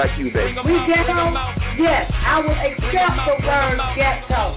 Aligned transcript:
like 0.00 0.18
you, 0.18 0.32
baby. 0.32 0.56
We 0.64 0.72
ghetto? 0.88 1.28
Yes, 1.76 2.10
I 2.10 2.40
will 2.40 2.56
accept 2.56 3.20
the 3.28 3.36
word 3.44 3.76
ghetto. 4.00 4.56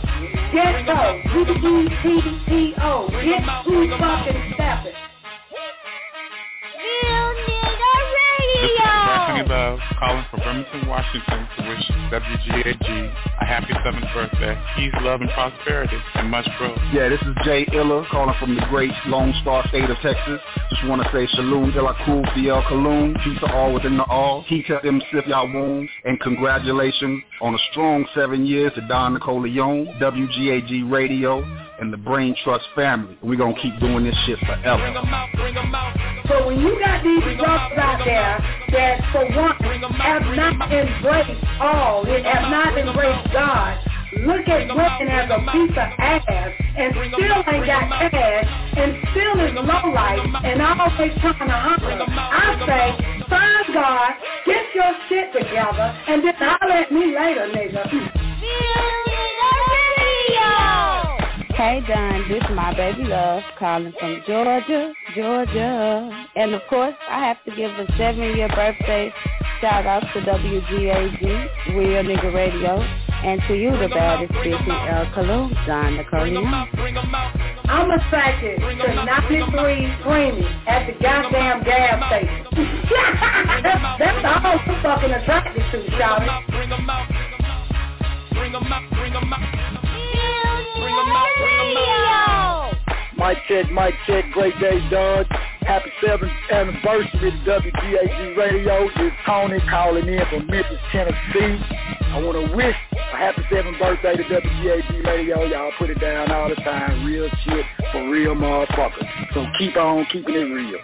Ghetto. 0.55 1.19
G-E-T-T-O. 1.43 2.91
Get 3.11 3.43
to 3.43 3.97
fucking 3.99 4.39
stepping. 4.55 4.95
Real 6.79 7.27
nigga 7.43 7.91
radio. 8.15 8.87
Anthony 8.87 9.43
Love 9.49 9.79
calling 9.99 10.25
from 10.31 10.39
Bremerton, 10.39 10.87
Washington 10.87 11.47
to 11.57 11.67
wish 11.67 11.91
WGAG 12.07 12.87
a 13.41 13.45
happy 13.45 13.73
7th 13.73 14.13
birthday. 14.13 14.55
Peace, 14.77 14.93
love, 15.01 15.19
and 15.19 15.29
prosperity, 15.31 15.97
and 16.15 16.29
much 16.31 16.47
growth. 16.57 16.77
Yeah, 16.93 17.09
this 17.09 17.21
is 17.21 17.35
Jay 17.43 17.67
Iller 17.73 18.05
calling 18.09 18.35
from 18.39 18.55
the 18.55 18.61
great 18.69 18.93
Lone 19.07 19.33
Star 19.41 19.67
State 19.67 19.89
of 19.89 19.97
Texas 19.97 20.39
wanna 20.87 21.07
say 21.11 21.27
shalom 21.27 21.71
till 21.71 21.83
La 21.83 21.95
cool 22.05 22.21
the 22.35 22.61
Kaloon. 22.67 23.13
Peace 23.23 23.39
to 23.39 23.53
all 23.53 23.73
within 23.73 23.97
the 23.97 24.03
all. 24.05 24.43
He 24.47 24.63
kept 24.63 24.83
them 24.83 25.01
sip 25.11 25.25
y'all 25.27 25.51
wounds. 25.51 25.91
And 26.05 26.19
congratulations 26.19 27.23
on 27.41 27.55
a 27.55 27.57
strong 27.71 28.05
seven 28.13 28.45
years 28.45 28.73
to 28.75 28.81
Don 28.87 29.17
Nicoleone, 29.17 29.99
WGAG 29.99 30.91
Radio, 30.91 31.43
and 31.79 31.91
the 31.91 31.97
Brain 31.97 32.35
Trust 32.43 32.65
family. 32.75 33.17
We're 33.21 33.37
gonna 33.37 33.59
keep 33.61 33.79
doing 33.79 34.03
this 34.03 34.15
shit 34.25 34.39
forever. 34.39 34.83
So 36.27 36.47
when 36.47 36.59
you 36.59 36.79
got 36.79 37.03
these 37.03 37.23
rocks 37.39 37.77
out 37.77 38.01
there 38.05 38.39
that 38.71 39.01
for 39.11 39.25
once 39.35 39.59
have 39.99 40.23
not 40.35 40.71
embraced 40.71 41.43
all, 41.59 42.05
they 42.05 42.23
have 42.23 42.49
not 42.49 42.77
embraced 42.77 43.33
God, 43.33 43.77
look 44.21 44.47
at 44.47 44.67
Brooklyn 44.67 45.09
as 45.09 45.29
a 45.29 45.39
piece 45.51 45.71
of 45.71 45.89
ass 45.99 46.53
and 46.77 46.93
still 46.93 47.43
ain't 47.53 47.65
got 47.65 47.89
cash 48.11 48.45
and 48.77 48.97
still 49.11 49.39
is 49.45 49.53
low 49.55 49.91
life 49.93 50.19
and 50.43 50.61
always 50.61 51.13
trying 51.21 51.39
to 51.39 51.53
holler. 51.53 52.05
I 52.07 52.57
say, 52.65 53.25
find 53.29 53.73
God, 53.73 54.11
get 54.45 54.65
your 54.75 54.93
shit 55.09 55.33
together, 55.33 55.97
and 56.07 56.23
then 56.23 56.33
holler 56.37 56.73
at 56.73 56.91
me 56.91 57.15
later, 57.15 57.49
nigga. 57.53 57.83
Hey 61.55 61.81
Don, 61.87 62.27
this 62.29 62.43
is 62.43 62.55
my 62.55 62.73
baby 62.75 63.03
love 63.03 63.43
calling 63.59 63.93
from 63.99 64.23
Georgia, 64.27 64.91
Georgia. 65.15 66.27
And 66.35 66.53
of 66.53 66.61
course, 66.69 66.95
I 67.07 67.25
have 67.25 67.37
to 67.45 67.55
give 67.55 67.71
a 67.71 67.85
seven-year 67.97 68.49
birthday 68.49 69.13
shout 69.61 69.85
out 69.85 70.01
to 70.13 70.19
WGAG, 70.19 71.21
Real 71.77 72.03
Nigga 72.03 72.33
Radio, 72.33 72.83
and 73.23 73.41
to 73.47 73.55
you, 73.55 73.71
the 73.71 73.87
baddest 73.87 74.33
bitch 74.33 74.65
in 74.65 74.71
El 74.71 75.07
Cologne, 75.13 75.55
Don 75.65 75.95
Napoleon. 75.95 76.43
I'm 76.43 77.89
attracted 77.91 78.59
to 78.59 79.05
93 79.05 79.95
Screaming 80.01 80.43
at 80.67 80.87
the 80.87 80.93
goddamn 81.01 81.63
gas 81.63 82.03
station. 82.11 82.43
that's, 83.63 83.99
that's 83.99 84.25
all 84.27 84.43
I'm 84.43 84.83
fucking 84.83 85.11
attracted 85.11 85.63
to, 85.71 85.91
shout 85.97 86.21
it. 86.21 86.51
Bring 86.51 86.69
them 86.69 86.89
out, 86.89 87.07
bring 88.31 88.51
them 88.51 88.63
out, 88.67 88.91
bring 88.91 89.13
them 89.13 89.33
out. 89.33 89.39
Bring 90.75 90.95
them 90.95 91.09
out, 91.15 91.29
bring 91.39 91.57
them 91.57 91.77
out. 91.79 92.73
Mic 93.15 93.37
check, 93.47 93.71
mic 93.71 93.95
check, 94.05 94.25
great 94.33 94.59
day, 94.59 94.83
Don. 94.91 95.25
Happy 95.63 95.91
7th 96.03 96.29
anniversary 96.51 97.31
to 97.31 97.37
WGAG 97.47 98.35
Radio. 98.35 98.89
This 98.97 99.07
is 99.07 99.11
Tony 99.25 99.59
calling 99.69 100.09
in 100.09 100.21
from 100.29 100.45
Memphis, 100.47 100.77
Tennessee. 100.91 101.63
I 102.13 102.21
want 102.21 102.37
to 102.37 102.55
wish 102.55 102.75
a 102.93 103.17
happy 103.17 103.41
7th 103.49 103.79
birthday 103.79 104.15
to 104.15 104.23
WGAG 104.23 105.03
Radio. 105.03 105.41
Oh, 105.41 105.45
y'all 105.45 105.71
put 105.79 105.89
it 105.89 105.99
down 105.99 106.31
all 106.31 106.47
the 106.47 106.53
time. 106.61 107.03
Real 107.03 107.27
shit 107.43 107.65
for 107.91 108.07
real 108.07 108.35
motherfuckers. 108.35 109.33
So 109.33 109.43
keep 109.57 109.75
on 109.75 110.05
keeping 110.11 110.35
it 110.35 110.45
real. 110.45 110.77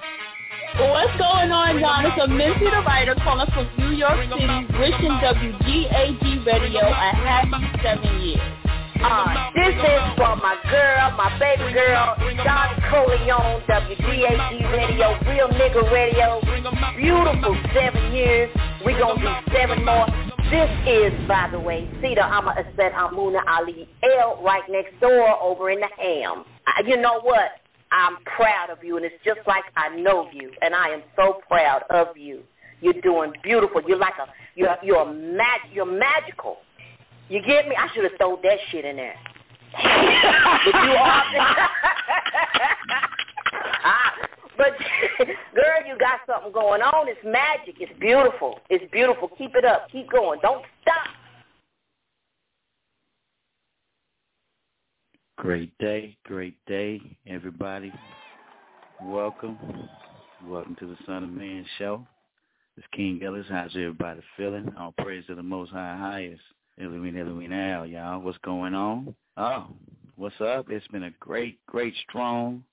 What's 0.89 1.13
going 1.21 1.51
on, 1.51 1.79
John? 1.79 2.05
It's 2.07 2.17
a 2.17 2.27
Minty 2.27 2.65
the 2.65 2.81
writer 2.81 3.13
calling 3.21 3.45
from 3.53 3.69
New 3.77 3.95
York 3.95 4.17
City, 4.25 4.65
wishing 4.81 5.13
WGAG 5.21 6.45
Radio 6.47 6.81
a 6.81 7.09
happy 7.13 7.77
seven 7.83 8.21
years. 8.21 8.68
Uh, 9.01 9.51
this 9.55 9.75
is 9.75 10.01
for 10.17 10.35
my 10.35 10.59
girl, 10.69 11.11
my 11.15 11.31
baby 11.39 11.71
girl, 11.73 12.15
Don 12.43 12.81
Coleon, 12.91 13.63
WGAG 13.67 14.71
Radio, 14.71 15.17
Real 15.23 15.47
Nigga 15.47 15.89
Radio. 15.91 16.41
Beautiful 16.97 17.55
seven 17.73 18.11
years. 18.13 18.49
we 18.85 18.93
to 18.93 19.15
do 19.21 19.53
seven 19.55 19.85
more. 19.85 20.05
This 20.51 20.69
is, 20.85 21.13
by 21.29 21.47
the 21.49 21.59
way, 21.59 21.89
Cedar 22.01 22.21
Ama 22.21 22.55
Aset 22.57 22.93
Amuna 22.93 23.39
Ali 23.47 23.87
L 24.03 24.41
right 24.43 24.63
next 24.69 24.99
door 24.99 25.41
over 25.41 25.69
in 25.69 25.79
the 25.79 25.87
ham. 25.97 26.43
You 26.85 26.97
know 26.97 27.21
what? 27.21 27.51
I'm 27.91 28.17
proud 28.25 28.69
of 28.69 28.83
you, 28.83 28.97
and 28.97 29.05
it's 29.05 29.15
just 29.23 29.39
like 29.47 29.63
I 29.77 29.95
know 29.95 30.27
you, 30.33 30.51
and 30.61 30.75
I 30.75 30.89
am 30.89 31.03
so 31.15 31.39
proud 31.47 31.83
of 31.89 32.17
you. 32.17 32.43
You're 32.81 33.01
doing 33.01 33.31
beautiful. 33.43 33.81
You're 33.87 33.97
like 33.97 34.15
a, 34.19 34.27
you're, 34.55 34.75
you're 34.83 35.05
mag, 35.05 35.61
you're 35.71 35.85
magical. 35.85 36.57
You 37.29 37.41
get 37.43 37.67
me? 37.67 37.75
I 37.77 37.87
should 37.93 38.03
have 38.03 38.13
thrown 38.17 38.39
that 38.41 38.57
shit 38.71 38.85
in 38.85 38.95
there. 38.95 39.15
but 39.73 40.73
you 40.73 40.91
are. 40.97 41.23
ah, 43.83 44.13
but 44.57 44.71
girl, 45.55 45.87
you 45.87 45.95
got 45.99 46.21
something 46.25 46.51
going 46.51 46.81
on. 46.81 47.07
It's 47.07 47.19
magic. 47.23 47.75
It's 47.79 47.97
beautiful. 47.99 48.59
It's 48.71 48.91
beautiful. 48.91 49.29
Keep 49.37 49.55
it 49.55 49.63
up. 49.63 49.91
Keep 49.91 50.09
going. 50.09 50.39
Don't 50.41 50.65
stop. 50.81 51.05
Great 55.37 55.77
day, 55.77 56.17
great 56.25 56.57
day, 56.65 56.99
everybody. 57.27 57.93
Welcome. 59.03 59.87
Welcome 60.47 60.75
to 60.79 60.87
the 60.87 60.97
Son 61.05 61.23
of 61.23 61.29
Man 61.29 61.63
show. 61.77 62.07
It's 62.75 62.87
King 62.91 63.21
Ellis. 63.23 63.45
How's 63.49 63.75
everybody 63.75 64.21
feeling? 64.35 64.73
All 64.79 64.95
praise 64.97 65.25
to 65.27 65.35
the 65.35 65.43
Most 65.43 65.71
High 65.71 65.95
Highest. 65.95 66.41
Elohim, 66.79 67.49
now, 67.49 67.83
y'all. 67.83 68.21
What's 68.21 68.37
going 68.37 68.73
on? 68.73 69.13
Oh, 69.35 69.67
what's 70.15 70.39
up? 70.39 70.67
It's 70.69 70.87
been 70.87 71.03
a 71.03 71.11
great, 71.19 71.59
great, 71.65 71.93
strong, 72.07 72.63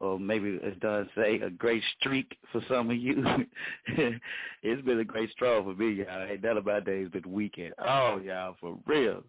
or 0.00 0.18
maybe 0.18 0.58
it 0.60 0.80
does 0.80 1.06
say 1.16 1.36
a 1.36 1.50
great 1.50 1.82
streak 2.00 2.36
for 2.50 2.60
some 2.68 2.90
of 2.90 2.96
you. 2.96 3.24
it's 4.62 4.82
been 4.84 4.98
a 4.98 5.04
great 5.04 5.30
strong 5.30 5.62
for 5.62 5.80
me, 5.80 5.92
y'all. 5.92 6.26
Ain't 6.28 6.42
none 6.42 6.56
of 6.56 6.66
my 6.66 6.80
days 6.80 7.08
been 7.10 7.30
weekend. 7.30 7.74
Oh, 7.78 8.20
y'all, 8.24 8.56
for 8.60 8.76
real. 8.84 9.22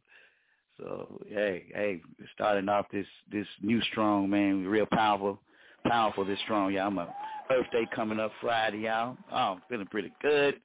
So 0.79 1.21
hey, 1.29 1.65
hey, 1.75 2.01
starting 2.33 2.69
off 2.69 2.87
this 2.91 3.07
this 3.31 3.47
new 3.61 3.81
strong 3.91 4.29
man, 4.31 4.65
real 4.65 4.87
powerful, 4.91 5.39
powerful 5.87 6.25
this 6.25 6.39
strong, 6.43 6.73
y'all. 6.73 6.87
I'm 6.87 6.97
a 6.97 7.13
birthday 7.49 7.87
coming 7.95 8.19
up 8.19 8.31
Friday, 8.41 8.79
y'all. 8.79 9.15
Oh, 9.31 9.35
I'm 9.35 9.61
feeling 9.69 9.87
pretty 9.87 10.11
good. 10.23 10.59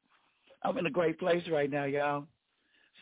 I'm 0.62 0.78
in 0.78 0.86
a 0.86 0.90
great 0.90 1.18
place 1.18 1.42
right 1.50 1.70
now, 1.70 1.84
y'all. 1.84 2.26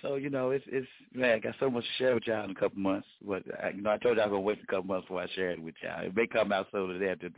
So 0.03 0.17
you 0.17 0.31
know, 0.31 0.51
it's 0.51 0.65
it's 0.69 0.87
man, 1.13 1.37
I 1.37 1.39
got 1.39 1.55
so 1.61 1.71
much 1.71 1.85
to 1.85 1.91
share 1.99 2.15
with 2.15 2.27
y'all 2.27 2.45
in 2.45 2.51
a 2.51 2.55
couple 2.55 2.79
months. 2.79 3.07
But 3.27 3.43
I, 3.63 3.71
you 3.71 3.83
know, 3.83 3.91
I 3.91 3.99
told 3.99 4.17
y'all 4.17 4.25
I'm 4.25 4.31
gonna 4.31 4.41
wait 4.41 4.63
a 4.63 4.67
couple 4.67 4.85
months 4.85 5.07
before 5.07 5.23
I 5.23 5.29
share 5.35 5.51
it 5.51 5.63
with 5.63 5.75
y'all. 5.83 6.05
It 6.05 6.17
may 6.17 6.27
come 6.27 6.53
out 6.53 6.69
so 6.73 6.87
that 6.87 7.11
after 7.11 7.31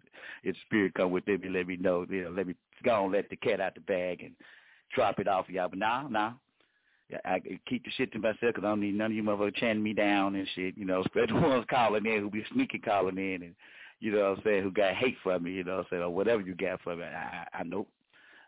its 0.45 0.59
spirit 0.67 0.95
come 0.95 1.11
with 1.11 1.27
me, 1.27 1.39
let 1.49 1.67
me 1.67 1.77
know. 1.77 2.07
You 2.09 2.25
know, 2.25 2.31
let 2.31 2.47
me 2.47 2.55
go 2.85 3.05
and 3.05 3.13
let 3.13 3.29
the 3.31 3.37
cat 3.37 3.61
out 3.61 3.75
the 3.75 3.81
bag 3.81 4.23
and 4.23 4.35
drop 4.95 5.19
it 5.19 5.29
off 5.29 5.49
of 5.49 5.55
y'all. 5.55 5.69
But 5.69 5.79
now, 5.79 6.09
now, 6.09 6.41
I 7.25 7.41
keep 7.69 7.85
the 7.85 7.91
shit 7.93 8.13
to 8.13 8.19
myself 8.19 8.39
because 8.41 8.65
I 8.65 8.69
don't 8.69 8.81
need 8.81 8.95
none 8.95 9.11
of 9.11 9.17
you 9.17 9.23
motherfuckers 9.23 9.57
chanting 9.57 9.83
me 9.83 9.93
down 9.93 10.35
and 10.35 10.49
shit. 10.55 10.77
You 10.77 10.85
know, 10.85 11.01
especially 11.07 11.41
the 11.41 11.49
ones 11.49 11.67
calling 11.69 12.07
in 12.07 12.21
who 12.21 12.31
be 12.31 12.45
sneaking 12.53 12.83
calling 12.83 13.19
in 13.19 13.43
and 13.43 13.55
you 14.01 14.11
know 14.11 14.31
what 14.31 14.39
I'm 14.39 14.45
saying, 14.45 14.63
who 14.65 14.73
got 14.73 14.97
hate 14.97 15.17
for 15.23 15.39
me. 15.39 15.53
You 15.53 15.65
know 15.65 15.77
what 15.77 15.81
I'm 15.81 15.87
saying, 15.91 16.03
or 16.03 16.11
whatever 16.11 16.43
you 16.43 16.55
got 16.57 16.81
for 16.83 16.97
me. 16.97 17.05
I, 17.05 17.47
I, 17.53 17.59
I 17.61 17.63
know. 17.63 17.87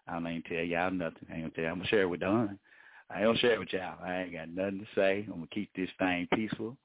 I 0.07 0.15
don't 0.15 0.43
tell 0.43 0.59
y'all 0.59 0.91
nothing. 0.91 1.29
I 1.33 1.37
ain't 1.37 1.55
tell 1.55 1.65
you. 1.65 1.71
I'm 1.71 1.79
gonna 1.79 1.89
share 1.89 2.03
it 2.03 2.09
with 2.09 2.21
Don. 2.21 2.59
I 3.11 3.21
don't 3.21 3.39
share 3.39 3.53
it 3.53 3.59
with 3.61 3.73
y'all. 3.73 3.99
I 4.03 4.23
ain't 4.23 4.33
got 4.33 4.49
nothing 4.49 4.81
to 4.81 4.87
say. 4.95 5.25
I'm 5.27 5.35
gonna 5.35 5.47
keep 5.53 5.71
this 5.77 5.91
thing 5.99 6.27
peaceful 6.35 6.77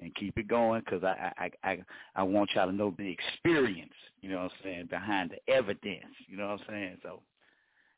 and 0.00 0.14
keep 0.14 0.36
it 0.38 0.48
going 0.48 0.82
because 0.84 1.04
I, 1.04 1.32
I 1.38 1.50
I 1.68 1.78
I 2.16 2.22
want 2.22 2.50
y'all 2.54 2.66
to 2.66 2.72
know 2.72 2.94
the 2.96 3.08
experience. 3.08 3.92
You 4.20 4.30
know 4.30 4.36
what 4.36 4.44
I'm 4.44 4.50
saying 4.64 4.86
behind 4.90 5.30
the 5.30 5.52
evidence. 5.52 6.14
You 6.26 6.36
know 6.36 6.48
what 6.48 6.60
I'm 6.60 6.66
saying. 6.68 6.96
So 7.02 7.20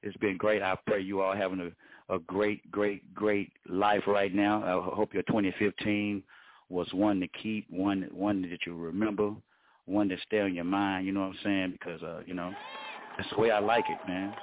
it's 0.03 0.17
been 0.19 0.37
great. 0.37 0.63
I 0.63 0.77
pray 0.87 1.01
you 1.01 1.21
all 1.21 1.35
having 1.35 1.61
a 1.61 2.15
a 2.15 2.19
great 2.21 2.71
great 2.71 3.15
great 3.15 3.53
life 3.69 4.03
right 4.07 4.35
now. 4.35 4.63
I 4.65 4.95
hope 4.95 5.15
your 5.15 5.23
2015 5.25 6.23
was 6.69 6.87
one 6.93 7.21
to 7.21 7.29
keep, 7.29 7.67
one 7.71 8.09
one 8.13 8.43
that 8.43 8.67
you 8.67 8.77
remember, 8.77 9.33
one 9.87 10.09
that 10.09 10.19
stay 10.27 10.41
on 10.41 10.55
your 10.55 10.65
mind. 10.65 11.07
You 11.07 11.13
know 11.13 11.21
what 11.21 11.31
I'm 11.31 11.39
saying? 11.45 11.73
Because 11.73 12.03
uh, 12.03 12.21
you 12.27 12.35
know 12.35 12.53
that's 13.17 13.31
the 13.31 13.41
way 13.41 13.51
I 13.51 13.59
like 13.59 13.85
it, 13.89 13.99
man. 14.09 14.35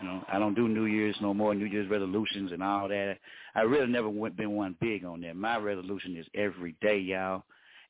You 0.00 0.08
know, 0.08 0.24
I 0.32 0.38
don't 0.38 0.54
do 0.54 0.68
New 0.68 0.86
Year's 0.86 1.16
no 1.20 1.32
more, 1.32 1.54
New 1.54 1.66
Year's 1.66 1.88
resolutions 1.88 2.52
and 2.52 2.62
all 2.62 2.88
that. 2.88 3.18
I 3.54 3.62
really 3.62 3.86
never 3.86 4.08
went, 4.08 4.36
been 4.36 4.52
one 4.52 4.76
big 4.80 5.04
on 5.04 5.20
that. 5.22 5.36
My 5.36 5.56
resolution 5.56 6.16
is 6.16 6.26
every 6.34 6.74
day, 6.80 6.98
y'all. 6.98 7.44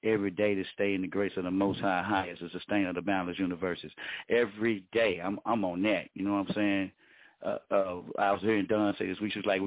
Every 0.04 0.32
day 0.32 0.56
to 0.56 0.64
stay 0.74 0.94
in 0.94 1.02
the 1.02 1.06
grace 1.06 1.32
of 1.36 1.44
the 1.44 1.50
Most 1.50 1.78
High, 1.80 2.02
highest, 2.02 2.42
the 2.42 2.50
sustainer, 2.50 2.88
of 2.88 2.96
the 2.96 3.02
boundless 3.02 3.38
universes. 3.38 3.92
Every 4.28 4.82
day, 4.92 5.20
I'm 5.22 5.38
I'm 5.46 5.64
on 5.64 5.80
that. 5.82 6.06
You 6.14 6.24
know 6.24 6.32
what 6.32 6.48
I'm 6.48 6.54
saying? 6.54 6.92
Uh, 7.44 7.58
uh, 7.70 8.00
I 8.18 8.32
was 8.32 8.40
hearing 8.40 8.66
Don 8.66 8.96
say 8.98 9.06
this 9.06 9.20
week. 9.20 9.32
She 9.32 9.38
was 9.38 9.46
like, 9.46 9.60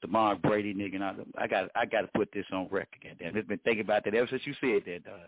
"The 0.00 0.08
Mark 0.08 0.40
Brady 0.40 0.72
nigga." 0.72 0.94
And 0.94 1.04
I, 1.04 1.14
I 1.36 1.46
got 1.46 1.70
I 1.74 1.84
got 1.84 2.00
to 2.02 2.08
put 2.14 2.30
this 2.32 2.46
on 2.52 2.68
record. 2.70 3.04
Goddamn, 3.04 3.36
I've 3.36 3.46
been 3.46 3.58
thinking 3.64 3.84
about 3.84 4.04
that 4.04 4.14
ever 4.14 4.26
since 4.30 4.42
you 4.46 4.54
said 4.62 4.82
that. 4.86 5.04
Don. 5.04 5.20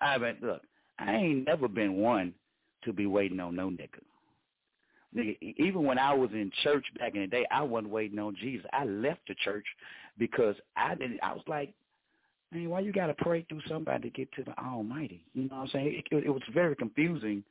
I 0.00 0.18
been 0.18 0.36
look. 0.40 0.62
I 1.00 1.16
ain't 1.16 1.46
never 1.46 1.66
been 1.66 1.96
one 1.96 2.32
to 2.84 2.92
be 2.92 3.06
waiting 3.06 3.40
on 3.40 3.56
no 3.56 3.70
nigga 3.70 3.98
even 5.14 5.84
when 5.84 5.98
I 5.98 6.14
was 6.14 6.30
in 6.32 6.52
church 6.62 6.84
back 6.98 7.14
in 7.14 7.22
the 7.22 7.26
day, 7.26 7.46
I 7.50 7.62
wasn't 7.62 7.92
waiting 7.92 8.18
on 8.18 8.36
Jesus. 8.36 8.66
I 8.72 8.84
left 8.84 9.20
the 9.28 9.34
church 9.42 9.64
because 10.18 10.54
I 10.76 10.94
didn't. 10.94 11.20
I 11.22 11.32
was 11.32 11.42
like, 11.48 11.72
man, 12.52 12.68
why 12.68 12.80
you 12.80 12.92
got 12.92 13.06
to 13.08 13.14
pray 13.14 13.44
through 13.48 13.62
somebody 13.68 14.08
to 14.08 14.16
get 14.16 14.32
to 14.32 14.44
the 14.44 14.56
Almighty? 14.58 15.24
You 15.34 15.48
know 15.48 15.56
what 15.56 15.62
I'm 15.62 15.68
saying? 15.68 16.02
It, 16.10 16.16
it, 16.16 16.24
it 16.26 16.30
was 16.30 16.42
very 16.52 16.76
confusing 16.76 17.42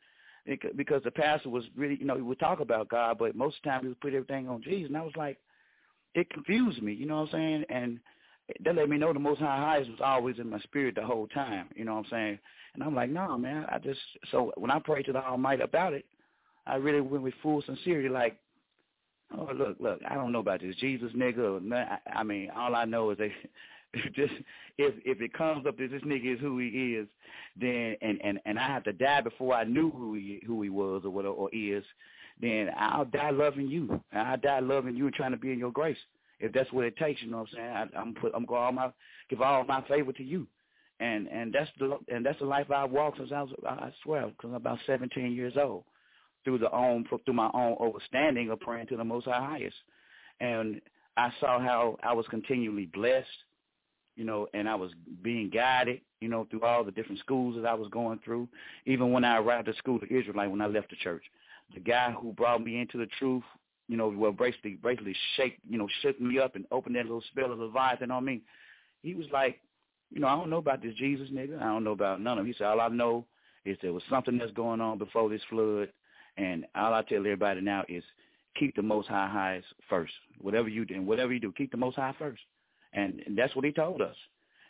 because 0.75 1.03
the 1.03 1.11
pastor 1.11 1.49
was 1.49 1.65
really, 1.75 1.97
you 1.99 2.05
know, 2.05 2.15
he 2.15 2.21
would 2.21 2.39
talk 2.39 2.59
about 2.59 2.89
God, 2.89 3.17
but 3.19 3.35
most 3.35 3.57
of 3.57 3.63
the 3.63 3.69
time 3.69 3.81
he 3.81 3.87
would 3.89 4.01
put 4.01 4.13
everything 4.13 4.47
on 4.47 4.63
Jesus, 4.63 4.87
and 4.87 4.97
I 4.97 5.01
was 5.01 5.15
like, 5.15 5.37
it 6.15 6.29
confused 6.29 6.81
me. 6.81 6.93
You 6.93 7.05
know 7.05 7.21
what 7.21 7.33
I'm 7.33 7.39
saying? 7.39 7.65
And 7.69 7.99
that 8.63 8.75
let 8.75 8.89
me 8.89 8.97
know 8.97 9.13
the 9.13 9.19
Most 9.19 9.39
High 9.39 9.57
Highest 9.57 9.91
was 9.91 9.99
always 10.03 10.39
in 10.39 10.49
my 10.49 10.59
spirit 10.61 10.95
the 10.95 11.05
whole 11.05 11.27
time. 11.27 11.67
You 11.75 11.85
know 11.85 11.93
what 11.93 12.05
I'm 12.05 12.11
saying? 12.11 12.39
And 12.73 12.83
I'm 12.83 12.95
like, 12.95 13.09
no, 13.09 13.37
man. 13.37 13.65
I 13.69 13.77
just 13.77 13.99
so 14.31 14.51
when 14.57 14.71
I 14.71 14.79
pray 14.79 15.03
to 15.03 15.11
the 15.11 15.23
Almighty 15.23 15.61
about 15.61 15.93
it, 15.93 16.05
I 16.67 16.75
really 16.75 17.01
went 17.01 17.23
with 17.23 17.33
full 17.41 17.61
sincerity, 17.63 18.09
like, 18.09 18.37
oh 19.37 19.49
look, 19.53 19.77
look, 19.79 19.99
I 20.09 20.15
don't 20.15 20.31
know 20.31 20.39
about 20.39 20.61
this 20.61 20.75
Jesus 20.77 21.11
nigga. 21.13 21.73
I, 21.73 22.19
I 22.19 22.23
mean, 22.23 22.49
all 22.55 22.75
I 22.75 22.85
know 22.85 23.11
is 23.11 23.17
that 23.17 23.29
just 24.15 24.33
if 24.77 24.93
if 25.05 25.21
it 25.21 25.33
comes 25.33 25.65
up 25.65 25.77
that 25.77 25.91
this 25.91 26.01
nigga 26.03 26.35
is 26.35 26.39
who 26.39 26.59
he 26.59 26.95
is, 26.95 27.07
then 27.59 27.95
and 28.01 28.19
and 28.23 28.39
and 28.45 28.59
I 28.59 28.67
have 28.67 28.83
to 28.85 28.93
die 28.93 29.21
before 29.21 29.53
I 29.53 29.63
knew 29.63 29.89
who 29.91 30.15
he 30.15 30.41
who 30.45 30.61
he 30.61 30.69
was 30.69 31.03
or 31.05 31.09
what 31.09 31.25
or 31.25 31.49
is, 31.51 31.83
then 32.41 32.69
I'll 32.77 33.05
die 33.05 33.31
loving 33.31 33.67
you. 33.67 34.01
I'll 34.13 34.37
die 34.37 34.59
loving 34.59 34.95
you 34.95 35.07
and 35.07 35.15
trying 35.15 35.31
to 35.31 35.37
be 35.37 35.51
in 35.51 35.59
your 35.59 35.71
grace. 35.71 35.97
If 36.39 36.53
that's 36.53 36.71
what 36.71 36.85
it 36.85 36.95
takes, 36.97 37.21
you 37.21 37.29
know 37.29 37.39
what 37.39 37.49
I'm 37.49 37.55
saying. 37.55 37.91
I, 37.95 37.99
I'm 37.99 38.13
put 38.13 38.31
I'm 38.35 38.45
going 38.45 38.61
all 38.61 38.71
my 38.71 38.91
give 39.29 39.41
all 39.41 39.65
my 39.65 39.81
favor 39.87 40.13
to 40.13 40.23
you 40.23 40.47
and 40.99 41.27
and 41.27 41.53
that's 41.53 41.69
the 41.79 41.97
and 42.09 42.25
that's 42.25 42.39
the 42.39 42.45
life 42.45 42.69
I 42.71 42.85
walked 42.85 43.17
since 43.17 43.31
I 43.31 43.41
was 43.41 43.51
I 43.67 43.91
swear 44.03 44.27
because 44.27 44.49
I'm 44.49 44.55
about 44.55 44.79
17 44.85 45.33
years 45.33 45.53
old. 45.57 45.83
Through 46.43 46.59
the 46.59 46.71
own 46.71 47.05
through 47.25 47.33
my 47.33 47.49
own 47.53 47.77
understanding 47.79 48.49
of 48.49 48.59
praying 48.59 48.87
to 48.87 48.97
the 48.97 49.03
Most 49.03 49.25
High 49.25 49.45
Highest, 49.45 49.75
and 50.39 50.81
I 51.17 51.31
saw 51.39 51.59
how 51.59 51.97
I 52.01 52.13
was 52.13 52.25
continually 52.29 52.85
blessed, 52.85 53.27
you 54.15 54.23
know, 54.23 54.47
and 54.53 54.69
I 54.69 54.75
was 54.75 54.91
being 55.21 55.49
guided, 55.49 56.01
you 56.21 56.29
know, 56.29 56.47
through 56.49 56.61
all 56.61 56.83
the 56.83 56.91
different 56.91 57.19
schools 57.19 57.55
that 57.55 57.65
I 57.65 57.73
was 57.73 57.89
going 57.89 58.19
through. 58.23 58.47
Even 58.85 59.11
when 59.11 59.25
I 59.25 59.37
arrived 59.37 59.67
at 59.67 59.75
school 59.77 59.97
of 59.97 60.03
Israelite, 60.03 60.49
when 60.49 60.61
I 60.61 60.67
left 60.67 60.89
the 60.89 60.95
church, 60.97 61.23
the 61.73 61.79
guy 61.79 62.11
who 62.11 62.31
brought 62.33 62.63
me 62.63 62.79
into 62.79 62.97
the 62.97 63.07
truth, 63.19 63.43
you 63.87 63.97
know, 63.97 64.07
well, 64.15 64.31
basically, 64.31 64.77
basically 64.81 65.15
shake, 65.35 65.57
you 65.67 65.77
know, 65.77 65.87
shook 66.01 66.19
me 66.21 66.39
up 66.39 66.55
and 66.55 66.65
opened 66.71 66.95
that 66.95 67.03
little 67.05 67.23
spell 67.31 67.51
of 67.51 67.59
Leviathan 67.59 68.11
on 68.11 68.23
me. 68.23 68.41
He 69.01 69.13
was 69.13 69.27
like, 69.33 69.59
you 70.11 70.19
know, 70.19 70.27
I 70.27 70.35
don't 70.35 70.49
know 70.49 70.57
about 70.57 70.81
this 70.81 70.95
Jesus 70.95 71.29
nigga. 71.29 71.59
I 71.61 71.65
don't 71.65 71.83
know 71.83 71.91
about 71.91 72.21
none 72.21 72.37
of 72.37 72.43
them. 72.43 72.47
He 72.47 72.53
said, 72.57 72.67
all 72.67 72.81
I 72.81 72.87
know 72.87 73.25
is 73.65 73.77
there 73.81 73.93
was 73.93 74.03
something 74.09 74.37
that's 74.37 74.51
going 74.51 74.81
on 74.81 74.97
before 74.97 75.29
this 75.29 75.41
flood, 75.49 75.89
and 76.39 76.65
all 76.73 76.93
I 76.93 77.01
tell 77.03 77.19
everybody 77.19 77.61
now 77.61 77.83
is 77.89 78.03
keep 78.57 78.75
the 78.75 78.81
Most 78.81 79.07
High 79.09 79.27
highest 79.27 79.67
first. 79.89 80.13
Whatever 80.39 80.69
you 80.69 80.85
do, 80.85 80.95
and 80.95 81.05
whatever 81.05 81.33
you 81.33 81.39
do, 81.39 81.51
keep 81.51 81.71
the 81.71 81.77
Most 81.77 81.97
High 81.97 82.15
first. 82.17 82.41
And, 82.93 83.21
and 83.27 83.37
that's 83.37 83.55
what 83.55 83.65
he 83.65 83.71
told 83.71 84.01
us. 84.01 84.15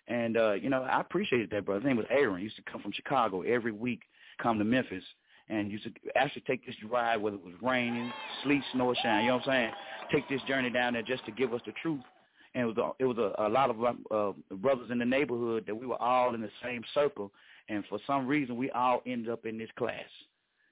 And 0.07 0.35
uh, 0.35 0.53
you 0.53 0.69
know, 0.69 0.81
I 0.81 0.99
appreciated 0.99 1.51
that, 1.51 1.65
brother. 1.65 1.81
His 1.81 1.87
name 1.87 1.97
was 1.97 2.07
Aaron. 2.09 2.37
He 2.37 2.45
used 2.45 2.55
to 2.55 2.63
come 2.69 2.81
from 2.81 2.91
Chicago 2.91 3.43
every 3.43 3.71
week, 3.71 4.01
come 4.41 4.57
to 4.57 4.65
Memphis, 4.65 5.03
and 5.47 5.71
used 5.71 5.83
to 5.83 5.91
actually 6.15 6.43
take 6.47 6.65
this 6.65 6.75
ride, 6.89 7.17
whether 7.17 7.37
it 7.37 7.45
was 7.45 7.53
raining, 7.61 8.11
sleet, 8.43 8.63
snow, 8.73 8.93
shine. 9.03 9.25
You 9.25 9.29
know 9.29 9.37
what 9.37 9.47
I'm 9.47 9.53
saying? 9.53 9.71
Take 10.11 10.27
this 10.27 10.41
journey 10.47 10.71
down 10.71 10.93
there 10.93 11.03
just 11.03 11.23
to 11.25 11.31
give 11.31 11.53
us 11.53 11.61
the 11.65 11.73
truth. 11.83 12.01
And 12.55 12.63
it 12.63 12.75
was 12.75 12.77
a, 12.77 13.03
it 13.03 13.05
was 13.05 13.17
a, 13.19 13.47
a 13.47 13.47
lot 13.47 13.69
of 13.69 13.77
uh, 13.83 14.55
brothers 14.55 14.89
in 14.89 14.97
the 14.97 15.05
neighborhood 15.05 15.65
that 15.67 15.75
we 15.75 15.85
were 15.85 16.01
all 16.01 16.33
in 16.33 16.41
the 16.41 16.49
same 16.63 16.81
circle, 16.95 17.31
and 17.67 17.83
for 17.87 17.99
some 18.07 18.25
reason 18.25 18.57
we 18.57 18.71
all 18.71 19.03
ended 19.05 19.29
up 19.29 19.45
in 19.45 19.59
this 19.59 19.69
class. 19.77 20.09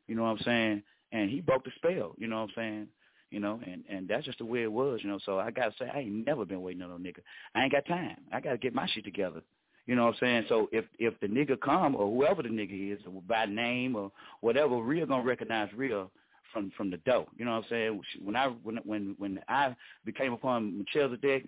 You 0.08 0.16
know 0.16 0.24
what 0.24 0.30
I'm 0.30 0.43
saying? 0.43 0.84
And 1.12 1.30
he 1.30 1.41
broke 1.41 1.64
the 1.64 1.72
spell. 1.76 2.14
You 2.18 2.28
know 2.28 2.41
what 2.41 2.49
I'm 2.49 2.55
saying? 2.55 2.88
you 3.30 3.39
know, 3.39 3.60
and 3.66 3.84
and 3.89 4.08
that's 4.08 4.26
just 4.26 4.38
the 4.38 4.45
way 4.45 4.64
it 4.64 4.72
was, 4.72 5.01
you 5.03 5.10
know. 5.10 5.20
So 5.26 5.39
I 5.39 5.51
gotta 5.51 5.74
say, 5.78 5.89
I 5.93 5.99
ain't 5.99 6.26
never 6.26 6.45
been 6.45 6.62
waiting 6.62 6.82
on 6.82 6.89
no 6.89 6.97
nigga. 6.97 7.20
I 7.55 7.64
ain't 7.64 7.72
got 7.72 7.86
time. 7.86 8.18
I 8.32 8.39
gotta 8.39 8.58
get 8.58 8.74
my 8.74 8.88
shit 8.88 9.03
together. 9.03 9.41
You 9.86 9.95
know 9.95 10.05
what 10.05 10.16
I'm 10.16 10.20
saying? 10.20 10.45
So 10.49 10.70
if 10.72 10.86
if 10.99 11.20
the 11.20 11.28
nigga 11.28 11.60
come 11.60 11.95
or 11.95 12.10
whoever 12.10 12.43
the 12.43 12.49
nigga 12.49 12.93
is, 12.93 12.99
by 13.28 13.45
name 13.45 13.95
or 13.95 14.12
whatever, 14.41 14.78
real 14.78 15.05
gonna 15.05 15.24
recognize 15.24 15.70
real 15.76 16.12
from 16.53 16.72
from 16.78 16.89
the 16.89 16.97
dough. 16.97 17.28
You 17.38 17.45
know 17.45 17.51
what 17.51 17.66
I'm 17.66 17.70
saying? 17.70 18.01
When 18.24 18.36
I 18.36 18.47
when 18.47 18.78
when 18.84 19.16
when 19.18 19.39
I 19.49 19.76
became 20.05 20.34
upon 20.34 20.78
Melchizedek, 20.78 21.45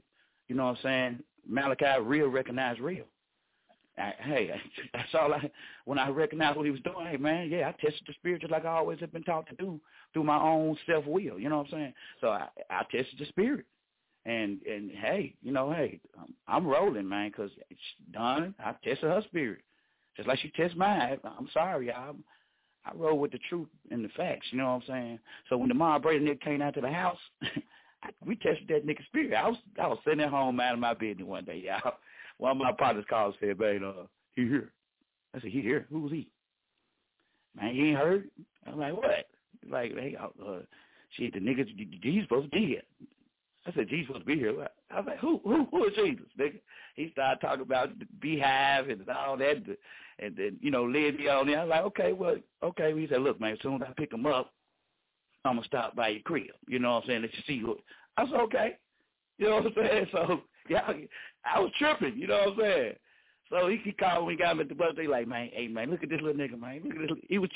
you 0.47 0.55
know 0.55 0.65
what 0.65 0.77
I'm 0.77 0.83
saying? 0.83 1.19
Malachi 1.47 2.01
real 2.01 2.27
recognized 2.27 2.79
real. 2.81 3.05
I, 3.99 4.13
hey, 4.19 4.51
that's 4.93 5.13
all 5.13 5.33
I. 5.33 5.49
When 5.85 5.99
I 5.99 6.09
recognized 6.09 6.57
what 6.57 6.65
he 6.65 6.71
was 6.71 6.81
doing, 6.81 7.07
hey 7.07 7.17
man, 7.17 7.49
yeah, 7.49 7.69
I 7.69 7.71
tested 7.73 8.03
the 8.07 8.13
spirit 8.13 8.41
just 8.41 8.51
like 8.51 8.65
I 8.65 8.69
always 8.77 8.99
have 8.99 9.11
been 9.11 9.23
taught 9.23 9.47
to 9.49 9.55
do 9.55 9.79
through 10.13 10.23
my 10.23 10.39
own 10.41 10.77
self 10.87 11.05
will. 11.05 11.39
You 11.39 11.49
know 11.49 11.57
what 11.57 11.67
I'm 11.67 11.71
saying? 11.71 11.93
So 12.21 12.29
I, 12.29 12.47
I 12.69 12.83
tested 12.83 13.19
the 13.19 13.25
spirit, 13.25 13.65
and 14.25 14.61
and 14.63 14.91
hey, 14.91 15.35
you 15.41 15.51
know, 15.51 15.71
hey, 15.71 15.99
I'm, 16.19 16.33
I'm 16.47 16.67
rolling, 16.67 17.07
man, 17.07 17.29
because 17.29 17.51
done. 18.13 18.55
I 18.59 18.73
tested 18.83 19.09
her 19.09 19.23
spirit, 19.27 19.61
just 20.15 20.27
like 20.27 20.39
she 20.39 20.51
tested 20.51 20.77
mine. 20.77 21.19
I'm 21.23 21.49
sorry, 21.53 21.91
I 21.91 22.11
I 22.85 22.93
roll 22.95 23.19
with 23.19 23.31
the 23.31 23.39
truth 23.49 23.67
and 23.91 24.03
the 24.03 24.09
facts. 24.09 24.47
You 24.51 24.59
know 24.59 24.65
what 24.67 24.83
I'm 24.83 24.83
saying? 24.87 25.19
So 25.49 25.57
when 25.57 25.69
the 25.69 25.99
Brady 26.01 26.25
nigga 26.25 26.41
came 26.41 26.61
out 26.61 26.73
to 26.75 26.81
the 26.81 26.91
house. 26.91 27.19
I, 28.01 28.11
we 28.25 28.37
tested 28.37 28.69
that 28.69 28.87
nigga 28.87 29.05
spirit. 29.07 29.33
I 29.33 29.49
was 29.49 29.57
I 29.81 29.87
was 29.87 29.97
sitting 30.05 30.21
at 30.21 30.29
home 30.29 30.59
out 30.61 30.73
of 30.73 30.79
my 30.79 30.93
business 30.93 31.27
one 31.27 31.43
day, 31.43 31.63
y'all. 31.65 31.95
One 32.39 32.51
of 32.51 32.57
my 32.57 32.71
partners 32.71 33.05
called 33.09 33.35
and 33.41 33.49
said, 33.49 33.59
man, 33.59 33.83
uh, 33.83 34.07
he 34.35 34.47
here. 34.47 34.71
I 35.35 35.39
said, 35.39 35.51
he 35.51 35.61
here? 35.61 35.85
Who's 35.91 36.11
he? 36.11 36.29
Man, 37.55 37.75
he 37.75 37.89
ain't 37.89 37.97
heard? 37.97 38.29
I'm 38.65 38.79
like, 38.79 38.95
what? 38.95 39.27
Like, 39.69 39.93
hey, 39.93 40.17
uh, 40.19 40.43
uh 40.43 40.59
shit, 41.15 41.33
the 41.33 41.39
niggas, 41.39 41.67
he's 42.01 42.23
supposed 42.23 42.51
to 42.51 42.57
be 42.57 42.65
here. 42.65 42.81
I 43.65 43.73
said, 43.73 43.89
Jesus 43.89 44.07
supposed 44.07 44.25
to 44.25 44.33
be 44.33 44.39
here. 44.39 44.67
I 44.89 44.95
was 44.95 45.05
like, 45.05 45.19
who, 45.19 45.41
who, 45.43 45.67
who 45.69 45.85
is 45.85 45.93
Jesus, 45.95 46.25
nigga? 46.39 46.59
He 46.95 47.09
started 47.11 47.41
talking 47.41 47.61
about 47.61 47.97
the 47.99 48.05
beehive 48.21 48.89
and 48.89 49.07
all 49.09 49.37
that, 49.37 49.57
and 50.19 50.35
then, 50.35 50.57
you 50.61 50.71
know, 50.71 50.85
me 50.85 51.27
on 51.27 51.47
there. 51.47 51.59
I 51.59 51.63
was 51.63 51.69
like, 51.69 51.83
okay, 51.83 52.13
well, 52.13 52.37
okay. 52.63 52.97
He 52.97 53.07
said, 53.07 53.21
look, 53.21 53.39
man, 53.39 53.53
as 53.53 53.59
soon 53.61 53.75
as 53.75 53.87
I 53.89 53.93
pick 53.93 54.13
him 54.13 54.25
up, 54.25 54.53
I'm 55.45 55.53
going 55.53 55.63
to 55.63 55.67
stop 55.67 55.95
by 55.95 56.09
your 56.09 56.21
crib. 56.21 56.47
You 56.67 56.79
know 56.79 56.95
what 56.95 57.03
I'm 57.03 57.07
saying? 57.07 57.21
Let 57.21 57.33
you 57.33 57.43
see 57.47 57.63
what. 57.63 57.77
I 58.17 58.25
said, 58.25 58.39
okay. 58.41 58.77
You 59.37 59.49
know 59.49 59.55
what 59.57 59.65
I'm 59.67 59.73
saying? 59.75 60.07
So 60.11 60.41
I 60.75 61.59
was 61.59 61.71
tripping, 61.77 62.17
you 62.17 62.27
know 62.27 62.39
what 62.39 62.53
I'm 62.53 62.59
saying? 62.59 62.93
So 63.49 63.67
he, 63.67 63.77
he 63.83 63.91
called 63.93 64.27
me, 64.27 64.35
got 64.35 64.51
him 64.51 64.59
at 64.59 64.69
the 64.69 64.75
bus. 64.75 64.93
They 64.95 65.07
like, 65.07 65.27
man, 65.27 65.49
hey 65.53 65.67
man, 65.67 65.89
look 65.89 66.03
at 66.03 66.09
this 66.09 66.21
little 66.21 66.39
nigga, 66.39 66.59
man. 66.59 66.81
Look 66.83 66.95
at 66.95 67.01
this. 67.01 67.17
He 67.27 67.39
was 67.39 67.49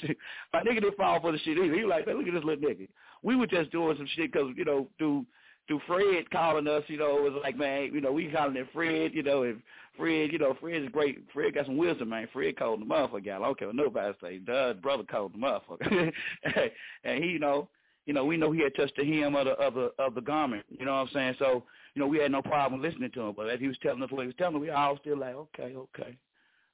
my 0.51 0.61
nigga 0.61 0.81
didn't 0.81 0.97
fall 0.97 1.21
for 1.21 1.31
the 1.31 1.37
shit 1.39 1.57
either. 1.57 1.73
He 1.73 1.83
was 1.83 1.91
like, 1.91 2.07
man, 2.07 2.17
look 2.17 2.27
at 2.27 2.33
this 2.33 2.43
little 2.43 2.63
nigga. 2.67 2.87
We 3.21 3.35
were 3.35 3.47
just 3.47 3.71
doing 3.71 3.95
some 3.97 4.07
shit 4.15 4.31
because 4.31 4.53
you 4.55 4.65
know 4.65 4.87
through 4.97 5.25
through 5.67 5.81
Fred 5.87 6.29
calling 6.31 6.67
us, 6.67 6.83
you 6.87 6.97
know, 6.97 7.17
it 7.17 7.31
was 7.31 7.41
like, 7.41 7.57
man, 7.57 7.93
you 7.93 8.01
know, 8.01 8.11
we 8.11 8.27
calling 8.27 8.55
him 8.55 8.67
Fred, 8.73 9.13
you 9.13 9.23
know, 9.23 9.43
and 9.43 9.61
Fred, 9.97 10.31
you 10.31 10.39
know, 10.39 10.57
Fred's 10.59 10.91
great. 10.91 11.23
Fred 11.33 11.53
got 11.53 11.67
some 11.67 11.77
wisdom, 11.77 12.09
man. 12.09 12.27
Fred 12.33 12.57
called 12.57 12.81
the 12.81 12.85
motherfucker. 12.85 13.33
I 13.33 13.39
don't 13.39 13.57
care 13.57 13.67
what 13.67 13.75
nobody 13.75 14.13
say. 14.21 14.37
Doug 14.39 14.81
brother 14.81 15.03
called 15.03 15.33
the 15.33 15.37
motherfucker, 15.37 16.11
and 17.03 17.23
he, 17.23 17.29
you 17.29 17.39
know, 17.39 17.69
you 18.05 18.13
know, 18.13 18.25
we 18.25 18.35
know 18.35 18.51
he 18.51 18.61
had 18.61 18.75
touched 18.75 18.97
the 18.97 19.05
hem 19.05 19.35
of 19.35 19.45
the 19.45 19.51
of 19.51 19.73
the 19.75 19.91
of 19.99 20.15
the 20.15 20.21
garment. 20.21 20.65
You 20.69 20.85
know 20.85 20.93
what 20.93 21.07
I'm 21.07 21.09
saying? 21.13 21.35
So 21.39 21.63
you 21.95 22.01
know, 22.01 22.07
we 22.07 22.19
had 22.19 22.31
no 22.31 22.41
problem 22.41 22.81
listening 22.81 23.11
to 23.11 23.21
him. 23.21 23.33
But 23.35 23.49
as 23.49 23.59
he 23.59 23.67
was 23.67 23.77
telling 23.81 24.01
us 24.01 24.11
what 24.11 24.21
he 24.21 24.27
was 24.27 24.35
telling 24.37 24.55
us, 24.55 24.61
we 24.61 24.69
all 24.69 24.97
still 24.97 25.17
like, 25.17 25.35
okay, 25.35 25.75
okay, 25.75 26.17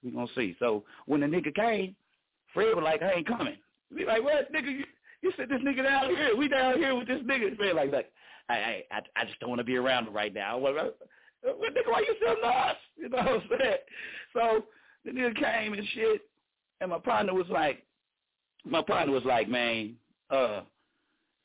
we 0.03 0.11
gonna 0.11 0.27
see. 0.35 0.55
So 0.59 0.83
when 1.05 1.21
the 1.21 1.27
nigga 1.27 1.53
came, 1.53 1.95
Fred 2.53 2.75
was 2.75 2.83
like, 2.83 3.01
I 3.01 3.13
ain't 3.13 3.27
coming. 3.27 3.57
We 3.93 4.05
like, 4.05 4.23
what, 4.23 4.51
nigga? 4.53 4.71
You, 4.71 4.85
you 5.21 5.31
said 5.35 5.49
this 5.49 5.61
nigga 5.61 5.83
down 5.83 6.15
here. 6.15 6.35
We 6.35 6.47
down 6.47 6.77
here 6.77 6.95
with 6.95 7.07
this 7.07 7.21
nigga. 7.21 7.55
Fred 7.57 7.75
like, 7.75 7.91
like, 7.91 8.11
I, 8.49 8.83
I, 8.91 9.01
I 9.15 9.25
just 9.25 9.39
don't 9.39 9.49
want 9.49 9.59
to 9.59 9.65
be 9.65 9.75
around 9.75 10.07
him 10.07 10.13
right 10.13 10.33
now. 10.33 10.57
What, 10.57 10.75
what, 10.75 10.97
what 11.43 11.73
nigga? 11.73 11.91
Why 11.91 11.99
you 11.99 12.15
still 12.17 12.35
lost? 12.41 12.77
You 12.99 13.07
know 13.07 13.17
what 13.17 13.27
I'm 13.27 13.41
saying? 13.49 13.77
So 14.33 14.65
the 15.05 15.11
nigga 15.11 15.33
came 15.35 15.71
and 15.71 15.87
shit, 15.93 16.21
and 16.81 16.89
my 16.89 16.99
partner 16.99 17.33
was 17.33 17.47
like, 17.49 17.85
my 18.65 18.81
partner 18.81 19.13
was 19.13 19.23
like, 19.23 19.47
man, 19.47 19.95
uh 20.29 20.61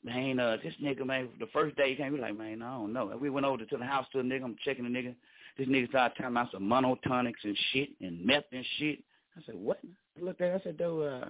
man, 0.04 0.38
uh, 0.38 0.56
this 0.62 0.74
nigga, 0.82 1.06
man, 1.06 1.28
the 1.40 1.46
first 1.52 1.76
day 1.76 1.90
he 1.90 1.96
came, 1.96 2.12
we 2.12 2.20
like, 2.20 2.36
man, 2.36 2.62
I 2.62 2.74
don't 2.74 2.92
know. 2.92 3.10
And 3.10 3.20
we 3.20 3.30
went 3.30 3.46
over 3.46 3.64
to 3.64 3.76
the 3.76 3.84
house 3.84 4.06
to 4.12 4.18
the 4.18 4.24
nigga, 4.24 4.44
I'm 4.44 4.56
checking 4.64 4.84
the 4.84 4.90
nigga. 4.90 5.14
This 5.56 5.68
nigga 5.68 5.88
started 5.88 6.16
telling 6.16 6.34
me 6.34 6.42
some 6.52 6.62
monatomics 6.62 7.44
and 7.44 7.56
shit 7.72 7.90
and 8.00 8.24
meth 8.24 8.44
and 8.52 8.64
shit. 8.78 8.98
I 9.36 9.42
said, 9.46 9.54
what? 9.54 9.80
I 10.18 10.24
looked 10.24 10.40
at 10.40 10.60
I 10.60 10.62
said, 10.62 10.76
though, 10.78 11.02
uh, 11.02 11.28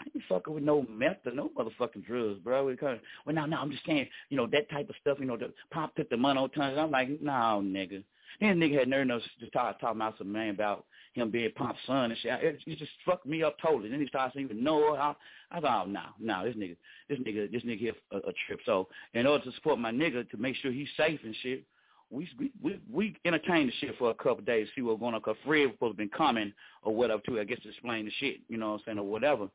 I 0.00 0.04
ain't 0.14 0.24
fucking 0.28 0.54
with 0.54 0.64
no 0.64 0.86
meth 0.88 1.26
or 1.26 1.32
no 1.32 1.50
motherfucking 1.56 2.06
drugs, 2.06 2.38
bro. 2.40 2.70
Because, 2.70 2.98
well, 3.26 3.34
no, 3.34 3.46
no, 3.46 3.58
I'm 3.58 3.70
just 3.70 3.86
saying, 3.86 4.08
you 4.30 4.36
know, 4.36 4.46
that 4.52 4.70
type 4.70 4.88
of 4.88 4.96
stuff, 5.00 5.18
you 5.20 5.26
know, 5.26 5.36
the 5.36 5.52
pop 5.70 5.94
took 5.94 6.10
the 6.10 6.16
monatomics. 6.16 6.78
I'm 6.78 6.90
like, 6.90 7.20
no, 7.20 7.62
nigga. 7.64 8.02
Then 8.40 8.58
nigga 8.58 8.80
had 8.80 8.88
nerve 8.88 9.02
enough 9.02 9.22
to 9.40 9.50
talk, 9.50 9.80
talk 9.80 9.94
about 9.94 10.18
some 10.18 10.32
man 10.32 10.50
about 10.50 10.86
him 11.14 11.30
being 11.30 11.50
Pop's 11.54 11.78
son 11.86 12.10
and 12.10 12.18
shit. 12.18 12.32
It, 12.42 12.58
it 12.66 12.78
just 12.78 12.90
fucked 13.06 13.26
me 13.26 13.42
up 13.42 13.56
totally. 13.60 13.88
Then 13.88 14.00
he 14.00 14.06
started 14.06 14.32
saying, 14.34 14.46
even 14.46 14.62
know 14.62 14.94
I, 14.94 15.14
I 15.50 15.60
thought, 15.60 15.86
oh, 15.86 15.90
no, 15.90 16.02
no, 16.20 16.44
this 16.44 16.56
nigga, 16.56 16.76
this 17.08 17.18
nigga, 17.18 17.50
this 17.50 17.62
nigga 17.62 17.78
here 17.78 17.92
a, 18.12 18.16
a 18.18 18.32
trip. 18.46 18.60
So 18.66 18.88
in 19.14 19.26
order 19.26 19.44
to 19.44 19.52
support 19.52 19.78
my 19.78 19.90
nigga 19.92 20.28
to 20.30 20.36
make 20.36 20.56
sure 20.56 20.72
he's 20.72 20.88
safe 20.96 21.20
and 21.24 21.34
shit, 21.42 21.64
we 22.10 22.28
we 22.38 22.52
we, 22.62 22.80
we 22.92 23.16
entertained 23.24 23.70
the 23.70 23.72
shit 23.80 23.96
for 23.98 24.10
a 24.10 24.14
couple 24.14 24.38
of 24.40 24.46
days, 24.46 24.68
see 24.74 24.82
what 24.82 24.92
was 24.92 25.00
going 25.00 25.14
on. 25.14 25.20
Cause 25.20 25.36
Fred 25.44 25.66
was 25.66 25.74
supposed 25.74 25.92
to 25.94 25.96
been 25.96 26.10
coming 26.10 26.52
or 26.82 26.94
whatever 26.94 27.22
too. 27.26 27.40
I 27.40 27.44
guess 27.44 27.60
to 27.62 27.70
explain 27.70 28.04
the 28.04 28.12
shit, 28.18 28.40
you 28.48 28.56
know 28.56 28.72
what 28.72 28.74
I'm 28.74 28.82
saying, 28.86 28.98
or 28.98 29.06
whatever. 29.06 29.48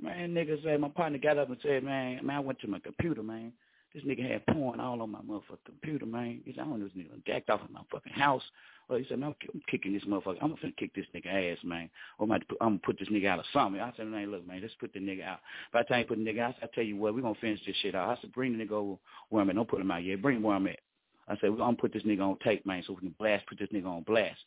Man, 0.00 0.34
nigga 0.34 0.62
said 0.62 0.80
my 0.80 0.88
partner 0.88 1.18
got 1.18 1.38
up 1.38 1.48
and 1.48 1.58
said, 1.62 1.84
man, 1.84 2.24
man, 2.26 2.36
I 2.36 2.40
went 2.40 2.58
to 2.60 2.68
my 2.68 2.80
computer, 2.80 3.22
man. 3.22 3.52
This 3.94 4.02
nigga 4.02 4.28
had 4.28 4.44
porn 4.46 4.80
all 4.80 5.00
on 5.02 5.12
my 5.12 5.20
motherfucking 5.20 5.64
computer, 5.66 6.04
man. 6.04 6.40
He 6.44 6.52
said, 6.52 6.62
I 6.62 6.64
don't 6.64 6.80
know 6.80 6.86
this 6.86 6.96
nigga 6.96 7.24
jacked 7.26 7.48
off 7.48 7.60
in 7.66 7.72
my 7.72 7.82
fucking 7.92 8.12
house. 8.12 8.42
Well, 8.88 8.98
he 8.98 9.06
said, 9.08 9.20
man, 9.20 9.34
I'm 9.54 9.62
kicking 9.70 9.94
this 9.94 10.02
motherfucker. 10.04 10.38
I'm 10.42 10.56
gonna 10.56 10.72
kick 10.76 10.92
this 10.94 11.06
nigga 11.14 11.52
ass, 11.52 11.58
man. 11.62 11.88
I'm 12.18 12.28
gonna, 12.28 12.78
put, 12.84 12.98
this 12.98 13.08
nigga 13.08 13.28
out 13.28 13.38
of 13.38 13.44
something. 13.52 13.80
I 13.80 13.92
said, 13.96 14.08
man, 14.08 14.32
look, 14.32 14.46
man, 14.46 14.60
let's 14.60 14.74
put 14.80 14.92
the 14.92 14.98
nigga 14.98 15.24
out. 15.24 15.38
By 15.72 15.82
the 15.82 15.88
time 15.88 16.00
you 16.00 16.06
put 16.06 16.18
the 16.18 16.24
nigga 16.24 16.40
out, 16.40 16.56
I 16.60 16.66
tell 16.74 16.82
you 16.82 16.96
what, 16.96 17.14
we're 17.14 17.22
gonna 17.22 17.36
finish 17.40 17.60
this 17.64 17.76
shit 17.82 17.94
out. 17.94 18.08
I 18.08 18.20
said, 18.20 18.32
bring 18.32 18.58
the 18.58 18.64
nigga 18.64 18.72
over 18.72 18.96
where 19.28 19.42
I'm 19.42 19.50
at. 19.50 19.56
Don't 19.56 19.68
put 19.68 19.80
him 19.80 19.92
out 19.92 20.02
yet. 20.02 20.20
Bring 20.20 20.38
him 20.38 20.42
where 20.42 20.56
I'm 20.56 20.66
at. 20.66 20.80
I 21.28 21.36
said, 21.40 21.50
we're 21.50 21.58
gonna 21.58 21.76
put 21.76 21.92
this 21.92 22.02
nigga 22.02 22.20
on 22.20 22.36
tape, 22.44 22.66
man, 22.66 22.82
so 22.84 22.94
we 22.94 23.00
can 23.00 23.14
blast, 23.18 23.46
put 23.46 23.60
this 23.60 23.70
nigga 23.72 23.86
on 23.86 24.02
blast. 24.02 24.40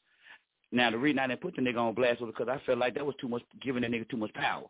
Now, 0.73 0.91
the 0.91 0.97
reason 0.97 1.19
I 1.19 1.27
didn't 1.27 1.41
put 1.41 1.55
the 1.55 1.61
nigga 1.61 1.77
on 1.77 1.95
blast 1.95 2.19
was 2.19 2.33
because 2.35 2.49
I 2.49 2.63
felt 2.65 2.79
like 2.79 2.95
that 2.95 3.05
was 3.05 3.15
too 3.21 3.29
much, 3.29 3.43
giving 3.61 3.83
the 3.83 3.87
nigga 3.87 4.09
too 4.09 4.17
much 4.17 4.33
power. 4.33 4.65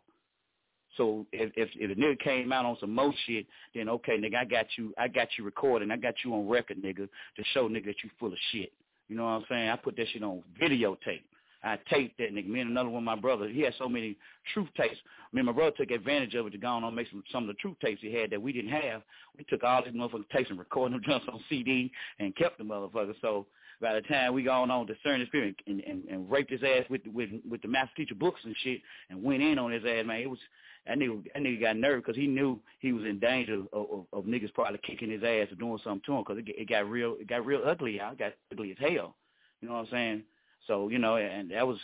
So 0.96 1.26
if 1.32 1.52
if, 1.56 1.68
if 1.74 1.96
the 1.96 2.02
nigga 2.02 2.18
came 2.20 2.52
out 2.52 2.64
on 2.64 2.76
some 2.80 2.94
mo 2.94 3.12
shit, 3.26 3.46
then 3.74 3.88
okay, 3.88 4.18
nigga, 4.18 4.36
I 4.36 4.44
got 4.44 4.66
you, 4.76 4.92
I 4.98 5.08
got 5.08 5.28
you 5.36 5.44
recording, 5.44 5.90
I 5.90 5.96
got 5.96 6.14
you 6.24 6.34
on 6.34 6.48
record, 6.48 6.82
nigga, 6.82 7.08
to 7.36 7.44
show 7.52 7.68
nigga 7.68 7.86
that 7.86 8.02
you 8.02 8.10
full 8.18 8.32
of 8.32 8.38
shit. 8.52 8.72
You 9.08 9.16
know 9.16 9.24
what 9.24 9.30
I'm 9.30 9.44
saying? 9.48 9.70
I 9.70 9.76
put 9.76 9.96
that 9.96 10.06
shit 10.12 10.22
on 10.22 10.42
videotape. 10.60 11.22
I 11.62 11.78
taped 11.90 12.18
that 12.18 12.32
nigga. 12.32 12.46
Me 12.46 12.60
and 12.60 12.70
another 12.70 12.88
one 12.88 13.02
of 13.02 13.04
my 13.04 13.16
brother, 13.16 13.48
he 13.48 13.62
had 13.62 13.74
so 13.78 13.88
many 13.88 14.16
truth 14.54 14.68
tapes. 14.76 14.96
Me 15.32 15.40
and 15.40 15.46
my 15.46 15.52
brother 15.52 15.74
took 15.76 15.90
advantage 15.90 16.34
of 16.34 16.46
it 16.46 16.50
to 16.50 16.58
go 16.58 16.68
on 16.68 16.84
and 16.84 16.94
make 16.94 17.08
some 17.10 17.22
some 17.32 17.42
of 17.44 17.48
the 17.48 17.54
truth 17.54 17.76
tapes 17.82 18.00
he 18.00 18.12
had 18.12 18.30
that 18.30 18.40
we 18.40 18.52
didn't 18.52 18.70
have. 18.70 19.02
We 19.36 19.44
took 19.44 19.64
all 19.64 19.82
these 19.84 19.94
motherfucking 19.94 20.30
tapes 20.30 20.50
and 20.50 20.58
recorded 20.58 20.94
them 20.94 21.02
just 21.04 21.28
on 21.32 21.40
CD 21.48 21.90
and 22.20 22.34
kept 22.36 22.58
the 22.58 22.64
motherfuckers. 22.64 23.16
So 23.20 23.46
by 23.80 23.94
the 23.94 24.02
time 24.02 24.34
we 24.34 24.42
gone 24.42 24.70
on 24.70 24.86
discern 24.86 25.20
the 25.20 25.26
spirit 25.26 25.54
and, 25.66 25.80
and, 25.80 26.04
and 26.04 26.30
raped 26.30 26.50
his 26.50 26.62
ass 26.62 26.84
with 26.90 27.02
with 27.12 27.30
with 27.48 27.62
the 27.62 27.68
master 27.68 27.94
teacher 27.96 28.14
books 28.14 28.40
and 28.44 28.54
shit 28.62 28.80
and 29.10 29.22
went 29.22 29.42
in 29.42 29.58
on 29.58 29.70
his 29.70 29.84
ass, 29.84 30.04
man, 30.06 30.20
it 30.20 30.30
was 30.30 30.38
that 30.86 30.98
nigga, 30.98 31.22
that 31.34 31.42
nigga 31.42 31.60
got 31.60 31.76
nervous 31.76 32.02
because 32.06 32.16
he 32.16 32.26
knew 32.26 32.58
he 32.80 32.92
was 32.92 33.04
in 33.04 33.18
danger 33.18 33.62
of, 33.72 33.86
of, 33.90 34.06
of 34.12 34.24
niggas 34.24 34.52
probably 34.54 34.80
kicking 34.82 35.10
his 35.10 35.22
ass 35.22 35.52
or 35.52 35.56
doing 35.56 35.78
something 35.84 36.02
to 36.06 36.14
him 36.14 36.24
because 36.26 36.38
it, 36.38 36.48
it 36.48 36.68
got 36.68 36.88
real, 36.88 37.16
it 37.20 37.28
got 37.28 37.44
real 37.44 37.62
ugly 37.64 38.00
out. 38.00 38.14
It 38.14 38.18
got 38.18 38.32
ugly 38.50 38.70
as 38.70 38.78
hell. 38.78 39.14
You 39.60 39.68
know 39.68 39.74
what 39.74 39.80
I'm 39.80 39.88
saying? 39.90 40.22
So 40.66 40.88
you 40.88 40.98
know, 40.98 41.16
and 41.16 41.50
that 41.50 41.66
was, 41.66 41.78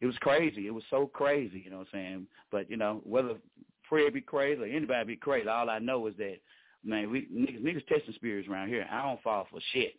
it 0.00 0.06
was 0.06 0.16
crazy. 0.18 0.66
It 0.66 0.74
was 0.74 0.84
so 0.90 1.06
crazy. 1.06 1.62
You 1.64 1.70
know 1.70 1.78
what 1.78 1.88
I'm 1.92 2.00
saying? 2.00 2.26
But 2.50 2.70
you 2.70 2.76
know, 2.76 3.00
whether 3.04 3.34
Fred 3.88 4.12
be 4.14 4.20
crazy 4.20 4.60
or 4.62 4.66
anybody 4.66 5.04
be 5.04 5.16
crazy, 5.16 5.48
all 5.48 5.70
I 5.70 5.78
know 5.78 6.06
is 6.06 6.14
that 6.18 6.36
man, 6.84 7.10
we 7.10 7.26
niggas, 7.26 7.62
niggas 7.62 7.86
testing 7.86 8.14
spirits 8.14 8.48
around 8.48 8.68
here. 8.68 8.86
I 8.90 9.02
don't 9.02 9.22
fall 9.22 9.46
for 9.50 9.60
shit. 9.72 9.94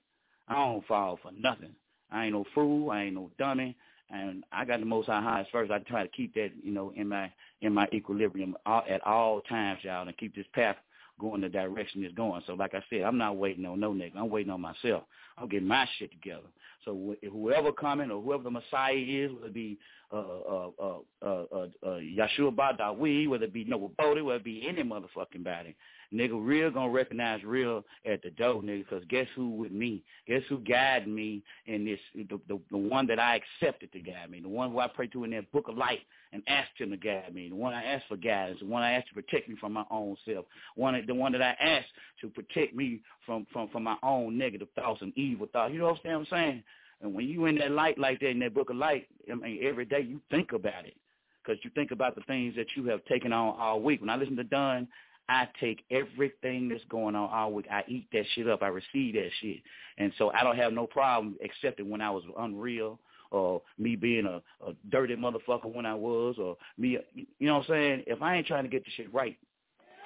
I 0.48 0.56
don't 0.56 0.86
fall 0.88 1.20
for 1.22 1.32
nothing. 1.32 1.76
I 2.12 2.26
ain't 2.26 2.34
no 2.34 2.46
fool. 2.54 2.92
I 2.92 3.04
ain't 3.04 3.16
no 3.16 3.32
dummy 3.38 3.76
and 4.12 4.44
I 4.52 4.66
got 4.66 4.80
the 4.80 4.86
most 4.86 5.08
high 5.08 5.22
highs 5.22 5.46
first. 5.52 5.72
I 5.72 5.80
try 5.80 6.04
to 6.04 6.10
keep 6.10 6.34
that, 6.36 6.52
you 6.64 6.72
know, 6.72 6.92
in 6.96 7.08
my 7.08 7.32
in 7.62 7.74
my 7.74 7.88
equilibrium 7.94 8.56
all, 8.66 8.84
at 8.89 9.06
all 9.06 9.42
times, 9.42 9.80
y'all, 9.84 10.08
and 10.08 10.18
keep 10.18 10.36
this 10.36 10.46
path 10.54 10.76
going 11.20 11.42
the 11.42 11.50
direction 11.50 12.04
it's 12.04 12.16
going. 12.16 12.42
So, 12.48 12.54
like 12.54 12.74
I 12.74 12.84
said, 12.89 13.02
I'm 13.04 13.18
not 13.18 13.38
waiting 13.38 13.66
on 13.66 13.80
no 13.80 13.94
nigga. 13.94 14.18
I'm 14.18 14.30
waiting 14.30 14.52
on 14.52 14.62
myself. 14.62 15.04
I'm 15.38 15.48
getting 15.48 15.68
my 15.68 15.88
shit 15.98 16.12
together. 16.12 16.48
So, 16.84 17.16
wh- 17.24 17.28
whoever 17.32 17.72
coming 17.72 18.10
or 18.10 18.22
whoever 18.22 18.44
the 18.44 18.52
Messiah 18.52 18.96
is, 18.96 19.32
whether 19.32 19.48
it 19.48 19.54
be 19.54 19.78
uh, 20.12 20.18
uh, 20.18 20.70
uh, 20.82 20.98
uh, 21.22 21.26
uh, 21.54 21.68
uh, 21.86 22.00
Yahshua 22.00 22.54
Badawi, 22.56 23.30
whether 23.30 23.46
it 23.46 23.54
be 23.54 23.64
Noble 23.64 23.94
Boddie, 23.98 24.22
whether 24.22 24.39
it 24.39 24.44
be 24.44 24.66
any 24.68 24.84
motherfucking 24.84 25.44
body, 25.44 25.76
Nigga, 26.14 26.45
real 26.45 26.70
gonna 26.72 26.91
recognize 26.91 27.41
real 27.43 27.86
at 28.05 28.22
the 28.22 28.32
door, 28.32 28.62
nigga, 28.62 28.84
because 28.89 29.03
guess 29.09 29.28
who 29.36 29.49
with 29.49 29.72
me? 29.72 30.03
Guess 30.28 30.41
who 30.49 30.59
guided 30.59 31.07
me 31.07 31.41
in 31.68 31.86
this, 31.86 31.99
the, 32.16 32.39
the, 32.49 32.59
the 32.70 32.78
one 32.78 33.07
that 33.07 33.20
I 33.20 33.39
accepted 33.39 33.93
to 33.93 33.99
guide 33.99 34.30
me, 34.30 34.41
the 34.41 34.49
one 34.49 34.72
who 34.72 34.80
I 34.80 34.88
prayed 34.88 35.14
to 35.14 35.24
in 35.24 35.32
that 35.32 35.49
book 35.53 35.70
of 35.70 35.78
light 35.78 36.01
and 36.34 36.43
asked 36.47 36.72
him 36.78 36.89
to 36.89 36.97
guide 36.97 37.34
me, 37.34 37.47
the 37.47 37.55
one 37.55 37.74
I 37.74 37.84
asked 37.84 38.05
for 38.09 38.18
guidance, 38.18 38.59
the 38.59 38.66
one 38.66 38.84
I 38.84 38.91
asked 38.91 39.07
to 39.09 39.14
protect 39.14 39.47
me 39.47 39.55
from 39.59 39.72
my 39.74 39.86
own 39.89 40.18
self, 40.26 40.45
one 40.76 41.01
the 41.07 41.16
one 41.16 41.32
that 41.32 41.41
I 41.41 41.55
asked 41.62 41.91
to 42.22 42.28
protect 42.28 42.76
me 42.76 43.01
from, 43.26 43.47
from, 43.53 43.70
from 43.70 43.84
my 43.84 43.95
own 44.03 44.38
negative 44.38 44.68
thoughts 44.76 45.01
and 45.01 45.18
evil 45.18 45.47
thoughts. 45.51 45.72
You 45.72 45.80
know 45.80 45.95
what 46.03 46.12
I'm 46.12 46.26
saying? 46.30 46.64
And 47.01 47.14
when 47.14 47.28
you 47.28 47.45
in 47.45 47.57
that 47.59 47.72
light 47.72 47.97
like 47.97 48.20
that, 48.20 48.30
in 48.30 48.39
that 48.39 48.53
book 48.53 48.70
of 48.70 48.76
light, 48.76 49.07
I 49.32 49.36
mean, 49.36 49.59
every 49.64 49.86
day 49.86 50.01
you 50.01 50.22
think 50.30 50.51
about 50.51 50.86
it 50.86 50.95
because 51.43 51.64
you 51.64 51.72
think 51.74 51.91
about 51.91 52.16
the 52.16 52.22
things 52.22 52.55
that 52.55 52.68
you 52.76 52.86
have 52.86 53.03
taken 53.05 53.34
on 53.34 53.57
all 53.59 53.82
week. 53.82 54.01
When 54.01 54.09
I 54.09 54.16
listen 54.16 54.36
to 54.36 54.43
Don, 54.43 54.88
I 55.32 55.48
take 55.62 55.86
everything 55.90 56.68
that's 56.68 56.84
going 56.90 57.16
on 57.16 57.30
all 57.30 57.54
week. 57.54 57.66
I 57.72 57.84
eat 57.88 58.08
that 58.12 58.26
shit 58.36 58.50
up. 58.50 58.62
I 58.62 58.68
receive 58.68 59.14
that 59.16 59.30
shit. 59.42 59.58
And 59.98 60.12
so 60.18 60.30
I 60.32 60.44
don't 60.44 60.58
have 60.58 60.74
no 60.74 60.86
problem 60.86 61.38
accepting 61.44 61.90
when 61.90 62.02
I 62.02 62.12
was 62.12 62.24
unreal 62.38 63.00
or 63.32 63.62
me 63.78 63.96
being 63.96 64.26
a, 64.26 64.42
a 64.68 64.74
dirty 64.90 65.16
motherfucker 65.16 65.74
when 65.74 65.86
I 65.86 65.96
was 65.96 66.36
or 66.38 66.58
me, 66.78 66.98
you 67.16 67.48
know 67.48 67.60
what 67.60 67.70
I'm 67.70 67.74
saying? 67.74 68.04
If 68.08 68.22
I 68.22 68.36
ain't 68.36 68.48
trying 68.48 68.66
to 68.66 68.70
get 68.70 68.84
the 68.84 68.92
shit 68.98 69.14
right, 69.14 69.38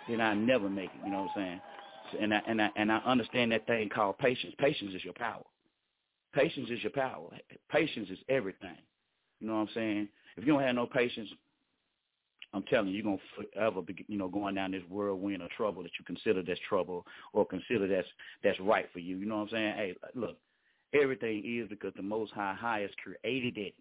then 0.07 0.21
I 0.21 0.35
never 0.35 0.69
make 0.69 0.91
it, 0.91 1.01
you 1.03 1.11
know 1.11 1.23
what 1.23 1.31
I'm 1.37 1.59
saying? 2.13 2.21
And 2.21 2.31
I, 2.31 2.41
and 2.47 2.61
I, 2.61 2.69
and 2.75 2.91
I 2.91 2.97
understand 2.99 3.51
that 3.51 3.65
thing 3.65 3.89
called 3.89 4.19
patience. 4.19 4.53
Patience 4.59 4.93
is 4.93 5.03
your 5.03 5.13
power. 5.13 5.43
Patience 6.35 6.69
is 6.69 6.83
your 6.83 6.91
power. 6.91 7.29
Patience 7.71 8.09
is 8.11 8.19
everything. 8.29 8.77
You 9.39 9.47
know 9.47 9.55
what 9.55 9.61
I'm 9.61 9.69
saying? 9.73 10.07
If 10.37 10.45
you 10.45 10.53
don't 10.53 10.61
have 10.61 10.75
no 10.75 10.85
patience, 10.85 11.29
I'm 12.55 12.63
telling 12.63 12.87
you, 12.87 12.95
you're 12.95 13.03
gonna 13.03 13.17
forever 13.53 13.81
be, 13.81 14.05
you 14.07 14.17
know, 14.17 14.29
going 14.29 14.55
down 14.55 14.71
this 14.71 14.81
whirlwind 14.89 15.41
of 15.41 15.49
trouble 15.51 15.83
that 15.83 15.91
you 15.99 16.05
consider 16.05 16.41
that's 16.41 16.59
trouble 16.67 17.05
or 17.33 17.45
consider 17.45 17.85
that's 17.85 18.07
that's 18.43 18.59
right 18.61 18.87
for 18.93 18.99
you. 18.99 19.17
You 19.17 19.25
know 19.25 19.35
what 19.35 19.43
I'm 19.43 19.49
saying? 19.49 19.73
Hey, 19.75 19.95
look, 20.15 20.37
everything 20.93 21.43
is 21.45 21.67
because 21.67 21.91
the 21.97 22.01
Most 22.01 22.31
High 22.31 22.53
High 22.53 22.79
has 22.79 22.91
created 23.03 23.57
it. 23.57 23.75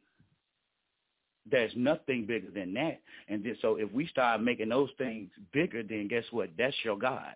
There's 1.48 1.70
nothing 1.76 2.26
bigger 2.26 2.50
than 2.50 2.74
that. 2.74 3.00
And 3.28 3.44
then, 3.44 3.56
so 3.62 3.76
if 3.76 3.92
we 3.92 4.08
start 4.08 4.42
making 4.42 4.70
those 4.70 4.90
things 4.98 5.30
bigger, 5.52 5.82
then 5.82 6.08
guess 6.08 6.24
what? 6.32 6.50
That's 6.58 6.74
your 6.84 6.98
God. 6.98 7.34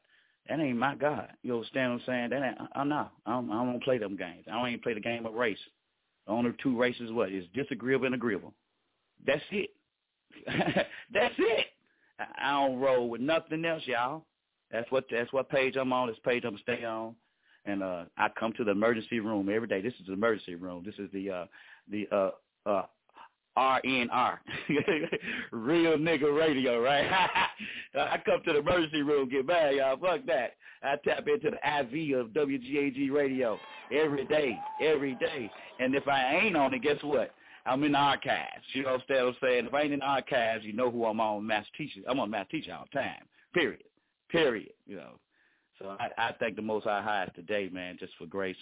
That 0.49 0.59
ain't 0.59 0.79
my 0.79 0.97
God. 0.97 1.29
You 1.43 1.55
understand 1.55 1.93
what 1.93 2.01
I'm 2.01 2.07
saying? 2.07 2.31
That 2.31 2.49
ain't, 2.49 2.61
uh, 2.61 2.67
I'm 2.75 2.89
not. 2.89 3.13
I 3.27 3.33
don't, 3.33 3.51
I 3.53 3.65
don't 3.65 3.83
play 3.83 3.99
them 3.99 4.17
games. 4.17 4.47
I 4.49 4.53
don't 4.53 4.69
even 4.69 4.81
play 4.81 4.95
the 4.95 5.01
game 5.01 5.27
of 5.27 5.35
race. 5.35 5.59
The 6.27 6.33
only 6.33 6.53
two 6.63 6.77
races 6.77 7.13
what 7.13 7.31
is 7.31 7.45
disagreeable 7.55 8.07
and 8.07 8.15
agreeable. 8.15 8.55
That's 9.27 9.43
it. 9.53 9.71
that's 11.13 11.35
it. 11.39 11.67
I 12.19 12.51
don't 12.51 12.81
roll 12.81 13.09
with 13.09 13.21
nothing 13.21 13.65
else, 13.65 13.83
y'all. 13.87 14.25
That's 14.71 14.91
what 14.91 15.05
that's 15.11 15.33
what 15.33 15.49
page 15.49 15.77
I'm 15.77 15.93
on. 15.93 16.09
This 16.09 16.17
page 16.25 16.45
I'm 16.45 16.53
gonna 16.53 16.63
stay 16.63 16.85
on, 16.85 17.15
and 17.65 17.83
uh, 17.83 18.05
I 18.17 18.29
come 18.39 18.53
to 18.55 18.65
the 18.65 18.73
emergency 18.73 19.21
room 19.21 19.49
every 19.49 19.69
day. 19.69 19.81
This 19.81 19.95
is 20.01 20.07
the 20.07 20.13
emergency 20.13 20.57
room. 20.57 20.83
This 20.85 20.97
is 20.99 21.11
the 21.13 21.31
uh, 21.31 21.47
the 21.91 22.07
uh, 22.13 22.31
uh, 22.69 22.87
RNR, 23.57 24.39
real 25.53 25.97
nigga 25.97 26.37
radio, 26.37 26.81
right? 26.81 27.07
I 27.95 28.21
come 28.25 28.41
to 28.45 28.53
the 28.53 28.59
emergency 28.59 29.03
room, 29.03 29.29
get 29.29 29.47
mad, 29.47 29.75
y'all. 29.75 29.97
Fuck 29.97 30.27
that. 30.27 30.53
I 30.83 30.97
tap 31.05 31.27
into 31.27 31.51
the 31.51 31.57
IV 31.57 32.19
of 32.19 32.29
WGAG 32.29 33.11
radio 33.11 33.59
every 33.93 34.27
day, 34.27 34.57
every 34.81 35.15
day. 35.17 35.51
And 35.81 35.95
if 35.95 36.07
I 36.07 36.37
ain't 36.37 36.57
on 36.57 36.73
it, 36.73 36.83
guess 36.83 37.03
what? 37.03 37.35
I'm 37.67 37.85
in 37.85 37.95
archives. 37.95 38.65
You 38.73 38.85
know 38.85 38.99
what 39.07 39.17
I'm 39.17 39.37
saying? 39.43 39.67
If 39.67 39.75
I 39.75 39.83
ain't 39.83 39.93
in 39.93 40.03
archives, 40.03 40.65
you 40.65 40.73
know 40.73 40.91
who 40.91 41.05
I'm 41.05 41.21
on 41.21 41.47
master 41.47 41.71
teacher. 41.77 42.01
I'm 42.09 42.21
on 42.21 42.31
master 42.31 42.53
teacher 42.53 42.75
all 42.75 42.87
the 42.93 42.99
time. 42.99 43.23
Period. 43.55 43.85
Period. 44.31 44.73
You 44.87 44.97
know. 44.97 45.13
So 45.79 45.97
I, 46.01 46.09
I 46.19 46.35
thank 46.41 46.57
the 46.57 46.63
Most 46.63 46.85
High 46.85 47.03
Highest 47.03 47.37
today, 47.37 47.69
man, 47.73 47.97
just 48.01 48.13
for 48.19 48.27
grace. 48.27 48.57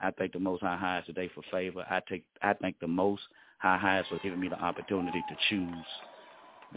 I 0.00 0.10
thank 0.12 0.32
the 0.32 0.38
Most 0.38 0.62
High 0.62 0.76
Highest 0.76 1.06
today 1.06 1.30
for 1.34 1.42
favor. 1.50 1.84
I 1.88 2.00
take 2.08 2.24
I 2.42 2.52
thank 2.54 2.78
the 2.78 2.88
Most 2.88 3.22
High 3.58 3.78
Highest 3.78 4.10
for 4.10 4.18
giving 4.18 4.40
me 4.40 4.48
the 4.48 4.60
opportunity 4.60 5.22
to 5.28 5.36
choose 5.48 5.86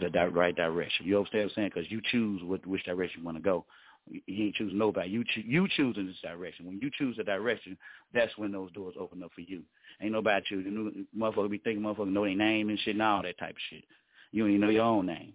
the 0.00 0.08
right 0.30 0.56
direction. 0.56 1.06
You 1.06 1.18
understand 1.18 1.44
what 1.44 1.50
I'm 1.50 1.54
saying? 1.54 1.70
Because 1.74 1.90
you 1.90 2.00
choose 2.10 2.42
what, 2.42 2.66
which 2.66 2.84
direction 2.84 3.20
you 3.20 3.26
want 3.26 3.36
to 3.36 3.42
go. 3.42 3.64
You 4.10 4.44
ain't 4.46 4.54
choosing 4.56 4.78
nobody. 4.78 5.10
You 5.10 5.24
cho- 5.24 5.46
you 5.46 5.68
choose 5.76 5.96
in 5.96 6.06
this 6.06 6.16
direction. 6.22 6.66
When 6.66 6.80
you 6.80 6.90
choose 6.98 7.16
a 7.18 7.24
direction, 7.24 7.78
that's 8.12 8.36
when 8.36 8.52
those 8.52 8.72
doors 8.72 8.94
open 8.98 9.22
up 9.22 9.30
for 9.34 9.42
you. 9.42 9.62
Ain't 10.00 10.12
nobody 10.12 10.44
choosing. 10.48 11.06
Motherfucker 11.16 11.50
be 11.50 11.58
thinking 11.58 11.82
motherfucker 11.82 12.12
know 12.12 12.24
their 12.24 12.34
name 12.34 12.68
and 12.68 12.78
shit 12.80 12.94
and 12.94 13.02
all 13.02 13.22
that 13.22 13.38
type 13.38 13.50
of 13.50 13.62
shit. 13.70 13.84
You 14.32 14.42
don't 14.42 14.50
even 14.50 14.60
know 14.62 14.70
your 14.70 14.84
own 14.84 15.06
name. 15.06 15.34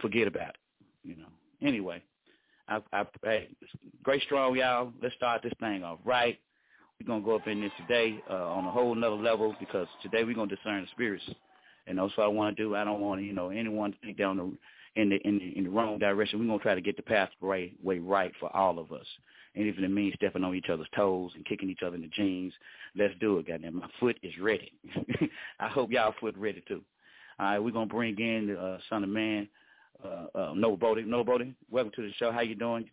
Forget 0.00 0.28
about 0.28 0.50
it. 0.50 0.56
You 1.02 1.16
know. 1.16 1.28
Anyway, 1.62 2.02
I, 2.68 2.80
I 2.92 3.04
hey, 3.22 3.48
great 4.02 4.22
strong 4.22 4.56
y'all. 4.56 4.92
Let's 5.02 5.14
start 5.16 5.42
this 5.42 5.52
thing 5.60 5.82
off 5.82 5.98
right. 6.04 6.38
We're 7.00 7.06
gonna 7.06 7.24
go 7.24 7.36
up 7.36 7.48
in 7.48 7.60
this 7.60 7.72
today 7.80 8.20
uh, 8.30 8.48
on 8.50 8.64
a 8.64 8.70
whole 8.70 8.94
nother 8.94 9.16
level 9.16 9.54
because 9.58 9.88
today 10.02 10.24
we're 10.24 10.34
gonna 10.34 10.54
discern 10.54 10.82
the 10.82 10.88
spirits, 10.92 11.24
and 11.86 11.98
that's 11.98 12.16
what 12.16 12.24
I 12.24 12.28
want 12.28 12.56
to 12.56 12.62
do. 12.62 12.76
I 12.76 12.84
don't 12.84 13.00
want 13.00 13.22
you 13.22 13.32
know 13.32 13.50
anyone 13.50 13.92
to 13.92 13.98
think 13.98 14.16
down 14.16 14.36
the 14.36 14.52
in 14.96 15.08
the 15.08 15.16
in 15.26 15.38
the 15.38 15.58
in 15.58 15.64
the 15.64 15.70
wrong 15.70 15.98
direction. 15.98 16.38
We're 16.38 16.46
gonna 16.46 16.58
try 16.58 16.74
to 16.74 16.80
get 16.80 16.96
the 16.96 17.02
pathway 17.02 17.72
way 17.82 17.98
right 17.98 18.32
for 18.38 18.54
all 18.56 18.78
of 18.78 18.92
us. 18.92 19.06
And 19.56 19.66
if 19.66 19.78
it 19.78 19.88
means 19.88 20.14
stepping 20.16 20.42
on 20.42 20.54
each 20.54 20.68
other's 20.68 20.88
toes 20.96 21.32
and 21.34 21.44
kicking 21.44 21.70
each 21.70 21.82
other 21.84 21.94
in 21.94 22.02
the 22.02 22.08
jeans, 22.08 22.52
let's 22.96 23.14
do 23.20 23.38
it, 23.38 23.46
goddamn. 23.46 23.76
My 23.76 23.88
foot 24.00 24.18
is 24.22 24.32
ready. 24.40 24.72
I 25.60 25.68
hope 25.68 25.90
y'all 25.92 26.14
foot 26.20 26.36
ready 26.36 26.62
too. 26.66 26.82
All 27.38 27.46
right, 27.46 27.58
we're 27.58 27.70
gonna 27.70 27.86
bring 27.86 28.18
in 28.18 28.48
the 28.48 28.60
uh, 28.60 28.78
son 28.88 29.04
of 29.04 29.10
man, 29.10 29.48
uh, 30.04 30.26
uh, 30.34 30.54
Noble 30.54 30.76
Boddie. 30.76 31.02
Noble 31.02 31.24
Boddie, 31.24 31.54
welcome 31.70 31.92
to 31.96 32.02
the 32.02 32.12
show. 32.14 32.32
How 32.32 32.40
you 32.40 32.54
doing? 32.54 32.88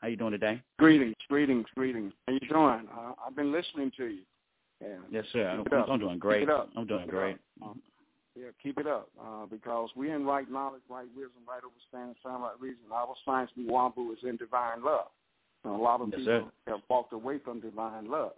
How 0.00 0.08
you 0.08 0.16
doing 0.16 0.32
today? 0.32 0.60
Greetings, 0.78 1.14
greetings, 1.28 1.66
greetings. 1.74 2.12
How 2.26 2.34
you 2.34 2.40
doing? 2.40 2.88
Uh, 2.94 3.12
I've 3.26 3.36
been 3.36 3.52
listening 3.52 3.90
to 3.96 4.06
you. 4.06 4.22
Yeah. 4.82 4.96
Yes, 5.10 5.24
sir. 5.32 5.48
I'm, 5.48 5.90
I'm, 5.90 5.98
doing 5.98 6.18
great. 6.18 6.48
I'm 6.76 6.86
doing 6.86 7.06
great. 7.06 7.38
Yeah, 8.36 8.48
keep 8.60 8.78
it 8.78 8.86
up 8.86 9.08
uh, 9.20 9.46
because 9.46 9.90
we're 9.94 10.14
in 10.14 10.24
right 10.24 10.50
knowledge, 10.50 10.82
right 10.88 11.06
wisdom, 11.14 11.42
right 11.46 11.60
understanding, 11.62 12.16
sound 12.22 12.42
right 12.42 12.60
reason. 12.60 12.80
Our 12.92 13.14
science, 13.24 13.50
Wambu, 13.56 14.12
is 14.12 14.18
in 14.24 14.36
divine 14.36 14.84
love. 14.84 15.06
And 15.62 15.72
a 15.72 15.76
lot 15.76 16.00
of 16.00 16.08
yes, 16.08 16.18
people 16.18 16.50
sir. 16.66 16.72
have 16.72 16.80
walked 16.90 17.12
away 17.12 17.38
from 17.38 17.60
divine 17.60 18.10
love. 18.10 18.32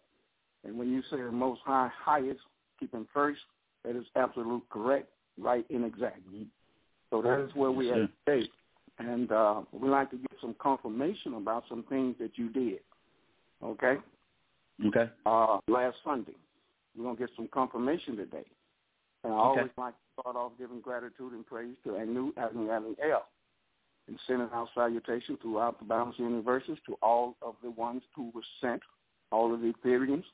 And 0.64 0.78
when 0.78 0.92
you 0.92 1.02
say 1.10 1.16
the 1.16 1.32
most 1.32 1.60
high, 1.64 1.90
highest, 1.98 2.40
keep 2.78 2.92
him 2.92 3.06
first, 3.14 3.40
that 3.84 3.96
is 3.96 4.04
absolute 4.16 4.62
correct, 4.68 5.08
right, 5.38 5.64
and 5.70 5.84
exact. 5.84 6.20
So 7.10 7.22
that 7.22 7.40
is 7.40 7.54
where 7.54 7.70
we 7.70 7.86
yes, 7.88 7.96
are 7.96 8.08
today. 8.26 8.48
And 8.98 9.32
uh, 9.32 9.62
we 9.72 9.88
like 9.88 10.10
to 10.10 10.16
get 10.16 10.32
some 10.40 10.54
confirmation 10.60 11.34
about 11.34 11.64
some 11.68 11.84
things 11.88 12.16
that 12.20 12.32
you 12.36 12.50
did. 12.50 12.80
Okay? 13.62 13.96
Okay. 14.86 15.10
Uh, 15.24 15.58
last 15.68 15.96
Sunday. 16.04 16.34
We're 16.96 17.04
going 17.04 17.16
to 17.16 17.20
get 17.20 17.30
some 17.36 17.48
confirmation 17.52 18.16
today. 18.16 18.44
And 19.26 19.34
I 19.34 19.38
Okay. 19.38 19.60
always 19.60 19.72
like 19.76 19.94
to 19.94 20.20
start 20.20 20.36
off 20.36 20.52
giving 20.56 20.80
gratitude 20.80 21.32
and 21.32 21.44
praise 21.44 21.76
to 21.82 21.98
Anu, 21.98 22.32
Anu, 22.36 22.70
Anu, 22.70 22.94
El, 23.02 23.26
and 24.06 24.20
sending 24.20 24.48
out 24.52 24.68
salutations 24.72 25.40
throughout 25.40 25.80
the 25.80 25.84
Balanced 25.84 26.20
Universes 26.20 26.78
to 26.86 26.94
all 27.02 27.36
of 27.42 27.56
the 27.60 27.70
ones 27.70 28.04
who 28.14 28.30
were 28.30 28.44
sent, 28.60 28.80
all 29.32 29.52
of 29.52 29.60
the 29.60 29.72
Ethereums, 29.72 30.24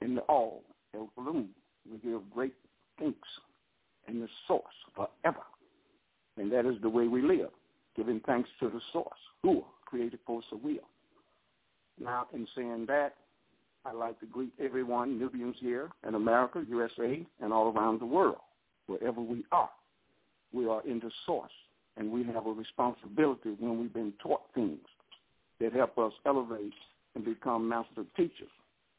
and 0.00 0.16
the 0.16 0.22
all, 0.22 0.64
El 0.92 1.08
Bloom. 1.16 1.54
We 1.88 1.98
give 1.98 2.28
great 2.30 2.54
thinks 2.98 3.28
in 4.08 4.20
the 4.20 4.28
source 4.48 4.74
forever. 4.96 5.44
And 6.36 6.50
that 6.50 6.66
is 6.66 6.80
the 6.82 6.88
way 6.88 7.06
we 7.06 7.22
live, 7.22 7.50
giving 7.94 8.18
thanks 8.26 8.50
to 8.58 8.68
the 8.68 8.80
source, 8.92 9.20
who 9.42 9.64
created 9.84 10.18
force 10.26 10.46
of 10.50 10.64
will. 10.64 10.88
Now, 12.00 12.26
in 12.34 12.48
saying 12.56 12.86
that, 12.86 13.14
I'd 13.86 13.94
like 13.94 14.18
to 14.20 14.26
greet 14.26 14.52
everyone, 14.60 15.16
Nubians 15.16 15.54
here 15.60 15.90
in 16.06 16.16
America, 16.16 16.64
USA, 16.68 17.24
and 17.40 17.52
all 17.52 17.72
around 17.72 18.00
the 18.00 18.06
world, 18.06 18.38
wherever 18.88 19.20
we 19.20 19.44
are. 19.52 19.70
We 20.52 20.66
are 20.66 20.82
in 20.86 20.98
the 20.98 21.10
source, 21.24 21.52
and 21.96 22.10
we 22.10 22.24
have 22.24 22.46
a 22.46 22.50
responsibility 22.50 23.50
when 23.60 23.80
we've 23.80 23.94
been 23.94 24.12
taught 24.20 24.42
things 24.54 24.80
that 25.60 25.72
help 25.72 25.96
us 25.98 26.12
elevate 26.24 26.72
and 27.14 27.24
become 27.24 27.68
master 27.68 28.04
teachers. 28.16 28.50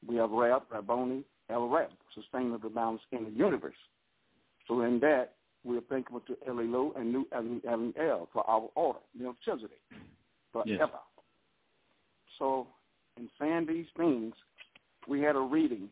We 0.07 0.15
have 0.17 0.31
Rab, 0.31 0.63
Rabboni, 0.71 1.23
El 1.49 1.67
Rab, 1.67 1.89
sustainer 2.15 2.55
of 2.55 2.61
the 2.61 2.69
balance 2.69 3.01
in 3.11 3.25
the 3.25 3.31
universe. 3.31 3.75
So 4.67 4.81
in 4.81 4.99
that, 5.01 5.33
we 5.65 5.77
are 5.77 5.81
thankful 5.89 6.21
to 6.21 6.37
Elilo 6.47 6.95
and 6.97 7.11
New 7.11 7.27
El 7.33 8.29
for 8.31 8.49
our 8.49 8.69
order, 8.75 8.99
Melchizedek, 9.19 9.81
forever. 10.53 10.69
Yes. 10.79 10.89
So 12.39 12.67
in 13.17 13.29
saying 13.39 13.65
these 13.67 13.87
things, 13.97 14.33
we 15.07 15.21
had 15.21 15.35
a 15.35 15.39
reading 15.39 15.89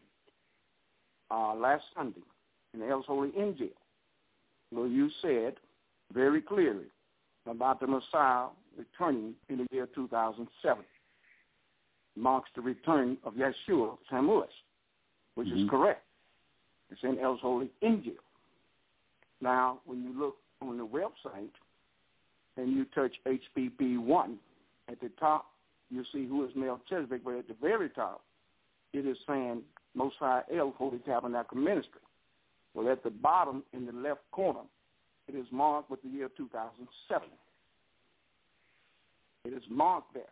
uh, 1.31 1.55
last 1.55 1.83
Sunday 1.95 2.21
in 2.73 2.81
the 2.81 2.87
El's 2.87 3.05
Holy 3.05 3.29
Injil 3.29 3.69
where 4.71 4.87
you 4.87 5.09
said 5.21 5.55
very 6.13 6.41
clearly 6.41 6.85
about 7.47 7.79
the 7.79 7.87
Messiah 7.87 8.47
returning 8.77 9.33
in 9.49 9.57
the 9.57 9.67
year 9.71 9.87
2007. 9.95 10.83
Marks 12.17 12.49
the 12.55 12.61
return 12.61 13.17
of 13.23 13.33
Yeshua 13.33 13.97
Tammuz, 14.09 14.45
which 15.35 15.47
mm-hmm. 15.47 15.63
is 15.63 15.69
correct. 15.69 16.03
It's 16.89 17.01
in 17.03 17.19
El's 17.19 17.39
Holy 17.41 17.69
Injil. 17.83 18.15
Now, 19.41 19.79
when 19.85 20.03
you 20.03 20.17
look 20.17 20.37
on 20.61 20.77
the 20.77 20.85
website 20.85 21.49
and 22.57 22.71
you 22.71 22.85
touch 22.95 23.11
HPP 23.27 23.99
1, 23.99 24.37
at 24.89 24.99
the 25.01 25.09
top 25.19 25.47
you 25.89 26.03
see 26.13 26.25
who 26.25 26.45
is 26.45 26.51
Melchizedek, 26.55 27.21
but 27.23 27.35
at 27.35 27.47
the 27.47 27.55
very 27.61 27.89
top 27.89 28.21
it 28.95 29.05
is 29.05 29.17
saying 29.27 29.61
Most 29.93 30.15
High 30.19 30.41
El 30.55 30.71
Holy 30.71 30.99
Tabernacle 30.99 31.57
Ministry. 31.57 32.01
Well, 32.73 32.89
at 32.89 33.03
the 33.03 33.09
bottom 33.09 33.63
in 33.73 33.85
the 33.85 33.91
left 33.91 34.21
corner, 34.31 34.61
it 35.27 35.35
is 35.35 35.45
marked 35.51 35.89
with 35.89 36.01
the 36.01 36.09
year 36.09 36.29
2007. 36.37 37.27
It 39.45 39.53
is 39.53 39.63
marked 39.69 40.13
there 40.13 40.23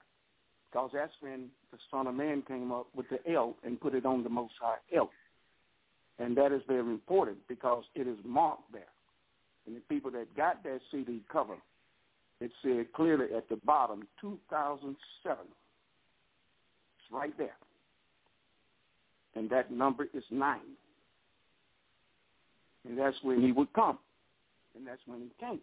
because 0.71 0.91
that's 0.93 1.11
when 1.19 1.49
the 1.71 1.77
Son 1.91 2.07
of 2.07 2.15
Man 2.15 2.41
came 2.47 2.71
up 2.71 2.87
with 2.95 3.05
the 3.09 3.19
L 3.31 3.55
and 3.63 3.79
put 3.79 3.93
it 3.95 4.05
on 4.05 4.23
the 4.23 4.29
Most 4.29 4.53
High 4.61 4.77
El. 4.95 5.09
And 6.19 6.37
that 6.37 6.51
is 6.51 6.61
very 6.67 6.79
important 6.79 7.37
because 7.47 7.83
it 7.95 8.07
is 8.07 8.17
marked 8.23 8.71
there. 8.71 8.83
And 9.65 9.75
the 9.75 9.81
people 9.81 10.11
that 10.11 10.35
got 10.35 10.63
that 10.63 10.79
CD 10.91 11.21
cover, 11.31 11.55
it 12.39 12.51
said 12.61 12.93
clearly 12.93 13.27
at 13.35 13.49
the 13.49 13.57
bottom, 13.57 14.07
2007. 14.21 14.95
It's 15.25 17.11
right 17.11 17.37
there. 17.37 17.55
And 19.35 19.49
that 19.49 19.71
number 19.71 20.07
is 20.13 20.23
9. 20.29 20.59
And 22.87 22.97
that's 22.97 23.17
when 23.23 23.41
he 23.41 23.51
would 23.51 23.71
come. 23.73 23.97
And 24.75 24.85
that's 24.85 25.01
when 25.05 25.19
he 25.19 25.31
came. 25.39 25.59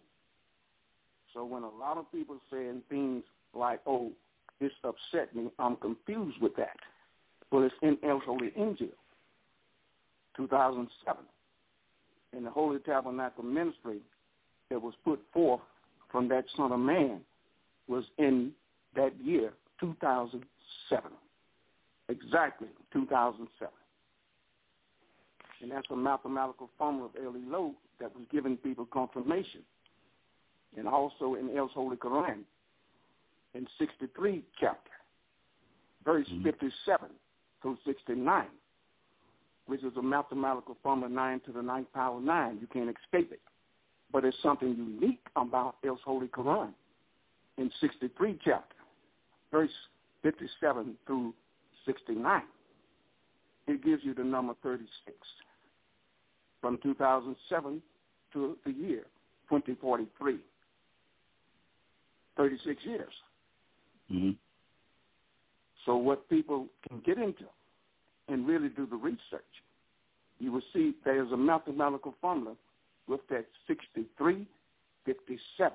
So 1.33 1.45
when 1.45 1.63
a 1.63 1.69
lot 1.69 1.97
of 1.97 2.11
people 2.11 2.37
saying 2.51 2.81
things 2.89 3.23
like, 3.53 3.79
oh, 3.85 4.11
this 4.59 4.71
upset 4.83 5.35
me, 5.35 5.49
I'm 5.59 5.75
confused 5.77 6.37
with 6.41 6.55
that. 6.57 6.77
Well, 7.51 7.63
it's 7.63 7.75
in 7.81 7.97
El 8.07 8.19
Holy 8.19 8.51
Injil, 8.57 8.89
2007. 10.37 11.23
In 12.33 12.43
the 12.43 12.49
Holy 12.49 12.79
Tabernacle 12.79 13.43
Ministry 13.43 13.99
that 14.69 14.81
was 14.81 14.93
put 15.03 15.19
forth 15.33 15.61
from 16.11 16.29
that 16.29 16.45
Son 16.55 16.71
of 16.71 16.79
Man 16.79 17.19
was 17.87 18.05
in 18.17 18.51
that 18.95 19.11
year, 19.21 19.51
2007. 19.79 21.11
Exactly, 22.11 22.67
2007. 22.91 23.73
And 25.61 25.71
that's 25.71 25.87
a 25.91 25.95
mathematical 25.95 26.69
formula 26.77 27.05
of 27.07 27.13
Elul 27.13 27.73
that 27.99 28.13
was 28.15 28.25
giving 28.31 28.57
people 28.57 28.85
confirmation. 28.85 29.61
And 30.77 30.87
also 30.87 31.35
in 31.35 31.55
El's 31.55 31.71
Holy 31.73 31.95
Quran, 31.95 32.39
in 33.53 33.67
63 33.77 34.43
chapter, 34.59 34.91
verse 36.03 36.27
mm-hmm. 36.31 36.43
57 36.43 37.09
through 37.61 37.77
69, 37.85 38.45
which 39.67 39.83
is 39.83 39.93
a 39.97 40.01
mathematical 40.01 40.75
formula 40.81 41.13
9 41.13 41.41
to 41.45 41.51
the 41.51 41.61
ninth 41.61 41.87
power 41.93 42.19
9. 42.19 42.57
You 42.59 42.67
can't 42.67 42.89
escape 42.89 43.31
it. 43.31 43.41
But 44.11 44.25
it's 44.25 44.37
something 44.43 44.69
unique 44.69 45.25
about 45.35 45.75
El's 45.85 45.99
Holy 46.03 46.27
Quran 46.27 46.71
in 47.57 47.71
63 47.79 48.39
chapter, 48.43 48.75
verse 49.51 49.69
57 50.23 50.95
through 51.05 51.33
69. 51.85 52.43
It 53.67 53.83
gives 53.83 54.03
you 54.03 54.13
the 54.13 54.23
number 54.23 54.53
36 54.63 55.15
from 56.59 56.77
2007 56.83 57.81
to 58.33 58.57
the 58.65 58.71
year 58.71 59.03
2043. 59.49 60.39
36 62.37 62.85
years. 62.85 63.13
Mm-hmm. 64.11 64.31
So 65.85 65.95
what 65.95 66.29
people 66.29 66.67
can 66.87 67.01
get 67.05 67.17
into 67.17 67.45
and 68.27 68.47
really 68.47 68.69
do 68.69 68.85
the 68.85 68.95
research, 68.95 69.19
you 70.39 70.51
will 70.51 70.61
see 70.73 70.93
there's 71.03 71.31
a 71.31 71.37
mathematical 71.37 72.13
formula 72.21 72.55
with 73.07 73.21
that 73.29 73.45
63, 73.67 74.47
57 75.05 75.71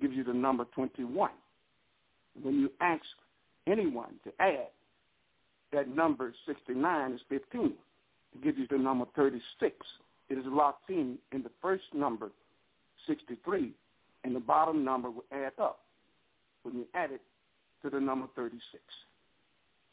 gives 0.00 0.14
you 0.14 0.24
the 0.24 0.32
number 0.32 0.64
21. 0.74 1.30
When 2.42 2.60
you 2.60 2.70
ask 2.80 3.02
anyone 3.66 4.14
to 4.24 4.32
add, 4.40 4.68
that 5.76 5.94
number 5.94 6.32
69 6.46 7.12
is 7.12 7.20
15. 7.28 7.74
It 8.34 8.42
gives 8.42 8.56
you 8.58 8.66
the 8.70 8.78
number 8.78 9.04
36. 9.14 9.74
It 10.30 10.38
is 10.38 10.44
locked 10.46 10.88
in 10.88 11.18
in 11.32 11.42
the 11.42 11.50
first 11.60 11.84
number, 11.94 12.30
63, 13.06 13.72
and 14.24 14.34
the 14.34 14.40
bottom 14.40 14.82
number 14.84 15.10
will 15.10 15.26
add 15.30 15.52
up 15.60 15.80
when 16.62 16.76
you 16.76 16.86
add 16.94 17.10
it 17.12 17.20
to 17.82 17.90
the 17.90 18.00
number 18.00 18.26
36. 18.34 18.62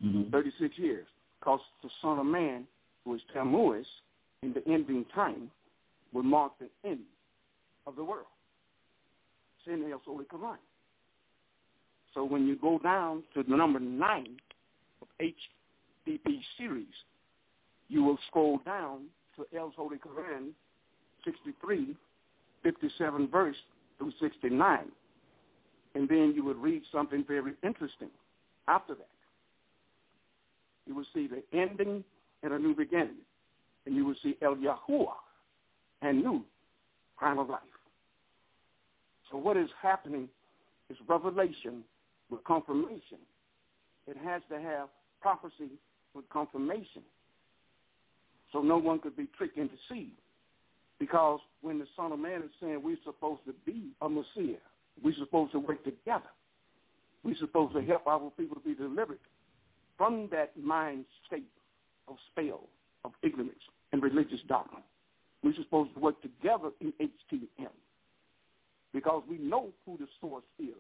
Mm-hmm. 0.03 0.31
36 0.31 0.77
years. 0.77 1.05
Because 1.39 1.59
the 1.83 1.89
Son 2.01 2.17
of 2.17 2.25
Man, 2.25 2.63
who 3.03 3.15
is 3.15 3.21
Tammuz, 3.33 3.85
in 4.41 4.53
the 4.53 4.65
ending 4.65 5.05
time, 5.13 5.51
will 6.13 6.23
mark 6.23 6.53
the 6.59 6.89
end 6.89 7.01
of 7.85 7.97
the 7.97 8.03
world. 8.03 8.27
It's 9.59 9.73
in 9.73 9.81
the 9.81 9.97
Holy 10.05 10.23
Quran. 10.25 10.55
So 12.13 12.23
when 12.23 12.47
you 12.47 12.55
go 12.55 12.79
down 12.79 13.23
to 13.33 13.43
the 13.43 13.55
number 13.55 13.81
9 13.81 14.27
of 15.01 15.07
HDP 16.07 16.39
series, 16.57 16.85
you 17.89 18.03
will 18.03 18.17
scroll 18.27 18.59
down 18.65 19.01
to 19.35 19.45
El's 19.57 19.73
Holy 19.75 19.97
Quran 19.97 20.49
63, 21.25 21.95
57 22.63 23.27
verse 23.29 23.55
through 23.97 24.11
69. 24.21 24.79
And 25.95 26.09
then 26.09 26.33
you 26.35 26.43
would 26.43 26.57
read 26.57 26.81
something 26.91 27.23
very 27.27 27.53
interesting 27.63 28.09
after 28.67 28.95
that. 28.95 29.07
You 30.85 30.95
will 30.95 31.05
see 31.13 31.27
the 31.27 31.43
ending 31.57 32.03
and 32.41 32.53
a 32.53 32.59
new 32.59 32.75
beginning. 32.75 33.21
And 33.85 33.95
you 33.95 34.05
will 34.05 34.15
see 34.23 34.37
El 34.41 34.55
Yahuwah 34.55 35.13
and 36.01 36.23
new 36.23 36.43
crime 37.17 37.37
of 37.37 37.49
life. 37.49 37.61
So 39.31 39.37
what 39.37 39.57
is 39.57 39.69
happening 39.81 40.29
is 40.89 40.97
revelation 41.07 41.83
with 42.29 42.43
confirmation. 42.43 43.19
It 44.07 44.17
has 44.23 44.41
to 44.49 44.59
have 44.59 44.89
prophecy 45.21 45.71
with 46.13 46.29
confirmation 46.29 47.03
so 48.51 48.61
no 48.61 48.77
one 48.77 48.99
could 48.99 49.17
be 49.17 49.27
tricked 49.37 49.57
and 49.57 49.69
deceived. 49.69 50.11
Because 50.99 51.39
when 51.61 51.79
the 51.79 51.87
Son 51.97 52.11
of 52.11 52.19
Man 52.19 52.43
is 52.43 52.51
saying 52.61 52.81
we're 52.81 52.97
supposed 53.03 53.41
to 53.47 53.53
be 53.65 53.89
a 54.01 54.07
Messiah, 54.07 54.61
we're 55.03 55.15
supposed 55.19 55.51
to 55.53 55.59
work 55.59 55.83
together. 55.83 56.29
We're 57.23 57.35
supposed 57.37 57.73
to 57.73 57.81
help 57.81 58.05
our 58.05 58.31
people 58.37 58.55
to 58.55 58.61
be 58.61 58.75
delivered 58.75 59.19
from 59.97 60.29
that 60.31 60.55
mind 60.61 61.05
state 61.27 61.49
of 62.07 62.15
spell, 62.31 62.67
of 63.03 63.11
ignorance, 63.23 63.51
and 63.91 64.03
religious 64.03 64.39
doctrine. 64.47 64.83
We're 65.43 65.55
supposed 65.55 65.93
to 65.95 65.99
work 65.99 66.21
together 66.21 66.69
in 66.79 66.93
HTM 67.01 67.71
because 68.93 69.23
we 69.29 69.37
know 69.39 69.69
who 69.85 69.97
the 69.97 70.07
source 70.21 70.43
is, 70.59 70.75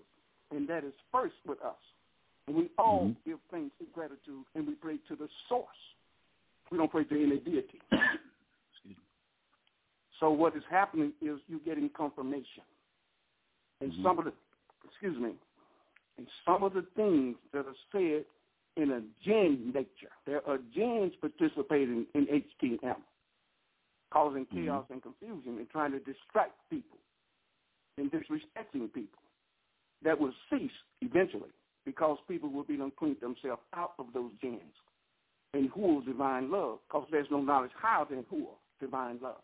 and 0.51 0.67
that 0.69 0.83
is 0.83 0.93
first 1.11 1.35
with 1.45 1.61
us. 1.61 1.75
And 2.47 2.57
we 2.57 2.69
all 2.77 3.05
mm-hmm. 3.05 3.29
give 3.29 3.39
thanks 3.51 3.75
and 3.79 3.91
gratitude, 3.93 4.43
and 4.55 4.67
we 4.67 4.73
pray 4.75 4.97
to 5.07 5.15
the 5.15 5.29
source 5.47 5.67
we 6.73 6.79
don't 6.79 6.91
pray 6.91 7.03
to 7.03 7.23
any 7.23 7.37
deity. 7.37 7.79
so 10.19 10.31
what 10.31 10.57
is 10.57 10.63
happening 10.71 11.13
is 11.21 11.37
you're 11.47 11.59
getting 11.63 11.87
confirmation. 11.95 12.63
And 13.79 13.91
mm-hmm. 13.91 14.03
some 14.03 14.17
of 14.17 14.25
the, 14.25 14.33
excuse 14.89 15.21
me, 15.21 15.33
and 16.17 16.27
some 16.45 16.63
of 16.63 16.73
the 16.73 16.83
things 16.95 17.35
that 17.53 17.67
are 17.67 17.75
said 17.91 18.25
in 18.75 18.91
a 18.91 19.01
jinn 19.23 19.71
nature, 19.73 20.11
there 20.25 20.41
are 20.47 20.57
jinns 20.73 21.13
participating 21.21 22.07
in 22.15 22.25
HTM. 22.25 22.95
causing 24.11 24.47
chaos 24.51 24.85
mm-hmm. 24.85 24.93
and 24.93 25.03
confusion 25.03 25.57
and 25.59 25.69
trying 25.69 25.91
to 25.91 25.99
distract 25.99 26.53
people 26.71 26.97
and 27.99 28.11
disrespecting 28.11 28.91
people. 28.91 29.21
That 30.03 30.19
will 30.19 30.33
cease 30.49 30.71
eventually 31.01 31.51
because 31.85 32.17
people 32.27 32.49
will 32.49 32.63
be 32.63 32.75
unclean 32.75 33.17
themselves 33.21 33.61
out 33.75 33.93
of 33.99 34.07
those 34.13 34.31
gens 34.41 34.61
and 35.53 35.69
who 35.69 36.03
divine 36.03 36.51
love 36.51 36.79
because 36.87 37.07
there's 37.11 37.27
no 37.29 37.41
knowledge 37.41 37.71
higher 37.79 38.05
than 38.09 38.25
who 38.29 38.47
divine 38.79 39.19
love. 39.21 39.41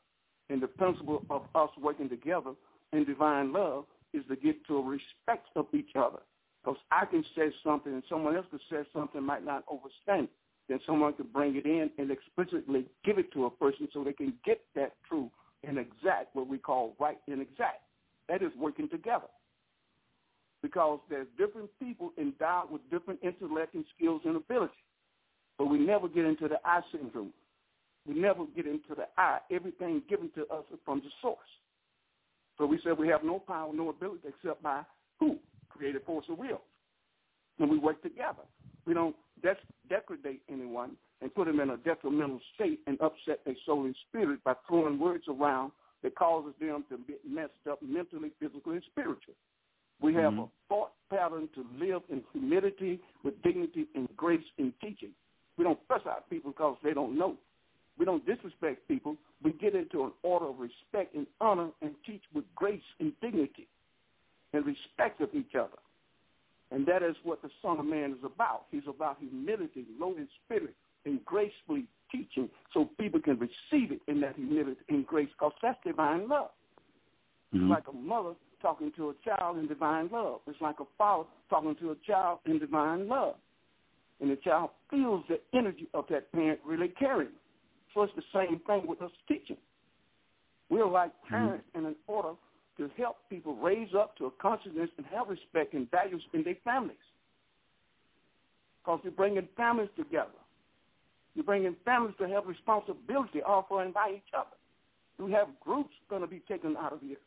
And 0.49 0.61
the 0.61 0.67
principle 0.67 1.23
of 1.29 1.43
us 1.55 1.69
working 1.81 2.09
together 2.09 2.51
in 2.91 3.05
divine 3.05 3.53
love 3.53 3.85
is 4.13 4.23
to 4.29 4.35
get 4.35 4.65
to 4.67 4.77
a 4.77 4.81
respect 4.81 5.47
of 5.55 5.67
each 5.73 5.91
other. 5.95 6.19
Because 6.63 6.79
I 6.91 7.05
can 7.05 7.23
say 7.35 7.51
something 7.63 7.93
and 7.93 8.03
someone 8.09 8.35
else 8.35 8.47
could 8.51 8.59
say 8.69 8.77
something 8.93 9.23
might 9.23 9.45
not 9.45 9.63
understand. 9.71 10.27
Then 10.67 10.79
someone 10.85 11.13
could 11.13 11.31
bring 11.31 11.55
it 11.55 11.65
in 11.65 11.89
and 11.97 12.11
explicitly 12.11 12.85
give 13.05 13.17
it 13.17 13.31
to 13.33 13.45
a 13.45 13.49
person 13.49 13.87
so 13.93 14.03
they 14.03 14.13
can 14.13 14.33
get 14.45 14.61
that 14.75 14.93
true 15.07 15.31
and 15.67 15.77
exact, 15.77 16.35
what 16.35 16.47
we 16.47 16.57
call 16.57 16.95
right 16.99 17.17
and 17.27 17.41
exact. 17.41 17.81
That 18.27 18.41
is 18.41 18.51
working 18.57 18.89
together. 18.89 19.25
Because 20.61 20.99
there's 21.09 21.27
different 21.37 21.69
people 21.79 22.11
endowed 22.17 22.69
with 22.71 22.81
different 22.91 23.19
intellect 23.23 23.73
and 23.75 23.85
skills 23.95 24.21
and 24.25 24.35
abilities. 24.35 24.75
But 25.57 25.65
we 25.65 25.77
never 25.77 26.07
get 26.07 26.25
into 26.25 26.47
the 26.47 26.57
I 26.65 26.81
syndrome. 26.91 27.33
We 28.05 28.15
never 28.15 28.45
get 28.55 28.65
into 28.65 28.95
the 28.95 29.05
I. 29.17 29.39
Everything 29.51 30.01
given 30.09 30.29
to 30.35 30.41
us 30.47 30.63
from 30.85 30.99
the 30.99 31.09
source. 31.21 31.37
So 32.57 32.65
we 32.65 32.79
said 32.83 32.97
we 32.97 33.07
have 33.07 33.23
no 33.23 33.39
power, 33.39 33.71
no 33.73 33.89
ability 33.89 34.27
except 34.27 34.61
by 34.61 34.83
who? 35.19 35.37
Creative 35.69 36.03
force 36.03 36.25
of 36.29 36.37
will. 36.37 36.61
And 37.59 37.69
we 37.69 37.77
work 37.77 38.01
together. 38.01 38.43
We 38.85 38.93
don't 38.93 39.15
degrade 39.89 40.39
anyone 40.49 40.91
and 41.21 41.33
put 41.33 41.47
them 41.47 41.59
in 41.59 41.71
a 41.71 41.77
detrimental 41.77 42.39
state 42.55 42.79
and 42.87 42.99
upset 43.01 43.39
their 43.45 43.55
soul 43.65 43.85
and 43.85 43.95
spirit 44.07 44.43
by 44.43 44.53
throwing 44.67 44.99
words 44.99 45.25
around 45.27 45.71
that 46.03 46.15
causes 46.15 46.53
them 46.59 46.83
to 46.89 46.97
be 46.97 47.15
messed 47.27 47.51
up 47.69 47.81
mentally, 47.81 48.31
physically, 48.39 48.75
and 48.75 48.83
spiritually. 48.91 49.35
We 50.01 50.13
have 50.15 50.33
mm-hmm. 50.33 50.41
a 50.41 50.49
thought 50.67 50.91
pattern 51.09 51.49
to 51.55 51.65
live 51.77 52.01
in 52.09 52.21
humility 52.33 52.99
with 53.23 53.41
dignity 53.43 53.87
and 53.95 54.07
grace 54.15 54.43
in 54.57 54.73
teaching. 54.81 55.09
We 55.57 55.63
don't 55.63 55.79
fuss 55.87 56.01
out 56.07 56.29
people 56.29 56.51
because 56.51 56.77
they 56.83 56.93
don't 56.93 57.17
know. 57.17 57.35
We 57.97 58.05
don't 58.05 58.25
disrespect 58.25 58.87
people. 58.87 59.17
We 59.43 59.51
get 59.53 59.75
into 59.75 60.03
an 60.03 60.11
order 60.23 60.45
of 60.45 60.59
respect 60.59 61.15
and 61.15 61.27
honor 61.41 61.69
and 61.81 61.91
teach 62.05 62.21
with 62.33 62.45
grace 62.55 62.81
and 62.99 63.11
dignity 63.21 63.67
and 64.53 64.65
respect 64.65 65.19
of 65.21 65.29
each 65.33 65.53
other. 65.55 65.77
And 66.71 66.85
that 66.85 67.03
is 67.03 67.15
what 67.23 67.41
the 67.41 67.49
Son 67.61 67.79
of 67.79 67.85
Man 67.85 68.11
is 68.11 68.23
about. 68.23 68.65
He's 68.71 68.83
about 68.87 69.17
humility, 69.19 69.85
low 69.99 70.15
in 70.15 70.27
spirit, 70.45 70.75
and 71.05 71.23
gracefully 71.25 71.85
teaching 72.11 72.49
so 72.73 72.89
people 72.99 73.19
can 73.19 73.37
receive 73.39 73.91
it 73.91 74.01
in 74.07 74.21
that 74.21 74.35
humility 74.35 74.79
and 74.87 75.05
grace 75.05 75.29
because 75.37 75.51
that's 75.61 75.77
divine 75.85 76.29
love. 76.29 76.51
Mm-hmm. 77.53 77.69
Like 77.69 77.83
a 77.89 77.93
mother 77.93 78.33
talking 78.61 78.91
to 78.97 79.09
a 79.09 79.13
child 79.23 79.57
in 79.57 79.67
divine 79.67 80.09
love. 80.11 80.41
It's 80.47 80.61
like 80.61 80.79
a 80.79 80.85
father 80.97 81.27
talking 81.49 81.75
to 81.81 81.91
a 81.91 81.95
child 82.05 82.39
in 82.45 82.59
divine 82.59 83.07
love. 83.07 83.35
And 84.21 84.29
the 84.29 84.35
child 84.37 84.71
feels 84.89 85.23
the 85.29 85.39
energy 85.57 85.87
of 85.93 86.05
that 86.09 86.31
parent 86.31 86.59
really 86.65 86.89
caring. 86.89 87.29
So 87.93 88.03
it's 88.03 88.13
the 88.15 88.23
same 88.33 88.59
thing 88.67 88.87
with 88.87 89.01
us 89.01 89.11
teaching. 89.27 89.57
We're 90.69 90.87
like 90.87 91.11
mm-hmm. 91.11 91.35
parents 91.35 91.65
mm-hmm. 91.75 91.87
in 91.87 91.95
order 92.07 92.33
to 92.77 92.89
help 92.97 93.17
people 93.29 93.55
raise 93.55 93.89
up 93.97 94.17
to 94.17 94.25
a 94.25 94.31
consciousness 94.41 94.89
and 94.97 95.05
have 95.07 95.27
respect 95.27 95.73
and 95.73 95.89
values 95.91 96.21
in 96.33 96.43
their 96.43 96.57
families. 96.63 96.97
Because 98.81 98.99
you're 99.03 99.11
bringing 99.11 99.47
families 99.57 99.89
together. 99.97 100.29
You're 101.35 101.45
bringing 101.45 101.75
families 101.85 102.15
to 102.19 102.27
have 102.27 102.47
responsibility 102.47 103.41
and 103.45 103.93
by 103.93 104.13
each 104.15 104.33
other. 104.37 104.55
We 105.19 105.31
have 105.33 105.47
groups 105.59 105.93
going 106.09 106.21
to 106.21 106.27
be 106.27 106.41
taken 106.47 106.77
out 106.77 106.93
of 106.93 107.01
here. 107.01 107.17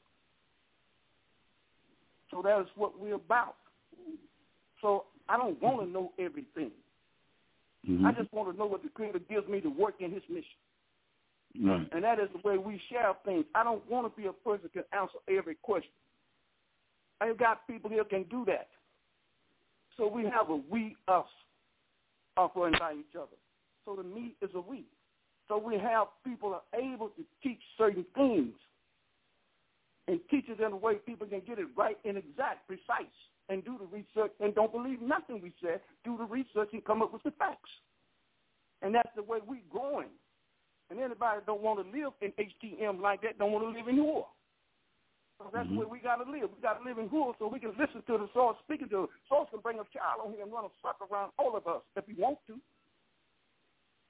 So 2.33 2.43
that 2.43 2.61
is 2.61 2.67
what 2.75 2.99
we're 2.99 3.15
about. 3.15 3.55
So 4.81 5.05
I 5.29 5.37
don't 5.37 5.61
want 5.63 5.87
to 5.87 5.93
know 5.93 6.11
everything. 6.19 6.73
Mm-hmm. 7.89 8.07
I 8.07 8.13
just 8.13 8.33
want 8.33 8.53
to 8.53 8.59
know 8.59 8.67
what 8.67 8.83
the 8.83 8.89
Creator 8.89 9.21
gives 9.31 9.49
me 9.49 9.61
to 9.61 9.69
work 9.69 9.95
in 10.01 10.11
His 10.11 10.23
mission. 10.29 10.45
Right. 11.63 11.87
And 11.93 12.03
that 12.03 12.19
is 12.19 12.29
the 12.33 12.49
way 12.49 12.57
we 12.57 12.81
share 12.91 13.13
things. 13.25 13.45
I 13.55 13.63
don't 13.63 13.89
want 13.91 14.13
to 14.13 14.21
be 14.21 14.27
a 14.27 14.33
person 14.33 14.63
that 14.65 14.73
can 14.73 14.99
answer 14.99 15.19
every 15.29 15.57
question. 15.63 15.91
I've 17.21 17.39
got 17.39 17.67
people 17.67 17.91
here 17.91 18.05
can 18.05 18.25
do 18.25 18.45
that. 18.47 18.69
So 19.97 20.09
we 20.09 20.25
have 20.25 20.49
a 20.49 20.57
we 20.71 20.97
us 21.07 21.27
offering 22.37 22.75
by 22.79 22.95
each 22.95 23.15
other. 23.15 23.37
So 23.85 23.95
the 23.97 24.03
me 24.03 24.35
is 24.41 24.51
a 24.55 24.61
we. 24.61 24.85
So 25.49 25.59
we 25.59 25.75
have 25.75 26.07
people 26.25 26.55
are 26.55 26.81
able 26.81 27.09
to 27.09 27.23
teach 27.43 27.61
certain 27.77 28.07
things 28.15 28.55
and 30.13 30.21
teach 30.31 30.45
it 30.47 30.61
in 30.61 30.73
a 30.73 30.77
way 30.77 30.97
people 30.97 31.27
can 31.27 31.41
get 31.41 31.59
it 31.59 31.73
right 31.75 31.97
and 32.05 32.19
exact, 32.19 32.69
precise 32.69 33.17
and 33.49 33.65
do 33.65 33.81
the 33.81 33.89
research 33.89 34.31
and 34.41 34.55
don't 34.55 34.71
believe 34.71 35.01
nothing 35.01 35.41
we 35.41 35.55
said. 35.65 35.81
Do 36.05 36.21
the 36.21 36.29
research 36.29 36.69
and 36.77 36.85
come 36.85 37.01
up 37.01 37.15
with 37.15 37.23
the 37.23 37.33
facts. 37.33 37.73
And 38.83 38.95
that's 38.95 39.09
the 39.17 39.23
way 39.23 39.39
we're 39.41 39.65
going. 39.73 40.13
And 40.91 41.01
anybody 41.01 41.41
don't 41.47 41.63
want 41.63 41.81
to 41.81 41.87
live 41.89 42.13
in 42.21 42.29
HTM 42.37 43.01
like 43.01 43.23
that 43.23 43.39
don't 43.39 43.53
want 43.53 43.65
to 43.65 43.73
live 43.73 43.89
in 43.89 44.05
war. 44.05 44.27
So 45.39 45.49
that's 45.49 45.65
mm-hmm. 45.65 45.81
where 45.81 45.89
we 45.89 45.99
got 45.99 46.21
to 46.21 46.29
live. 46.31 46.53
We 46.53 46.61
got 46.61 46.77
to 46.77 46.85
live 46.85 46.99
in 46.99 47.09
war 47.09 47.33
so 47.39 47.49
we 47.49 47.59
can 47.59 47.73
listen 47.81 48.05
to 48.07 48.19
the 48.21 48.29
source, 48.35 48.57
speaking 48.65 48.91
to 48.91 49.09
the 49.09 49.13
source 49.33 49.49
can 49.51 49.61
bring 49.61 49.81
a 49.81 49.89
child 49.97 50.21
on 50.29 50.33
here 50.33 50.43
and 50.43 50.53
run 50.53 50.69
a 50.69 50.73
sucker 50.85 51.09
around 51.09 51.33
all 51.39 51.57
of 51.57 51.67
us 51.67 51.81
if 51.97 52.05
he 52.05 52.13
wants 52.21 52.43
to. 52.49 52.61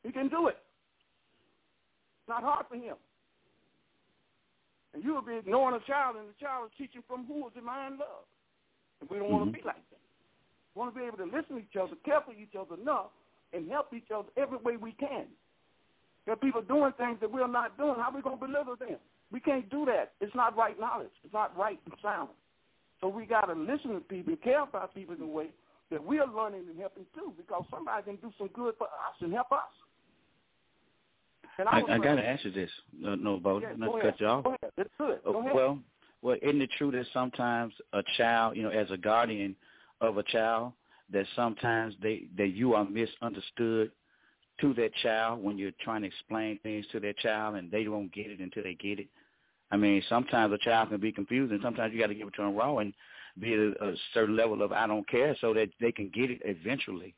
He 0.03 0.11
can 0.11 0.29
do 0.29 0.49
it. 0.49 0.59
It's 2.19 2.29
not 2.29 2.43
hard 2.43 2.67
for 2.69 2.75
him. 2.75 2.97
And 4.95 5.03
you 5.03 5.14
will 5.14 5.24
be 5.24 5.36
ignoring 5.36 5.80
a 5.80 5.84
child, 5.88 6.16
and 6.16 6.28
the 6.28 6.36
child 6.38 6.68
is 6.68 6.74
teaching 6.76 7.03
from 7.09 7.24
who 7.24 7.49
is 7.49 7.57
in 7.57 7.64
mind 7.64 7.97
love. 7.99 8.28
And 9.01 9.09
we 9.09 9.16
don't 9.16 9.26
mm-hmm. 9.26 9.36
want 9.36 9.53
to 9.53 9.59
be 9.59 9.64
like 9.64 9.80
that. 9.88 10.05
We 10.74 10.80
want 10.80 10.95
to 10.95 11.01
be 11.01 11.07
able 11.07 11.18
to 11.18 11.28
listen 11.28 11.57
to 11.57 11.64
each 11.64 11.76
other, 11.80 11.97
care 12.05 12.20
for 12.20 12.32
each 12.32 12.53
other 12.59 12.80
enough, 12.80 13.12
and 13.53 13.68
help 13.68 13.93
each 13.93 14.12
other 14.14 14.28
every 14.36 14.59
way 14.59 14.76
we 14.76 14.93
can. 14.93 15.26
There 16.24 16.34
are 16.34 16.40
people 16.45 16.62
doing 16.62 16.93
things 16.97 17.18
that 17.20 17.30
we're 17.32 17.49
not 17.49 17.76
doing. 17.76 17.97
How 17.97 18.11
are 18.11 18.16
we 18.16 18.22
going 18.22 18.38
to 18.38 18.47
deliver 18.47 18.76
them? 18.76 19.01
We 19.32 19.40
can't 19.40 19.68
do 19.70 19.84
that. 19.86 20.12
It's 20.20 20.34
not 20.34 20.57
right 20.57 20.78
knowledge. 20.78 21.12
It's 21.24 21.32
not 21.32 21.57
right 21.57 21.80
and 21.84 21.95
sound. 22.03 22.30
So 23.01 23.09
we 23.09 23.26
got 23.26 23.47
to 23.47 23.55
listen 23.55 23.95
to 23.95 24.01
people, 24.01 24.36
care 24.36 24.62
about 24.62 24.95
people 24.95 25.14
in 25.16 25.22
a 25.22 25.26
way 25.26 25.49
that 25.90 26.03
we 26.03 26.20
are 26.20 26.28
learning 26.28 26.64
and 26.70 26.78
helping 26.78 27.05
too, 27.14 27.32
because 27.36 27.64
somebody 27.70 28.05
can 28.05 28.16
do 28.16 28.32
some 28.38 28.49
good 28.55 28.74
for 28.78 28.86
us 28.86 29.16
and 29.20 29.32
help 29.32 29.51
us. 29.53 29.72
And 31.59 31.69
I, 31.69 31.81
I, 31.81 31.95
I 31.95 31.99
got 31.99 32.17
to 32.17 32.27
ask 32.27 32.45
you 32.45 32.51
this. 32.51 32.71
No, 32.99 33.15
no 33.15 33.39
Bo, 33.39 33.61
yeah, 33.61 33.73
not 33.77 33.95
to 33.95 34.03
cut 34.03 34.21
you 34.21 34.27
off. 34.27 34.45
Go 34.45 34.51
ahead. 34.51 34.73
It's 34.79 34.91
good. 34.99 35.19
Uh, 35.27 35.33
go 35.33 35.41
ahead. 35.41 35.55
Well, 35.55 35.79
well, 36.23 36.37
isn't 36.41 36.63
it 36.63 36.71
true 36.79 36.91
that 36.93 37.07
sometimes 37.13 37.75
a 37.93 38.03
child, 38.17 38.57
you 38.57 38.63
know, 38.63 38.71
as 38.71 38.91
a 38.91 38.97
guardian 38.97 39.57
of 40.01 40.19
a 40.19 40.23
child, 40.23 40.73
that 41.13 41.27
sometimes 41.37 41.95
they 42.03 42.25
that 42.37 42.49
you 42.49 42.75
are 42.75 42.85
misunderstood 42.85 43.91
to 44.61 44.75
that 44.75 44.95
child 45.03 45.43
when 45.43 45.59
you're 45.59 45.73
trying 45.83 46.03
to 46.03 46.09
explain 46.09 46.59
things 46.63 46.87
to 46.93 47.01
that 47.01 47.19
child 47.19 47.57
and 47.57 47.71
they 47.71 47.85
don't 47.85 48.13
get 48.13 48.27
it 48.27 48.39
until 48.39 48.63
they 48.63 48.75
get 48.75 49.01
it. 49.01 49.09
I 49.71 49.77
mean, 49.77 50.03
sometimes 50.09 50.53
a 50.53 50.59
child 50.59 50.91
can 50.91 51.01
be 51.01 51.13
confused, 51.13 51.53
and 51.53 51.63
sometimes 51.63 51.93
you 51.93 52.01
got 52.01 52.09
to 52.09 52.15
give 52.15 52.29
it 52.29 52.35
to 52.35 52.43
them 52.43 52.55
raw 52.55 52.79
and 52.79 52.93
be 53.41 53.55
at 53.55 53.59
a, 53.59 53.89
a 53.89 53.95
certain 54.15 54.37
level 54.37 54.63
of 54.63 54.73
I 54.73 54.87
don't 54.87 55.09
care, 55.09 55.37
so 55.41 55.55
that 55.55 55.71
they 55.81 55.93
can 55.93 56.11
get 56.15 56.31
it 56.31 56.41
eventually 56.45 57.15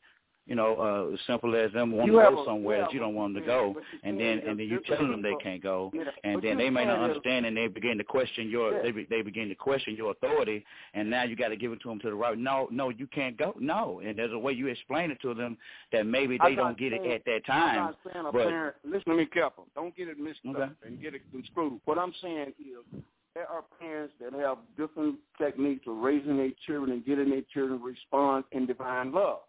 you 0.46 0.54
know, 0.54 1.08
uh, 1.10 1.14
as 1.14 1.20
simple 1.26 1.54
as 1.56 1.72
them 1.72 1.92
want 1.92 2.08
to 2.08 2.12
go 2.12 2.44
somewhere 2.44 2.82
that 2.82 2.92
you 2.92 3.00
don't 3.00 3.14
want 3.14 3.34
them 3.34 3.42
to 3.42 3.46
go, 3.46 3.76
and 4.02 4.20
then 4.20 4.40
and 4.46 4.58
then 4.58 4.68
you 4.68 4.80
telling 4.86 5.10
them 5.10 5.22
they 5.22 5.34
can't 5.42 5.62
go, 5.62 5.90
and 6.22 6.42
then 6.42 6.58
they 6.58 6.68
may 6.68 6.84
not 6.84 6.98
understand, 6.98 7.46
and 7.46 7.56
they 7.56 7.66
begin 7.66 7.96
to 7.96 8.04
question 8.04 8.50
your 8.50 8.82
they 8.82 8.92
they 9.08 9.22
begin 9.22 9.48
to 9.48 9.54
question 9.54 9.96
your 9.96 10.10
authority, 10.10 10.64
and 10.92 11.08
now 11.08 11.24
you 11.24 11.34
got 11.34 11.48
to 11.48 11.56
give 11.56 11.72
it 11.72 11.80
to 11.82 11.88
them 11.88 11.98
to 12.00 12.08
the 12.10 12.14
right. 12.14 12.36
No, 12.36 12.68
no, 12.70 12.90
you 12.90 13.06
can't 13.06 13.36
go. 13.38 13.54
No, 13.58 14.00
and 14.04 14.18
there's 14.18 14.32
a 14.32 14.38
way 14.38 14.52
you 14.52 14.66
explain 14.66 15.10
it 15.10 15.20
to 15.22 15.32
them 15.32 15.56
that 15.92 16.06
maybe 16.06 16.38
they 16.42 16.54
don't 16.54 16.78
get 16.78 16.92
it 16.92 17.10
at 17.10 17.24
that 17.24 17.46
time. 17.46 17.94
I'm 18.14 18.24
but 18.24 18.48
parent, 18.48 18.76
listen 18.84 19.12
to 19.12 19.14
me 19.16 19.26
careful. 19.26 19.66
Don't 19.74 19.96
get 19.96 20.08
it 20.08 20.18
mixed 20.18 20.42
okay. 20.46 20.62
up 20.62 20.72
and 20.84 21.00
get 21.00 21.14
it 21.14 21.22
screwed. 21.50 21.80
What 21.86 21.98
I'm 21.98 22.12
saying 22.20 22.52
is 22.58 23.00
there 23.34 23.48
are 23.48 23.64
parents 23.80 24.14
that 24.20 24.32
have 24.34 24.58
different 24.76 25.16
techniques 25.38 25.86
of 25.86 25.96
raising 25.96 26.36
their 26.36 26.52
children 26.66 26.92
and 26.92 27.06
getting 27.06 27.30
their 27.30 27.42
children 27.52 27.80
to 27.80 27.84
respond 27.84 28.44
in 28.52 28.66
divine 28.66 29.12
love. 29.12 29.40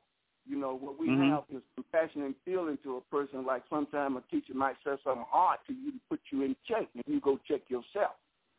You 0.48 0.58
know, 0.58 0.78
what 0.78 1.00
we 1.00 1.10
mm-hmm. 1.10 1.32
have 1.32 1.44
is 1.50 1.64
compassion 1.76 2.22
and 2.22 2.36
feeling 2.46 2.78
to 2.84 2.98
a 2.98 3.02
person. 3.02 3.46
Like 3.46 3.64
sometimes 3.70 4.18
a 4.18 4.32
teacher 4.32 4.54
might 4.54 4.76
say 4.86 4.92
something 5.04 5.26
hard 5.28 5.60
to 5.68 5.74
you 5.74 5.92
to 5.92 6.00
put 6.10 6.20
you 6.32 6.44
in 6.44 6.56
check, 6.68 6.88
and 6.94 7.04
you 7.08 7.20
go 7.20 7.40
check 7.48 7.62
yourself. 7.68 8.14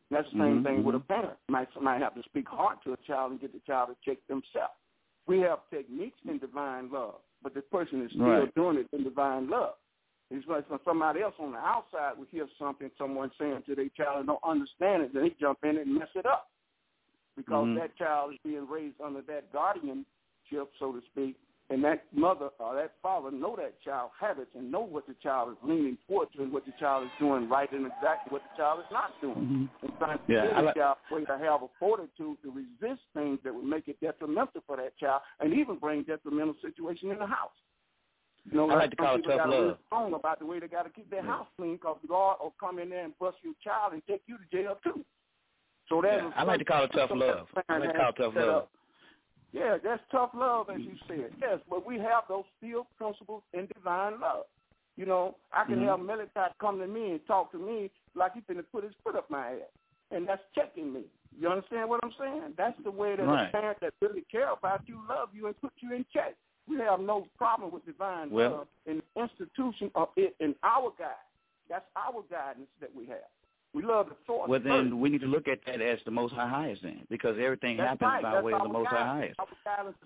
And 0.09 0.17
that's 0.17 0.27
the 0.33 0.39
same 0.39 0.63
mm-hmm. 0.63 0.63
thing 0.63 0.83
with 0.83 0.95
a 0.95 0.99
parent. 0.99 1.37
Might 1.49 1.69
might 1.81 2.01
have 2.01 2.15
to 2.15 2.23
speak 2.23 2.47
hard 2.47 2.77
to 2.83 2.93
a 2.93 2.97
child 3.07 3.31
and 3.31 3.41
get 3.41 3.53
the 3.53 3.61
child 3.65 3.89
to 3.89 3.95
check 4.09 4.19
themselves. 4.27 4.75
We 5.27 5.39
have 5.39 5.59
techniques 5.69 6.19
in 6.27 6.39
divine 6.39 6.91
love, 6.91 7.15
but 7.43 7.53
the 7.53 7.61
person 7.61 8.03
is 8.03 8.11
still 8.11 8.25
right. 8.25 8.55
doing 8.55 8.77
it 8.77 8.87
in 8.93 9.03
divine 9.03 9.49
love. 9.49 9.73
It's 10.29 10.45
like 10.47 10.65
somebody 10.83 11.21
else 11.21 11.35
on 11.39 11.53
the 11.53 11.57
outside 11.57 12.13
would 12.17 12.27
hear 12.31 12.47
something 12.59 12.91
someone 12.97 13.31
saying 13.39 13.63
to 13.65 13.75
their 13.75 13.89
child 13.95 14.19
and 14.19 14.27
don't 14.27 14.43
understand 14.43 15.03
it, 15.03 15.13
then 15.13 15.23
they 15.23 15.35
jump 15.39 15.59
in 15.63 15.77
and 15.77 15.93
mess 15.93 16.09
it 16.15 16.25
up. 16.25 16.49
Because 17.37 17.65
mm-hmm. 17.65 17.79
that 17.79 17.97
child 17.97 18.33
is 18.33 18.39
being 18.43 18.67
raised 18.67 18.99
under 18.99 19.21
that 19.21 19.53
guardianship, 19.53 20.05
so 20.79 20.91
to 20.91 21.01
speak, 21.11 21.37
and 21.69 21.83
that 21.83 22.05
mother 22.13 22.49
or 22.59 22.75
that 22.75 22.93
father 23.01 23.29
know 23.29 23.55
that 23.57 23.81
child 23.83 24.11
habits 24.19 24.51
and 24.55 24.71
know 24.71 24.79
what 24.81 25.05
the 25.05 25.13
child 25.21 25.51
is 25.51 25.57
leaning 25.63 25.97
forward 26.07 26.29
to 26.35 26.43
and 26.43 26.51
what 26.53 26.65
the 26.65 26.71
child 26.79 27.03
is 27.03 27.09
doing 27.19 27.49
right 27.49 27.69
and 27.73 27.85
exactly 27.85 28.31
what 28.31 28.41
the 28.51 28.57
child 28.61 28.79
is 28.79 28.85
not 28.91 29.11
doing. 29.21 29.35
Mm-hmm. 29.35 29.85
And 29.85 29.97
trying 29.99 30.17
to 30.17 30.23
Yeah, 30.31 30.47
give 30.47 30.55
the 30.55 30.61
like- 30.61 30.75
child 30.75 30.97
way 31.11 31.25
to 31.25 31.37
have 31.37 31.63
a 31.63 31.67
fortitude 31.79 32.37
to 32.43 32.51
resist 32.51 33.01
things 33.13 33.39
that 33.43 33.53
would 33.53 33.65
make 33.65 33.87
it 33.89 33.99
detrimental 33.99 34.61
for 34.65 34.77
that 34.77 34.97
child 34.97 35.21
and 35.41 35.53
even 35.53 35.75
bring 35.77 36.03
detrimental 36.03 36.55
situation 36.61 37.11
in 37.11 37.19
the 37.19 37.27
house. 37.27 37.51
You 38.49 38.55
know, 38.55 38.69
I 38.69 38.75
like 38.75 38.91
to 38.91 38.95
call 38.95 39.15
it 39.17 39.23
tough 39.27 39.41
love. 39.45 40.13
about 40.13 40.39
the 40.39 40.45
way 40.45 40.59
they 40.61 40.67
got 40.69 40.83
to 40.83 40.89
keep 40.89 41.09
their 41.09 41.19
Yeah. 41.19 41.31
house 41.31 41.47
clean 41.57 41.73
because 41.75 41.97
God 42.07 42.37
will 42.41 42.53
come 42.57 42.79
in 42.79 42.89
there 42.89 43.03
and 43.03 43.17
bust 43.19 43.35
your 43.43 43.53
child 43.61 43.91
and 43.91 44.01
take 44.07 44.21
you 44.25 44.37
to 44.37 44.43
jail 44.57 44.79
too. 44.85 45.03
So 45.89 46.01
that's 46.01 46.23
Yeah, 46.23 46.31
I 46.35 46.43
like 46.43 46.59
to 46.59 46.65
call 46.65 46.85
it 46.85 46.91
tough 46.93 47.11
love. 47.13 47.47
I 47.67 47.77
like 47.77 47.91
to 47.91 47.97
call 47.99 48.09
it 48.09 48.15
tough 48.15 48.35
love. 48.35 48.67
Yeah, 49.57 49.77
that's 49.83 50.03
tough 50.11 50.31
love, 50.35 50.69
as 50.69 50.81
you 50.81 50.93
said. 51.07 51.31
Yes, 51.41 51.59
but 51.69 51.85
we 51.85 51.95
have 51.97 52.23
those 52.29 52.45
steel 52.57 52.85
principles 52.97 53.41
in 53.53 53.67
divine 53.73 54.19
love. 54.19 54.45
You 54.97 55.05
know, 55.05 55.35
I 55.51 55.65
can 55.65 55.79
Mhm. 55.79 55.87
have 55.87 55.99
Melicat 55.99 56.57
come 56.59 56.79
to 56.79 56.87
me 56.87 57.11
and 57.11 57.25
talk 57.27 57.51
to 57.51 57.57
me 57.57 57.91
like 58.15 58.33
he's 58.33 58.43
going 58.45 58.57
to 58.57 58.63
put 58.63 58.83
his 58.83 58.93
foot 59.03 59.15
up 59.15 59.29
my 59.29 59.53
ass, 59.53 59.69
and 60.11 60.27
that's 60.27 60.41
checking 60.53 60.93
me. 60.93 61.05
You 61.39 61.49
understand 61.49 61.89
what 61.89 61.99
I'm 62.03 62.13
saying? 62.13 62.53
That's 62.55 62.79
the 62.83 62.91
way 62.91 63.15
that 63.15 63.25
Right. 63.25 63.49
a 63.49 63.51
parent 63.51 63.79
that 63.81 63.93
really 64.01 64.23
care 64.23 64.49
about 64.49 64.87
you, 64.87 65.01
love 65.07 65.33
you, 65.35 65.47
and 65.47 65.59
put 65.61 65.73
you 65.77 65.93
in 65.93 66.05
check. 66.13 66.35
We 66.67 66.77
have 66.77 66.99
no 66.99 67.27
problem 67.37 67.71
with 67.71 67.85
divine 67.85 68.29
Well- 68.29 68.51
love 68.51 68.67
in 68.85 68.97
the 68.97 69.21
institution 69.21 69.91
of 69.95 70.09
it 70.17 70.35
in 70.39 70.55
our 70.63 70.91
guide. 70.91 71.15
That's 71.67 71.85
our 71.95 72.23
guidance 72.23 72.69
that 72.79 72.93
we 72.93 73.05
have. 73.07 73.29
We 73.73 73.83
love 73.83 74.07
the 74.07 74.15
source. 74.25 74.49
Well, 74.49 74.59
first. 74.59 74.69
then 74.69 74.99
we 74.99 75.09
need 75.09 75.21
to 75.21 75.27
look 75.27 75.47
at 75.47 75.59
that 75.67 75.81
as 75.81 75.99
the 76.05 76.11
Most 76.11 76.33
High 76.33 76.47
Highest 76.47 76.83
then, 76.83 77.01
because 77.09 77.37
everything 77.39 77.77
That's 77.77 77.89
happens 77.89 78.07
right. 78.07 78.23
by 78.23 78.31
That's 78.33 78.43
way 78.45 78.53
of 78.53 78.63
the 78.63 78.69
Most 78.69 78.87
High. 78.87 79.33
Highest. 79.37 79.39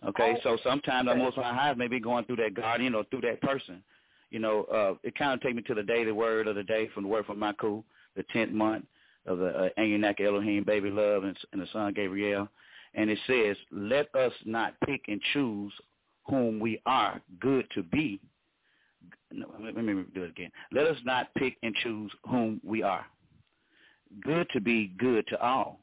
Okay, 0.07 0.37
so 0.43 0.57
sometimes 0.63 1.07
the. 1.07 1.15
Most 1.15 1.35
High 1.35 1.53
Highest 1.53 1.77
may 1.77 1.87
be 1.87 1.99
going 1.99 2.25
through 2.25 2.37
that 2.37 2.53
guardian 2.53 2.95
or 2.95 3.03
through 3.05 3.21
that 3.21 3.41
person. 3.41 3.83
You 4.29 4.39
know, 4.39 4.63
uh, 4.63 4.93
it 5.03 5.15
kind 5.15 5.33
of 5.33 5.41
take 5.41 5.55
me 5.55 5.61
to 5.63 5.73
the 5.73 5.83
daily 5.83 6.11
word 6.11 6.47
of 6.47 6.55
the 6.55 6.63
day 6.63 6.89
from 6.93 7.03
the 7.03 7.09
word 7.09 7.25
from 7.25 7.37
Maku, 7.37 7.83
the 8.15 8.23
tenth 8.33 8.51
month 8.51 8.85
of 9.25 9.37
the 9.37 9.47
uh, 9.47 9.69
Anunnaki 9.77 10.25
Elohim, 10.25 10.63
baby 10.63 10.89
love, 10.89 11.23
and, 11.23 11.37
and 11.53 11.61
the 11.61 11.67
son 11.71 11.93
Gabriel, 11.93 12.49
and 12.95 13.09
it 13.09 13.19
says, 13.27 13.55
"Let 13.71 14.13
us 14.15 14.33
not 14.45 14.73
pick 14.85 15.01
and 15.07 15.21
choose 15.33 15.71
whom 16.27 16.59
we 16.59 16.81
are 16.85 17.21
good 17.39 17.67
to 17.75 17.83
be." 17.83 18.19
No, 19.31 19.47
let 19.63 19.75
me 19.75 20.03
do 20.13 20.23
it 20.23 20.29
again. 20.29 20.51
Let 20.73 20.87
us 20.87 20.97
not 21.05 21.33
pick 21.35 21.57
and 21.63 21.73
choose 21.75 22.11
whom 22.29 22.59
we 22.65 22.83
are 22.83 23.05
good 24.23 24.47
to 24.53 24.61
be 24.61 24.93
good 24.97 25.25
to 25.27 25.41
all. 25.41 25.79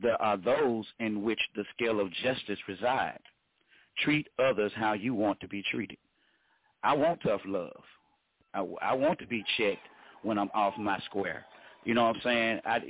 There 0.00 0.20
are 0.20 0.36
those 0.36 0.84
in 0.98 1.22
which 1.22 1.40
the 1.54 1.64
scale 1.74 2.00
of 2.00 2.12
justice 2.12 2.58
resides. 2.66 3.22
Treat 4.02 4.26
others 4.38 4.72
how 4.74 4.94
you 4.94 5.14
want 5.14 5.40
to 5.40 5.48
be 5.48 5.62
treated. 5.70 5.98
I 6.82 6.94
want 6.94 7.20
tough 7.22 7.42
love. 7.46 7.82
I, 8.54 8.66
I 8.80 8.94
want 8.94 9.18
to 9.20 9.26
be 9.26 9.44
checked 9.56 9.86
when 10.22 10.38
I'm 10.38 10.50
off 10.54 10.74
my 10.78 10.98
square. 11.06 11.44
You 11.84 11.94
know 11.94 12.04
what 12.04 12.16
I'm 12.16 12.22
saying? 12.22 12.60
I, 12.64 12.80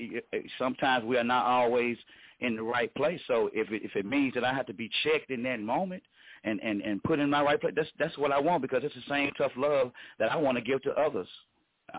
sometimes 0.59 1.05
we 1.05 1.17
are 1.17 1.25
not 1.25 1.47
always 1.47 1.97
in 2.41 2.57
the 2.57 2.63
right 2.63 2.95
place. 2.95 3.21
So 3.27 3.51
if 3.55 3.71
it, 3.71 3.83
if 3.85 3.97
it 3.97 4.05
means 4.05 4.35
that 4.35 4.45
I 4.45 4.53
have 4.53 4.67
to 4.67 4.75
be 4.75 4.91
checked 5.05 5.31
in 5.31 5.43
that 5.45 5.61
moment 5.61 6.03
and, 6.45 6.61
and, 6.61 6.83
and 6.83 7.03
put 7.03 7.19
in 7.19 7.31
my 7.31 7.43
right 7.43 7.61
place, 7.61 7.73
that's 7.77 7.89
that's 7.99 8.19
what 8.19 8.33
I 8.33 8.41
want 8.41 8.63
because 8.63 8.83
it's 8.85 8.95
the 8.95 9.03
same 9.09 9.31
tough 9.39 9.53
love 9.57 9.93
that 10.19 10.31
I 10.31 10.37
want 10.37 10.59
to 10.59 10.63
give 10.65 10.83
to 10.83 10.91
others. 10.93 11.29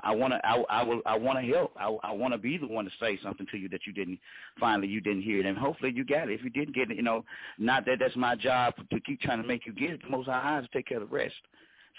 I 0.03 0.11
want 0.15 0.33
to. 0.33 0.45
I, 0.45 0.63
I 0.69 0.83
will. 0.83 1.01
I 1.05 1.17
want 1.17 1.39
to 1.39 1.53
help. 1.53 1.73
I, 1.79 1.95
I 2.03 2.11
want 2.11 2.33
to 2.33 2.37
be 2.37 2.57
the 2.57 2.67
one 2.67 2.85
to 2.85 2.91
say 2.99 3.19
something 3.21 3.45
to 3.51 3.57
you 3.57 3.69
that 3.69 3.81
you 3.85 3.93
didn't. 3.93 4.19
Finally, 4.59 4.87
you 4.87 5.01
didn't 5.01 5.21
hear 5.21 5.39
it, 5.39 5.45
and 5.45 5.57
hopefully 5.57 5.91
you 5.95 6.03
got 6.03 6.29
it. 6.29 6.33
If 6.33 6.43
you 6.43 6.49
didn't 6.49 6.75
get 6.75 6.89
it, 6.91 6.97
you 6.97 7.03
know, 7.03 7.23
not 7.57 7.85
that 7.85 7.97
that's 7.99 8.15
my 8.15 8.35
job 8.35 8.73
to 8.91 8.99
keep 9.01 9.21
trying 9.21 9.41
to 9.41 9.47
make 9.47 9.65
you 9.65 9.73
get 9.73 9.91
it. 9.91 10.01
The 10.03 10.09
Most 10.09 10.27
High 10.27 10.59
is 10.59 10.65
to 10.65 10.71
take 10.71 10.87
care 10.87 11.01
of 11.01 11.09
the 11.09 11.15
rest. 11.15 11.35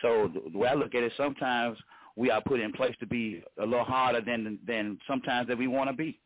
So 0.03 0.31
the, 0.53 0.59
way 0.59 0.69
I 0.69 0.75
look 0.75 0.95
at 0.95 1.03
it, 1.03 1.13
sometimes 1.17 1.79
we 2.17 2.31
are 2.31 2.41
put 2.43 2.61
in 2.61 2.73
place 2.73 2.95
to 3.01 3.07
be 3.07 3.43
a 3.59 3.65
little 3.65 3.85
harder 3.85 4.21
than 4.21 4.59
than 4.67 4.99
sometimes 5.07 5.49
that 5.49 5.59
we 5.59 5.67
want 5.67 5.91
to 5.91 5.97
be. 5.97 6.19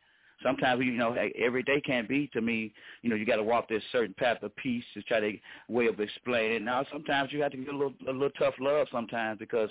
Sometimes 0.43 0.81
you 0.85 0.93
know 0.93 1.15
every 1.37 1.63
day 1.63 1.81
can't 1.81 2.07
be 2.07 2.27
to 2.33 2.41
me. 2.41 2.73
You 3.01 3.09
know 3.09 3.15
you 3.15 3.25
got 3.25 3.35
to 3.37 3.43
walk 3.43 3.67
this 3.67 3.83
certain 3.91 4.15
path 4.17 4.41
of 4.41 4.55
peace 4.55 4.85
to 4.93 5.01
try 5.03 5.19
to 5.19 5.37
way 5.67 5.87
of 5.87 5.99
explaining. 5.99 6.57
It. 6.57 6.61
Now 6.61 6.85
sometimes 6.91 7.33
you 7.33 7.41
have 7.41 7.51
to 7.51 7.57
get 7.57 7.73
a 7.73 7.77
little 7.77 7.93
a 8.07 8.11
little 8.11 8.29
tough 8.31 8.55
love 8.59 8.87
sometimes 8.91 9.39
because 9.39 9.69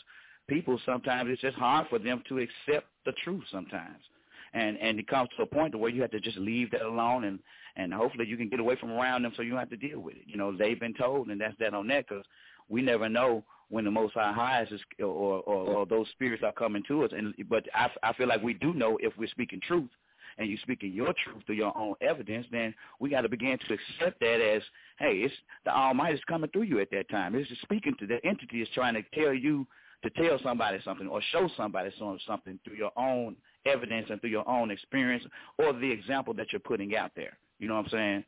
people 0.48 0.80
sometimes 0.84 1.30
it's 1.30 1.42
just 1.42 1.56
hard 1.56 1.86
for 1.88 1.98
them 1.98 2.22
to 2.28 2.38
accept 2.38 2.86
the 3.04 3.12
truth 3.24 3.44
sometimes. 3.50 4.02
And 4.54 4.78
and 4.78 4.98
it 4.98 5.06
comes 5.08 5.28
to 5.36 5.42
a 5.42 5.46
point 5.46 5.72
to 5.72 5.78
where 5.78 5.90
you 5.90 6.02
have 6.02 6.10
to 6.12 6.20
just 6.20 6.38
leave 6.38 6.70
that 6.72 6.82
alone 6.82 7.24
and 7.24 7.38
and 7.76 7.92
hopefully 7.92 8.26
you 8.26 8.36
can 8.36 8.48
get 8.48 8.60
away 8.60 8.76
from 8.76 8.90
around 8.90 9.22
them 9.22 9.32
so 9.36 9.42
you 9.42 9.50
don't 9.50 9.58
have 9.58 9.70
to 9.70 9.76
deal 9.76 10.00
with 10.00 10.16
it. 10.16 10.22
You 10.26 10.36
know 10.36 10.56
they've 10.56 10.80
been 10.80 10.94
told 10.94 11.28
and 11.28 11.40
that's 11.40 11.58
that 11.60 11.74
on 11.74 11.86
that 11.88 12.08
because 12.08 12.24
we 12.68 12.82
never 12.82 13.08
know 13.08 13.44
when 13.68 13.84
the 13.84 13.90
most 13.90 14.14
high 14.14 14.32
highs 14.32 14.68
is 14.70 14.80
or, 15.00 15.04
or 15.04 15.42
or 15.42 15.86
those 15.86 16.08
spirits 16.12 16.42
are 16.42 16.52
coming 16.52 16.82
to 16.88 17.04
us. 17.04 17.10
And 17.16 17.34
but 17.48 17.64
i 17.74 17.90
i 18.02 18.12
feel 18.14 18.28
like 18.28 18.42
we 18.42 18.54
do 18.54 18.72
know 18.72 18.98
if 19.02 19.12
we're 19.18 19.28
speaking 19.28 19.60
truth 19.66 19.90
and 20.38 20.48
you're 20.48 20.58
speaking 20.62 20.92
your 20.92 21.12
truth 21.24 21.42
through 21.44 21.56
your 21.56 21.76
own 21.76 21.94
evidence, 22.00 22.46
then 22.50 22.74
we 23.00 23.10
got 23.10 23.22
to 23.22 23.28
begin 23.28 23.58
to 23.58 23.74
accept 23.74 24.20
that 24.20 24.40
as, 24.40 24.62
hey, 24.98 25.16
it's 25.24 25.34
the 25.64 25.70
Almighty 25.70 26.14
is 26.14 26.20
coming 26.28 26.48
through 26.50 26.62
you 26.62 26.80
at 26.80 26.90
that 26.92 27.10
time. 27.10 27.34
It's 27.34 27.48
just 27.48 27.62
speaking 27.62 27.94
to 27.98 28.06
the 28.06 28.24
entity 28.24 28.62
is 28.62 28.68
trying 28.72 28.94
to 28.94 29.02
tell 29.14 29.34
you 29.34 29.66
to 30.02 30.10
tell 30.10 30.38
somebody 30.42 30.78
something 30.84 31.08
or 31.08 31.20
show 31.32 31.48
somebody 31.56 31.90
something 32.26 32.58
through 32.64 32.76
your 32.76 32.92
own 32.96 33.36
evidence 33.66 34.06
and 34.10 34.20
through 34.20 34.30
your 34.30 34.48
own 34.48 34.70
experience 34.70 35.24
or 35.58 35.72
the 35.72 35.90
example 35.90 36.34
that 36.34 36.52
you're 36.52 36.60
putting 36.60 36.96
out 36.96 37.10
there. 37.16 37.36
You 37.58 37.68
know 37.68 37.76
what 37.76 37.86
I'm 37.86 37.90
saying? 37.90 38.24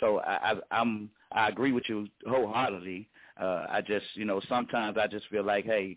So 0.00 0.18
I, 0.20 0.52
I, 0.52 0.54
I'm 0.70 1.10
I 1.32 1.48
agree 1.48 1.72
with 1.72 1.84
you 1.88 2.08
wholeheartedly. 2.26 3.08
Uh, 3.40 3.66
I 3.68 3.80
just 3.86 4.06
you 4.14 4.24
know 4.24 4.40
sometimes 4.48 4.96
I 4.98 5.06
just 5.06 5.26
feel 5.28 5.44
like 5.44 5.64
hey, 5.64 5.96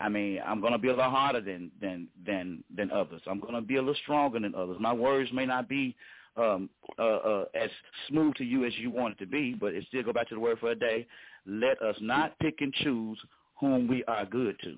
I 0.00 0.08
mean 0.08 0.40
I'm 0.44 0.60
gonna 0.60 0.78
be 0.78 0.88
a 0.88 0.92
little 0.94 1.10
harder 1.10 1.40
than 1.40 1.70
than 1.80 2.08
than 2.26 2.64
than 2.76 2.90
others. 2.90 3.22
I'm 3.26 3.40
gonna 3.40 3.62
be 3.62 3.76
a 3.76 3.80
little 3.80 3.94
stronger 4.02 4.40
than 4.40 4.54
others. 4.54 4.76
My 4.80 4.92
words 4.92 5.30
may 5.32 5.46
not 5.46 5.68
be 5.68 5.94
um, 6.36 6.70
uh, 6.98 7.02
uh, 7.02 7.44
as 7.54 7.70
smooth 8.08 8.34
to 8.36 8.44
you 8.44 8.64
as 8.64 8.72
you 8.78 8.90
want 8.90 9.14
it 9.14 9.24
to 9.24 9.26
be, 9.26 9.54
but 9.54 9.74
it 9.74 9.84
still 9.88 10.02
go 10.02 10.12
back 10.12 10.28
to 10.28 10.34
the 10.34 10.40
word 10.40 10.58
for 10.58 10.70
a 10.70 10.74
day. 10.74 11.06
Let 11.46 11.82
us 11.82 11.96
not 12.00 12.38
pick 12.38 12.60
and 12.60 12.72
choose 12.74 13.18
whom 13.58 13.86
we 13.88 14.04
are 14.04 14.24
good 14.24 14.56
to. 14.64 14.76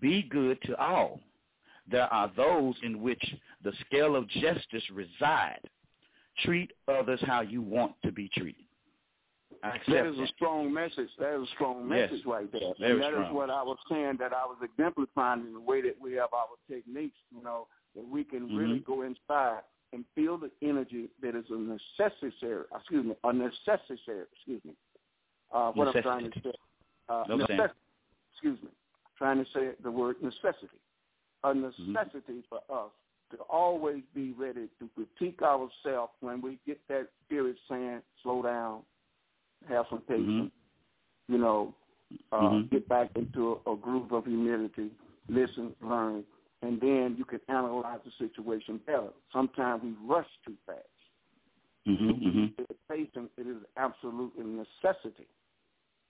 Be 0.00 0.22
good 0.24 0.60
to 0.62 0.76
all. 0.76 1.20
There 1.88 2.12
are 2.12 2.30
those 2.36 2.74
in 2.82 3.00
which 3.00 3.22
the 3.62 3.72
scale 3.86 4.16
of 4.16 4.28
justice 4.28 4.82
reside. 4.92 5.60
Treat 6.44 6.72
others 6.88 7.20
how 7.26 7.40
you 7.42 7.62
want 7.62 7.92
to 8.04 8.12
be 8.12 8.28
treated. 8.34 8.64
That 9.62 10.06
is 10.06 10.18
a 10.18 10.26
strong 10.36 10.72
message. 10.72 11.08
That 11.18 11.40
is 11.40 11.48
a 11.48 11.52
strong 11.54 11.88
Yes. 11.88 12.10
message 12.10 12.26
right 12.26 12.50
there. 12.52 12.74
Very 12.78 12.92
and 12.92 13.02
that 13.02 13.08
is 13.12 13.14
strong. 13.14 13.34
what 13.34 13.50
I 13.50 13.62
was 13.62 13.78
saying 13.88 14.16
that 14.18 14.32
I 14.32 14.44
was 14.44 14.58
exemplifying 14.62 15.46
in 15.46 15.54
the 15.54 15.60
way 15.60 15.80
that 15.82 15.98
we 16.00 16.12
have 16.14 16.32
our 16.34 16.48
techniques, 16.68 17.16
you 17.34 17.42
know, 17.42 17.68
that 17.94 18.06
we 18.06 18.22
can 18.24 18.54
really 18.54 18.80
Mhm. 18.80 18.84
go 18.84 19.02
inside 19.02 19.62
and 19.92 20.04
feel 20.14 20.36
the 20.36 20.50
energy 20.62 21.08
that 21.20 21.34
is 21.34 21.48
a 21.50 21.56
necessary, 21.56 22.64
excuse 22.74 23.06
me, 23.06 23.14
a 23.24 23.32
necessary, 23.32 24.26
excuse 24.32 24.64
me, 24.64 24.74
uh, 25.52 25.72
what 25.72 25.88
I'm 25.88 26.02
trying 26.02 26.30
to 26.30 26.40
say. 26.42 26.52
Uh, 27.08 27.24
No, 27.28 27.34
I'm 27.34 27.70
excuse 28.32 28.58
me, 28.62 28.68
trying 29.16 29.38
to 29.44 29.50
say 29.52 29.70
the 29.82 29.90
word 29.90 30.16
necessity. 30.22 30.80
A 31.44 31.48
Mm-hmm. 31.48 31.92
necessity 31.92 32.42
for 32.48 32.58
us 32.70 32.90
to 33.30 33.38
always 33.48 34.02
be 34.14 34.32
ready 34.32 34.68
to 34.78 34.88
critique 34.94 35.42
ourselves 35.42 36.12
when 36.20 36.40
we 36.40 36.58
get 36.66 36.80
that 36.88 37.08
spirit 37.24 37.56
saying, 37.68 38.00
slow 38.22 38.42
down, 38.42 38.82
have 39.68 39.86
some 39.90 40.00
patience, 40.00 40.52
you 41.28 41.38
know, 41.38 41.74
uh, 42.32 42.50
Mhm. 42.50 42.70
get 42.70 42.88
back 42.88 43.10
into 43.16 43.60
a, 43.66 43.72
a 43.72 43.76
groove 43.76 44.12
of 44.12 44.24
humility, 44.24 44.90
listen, 45.28 45.74
learn, 45.80 46.24
and 46.62 46.80
then 46.80 47.16
you 47.18 47.24
can 47.24 47.40
analyze 47.48 48.00
the 48.04 48.10
situation 48.12 48.78
better. 48.86 49.12
Sometimes 49.32 49.82
we 49.82 49.90
rush 50.06 50.28
too 50.44 50.54
fast. 50.66 50.80
Mm-hmm, 51.86 52.10
mm-hmm. 52.10 52.62
Patience, 52.88 53.30
it 53.36 53.46
is 53.46 53.62
absolutely 53.76 54.42
a 54.44 54.46
necessity, 54.46 55.26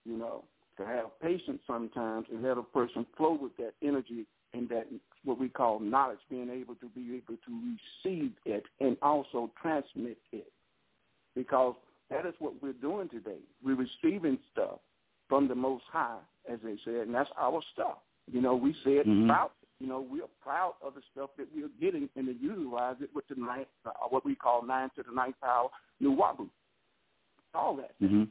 you 0.05 0.17
know, 0.17 0.45
to 0.79 0.87
have 0.87 1.07
patience 1.21 1.61
sometimes 1.67 2.27
and 2.31 2.43
let 2.43 2.59
a 2.59 2.63
person 2.63 3.07
flow 3.17 3.39
with 3.41 3.57
that 3.57 3.73
energy 3.83 4.27
and 4.53 4.69
that 4.69 4.87
what 5.25 5.39
we 5.39 5.49
call 5.49 5.81
knowledge, 5.81 6.19
being 6.31 6.51
able 6.51 6.75
to 6.77 6.89
be 6.89 7.17
able 7.17 7.39
to 7.47 7.77
receive 8.05 8.33
it 8.45 8.65
and 8.81 8.97
also 9.03 9.51
transmit 9.61 10.19
it. 10.33 10.51
Because 11.35 11.75
that 12.11 12.25
is 12.27 12.35
what 12.39 12.55
we're 12.63 12.73
doing 12.73 13.09
today. 13.09 13.39
We're 13.65 13.77
receiving 13.77 14.39
stuff 14.53 14.79
from 15.29 15.49
the 15.49 15.55
Most 15.55 15.85
High, 15.91 16.19
as 16.51 16.59
they 16.63 16.77
said, 16.85 17.07
and 17.07 17.15
that's 17.15 17.31
our 17.39 17.61
stuff. 17.73 17.99
You 18.31 18.41
know, 18.41 18.55
we 18.55 18.73
say 18.85 18.97
it 18.99 19.07
Mhm. 19.07 19.27
proud. 19.29 19.51
You 19.79 19.89
know, 19.89 20.01
we're 20.01 20.29
proud 20.41 20.75
of 20.81 20.95
the 20.95 21.03
stuff 21.13 21.31
that 21.37 21.53
we're 21.55 21.69
getting 21.81 22.09
and 22.17 22.27
to 22.27 22.33
utilize 22.33 22.97
it 23.03 23.15
with 23.15 23.27
the 23.29 23.35
ninth, 23.35 23.69
uh, 23.85 23.91
what 24.09 24.25
we 24.25 24.35
call 24.35 24.63
nine 24.63 24.89
to 24.97 25.03
the 25.03 25.13
ninth 25.13 25.39
power, 25.41 25.69
Nuwaubu. 26.01 26.49
All 27.55 27.77
that, 27.77 27.99
Mm-hmm. 28.01 28.25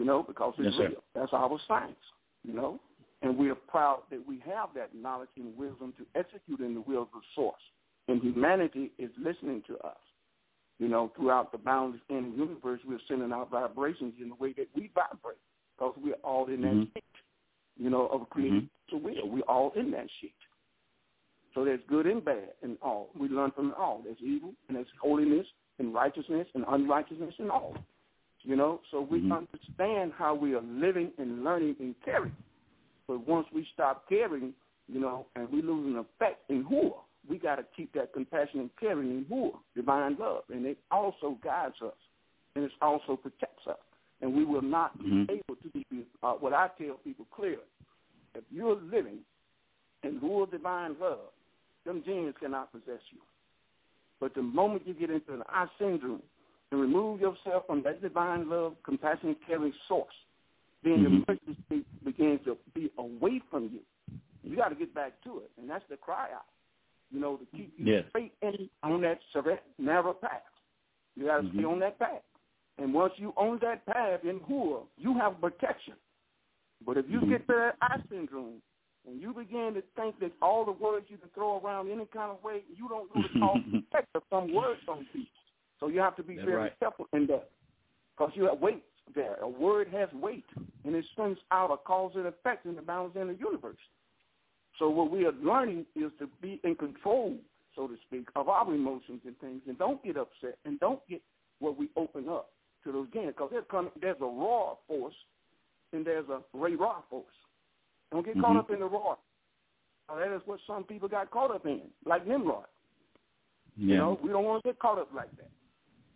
You 0.00 0.06
know, 0.06 0.22
because 0.22 0.54
it's 0.56 0.64
Yes, 0.64 0.74
sir. 0.76 0.88
real. 0.88 1.04
That's 1.14 1.32
our 1.34 1.58
science, 1.68 2.04
you 2.42 2.54
know. 2.54 2.80
And 3.20 3.36
we 3.36 3.50
are 3.50 3.54
proud 3.54 4.04
that 4.10 4.26
we 4.26 4.38
have 4.46 4.70
that 4.74 4.94
knowledge 4.94 5.28
and 5.36 5.54
wisdom 5.58 5.92
to 5.98 6.06
execute 6.18 6.60
in 6.60 6.72
the 6.72 6.80
will 6.80 7.02
of 7.02 7.08
the 7.12 7.20
source. 7.34 7.60
And 8.08 8.22
humanity 8.22 8.92
is 8.96 9.10
listening 9.22 9.62
to 9.66 9.76
us. 9.80 9.98
You 10.78 10.88
know, 10.88 11.12
throughout 11.14 11.52
the 11.52 11.58
boundless 11.58 12.00
inner 12.08 12.28
universe, 12.28 12.80
we're 12.88 12.98
sending 13.06 13.30
out 13.30 13.50
vibrations 13.50 14.14
in 14.22 14.30
the 14.30 14.34
way 14.36 14.54
that 14.54 14.68
we 14.74 14.90
vibrate. 14.94 15.36
because 15.76 15.94
we're 16.02 16.14
all 16.24 16.46
in 16.46 16.62
that 16.62 16.68
mm-hmm. 16.68 16.92
sheet, 16.94 17.04
you 17.76 17.90
know, 17.90 18.06
of 18.06 18.30
creating 18.30 18.70
mm-hmm. 18.92 18.96
the 18.96 19.02
will. 19.04 19.28
We're 19.28 19.42
all 19.42 19.70
in 19.76 19.90
that 19.90 20.06
sheet. 20.22 20.32
So 21.54 21.62
there's 21.62 21.80
good 21.90 22.06
and 22.06 22.24
bad 22.24 22.52
in 22.62 22.78
all. 22.80 23.10
We 23.14 23.28
learn 23.28 23.50
from 23.50 23.74
all. 23.76 24.00
There's 24.02 24.16
evil 24.22 24.54
and 24.68 24.78
there's 24.78 24.86
holiness 24.98 25.46
and 25.78 25.92
righteousness 25.92 26.48
and 26.54 26.64
unrighteousness 26.66 27.34
and 27.38 27.50
all. 27.50 27.74
You 28.42 28.56
know, 28.56 28.80
so 28.90 29.02
we 29.02 29.18
mm-hmm. 29.18 29.32
understand 29.32 30.12
how 30.16 30.34
we 30.34 30.54
are 30.54 30.62
living 30.62 31.12
and 31.18 31.44
learning 31.44 31.76
and 31.78 31.94
caring. 32.04 32.34
But 33.06 33.26
once 33.28 33.46
we 33.54 33.66
stop 33.74 34.08
caring, 34.08 34.54
you 34.88 34.98
know, 34.98 35.26
and 35.36 35.50
we 35.52 35.60
lose 35.60 35.86
an 35.86 35.98
effect 35.98 36.48
in 36.48 36.64
who 36.64 36.92
we 37.28 37.38
got 37.38 37.56
to 37.56 37.64
keep 37.76 37.92
that 37.94 38.12
compassion 38.14 38.60
and 38.60 38.70
caring 38.78 39.10
in 39.10 39.26
who 39.28 39.52
divine 39.76 40.16
love, 40.18 40.44
and 40.48 40.64
it 40.64 40.78
also 40.90 41.36
guides 41.44 41.74
us, 41.84 41.92
and 42.56 42.64
it 42.64 42.72
also 42.80 43.16
protects 43.16 43.66
us, 43.68 43.76
and 44.22 44.34
we 44.34 44.44
will 44.44 44.62
not 44.62 44.96
mm-hmm. 44.98 45.24
be 45.26 45.34
able 45.34 45.56
to 45.62 45.68
be 45.68 46.06
uh, 46.22 46.32
what 46.32 46.54
I 46.54 46.68
tell 46.78 46.96
people 47.04 47.26
clearly. 47.34 47.58
If 48.34 48.44
you're 48.50 48.80
living 48.80 49.18
in 50.02 50.18
who 50.18 50.46
divine 50.46 50.96
love, 51.00 51.18
them 51.84 52.02
genes 52.06 52.34
cannot 52.40 52.72
possess 52.72 53.00
you. 53.10 53.18
But 54.18 54.34
the 54.34 54.42
moment 54.42 54.86
you 54.86 54.94
get 54.94 55.10
into 55.10 55.34
an 55.34 55.42
I 55.48 55.66
syndrome 55.78 56.22
and 56.70 56.80
remove 56.80 57.20
yourself 57.20 57.66
from 57.66 57.82
that 57.82 58.00
divine 58.00 58.48
love, 58.48 58.74
compassion, 58.84 59.36
caring 59.46 59.72
source, 59.88 60.14
then 60.82 60.98
mm-hmm. 60.98 61.20
the 61.26 61.56
mercy 61.70 61.84
begins 62.04 62.40
to 62.44 62.56
be 62.74 62.90
away 62.98 63.40
from 63.50 63.64
you. 63.64 63.80
You 64.42 64.56
got 64.56 64.68
to 64.68 64.74
get 64.74 64.94
back 64.94 65.12
to 65.24 65.38
it, 65.38 65.50
and 65.58 65.68
that's 65.68 65.84
the 65.90 65.96
cry 65.96 66.28
out. 66.34 66.46
You 67.10 67.20
know, 67.20 67.36
to 67.36 67.44
keep 67.56 67.72
you 67.76 67.94
yes. 67.94 68.04
straight 68.10 68.32
in 68.40 68.68
on 68.82 69.00
that 69.02 69.18
narrow 69.78 70.12
path. 70.12 70.42
You 71.16 71.26
got 71.26 71.38
to 71.38 71.42
mm-hmm. 71.42 71.58
stay 71.58 71.64
on 71.64 71.80
that 71.80 71.98
path. 71.98 72.22
And 72.78 72.94
once 72.94 73.12
you 73.16 73.34
own 73.36 73.58
that 73.62 73.84
path 73.84 74.20
in 74.22 74.40
Hua, 74.46 74.82
you 74.96 75.18
have 75.18 75.40
protection. 75.40 75.94
But 76.86 76.96
if 76.96 77.06
you 77.08 77.18
mm-hmm. 77.18 77.30
get 77.30 77.46
to 77.48 77.52
that 77.52 77.76
I 77.82 77.96
syndrome 78.08 78.62
and 79.06 79.20
you 79.20 79.34
begin 79.34 79.74
to 79.74 79.82
think 79.96 80.18
that 80.20 80.32
all 80.40 80.64
the 80.64 80.72
words 80.72 81.06
you 81.08 81.18
can 81.18 81.28
throw 81.34 81.60
around 81.60 81.90
any 81.90 82.06
kind 82.06 82.30
of 82.30 82.42
way, 82.42 82.62
you 82.74 82.88
don't 82.88 83.14
know 83.14 83.22
the 83.22 83.40
cause 83.40 83.58
effect 83.72 84.08
of 84.14 84.22
some 84.30 84.54
words 84.54 84.80
on 84.88 85.06
people. 85.12 85.39
So 85.80 85.88
you 85.88 86.00
have 86.00 86.16
to 86.16 86.22
be 86.22 86.36
That's 86.36 86.46
very 86.46 86.62
right. 86.62 86.78
careful 86.78 87.08
in 87.12 87.26
that 87.28 87.50
because 88.16 88.32
you 88.34 88.44
have 88.44 88.60
weight 88.60 88.84
there. 89.14 89.36
A 89.42 89.48
word 89.48 89.88
has 89.92 90.08
weight, 90.12 90.44
and 90.84 90.94
it 90.94 91.04
sends 91.16 91.38
out 91.50 91.70
a 91.70 91.76
cause 91.76 92.12
and 92.14 92.26
effect 92.26 92.66
in 92.66 92.76
the 92.76 92.82
balance 92.82 93.14
in 93.16 93.28
the 93.28 93.34
universe. 93.34 93.78
So 94.78 94.88
what 94.88 95.10
we 95.10 95.26
are 95.26 95.32
learning 95.32 95.86
is 95.96 96.10
to 96.18 96.28
be 96.40 96.60
in 96.64 96.74
control, 96.74 97.36
so 97.74 97.86
to 97.86 97.96
speak, 98.06 98.28
of 98.36 98.48
our 98.48 98.72
emotions 98.72 99.20
and 99.24 99.38
things, 99.38 99.62
and 99.66 99.78
don't 99.78 100.02
get 100.04 100.16
upset, 100.16 100.58
and 100.64 100.78
don't 100.80 101.00
get 101.08 101.22
what 101.58 101.76
we 101.76 101.88
open 101.96 102.28
up 102.28 102.50
to 102.84 102.92
those 102.92 103.08
gains, 103.12 103.28
because 103.28 103.50
there's, 103.50 103.64
there's 104.00 104.16
a 104.20 104.24
raw 104.24 104.74
force, 104.86 105.14
and 105.92 106.06
there's 106.06 106.28
a 106.28 106.40
ray 106.56 106.74
raw 106.74 107.02
force. 107.10 107.26
Don't 108.12 108.24
get 108.24 108.34
mm-hmm. 108.34 108.42
caught 108.42 108.56
up 108.56 108.70
in 108.70 108.80
the 108.80 108.86
raw. 108.86 109.16
Now, 110.08 110.18
that 110.18 110.34
is 110.34 110.42
what 110.46 110.60
some 110.66 110.84
people 110.84 111.08
got 111.08 111.30
caught 111.30 111.54
up 111.54 111.66
in, 111.66 111.82
like 112.06 112.26
Nimrod. 112.26 112.64
Yeah. 113.76 113.86
You 113.86 113.96
know, 113.96 114.20
we 114.22 114.30
don't 114.30 114.44
want 114.44 114.62
to 114.62 114.68
get 114.70 114.78
caught 114.78 114.98
up 114.98 115.08
like 115.14 115.30
that. 115.36 115.50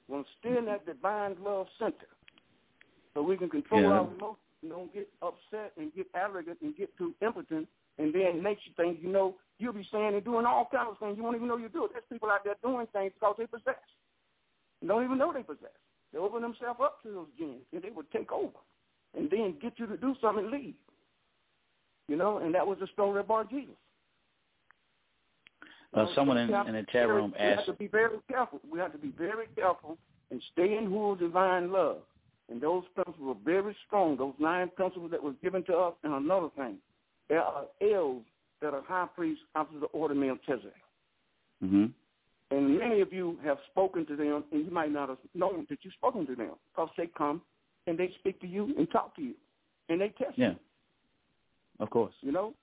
We 0.08 0.14
want 0.14 0.26
to 0.26 0.32
stay 0.38 0.56
in 0.58 0.66
that 0.66 0.86
divine 0.86 1.36
love 1.42 1.66
center 1.78 2.08
so 3.14 3.22
we 3.22 3.36
can 3.36 3.48
control 3.48 3.82
Yeah. 3.82 3.92
our 3.92 4.00
emotions 4.00 4.38
and 4.62 4.70
don't 4.70 4.92
get 4.92 5.08
upset 5.22 5.72
and 5.76 5.94
get 5.94 6.08
arrogant 6.14 6.60
and 6.60 6.76
get 6.76 6.94
too 6.96 7.14
impotent 7.20 7.68
and 7.98 8.12
then 8.12 8.42
makes 8.42 8.66
you 8.66 8.72
think, 8.74 9.00
you 9.00 9.08
know, 9.08 9.38
you'll 9.58 9.72
be 9.72 9.84
saying 9.84 10.14
and 10.14 10.24
doing 10.24 10.46
all 10.46 10.66
kinds 10.66 10.90
of 10.90 10.98
things 10.98 11.16
you 11.16 11.22
won't 11.22 11.36
even 11.36 11.48
know 11.48 11.56
you 11.56 11.68
do 11.68 11.84
it. 11.84 11.92
There's 11.92 12.04
people 12.10 12.30
out 12.30 12.44
there 12.44 12.56
doing 12.62 12.86
things 12.88 13.12
because 13.14 13.36
they 13.38 13.46
possess. 13.46 13.80
And 14.80 14.88
don't 14.88 15.04
even 15.04 15.16
know 15.16 15.32
they 15.32 15.42
possess. 15.42 15.70
They 16.12 16.18
open 16.18 16.42
themselves 16.42 16.80
up 16.82 17.02
to 17.02 17.10
those 17.10 17.28
jinns 17.38 17.64
and 17.72 17.82
they 17.82 17.90
would 17.90 18.10
take 18.10 18.30
over 18.32 18.58
and 19.16 19.30
then 19.30 19.58
get 19.60 19.78
you 19.78 19.86
to 19.86 19.96
do 19.96 20.14
something 20.20 20.44
and 20.44 20.52
leave. 20.52 20.74
You 22.08 22.16
know, 22.16 22.38
and 22.38 22.54
that 22.54 22.66
was 22.66 22.78
the 22.80 22.86
story 22.88 23.20
of 23.20 23.28
Bar 23.28 23.44
Jesus. 23.44 23.74
Uh, 25.94 26.06
someone 26.14 26.36
in, 26.38 26.52
in 26.52 26.74
the 26.74 26.84
chat 26.90 27.08
room 27.08 27.32
We 27.38 27.44
have 27.44 27.66
to 27.66 27.72
be 27.72 27.86
very 27.86 28.18
careful. 28.28 28.60
We 28.70 28.78
have 28.80 28.92
to 28.92 28.98
be 28.98 29.12
very 29.16 29.46
careful 29.54 29.96
and 30.30 30.42
stay 30.52 30.76
in 30.76 30.86
who 30.86 31.16
divine 31.16 31.70
love. 31.70 31.98
And 32.50 32.60
those 32.60 32.84
principles 32.94 33.36
are 33.36 33.44
very 33.44 33.76
strong. 33.86 34.16
Those 34.16 34.34
nine 34.38 34.70
principles 34.76 35.10
that 35.12 35.22
was 35.22 35.34
given 35.42 35.62
to 35.64 35.76
us. 35.76 35.94
And 36.02 36.12
another 36.12 36.48
thing, 36.56 36.76
there 37.28 37.42
are 37.42 37.64
elves 37.80 38.24
that 38.60 38.74
are 38.74 38.82
high 38.86 39.06
priests 39.14 39.44
after 39.54 39.78
the 39.78 39.86
order 39.86 40.14
of 40.14 40.20
Melchizedek. 40.20 40.72
mm-hmm. 41.62 41.86
And 42.50 42.78
many 42.78 43.00
of 43.00 43.12
you 43.12 43.38
have 43.44 43.58
spoken 43.70 44.06
to 44.06 44.16
them, 44.16 44.44
and 44.52 44.64
you 44.64 44.70
might 44.70 44.92
not 44.92 45.08
have 45.08 45.18
known 45.34 45.66
that 45.70 45.78
you've 45.82 45.94
spoken 45.94 46.26
to 46.26 46.36
them 46.36 46.52
because 46.70 46.90
they 46.96 47.06
come 47.06 47.40
and 47.86 47.98
they 47.98 48.12
speak 48.20 48.40
to 48.42 48.46
you 48.46 48.74
and 48.78 48.88
talk 48.90 49.16
to 49.16 49.22
you, 49.22 49.34
and 49.88 50.00
they 50.00 50.08
test 50.10 50.36
yeah, 50.36 50.50
you. 50.50 50.56
of 51.80 51.90
course. 51.90 52.14
You 52.20 52.32
know, 52.32 52.54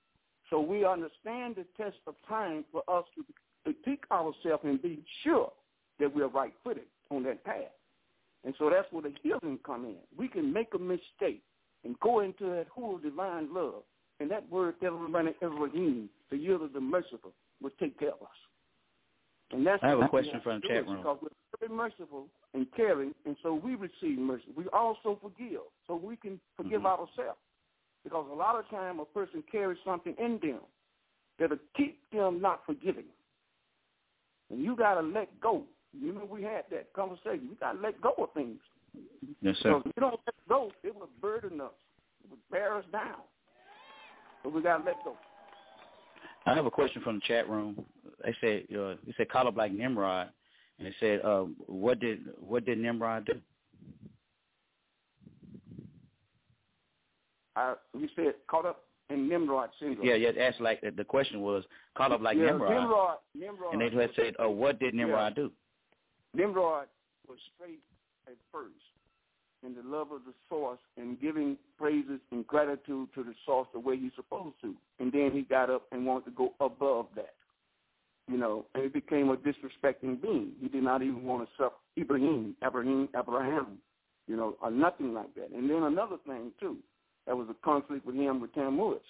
so 0.50 0.60
we 0.60 0.84
understand 0.84 1.56
the 1.56 1.66
test 1.76 1.96
of 2.06 2.14
time 2.28 2.64
for 2.72 2.82
us 2.88 3.04
to, 3.16 3.24
pick 3.84 4.04
ourselves 4.10 4.62
and 4.64 4.82
be 4.82 5.02
sure 5.22 5.52
that 5.98 6.12
we're 6.14 6.26
right-footed 6.26 6.84
on 7.10 7.22
that 7.22 7.44
path. 7.44 7.72
And 8.44 8.54
so 8.58 8.68
that's 8.68 8.90
where 8.92 9.02
the 9.02 9.14
healing 9.22 9.58
come 9.64 9.84
in. 9.84 9.96
We 10.16 10.28
can 10.28 10.52
make 10.52 10.74
a 10.74 10.78
mistake 10.78 11.42
and 11.84 11.98
go 12.00 12.20
into 12.20 12.44
that 12.46 12.66
whole 12.74 12.98
divine 12.98 13.54
love, 13.54 13.82
and 14.20 14.30
that 14.30 14.48
word 14.50 14.74
Elohim, 14.84 15.34
Elohim, 15.42 16.08
the 16.30 16.36
yield 16.36 16.62
of 16.62 16.72
the 16.72 16.80
merciful, 16.80 17.32
will 17.62 17.70
take 17.78 17.98
care 17.98 18.10
of 18.10 18.22
us. 18.22 18.28
And 19.52 19.66
that's 19.66 19.82
I 19.82 19.88
have 19.88 20.00
a 20.00 20.08
question 20.08 20.40
from 20.42 20.60
the 20.60 20.68
chat 20.68 20.86
room. 20.86 20.98
Because 20.98 21.18
we're 21.22 21.68
very 21.68 21.76
merciful 21.76 22.26
and 22.54 22.66
caring, 22.74 23.14
and 23.26 23.36
so 23.42 23.54
we 23.54 23.74
receive 23.74 24.18
mercy. 24.18 24.46
We 24.56 24.64
also 24.72 25.18
forgive, 25.22 25.60
so 25.86 25.94
we 25.94 26.16
can 26.16 26.40
forgive 26.56 26.82
Mhm. 26.82 26.86
ourselves. 26.86 27.38
Because 28.04 28.26
a 28.30 28.34
lot 28.34 28.58
of 28.58 28.68
time 28.68 29.00
a 29.00 29.04
person 29.04 29.42
carries 29.50 29.78
something 29.84 30.14
in 30.18 30.38
them 30.42 30.60
that'll 31.38 31.58
keep 31.76 31.98
them 32.12 32.40
not 32.40 32.62
forgiving. 32.66 33.04
And 34.50 34.62
you 34.62 34.76
got 34.76 34.94
to 34.94 35.00
let 35.00 35.40
go. 35.40 35.62
You 35.98 36.12
know, 36.12 36.28
we 36.30 36.42
had 36.42 36.64
that 36.70 36.92
conversation. 36.94 37.48
We 37.50 37.56
got 37.56 37.72
to 37.72 37.80
let 37.80 38.00
go 38.00 38.14
of 38.18 38.32
things. 38.34 38.58
Yes, 39.40 39.56
sir. 39.62 39.70
Because 39.70 39.82
if 39.86 39.92
you 39.96 40.00
don't 40.00 40.20
let 40.26 40.34
go, 40.48 40.70
it 40.82 40.94
will 40.94 41.08
burden 41.20 41.60
us. 41.60 41.70
It 42.24 42.30
will 42.30 42.38
bear 42.50 42.76
us 42.76 42.84
down. 42.92 43.20
But 44.42 44.52
we 44.52 44.62
got 44.62 44.78
to 44.78 44.84
let 44.84 44.96
go. 45.04 45.16
I 46.46 46.54
have 46.54 46.66
a 46.66 46.70
question 46.70 47.02
from 47.02 47.16
the 47.16 47.22
chat 47.26 47.48
room. 47.48 47.84
They 48.24 48.34
said, 48.40 48.76
uh, 48.76 48.94
they 49.06 49.14
said, 49.16 49.28
call 49.28 49.48
up 49.48 49.56
like 49.56 49.72
Nimrod, 49.72 50.28
and 50.78 50.86
they 50.86 50.94
said, 50.98 51.20
uh, 51.24 51.44
what 51.66 52.00
did 52.00 52.20
what 52.40 52.64
did 52.64 52.78
Nimrod 52.78 53.26
do? 53.26 53.34
I, 57.56 57.74
you 57.98 58.08
said 58.16 58.34
caught 58.48 58.66
up 58.66 58.84
in 59.10 59.28
Nimrod 59.28 59.70
syndrome. 59.78 60.06
Yeah, 60.06 60.14
yeah. 60.14 60.30
That's 60.36 60.58
like 60.60 60.82
the 60.96 61.04
question 61.04 61.40
was 61.40 61.64
call 61.96 62.12
up 62.12 62.20
like 62.20 62.36
yeah, 62.36 62.46
Nimrod, 62.46 62.70
Nimrod, 62.70 63.18
Nimrod 63.34 63.72
and 63.72 63.82
they 63.82 64.02
had 64.02 64.10
said, 64.16 64.34
uh, 64.42 64.48
what 64.48 64.78
did 64.80 64.94
Nimrod 64.94 65.34
do? 65.34 65.50
Nimrod 66.34 66.86
was 67.28 67.38
straight 67.54 67.80
at 68.26 68.34
first 68.50 68.72
in 69.64 69.74
the 69.74 69.82
love 69.84 70.10
of 70.10 70.22
the 70.26 70.32
source 70.48 70.80
and 70.96 71.20
giving 71.20 71.56
praises 71.78 72.20
and 72.30 72.46
gratitude 72.46 73.08
to 73.14 73.22
the 73.22 73.34
source 73.46 73.68
the 73.72 73.78
way 73.78 73.96
he's 73.96 74.12
supposed 74.16 74.56
to. 74.62 74.74
And 74.98 75.12
then 75.12 75.30
he 75.32 75.42
got 75.42 75.70
up 75.70 75.82
and 75.92 76.06
wanted 76.06 76.26
to 76.26 76.30
go 76.32 76.52
above 76.60 77.06
that. 77.16 77.34
You 78.28 78.38
know, 78.38 78.66
and 78.74 78.84
he 78.84 78.88
became 78.88 79.30
a 79.30 79.36
disrespecting 79.36 80.22
being. 80.22 80.52
He 80.60 80.68
did 80.68 80.82
not 80.82 81.02
even 81.02 81.24
want 81.24 81.44
to 81.46 81.48
serve 81.58 81.72
Ibrahim, 81.98 82.56
Abraham, 82.64 83.08
Abraham, 83.18 83.78
you 84.28 84.36
know, 84.36 84.56
or 84.62 84.70
nothing 84.70 85.12
like 85.12 85.34
that. 85.34 85.50
And 85.54 85.68
then 85.68 85.82
another 85.82 86.16
thing, 86.26 86.52
too, 86.60 86.76
there 87.26 87.36
was 87.36 87.48
a 87.50 87.64
conflict 87.64 88.04
with 88.04 88.16
him 88.16 88.40
with 88.40 88.54
Tammuz. 88.54 89.00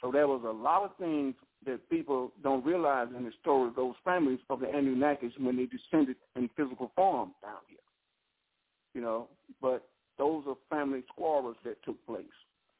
So 0.00 0.10
there 0.10 0.28
was 0.28 0.42
a 0.44 0.50
lot 0.50 0.84
of 0.84 0.90
things 0.98 1.34
that 1.64 1.88
people 1.88 2.32
don't 2.42 2.64
realize 2.64 3.08
in 3.16 3.24
the 3.24 3.32
story 3.40 3.68
of 3.68 3.76
those 3.76 3.94
families 4.04 4.38
of 4.50 4.60
the 4.60 4.66
Anunnakis 4.66 5.32
when 5.40 5.56
they 5.56 5.66
descended 5.66 6.16
in 6.36 6.50
physical 6.56 6.92
form 6.94 7.32
down 7.42 7.60
here. 7.68 7.78
You 8.92 9.00
know, 9.00 9.28
but 9.62 9.88
those 10.18 10.44
are 10.46 10.56
family 10.70 11.02
squabbles 11.12 11.56
that 11.64 11.82
took 11.84 12.04
place. 12.06 12.24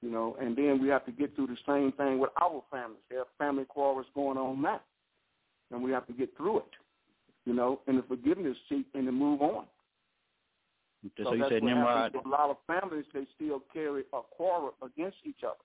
You 0.03 0.11
know, 0.11 0.37
and 0.39 0.55
then 0.55 0.83
we 0.83 0.89
have 0.89 1.07
to 1.07 1.13
get 1.13 1.35
through 1.35 1.47
the 1.47 1.57
same 1.67 1.91
thing 1.93 2.19
with 2.19 2.31
our 2.41 2.63
families. 2.71 3.01
There 3.09 3.21
are 3.21 3.27
family 3.39 3.65
quarrels 3.65 4.07
going 4.15 4.37
on 4.37 4.61
now, 4.61 4.83
and 5.71 5.83
we 5.83 5.93
have 5.93 6.07
to 6.09 6.13
get 6.13 6.37
through 6.37 6.59
it. 6.59 6.73
You 7.47 7.55
know, 7.55 7.81
and 7.87 7.99
the 7.99 8.03
forgiveness 8.03 8.57
seek 8.69 8.87
and 8.95 9.07
to 9.07 9.13
move 9.13 9.41
on. 9.41 9.65
So, 11.23 11.35
you 11.35 11.39
that's 11.41 11.51
said 11.51 11.63
Nimrod. 11.63 12.15
A 12.15 12.29
lot 12.29 12.51
of 12.51 12.57
families 12.67 13.05
they 13.13 13.27
still 13.35 13.63
carry 13.73 14.05
a 14.13 14.21
quarrel 14.23 14.75
against 14.83 15.19
each 15.25 15.45
other. 15.45 15.57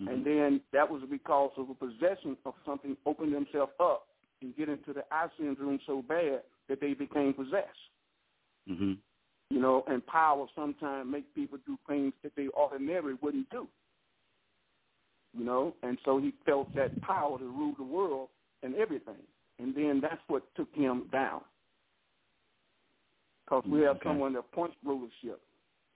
Mhm. 0.00 0.12
And 0.12 0.26
then 0.26 0.60
that 0.72 0.90
was 0.90 1.02
because 1.10 1.52
of 1.56 1.70
a 1.70 1.74
possession 1.74 2.36
of 2.44 2.54
something 2.64 2.96
opened 3.06 3.32
themselves 3.32 3.72
up 3.80 4.08
and 4.42 4.56
get 4.56 4.68
into 4.68 4.92
the 4.92 5.04
eye 5.12 5.28
syndrome 5.38 5.80
so 5.86 6.02
bad 6.02 6.42
that 6.68 6.80
they 6.80 6.94
became 6.94 7.34
possessed. 7.34 7.90
hmm 8.66 8.94
You 9.50 9.60
know, 9.60 9.82
and 9.88 10.06
power 10.06 10.46
sometimes 10.54 11.10
make 11.10 11.34
people 11.34 11.58
do 11.66 11.76
things 11.88 12.12
that 12.22 12.34
they 12.36 12.48
ordinarily 12.48 13.14
wouldn't 13.14 13.50
do. 13.50 13.66
You 15.32 15.44
know, 15.44 15.74
and 15.82 15.98
so 16.04 16.18
he 16.18 16.32
felt 16.44 16.74
that 16.74 17.00
power 17.02 17.38
to 17.38 17.44
rule 17.44 17.74
the 17.76 17.84
world 17.84 18.28
and 18.62 18.74
everything. 18.74 19.22
And 19.58 19.74
then 19.74 20.00
that's 20.00 20.20
what 20.28 20.42
took 20.54 20.72
him 20.74 21.08
down. 21.12 21.42
Because 23.50 23.64
we 23.68 23.80
have 23.80 23.96
Okay. 23.96 24.08
someone 24.08 24.32
that 24.34 24.50
points 24.52 24.76
rulership 24.84 25.40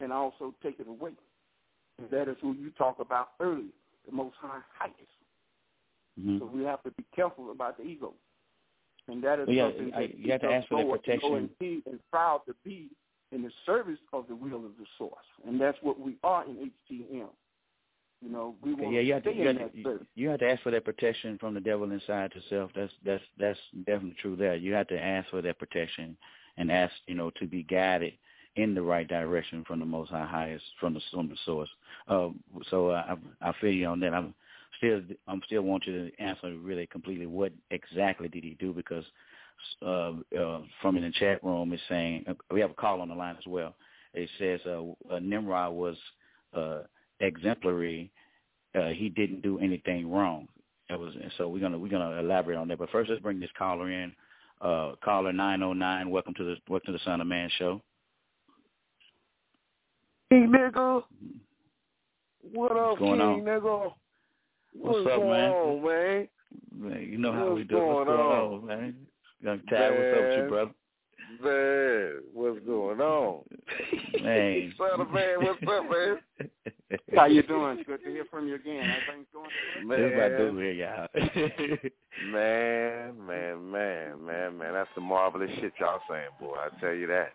and 0.01 0.13
also 0.13 0.55
take 0.63 0.81
it 0.81 0.89
away. 0.89 1.13
And 1.99 2.11
that 2.11 2.29
is 2.29 2.37
who 2.41 2.53
you 2.55 2.71
talk 2.71 2.99
about 2.99 3.31
earlier, 3.39 3.71
the 4.07 4.13
Most 4.13 4.35
High 4.41 4.61
highest. 4.77 4.99
Mm-hmm. 6.19 6.39
So 6.39 6.47
we 6.47 6.65
have 6.65 6.83
to 6.83 6.91
be 6.91 7.05
careful 7.15 7.53
about 7.53 7.77
the 7.77 7.85
ego. 7.85 8.15
And 9.07 9.23
that 9.23 9.39
is 9.39 9.47
well, 9.47 9.57
yeah, 9.57 9.69
something 9.69 9.95
I, 9.95 10.01
that 10.01 10.19
you 10.19 10.33
have 10.33 10.41
to 10.41 10.53
ask 10.53 10.69
for 10.69 10.79
that 10.79 10.91
protection. 10.91 11.35
And, 11.35 11.59
be 11.59 11.83
and 11.87 12.01
proud 12.11 12.41
to 12.47 12.55
be 12.65 12.89
in 13.31 13.43
the 13.43 13.51
service 13.67 13.99
of 14.13 14.27
the 14.29 14.35
will 14.35 14.65
of 14.65 14.73
the 14.79 14.87
source. 14.99 15.27
And 15.47 15.61
that's 15.61 15.79
what 15.83 16.01
we 16.01 16.17
are 16.25 16.45
in 16.45 16.73
HTM. 16.91 17.29
You 18.21 18.31
know, 18.31 18.57
we 18.63 18.75
want 18.75 18.95
yeah, 18.95 19.01
you 19.01 19.09
to 19.09 19.15
have 19.15 19.23
stay 19.23 19.33
to, 19.33 19.39
you 19.39 19.49
in 19.49 19.57
have 19.59 19.67
that 19.67 19.77
to, 19.77 19.83
service. 19.83 20.07
you 20.15 20.29
have 20.31 20.41
to 20.41 20.51
ask 20.51 20.63
for 20.63 20.71
that 20.71 20.85
protection 20.85 21.39
from 21.39 21.55
the 21.55 21.61
devil 21.61 21.91
inside 21.93 22.33
yourself. 22.35 22.71
That's 22.75 22.93
that's 23.05 23.23
that's 23.39 23.59
definitely 23.87 24.17
true. 24.21 24.35
There, 24.35 24.57
you 24.57 24.73
have 24.73 24.89
to 24.89 24.99
ask 24.99 25.29
for 25.31 25.43
that 25.43 25.59
protection 25.59 26.17
and 26.57 26.71
ask, 26.71 26.93
you 27.07 27.15
know, 27.15 27.31
to 27.39 27.47
be 27.47 27.63
guided 27.63 28.15
in 28.57 28.75
the 28.75 28.83
right 28.83 29.09
direction 29.09 29.65
from 29.67 29.81
the 29.81 29.87
Most 29.87 30.11
High, 30.11 30.27
highest 30.27 30.65
from 30.79 30.95
the 30.95 31.01
from 31.13 31.29
the 31.29 31.37
source. 31.45 31.69
Uh, 32.09 32.29
so 32.71 32.93
I 32.93 33.17
I 33.41 33.53
feel 33.61 33.73
you 33.73 33.87
on 33.87 34.01
that. 34.01 34.15
I'm 34.15 34.35
still 34.79 35.01
I'm 35.27 35.43
still 35.47 35.63
want 35.63 35.87
you 35.87 35.93
to 36.11 36.23
answer 36.23 36.55
really 36.57 36.87
completely 36.87 37.27
what 37.27 37.53
exactly 37.71 38.29
did 38.29 38.45
he 38.45 38.57
do 38.61 38.73
because 38.73 39.05
uh, 39.83 40.13
uh, 40.39 40.61
from 40.81 40.97
in 40.97 41.03
the 41.03 41.13
chat 41.19 41.43
room 41.43 41.73
is 41.73 41.81
saying 41.89 42.25
uh, 42.29 42.35
we 42.51 42.61
have 42.61 42.71
a 42.71 42.75
call 42.75 43.01
on 43.01 43.09
the 43.09 43.15
line 43.15 43.37
as 43.39 43.47
well. 43.47 43.75
It 44.13 44.29
says 44.39 44.61
uh, 44.67 45.15
uh, 45.15 45.19
Nimrod 45.19 45.75
was 45.75 45.97
exemplary. 47.21 48.11
He 48.95 49.09
didn't 49.09 49.43
do 49.43 49.59
anything 49.59 50.11
wrong. 50.11 50.49
It 50.91 50.99
was 50.99 51.15
so 51.39 51.49
we're 51.49 51.61
gonna 51.61 51.79
we're 51.79 51.89
gonna 51.89 52.21
elaborate 52.21 52.59
on 52.59 52.69
that. 52.69 52.79
But 52.79 52.91
first, 52.91 53.11
let's 53.11 53.23
bring 53.23 53.41
this 53.41 53.51
caller 53.57 53.91
in. 53.91 54.13
Uh, 54.61 54.93
caller 55.05 55.33
nine 55.33 55.63
oh 55.63 55.73
nine. 55.73 56.11
Welcome 56.11 56.35
to 56.35 56.45
the 56.45 56.57
welcome 56.69 56.87
to 56.87 56.93
the 56.93 57.05
Son 57.05 57.21
of 57.21 57.27
Man 57.27 57.51
show. 57.59 57.81
King 60.31 60.53
nigga. 60.55 61.03
What 62.53 62.73
up, 62.73 62.77
What's 62.91 62.99
going 63.01 63.21
King 63.21 63.29
on? 63.29 63.41
nigga? 63.41 63.93
What's, 64.73 64.97
What's 64.97 65.07
up, 65.07 65.17
going 65.19 65.31
man? 65.31 65.51
on, 65.51 65.85
man? 65.85 66.29
Man, 66.77 67.09
you 67.11 67.19
know 67.19 67.33
how 67.33 67.47
What's 67.47 67.57
we 67.57 67.65
do. 67.65 67.77
What's 67.77 68.07
going 68.07 68.07
going 68.07 68.21
on? 68.21 68.53
on, 68.55 68.67
man? 68.67 68.95
Young 69.43 69.61
Tad, 69.69 69.91
what's 69.93 70.17
up 70.17 70.23
with 70.23 70.39
you, 70.39 70.49
brother? 70.49 70.71
Man, 71.43 72.21
what's 72.33 72.59
going 72.67 73.01
on? 73.01 73.43
Man. 74.23 74.73
Son 74.79 75.13
man, 75.13 75.37
what's 75.39 75.63
up, 75.63 75.91
man? 75.91 76.19
How 77.17 77.27
you 77.27 77.43
doing? 77.43 77.79
It's 77.79 77.87
good 77.87 78.03
to 78.05 78.11
hear 78.11 78.25
from 78.31 78.47
you 78.47 78.57
again. 78.57 78.83
Everything's 78.83 79.27
going 79.33 79.51
good? 79.75 79.87
Man. 79.87 80.01
This 80.01 80.21
I 80.23 80.29
do 80.39 80.57
here, 80.59 80.73
y'all. 80.73 81.09
Man, 82.33 83.27
man, 83.27 83.73
man, 83.73 84.25
man, 84.25 84.57
man. 84.57 84.73
That's 84.73 84.89
the 84.95 85.01
marvelous 85.01 85.51
shit 85.61 85.73
y'all 85.81 85.99
saying, 86.09 86.29
boy. 86.39 86.55
I 86.55 86.81
tell 86.81 86.95
you 86.95 87.09
that. 87.09 87.31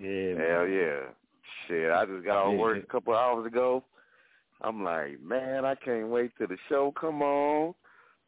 yeah, 0.00 0.34
man. 0.34 0.50
Hell 0.50 0.66
yeah. 0.66 1.00
Shit, 1.68 1.92
I 1.92 2.06
just 2.06 2.24
got 2.24 2.46
off 2.46 2.58
work 2.58 2.82
a 2.82 2.86
couple 2.86 3.14
hours 3.14 3.46
ago. 3.46 3.84
I'm 4.62 4.82
like, 4.82 5.20
man, 5.22 5.66
I 5.66 5.74
can't 5.74 6.08
wait 6.08 6.32
till 6.38 6.48
the 6.48 6.56
show 6.70 6.94
come 6.98 7.20
on. 7.20 7.74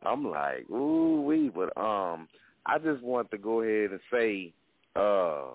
I'm 0.05 0.29
like, 0.29 0.69
ooh 0.71 1.23
wee, 1.23 1.51
but 1.53 1.75
um, 1.81 2.29
I 2.67 2.79
just 2.79 3.03
want 3.03 3.31
to 3.31 3.39
go 3.39 3.63
ahead 3.63 3.93
and 3.93 4.01
say, 4.13 4.53
uh, 4.97 5.53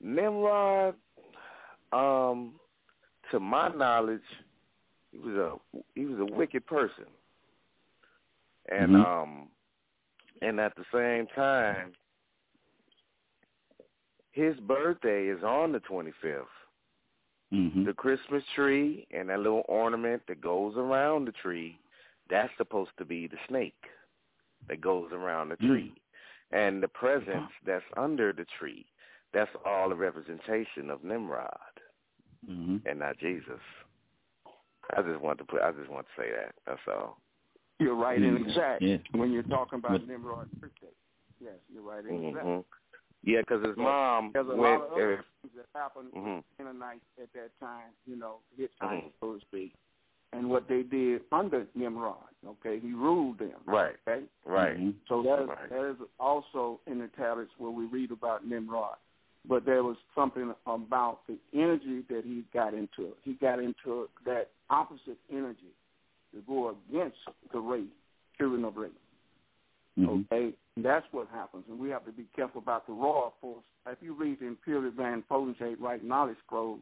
Nimrod, 0.00 0.94
um, 1.92 2.52
to 3.30 3.40
my 3.40 3.68
knowledge, 3.68 4.22
he 5.12 5.18
was 5.18 5.34
a 5.36 5.82
he 5.94 6.06
was 6.06 6.20
a 6.20 6.24
wicked 6.24 6.66
person, 6.66 7.06
and 8.70 8.92
Mhm. 8.92 9.04
um, 9.04 9.50
and 10.40 10.60
at 10.60 10.74
the 10.76 10.84
same 10.92 11.26
time, 11.34 11.92
his 14.30 14.58
birthday 14.60 15.26
is 15.26 15.42
on 15.42 15.72
the 15.72 15.80
25th. 15.80 16.46
Mm-hmm. 17.52 17.84
The 17.84 17.94
Christmas 17.94 18.44
tree 18.54 19.06
and 19.10 19.28
that 19.28 19.40
little 19.40 19.64
ornament 19.68 20.22
that 20.28 20.40
goes 20.40 20.76
around 20.76 21.24
the 21.26 21.32
tree, 21.32 21.78
that's 22.28 22.56
supposed 22.56 22.96
to 22.98 23.04
be 23.04 23.26
the 23.26 23.38
snake 23.48 23.90
that 24.68 24.80
goes 24.80 25.10
around 25.12 25.48
the 25.50 25.56
tree. 25.56 25.92
And 26.52 26.82
the 26.82 26.88
presence 26.88 27.50
that's 27.64 27.84
under 27.96 28.32
the 28.32 28.44
tree, 28.58 28.86
that's 29.32 29.50
all 29.64 29.92
a 29.92 29.94
representation 29.94 30.90
of 30.90 31.04
Nimrod 31.04 31.48
Mm-hmm. 32.48 32.88
and 32.88 32.98
not 32.98 33.18
Jesus. 33.18 33.60
I 34.96 35.02
just 35.02 35.20
want 35.20 35.38
to 35.38 35.44
put 35.44 35.60
I 35.60 35.72
just 35.72 35.90
want 35.90 36.06
to 36.06 36.22
say 36.22 36.30
that. 36.30 36.54
That's 36.66 36.80
all. 36.88 37.18
You're 37.78 37.94
right 37.94 38.20
and 38.20 38.38
Mm, 38.38 38.48
exact 38.48 38.82
yeah. 38.82 38.96
when 39.12 39.30
you're 39.30 39.42
talking 39.44 39.78
about 39.78 39.92
But- 40.00 40.08
Nimrod's 40.08 40.50
birthday. 40.54 40.88
Yes, 41.38 41.54
you're 41.72 41.82
right 41.82 42.02
and 42.02 42.28
exact. 42.28 42.44
hmm 42.46 42.60
Yeah, 43.22 43.40
because 43.40 43.64
his 43.64 43.76
mom 43.76 44.30
There's 44.32 44.46
a 44.48 44.56
went. 44.56 44.80
lot 44.80 44.86
of 44.86 44.92
other 44.92 45.18
uh, 45.18 45.22
things 45.42 45.54
that 45.56 45.66
happened 45.78 46.12
Mhm. 46.12 46.36
with 46.36 46.44
Canaanites 46.56 47.04
at 47.22 47.30
that 47.34 47.50
time, 47.60 47.92
you 48.06 48.16
know, 48.16 48.40
his 48.56 48.70
time, 48.80 49.02
Mhm. 49.02 49.12
so 49.20 49.34
to 49.34 49.40
speak, 49.40 49.74
and 50.32 50.48
what 50.48 50.68
they 50.68 50.82
did 50.82 51.22
under 51.32 51.66
Nimrod. 51.74 52.16
Okay, 52.46 52.78
he 52.80 52.92
ruled 52.92 53.38
them. 53.38 53.60
right, 53.66 53.96
Okay, 54.08 54.24
right. 54.46 54.76
Mhm. 54.78 54.94
so 55.08 55.22
that 55.22 55.42
is, 55.42 55.48
Right. 55.48 55.68
that 55.68 55.90
is 55.90 55.96
also 56.18 56.80
in 56.86 56.98
the 56.98 57.08
tablets 57.08 57.50
where 57.58 57.70
we 57.70 57.84
read 57.86 58.10
about 58.12 58.46
Nimrod. 58.46 58.96
But 59.46 59.64
there 59.64 59.82
was 59.82 59.96
something 60.14 60.54
about 60.66 61.26
the 61.26 61.38
energy 61.52 62.02
that 62.08 62.24
he 62.24 62.42
got 62.52 62.72
into. 62.74 63.14
He 63.22 63.34
got 63.34 63.58
into 63.58 64.08
that 64.24 64.50
opposite 64.70 65.18
energy 65.30 65.74
to 66.32 66.40
go 66.42 66.68
against 66.70 67.18
the 67.52 67.60
race, 67.60 67.88
children 68.38 68.64
of 68.64 68.76
race. 68.76 68.92
Mhm. 69.98 70.24
Okay, 70.32 70.54
and 70.76 70.84
that's 70.84 71.10
what 71.12 71.28
happens, 71.28 71.64
and 71.68 71.78
we 71.78 71.90
have 71.90 72.04
to 72.06 72.12
be 72.12 72.24
careful 72.34 72.60
about 72.62 72.86
the 72.86 72.92
raw 72.92 73.30
force. 73.40 73.64
If 73.86 74.02
you 74.02 74.14
read 74.14 74.38
the 74.40 74.46
Imperial 74.46 74.90
Van 74.92 75.22
Potentate 75.22 75.80
Right 75.80 76.02
Knowledge 76.02 76.38
Scroll, 76.46 76.80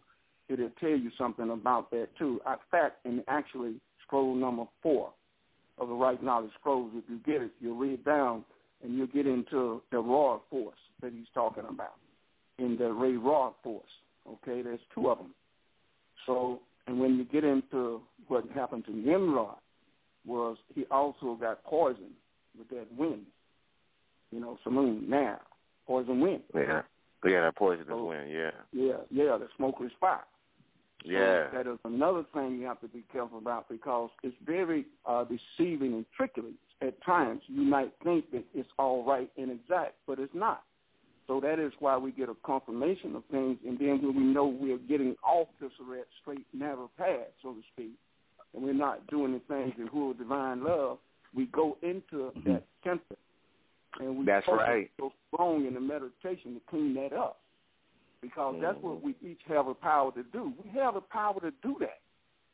it'll 0.49 0.71
tell 0.81 0.91
you 0.91 1.11
something 1.19 1.51
about 1.51 1.91
that 1.91 2.09
too. 2.19 2.41
In 2.47 2.57
fact, 2.71 3.05
in 3.05 3.23
actually 3.29 3.75
scroll 4.07 4.35
number 4.35 4.65
four 4.83 5.11
of 5.79 5.89
the 5.89 5.95
Right 5.95 6.23
Knowledge 6.23 6.51
Scrolls, 6.59 6.91
if 6.95 7.05
you 7.09 7.19
get 7.25 7.43
it, 7.43 7.51
you'll 7.61 7.77
read 7.77 8.05
down 8.05 8.45
and 8.83 8.97
you'll 8.97 9.07
get 9.09 9.27
into 9.27 9.83
the 9.91 9.99
raw 9.99 10.39
force 10.51 10.77
that 11.03 11.13
he's 11.13 11.27
talking 11.35 11.65
about 11.69 11.95
in 12.59 12.77
the 12.77 12.91
Ray 12.93 13.17
Raw 13.17 13.53
force. 13.63 13.85
Okay, 14.27 14.63
there's 14.63 14.81
two 14.95 15.09
of 15.11 15.19
them. 15.19 15.35
So, 16.27 16.61
and 16.87 16.99
when 17.01 17.17
you 17.17 17.25
get 17.25 17.45
into 17.45 18.01
what 18.29 18.45
happened 18.55 18.85
to 18.87 18.97
Nimrod, 18.97 19.57
was 20.27 20.57
he 20.75 20.85
also 20.91 21.37
got 21.41 21.63
poisoned 21.65 22.13
with 22.59 22.69
that 22.71 22.87
wind. 22.97 23.23
You 24.31 24.41
know, 24.41 24.59
saloon 24.63 25.09
now, 25.09 25.41
poison 25.87 26.21
wind. 26.21 26.43
Yeah, 26.55 26.83
yeah, 27.25 27.41
that 27.43 27.57
poisonous 27.57 27.89
Oh. 27.91 28.05
wind. 28.05 28.31
Yeah, 28.31 28.51
Yeah, 28.73 28.99
yeah, 29.11 29.39
the 29.39 29.49
smokeless 29.57 29.93
fire. 30.01 30.25
Yeah. 31.05 31.49
that 31.53 31.67
is 31.67 31.79
another 31.85 32.25
thing 32.35 32.59
you 32.59 32.67
have 32.67 32.81
to 32.81 32.89
be 32.89 33.05
careful 33.13 33.39
about 33.39 33.69
because 33.69 34.11
it's 34.23 34.37
very 34.45 34.87
uh, 35.07 35.25
deceiving 35.25 35.95
and 35.95 36.07
tricky. 36.17 36.55
At 36.81 37.03
times, 37.05 37.43
you 37.47 37.63
might 37.63 37.93
think 38.05 38.31
that 38.31 38.45
it's 38.55 38.69
all 38.79 39.05
right 39.05 39.31
and 39.37 39.51
exact, 39.51 39.95
but 40.07 40.19
it's 40.19 40.35
not. 40.35 40.63
So 41.27 41.41
that 41.41 41.59
is 41.59 41.73
why 41.79 41.97
we 41.97 42.13
get 42.13 42.29
a 42.29 42.37
confirmation 42.45 43.15
of 43.17 43.25
things, 43.31 43.59
and 43.67 43.79
then 43.79 44.01
when 44.01 44.17
we 44.17 44.23
know 44.23 44.47
we're 44.47 44.79
getting 44.79 45.15
off 45.23 45.49
this 45.61 45.73
red 45.87 46.05
straight 46.23 46.47
narrow 46.55 46.91
path, 46.97 47.29
so 47.43 47.53
to 47.53 47.61
speak, 47.73 47.93
and 48.55 48.63
we're 48.63 48.73
not 48.73 49.07
doing 49.09 49.33
the 49.33 49.41
things 49.41 49.75
in 49.79 49.89
who 49.89 50.15
divine 50.15 50.65
love, 50.65 50.99
we 51.35 51.47
go 51.47 51.77
into 51.83 52.33
that 52.47 52.63
center, 52.83 53.01
and 54.01 54.19
we 54.19 54.25
That's 54.25 54.49
right. 54.49 54.91
so 54.99 55.13
strong 55.33 55.67
in 55.67 55.75
the 55.75 55.81
meditation 55.81 56.55
to 56.55 56.61
clean 56.71 56.95
that 56.95 57.13
up 57.13 57.41
because 58.21 58.57
that's 58.61 58.79
what 58.81 58.99
mm-hmm. 58.99 59.13
we 59.23 59.31
each 59.31 59.41
have 59.49 59.67
the 59.67 59.75
power 59.75 60.13
to 60.13 60.23
do. 60.33 60.53
We 60.63 60.71
have 60.79 60.95
the 60.95 61.01
power 61.01 61.41
to 61.41 61.51
do 61.63 61.77
that 61.81 62.01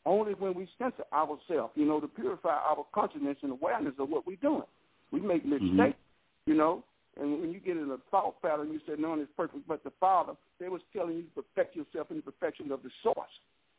only 0.07 0.35
when 0.35 0.55
we 0.55 0.69
censor 0.79 1.05
ourselves, 1.13 1.73
you 1.75 1.87
know, 1.87 2.01
to 2.01 2.09
purify 2.09 2.51
our 2.51 2.85
consciousness 2.95 3.39
and 3.43 3.53
awareness 3.53 3.95
of 3.99 4.09
what 4.11 4.27
we're 4.27 4.37
doing. 4.37 4.65
We 5.11 5.21
make 5.21 5.47
mistakes, 5.47 5.71
mm-hmm. 5.71 6.51
you 6.51 6.57
know, 6.57 6.85
and 7.21 7.41
when 7.41 7.53
you 7.53 7.61
get 7.61 7.77
in 7.77 7.91
a 7.91 7.97
thought 8.11 8.41
pattern, 8.43 8.73
you 8.73 8.81
say, 8.87 8.95
none 8.99 9.21
is 9.21 9.29
perfect 9.37 9.67
but 9.69 9.85
the 9.85 9.93
Father, 10.01 10.33
they 10.59 10.69
was 10.69 10.81
telling 10.95 11.17
you 11.17 11.23
to 11.23 11.43
perfect 11.43 11.77
yourself 11.77 12.09
in 12.11 12.17
the 12.17 12.23
perfection 12.23 12.73
of 12.73 12.83
the 12.83 12.91
source 13.03 13.31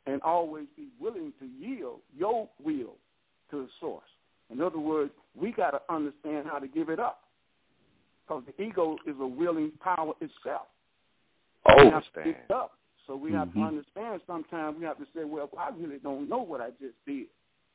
and 0.07 0.21
always 0.21 0.67
be 0.77 0.87
willing 0.99 1.33
to 1.39 1.45
yield 1.45 1.99
your 2.17 2.47
will 2.63 2.95
to 3.51 3.63
the 3.63 3.67
source. 3.79 4.03
In 4.49 4.61
other 4.61 4.79
words, 4.79 5.11
we 5.35 5.51
got 5.51 5.71
to 5.71 5.81
understand 5.93 6.47
how 6.49 6.59
to 6.59 6.67
give 6.67 6.89
it 6.89 6.99
up 6.99 7.21
because 8.25 8.43
the 8.45 8.63
ego 8.63 8.95
is 9.05 9.15
a 9.19 9.27
willing 9.27 9.71
power 9.83 10.13
itself. 10.21 10.67
Oh, 11.67 11.83
We 11.85 11.91
have 11.91 12.03
to 12.03 12.09
Stan. 12.11 12.23
give 12.25 12.35
it 12.35 12.51
up. 12.51 12.77
So 13.07 13.15
we 13.15 13.31
have 13.33 13.51
to 13.53 13.59
Mhm. 13.59 13.67
understand 13.67 14.21
sometimes 14.25 14.79
we 14.79 14.85
have 14.85 14.97
to 14.97 15.05
say, 15.13 15.25
well, 15.25 15.49
I 15.57 15.69
really 15.69 15.99
don't 15.99 16.27
know 16.27 16.39
what 16.41 16.59
I 16.59 16.71
just 16.71 16.95
did. 17.05 17.27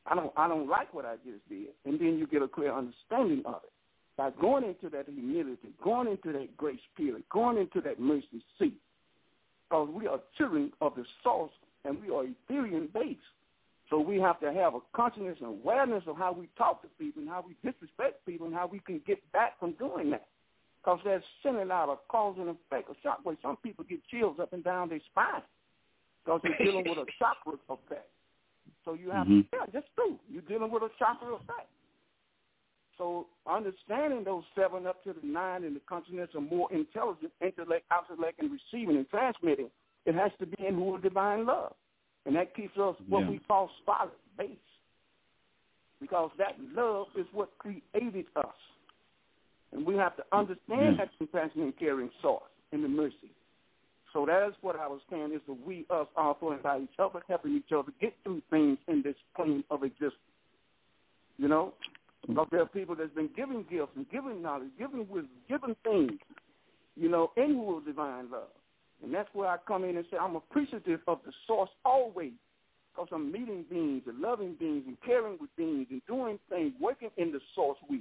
I 0.06 0.14
don't 0.14 0.32
I 0.36 0.48
don't 0.48 0.66
like 0.66 0.92
what 0.92 1.04
I 1.04 1.16
just 1.18 1.46
did. 1.48 1.68
And 1.84 2.00
then 2.00 2.18
you 2.18 2.26
get 2.26 2.42
a 2.42 2.48
clear 2.48 2.72
understanding 2.72 3.44
of 3.46 3.62
it. 3.64 3.72
By 4.16 4.30
going 4.30 4.64
into 4.64 4.88
that 4.90 5.08
humility, 5.08 5.72
going 5.82 6.08
into 6.08 6.32
that 6.32 6.56
grace 6.56 6.80
period, 6.96 7.22
going 7.28 7.58
into 7.58 7.80
that 7.82 8.00
mercy 8.00 8.42
seat. 8.58 8.80
Because 9.68 9.88
we 9.90 10.08
are 10.08 10.20
children 10.36 10.72
of 10.80 10.96
the 10.96 11.04
source 11.22 11.52
and 11.84 12.00
we 12.02 12.10
are 12.10 12.24
Ethereum 12.24 12.92
based. 12.92 13.20
So 13.88 14.00
we 14.00 14.20
have 14.20 14.40
to 14.40 14.52
have 14.52 14.74
a 14.74 14.80
consciousness 14.94 15.38
and 15.40 15.48
awareness 15.48 16.02
of 16.06 16.16
how 16.16 16.32
we 16.32 16.48
talk 16.56 16.82
to 16.82 16.88
people 16.98 17.22
and 17.22 17.30
how 17.30 17.44
we 17.46 17.54
disrespect 17.68 18.24
people 18.26 18.46
and 18.46 18.54
how 18.54 18.66
we 18.66 18.80
can 18.80 19.00
get 19.06 19.20
back 19.32 19.58
from 19.58 19.72
doing 19.72 20.10
that. 20.10 20.26
Because 20.82 21.00
that's 21.04 21.24
sending 21.42 21.70
out 21.70 21.90
a 21.90 21.96
cause 22.10 22.36
and 22.38 22.48
effect, 22.48 22.90
a 22.90 23.06
shockwave. 23.06 23.36
Some 23.42 23.56
people 23.58 23.84
get 23.88 24.00
chills 24.10 24.38
up 24.40 24.52
and 24.52 24.64
down 24.64 24.88
their 24.88 25.00
spine 25.10 25.42
because 26.24 26.40
you're 26.44 26.66
dealing 26.66 26.88
with 26.88 26.98
a 26.98 27.04
chakra 27.18 27.52
effect. 27.68 28.08
So 28.84 28.94
you 28.94 29.10
have 29.10 29.26
Mhm. 29.26 29.50
to, 29.50 29.56
yeah, 29.56 29.66
that's 29.72 29.88
true. 29.94 30.18
You're 30.30 30.42
dealing 30.42 30.70
with 30.70 30.82
a 30.82 30.90
chakra 30.98 31.34
effect. 31.34 31.68
So 32.96 33.26
understanding 33.46 34.24
those 34.24 34.44
seven 34.54 34.86
up 34.86 35.02
to 35.04 35.12
the 35.12 35.26
nine 35.26 35.64
and 35.64 35.74
the 35.74 35.80
consciousness 35.80 36.28
are 36.34 36.40
more 36.40 36.70
intelligent, 36.72 37.32
intellect, 37.40 37.86
intellect, 37.90 38.40
and 38.40 38.50
receiving 38.50 38.96
and 38.96 39.08
transmitting, 39.08 39.70
it 40.06 40.14
has 40.14 40.32
to 40.38 40.46
be 40.46 40.66
in 40.66 40.74
who 40.74 40.98
divine 40.98 41.46
love. 41.46 41.74
And 42.26 42.36
that 42.36 42.54
keeps 42.54 42.76
us 42.76 42.96
what 43.08 43.20
Yeah. 43.20 43.30
we 43.30 43.38
call 43.38 43.70
solid 43.86 44.12
base. 44.36 44.58
Because 45.98 46.30
that 46.36 46.58
love 46.60 47.08
is 47.16 47.26
what 47.32 47.56
created 47.58 48.26
us. 48.36 48.54
And 49.72 49.86
we 49.86 49.94
have 49.96 50.16
to 50.16 50.22
mm. 50.22 50.38
understand 50.38 50.96
Yeah. 50.96 51.04
that 51.04 51.18
compassion 51.18 51.62
and 51.62 51.76
caring 51.78 52.10
source 52.22 52.50
and 52.72 52.84
the 52.84 52.88
mercy. 52.88 53.32
So 54.12 54.26
that 54.26 54.48
is 54.48 54.54
what 54.60 54.76
I 54.76 54.88
was 54.88 55.00
saying 55.08 55.32
is 55.32 55.40
the 55.46 55.52
we, 55.52 55.86
us, 55.88 56.08
all 56.16 56.34
flowing 56.34 56.60
by 56.62 56.80
each 56.80 56.98
other, 56.98 57.22
helping 57.28 57.54
each 57.54 57.72
other 57.72 57.92
get 58.00 58.14
through 58.24 58.42
things 58.50 58.78
in 58.88 59.02
this 59.02 59.14
plane 59.36 59.62
of 59.70 59.84
existence. 59.84 60.16
You 61.38 61.48
know? 61.48 61.74
Mm. 62.24 62.34
Because 62.34 62.48
there 62.50 62.62
are 62.62 62.66
people 62.66 62.96
that's 62.96 63.14
been 63.14 63.30
giving 63.36 63.64
gifts 63.70 63.92
and 63.96 64.08
giving 64.10 64.42
knowledge, 64.42 64.70
giving 64.78 65.08
wisdom, 65.08 65.30
giving 65.48 65.76
things, 65.84 66.18
you 66.96 67.08
know, 67.08 67.30
in 67.36 67.54
who 67.54 67.82
divine 67.84 68.30
love. 68.30 68.48
And 69.02 69.14
that's 69.14 69.28
where 69.32 69.48
I 69.48 69.56
come 69.66 69.84
in 69.84 69.96
and 69.96 70.04
say 70.10 70.18
I'm 70.18 70.36
appreciative 70.36 71.00
of 71.06 71.20
the 71.24 71.32
source 71.46 71.70
always 71.84 72.32
because 72.92 73.08
I'm 73.12 73.32
meeting 73.32 73.64
beings 73.70 74.02
and 74.06 74.18
loving 74.18 74.54
beings 74.58 74.84
and 74.86 74.96
caring 75.06 75.38
with 75.40 75.54
beings 75.56 75.86
and 75.90 76.02
doing 76.06 76.38
things, 76.48 76.74
working 76.80 77.10
in 77.16 77.32
the 77.32 77.40
source 77.54 77.78
wheel. 77.88 78.00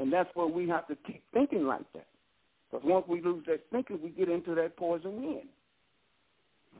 And 0.00 0.10
that's 0.12 0.30
where 0.34 0.46
we 0.46 0.66
have 0.68 0.88
to 0.88 0.96
keep 1.06 1.22
thinking 1.32 1.66
like 1.66 1.84
that. 1.92 2.06
Because 2.70 2.84
once 2.86 3.04
we 3.06 3.20
lose 3.20 3.44
that 3.46 3.60
thinking, 3.70 4.00
we 4.02 4.08
get 4.08 4.28
into 4.30 4.54
that 4.54 4.76
poison 4.76 5.14
wind. 5.22 5.48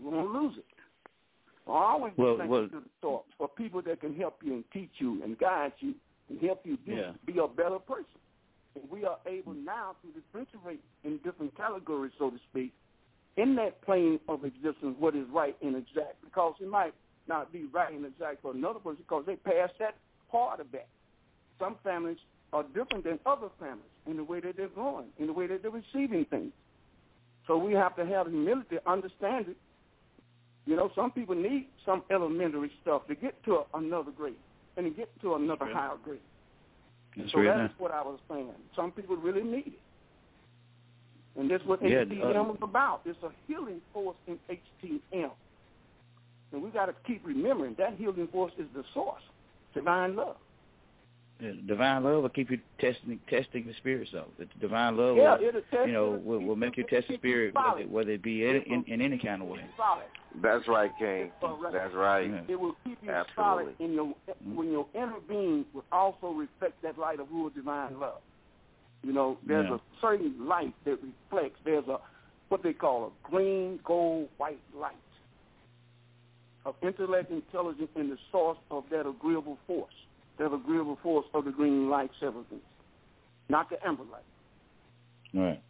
We're 0.02 0.12
going 0.12 0.26
to 0.26 0.32
lose 0.32 0.54
it. 0.56 0.64
I 1.68 1.72
always 1.72 2.14
Well, 2.16 2.38
thank 2.38 2.50
well- 2.50 2.62
you 2.62 2.68
to 2.70 2.80
the 2.80 2.90
source 3.02 3.26
for 3.36 3.46
people 3.48 3.82
that 3.82 4.00
can 4.00 4.16
help 4.16 4.42
you 4.42 4.54
and 4.54 4.64
teach 4.72 4.90
you 4.98 5.22
and 5.22 5.38
guide 5.38 5.72
you 5.80 5.94
and 6.30 6.40
help 6.40 6.64
you 6.64 6.78
be, 6.78 6.94
Yeah. 6.94 7.12
be 7.26 7.38
a 7.38 7.46
better 7.46 7.78
person. 7.78 8.06
And 8.74 8.88
we 8.90 9.04
are 9.04 9.18
able 9.26 9.52
now 9.52 9.96
to 10.00 10.08
differentiate 10.12 10.80
in 11.04 11.18
different 11.18 11.54
categories, 11.56 12.12
so 12.18 12.30
to 12.30 12.38
speak, 12.50 12.72
in 13.36 13.54
that 13.56 13.82
plane 13.82 14.18
of 14.28 14.44
existence 14.44 14.96
what 14.98 15.14
is 15.14 15.28
right 15.28 15.56
and 15.60 15.76
exact. 15.76 16.22
Because 16.22 16.54
it 16.60 16.68
might 16.68 16.94
not 17.26 17.52
be 17.52 17.64
right 17.66 17.92
and 17.92 18.06
exact 18.06 18.42
for 18.42 18.52
another 18.52 18.78
person 18.78 19.02
because 19.02 19.26
they 19.26 19.36
passed 19.36 19.78
that 19.78 19.96
part 20.30 20.60
of 20.60 20.70
that. 20.72 20.88
Some 21.58 21.76
families 21.84 22.18
are 22.52 22.64
different 22.74 23.04
than 23.04 23.18
other 23.26 23.48
families 23.58 23.84
in 24.06 24.16
the 24.16 24.24
way 24.24 24.40
that 24.40 24.56
they're 24.56 24.68
growing, 24.68 25.06
in 25.18 25.26
the 25.26 25.32
way 25.32 25.46
that 25.46 25.62
they're 25.62 25.70
receiving 25.70 26.24
things. 26.26 26.52
So 27.46 27.56
we 27.56 27.72
have 27.74 27.96
to 27.96 28.06
have 28.06 28.26
humility, 28.26 28.76
understand 28.86 29.48
it. 29.48 29.56
You 30.66 30.76
know, 30.76 30.90
some 30.94 31.10
people 31.10 31.34
need 31.34 31.66
some 31.86 32.02
elementary 32.10 32.70
stuff 32.82 33.06
to 33.08 33.14
get 33.14 33.42
to 33.44 33.62
another 33.74 34.10
grade 34.10 34.34
and 34.76 34.86
to 34.86 34.90
get 34.90 35.08
to 35.22 35.34
another 35.34 35.66
higher 35.66 35.96
grade. 36.04 36.20
That's 37.16 37.32
so 37.32 37.42
that's 37.42 37.72
what 37.78 37.90
I 37.90 38.02
was 38.02 38.20
saying. 38.30 38.52
Some 38.76 38.92
people 38.92 39.16
really 39.16 39.42
need 39.42 39.66
it. 39.66 39.80
And 41.36 41.50
that's 41.50 41.64
what 41.64 41.82
Yeah, 41.82 42.04
HTM 42.04 42.50
uh, 42.50 42.52
is 42.52 42.58
about. 42.62 43.00
It's 43.04 43.18
a 43.22 43.30
healing 43.46 43.80
force 43.92 44.16
in 44.26 44.38
HTM. 44.48 45.30
And 46.52 46.62
we 46.62 46.70
got 46.70 46.86
to 46.86 46.94
keep 47.06 47.24
remembering 47.24 47.74
that 47.78 47.94
healing 47.96 48.28
force 48.32 48.52
is 48.58 48.66
the 48.74 48.84
source, 48.92 49.22
divine 49.74 50.16
love. 50.16 50.36
Yeah, 51.40 51.52
divine 51.66 52.04
love 52.04 52.22
will 52.22 52.28
keep 52.28 52.50
you 52.50 52.58
testing 52.80 53.18
testing 53.28 53.66
the 53.66 53.74
spirit 53.74 54.08
so 54.12 54.26
the 54.38 54.46
divine 54.60 54.96
love 54.96 55.16
Yeah, 55.16 55.36
will, 55.38 55.52
test 55.70 55.86
you 55.86 55.92
know 55.92 56.20
will, 56.22 56.40
will 56.40 56.56
make 56.56 56.76
you 56.76 56.84
test 56.84 57.08
the 57.08 57.14
spirit 57.14 57.54
whether, 57.54 57.88
whether 57.88 58.10
it 58.10 58.22
be 58.22 58.44
in, 58.44 58.62
in, 58.66 58.84
in 58.86 59.00
any 59.00 59.18
kind 59.18 59.42
of 59.42 59.48
way 59.48 59.60
That's 60.42 60.66
right, 60.68 60.90
King. 60.98 61.32
That's 61.72 61.94
right. 61.94 62.30
Yeah. 62.30 62.42
It 62.48 62.60
will 62.60 62.76
keep 62.84 62.98
you 63.02 63.10
Absolutely. 63.10 63.34
solid 63.36 63.74
in 63.80 63.92
your 63.92 64.06
mm-hmm. 64.06 64.54
when 64.54 64.70
your 64.70 64.86
inner 64.94 65.20
being 65.28 65.64
will 65.72 65.84
also 65.90 66.28
reflect 66.28 66.80
that 66.82 66.98
light 66.98 67.20
of 67.20 67.28
who 67.28 67.48
is 67.48 67.54
divine 67.54 67.98
love. 67.98 68.20
You 69.02 69.12
know, 69.12 69.38
there's 69.46 69.66
Yeah. 69.68 69.76
a 69.76 69.80
certain 70.00 70.46
light 70.46 70.74
that 70.84 70.98
reflects. 71.02 71.58
There's 71.64 71.88
a 71.88 71.98
what 72.48 72.62
they 72.62 72.72
call 72.72 73.06
a 73.06 73.30
green, 73.30 73.80
gold, 73.84 74.28
white 74.36 74.60
light 74.74 74.94
of 76.66 76.74
intellect, 76.82 77.30
intelligence, 77.30 77.88
and 77.96 78.10
the 78.10 78.18
source 78.30 78.58
of 78.70 78.84
that 78.90 79.06
agreeable 79.08 79.58
force. 79.66 79.94
That 80.40 80.54
agreeable 80.54 80.98
force 81.02 81.26
of 81.34 81.44
the 81.44 81.50
green 81.50 81.90
light 81.90 82.10
substance, 82.18 82.62
not 83.50 83.68
the 83.68 83.76
amber 83.86 84.04
light. 84.04 84.22
right 85.34 85.62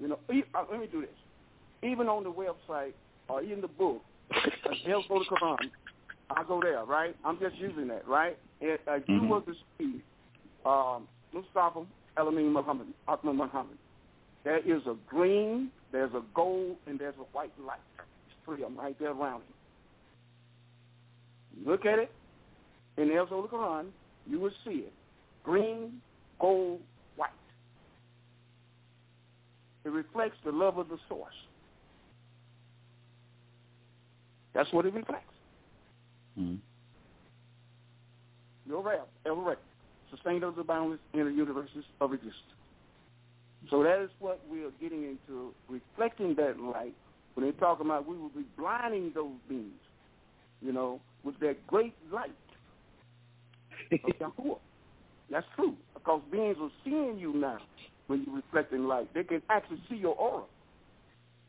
You 0.00 0.08
know, 0.08 0.18
e- 0.32 0.42
uh, 0.52 0.64
let 0.68 0.80
me 0.80 0.88
do 0.90 1.00
this. 1.00 1.88
Even 1.88 2.08
on 2.08 2.24
the 2.24 2.32
website 2.32 2.94
or 3.28 3.40
in 3.40 3.60
the 3.60 3.68
book, 3.68 4.02
uh, 4.34 4.90
El 4.90 5.04
go 5.08 5.22
to 5.22 5.30
Quran. 5.30 5.70
I 6.28 6.42
go 6.42 6.60
there, 6.60 6.84
right? 6.86 7.14
I'm 7.24 7.38
just 7.38 7.54
using 7.58 7.86
that, 7.86 8.06
right? 8.08 8.36
And, 8.60 8.80
uh, 8.88 8.94
you 9.06 9.20
Mhm. 9.20 9.28
were 9.28 9.40
to 9.42 9.54
see 9.78 10.02
um, 10.64 11.06
Mustafa 11.32 11.86
Alamin 12.16 12.50
Muhammad, 12.50 12.92
Atma 13.06 13.32
Muhammad. 13.32 13.78
There 14.42 14.58
is 14.58 14.84
a 14.88 14.94
green, 15.06 15.70
there's 15.92 16.12
a 16.14 16.22
gold, 16.34 16.78
and 16.86 16.98
there's 16.98 17.16
a 17.18 17.26
white 17.32 17.56
light. 17.60 17.78
There's 17.96 18.38
three 18.44 18.64
of 18.64 18.70
them 18.74 18.76
right 18.76 18.98
there 18.98 19.12
around 19.12 19.42
him. 19.42 19.54
Look 21.64 21.86
at 21.86 22.00
it 22.00 22.10
in 22.98 23.12
El 23.12 23.28
Zohar 23.28 23.48
Quran, 23.48 23.86
you 24.28 24.40
will 24.40 24.50
see 24.64 24.82
it. 24.86 24.92
Green, 25.44 26.00
gold, 26.40 26.80
white. 27.16 27.30
It 29.84 29.90
reflects 29.90 30.36
the 30.44 30.52
love 30.52 30.76
of 30.78 30.88
the 30.88 30.98
source. 31.08 31.34
That's 34.54 34.70
what 34.72 34.84
it 34.84 34.92
reflects. 34.92 35.32
mm-hmm. 36.38 36.56
You're 38.68 38.82
right. 38.82 39.00
Ever 39.24 39.40
right. 39.40 39.58
Sustained 40.10 40.42
of 40.42 40.56
the 40.56 40.64
boundless 40.64 40.98
inner 41.14 41.30
universes 41.30 41.84
of 42.00 42.12
existence. 42.12 42.42
So 43.70 43.82
that 43.82 44.02
is 44.02 44.10
what 44.18 44.40
we 44.50 44.64
are 44.64 44.70
getting 44.80 45.04
into, 45.04 45.54
reflecting 45.68 46.34
that 46.36 46.60
light. 46.60 46.94
When 47.34 47.46
they 47.46 47.52
talk 47.52 47.80
about 47.80 48.06
we 48.06 48.16
will 48.16 48.30
be 48.30 48.44
blinding 48.58 49.12
those 49.14 49.32
beings, 49.48 49.70
you 50.60 50.72
know, 50.72 51.00
with 51.24 51.38
that 51.40 51.64
great 51.66 51.94
light 52.12 52.32
of 53.92 53.98
Yahuwah. 54.00 54.58
That's 55.30 55.46
true, 55.56 55.74
because 55.94 56.22
beings 56.32 56.56
are 56.60 56.70
seeing 56.84 57.18
you 57.18 57.34
now 57.34 57.58
when 58.06 58.24
you 58.26 58.34
reflect 58.34 58.72
in 58.72 58.88
light. 58.88 59.12
They 59.14 59.24
can 59.24 59.42
actually 59.50 59.82
see 59.88 59.96
your 59.96 60.14
aura. 60.14 60.44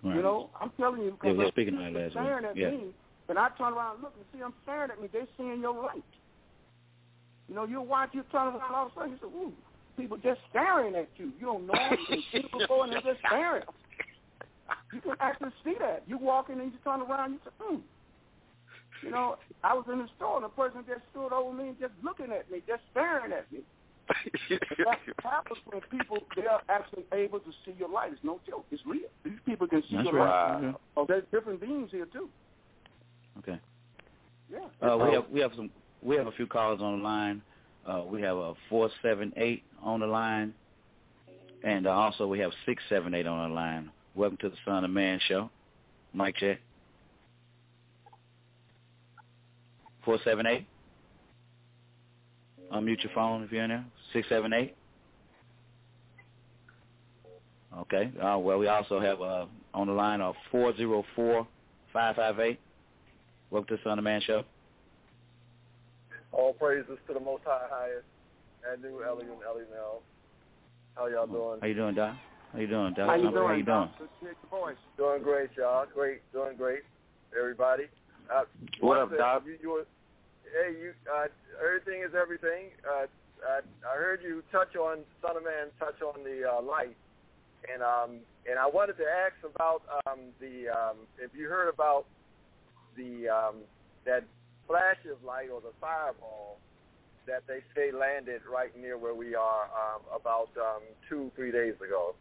right. 0.04 0.16
You 0.16 0.22
know, 0.22 0.50
I'm 0.60 0.72
telling 0.78 1.02
you, 1.02 1.08
yeah, 1.08 1.12
because 1.12 1.38
we 1.38 1.44
they're 1.44 1.52
speaking 1.52 1.76
last 1.76 2.12
staring 2.12 2.44
week 2.44 2.52
at 2.52 2.58
yeah 2.58 2.70
me, 2.72 2.84
and 3.30 3.40
I 3.40 3.50
turn 3.58 3.74
around 3.74 3.96
and 3.96 4.04
look 4.04 4.14
and 4.18 4.26
see 4.34 4.40
them 4.40 4.54
staring 4.64 4.92
at 4.92 5.02
me. 5.02 5.08
They're 5.12 5.28
seeing 5.38 5.62
your 5.62 5.82
light. 5.82 6.04
You 7.48 7.56
know, 7.56 7.66
you 7.66 7.82
watch, 7.82 8.10
you 8.14 8.24
turn 8.32 8.48
around, 8.48 8.74
all 8.74 8.88
of 8.88 8.92
a 8.92 8.96
sudden 8.96 9.12
you 9.12 9.18
say, 9.22 9.28
ooh, 9.28 9.54
people 9.98 10.18
just 10.18 10.40
staring 10.50 10.96
at 10.96 11.10
you. 11.18 11.32
You 11.40 11.46
don't 11.46 11.68
know 11.68 11.74
them, 11.74 12.24
see 12.32 12.46
before, 12.58 12.84
and 12.84 12.94
they're 12.94 13.02
just 13.02 13.20
staring. 13.26 13.64
You 14.94 15.02
can 15.02 15.16
actually 15.20 15.52
see 15.64 15.74
that. 15.80 16.04
You 16.08 16.18
walk 16.18 16.50
in 16.50 16.60
and 16.60 16.72
you 16.72 16.78
turn 16.84 17.02
around, 17.02 17.34
you 17.34 17.40
say, 17.44 17.52
hmm. 17.60 17.76
You 19.04 19.12
know, 19.12 19.38
I 19.64 19.74
was 19.74 19.86
in 19.92 20.00
the 20.00 20.08
store 20.18 20.38
and 20.38 20.46
a 20.46 20.50
person 20.50 20.84
just 20.88 21.02
stood 21.12 21.32
over 21.34 21.54
me 21.56 21.70
and 21.70 21.80
just 21.80 21.94
looking 22.04 22.32
at 22.32 22.50
me, 22.52 22.62
just 22.68 22.82
staring 22.92 23.32
at 23.32 23.52
me. 23.52 23.60
That 24.50 24.98
happens 25.24 25.60
when 25.70 25.82
people 25.92 26.18
they 26.36 26.48
are 26.48 26.62
actually 26.70 27.04
able 27.14 27.40
to 27.40 27.52
see 27.64 27.74
your 27.78 27.90
light. 27.90 28.12
It's 28.12 28.24
no 28.24 28.40
joke. 28.48 28.66
It's 28.72 28.82
real. 28.86 29.02
These 29.24 29.34
people 29.46 29.68
can 29.68 29.84
see 29.90 29.98
That's 29.98 30.06
your 30.10 30.16
right. 30.16 30.54
light. 30.56 30.64
Yeah. 30.64 30.72
Oh, 30.98 31.06
there's 31.08 31.24
different 31.32 31.62
beings 31.62 31.90
here 31.92 32.08
too. 32.12 32.28
okay 33.38 33.60
Yeah. 34.52 34.60
uh, 34.82 34.98
we 34.98 35.14
have 35.14 35.26
we 35.32 35.40
have 35.42 35.52
some 35.56 35.70
we 36.02 36.16
have 36.16 36.28
a 36.28 36.32
few 36.32 36.48
callers 36.48 36.82
on 36.82 36.98
the 37.00 37.04
line 37.04 37.42
uh, 37.86 38.04
we 38.06 38.22
have 38.24 38.36
a 38.38 38.54
four 38.70 38.90
seven 39.04 39.32
eight 39.38 39.64
on 39.84 40.00
the 40.00 40.08
line 40.08 40.54
and 41.64 41.86
uh, 41.86 41.92
also 41.92 42.26
we 42.26 42.40
have 42.40 42.52
six 42.66 42.82
seven 42.90 43.14
eight 43.14 43.28
on 43.28 43.50
the 43.50 43.56
line 43.56 43.92
welcome 44.16 44.38
to 44.42 44.50
the 44.50 44.58
Son 44.66 44.84
of 44.84 44.90
Man 44.92 45.20
show 45.28 45.50
Mike 46.14 46.36
check 46.38 46.60
four 50.10 50.18
seven 50.24 50.48
eight 50.48 50.66
unmute 52.74 53.04
your 53.04 53.12
phone 53.14 53.44
if 53.44 53.52
you're 53.52 53.64
in 53.64 53.70
there 53.70 53.86
six 54.12 54.28
seven 54.28 54.52
eight 54.54 54.76
okay 57.78 58.10
uh, 58.20 58.36
well 58.36 58.58
we 58.58 58.68
also 58.68 59.00
have 59.00 59.22
uh, 59.22 59.46
on 59.76 59.86
the 59.86 59.94
line 59.94 60.20
of 60.20 60.34
four 60.52 60.76
zero 60.76 61.06
four 61.16 61.48
five 61.94 62.16
five 62.16 62.40
eight 62.40 62.60
welcome 63.52 63.68
to 63.68 63.76
the 63.76 63.88
Son 63.88 64.00
of 64.00 64.04
Man 64.04 64.20
show 64.26 64.42
All 66.32 66.54
praises 66.54 66.98
to 67.08 67.14
the 67.14 67.20
Most 67.20 67.44
High 67.46 67.68
Highest, 67.70 68.06
and 68.68 68.82
new 68.82 69.04
Ellie 69.04 69.26
and 69.26 69.44
Ellie 69.48 69.66
now. 69.72 70.00
How 70.96 71.06
y'all 71.06 71.28
doing? 71.28 71.60
How 71.62 71.68
you 71.68 71.76
doing, 71.76 71.94
Doc? 71.94 72.16
How 72.52 72.60
you 72.60 72.68
doing, 72.68 72.94
Doc? 72.96 73.10
How 73.10 73.16
you 73.16 73.26
How 73.26 73.32
doing? 73.32 73.60
you 73.60 73.64
doing? 73.64 73.66
Doc? 73.66 73.92
Good 74.00 74.06
to 74.06 74.26
hear 74.26 74.36
your 74.52 74.60
voice. 74.60 74.76
Doing 74.98 75.22
great, 75.22 75.50
y'all. 75.56 75.86
Great, 75.94 76.22
doing 76.34 76.58
great, 76.58 76.82
everybody. 77.40 77.84
Uh, 78.34 78.44
What 78.80 78.90
one 78.90 78.98
up, 79.00 79.10
thing, 79.10 79.18
Doc? 79.18 79.44
You, 79.46 79.58
you 79.62 79.70
were, 79.72 79.86
hey, 80.54 80.74
you. 80.80 80.94
Uh, 81.06 81.28
everything 81.64 82.04
is 82.04 82.14
everything. 82.16 82.72
Uh, 82.86 83.06
I, 83.46 83.60
I 83.88 83.96
heard 83.96 84.22
you 84.24 84.44
touch 84.52 84.76
on 84.76 85.00
Son 85.22 85.38
of 85.38 85.44
Man, 85.44 85.68
touch 85.80 86.02
on 86.02 86.24
the 86.24 86.48
uh, 86.48 86.62
light, 86.62 86.96
and 87.72 87.82
um, 87.82 88.20
and 88.50 88.60
I 88.60 88.68
wanted 88.68 88.98
to 88.98 89.06
ask 89.06 89.36
about 89.44 89.82
um, 90.08 90.20
the 90.40 90.70
um, 90.70 90.98
if 91.18 91.32
you 91.38 91.48
heard 91.48 91.70
about 91.70 92.06
the 92.98 93.30
um, 93.30 93.56
that 94.06 94.24
flash 94.68 94.98
of 95.12 95.24
light 95.24 95.50
or 95.54 95.62
the 95.62 95.74
fireball 95.80 96.58
that 97.28 97.44
they 97.48 97.60
say 97.76 97.92
landed 97.92 98.42
right 98.52 98.76
near 98.80 98.98
where 98.98 99.14
we 99.14 99.36
are 99.36 99.66
um, 99.66 100.02
about 100.14 100.50
um, 100.58 100.82
two, 101.08 101.32
three 101.36 101.52
days 101.52 101.76
ago. 101.76 102.16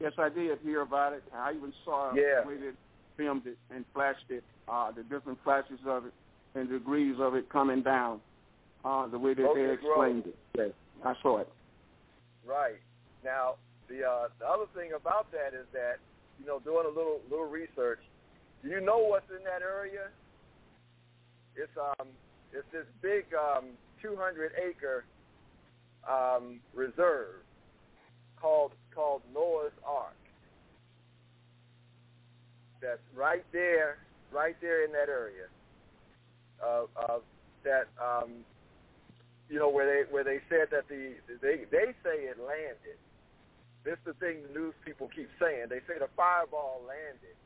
Yes, 0.00 0.12
I 0.18 0.28
did 0.28 0.58
hear 0.62 0.82
about 0.82 1.12
it. 1.12 1.22
I 1.34 1.52
even 1.52 1.72
saw 1.84 2.14
yeah. 2.14 2.42
they 2.46 2.70
filmed 3.16 3.46
it 3.46 3.56
and 3.70 3.84
flashed 3.92 4.28
it, 4.28 4.44
uh, 4.68 4.90
the 4.92 5.02
different 5.04 5.38
flashes 5.44 5.78
of 5.86 6.06
it 6.06 6.12
and 6.54 6.68
degrees 6.68 7.16
of 7.20 7.34
it 7.34 7.48
coming 7.50 7.82
down, 7.82 8.20
uh, 8.84 9.06
the 9.08 9.18
way 9.18 9.34
that 9.34 9.44
okay, 9.44 9.66
they 9.66 9.72
explained 9.72 10.24
it. 10.26 10.36
Yes, 10.56 10.70
I 11.04 11.14
saw 11.22 11.38
it. 11.38 11.48
Right. 12.46 12.80
Now, 13.24 13.54
the 13.88 14.04
uh, 14.04 14.28
the 14.38 14.46
other 14.46 14.66
thing 14.74 14.92
about 14.94 15.30
that 15.32 15.56
is 15.56 15.66
that, 15.72 15.96
you 16.38 16.46
know, 16.46 16.60
doing 16.60 16.84
a 16.86 16.94
little 16.94 17.20
little 17.30 17.48
research, 17.48 18.00
do 18.62 18.68
you 18.68 18.80
know 18.80 18.98
what's 18.98 19.28
in 19.30 19.42
that 19.44 19.62
area? 19.62 20.08
It's 21.56 21.72
um 21.76 22.08
it's 22.52 22.66
this 22.72 22.86
big 23.02 23.24
um 23.34 23.70
200 24.02 24.52
acre 24.60 25.04
um, 26.08 26.60
reserve 26.74 27.42
called 28.40 28.72
called 28.94 29.22
Noah's 29.32 29.72
Ark. 29.86 30.14
That's 32.80 33.00
right 33.16 33.44
there, 33.52 33.98
right 34.30 34.56
there 34.60 34.84
in 34.84 34.92
that 34.92 35.08
area. 35.08 35.46
Of, 36.62 36.88
of 36.96 37.22
that, 37.64 37.88
um, 38.00 38.44
you 39.48 39.58
know, 39.58 39.68
where 39.68 39.86
they 39.86 40.10
where 40.10 40.24
they 40.24 40.40
said 40.48 40.68
that 40.70 40.88
the 40.88 41.14
they 41.40 41.64
they 41.70 41.92
say 42.02 42.28
it 42.28 42.38
landed. 42.38 42.98
This 43.84 44.00
is 44.00 44.04
the 44.04 44.14
thing 44.14 44.40
the 44.48 44.58
news 44.58 44.74
people 44.84 45.10
keep 45.14 45.28
saying. 45.38 45.68
They 45.68 45.80
say 45.84 46.00
the 46.00 46.08
fireball 46.16 46.80
landed, 46.88 47.36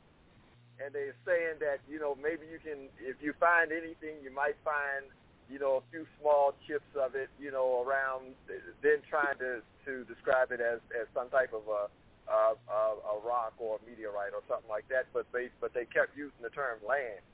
and 0.79 0.95
they're 0.95 1.17
saying 1.27 1.59
that 1.61 1.83
you 1.91 1.99
know 1.99 2.15
maybe 2.15 2.47
you 2.47 2.59
can 2.63 2.89
if 3.01 3.17
you 3.21 3.35
find 3.41 3.73
anything 3.73 4.23
you 4.23 4.31
might 4.31 4.57
find 4.65 5.11
you 5.49 5.59
know, 5.59 5.81
a 5.81 5.85
few 5.91 6.07
small 6.21 6.53
chips 6.69 6.93
of 6.95 7.15
it, 7.17 7.29
you 7.41 7.51
know, 7.51 7.83
around, 7.83 8.37
then 8.83 9.01
trying 9.09 9.37
to 9.41 9.65
to 9.85 10.05
describe 10.05 10.53
it 10.53 10.61
as 10.61 10.79
as 10.93 11.09
some 11.17 11.29
type 11.31 11.53
of 11.57 11.65
a 11.67 11.89
a, 12.29 12.53
a 12.69 13.17
rock 13.25 13.55
or 13.57 13.81
a 13.81 13.91
meteorite 13.91 14.37
or 14.37 14.45
something 14.47 14.69
like 14.69 14.87
that. 14.89 15.09
But 15.13 15.27
they 15.33 15.49
but 15.61 15.73
they 15.73 15.87
kept 15.89 16.17
using 16.17 16.45
the 16.45 16.53
term 16.53 16.79
land. 16.87 17.25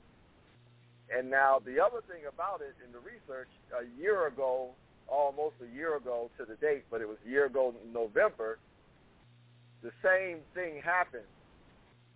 And 1.13 1.31
now 1.31 1.61
the 1.65 1.81
other 1.81 2.01
thing 2.09 2.25
about 2.29 2.61
it 2.61 2.75
in 2.85 2.93
the 2.93 3.01
research, 3.01 3.49
a 3.77 3.85
year 4.01 4.27
ago, 4.27 4.71
almost 5.09 5.57
a 5.63 5.75
year 5.75 5.97
ago 5.97 6.31
to 6.39 6.45
the 6.45 6.57
date, 6.57 6.85
but 6.91 7.01
it 7.01 7.09
was 7.09 7.19
a 7.27 7.29
year 7.29 7.47
ago 7.47 7.75
in 7.85 7.93
November, 7.93 8.59
the 9.83 9.93
same 10.03 10.39
thing 10.55 10.81
happened 10.83 11.29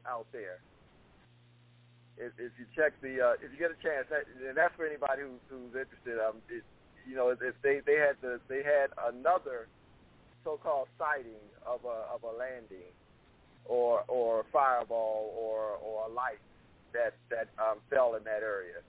out 0.06 0.26
there 0.32 0.58
if, 2.18 2.32
if 2.38 2.52
you 2.58 2.66
check 2.74 2.92
the 3.00 3.22
uh, 3.22 3.34
if 3.38 3.50
you 3.54 3.58
get 3.58 3.70
a 3.70 3.80
chance, 3.82 4.06
that, 4.10 4.26
and 4.42 4.56
that's 4.56 4.74
for 4.74 4.86
anybody 4.86 5.22
who, 5.22 5.38
who's 5.48 5.74
interested. 5.74 6.18
Um, 6.18 6.42
it, 6.50 6.62
you 7.06 7.14
know, 7.14 7.30
if 7.30 7.38
they 7.62 7.80
they 7.86 7.96
had 7.96 8.18
the 8.20 8.40
they 8.48 8.62
had 8.62 8.90
another 9.06 9.70
so-called 10.44 10.88
sighting 10.98 11.42
of 11.64 11.80
a 11.86 12.10
of 12.12 12.22
a 12.26 12.32
landing, 12.36 12.90
or 13.64 14.02
or 14.08 14.44
fireball 14.52 15.32
or 15.38 15.78
or 15.78 16.10
a 16.10 16.12
light 16.12 16.42
that 16.92 17.14
that 17.30 17.48
um, 17.58 17.78
fell 17.90 18.14
in 18.14 18.24
that 18.24 18.42
area. 18.42 18.80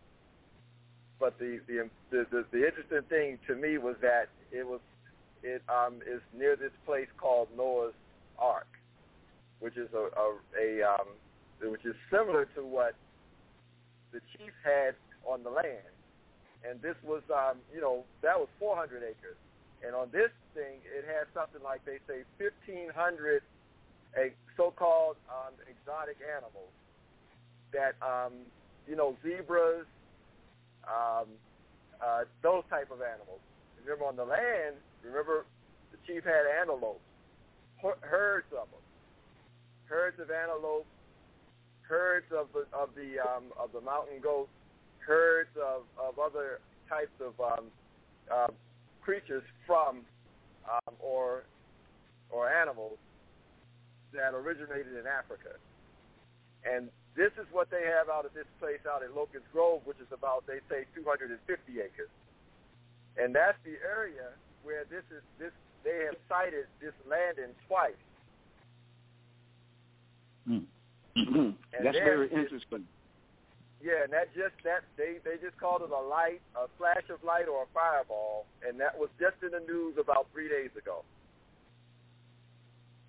But 1.19 1.38
the 1.39 1.59
the, 1.67 1.89
the 2.11 2.26
the 2.31 2.45
the 2.51 2.65
interesting 2.65 3.03
thing 3.09 3.39
to 3.47 3.55
me 3.55 3.77
was 3.77 3.95
that 4.01 4.30
it 4.51 4.65
was 4.65 4.80
it 5.43 5.61
um 5.69 6.01
is 6.07 6.21
near 6.38 6.55
this 6.55 6.71
place 6.85 7.07
called 7.17 7.49
Noah's 7.55 7.93
Ark, 8.38 8.67
which 9.59 9.77
is 9.77 9.89
a 9.93 10.09
a, 10.19 10.27
a 10.59 10.84
um 10.84 11.07
which 11.61 11.85
is 11.85 11.95
similar 12.09 12.45
to 12.55 12.65
what 12.65 12.95
the 14.11 14.21
chief 14.34 14.53
had 14.63 14.95
on 15.26 15.43
the 15.43 15.49
land. 15.49 15.93
And 16.63 16.81
this 16.81 16.95
was, 17.03 17.23
um, 17.31 17.59
you 17.73 17.80
know, 17.80 18.03
that 18.21 18.35
was 18.35 18.49
400 18.59 19.03
acres. 19.03 19.39
And 19.85 19.95
on 19.95 20.11
this 20.11 20.31
thing, 20.53 20.84
it 20.84 21.07
had 21.07 21.31
something 21.34 21.63
like 21.63 21.84
they 21.85 22.03
say 22.07 22.27
1,500 22.35 23.43
a 24.17 24.34
so-called 24.57 25.15
um, 25.30 25.53
exotic 25.69 26.17
animals 26.26 26.73
that, 27.73 27.95
um, 28.01 28.33
you 28.87 28.95
know, 28.95 29.15
zebras, 29.23 29.85
um, 30.87 31.27
uh, 32.03 32.23
those 32.41 32.63
type 32.69 32.91
of 32.91 33.01
animals. 33.01 33.39
Remember 33.83 34.05
on 34.05 34.15
the 34.15 34.25
land, 34.25 34.75
remember 35.03 35.45
the 35.91 35.97
chief 36.05 36.23
had 36.23 36.45
antelope, 36.59 37.01
herds 38.01 38.47
of 38.51 38.69
them, 38.69 38.83
herds 39.87 40.19
of 40.19 40.29
antelope 40.29 40.85
herds 41.89 42.27
of 42.31 42.47
the 42.53 42.63
of 42.77 42.89
the 42.95 43.19
um, 43.19 43.45
of 43.57 43.71
the 43.73 43.81
mountain 43.81 44.21
goats, 44.21 44.53
herds 44.99 45.49
of, 45.57 45.81
of 45.97 46.19
other 46.19 46.61
types 46.87 47.17
of 47.19 47.33
um, 47.41 47.65
uh, 48.31 48.47
creatures 49.01 49.43
from 49.65 50.05
um, 50.69 50.93
or 50.99 51.43
or 52.29 52.47
animals 52.47 52.97
that 54.13 54.33
originated 54.35 54.93
in 54.93 55.07
Africa. 55.07 55.57
And 56.63 56.89
this 57.19 57.35
is 57.35 57.43
what 57.51 57.67
they 57.67 57.83
have 57.83 58.07
out 58.07 58.23
of 58.23 58.31
this 58.31 58.47
place 58.63 58.79
out 58.87 59.03
at 59.03 59.11
Locust 59.11 59.43
Grove, 59.51 59.83
which 59.83 59.99
is 59.99 60.07
about 60.15 60.47
they 60.47 60.63
say 60.71 60.87
250 60.95 61.35
acres. 61.75 62.07
And 63.19 63.35
that's 63.35 63.59
the 63.67 63.75
area 63.83 64.31
where 64.63 64.87
this 64.87 65.03
is 65.11 65.19
this 65.35 65.51
they 65.83 66.07
have 66.07 66.15
sighted 66.31 66.71
this 66.79 66.95
landing 67.03 67.51
twice. 67.67 67.99
Hmm. 70.47 70.63
That's 71.83 71.99
very 71.99 72.31
interesting. 72.31 72.87
Yeah, 73.83 74.03
and 74.03 74.11
that 74.11 74.31
just 74.35 74.55
that 74.63 74.87
they 74.95 75.19
they 75.23 75.35
just 75.43 75.59
called 75.59 75.83
it 75.83 75.91
a 75.91 76.03
light, 76.03 76.39
a 76.55 76.67
flash 76.79 77.03
of 77.11 77.23
light, 77.23 77.47
or 77.47 77.63
a 77.63 77.69
fireball, 77.75 78.45
and 78.63 78.79
that 78.79 78.97
was 78.97 79.07
just 79.19 79.39
in 79.43 79.51
the 79.51 79.63
news 79.63 79.95
about 79.99 80.27
three 80.31 80.47
days 80.47 80.71
ago. 80.75 81.03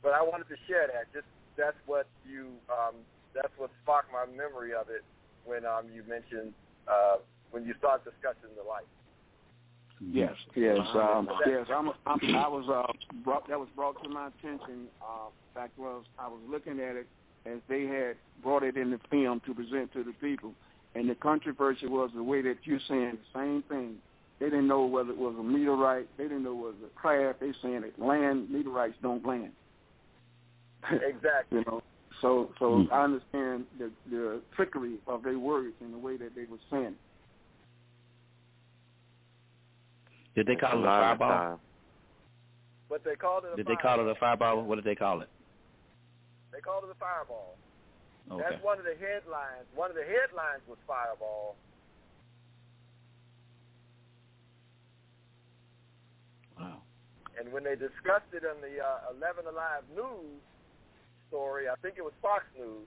But 0.02 0.14
I 0.14 0.22
wanted 0.22 0.46
to 0.50 0.58
share 0.66 0.86
that. 0.86 1.10
Just 1.14 1.26
that's 1.56 1.78
what 1.86 2.06
you 2.22 2.54
um, 2.70 3.02
that's 3.34 3.52
what 3.56 3.70
sparked 3.82 4.12
my 4.12 4.26
memory 4.26 4.74
of 4.74 4.88
it 4.88 5.04
when 5.44 5.64
um, 5.64 5.86
you 5.94 6.02
mentioned 6.08 6.52
uh, 6.88 7.16
when 7.50 7.64
you 7.64 7.74
start 7.78 8.04
discussing 8.04 8.50
the 8.56 8.62
light. 8.62 8.86
Yes, 10.00 10.32
yes, 10.56 10.78
um, 10.94 11.28
yes. 11.46 11.66
I'm, 11.68 11.90
I'm, 12.06 12.34
I 12.34 12.48
was 12.48 12.64
uh, 12.72 12.90
brought, 13.22 13.46
that 13.48 13.58
was 13.58 13.68
brought 13.76 14.02
to 14.02 14.08
my 14.08 14.28
attention. 14.28 14.86
Uh, 15.02 15.28
fact 15.54 15.78
was, 15.78 16.04
I 16.18 16.26
was 16.26 16.40
looking 16.48 16.80
at 16.80 16.96
it 16.96 17.06
as 17.44 17.58
they 17.68 17.84
had 17.84 18.16
brought 18.42 18.62
it 18.62 18.76
in 18.78 18.90
the 18.90 19.00
film 19.10 19.42
to 19.46 19.52
present 19.52 19.92
to 19.92 20.02
the 20.02 20.12
people. 20.12 20.54
And 20.94 21.08
the 21.08 21.14
controversy 21.14 21.86
was 21.86 22.10
the 22.14 22.22
way 22.22 22.40
that 22.42 22.56
you're 22.64 22.80
saying 22.88 23.18
the 23.34 23.38
same 23.38 23.62
thing. 23.68 23.96
They 24.38 24.46
didn't 24.46 24.68
know 24.68 24.86
whether 24.86 25.10
it 25.10 25.18
was 25.18 25.34
a 25.38 25.42
meteorite. 25.42 26.08
They 26.16 26.24
didn't 26.24 26.44
know 26.44 26.54
whether 26.54 26.76
it 26.76 26.80
was 26.80 26.90
a 26.96 26.98
craft. 26.98 27.40
They 27.40 27.52
saying 27.62 27.84
it 27.84 28.00
land 28.00 28.50
meteorites 28.50 28.96
don't 29.02 29.24
land. 29.24 29.52
Exactly. 30.90 31.58
you 31.58 31.64
know. 31.66 31.82
So 32.20 32.50
so 32.58 32.64
mm-hmm. 32.66 32.92
I 32.92 33.04
understand 33.04 33.64
the 33.78 33.90
the 34.10 34.42
trickery 34.54 34.98
of 35.06 35.22
their 35.22 35.38
words 35.38 35.74
and 35.80 35.94
the 35.94 35.98
way 35.98 36.16
that 36.16 36.34
they 36.34 36.44
were 36.44 36.58
saying. 36.70 36.94
Did 40.34 40.46
they 40.46 40.56
call 40.56 40.78
it 40.78 40.82
a 40.82 40.84
fireball? 40.84 41.60
But 42.88 43.04
they 43.04 43.14
called 43.14 43.44
it. 43.44 43.56
did 43.56 43.66
fireball. 43.66 43.76
they 43.76 43.82
call 43.82 44.00
it 44.00 44.10
a 44.10 44.20
fireball? 44.20 44.62
What 44.62 44.74
did 44.76 44.84
they 44.84 44.94
call 44.94 45.20
it? 45.22 45.28
They 46.52 46.60
called 46.60 46.84
it 46.84 46.90
a 46.90 46.98
fireball. 46.98 47.56
Okay. 48.30 48.42
That's 48.48 48.62
one 48.62 48.78
of 48.78 48.84
the 48.84 48.94
headlines. 48.94 49.66
One 49.74 49.90
of 49.90 49.96
the 49.96 50.06
headlines 50.06 50.62
was 50.68 50.78
fireball. 50.86 51.56
Wow. 56.58 56.82
And 57.38 57.52
when 57.52 57.64
they 57.64 57.74
discussed 57.74 58.30
it 58.32 58.44
on 58.46 58.60
the 58.60 58.78
uh, 58.78 59.16
11 59.18 59.46
Alive 59.50 59.82
News 59.94 60.42
story, 61.30 61.64
I 61.70 61.74
think 61.80 61.94
it 61.96 62.02
was 62.02 62.12
Fox 62.20 62.44
News. 62.58 62.86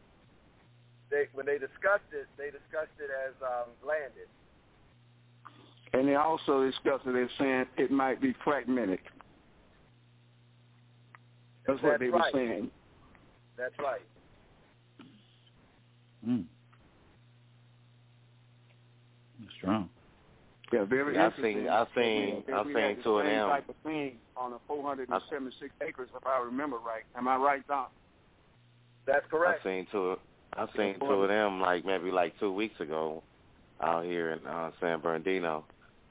They 1.09 1.25
when 1.33 1.45
they 1.45 1.57
discussed 1.57 2.11
it, 2.11 2.27
they 2.37 2.51
discussed 2.51 2.93
it 2.99 3.09
as 3.09 3.33
um, 3.41 3.71
landed. 3.81 4.29
And 5.93 6.07
they 6.07 6.15
also 6.15 6.65
discussed 6.65 7.05
it 7.05 7.15
as 7.15 7.29
saying 7.39 7.65
it 7.77 7.91
might 7.91 8.21
be 8.21 8.35
fragmented. 8.43 8.99
That's, 11.65 11.79
That's 11.79 11.83
what 11.83 11.99
they 11.99 12.09
right. 12.09 12.33
were 12.33 12.39
saying. 12.39 12.71
That's 13.57 13.73
right. 13.79 14.01
Mm. 16.27 16.45
Strong. 19.57 19.89
Yeah, 20.71 20.85
very 20.85 21.17
I 21.17 21.25
interesting. 21.25 21.57
seen, 21.59 21.69
I 21.69 21.85
seen, 21.95 22.43
I 22.51 22.61
we 22.63 22.73
seen 22.73 22.81
had 22.81 22.97
the 22.97 23.03
two 23.03 23.19
of 23.19 23.25
same 23.25 23.35
them. 23.35 23.49
type 23.49 23.69
of 23.69 23.75
thing 23.83 24.15
on 24.35 24.53
a 24.53 24.57
476 24.67 25.71
acres, 25.87 26.09
if 26.15 26.25
I 26.25 26.39
remember 26.43 26.77
right. 26.77 27.03
Am 27.15 27.27
I 27.27 27.35
right, 27.35 27.67
Doc? 27.67 27.91
That's 29.05 29.25
correct. 29.29 29.61
I 29.65 29.69
seen 29.69 29.87
two. 29.91 30.15
I 30.55 30.67
seen 30.77 30.99
two 30.99 31.05
of 31.05 31.29
them 31.29 31.59
like 31.59 31.85
maybe 31.85 32.11
like 32.11 32.39
two 32.39 32.51
weeks 32.51 32.79
ago, 32.79 33.23
out 33.81 34.05
here 34.05 34.33
in 34.33 34.45
uh, 34.47 34.71
San 34.79 34.99
Bernardino, 34.99 35.65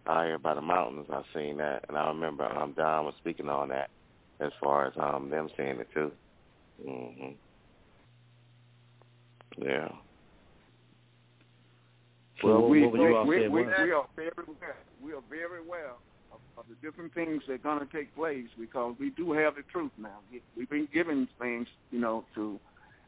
out 0.06 0.27
here 0.27 0.39
by 0.39 0.55
the 0.55 0.60
mountains. 0.60 1.06
I 1.10 1.23
seen 1.35 1.56
that, 1.59 1.85
and 1.89 1.97
I 1.97 2.09
remember 2.09 2.44
um 2.44 2.74
Don 2.77 3.05
was 3.05 3.14
speaking 3.20 3.48
on 3.48 3.69
that 3.69 3.90
as 4.40 4.51
far 4.62 4.86
as 4.86 4.93
um 5.01 5.31
them 5.31 5.48
seeing 5.56 5.78
it 5.81 5.89
too. 5.94 6.12
Mhm. 6.86 7.35
Yeah. 9.59 9.89
Well, 12.43 12.69
we, 12.69 12.82
what 12.82 12.93
would 12.93 13.01
you 13.01 13.16
all 13.16 13.27
we, 13.27 13.48
we, 13.48 13.62
we 13.62 13.93
are 13.93 14.06
very 14.16 14.32
well. 14.36 14.74
We 15.02 15.12
are 15.12 15.23
very 15.31 15.64
well 15.64 15.98
of, 16.32 16.40
of 16.56 16.64
the 16.69 16.74
different 16.85 17.14
things 17.14 17.43
that 17.47 17.55
are 17.55 17.59
going 17.59 17.86
to 17.86 17.97
take 17.97 18.14
place 18.16 18.48
because 18.59 18.97
we 18.98 19.10
do 19.10 19.32
have 19.32 19.55
the 19.55 19.62
truth 19.70 19.93
now. 19.98 20.19
We, 20.31 20.43
we've 20.56 20.70
been 20.70 20.89
given 20.93 21.28
things, 21.39 21.69
you 21.90 22.01
know, 22.01 22.24
to 22.35 22.59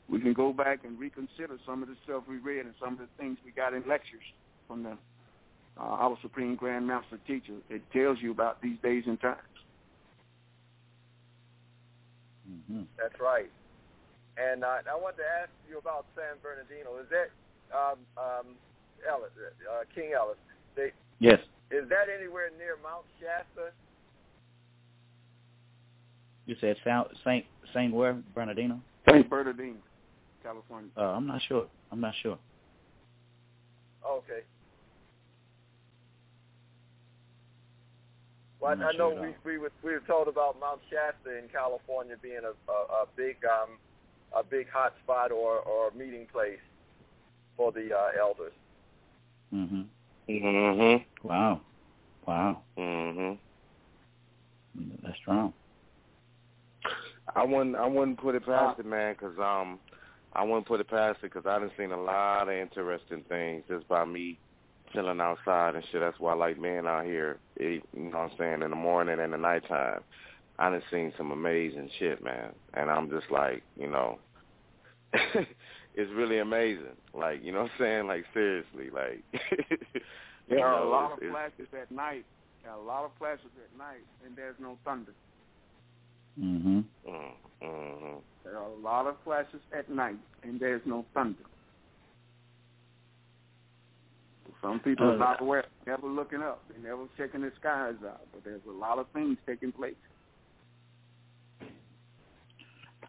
we 0.08 0.20
can 0.20 0.32
go 0.32 0.52
back 0.52 0.84
and 0.84 0.98
reconsider 0.98 1.58
some 1.66 1.82
of 1.82 1.88
the 1.88 1.96
stuff 2.04 2.24
we 2.28 2.36
read 2.36 2.66
and 2.66 2.74
some 2.80 2.94
of 2.94 2.98
the 2.98 3.08
things 3.18 3.38
we 3.44 3.52
got 3.52 3.72
in 3.74 3.82
lectures 3.88 4.24
from 4.68 4.82
the 4.82 4.96
uh, 5.76 5.80
our 5.80 6.16
Supreme 6.22 6.54
Grand 6.54 6.86
Master 6.86 7.18
Teacher. 7.26 7.54
It 7.68 7.82
tells 7.92 8.18
you 8.20 8.30
about 8.30 8.62
these 8.62 8.78
days 8.82 9.02
and 9.06 9.20
times. 9.20 9.40
Mm-hmm. 12.48 12.82
That's 12.96 13.18
right. 13.20 13.50
And 14.36 14.62
uh, 14.62 14.86
I 14.86 14.94
wanted 14.94 15.18
to 15.18 15.28
ask 15.42 15.50
you 15.68 15.78
about 15.78 16.06
San 16.14 16.38
Bernardino. 16.42 17.00
Is 17.00 17.08
that 17.10 17.30
um, 17.76 17.98
um, 18.16 18.46
Ellis, 19.08 19.30
uh, 19.38 19.82
King 19.94 20.12
Ellis? 20.16 20.36
They, 20.76 20.92
Yes. 21.18 21.38
Is 21.70 21.88
that 21.88 22.06
anywhere 22.14 22.50
near 22.58 22.76
Mount 22.82 23.04
Shasta? 23.18 23.72
You 26.46 26.56
said 26.60 26.76
Saint 26.84 27.06
Saint 27.24 27.44
Saint 27.72 27.94
where 27.94 28.14
Bernardino? 28.34 28.80
St. 29.08 29.28
Bernardino, 29.28 29.76
California. 30.44 30.90
Uh, 30.96 31.00
I'm 31.16 31.26
not 31.26 31.40
sure. 31.48 31.66
I'm 31.90 32.00
not 32.00 32.14
sure. 32.22 32.38
Okay. 34.06 34.40
Well, 38.60 38.72
I'm 38.72 38.82
I 38.82 38.92
know 38.92 39.10
sure 39.10 39.20
we 39.44 39.52
we 39.52 39.58
were 39.58 39.72
we 39.82 39.92
were 39.92 40.02
told 40.06 40.28
about 40.28 40.60
Mount 40.60 40.80
Shasta 40.90 41.36
in 41.38 41.48
California 41.48 42.16
being 42.22 42.40
a 42.44 42.70
a, 42.70 42.74
a 43.02 43.06
big 43.16 43.36
um 43.44 43.78
a 44.36 44.44
big 44.44 44.68
hot 44.70 44.92
spot 45.02 45.32
or 45.32 45.58
or 45.60 45.90
meeting 45.92 46.26
place 46.32 46.58
for 47.56 47.72
the 47.72 47.88
uh, 47.94 48.20
elders. 48.20 48.52
Mhm. 49.52 49.86
Mhm. 50.28 51.04
Wow. 51.22 51.60
Wow. 52.26 52.62
Mhm. 52.78 53.38
That's 55.02 55.16
strong. 55.18 55.52
I 57.36 57.44
wouldn't 57.44 57.76
I 57.76 57.86
wouldn't 57.86 58.18
put 58.18 58.34
it 58.34 58.44
past 58.44 58.78
it, 58.80 58.86
man, 58.86 59.14
'cause 59.16 59.38
um 59.38 59.78
I 60.34 60.42
wouldn't 60.42 60.66
put 60.66 60.80
it 60.80 60.88
past 60.88 61.22
it 61.22 61.32
'cause 61.32 61.46
I 61.46 61.58
done 61.58 61.70
seen 61.76 61.92
a 61.92 62.00
lot 62.00 62.48
of 62.48 62.54
interesting 62.54 63.22
things 63.24 63.64
just 63.68 63.86
by 63.88 64.04
me 64.04 64.38
chilling 64.92 65.20
outside 65.20 65.74
and 65.74 65.84
shit. 65.86 66.00
That's 66.00 66.18
why 66.18 66.32
I 66.32 66.34
like 66.34 66.60
being 66.60 66.86
out 66.86 67.04
here. 67.04 67.38
Eh, 67.60 67.64
you 67.64 67.82
know 67.94 68.18
what 68.18 68.32
I'm 68.32 68.38
saying 68.38 68.62
in 68.62 68.70
the 68.70 68.76
morning 68.76 69.20
and 69.20 69.32
the 69.32 69.38
nighttime. 69.38 70.02
I 70.58 70.70
done 70.70 70.82
seen 70.90 71.12
some 71.16 71.32
amazing 71.32 71.88
shit, 71.98 72.22
man, 72.22 72.54
and 72.74 72.90
I'm 72.90 73.10
just 73.10 73.30
like, 73.30 73.62
you 73.76 73.88
know, 73.88 74.18
it's 75.12 76.12
really 76.12 76.38
amazing. 76.38 76.96
Like, 77.12 77.42
you 77.42 77.52
know 77.52 77.62
what 77.62 77.72
I'm 77.72 77.78
saying? 77.78 78.06
Like 78.06 78.24
seriously, 78.32 78.90
like. 78.90 79.22
There 80.48 80.66
are 80.66 80.82
a 80.82 80.88
lot 80.88 81.12
of 81.12 81.18
flashes 81.20 81.68
at 81.72 81.90
night. 81.90 82.26
A 82.70 82.76
lot 82.76 83.04
of 83.04 83.12
flashes 83.18 83.50
at 83.64 83.78
night, 83.78 84.04
and 84.24 84.36
there's 84.36 84.56
no 84.58 84.78
thunder. 84.84 85.12
Mhm. 86.38 86.84
Mm, 87.06 87.32
mhm. 87.62 88.22
There 88.44 88.58
are 88.58 88.68
a 88.68 88.74
lot 88.76 89.06
of 89.06 89.16
flashes 89.24 89.60
at 89.72 89.88
night, 89.88 90.18
and 90.42 90.58
there's 90.58 90.82
no 90.84 91.04
thunder. 91.14 91.44
Some 94.60 94.80
people 94.80 95.10
are 95.10 95.14
Uh, 95.14 95.16
not 95.18 95.40
aware, 95.42 95.64
never 95.86 96.06
looking 96.06 96.42
up, 96.42 96.66
they 96.68 96.78
never 96.78 97.06
checking 97.16 97.42
the 97.42 97.52
skies 97.56 97.96
out. 98.02 98.26
But 98.32 98.44
there's 98.44 98.64
a 98.66 98.70
lot 98.70 98.98
of 98.98 99.06
things 99.08 99.36
taking 99.46 99.72
place. 99.72 99.94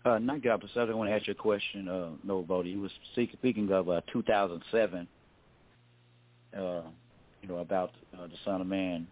Uh, 0.03 0.19
not 0.19 0.41
get 0.41 0.51
off 0.51 0.61
the 0.61 0.67
subject. 0.67 0.91
I 0.91 0.95
want 0.95 1.09
to 1.09 1.15
ask 1.15 1.25
you 1.25 1.31
a 1.31 1.35
question, 1.35 1.87
uh, 1.87 2.11
Boddie. 2.23 2.71
You 2.71 2.81
was 2.81 2.91
speak- 3.11 3.31
speaking 3.33 3.71
of 3.71 3.89
uh, 3.89 4.01
2007, 4.11 5.07
uh, 6.53 6.81
you 7.41 7.47
know, 7.47 7.57
about 7.57 7.91
uh, 8.13 8.27
the 8.27 8.37
Son 8.43 8.61
of 8.61 8.67
Man 8.67 9.07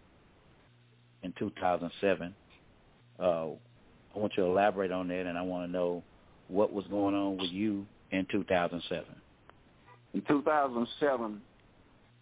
in 1.22 1.32
2007. 1.32 2.34
Uh, 3.18 3.46
I 4.14 4.18
want 4.18 4.32
you 4.36 4.44
to 4.44 4.48
elaborate 4.48 4.92
on 4.92 5.08
that, 5.08 5.26
and 5.26 5.36
I 5.36 5.42
want 5.42 5.66
to 5.66 5.72
know 5.72 6.02
what 6.48 6.72
was 6.72 6.86
going 6.86 7.14
on 7.14 7.36
with 7.38 7.50
you 7.50 7.86
in 8.10 8.26
2007. 8.30 9.04
In 10.14 10.22
2007, 10.28 11.40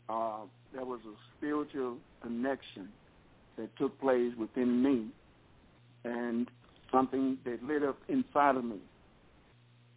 uh, 0.09 0.37
there 0.73 0.85
was 0.85 1.01
a 1.07 1.15
spiritual 1.37 1.97
connection 2.23 2.89
that 3.59 3.69
took 3.77 3.99
place 4.01 4.33
within 4.39 4.83
me 4.83 5.07
and 6.05 6.49
something 6.91 7.37
that 7.45 7.63
lit 7.63 7.83
up 7.83 7.99
inside 8.09 8.57
of 8.57 8.65
me. 8.65 8.79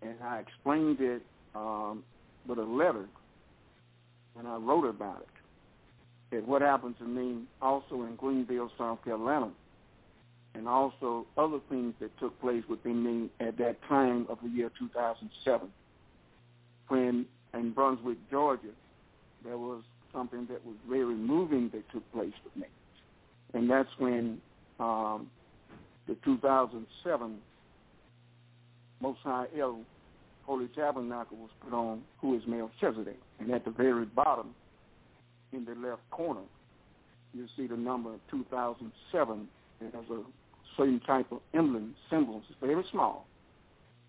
And 0.01 0.15
I 0.23 0.39
explained 0.39 0.97
it 0.99 1.22
um, 1.55 2.03
with 2.47 2.59
a 2.59 2.63
letter 2.63 3.05
and 4.38 4.47
I 4.47 4.57
wrote 4.57 4.85
about 4.85 5.22
it. 5.22 5.27
That 6.31 6.47
what 6.47 6.61
happened 6.61 6.97
to 6.99 7.05
me 7.05 7.43
also 7.61 8.03
in 8.03 8.15
Greenville, 8.17 8.69
South 8.77 9.03
Carolina, 9.03 9.51
and 10.56 10.68
also 10.68 11.26
other 11.38 11.60
things 11.69 11.94
that 11.99 12.18
took 12.19 12.40
place 12.41 12.64
within 12.69 13.03
me 13.03 13.30
at 13.45 13.57
that 13.57 13.77
time 13.88 14.26
of 14.30 14.38
the 14.41 14.49
year 14.49 14.72
2007 14.80 15.69
when 16.88 17.26
in 17.53 17.72
Brunswick, 17.72 18.18
Georgia, 18.30 18.73
there 19.44 19.57
was 19.57 19.82
something 20.14 20.48
that 20.49 20.65
was 20.65 20.76
very 20.90 21.15
moving 21.15 21.69
that 21.73 21.90
took 21.91 22.10
place 22.11 22.34
with 22.44 22.56
me. 22.56 22.68
And 23.53 23.69
that's 23.69 23.90
when 23.98 24.40
um, 24.80 25.30
the 26.07 26.15
2007 26.26 27.38
Most 29.02 29.19
High 29.23 29.45
El 29.60 29.82
Holy 30.45 30.68
Tabernacle 30.76 31.38
was 31.38 31.49
put 31.64 31.73
on, 31.73 32.02
who 32.19 32.36
is 32.36 32.44
Melchizedek. 32.48 33.19
And 33.40 33.52
at 33.52 33.65
the 33.65 33.72
very 33.72 34.06
bottom, 34.06 34.53
in 35.53 35.65
the 35.65 35.76
left 35.76 36.07
corner, 36.11 36.41
you 37.34 37.48
see 37.57 37.68
the 37.68 37.77
number 37.77 38.11
2007. 38.32 39.48
It 39.82 39.94
has 39.94 40.03
a 40.10 40.22
certain 40.77 40.99
type 41.02 41.31
of 41.31 41.39
emblem, 41.53 41.95
symbols. 42.10 42.43
It's 42.49 42.60
very 42.60 42.84
small. 42.91 43.26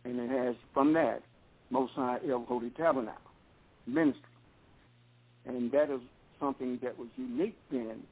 And 0.05 0.19
it 0.21 0.31
has, 0.31 0.55
from 0.73 0.93
that, 0.95 1.23
Most 1.71 1.93
High 1.95 2.19
El 2.29 2.45
Holy 2.45 2.71
Tabernacle 2.71 3.21
ministry. 3.87 4.23
And 5.47 5.71
that 5.73 5.91
is 5.91 6.01
something 6.41 6.79
that 6.83 6.99
was 6.99 7.09
unique 7.17 7.57
then 7.71 8.03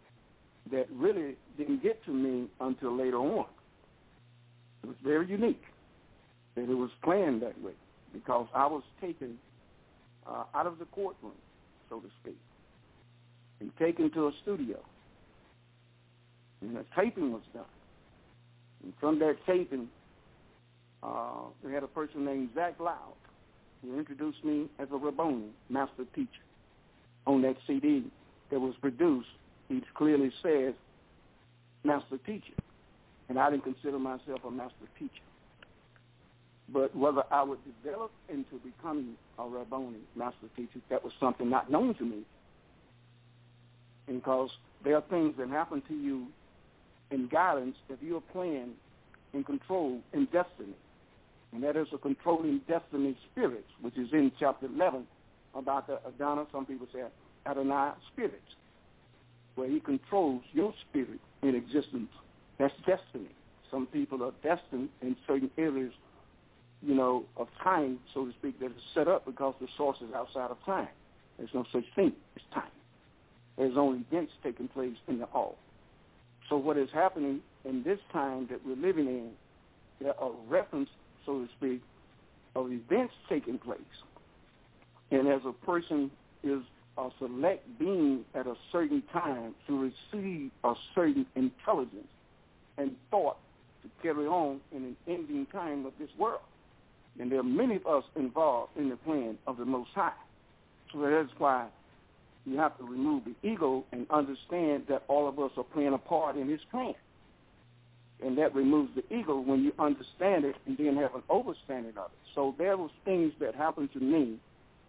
that 0.70 0.86
really 0.92 1.36
didn't 1.58 1.82
get 1.82 2.02
to 2.04 2.10
me 2.10 2.48
until 2.60 2.96
later 2.96 3.18
on. 3.18 3.46
It 4.82 4.86
was 4.86 4.96
very 5.04 5.28
unique 5.28 5.62
that 6.54 6.62
it 6.62 6.74
was 6.74 6.90
planned 7.02 7.42
that 7.42 7.60
way 7.62 7.72
because 8.12 8.46
I 8.54 8.66
was 8.66 8.82
taken 9.00 9.36
uh, 10.26 10.44
out 10.54 10.66
of 10.66 10.78
the 10.78 10.84
courtroom, 10.86 11.32
so 11.90 12.00
to 12.00 12.06
speak, 12.22 12.38
and 13.60 13.70
taken 13.78 14.10
to 14.12 14.28
a 14.28 14.32
studio. 14.42 14.78
And 16.60 16.78
a 16.78 16.84
taping 16.98 17.32
was 17.32 17.42
done. 17.52 17.64
And 18.84 18.92
from 19.00 19.18
that 19.20 19.36
taping, 19.46 19.88
uh, 21.02 21.44
we 21.64 21.72
had 21.72 21.82
a 21.82 21.88
person 21.88 22.24
named 22.24 22.50
Zach 22.54 22.78
Loud 22.78 23.14
who 23.82 23.98
introduced 23.98 24.44
me 24.44 24.66
as 24.78 24.88
a 24.92 24.96
Rabboni, 24.96 25.48
master 25.68 26.04
teacher. 26.14 26.28
On 27.26 27.40
that 27.42 27.56
CD 27.66 28.04
that 28.50 28.60
was 28.60 28.74
produced, 28.80 29.28
he 29.68 29.82
clearly 29.94 30.30
says 30.42 30.74
master 31.82 32.18
teacher. 32.26 32.52
And 33.28 33.38
I 33.38 33.50
didn't 33.50 33.64
consider 33.64 33.98
myself 33.98 34.44
a 34.46 34.50
master 34.50 34.86
teacher. 34.98 35.10
But 36.68 36.94
whether 36.94 37.22
I 37.30 37.42
would 37.42 37.58
develop 37.82 38.10
into 38.28 38.56
becoming 38.58 39.14
a 39.38 39.46
Rabboni, 39.46 40.00
master 40.14 40.48
teacher, 40.56 40.80
that 40.90 41.02
was 41.02 41.12
something 41.18 41.48
not 41.48 41.70
known 41.70 41.94
to 41.94 42.04
me. 42.04 42.22
Because 44.06 44.50
there 44.82 44.96
are 44.96 45.04
things 45.08 45.34
that 45.38 45.48
happen 45.48 45.82
to 45.88 45.94
you 45.94 46.26
in 47.14 47.28
guidance 47.28 47.76
if 47.88 47.98
you're 48.02 48.20
playing 48.20 48.72
in 49.32 49.44
control 49.44 50.00
in 50.12 50.24
destiny. 50.26 50.74
And 51.52 51.62
that 51.62 51.76
is 51.76 51.86
a 51.94 51.98
controlling 51.98 52.60
destiny 52.68 53.16
spirit, 53.30 53.64
which 53.80 53.96
is 53.96 54.12
in 54.12 54.32
chapter 54.38 54.66
11 54.66 55.06
about 55.54 55.86
the 55.86 56.00
Adonai, 56.06 56.44
some 56.50 56.66
people 56.66 56.88
say 56.92 57.04
Adonai 57.46 57.92
spirit, 58.12 58.42
where 59.54 59.68
he 59.68 59.78
controls 59.78 60.42
your 60.52 60.74
spirit 60.88 61.20
in 61.42 61.54
existence. 61.54 62.10
That's 62.58 62.74
destiny. 62.84 63.30
Some 63.70 63.86
people 63.86 64.22
are 64.24 64.32
destined 64.42 64.88
in 65.00 65.16
certain 65.26 65.50
areas, 65.56 65.92
you 66.82 66.94
know, 66.94 67.24
of 67.36 67.48
time, 67.62 68.00
so 68.12 68.24
to 68.24 68.32
speak, 68.32 68.58
that 68.58 68.66
is 68.66 68.82
set 68.94 69.06
up 69.06 69.24
because 69.24 69.54
the 69.60 69.68
source 69.76 69.98
is 70.00 70.12
outside 70.12 70.50
of 70.50 70.56
time. 70.66 70.88
There's 71.38 71.54
no 71.54 71.64
such 71.72 71.84
thing 71.94 72.12
as 72.36 72.42
time. 72.52 72.70
There's 73.56 73.76
only 73.76 74.04
events 74.10 74.32
taking 74.42 74.68
place 74.68 74.96
in 75.06 75.18
the 75.20 75.26
all. 75.26 75.56
So 76.48 76.56
what 76.56 76.76
is 76.76 76.88
happening 76.92 77.40
in 77.64 77.82
this 77.82 77.98
time 78.12 78.46
that 78.50 78.64
we're 78.64 78.76
living 78.76 79.06
in, 79.06 79.30
there 80.00 80.18
are 80.20 80.32
reference, 80.48 80.90
so 81.24 81.40
to 81.40 81.48
speak, 81.56 81.82
of 82.54 82.70
events 82.70 83.14
taking 83.28 83.58
place. 83.58 83.80
And 85.10 85.28
as 85.28 85.40
a 85.46 85.52
person 85.64 86.10
is 86.42 86.60
a 86.96 87.08
select 87.18 87.66
being 87.78 88.24
at 88.34 88.46
a 88.46 88.54
certain 88.70 89.02
time 89.12 89.54
to 89.66 89.90
receive 90.12 90.50
a 90.62 90.74
certain 90.94 91.26
intelligence 91.34 92.08
and 92.78 92.92
thought 93.10 93.38
to 93.82 93.90
carry 94.02 94.26
on 94.26 94.60
in 94.72 94.84
an 94.84 94.96
ending 95.08 95.46
time 95.52 95.86
of 95.86 95.92
this 95.98 96.08
world. 96.18 96.40
And 97.18 97.30
there 97.30 97.38
are 97.38 97.44
many 97.44 97.76
of 97.76 97.86
us 97.86 98.04
involved 98.16 98.76
in 98.76 98.88
the 98.88 98.96
plan 98.96 99.38
of 99.46 99.56
the 99.56 99.64
Most 99.64 99.90
High. 99.94 100.12
So 100.92 101.00
that's 101.00 101.28
why 101.38 101.68
You 102.46 102.58
have 102.58 102.76
to 102.78 102.84
remove 102.84 103.22
the 103.24 103.34
ego 103.48 103.84
and 103.92 104.06
understand 104.10 104.84
that 104.88 105.04
all 105.08 105.28
of 105.28 105.38
us 105.38 105.50
are 105.56 105.64
playing 105.64 105.94
a 105.94 105.98
part 105.98 106.36
in 106.36 106.48
his 106.48 106.60
plan. 106.70 106.94
And 108.22 108.38
that 108.38 108.54
removes 108.54 108.90
the 108.94 109.04
ego 109.14 109.38
when 109.38 109.64
you 109.64 109.72
understand 109.78 110.44
it 110.44 110.56
and 110.66 110.76
then 110.76 110.96
have 110.96 111.14
an 111.14 111.22
overstanding 111.30 111.96
of 111.96 112.10
it. 112.12 112.18
So 112.34 112.54
there 112.58 112.76
was 112.76 112.90
things 113.04 113.32
that 113.40 113.54
happened 113.54 113.92
to 113.94 114.00
me. 114.00 114.38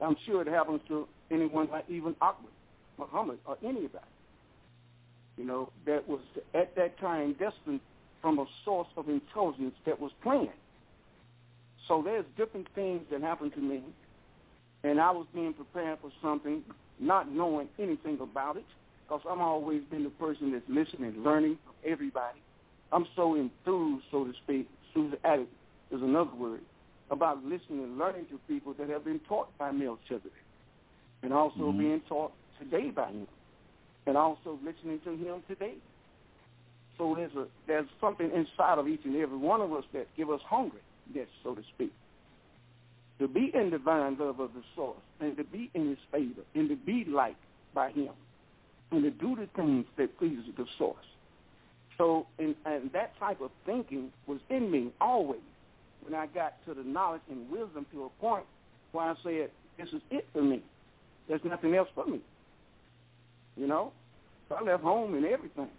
I'm 0.01 0.15
sure 0.25 0.41
it 0.41 0.47
happens 0.47 0.81
to 0.89 1.07
anyone 1.31 1.69
like 1.71 1.85
even 1.89 2.15
Ahmed, 2.21 2.51
Muhammad, 2.97 3.39
or 3.45 3.57
anybody. 3.63 4.05
You 5.37 5.45
know, 5.45 5.69
that 5.85 6.07
was 6.07 6.21
at 6.53 6.75
that 6.75 6.99
time 6.99 7.33
destined 7.33 7.79
from 8.21 8.39
a 8.39 8.45
source 8.63 8.87
of 8.97 9.09
intelligence 9.09 9.75
that 9.85 9.99
was 9.99 10.11
planned. 10.21 10.49
So 11.87 12.01
there's 12.03 12.25
different 12.37 12.67
things 12.73 13.01
that 13.11 13.21
happened 13.21 13.53
to 13.53 13.59
me, 13.59 13.83
and 14.83 14.99
I 14.99 15.11
was 15.11 15.27
being 15.33 15.53
prepared 15.53 15.99
for 16.01 16.11
something, 16.21 16.63
not 16.99 17.31
knowing 17.31 17.67
anything 17.79 18.19
about 18.21 18.57
it, 18.57 18.65
because 19.03 19.21
I'm 19.29 19.41
always 19.41 19.83
been 19.91 20.03
the 20.03 20.09
person 20.11 20.51
that's 20.51 20.65
listening 20.67 21.13
and 21.15 21.23
learning 21.23 21.57
from 21.63 21.91
everybody. 21.91 22.39
I'm 22.91 23.05
so 23.15 23.35
enthused, 23.35 24.05
so 24.11 24.25
to 24.25 24.33
speak, 24.43 24.69
enthusiastic 24.95 25.47
is 25.91 26.01
another 26.01 26.33
word, 26.35 26.61
about 27.11 27.43
listening 27.43 27.83
and 27.83 27.97
learning 27.97 28.25
to 28.31 28.39
people 28.47 28.73
that 28.79 28.89
have 28.89 29.05
been 29.05 29.19
taught 29.27 29.55
by 29.57 29.71
Melchizedek, 29.71 30.31
and 31.21 31.33
also 31.33 31.59
mm-hmm. 31.59 31.79
being 31.79 32.01
taught 32.07 32.31
today 32.59 32.89
by 32.89 33.07
him, 33.09 33.27
and 34.07 34.17
also 34.17 34.59
listening 34.63 34.99
to 35.03 35.11
him 35.11 35.43
today. 35.47 35.75
So 36.97 37.13
there's 37.15 37.35
a 37.35 37.47
there's 37.67 37.87
something 37.99 38.31
inside 38.31 38.79
of 38.79 38.87
each 38.87 39.01
and 39.03 39.15
every 39.17 39.37
one 39.37 39.61
of 39.61 39.73
us 39.73 39.83
that 39.93 40.07
give 40.15 40.29
us 40.29 40.39
hungriness, 40.49 41.27
so 41.43 41.53
to 41.53 41.61
speak. 41.75 41.93
To 43.19 43.27
be 43.27 43.51
in 43.53 43.69
divine 43.69 44.17
love 44.17 44.39
of 44.39 44.53
the 44.53 44.61
source 44.75 44.97
and 45.21 45.37
to 45.37 45.43
be 45.45 45.71
in 45.73 45.89
his 45.89 45.97
favor 46.11 46.41
and 46.53 46.67
to 46.69 46.75
be 46.75 47.05
liked 47.07 47.39
by 47.73 47.91
him 47.91 48.09
and 48.91 49.03
to 49.03 49.11
do 49.11 49.35
the 49.35 49.47
things 49.55 49.85
that 49.97 50.17
pleases 50.17 50.45
the 50.57 50.65
source. 50.77 51.05
So 51.97 52.27
and, 52.39 52.55
and 52.65 52.91
that 52.91 53.17
type 53.19 53.39
of 53.41 53.51
thinking 53.65 54.11
was 54.27 54.39
in 54.49 54.69
me 54.69 54.91
always 54.99 55.39
when 56.01 56.13
I 56.13 56.27
got 56.27 56.53
to 56.65 56.73
the 56.73 56.83
knowledge 56.83 57.21
and 57.29 57.49
wisdom 57.49 57.85
to 57.93 58.05
a 58.05 58.09
point 58.21 58.45
where 58.91 59.05
I 59.05 59.15
said, 59.23 59.49
This 59.77 59.89
is 59.89 60.01
it 60.11 60.27
for 60.33 60.41
me. 60.41 60.61
There's 61.27 61.43
nothing 61.43 61.73
else 61.75 61.89
for 61.95 62.05
me. 62.05 62.19
You 63.55 63.67
know? 63.67 63.91
So 64.49 64.55
I 64.55 64.61
left 64.61 64.83
home 64.83 65.15
and 65.15 65.25
everything. 65.25 65.69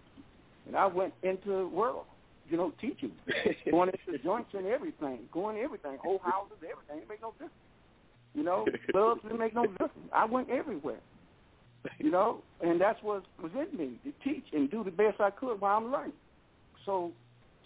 And 0.66 0.76
I 0.76 0.86
went 0.86 1.14
into 1.22 1.48
the 1.48 1.66
world, 1.66 2.04
you 2.48 2.56
know, 2.56 2.72
teaching, 2.80 3.12
going 3.70 3.90
into 3.90 4.22
joints 4.22 4.50
and 4.54 4.66
everything, 4.66 5.20
going 5.32 5.58
everything, 5.58 5.98
whole 6.02 6.20
houses, 6.24 6.56
everything. 6.58 7.02
It 7.02 7.08
made 7.08 7.20
no 7.20 7.32
difference. 7.32 7.52
You 8.34 8.44
know, 8.44 8.66
clubs 8.90 9.22
didn't 9.22 9.38
make 9.38 9.54
no 9.54 9.66
difference. 9.66 9.92
I 10.12 10.24
went 10.24 10.50
everywhere. 10.50 11.00
You 11.98 12.10
know, 12.10 12.42
and 12.60 12.80
that's 12.80 13.00
what 13.02 13.22
was 13.40 13.52
in 13.54 13.78
me 13.78 13.98
to 14.04 14.12
teach 14.24 14.44
and 14.52 14.70
do 14.70 14.82
the 14.82 14.90
best 14.90 15.20
I 15.20 15.30
could 15.30 15.60
while 15.60 15.76
I'm 15.76 15.92
learning. 15.92 16.12
So 16.84 17.12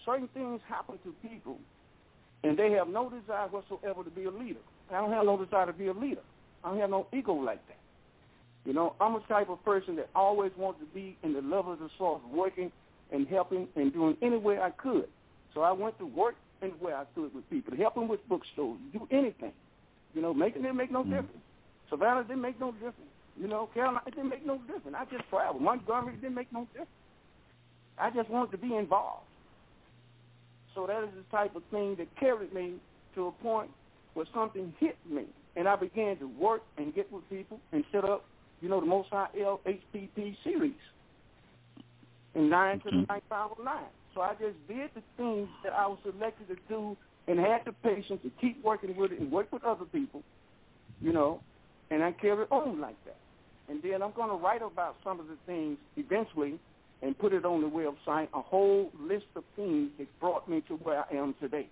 certain 0.05 0.29
things 0.35 0.61
happen 0.69 0.99
to 1.05 1.15
people, 1.27 1.57
and 2.45 2.59
they 2.59 2.71
have 2.73 2.89
no 2.89 3.09
desire 3.09 3.49
whatsoever 3.49 4.05
to 4.05 4.11
be 4.11 4.25
a 4.25 4.31
leader. 4.31 4.61
I 4.91 5.01
don't 5.01 5.13
have 5.13 5.25
no 5.25 5.43
desire 5.43 5.67
to 5.67 5.73
be 5.73 5.87
a 5.87 5.93
leader. 5.93 6.21
I 6.63 6.71
don't 6.71 6.81
have 6.81 6.91
no 6.91 7.07
ego 7.15 7.33
like 7.33 7.67
that. 7.69 7.79
You 8.67 8.75
know, 8.75 8.95
I'm 9.01 9.15
a 9.15 9.21
type 9.27 9.49
of 9.49 9.65
person 9.65 9.97
that 9.97 10.11
always 10.15 10.53
wants 10.57 10.81
to 10.81 10.87
be 10.95 11.17
in 11.23 11.33
the 11.33 11.41
love 11.41 11.67
of 11.67 11.79
the 11.79 11.89
source, 11.97 12.21
working 12.31 12.71
and 13.13 13.27
helping 13.29 13.69
and 13.77 13.93
doing 13.93 14.17
any 14.23 14.37
way 14.37 14.59
I 14.59 14.71
could. 14.71 15.07
So 15.55 15.63
I 15.63 15.73
went 15.73 15.99
to 15.99 16.07
work 16.07 16.37
any 16.63 16.73
way 16.81 16.93
I 16.93 17.05
could 17.15 17.35
with 17.35 17.49
people, 17.51 17.77
help 17.77 17.95
them 17.95 18.09
with 18.09 18.27
bookstores, 18.29 18.79
do 18.93 19.07
anything. 19.11 19.53
You 20.15 20.23
know, 20.23 20.35
making 20.35 20.65
it 20.65 20.75
make 20.75 20.91
no 20.91 21.01
mm-hmm. 21.03 21.11
difference. 21.11 21.43
Savannah 21.89 22.23
didn't 22.23 22.43
make 22.43 22.59
no 22.61 22.73
difference. 22.73 22.95
You 23.41 23.49
know, 23.49 23.69
Carolina 23.73 24.03
it 24.07 24.15
didn't 24.15 24.31
make 24.31 24.47
no 24.47 24.59
difference. 24.59 24.97
I 24.99 25.05
just 25.05 25.29
traveled. 25.31 25.63
Montgomery 25.63 26.15
didn't 26.17 26.35
make 26.35 26.53
no 26.53 26.67
difference. 26.73 26.91
I 27.99 28.11
just 28.11 28.31
wanted 28.31 28.51
to 28.53 28.59
be 28.59 28.75
involved. 28.77 29.25
So 30.75 30.87
that 30.87 31.03
is 31.05 31.11
the 31.17 31.37
type 31.37 31.57
of 31.57 31.63
thing 31.71 31.97
that 31.97 32.09
carried 32.19 32.53
me 32.53 32.75
to 33.15 33.27
a 33.27 33.33
point 33.33 33.71
where 34.15 34.27
something 34.35 34.73
hit 34.79 34.97
me, 35.09 35.25
and 35.57 35.69
I 35.69 35.77
began 35.77 36.17
to 36.19 36.27
work 36.27 36.63
and 36.79 36.95
get 36.95 37.11
with 37.13 37.29
people 37.29 37.59
and 37.73 37.85
set 37.93 38.05
up, 38.05 38.25
you 38.61 38.69
know, 38.69 38.81
the 38.81 38.87
Most 38.87 39.11
High 39.11 39.29
El 39.41 39.61
HPP 39.67 40.37
series 40.45 40.75
and 42.35 42.51
nine 42.51 42.79
to 42.81 42.85
the 42.85 42.91
mm-hmm. 42.91 43.13
ninth 43.13 43.25
power 43.29 43.51
nine. 43.63 43.85
So 44.15 44.21
I 44.21 44.33
just 44.35 44.57
did 44.69 44.91
the 44.95 45.03
things 45.17 45.49
that 45.65 45.73
I 45.73 45.87
was 45.87 45.99
selected 46.03 46.49
to 46.49 46.57
do 46.69 46.97
and 47.29 47.39
had 47.39 47.61
the 47.65 47.73
patience 47.73 48.21
to 48.23 48.31
keep 48.41 48.63
working 48.65 48.97
with 48.97 49.13
it 49.13 49.21
and 49.21 49.31
work 49.31 49.53
with 49.53 49.65
other 49.65 49.85
people, 49.85 50.23
you 51.01 51.13
know, 51.13 51.41
and 51.91 52.03
I 52.03 52.13
carry 52.13 52.45
on 52.51 52.81
like 52.81 52.97
that. 53.05 53.19
And 53.69 53.81
then 53.83 54.03
I'm 54.03 54.13
going 54.13 54.31
to 54.31 54.37
write 54.37 54.63
about 54.63 54.97
some 55.05 55.21
of 55.21 55.27
the 55.29 55.37
things 55.47 55.79
eventually 55.97 56.59
and 57.03 57.17
put 57.19 57.33
it 57.33 57.45
on 57.45 57.61
the 57.63 57.69
website, 57.69 58.29
a 58.35 58.43
whole 58.43 58.91
list 59.01 59.27
of 59.37 59.45
things 59.57 59.91
that 59.99 60.09
brought 60.21 60.49
me 60.49 60.63
to 60.69 60.75
where 60.75 61.05
I 61.11 61.17
am 61.17 61.35
today. 61.41 61.69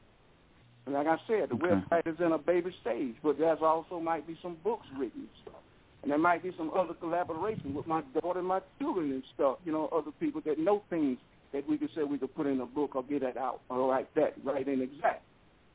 And 0.86 0.94
like 0.94 1.06
I 1.06 1.16
said, 1.26 1.50
the 1.50 1.54
okay. 1.56 1.66
website 1.66 2.06
is 2.06 2.16
in 2.18 2.32
a 2.32 2.38
baby 2.38 2.74
stage, 2.80 3.14
but 3.22 3.38
there's 3.38 3.58
also 3.60 4.00
might 4.00 4.26
be 4.26 4.38
some 4.42 4.56
books 4.64 4.86
written 4.96 5.20
and 5.20 5.28
stuff. 5.42 5.60
And 6.02 6.10
there 6.10 6.18
might 6.18 6.42
be 6.42 6.52
some 6.56 6.70
other 6.76 6.94
collaboration 6.94 7.74
with 7.74 7.86
my 7.86 8.02
daughter 8.20 8.38
and 8.38 8.48
my 8.48 8.60
children 8.78 9.10
and 9.10 9.22
stuff, 9.34 9.58
you 9.64 9.72
know, 9.72 9.88
other 9.88 10.12
people 10.20 10.40
that 10.46 10.58
know 10.58 10.82
things 10.90 11.18
that 11.52 11.68
we 11.68 11.78
could 11.78 11.90
say 11.94 12.02
we 12.04 12.18
could 12.18 12.34
put 12.34 12.46
in 12.46 12.60
a 12.60 12.66
book 12.66 12.94
or 12.94 13.02
get 13.02 13.22
it 13.22 13.36
out 13.36 13.60
or 13.68 13.88
like 13.88 14.12
that, 14.14 14.34
right 14.44 14.66
and 14.66 14.82
exact. 14.82 15.22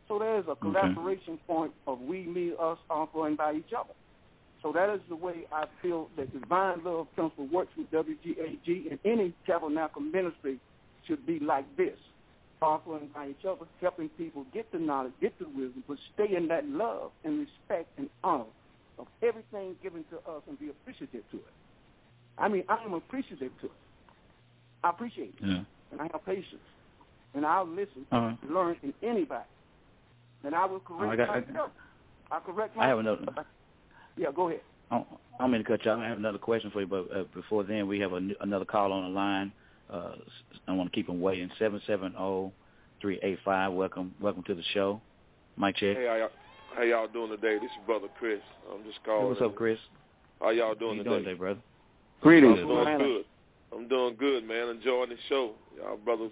So 0.07 0.19
there's 0.19 0.45
a 0.49 0.55
collaboration 0.55 1.33
okay. 1.33 1.43
point 1.47 1.71
of 1.87 1.99
we, 2.01 2.23
me, 2.23 2.53
us, 2.59 2.77
and 2.89 3.37
by 3.37 3.53
each 3.53 3.73
other. 3.77 3.93
So 4.61 4.71
that 4.71 4.93
is 4.93 5.01
the 5.09 5.15
way 5.15 5.45
I 5.51 5.65
feel 5.81 6.09
that 6.15 6.31
divine 6.31 6.83
love 6.83 7.07
principle 7.15 7.47
works 7.47 7.71
with 7.77 7.91
WGAG 7.91 8.89
and 8.91 8.99
any 9.03 9.33
tabernacle 9.45 10.01
ministry 10.01 10.57
should 11.05 11.25
be 11.25 11.39
like 11.39 11.65
this. 11.75 11.97
Offering 12.61 13.09
by 13.13 13.29
each 13.29 13.45
other, 13.45 13.65
helping 13.81 14.07
people 14.09 14.45
get 14.53 14.71
the 14.71 14.79
knowledge, 14.79 15.11
get 15.19 15.37
the 15.37 15.45
wisdom, 15.45 15.83
but 15.85 15.97
stay 16.13 16.33
in 16.33 16.47
that 16.47 16.65
love 16.65 17.11
and 17.25 17.39
respect 17.39 17.89
and 17.97 18.09
honor 18.23 18.45
of 18.99 19.07
everything 19.21 19.75
given 19.81 20.03
to 20.11 20.17
us 20.31 20.41
and 20.47 20.59
be 20.59 20.69
appreciative 20.69 21.23
to 21.31 21.37
it. 21.37 21.53
I 22.37 22.47
mean, 22.47 22.63
I 22.69 22.83
am 22.83 22.93
appreciative 22.93 23.51
to 23.61 23.65
it. 23.67 23.71
I 24.83 24.89
appreciate 24.89 25.33
it. 25.39 25.45
Yeah. 25.45 25.63
And 25.91 26.01
I 26.01 26.09
have 26.11 26.25
patience. 26.25 26.61
And 27.35 27.45
I'll 27.45 27.67
listen 27.67 28.05
uh-huh. 28.11 28.35
learn 28.49 28.77
in 28.83 28.93
anybody. 29.01 29.45
And 30.43 30.53
I 30.53 30.65
will 30.65 30.79
correct 30.79 31.21
I 31.21 31.25
got, 31.25 31.47
myself. 31.47 31.71
I, 32.31 32.37
I 32.37 32.39
correct 32.39 32.75
myself. 32.75 32.85
I 32.85 32.87
have 32.87 32.99
another. 32.99 33.45
Yeah, 34.17 34.27
go 34.35 34.49
ahead. 34.49 34.61
I 34.91 35.03
don't 35.39 35.51
mean 35.51 35.63
to 35.63 35.67
cut 35.67 35.83
you 35.85 35.91
off. 35.91 35.99
I 35.99 36.07
have 36.07 36.17
another 36.19 36.37
question 36.37 36.69
for 36.69 36.81
you, 36.81 36.87
but 36.87 37.07
uh, 37.15 37.23
before 37.33 37.63
then, 37.63 37.87
we 37.87 37.99
have 37.99 38.13
a, 38.13 38.21
another 38.41 38.65
call 38.65 38.91
on 38.91 39.03
the 39.03 39.09
line. 39.09 39.51
Uh, 39.89 40.15
I 40.67 40.73
want 40.73 40.91
to 40.91 40.95
keep 40.95 41.07
them 41.07 41.19
waiting. 41.19 41.49
Seven 41.57 41.81
seven 41.87 42.11
zero 42.11 42.51
three 43.01 43.19
eight 43.23 43.39
five. 43.43 43.73
Welcome, 43.73 44.13
welcome 44.21 44.43
to 44.43 44.53
the 44.53 44.63
show. 44.73 45.01
Mike 45.55 45.75
check. 45.75 45.97
Hey, 45.97 46.27
how 46.73 46.79
how 46.79 46.83
y'all 46.83 47.07
doing 47.07 47.29
today? 47.29 47.57
This 47.61 47.71
is 47.71 47.85
brother 47.85 48.07
Chris. 48.19 48.39
I'm 48.71 48.83
just 48.83 49.03
calling. 49.03 49.23
Hey, 49.23 49.29
what's 49.29 49.41
up, 49.41 49.55
Chris? 49.55 49.77
How 50.39 50.49
y'all 50.49 50.75
doing 50.75 50.97
how 50.97 50.97
you 50.97 51.03
today? 51.03 51.09
Doing 51.09 51.23
today, 51.23 51.37
brother. 51.37 51.59
Greetings. 52.21 52.59
I'm 52.59 52.67
doing 52.67 52.97
good. 52.97 53.25
I'm 53.73 53.87
doing 53.87 54.15
good, 54.17 54.47
man. 54.47 54.69
Enjoying 54.69 55.09
the 55.09 55.17
show. 55.29 55.53
Y'all 55.77 55.97
brothers 55.97 56.31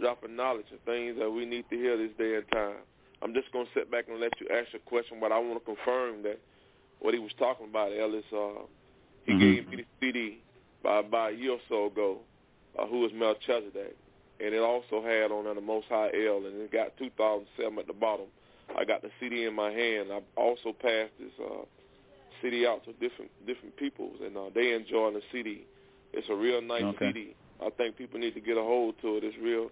dropping 0.00 0.36
knowledge 0.36 0.66
and 0.70 0.80
things 0.84 1.16
that 1.18 1.30
we 1.30 1.44
need 1.44 1.64
to 1.70 1.76
hear 1.76 1.96
this 1.96 2.10
day 2.18 2.36
and 2.36 2.44
time. 2.52 2.76
I'm 3.22 3.34
just 3.34 3.52
gonna 3.52 3.68
sit 3.74 3.90
back 3.90 4.06
and 4.08 4.20
let 4.20 4.32
you 4.40 4.48
ask 4.52 4.74
a 4.74 4.78
question, 4.78 5.18
but 5.20 5.32
I 5.32 5.38
want 5.38 5.58
to 5.60 5.64
confirm 5.64 6.22
that 6.24 6.40
what 7.00 7.14
he 7.14 7.20
was 7.20 7.32
talking 7.38 7.68
about, 7.68 7.92
Ellis. 7.92 8.24
Uh, 8.32 8.66
he 9.24 9.32
mm-hmm. 9.32 9.40
gave 9.40 9.68
me 9.68 9.76
the 9.76 9.84
CD 10.00 10.38
by 10.82 10.98
about 10.98 11.32
a 11.32 11.36
year 11.36 11.52
or 11.52 11.60
so 11.68 11.86
ago. 11.86 12.18
Uh, 12.78 12.86
who 12.86 13.04
is 13.04 13.12
Melchizedek, 13.14 13.94
and 14.40 14.54
it 14.54 14.62
also 14.62 15.04
had 15.04 15.30
on 15.30 15.44
there 15.44 15.54
the 15.54 15.60
Most 15.60 15.88
High 15.90 16.08
El, 16.26 16.46
and 16.46 16.62
it 16.62 16.72
got 16.72 16.96
2007 16.96 17.78
at 17.78 17.86
the 17.86 17.92
bottom. 17.92 18.24
I 18.76 18.84
got 18.84 19.02
the 19.02 19.10
CD 19.20 19.44
in 19.44 19.54
my 19.54 19.70
hand. 19.70 20.08
I 20.12 20.20
also 20.36 20.72
passed 20.72 21.12
this 21.18 21.32
uh, 21.40 21.64
CD 22.40 22.66
out 22.66 22.84
to 22.84 22.92
different 22.94 23.30
different 23.46 23.76
peoples, 23.76 24.16
and 24.24 24.36
uh, 24.36 24.50
they 24.54 24.72
enjoying 24.72 25.14
the 25.14 25.22
CD. 25.30 25.66
It's 26.12 26.28
a 26.28 26.34
real 26.34 26.60
nice 26.60 26.82
okay. 26.82 27.12
CD. 27.12 27.36
I 27.64 27.70
think 27.70 27.96
people 27.96 28.18
need 28.18 28.34
to 28.34 28.40
get 28.40 28.56
a 28.56 28.62
hold 28.62 28.94
to 29.02 29.16
it. 29.16 29.24
It's 29.24 29.36
real, 29.38 29.70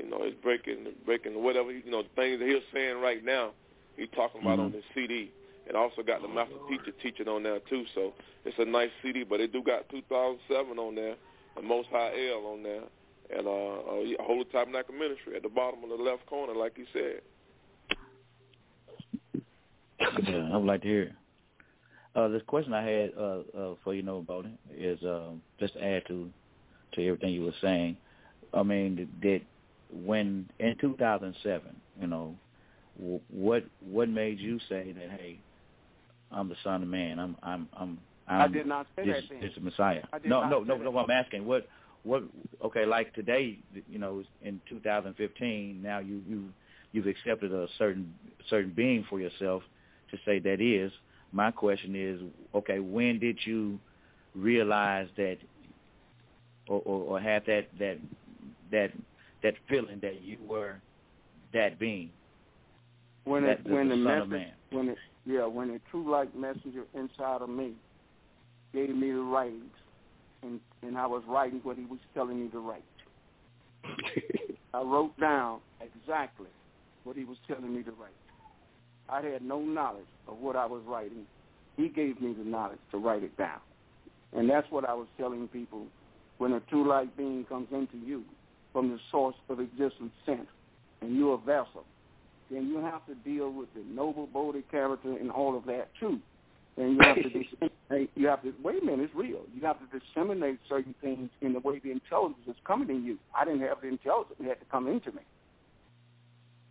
you 0.00 0.10
know, 0.10 0.18
it's 0.22 0.36
breaking 0.42 0.86
breaking 1.06 1.42
whatever 1.42 1.72
you 1.72 1.90
know 1.90 2.02
the 2.02 2.08
things 2.16 2.40
that 2.40 2.48
he's 2.48 2.62
saying 2.72 3.00
right 3.00 3.24
now. 3.24 3.52
He's 3.96 4.08
talking 4.14 4.40
about 4.40 4.58
mm-hmm. 4.58 4.66
on 4.66 4.72
this 4.72 4.84
CD. 4.94 5.30
It 5.66 5.76
also 5.76 6.02
got 6.02 6.22
the 6.22 6.28
master 6.28 6.58
teacher 6.68 6.92
teaching 7.02 7.28
on 7.28 7.42
there 7.42 7.60
too. 7.70 7.84
So 7.94 8.14
it's 8.44 8.58
a 8.58 8.64
nice 8.64 8.90
CD, 9.02 9.22
but 9.22 9.40
it 9.40 9.52
do 9.52 9.62
got 9.62 9.88
2007 9.90 10.78
on 10.78 10.94
there, 10.94 11.14
the 11.54 11.62
Most 11.62 11.88
High 11.92 12.10
El 12.30 12.46
on 12.46 12.62
there, 12.62 12.82
and 13.30 13.46
uh, 13.46 13.50
a 13.50 14.16
Holy 14.22 14.44
Tabernacle 14.50 14.94
Ministry 14.94 15.36
at 15.36 15.42
the 15.42 15.48
bottom 15.48 15.84
of 15.84 15.90
the 15.90 16.02
left 16.02 16.26
corner, 16.26 16.54
like 16.54 16.76
he 16.76 16.84
said. 16.92 17.20
Yeah, 20.26 20.50
I 20.52 20.56
would 20.56 20.66
like 20.66 20.82
to 20.82 20.88
hear. 20.88 21.02
It. 21.02 21.12
Uh, 22.14 22.28
this 22.28 22.42
question 22.46 22.74
I 22.74 22.82
had 22.82 23.10
uh, 23.18 23.38
uh, 23.56 23.74
for 23.82 23.94
you 23.94 24.02
know 24.02 24.18
about 24.18 24.44
it 24.44 24.52
is 24.76 25.02
uh, 25.02 25.30
just 25.58 25.74
to 25.74 25.84
add 25.84 26.02
to 26.08 26.28
to 26.94 27.06
everything 27.06 27.32
you 27.32 27.44
were 27.44 27.54
saying. 27.62 27.96
I 28.52 28.62
mean, 28.62 29.08
that 29.22 29.40
when 30.04 30.48
in 30.58 30.76
2007, 30.78 31.74
you 32.00 32.06
know, 32.06 32.34
what 33.30 33.64
what 33.80 34.08
made 34.08 34.38
you 34.38 34.58
say 34.68 34.92
that 34.92 35.10
hey, 35.18 35.38
I'm 36.30 36.48
the 36.48 36.56
son 36.62 36.82
of 36.82 36.88
man. 36.88 37.18
I'm 37.18 37.36
I'm 37.42 37.68
I'm 37.74 37.98
Um, 38.28 38.40
I 38.40 38.48
did 38.48 38.66
not 38.66 38.86
say 38.94 39.06
this, 39.06 39.24
that. 39.30 39.44
It's 39.44 39.54
the 39.54 39.60
Messiah. 39.60 40.02
no, 40.24 40.48
no, 40.48 40.62
no, 40.62 40.76
no. 40.76 40.98
I'm 40.98 41.10
asking 41.10 41.46
what, 41.46 41.66
what? 42.02 42.22
Okay, 42.62 42.84
like 42.84 43.14
today, 43.14 43.58
you 43.88 43.98
know, 43.98 44.22
in 44.42 44.60
2015, 44.68 45.82
now 45.82 45.98
you 45.98 46.22
you 46.28 46.48
you've 46.92 47.06
accepted 47.06 47.52
a 47.52 47.66
certain 47.78 48.14
certain 48.48 48.72
being 48.74 49.04
for 49.08 49.18
yourself 49.18 49.62
to 50.12 50.18
say 50.24 50.38
that 50.38 50.60
is. 50.60 50.92
My 51.32 51.50
question 51.50 51.96
is, 51.96 52.20
okay, 52.54 52.78
when 52.78 53.18
did 53.18 53.38
you 53.44 53.78
realize 54.34 55.08
that, 55.16 55.38
or, 56.68 56.80
or, 56.84 57.02
or 57.02 57.20
have 57.20 57.44
that 57.46 57.66
that 57.78 57.98
that 58.70 58.92
that 59.42 59.54
feeling 59.68 59.98
that 60.02 60.22
you 60.22 60.36
were 60.46 60.76
that 61.52 61.78
being? 61.78 62.10
When 63.24 63.44
it 63.44 63.64
that, 63.64 63.72
when 63.72 63.88
the, 63.88 63.96
the, 63.96 64.00
the 64.00 64.26
message 64.26 64.48
when 64.70 64.88
it 64.90 64.98
yeah 65.24 65.46
when 65.46 65.68
the 65.68 65.80
true 65.90 66.10
light 66.10 66.36
messenger 66.36 66.84
inside 66.94 67.42
of 67.42 67.48
me 67.48 67.72
gave 68.74 68.94
me 68.94 69.10
the 69.10 69.20
writings 69.20 69.72
and 70.42 70.60
and 70.82 70.98
I 70.98 71.06
was 71.06 71.22
writing 71.26 71.60
what 71.62 71.76
he 71.76 71.84
was 71.84 72.00
telling 72.14 72.42
me 72.42 72.50
to 72.50 72.58
write. 72.58 72.84
I 74.74 74.82
wrote 74.82 75.18
down 75.18 75.60
exactly 75.80 76.48
what 77.04 77.16
he 77.16 77.24
was 77.24 77.36
telling 77.46 77.74
me 77.74 77.82
to 77.82 77.90
write. 77.92 78.10
I 79.12 79.20
had 79.20 79.42
no 79.42 79.60
knowledge 79.60 80.06
of 80.26 80.38
what 80.38 80.56
I 80.56 80.64
was 80.64 80.82
writing. 80.86 81.26
He 81.76 81.88
gave 81.88 82.20
me 82.20 82.32
the 82.32 82.44
knowledge 82.44 82.78
to 82.92 82.98
write 82.98 83.22
it 83.22 83.36
down. 83.36 83.60
And 84.32 84.48
that's 84.48 84.66
what 84.70 84.88
I 84.88 84.94
was 84.94 85.06
telling 85.18 85.48
people 85.48 85.86
when 86.38 86.52
a 86.52 86.60
true 86.60 86.88
light 86.88 87.14
being 87.16 87.44
comes 87.44 87.68
into 87.70 87.98
you 87.98 88.24
from 88.72 88.88
the 88.88 88.98
source 89.10 89.36
of 89.50 89.60
existence 89.60 90.12
sent, 90.24 90.48
and 91.02 91.14
you're 91.14 91.34
a 91.34 91.38
vessel, 91.38 91.84
then 92.50 92.68
you 92.68 92.78
have 92.78 93.04
to 93.06 93.14
deal 93.16 93.52
with 93.52 93.68
the 93.74 93.82
Noble 93.82 94.26
Boddie 94.26 94.64
character 94.70 95.12
and 95.12 95.30
all 95.30 95.56
of 95.56 95.66
that 95.66 95.88
too. 96.00 96.18
And 96.78 96.92
you 96.92 96.98
have 97.02 97.16
to 97.16 97.22
disseminate, 97.22 98.10
you 98.14 98.26
have 98.28 98.42
to 98.42 98.54
wait 98.62 98.82
a 98.82 98.86
minute, 98.86 99.04
it's 99.04 99.14
real. 99.14 99.42
You 99.54 99.60
have 99.66 99.76
to 99.78 99.98
disseminate 99.98 100.58
certain 100.70 100.94
things 101.02 101.28
in 101.42 101.52
the 101.52 101.60
way 101.60 101.80
the 101.80 101.90
intelligence 101.90 102.46
is 102.48 102.56
coming 102.66 102.88
in 102.88 103.04
you. 103.04 103.18
I 103.38 103.44
didn't 103.44 103.60
have 103.60 103.82
the 103.82 103.88
intelligence; 103.88 104.36
it 104.40 104.48
had 104.48 104.60
to 104.60 104.66
come 104.70 104.88
into 104.88 105.12
me. 105.12 105.20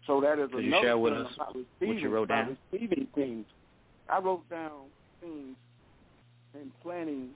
So 0.08 0.20
that 0.22 0.40
is 0.40 0.50
Could 0.52 0.66
another 0.66 0.66
you 0.66 0.72
thing 0.72 1.24
about 1.30 1.54
what 1.56 1.66
receiving, 1.82 2.00
you 2.00 2.10
wrote 2.10 2.30
down? 2.30 2.58
receiving 2.72 3.08
things. 3.14 3.46
I 4.10 4.20
wrote 4.20 4.50
down 4.50 4.88
things 5.22 5.56
and 6.54 6.72
planning 6.82 7.30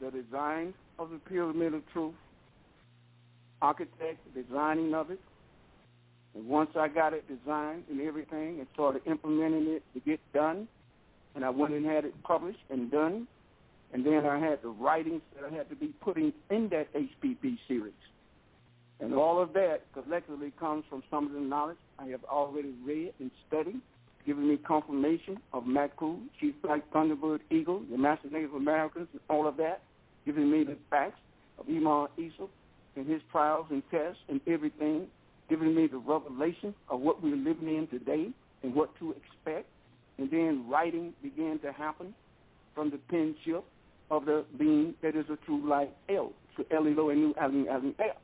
the 0.00 0.10
design 0.10 0.72
of 0.98 1.10
the 1.10 1.18
pyramid 1.28 1.74
of 1.74 1.82
truth, 1.92 2.14
architect, 3.60 4.18
designing 4.34 4.94
of 4.94 5.10
it. 5.10 5.20
And 6.34 6.48
once 6.48 6.70
I 6.76 6.88
got 6.88 7.12
it 7.12 7.24
designed 7.28 7.84
and 7.90 8.00
everything 8.00 8.58
and 8.60 8.66
started 8.72 9.02
implementing 9.06 9.66
it 9.68 9.82
to 9.94 10.00
get 10.00 10.20
done, 10.32 10.66
and 11.34 11.44
I 11.44 11.50
went 11.50 11.74
and 11.74 11.84
had 11.84 12.04
it 12.04 12.14
published 12.22 12.58
and 12.70 12.90
done, 12.90 13.26
and 13.92 14.06
then 14.06 14.24
I 14.26 14.38
had 14.38 14.62
the 14.62 14.68
writings 14.68 15.20
that 15.34 15.50
I 15.50 15.54
had 15.54 15.68
to 15.70 15.76
be 15.76 15.88
putting 16.00 16.32
in 16.50 16.68
that 16.70 16.88
HPP 16.94 17.58
series. 17.68 17.92
And 19.02 19.14
all 19.14 19.42
of 19.42 19.52
that 19.54 19.80
collectively 19.92 20.52
comes 20.60 20.84
from 20.88 21.02
some 21.10 21.26
of 21.26 21.32
the 21.32 21.40
knowledge 21.40 21.76
I 21.98 22.06
have 22.06 22.22
already 22.22 22.72
read 22.84 23.12
and 23.18 23.32
studied, 23.48 23.80
giving 24.24 24.48
me 24.48 24.56
confirmation 24.56 25.38
of 25.52 25.64
Maku, 25.64 26.20
Chief 26.38 26.54
Black 26.62 26.88
Thunderbird 26.92 27.40
Eagle, 27.50 27.82
the 27.90 27.98
Master 27.98 28.28
Native 28.30 28.54
Americans, 28.54 29.08
and 29.10 29.20
all 29.28 29.48
of 29.48 29.56
that, 29.56 29.82
giving 30.24 30.48
me 30.48 30.62
the 30.62 30.76
facts 30.88 31.18
of 31.58 31.66
Imam 31.68 32.06
Isa 32.16 32.46
and 32.94 33.08
his 33.08 33.20
trials 33.32 33.66
and 33.70 33.82
tests 33.90 34.20
and 34.28 34.40
everything, 34.46 35.08
giving 35.48 35.74
me 35.74 35.88
the 35.88 35.98
revelation 35.98 36.72
of 36.88 37.00
what 37.00 37.20
we're 37.20 37.34
living 37.34 37.74
in 37.74 37.88
today 37.88 38.28
and 38.62 38.72
what 38.72 38.96
to 39.00 39.16
expect. 39.16 39.66
And 40.18 40.30
then 40.30 40.68
writing 40.70 41.12
began 41.24 41.58
to 41.60 41.72
happen 41.72 42.14
from 42.72 42.90
the 42.90 42.98
penship 43.12 43.64
of 44.12 44.26
the 44.26 44.44
being 44.56 44.94
that 45.02 45.16
is 45.16 45.24
a 45.28 45.36
true 45.44 45.68
light 45.68 45.90
El, 46.08 46.32
to 46.56 46.62
Elilo 46.64 47.10
and 47.10 47.34
Alim 47.36 47.66
Alim 47.68 47.94
El. 47.98 48.14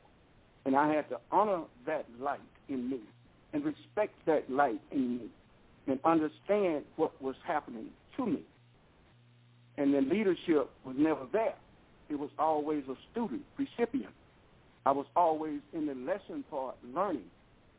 And 0.69 0.77
I 0.77 0.93
had 0.93 1.09
to 1.09 1.17
honor 1.31 1.63
that 1.87 2.05
light 2.19 2.39
in 2.67 2.91
me 2.91 2.99
and 3.53 3.65
respect 3.65 4.13
that 4.27 4.51
light 4.51 4.79
in 4.91 5.17
me 5.17 5.25
and 5.87 5.99
understand 6.05 6.83
what 6.95 7.19
was 7.19 7.33
happening 7.43 7.87
to 8.17 8.27
me. 8.27 8.41
And 9.79 9.95
the 9.95 10.01
leadership 10.01 10.69
was 10.85 10.95
never 10.95 11.25
there. 11.33 11.55
It 12.07 12.19
was 12.19 12.29
always 12.37 12.83
a 12.87 12.93
student, 13.11 13.41
recipient. 13.57 14.13
I 14.85 14.91
was 14.91 15.07
always 15.15 15.59
in 15.73 15.87
the 15.87 15.95
lesson 15.95 16.43
part 16.51 16.75
learning 16.93 17.25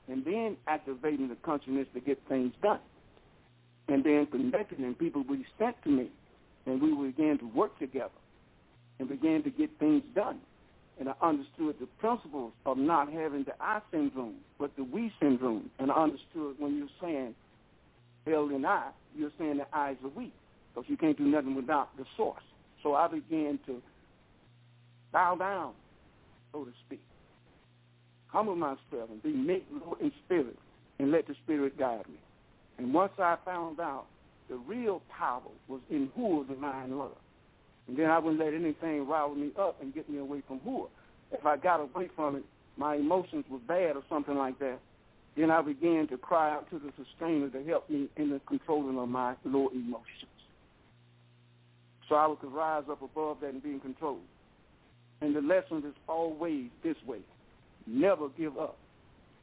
and 0.08 0.24
then 0.24 0.56
activating 0.66 1.28
the 1.28 1.36
consciousness 1.44 1.86
to 1.94 2.00
get 2.00 2.18
things 2.28 2.52
done. 2.60 2.80
And 3.86 4.02
then 4.02 4.26
connecting 4.32 4.84
and 4.84 4.98
people 4.98 5.22
would 5.28 5.38
be 5.38 5.46
sent 5.60 5.80
to 5.84 5.90
me 5.90 6.08
and 6.66 6.82
we 6.82 7.12
began 7.12 7.38
to 7.38 7.46
work 7.54 7.78
together 7.78 8.10
and 8.98 9.08
began 9.08 9.44
to 9.44 9.50
get 9.50 9.70
things 9.78 10.02
done. 10.12 10.40
And 11.01 11.09
I 11.09 11.14
understood 11.22 11.77
the 11.81 11.86
principles 11.98 12.52
of 12.66 12.77
not 12.77 13.10
having 13.10 13.44
the 13.44 13.55
I 13.59 13.81
syndrome, 13.90 14.36
but 14.59 14.77
the 14.77 14.85
we 14.85 15.10
syndrome. 15.18 15.70
And 15.78 15.90
I 15.90 15.94
understood 15.94 16.56
when 16.59 16.77
you're 16.77 16.89
saying 17.01 17.35
L 18.27 18.51
and 18.51 18.66
I, 18.66 18.90
you're 19.16 19.32
saying 19.39 19.56
the 19.56 19.66
I's 19.72 19.97
are 20.05 20.10
we, 20.10 20.31
because 20.72 20.89
you 20.90 20.98
can't 20.98 21.16
do 21.16 21.24
nothing 21.24 21.55
without 21.55 21.97
the 21.97 22.05
source. 22.18 22.43
So 22.82 22.94
I 22.94 23.09
began 23.09 23.59
to 23.66 23.81
bow 25.10 25.36
down, 25.36 25.72
so 26.52 26.64
to 26.64 26.72
speak, 26.86 27.02
humble 28.27 28.56
myself 28.56 29.09
and 29.10 29.22
be 29.22 29.32
meek, 29.32 29.66
low 29.72 29.97
in 30.01 30.12
spirit, 30.27 30.59
and 30.98 31.10
let 31.10 31.27
the 31.27 31.35
spirit 31.43 31.78
guide 31.78 32.06
me. 32.09 32.18
And 32.77 32.93
once 32.93 33.12
I 33.18 33.36
found 33.44 33.81
out 33.81 34.05
the 34.51 34.56
real 34.56 35.01
power 35.16 35.40
was 35.66 35.81
in 35.90 36.10
Hua, 36.14 36.44
divine 36.44 36.98
love, 36.98 37.16
and 37.90 37.98
then 37.98 38.08
I 38.08 38.20
wouldn't 38.20 38.40
let 38.40 38.54
anything 38.54 39.08
rile 39.08 39.34
me 39.34 39.50
up 39.58 39.82
and 39.82 39.92
get 39.92 40.08
me 40.08 40.18
away 40.18 40.44
from 40.46 40.60
Hua. 40.60 40.86
If 41.32 41.44
I 41.44 41.56
got 41.56 41.80
away 41.80 42.08
from 42.14 42.36
it, 42.36 42.44
my 42.76 42.94
emotions 42.94 43.44
were 43.50 43.58
bad 43.58 43.96
or 43.96 44.02
something 44.08 44.36
like 44.36 44.60
that, 44.60 44.78
then 45.36 45.50
I 45.50 45.60
began 45.60 46.06
to 46.08 46.16
cry 46.16 46.52
out 46.54 46.70
to 46.70 46.78
the 46.78 46.92
sustainer 46.96 47.48
to 47.50 47.64
help 47.64 47.90
me 47.90 48.08
in 48.16 48.30
the 48.30 48.40
controlling 48.46 48.96
of 48.96 49.08
my 49.08 49.34
low 49.44 49.70
emotions. 49.70 50.06
So 52.08 52.14
I 52.14 52.32
could 52.40 52.52
rise 52.52 52.84
up 52.88 53.02
above 53.02 53.38
that 53.40 53.50
and 53.54 53.62
be 53.62 53.70
in 53.70 53.80
control. 53.80 54.18
And 55.20 55.34
the 55.34 55.40
lesson 55.40 55.78
is 55.78 55.94
always 56.08 56.66
this 56.84 56.96
way. 57.08 57.18
Never 57.88 58.28
give 58.28 58.56
up 58.56 58.78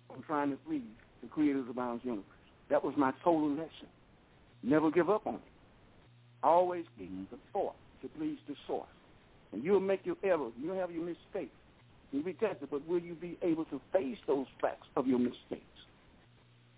on 0.10 0.24
trying 0.24 0.52
to 0.52 0.58
please 0.66 0.84
the 1.22 1.28
creator 1.28 1.60
of 1.60 1.76
bounds 1.76 2.06
universe. 2.06 2.24
That 2.70 2.82
was 2.82 2.94
my 2.96 3.12
total 3.26 3.50
lesson. 3.50 3.90
Never 4.64 4.90
give 4.90 5.10
up 5.10 5.28
on 5.28 5.36
it. 5.36 5.42
Always 6.44 6.86
keep 6.98 7.12
Mm-hmm. 7.12 7.24
the 7.36 7.38
thought 7.52 7.76
to 8.02 8.08
please 8.10 8.38
the 8.48 8.56
source. 8.66 8.88
And 9.52 9.64
you'll 9.64 9.80
make 9.80 10.06
your 10.06 10.18
errors. 10.24 10.54
You'll 10.60 10.80
have 10.80 10.92
your 10.92 11.04
mistakes. 11.04 11.56
You'll 12.12 12.24
be 12.24 12.34
tested, 12.34 12.70
but 12.70 12.88
will 12.88 13.00
you 13.00 13.16
be 13.16 13.38
able 13.42 13.66
to 13.66 13.82
face 13.92 14.18
those 14.28 14.48
facts 14.62 14.88
of 14.96 15.08
your 15.08 15.20
mistakes? 15.20 15.64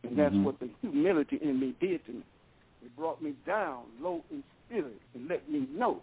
And 0.03 0.17
that's 0.17 0.35
Mhm. 0.35 0.43
what 0.43 0.59
the 0.59 0.69
humility 0.81 1.37
in 1.37 1.59
me 1.59 1.75
did 1.79 2.05
to 2.05 2.13
me. 2.13 2.23
It 2.81 2.95
brought 2.95 3.21
me 3.21 3.33
down 3.45 3.85
low 3.99 4.23
in 4.31 4.43
spirit 4.65 5.01
and 5.13 5.27
let 5.27 5.49
me 5.49 5.67
know 5.71 6.01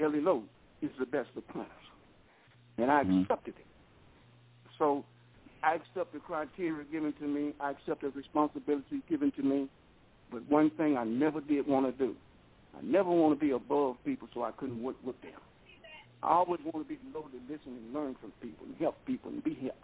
Ellie 0.00 0.20
Low 0.20 0.44
is 0.80 0.90
the 0.98 1.06
best 1.06 1.30
of 1.36 1.46
planners. 1.48 1.70
And 2.78 2.90
I 2.90 3.04
Mhm. 3.04 3.22
accepted 3.22 3.58
it. 3.58 3.66
So 4.78 5.04
I 5.62 5.74
accept 5.74 6.12
the 6.12 6.20
criteria 6.20 6.84
given 6.84 7.12
to 7.14 7.26
me. 7.26 7.54
I 7.60 7.70
accept 7.70 8.00
the 8.00 8.10
responsibility 8.10 9.02
given 9.08 9.30
to 9.32 9.42
me. 9.42 9.68
But 10.30 10.42
one 10.44 10.70
thing 10.70 10.96
I 10.96 11.04
never 11.04 11.40
did 11.40 11.66
want 11.66 11.86
to 11.86 11.92
do, 11.92 12.16
I 12.76 12.82
never 12.82 13.10
want 13.10 13.38
to 13.38 13.44
be 13.44 13.52
above 13.52 13.96
people 14.04 14.28
so 14.32 14.42
I 14.42 14.52
couldn't 14.52 14.82
work 14.82 14.96
with 15.04 15.20
them. 15.22 15.32
I 16.22 16.32
always 16.32 16.60
want 16.64 16.86
to 16.86 16.88
be 16.88 17.00
below 17.10 17.24
to 17.24 17.52
listen 17.52 17.78
and 17.78 17.94
learn 17.94 18.16
from 18.20 18.32
people 18.42 18.66
and 18.66 18.76
help 18.76 18.96
people 19.06 19.30
and 19.30 19.42
be 19.42 19.54
helped. 19.54 19.78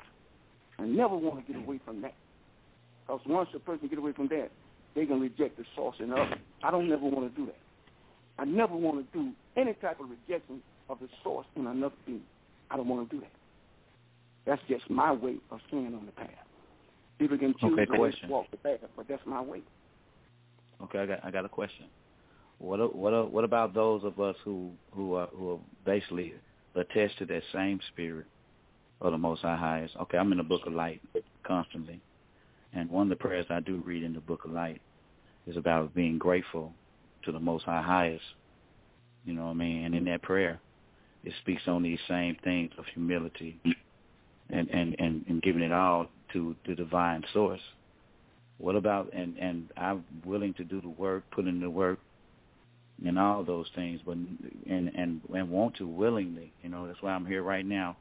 I 0.78 0.84
never 0.84 1.16
want 1.16 1.44
to 1.44 1.52
get 1.52 1.62
away 1.62 1.80
from 1.84 2.02
that. 2.02 2.14
Because 3.06 3.20
once 3.26 3.48
a 3.54 3.58
person 3.58 3.88
get 3.88 3.98
away 3.98 4.12
from 4.12 4.28
that, 4.28 4.50
they 4.94 5.06
can 5.06 5.20
reject 5.20 5.56
the 5.56 5.64
source 5.74 5.96
and 5.98 6.12
others. 6.12 6.38
I 6.62 6.70
don't 6.70 6.88
never 6.88 7.04
want 7.04 7.32
to 7.32 7.40
do 7.40 7.46
that. 7.46 7.58
I 8.38 8.44
never 8.44 8.76
want 8.76 9.10
to 9.12 9.18
do 9.18 9.32
any 9.56 9.72
type 9.74 10.00
of 10.00 10.06
rejection 10.10 10.62
of 10.88 10.98
the 11.00 11.08
source 11.22 11.46
in 11.56 11.66
another 11.66 11.94
being. 12.04 12.22
I 12.70 12.76
don't 12.76 12.88
want 12.88 13.08
to 13.08 13.16
do 13.16 13.20
that. 13.22 13.30
That's 14.44 14.62
just 14.68 14.88
my 14.90 15.12
way 15.12 15.36
of 15.50 15.60
staying 15.68 15.94
on 15.94 16.06
the 16.06 16.12
path. 16.12 16.28
People 17.18 17.38
can 17.38 17.54
choose 17.60 17.72
Okay, 17.72 17.86
to 17.86 18.26
walk 18.28 18.50
the 18.50 18.56
path, 18.58 18.80
but 18.96 19.08
that's 19.08 19.22
my 19.26 19.40
way. 19.40 19.62
Okay, 20.82 20.98
I 20.98 21.06
got 21.06 21.24
I 21.24 21.30
got 21.30 21.44
a 21.44 21.48
question. 21.48 21.86
What 22.58 22.94
what 22.94 23.32
what 23.32 23.44
about 23.44 23.74
those 23.74 24.02
of 24.04 24.18
us 24.18 24.36
who 24.44 24.70
who 24.92 25.14
are 25.14 25.28
who 25.28 25.52
are 25.52 25.58
basically 25.84 26.34
attached 26.74 27.18
to 27.18 27.26
that 27.26 27.42
same 27.52 27.80
spirit 27.92 28.26
of 29.00 29.12
the 29.12 29.18
Most 29.18 29.42
High 29.42 29.56
Highest? 29.56 29.94
Okay, 30.02 30.18
I'm 30.18 30.32
in 30.32 30.38
the 30.38 30.44
Book 30.44 30.62
of 30.66 30.72
Light 30.72 31.02
constantly, 31.44 32.00
and 32.72 32.90
one 32.90 33.04
of 33.04 33.08
the 33.10 33.22
prayers 33.22 33.46
I 33.50 33.60
do 33.60 33.82
read 33.84 34.02
in 34.02 34.14
the 34.14 34.20
Book 34.20 34.44
of 34.44 34.52
Light 34.52 34.80
is 35.46 35.56
about 35.56 35.94
being 35.94 36.18
grateful 36.18 36.72
to 37.24 37.32
the 37.32 37.40
Most 37.40 37.64
High 37.64 37.82
Highest. 37.82 38.24
You 39.24 39.34
know 39.34 39.46
what 39.46 39.50
I 39.50 39.54
mean? 39.54 39.84
And 39.84 39.94
in 39.94 40.04
that 40.06 40.22
prayer, 40.22 40.60
it 41.24 41.32
speaks 41.42 41.62
on 41.66 41.82
these 41.82 41.98
same 42.08 42.36
things 42.42 42.70
of 42.78 42.86
humility 42.86 43.60
and 44.50 44.68
and 44.70 44.96
and, 44.98 45.24
and 45.28 45.42
giving 45.42 45.62
it 45.62 45.72
all 45.72 46.08
to 46.32 46.56
the 46.66 46.74
divine 46.74 47.22
source. 47.34 47.60
What 48.58 48.76
about 48.76 49.12
and 49.12 49.36
and 49.36 49.68
I'm 49.76 50.04
willing 50.24 50.54
to 50.54 50.64
do 50.64 50.80
the 50.80 50.88
work, 50.88 51.24
put 51.30 51.46
in 51.46 51.60
the 51.60 51.68
work, 51.68 51.98
and 53.04 53.18
all 53.18 53.44
those 53.44 53.66
things, 53.74 54.00
but 54.04 54.16
and 54.16 54.88
and 54.94 55.20
and 55.34 55.50
want 55.50 55.76
to 55.76 55.86
willingly. 55.86 56.52
You 56.62 56.70
know, 56.70 56.86
that's 56.86 57.02
why 57.02 57.12
I'm 57.12 57.26
here 57.26 57.42
right 57.42 57.66
now 57.66 57.96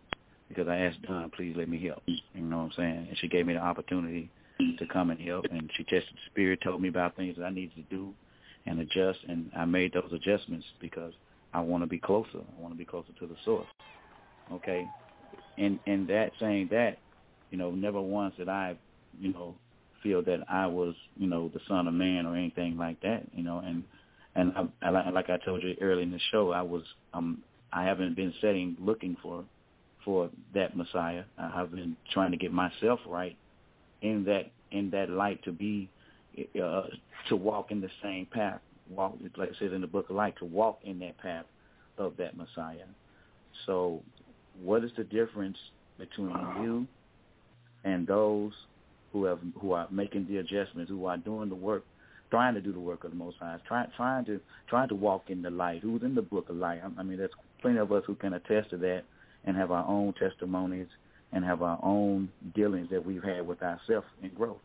because 0.50 0.68
I 0.68 0.78
asked 0.78 1.02
Don, 1.04 1.32
please 1.32 1.56
let 1.58 1.70
me 1.70 1.84
help. 1.84 2.04
You 2.06 2.42
know 2.42 2.58
what 2.58 2.64
I'm 2.64 2.72
saying? 2.78 3.08
And 3.10 3.18
she 3.18 3.28
gave 3.28 3.46
me 3.46 3.54
the 3.54 3.60
opportunity 3.60 4.30
to 4.80 4.86
come 4.88 5.10
and 5.10 5.20
help, 5.20 5.46
and 5.52 5.70
she 5.76 5.84
tested 5.84 6.14
the 6.14 6.32
spirit, 6.32 6.60
told 6.64 6.82
me 6.82 6.88
about 6.88 7.16
things 7.16 7.36
that 7.38 7.44
I 7.44 7.50
needed 7.50 7.76
to 7.76 7.96
do 7.96 8.14
and 8.66 8.80
adjust, 8.80 9.20
and 9.28 9.52
I 9.56 9.66
made 9.66 9.94
those 9.94 10.12
adjustments 10.12 10.66
because 10.80 11.14
I 11.54 11.60
want 11.60 11.84
to 11.84 11.88
be 11.88 12.00
closer. 12.00 12.40
I 12.58 12.62
want 12.62 12.74
to 12.74 12.78
be 12.78 12.86
closer 12.86 13.12
to 13.20 13.28
the 13.28 13.36
source. 13.44 13.68
Okay, 14.52 14.88
and 15.58 15.80
and 15.88 16.08
that 16.08 16.32
saying 16.40 16.70
that, 16.72 16.98
you 17.52 17.58
know, 17.58 17.72
never 17.72 18.02
once 18.02 18.36
did 18.38 18.50
I, 18.50 18.78
you 19.20 19.34
know, 19.34 19.56
feel 20.04 20.22
that 20.24 20.40
I 20.50 20.68
was, 20.68 20.96
you 21.18 21.28
know, 21.28 21.50
the 21.50 21.60
son 21.68 21.88
of 21.88 21.94
man 21.94 22.26
or 22.26 22.36
anything 22.36 22.78
like 22.78 23.02
that. 23.02 23.24
You 23.34 23.44
know, 23.44 23.60
and 23.60 23.84
and 24.36 24.54
I, 24.82 24.90
I, 24.90 25.10
like 25.10 25.30
I 25.30 25.38
told 25.38 25.64
you 25.64 25.76
earlier 25.82 26.02
in 26.02 26.12
the 26.12 26.20
show, 26.32 26.52
I 26.52 26.62
was 26.62 26.84
um 27.14 27.42
I 27.72 27.84
haven't 27.84 28.16
been 28.16 28.34
setting 28.42 28.76
looking 28.80 29.18
for 29.22 29.44
for 30.04 30.30
that 30.54 30.78
Messiah. 30.78 31.24
I've 31.38 31.72
been 31.72 31.98
trying 32.14 32.32
to 32.32 32.38
get 32.38 32.52
myself 32.54 33.00
right 33.08 33.36
in 34.02 34.24
that 34.26 34.52
in 34.72 34.90
that 34.92 35.10
light 35.10 35.44
to 35.44 35.52
be 35.52 35.90
uh, 36.62 36.84
to 37.30 37.36
walk 37.36 37.72
in 37.72 37.82
the 37.82 37.90
same 38.04 38.28
path. 38.28 38.60
Walk 38.90 39.18
like 39.38 39.50
I 39.50 39.60
said 39.60 39.74
in 39.74 39.82
the 39.82 39.88
book 39.88 40.10
of 40.10 40.16
light 40.16 40.36
to 40.40 40.46
walk 40.46 40.80
in 40.84 41.00
that 41.00 41.18
path 41.18 41.46
of 41.98 42.18
that 42.18 42.38
Messiah. 42.38 42.86
So, 43.66 44.02
what 44.62 44.84
is 44.84 44.92
the 44.98 45.06
difference 45.06 45.58
between 45.98 46.36
you 46.62 46.88
and 47.84 48.06
those 48.06 48.52
who 49.12 49.24
have 49.26 49.40
who 49.60 49.72
are 49.72 49.88
making 49.90 50.28
the 50.28 50.38
adjustments, 50.38 50.90
who 50.90 51.06
are 51.06 51.18
doing 51.18 51.50
the 51.50 51.56
work, 51.56 51.86
trying 52.36 52.54
to 52.54 52.60
do 52.60 52.74
the 52.74 52.80
work 52.80 53.06
of 53.06 53.12
the 53.12 53.16
Most 53.16 53.38
High, 53.40 53.58
trying 53.66 53.88
trying 53.96 54.26
to 54.26 54.42
trying 54.68 54.90
to 54.90 54.96
walk 54.96 55.30
in 55.30 55.42
the 55.42 55.50
light, 55.50 55.82
who's 55.82 56.04
in 56.04 56.16
the 56.16 56.22
book 56.22 56.50
of 56.50 56.58
light? 56.58 56.82
I 56.98 57.04
mean, 57.04 57.18
there's 57.18 57.32
plenty 57.62 57.78
of 57.78 57.94
us 57.94 58.04
who 58.06 58.16
can 58.16 58.34
attest 58.34 58.72
to 58.72 58.78
that 58.78 59.04
and 59.46 59.56
have 59.56 59.72
our 59.72 59.88
own 59.88 60.14
testimonies 60.20 60.88
and 61.32 61.46
have 61.46 61.62
our 61.62 61.80
own 61.82 62.28
dealings 62.54 62.90
that 62.92 63.06
we've 63.06 63.24
had 63.24 63.48
with 63.48 63.62
ourselves 63.64 64.08
in 64.22 64.32
growth. 64.32 64.58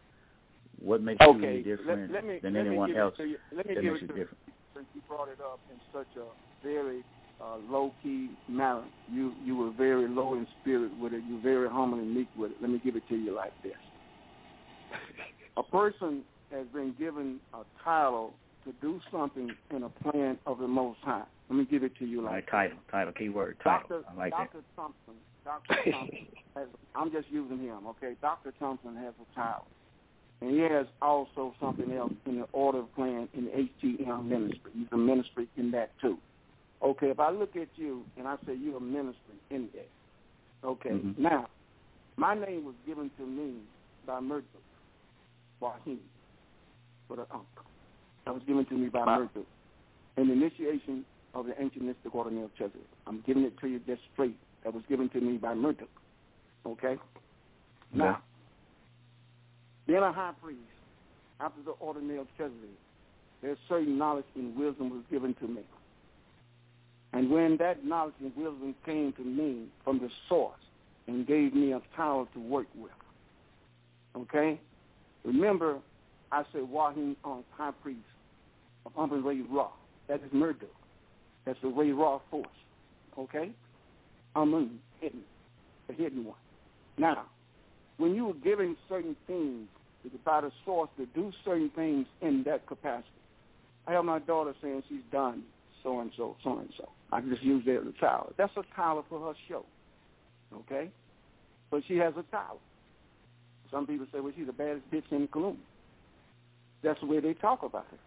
What 0.80 1.01
makes 1.01 1.20
okay. 1.20 1.38
you 1.38 1.47
any 1.47 1.62
different 1.62 2.12
let, 2.12 2.24
let 2.24 2.26
me, 2.26 2.40
than 2.42 2.56
anyone 2.56 2.97
else 2.97 3.14
you, 3.18 3.36
let 3.55 3.68
me 3.68 3.74
that 3.76 3.82
give 3.82 3.92
makes 3.92 4.02
it 4.02 4.02
you 4.02 4.09
to 4.09 4.14
different? 4.14 4.38
Since 4.74 4.86
you 4.92 5.02
brought 5.06 5.28
it 5.28 5.38
up 5.40 5.60
in 5.70 5.78
such 5.92 6.09
a 6.16 6.66
very 6.66 7.05
uh, 7.40 7.59
low 7.70 7.92
key 8.02 8.30
manner, 8.48 8.82
you 9.12 9.32
you 9.44 9.55
were 9.55 9.70
very 9.70 10.09
low 10.09 10.34
in 10.34 10.44
spirit 10.60 10.90
with 10.98 11.12
it. 11.12 11.22
You're 11.28 11.40
very 11.40 11.68
humble 11.68 11.98
and 11.98 12.12
meek 12.12 12.28
with 12.36 12.51
it. 12.51 12.56
Let 12.60 12.70
me 12.70 12.80
give 12.82 12.97
it 12.97 13.05
to 13.10 13.14
you 13.14 13.32
like 13.32 13.52
this: 13.62 13.78
A 15.56 15.62
person 15.62 16.24
has 16.51 16.66
been 16.72 16.94
given 16.98 17.40
a 17.55 17.62
title 17.82 18.35
to 18.64 18.72
do 18.81 19.01
something 19.10 19.51
in 19.70 19.82
a 19.85 19.89
plan 19.89 20.39
of 20.47 20.59
the 20.59 20.68
Most 20.68 20.98
High. 21.02 21.24
Let 21.48 21.56
me 21.56 21.64
give 21.64 21.82
it 21.82 21.97
to 21.98 22.06
you 22.06 22.22
like 22.22 22.32
Right, 22.32 22.68
title, 22.70 22.78
title, 22.90 23.12
keyword, 23.12 23.56
title. 23.64 23.89
Dr. 23.89 24.05
I 24.10 24.14
like 24.16 24.31
Dr. 24.32 24.60
Thompson, 24.77 25.14
Dr. 25.44 25.74
Thompson 25.90 26.27
has, 26.56 26.68
I'm 26.94 27.10
just 27.10 27.28
using 27.31 27.59
him, 27.59 27.86
okay? 27.89 28.14
Dr. 28.20 28.52
Thompson 28.59 28.97
has 28.97 29.14
a 29.20 29.35
title. 29.35 29.66
And 30.43 30.51
he 30.52 30.60
has 30.60 30.86
also 31.02 31.55
something 31.60 31.93
else 31.93 32.12
in 32.27 32.40
the 32.40 32.47
order 32.52 32.78
of 32.78 32.94
plan 32.94 33.28
in 33.35 33.47
the 33.47 33.51
HTM 33.51 34.27
ministry. 34.27 34.70
He's 34.74 34.86
a 34.93 34.97
ministry 34.97 35.48
in 35.56 35.70
that 35.72 35.90
too. 36.01 36.18
Okay, 36.82 37.09
if 37.09 37.20
I 37.20 37.31
look 37.31 37.56
at 37.56 37.68
you 37.77 38.05
and 38.16 38.27
I 38.27 38.36
say 38.47 38.55
you're 38.55 38.78
a 38.78 38.81
ministry 38.81 39.35
in 39.51 39.68
that, 39.74 39.89
okay, 40.64 40.90
Mhm. 40.90 41.18
now, 41.18 41.48
my 42.16 42.35
name 42.35 42.64
was 42.64 42.74
given 42.86 43.10
to 43.18 43.27
me 43.27 43.60
by 44.06 44.20
Murdoch 44.20 44.47
Wahim, 45.60 45.98
for 47.11 47.16
the. 47.16 47.27
That 48.24 48.35
was 48.35 48.43
given 48.47 48.65
to 48.66 48.74
me 48.74 48.89
by 48.89 49.05
Murdoch. 49.05 49.47
An 50.16 50.31
initiation 50.31 51.05
of 51.35 51.47
the 51.47 51.61
ancient 51.61 51.85
mystic 51.85 52.15
order 52.15 52.31
of 52.31 52.37
Melchizedek. 52.37 52.87
I'm 53.07 53.23
giving 53.27 53.43
it 53.43 53.59
to 53.61 53.66
you 53.66 53.81
just 53.87 54.01
straight. 54.12 54.37
That 54.62 54.73
was 54.73 54.85
given 54.89 55.09
to 55.11 55.20
me 55.20 55.37
by 55.37 55.55
Murdoch. 55.55 55.89
Okay? 56.65 56.97
Now, 57.93 58.23
being 59.87 59.99
a 59.99 60.12
high 60.12 60.32
priest, 60.43 60.61
after 61.41 61.62
the 61.62 61.73
order 61.73 61.99
of 61.99 62.05
Melchizedek, 62.05 62.78
there's 63.43 63.59
certain 63.69 63.99
knowledge 63.99 64.27
and 64.37 64.57
wisdom 64.57 64.91
was 64.91 65.03
given 65.11 65.35
to 65.35 65.49
me. 65.49 65.62
And 67.12 67.31
when 67.31 67.57
that 67.57 67.85
knowledge 67.85 68.15
and 68.20 68.32
wisdom 68.37 68.74
came 68.85 69.12
to 69.15 69.23
me 69.24 69.66
from 69.82 69.99
the 69.99 70.11
source 70.28 70.61
and 71.09 71.27
gave 71.27 71.55
me 71.55 71.73
a 71.73 71.81
power 71.97 72.27
to 72.35 72.39
work 72.39 72.69
with, 72.77 72.93
okay? 74.16 74.61
Remember, 75.24 75.78
I 76.32 76.44
said 76.52 76.62
Wahim 76.62 76.97
um, 76.97 77.16
on 77.24 77.44
high 77.57 77.73
priest 77.82 78.01
of 78.86 78.93
Umpin 78.97 79.24
Ray 79.24 79.40
Ra. 79.51 79.69
That 80.09 80.23
is 80.23 80.32
murder. 80.32 80.66
That's 81.44 81.59
the 81.62 81.69
Ray 81.69 81.90
Ra 81.93 82.20
force, 82.31 82.47
okay? 83.19 83.51
Amun, 84.36 84.78
hidden, 85.01 85.23
the 85.89 85.94
hidden 85.94 86.24
one. 86.24 86.36
Now, 86.98 87.24
when 87.97 88.15
you 88.15 88.31
are 88.31 88.35
giving 88.44 88.77
certain 88.89 89.16
things 89.27 89.69
by 90.24 90.40
the 90.40 90.52
source 90.65 90.89
to 90.98 91.07
do 91.07 91.32
certain 91.44 91.70
things 91.74 92.07
in 92.20 92.43
that 92.44 92.66
capacity, 92.66 93.09
I 93.86 93.93
have 93.93 94.05
my 94.05 94.19
daughter 94.20 94.55
saying 94.62 94.82
she's 94.89 94.98
done 95.11 95.43
so 95.82 96.01
and 96.01 96.11
so, 96.16 96.36
so 96.44 96.59
and 96.59 96.69
so. 96.77 96.89
I 97.12 97.20
just 97.20 97.43
use 97.43 97.65
that 97.65 97.78
as 97.78 97.86
a 97.86 98.01
title. 98.01 98.32
That's 98.36 98.52
a 98.57 98.62
title 98.77 99.05
for 99.09 99.20
her 99.20 99.35
show, 99.48 99.65
okay? 100.55 100.90
But 101.70 101.82
she 101.89 101.97
has 101.97 102.15
a 102.16 102.23
title. 102.31 102.61
Some 103.70 103.86
people 103.86 104.07
say, 104.12 104.20
well, 104.20 104.32
she's 104.36 104.47
the 104.47 104.52
baddest 104.52 104.90
bitch 104.90 105.11
in 105.11 105.28
Cologne. 105.28 105.59
That's 106.82 107.01
the 107.01 107.07
way 107.07 107.20
they 107.20 107.35
talk 107.35 107.62
about 107.62 107.86
it. 107.93 108.01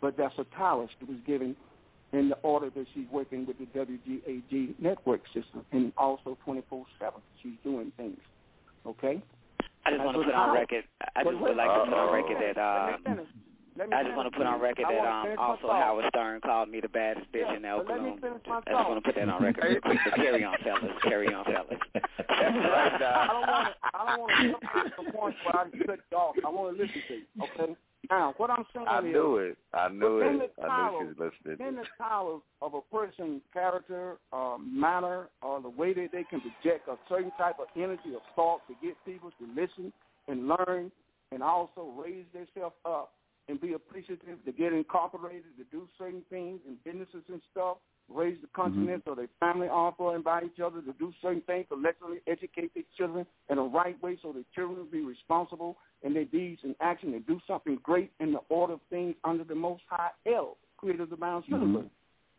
But 0.00 0.16
that's 0.16 0.34
a 0.38 0.44
title 0.56 0.88
she 0.98 1.04
was 1.04 1.18
given 1.26 1.56
in 2.12 2.28
the 2.28 2.36
order 2.36 2.70
that 2.70 2.86
she's 2.94 3.06
working 3.12 3.46
with 3.46 3.58
the 3.58 3.66
WGAG 3.66 4.74
network 4.78 5.20
system 5.26 5.64
and 5.72 5.92
also 5.96 6.38
24-7. 6.46 6.84
She's 7.42 7.52
doing 7.62 7.92
things, 7.96 8.18
okay? 8.86 9.22
I 9.84 9.90
just 9.90 10.04
want 10.04 10.16
to 10.16 10.24
put 10.24 10.34
on 10.34 10.54
record. 10.54 10.84
I 11.16 11.24
just 11.24 11.36
would 11.38 11.56
like 11.56 11.68
to 11.68 11.84
put 11.84 11.94
on 11.94 12.12
record 12.12 12.56
that. 12.56 12.56
Let 12.56 13.00
me 13.00 13.16
finish. 13.16 13.28
Let 13.78 13.90
me 13.90 13.96
I 13.96 14.02
just 14.02 14.16
want 14.16 14.30
to 14.30 14.36
put 14.36 14.46
on 14.46 14.60
record 14.60 14.86
that 14.90 15.06
um, 15.06 15.38
also. 15.38 15.68
Howard 15.68 16.06
Stern 16.08 16.40
called 16.40 16.68
me 16.68 16.80
the 16.80 16.88
baddest 16.88 17.30
bitch 17.32 17.46
Yeah, 17.46 17.56
in 17.56 17.64
El 17.64 17.84
Cologne. 17.84 18.18
I 18.22 18.72
just 18.72 18.88
want 18.88 19.04
to 19.04 19.06
put 19.06 19.14
that 19.14 19.28
on 19.28 19.42
record 19.42 19.64
real 19.64 19.80
quick. 19.80 19.98
Carry 20.16 20.44
on, 20.44 20.56
fellas. 20.64 20.92
Carry 21.04 21.32
on, 21.32 21.44
fellas. 21.44 21.78
right, 21.94 22.12
I 22.28 23.26
don't 23.30 23.48
want 23.48 23.68
to. 23.68 23.88
I 23.94 24.06
don't 24.06 24.20
want 24.20 24.32
to 24.36 24.48
jump 24.50 24.62
to 24.62 25.04
the 25.04 25.12
point 25.12 25.34
where 25.44 25.56
I 25.56 25.86
cut 25.86 26.00
you 26.10 26.18
off. 26.18 26.36
I 26.44 26.48
want 26.48 26.76
to 26.76 26.82
listen 26.82 27.02
to 27.06 27.14
you. 27.14 27.22
Okay. 27.44 27.76
Now, 28.10 28.34
what 28.38 28.50
I'm 28.50 28.64
saying 28.74 28.86
I 28.88 29.00
is, 29.00 29.04
knew 29.04 29.36
it. 29.36 29.58
I 29.74 29.88
knew 29.88 30.18
it. 30.20 30.52
the 30.56 30.64
I 30.64 30.90
knew 30.90 30.98
she 30.98 31.20
was 31.20 31.32
listening. 31.44 31.68
in 31.68 31.76
the 31.76 31.84
title 31.98 32.42
of 32.62 32.74
a 32.74 32.80
person's 32.80 33.42
character, 33.52 34.16
uh, 34.32 34.56
manner, 34.58 35.28
or 35.42 35.60
the 35.60 35.68
way 35.68 35.92
that 35.92 36.08
they 36.12 36.24
can 36.24 36.40
project 36.40 36.88
a 36.88 36.96
certain 37.08 37.32
type 37.36 37.56
of 37.60 37.66
energy 37.76 38.14
or 38.14 38.22
thought 38.34 38.60
to 38.68 38.74
get 38.84 38.96
people 39.04 39.30
to 39.38 39.46
listen 39.48 39.92
and 40.26 40.48
learn, 40.48 40.90
and 41.32 41.42
also 41.42 41.92
raise 41.96 42.24
themselves 42.32 42.74
up 42.86 43.12
and 43.48 43.60
be 43.60 43.74
appreciative 43.74 44.42
to 44.44 44.52
get 44.52 44.72
incorporated 44.72 45.44
to 45.58 45.64
do 45.70 45.86
certain 45.98 46.22
things 46.30 46.60
in 46.66 46.76
businesses 46.84 47.22
and 47.28 47.40
stuff, 47.52 47.78
raise 48.08 48.36
the 48.40 48.48
consciousness 48.54 49.00
mm-hmm. 49.00 49.10
of 49.10 49.16
their 49.16 49.28
family 49.40 49.68
offer 49.68 50.14
and 50.14 50.24
by 50.24 50.42
each 50.42 50.60
other 50.64 50.80
to 50.80 50.92
do 50.98 51.12
certain 51.20 51.42
things, 51.42 51.66
to 51.68 51.76
collectively 51.76 52.18
educate 52.26 52.72
their 52.74 52.84
children 52.96 53.26
in 53.50 53.58
a 53.58 53.62
right 53.62 54.00
way 54.02 54.18
so 54.22 54.32
their 54.32 54.44
children 54.54 54.78
will 54.78 54.86
be 54.90 55.00
responsible 55.00 55.76
in 56.02 56.14
their 56.14 56.24
deeds 56.24 56.60
and 56.64 56.74
action 56.80 57.12
and 57.14 57.26
do 57.26 57.40
something 57.46 57.78
great 57.82 58.10
in 58.20 58.32
the 58.32 58.40
order 58.48 58.74
of 58.74 58.80
things 58.90 59.14
under 59.24 59.44
the 59.44 59.54
Most 59.54 59.82
High 59.88 60.10
El, 60.26 60.56
creator 60.76 61.02
of 61.02 61.10
the 61.10 61.16
bounds 61.16 61.46
mm-hmm. 61.46 61.62
universe. 61.62 61.90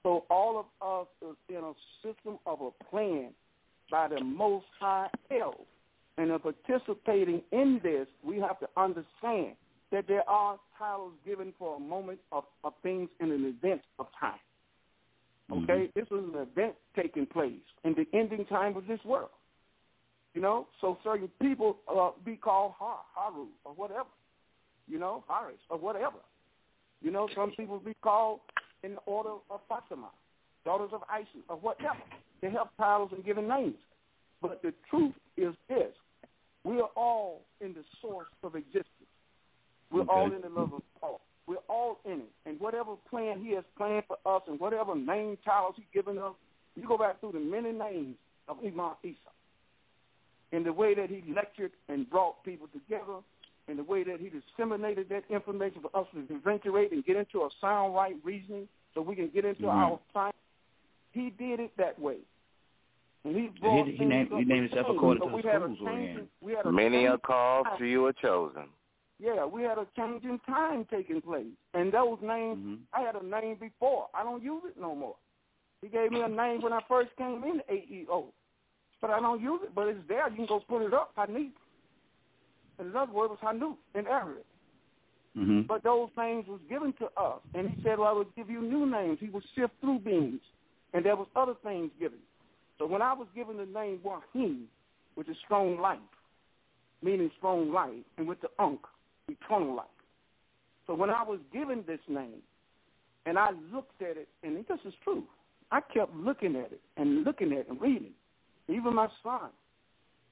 So 0.03 0.25
all 0.29 0.59
of 0.59 0.65
us 0.81 1.07
is 1.29 1.35
in 1.49 1.63
a 1.63 1.73
system 2.01 2.39
of 2.45 2.59
a 2.61 2.83
plan 2.85 3.31
by 3.91 4.07
the 4.07 4.23
Most 4.23 4.65
High 4.79 5.07
El. 5.31 5.65
And 6.17 6.31
in 6.31 6.39
participating 6.39 7.41
in 7.51 7.79
this, 7.83 8.07
we 8.23 8.39
have 8.39 8.59
to 8.59 8.67
understand 8.75 9.55
that 9.91 10.07
there 10.07 10.27
are 10.29 10.59
titles 10.77 11.13
given 11.25 11.53
for 11.57 11.77
a 11.77 11.79
moment 11.79 12.19
of, 12.31 12.43
of 12.63 12.73
things 12.83 13.09
in 13.19 13.31
an 13.31 13.45
event 13.45 13.81
of 13.97 14.07
time. 14.19 14.39
Okay? 15.51 15.89
This 15.95 16.05
is 16.05 16.11
an 16.11 16.35
event 16.35 16.75
taking 16.95 17.25
place 17.25 17.53
in 17.83 17.93
the 17.95 18.05
ending 18.17 18.45
time 18.45 18.77
of 18.77 18.87
this 18.87 18.99
world. 19.03 19.29
You 20.33 20.41
know? 20.41 20.67
So 20.81 20.97
certain 21.03 21.29
people 21.41 21.77
uh, 21.87 22.11
be 22.23 22.35
called 22.35 22.73
Har, 22.77 22.99
Haru, 23.15 23.47
or 23.65 23.73
whatever. 23.73 24.09
You 24.87 24.99
know? 24.99 25.23
Haris, 25.27 25.57
or 25.69 25.77
whatever. 25.77 26.17
You 27.01 27.11
know, 27.11 27.29
some 27.33 27.51
people 27.51 27.79
be 27.79 27.95
called 28.03 28.41
in 28.83 28.95
the 28.95 29.01
order 29.05 29.31
of 29.49 29.61
Fatima, 29.69 30.09
daughters 30.65 30.89
of 30.93 31.01
Isis, 31.09 31.43
or 31.47 31.55
whatever. 31.55 31.99
They 32.41 32.49
have 32.51 32.67
titles 32.77 33.11
and 33.13 33.23
given 33.23 33.47
names. 33.47 33.77
But 34.41 34.61
the 34.61 34.73
truth 34.89 35.13
is 35.37 35.53
this. 35.67 35.93
We 36.63 36.79
are 36.81 36.89
all 36.95 37.41
in 37.61 37.73
the 37.73 37.83
source 38.01 38.27
of 38.43 38.55
existence. 38.55 38.85
We're 39.91 40.01
Okay. 40.01 40.11
all 40.11 40.31
in 40.31 40.41
the 40.41 40.49
love 40.49 40.73
of 40.73 40.83
Paul. 40.99 41.21
We're 41.49 41.57
all 41.67 41.97
in 42.05 42.19
it. 42.19 42.31
And 42.45 42.59
whatever 42.59 42.95
plan 43.09 43.43
he 43.43 43.55
has 43.55 43.63
planned 43.75 44.03
for 44.07 44.17
us 44.35 44.43
and 44.47 44.59
whatever 44.59 44.93
name 44.95 45.35
titles 45.43 45.73
he's 45.75 45.85
given 45.91 46.19
us, 46.19 46.33
you 46.75 46.87
go 46.87 46.95
back 46.95 47.19
through 47.19 47.31
the 47.31 47.39
many 47.39 47.71
names 47.71 48.15
of 48.47 48.57
Imam 48.63 48.91
Isa. 49.03 49.17
In 50.51 50.63
the 50.63 50.71
way 50.71 50.93
that 50.93 51.09
he 51.09 51.23
lectured 51.33 51.71
and 51.87 52.07
brought 52.07 52.43
people 52.43 52.67
together, 52.71 53.23
in 53.67 53.77
the 53.77 53.83
way 53.83 54.03
that 54.03 54.19
he 54.19 54.29
disseminated 54.29 55.09
that 55.09 55.23
information 55.29 55.81
for 55.81 55.99
us 55.99 56.05
to 56.13 56.35
eventuate 56.35 56.91
and 56.91 57.03
get 57.03 57.15
into 57.17 57.41
a 57.41 57.49
sound 57.59 57.95
right 57.95 58.15
reasoning 58.23 58.67
so 58.93 59.01
we 59.01 59.15
can 59.15 59.29
get 59.29 59.43
into 59.43 59.63
Mhm. 59.63 59.73
our 59.73 59.99
science. 60.13 60.35
He 61.13 61.31
did 61.31 61.59
it 61.59 61.75
that 61.77 61.99
way. 61.99 62.19
And 63.23 63.35
he 63.35 63.47
brought 63.59 63.87
He- 63.87 63.97
he 63.97 64.05
named- 64.05 64.29
he 64.31 64.45
named 64.45 64.69
himself 64.69 64.87
according 64.89 65.21
So 65.21 65.25
to 65.25 65.31
the 65.31 65.35
we 65.37 65.41
had 65.43 65.61
a 65.61 65.65
schools 65.65 65.79
we're 65.81 65.89
change 65.89 66.29
had 66.57 66.65
a 66.65 66.71
Many 66.71 66.97
change 66.97 67.09
are 67.09 67.17
called, 67.17 67.67
few 67.77 68.05
are 68.05 68.13
chosen. 68.13 68.69
Yeah, 69.19 69.45
we 69.45 69.63
had 69.63 69.77
a 69.77 69.85
change 69.97 70.23
in 70.23 70.39
time 70.47 70.85
taking 70.89 71.21
place. 71.21 71.51
And 71.73 71.91
those 71.91 72.19
names, 72.21 72.57
Mhm. 72.57 72.79
I 72.93 73.01
had 73.01 73.15
a 73.15 73.25
name 73.25 73.55
before. 73.55 74.07
I 74.13 74.23
don't 74.23 74.41
use 74.41 74.63
it 74.65 74.77
no 74.77 74.95
more. 74.95 75.17
He 75.81 75.89
gave 75.89 76.11
me 76.11 76.21
a 76.21 76.27
name 76.27 76.61
when 76.61 76.73
I 76.73 76.81
first 76.87 77.15
came 77.17 77.43
in 77.43 77.61
AEO. 77.69 78.31
But 79.01 79.11
I 79.11 79.19
don't 79.19 79.41
use 79.41 79.61
it, 79.63 79.75
but 79.75 79.87
it's 79.87 80.07
there. 80.07 80.27
You 80.29 80.35
can 80.35 80.45
go 80.45 80.59
put 80.61 80.81
it 80.81 80.93
up, 80.93 81.15
Hanif. 81.15 81.51
And 82.77 82.89
another 82.89 83.11
word 83.11 83.31
was 83.31 83.39
Hanuf 83.39 83.77
in 83.93 84.07
Arabic. 84.07 84.45
Mhm. 85.35 85.67
But 85.67 85.83
those 85.83 86.09
names 86.17 86.47
was 86.47 86.61
given 86.63 86.93
to 86.93 87.11
us. 87.17 87.41
And 87.53 87.69
he 87.69 87.77
said, 87.83 87.99
well, 87.99 88.09
I 88.09 88.13
would 88.13 88.33
give 88.35 88.49
you 88.49 88.61
new 88.61 88.85
names. 88.85 89.19
He 89.19 89.29
would 89.29 89.43
sift 89.55 89.73
through 89.81 89.99
beings. 89.99 90.41
And 90.93 91.05
there 91.05 91.15
was 91.15 91.27
other 91.35 91.55
things 91.55 91.91
given. 91.99 92.19
So 92.77 92.85
when 92.85 93.01
I 93.01 93.13
was 93.13 93.27
given 93.35 93.57
the 93.57 93.65
name 93.65 93.99
Wahim, 93.99 94.65
which 95.15 95.27
is 95.27 95.37
strong 95.39 95.77
life, 95.79 95.99
meaning 97.01 97.29
strong 97.37 97.71
life, 97.71 98.03
and 98.17 98.27
with 98.27 98.39
the 98.41 98.49
Unk, 98.59 98.79
eternal 99.29 99.75
life. 99.75 99.85
So 100.87 100.95
when 100.95 101.09
I 101.09 101.23
was 101.23 101.39
given 101.53 101.83
this 101.87 101.99
name, 102.07 102.41
and 103.25 103.37
I 103.37 103.49
looked 103.71 104.01
at 104.01 104.17
it, 104.17 104.27
and 104.43 104.57
this 104.57 104.79
is 104.85 104.93
true, 105.03 105.23
I 105.71 105.81
kept 105.81 106.15
looking 106.15 106.55
at 106.55 106.71
it 106.71 106.81
and 106.97 107.23
looking 107.23 107.51
at 107.51 107.59
it 107.59 107.69
and 107.69 107.79
reading. 107.79 108.13
Even 108.67 108.95
my 108.95 109.07
son, 109.23 109.49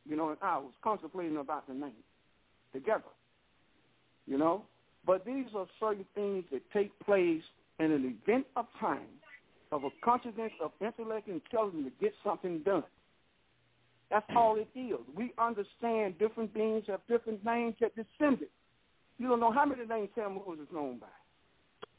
you 0.07 0.15
know, 0.15 0.29
and 0.29 0.37
I 0.41 0.57
was 0.57 0.71
contemplating 0.83 1.37
about 1.37 1.67
the 1.67 1.73
name 1.73 1.91
together, 2.73 3.03
you 4.25 4.37
know. 4.37 4.63
But 5.05 5.25
these 5.25 5.45
are 5.55 5.67
certain 5.79 6.05
things 6.15 6.43
that 6.51 6.61
take 6.71 6.97
place 6.99 7.43
in 7.79 7.91
an 7.91 8.17
event 8.25 8.45
of 8.55 8.65
time 8.79 9.01
of 9.71 9.83
a 9.83 9.89
consciousness 10.03 10.51
of 10.61 10.71
intellect 10.81 11.27
and 11.27 11.41
intelligence 11.41 11.85
to 11.85 12.03
get 12.03 12.13
something 12.23 12.59
done. 12.59 12.83
That's 14.09 14.25
all 14.35 14.55
it 14.55 14.69
is. 14.77 14.99
We 15.15 15.33
understand 15.37 16.17
different 16.17 16.53
beings 16.53 16.85
have 16.87 17.01
different 17.09 17.43
names 17.43 17.75
that 17.81 17.91
descended. 17.95 18.47
You 19.17 19.27
don't 19.27 19.39
know 19.39 19.51
how 19.51 19.65
many 19.65 19.85
names 19.85 20.09
Sam 20.15 20.35
Moses 20.35 20.67
is 20.67 20.73
known 20.73 20.99
by. 20.99 21.07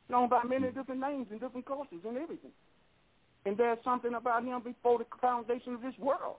Known 0.08 0.28
by 0.28 0.42
many 0.44 0.70
different 0.70 1.00
names 1.00 1.26
and 1.30 1.40
different 1.40 1.66
cultures 1.66 2.00
and 2.06 2.16
everything. 2.16 2.52
And 3.44 3.56
there's 3.56 3.78
something 3.84 4.14
about 4.14 4.44
him 4.44 4.60
before 4.62 4.98
the 4.98 5.06
foundation 5.20 5.74
of 5.74 5.82
this 5.82 5.94
world. 5.98 6.36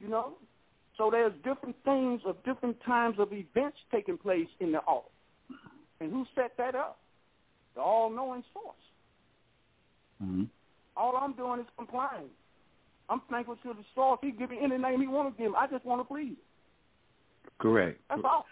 You 0.00 0.08
know? 0.08 0.34
So 0.96 1.10
there's 1.10 1.32
different 1.44 1.76
things 1.84 2.20
of 2.24 2.36
different 2.44 2.80
times 2.84 3.16
of 3.18 3.32
events 3.32 3.78
taking 3.90 4.18
place 4.18 4.48
in 4.60 4.72
the 4.72 4.78
all. 4.80 5.10
And 6.00 6.12
who 6.12 6.24
set 6.34 6.56
that 6.58 6.74
up? 6.74 6.98
The 7.74 7.80
all-knowing 7.80 8.44
source. 8.52 8.76
Mhm. 10.22 10.48
All 10.96 11.16
I'm 11.16 11.32
doing 11.32 11.60
is 11.60 11.66
complying. 11.76 12.30
I'm 13.08 13.20
thankful 13.22 13.56
to 13.56 13.74
the 13.74 13.84
source. 13.94 14.20
He 14.22 14.30
give 14.30 14.50
me 14.50 14.58
any 14.60 14.78
name 14.78 15.00
he 15.00 15.08
want 15.08 15.36
to 15.36 15.42
give 15.42 15.50
me. 15.52 15.58
I 15.58 15.66
just 15.66 15.84
want 15.84 16.00
to 16.00 16.04
please. 16.04 16.36
Correct. 17.58 18.00
That's 18.08 18.22
all. 18.24 18.46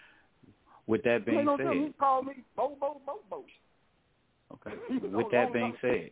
With 0.87 1.03
that 1.03 1.25
being 1.25 1.47
said, 1.57 1.67
He 1.73 1.93
called 1.99 2.27
me 2.27 2.43
Bo 2.55 2.75
Bo 2.79 3.01
Bo 3.05 3.19
Bo. 3.29 3.45
okay. 4.53 4.75
With 5.11 5.31
that 5.31 5.53
being 5.53 5.73
said, 5.81 6.09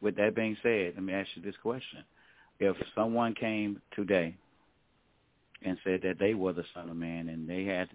with 0.00 0.16
that 0.16 0.36
being 0.36 0.56
said, 0.62 0.92
let 0.94 1.02
me 1.02 1.12
ask 1.12 1.28
you 1.34 1.42
this 1.42 1.54
question: 1.62 2.04
If 2.60 2.76
someone 2.94 3.34
came 3.34 3.80
today 3.96 4.36
and 5.62 5.78
said 5.82 6.00
that 6.02 6.18
they 6.18 6.34
were 6.34 6.52
the 6.52 6.64
Son 6.74 6.90
of 6.90 6.96
Man 6.96 7.28
and 7.28 7.48
they 7.48 7.64
had 7.64 7.88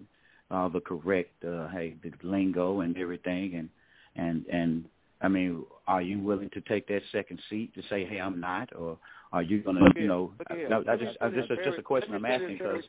uh, 0.50 0.68
the 0.68 0.80
correct, 0.80 1.44
uh, 1.44 1.68
hey, 1.68 1.94
the 2.02 2.12
lingo 2.22 2.80
and 2.80 2.96
everything, 2.98 3.54
and 3.54 3.68
and 4.16 4.46
and 4.46 4.84
I 5.22 5.28
mean, 5.28 5.64
are 5.86 6.02
you 6.02 6.18
willing 6.18 6.50
to 6.50 6.60
take 6.62 6.88
that 6.88 7.02
second 7.12 7.40
seat 7.50 7.74
to 7.74 7.82
say, 7.90 8.06
hey, 8.06 8.18
I'm 8.20 8.40
not, 8.40 8.74
or 8.74 8.98
are 9.32 9.42
you 9.42 9.62
going 9.62 9.76
to, 9.76 9.84
Look 9.84 9.96
you 9.96 10.08
know? 10.08 10.32
No, 10.68 10.82
I 10.88 10.96
just, 10.96 11.18
I 11.20 11.28
this 11.28 11.40
just, 11.40 11.50
it's 11.50 11.66
just 11.66 11.78
a 11.78 11.82
question 11.82 12.14
I'm 12.14 12.24
asking 12.24 12.54
because. 12.54 12.82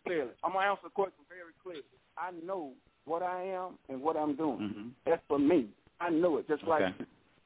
I'm 0.43 0.53
gonna 0.53 0.65
answer 0.65 0.81
the 0.85 0.89
question 0.89 1.19
very 1.27 1.51
clearly. 1.61 1.83
I 2.21 2.31
know 2.45 2.73
what 3.05 3.23
I 3.23 3.41
am 3.43 3.79
and 3.89 4.01
what 4.01 4.15
I'm 4.15 4.35
doing. 4.35 4.59
Mhm. 4.59 4.91
That's 5.05 5.21
for 5.27 5.39
me. 5.39 5.69
I 5.99 6.09
know 6.09 6.37
it. 6.37 6.47
Just 6.47 6.63
like 6.63 6.81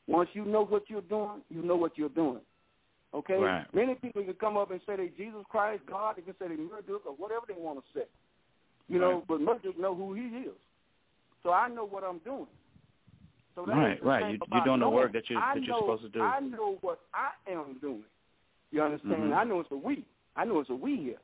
once 0.07 0.29
you 0.33 0.43
know 0.45 0.65
what 0.65 0.89
you're 0.89 1.01
doing, 1.01 1.41
you 1.49 1.61
know 1.61 1.77
what 1.77 1.97
you're 1.97 2.09
doing. 2.09 2.41
Okay. 3.13 3.37
Right. 3.41 3.73
Many 3.73 3.95
people 3.95 4.23
can 4.23 4.33
come 4.33 4.57
up 4.57 4.71
and 4.71 4.81
say 4.85 4.97
they 4.97 5.07
Jesus 5.09 5.45
Christ, 5.47 5.85
God. 5.85 6.17
They 6.17 6.21
can 6.23 6.37
say 6.37 6.49
they 6.49 6.55
Murduk 6.57 7.05
or 7.05 7.13
whatever 7.15 7.45
they 7.47 7.53
want 7.53 7.79
to 7.79 7.99
say. 7.99 8.05
You 8.89 8.99
know, 8.99 9.23
but 9.27 9.39
Murduk 9.39 9.77
know 9.77 9.95
who 9.95 10.13
he 10.13 10.27
is. 10.45 10.53
So 11.41 11.51
I 11.53 11.69
know 11.69 11.85
what 11.85 12.03
I'm 12.03 12.19
doing. 12.19 12.47
So 13.55 13.65
that 13.65 13.75
Right, 13.75 14.03
right. 14.03 14.33
You- 14.33 14.39
you're 14.51 14.63
doing 14.65 14.79
the 14.81 14.89
work 14.89 15.13
that 15.13 15.29
you- 15.29 15.37
I 15.39 15.55
that 15.55 15.63
you're 15.63 15.77
supposed 15.79 16.03
to 16.03 16.09
do. 16.09 16.21
I 16.21 16.39
know 16.41 16.75
what 16.81 16.99
I 17.13 17.31
am 17.47 17.75
doing. 17.79 18.03
You 18.71 18.83
understand? 18.83 19.31
Mhm. 19.31 19.33
I 19.37 19.43
know 19.45 19.61
it's 19.61 19.71
a 19.71 19.77
we. 19.77 20.05
I 20.35 20.43
know 20.43 20.59
it's 20.59 20.69
a 20.69 20.75
we 20.75 20.97
here. 20.97 21.19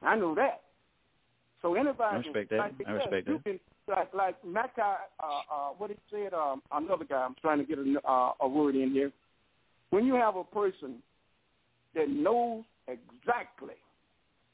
I 0.00 0.16
know 0.16 0.34
that. 0.34 0.63
So 1.64 1.74
anybody, 1.76 2.02
I 2.02 2.16
respect 2.16 2.50
that. 2.50 2.58
like 2.58 2.72
I 2.86 2.92
respect 2.92 3.26
you 3.26 3.40
that. 3.42 3.44
Can, 3.44 3.60
like 3.88 4.12
like 4.12 4.44
Mackay, 4.44 4.82
uh, 4.82 5.26
uh, 5.50 5.68
what 5.78 5.88
he 5.88 5.96
said. 6.10 6.34
Um, 6.34 6.60
another 6.70 7.06
guy. 7.06 7.24
I'm 7.24 7.34
trying 7.40 7.56
to 7.56 7.64
get 7.64 7.78
a, 7.78 8.06
uh, 8.06 8.32
a 8.42 8.46
word 8.46 8.76
in 8.76 8.90
here. 8.90 9.10
When 9.88 10.04
you 10.04 10.14
have 10.14 10.36
a 10.36 10.44
person 10.44 10.96
that 11.94 12.10
knows 12.10 12.64
exactly 12.86 13.76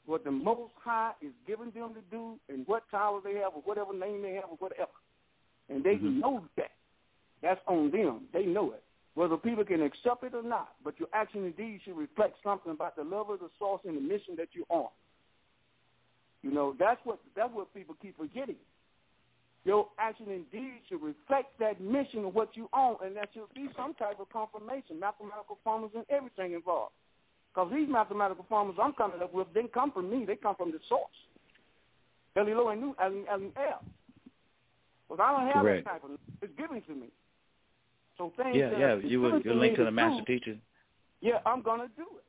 what 0.05 0.23
the 0.23 0.31
Most 0.31 0.71
High 0.81 1.11
is 1.21 1.33
giving 1.45 1.71
them 1.71 1.93
to 1.95 2.01
do 2.09 2.39
and 2.47 2.65
what 2.65 2.83
title 2.89 3.19
they 3.21 3.33
have 3.35 3.51
or 3.55 3.61
whatever 3.65 3.91
name 3.91 4.21
they 4.21 4.35
have 4.35 4.45
or 4.49 4.57
whatever, 4.59 4.91
and 5.67 5.83
they 5.83 5.97
Mhm. 5.97 6.21
know 6.21 6.47
that, 6.55 6.71
that's 7.41 7.61
on 7.67 7.91
them. 7.91 8.29
They 8.31 8.45
know 8.45 8.71
it. 8.71 8.83
Whether 9.15 9.35
people 9.35 9.65
can 9.65 9.81
accept 9.81 10.23
it 10.23 10.33
or 10.33 10.43
not, 10.43 10.75
but 10.81 10.97
your 10.97 11.09
action 11.11 11.43
and 11.43 11.57
deed 11.57 11.81
should 11.83 11.97
reflect 11.97 12.41
something 12.41 12.71
about 12.71 12.95
the 12.95 13.03
love 13.03 13.29
of 13.29 13.41
the 13.41 13.49
source 13.59 13.81
and 13.83 13.97
the 13.97 14.01
mission 14.01 14.37
that 14.37 14.47
you're 14.53 14.65
on. 14.69 14.87
You 16.43 16.51
know, 16.51 16.75
that's 16.79 16.99
what 17.03 17.19
that's 17.35 17.53
what 17.53 17.73
people 17.73 17.95
keep 18.01 18.17
forgetting. 18.17 18.55
Your 19.63 19.87
action 19.99 20.25
and 20.29 20.49
deed 20.51 20.81
should 20.89 21.03
reflect 21.03 21.59
that 21.59 21.79
mission 21.79 22.25
of 22.25 22.33
what 22.33 22.49
you 22.57 22.67
own, 22.73 22.95
and 23.05 23.15
there 23.15 23.27
should 23.31 23.53
be 23.53 23.69
some 23.77 23.93
type 23.93 24.19
of 24.19 24.27
confirmation, 24.29 24.99
mathematical 24.99 25.59
formulas, 25.63 25.93
and 25.95 26.05
everything 26.09 26.53
involved. 26.53 26.93
Because 27.53 27.71
these 27.71 27.87
mathematical 27.87 28.45
formulas 28.49 28.79
I'm 28.81 28.93
coming 28.93 29.21
up 29.21 29.33
with 29.33 29.53
didn't 29.53 29.73
come 29.73 29.91
from 29.91 30.09
me; 30.09 30.25
they 30.25 30.35
come 30.35 30.55
from 30.55 30.71
the 30.71 30.79
source. 30.89 31.03
Elilo 32.35 32.71
and 32.71 32.81
Nu 32.81 32.95
and 32.99 33.27
and 33.27 33.51
L. 33.57 33.83
Because 35.07 35.23
I 35.23 35.31
don't 35.31 35.53
have 35.53 35.63
Correct. 35.63 35.85
that 35.85 35.91
type 35.91 36.03
of. 36.05 36.11
It's 36.41 36.53
given 36.57 36.81
to 36.81 36.95
me. 36.95 37.07
So 38.17 38.31
things. 38.37 38.55
Yeah, 38.55 38.71
yeah. 38.77 38.95
You 38.95 39.21
would, 39.21 39.45
you're 39.45 39.55
me 39.55 39.75
to 39.75 39.83
the 39.83 39.89
do, 39.89 39.95
master 39.95 40.23
teacher. 40.25 40.57
yeah, 41.21 41.39
I'm 41.45 41.61
gonna 41.61 41.89
do 41.97 42.03
it. 42.03 42.23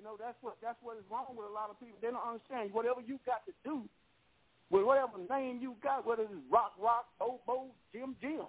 You 0.00 0.08
know, 0.08 0.16
that's 0.16 0.40
what 0.40 0.56
that's 0.64 0.80
what 0.80 0.96
is 0.96 1.04
wrong 1.12 1.36
with 1.36 1.44
a 1.44 1.52
lot 1.52 1.68
of 1.68 1.76
people. 1.76 2.00
They 2.00 2.08
don't 2.08 2.24
understand 2.24 2.72
whatever 2.72 3.04
you 3.04 3.20
got 3.28 3.44
to 3.44 3.52
do, 3.68 3.84
with 4.72 4.88
whatever 4.88 5.20
name 5.28 5.60
you 5.60 5.76
got, 5.84 6.08
whether 6.08 6.24
it's 6.24 6.32
rock 6.48 6.72
rock, 6.80 7.04
bo 7.20 7.36
bo, 7.44 7.68
Jim 7.92 8.16
Jim. 8.16 8.48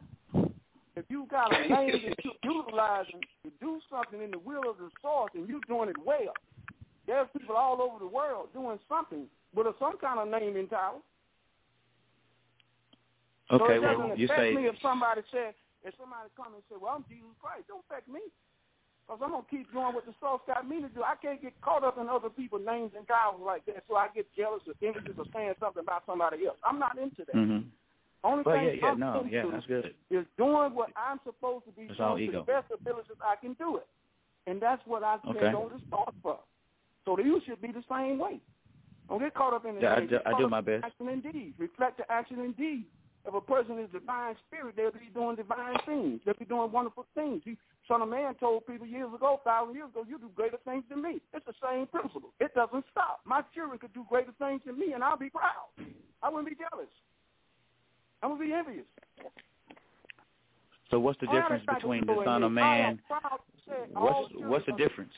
If 0.96 1.04
you 1.12 1.28
got 1.28 1.52
a 1.52 1.68
name 1.76 1.92
that 2.08 2.16
you're 2.24 2.40
utilizing 2.40 3.20
to 3.44 3.52
do 3.60 3.84
something 3.92 4.24
in 4.24 4.32
the 4.32 4.40
will 4.40 4.64
of 4.64 4.80
the 4.80 4.88
source 5.04 5.36
and 5.36 5.44
you're 5.44 5.60
doing 5.68 5.92
it 5.92 6.00
well, 6.00 6.32
there's 7.04 7.28
people 7.36 7.60
all 7.60 7.84
over 7.84 8.00
the 8.00 8.08
world 8.08 8.48
doing 8.56 8.80
something 8.88 9.28
with 9.52 9.68
a, 9.68 9.76
some 9.76 10.00
kind 10.00 10.24
of 10.24 10.32
name 10.32 10.56
in 10.56 10.72
title. 10.72 11.04
Okay, 13.52 13.60
so 13.60 13.68
it 13.76 13.84
doesn't 13.84 14.08
well, 14.08 14.16
you 14.16 14.24
affect 14.32 14.40
say 14.40 14.56
me 14.56 14.72
if 14.72 14.80
somebody 14.80 15.20
said, 15.36 15.52
if 15.84 15.92
somebody 16.00 16.32
come 16.40 16.56
and 16.56 16.64
say, 16.72 16.80
well, 16.80 16.96
I'm 16.96 17.04
Jesus 17.12 17.36
Christ, 17.44 17.68
don't 17.68 17.84
affect 17.92 18.08
me. 18.08 18.24
Because 19.12 19.28
I'm 19.28 19.36
going 19.36 19.44
to 19.44 19.52
keep 19.52 19.68
doing 19.76 19.92
what 19.92 20.08
the 20.08 20.16
source 20.24 20.40
got 20.48 20.64
me 20.64 20.80
to 20.80 20.88
do. 20.88 21.04
I 21.04 21.20
can't 21.20 21.42
get 21.44 21.52
caught 21.60 21.84
up 21.84 22.00
in 22.00 22.08
other 22.08 22.32
people's 22.32 22.64
names 22.64 22.96
and 22.96 23.04
titles 23.04 23.44
like 23.44 23.68
that 23.68 23.84
so 23.84 24.00
I 24.00 24.08
get 24.16 24.24
jealous 24.40 24.64
or 24.64 24.72
envious 24.80 25.20
or 25.20 25.28
saying 25.36 25.52
something 25.60 25.84
about 25.84 26.08
somebody 26.08 26.48
else. 26.48 26.56
I'm 26.64 26.80
not 26.80 26.96
into 26.96 27.28
that. 27.28 27.36
Mhm. 27.36 27.68
Only 28.24 28.44
Well, 28.48 28.56
thing 28.56 28.66
yeah, 28.68 28.72
yeah, 28.72 28.88
I'm 28.88 29.00
no, 29.04 29.20
into 29.20 29.32
yeah, 29.36 29.52
that's 29.52 29.66
good. 29.68 29.96
is 30.12 30.26
doing 30.38 30.74
what 30.74 30.96
I'm 30.96 31.20
supposed 31.28 31.66
to 31.66 31.72
be 31.76 31.92
It's 31.92 32.00
all 32.00 32.16
doing 32.16 32.32
to 32.32 32.38
the 32.40 32.44
best 32.44 32.72
abilities 32.72 33.18
I 33.20 33.36
can 33.36 33.52
do 33.60 33.76
it. 33.84 33.88
And 34.48 34.62
that's 34.62 34.86
what 34.88 35.04
I 35.04 35.20
Okay. 35.28 35.40
said 35.42 35.56
on 35.56 35.68
the 35.76 35.80
start 35.88 36.16
for. 36.24 36.40
So 37.04 37.20
you 37.20 37.42
should 37.42 37.60
be 37.60 37.74
the 37.74 37.84
same 37.92 38.18
way. 38.18 38.40
Don't 39.10 39.20
get 39.20 39.34
caught 39.34 39.54
up 39.54 39.66
in 39.66 39.76
the 39.76 39.82
Yeah, 39.82 39.96
I 39.96 40.06
do- 40.06 40.22
I 40.26 40.34
do 40.36 40.48
my 40.48 40.62
best. 40.62 40.86
Action 40.86 41.10
and 41.10 41.22
deed. 41.22 41.54
Reflect 41.58 41.98
the 41.98 42.10
action 42.10 42.40
and 42.40 42.56
deed. 42.56 42.86
If 43.26 43.34
a 43.34 43.42
person 43.42 43.78
is 43.78 43.90
divine 43.92 44.38
spirit, 44.48 44.78
they'll 44.78 44.92
be 44.92 45.10
doing 45.14 45.36
divine 45.36 45.78
things. 45.80 46.24
They'll 46.24 46.34
be 46.36 46.46
doing 46.46 46.72
wonderful 46.72 47.06
things. 47.14 47.44
He, 47.44 47.58
Son 47.88 48.02
of 48.02 48.10
Man 48.10 48.36
told 48.36 48.66
people 48.68 48.86
years 48.86 49.10
ago, 49.14 49.42
thousand 49.44 49.76
years 49.76 49.90
ago, 49.90 50.06
you 50.08 50.18
do 50.20 50.30
greater 50.36 50.58
things 50.66 50.84
than 50.90 51.02
me. 51.02 51.20
It's 51.34 51.46
the 51.46 51.54
same 51.62 51.88
principle. 51.88 52.30
It 52.40 52.54
doesn't 52.54 52.86
stop. 52.92 53.22
My 53.26 53.42
children 53.54 53.80
could 53.80 53.94
do 53.94 54.06
greater 54.08 54.32
things 54.40 54.62
than 54.66 54.80
me, 54.80 54.94
and 54.94 55.04
I'll 55.04 55.18
be 55.18 55.30
proud. 55.30 55.74
I 56.24 56.30
wouldn't 56.30 56.48
be 56.50 56.56
jealous. 56.56 56.88
I 58.22 58.28
would 58.28 58.40
be 58.40 58.54
envious. 58.54 58.86
So 60.92 61.00
what's 61.00 61.20
the 61.20 61.26
that 61.28 61.34
difference 61.34 61.64
between 61.66 62.06
the 62.06 62.22
Son 62.24 62.44
of 62.44 62.52
Man? 62.52 62.86
am 62.86 63.00
proud 63.08 63.40
to 63.40 63.70
say 63.70 63.88
What's- 63.94 64.34
what's 64.36 64.66
the 64.66 64.74
difference? 64.74 65.14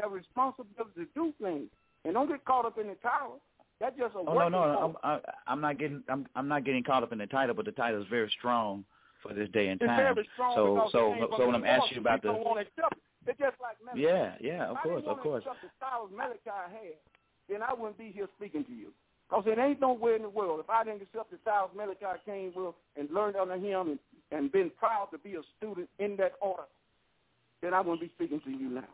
Have 0.00 0.12
responsibility 0.12 1.04
to 1.04 1.06
do 1.14 1.32
things, 1.42 1.68
and 2.04 2.14
don't 2.14 2.26
get 2.26 2.42
caught 2.46 2.64
up 2.64 2.78
in 2.78 2.86
the 2.86 2.94
title. 2.96 3.38
That's 3.80 3.94
just 3.98 4.14
a 4.14 4.18
Oh 4.18 4.24
no, 4.24 4.34
working 4.34 4.52
no. 4.52 4.96
I'm 5.02 5.20
I, 5.20 5.20
I'm 5.46 5.60
not 5.60 5.78
getting 5.78 6.02
I'm 6.08 6.26
I'm 6.34 6.48
not 6.48 6.64
getting 6.64 6.82
caught 6.82 7.02
up 7.02 7.12
in 7.12 7.18
the 7.18 7.26
title, 7.26 7.54
but 7.54 7.66
the 7.66 7.72
title 7.72 8.00
is 8.00 8.08
very 8.08 8.30
strong 8.38 8.84
for 9.22 9.34
this 9.34 9.48
day 9.50 9.68
and 9.68 9.80
time. 9.80 10.14
very 10.14 10.28
strong 10.34 10.54
So 10.54 10.88
so 10.92 11.14
so 11.36 11.46
when 11.46 11.54
I'm 11.54 11.64
asking 11.64 11.96
you 11.96 12.00
about 12.00 12.22
the 12.22 12.28
don't 12.32 12.44
want 12.44 12.58
to 12.58 12.66
accept 12.66 12.94
it. 13.26 13.36
Just 13.38 13.56
like 13.60 13.76
Malachi. 13.84 14.02
yeah 14.02 14.34
yeah 14.40 14.70
of 14.70 14.76
If 14.78 14.82
course 14.82 15.04
of 15.06 15.18
course 15.20 15.44
accept 15.46 15.62
the 15.62 15.70
styles 15.76 16.10
Malachi 16.10 16.40
had, 16.72 16.98
then 17.48 17.62
I 17.62 17.72
wouldn't 17.74 17.98
be 17.98 18.10
here 18.10 18.28
speaking 18.36 18.64
to 18.64 18.72
you. 18.72 18.92
Because 19.28 19.44
it 19.46 19.58
ain't 19.58 19.80
nowhere 19.80 20.16
in 20.16 20.22
the 20.22 20.28
world. 20.28 20.58
If 20.58 20.68
I 20.70 20.82
didn't 20.82 21.02
accept 21.02 21.30
the 21.30 21.38
styles 21.42 21.70
Malachi 21.76 22.18
came 22.26 22.52
with 22.56 22.74
and 22.96 23.08
learned 23.10 23.36
under 23.36 23.54
him 23.56 23.90
and, 23.90 23.98
and 24.32 24.50
been 24.50 24.70
proud 24.78 25.08
to 25.12 25.18
be 25.18 25.34
a 25.34 25.42
student 25.58 25.88
in 25.98 26.16
that 26.16 26.32
order, 26.40 26.64
then 27.62 27.74
I 27.74 27.80
wouldn't 27.80 28.00
be 28.00 28.10
speaking 28.16 28.40
to 28.40 28.50
you 28.50 28.68
now. 28.70 28.88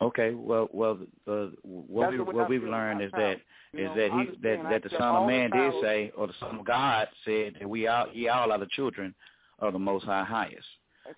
Okay, 0.00 0.34
well, 0.34 0.68
well, 0.72 0.98
uh, 1.26 1.46
what 1.62 2.10
That's 2.10 2.12
we 2.12 2.34
what 2.34 2.48
we've 2.48 2.62
learned 2.62 3.02
is 3.02 3.10
that 3.16 3.38
You 3.72 3.84
is 3.84 3.88
know, 3.88 3.94
that 3.96 4.10
he 4.12 4.24
that 4.42 4.62
that 4.70 4.82
the 4.82 4.90
Son 4.98 5.14
of 5.16 5.26
Man 5.26 5.50
did 5.50 5.72
say, 5.82 6.12
or 6.16 6.26
the 6.26 6.34
Son 6.40 6.58
of 6.58 6.64
God 6.64 7.08
said 7.24 7.56
that 7.58 7.68
we 7.68 7.86
all 7.86 8.06
ye 8.12 8.28
all 8.28 8.52
are 8.52 8.58
the 8.58 8.68
children 8.72 9.14
of 9.58 9.72
the 9.72 9.78
Most 9.78 10.04
High 10.04 10.24
Highest. 10.24 10.66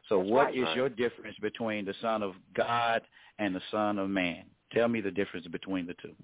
So, 0.08 0.18
That's 0.18 0.30
what 0.30 0.44
right. 0.46 0.54
is 0.56 0.62
Right. 0.64 0.76
your 0.76 0.88
difference 0.88 1.36
between 1.40 1.84
the 1.84 1.94
Son 2.00 2.22
of 2.22 2.34
God 2.54 3.02
and 3.38 3.54
the 3.54 3.62
Son 3.70 3.98
of 3.98 4.10
Man? 4.10 4.44
Tell 4.72 4.88
me 4.88 5.00
the 5.00 5.10
difference 5.10 5.46
between 5.46 5.86
the 5.86 5.94
two. 5.94 6.14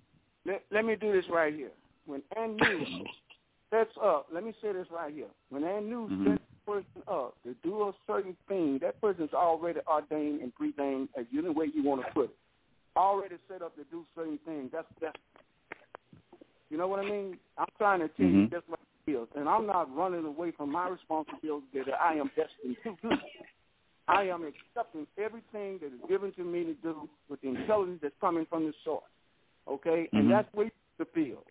Let, 0.44 0.62
let 0.70 0.84
me 0.84 0.96
do 0.96 1.12
this 1.12 1.28
right 1.30 1.54
here. 1.54 1.72
When 2.06 2.22
Anu 2.36 2.58
sets 3.70 3.96
up, 4.02 4.28
let 4.32 4.44
me 4.44 4.52
say 4.60 4.72
this 4.72 4.86
right 4.90 5.12
here. 5.12 5.30
When 5.48 5.64
Anu 5.64 6.08
Mhm. 6.08 6.24
sets 6.24 6.42
person 6.66 7.02
up 7.08 7.34
to 7.44 7.54
do 7.62 7.82
a 7.84 7.92
certain 8.06 8.36
thing, 8.48 8.78
that 8.82 9.00
person's 9.00 9.32
already 9.32 9.80
ordained 9.88 10.40
and 10.40 10.54
preordained, 10.54 11.08
as 11.18 11.26
you 11.30 11.42
know 11.42 11.52
way 11.52 11.66
you 11.74 11.82
want 11.82 12.04
to 12.04 12.12
put 12.12 12.24
it. 12.26 12.36
Already 12.96 13.36
set 13.48 13.62
up 13.62 13.74
to 13.76 13.84
do 13.90 14.04
certain 14.14 14.38
things. 14.44 14.70
That's 14.72 14.86
that's. 15.00 15.16
You 16.70 16.78
know 16.78 16.88
what 16.88 17.00
I 17.04 17.08
mean? 17.08 17.38
I'm 17.58 17.66
trying 17.78 18.00
to 18.00 18.08
tell 18.08 18.26
you 18.26 18.46
Mhm. 18.46 18.50
just 18.50 18.68
what 18.68 18.80
it 19.06 19.12
is, 19.12 19.28
and 19.36 19.48
I'm 19.48 19.66
not 19.66 19.94
running 19.94 20.24
away 20.24 20.50
from 20.52 20.72
my 20.72 20.88
responsibility 20.88 21.66
that 21.74 22.00
I 22.00 22.14
am 22.14 22.30
destined 22.34 22.76
to 22.82 22.96
do. 23.02 23.16
I 24.08 24.24
am 24.24 24.44
accepting 24.44 25.06
everything 25.16 25.78
that 25.78 25.92
is 25.92 26.00
given 26.08 26.32
to 26.32 26.44
me 26.44 26.64
to 26.64 26.74
do 26.74 27.08
with 27.28 27.40
the 27.40 27.48
intelligence 27.48 28.00
that's 28.02 28.14
coming 28.20 28.46
from 28.46 28.66
the 28.66 28.74
source. 28.84 29.04
Okay? 29.66 30.08
And 30.12 30.26
Mhm. 30.26 30.30
that's 30.30 30.52
where 30.52 30.70
you 30.98 31.04
feel. 31.06 31.44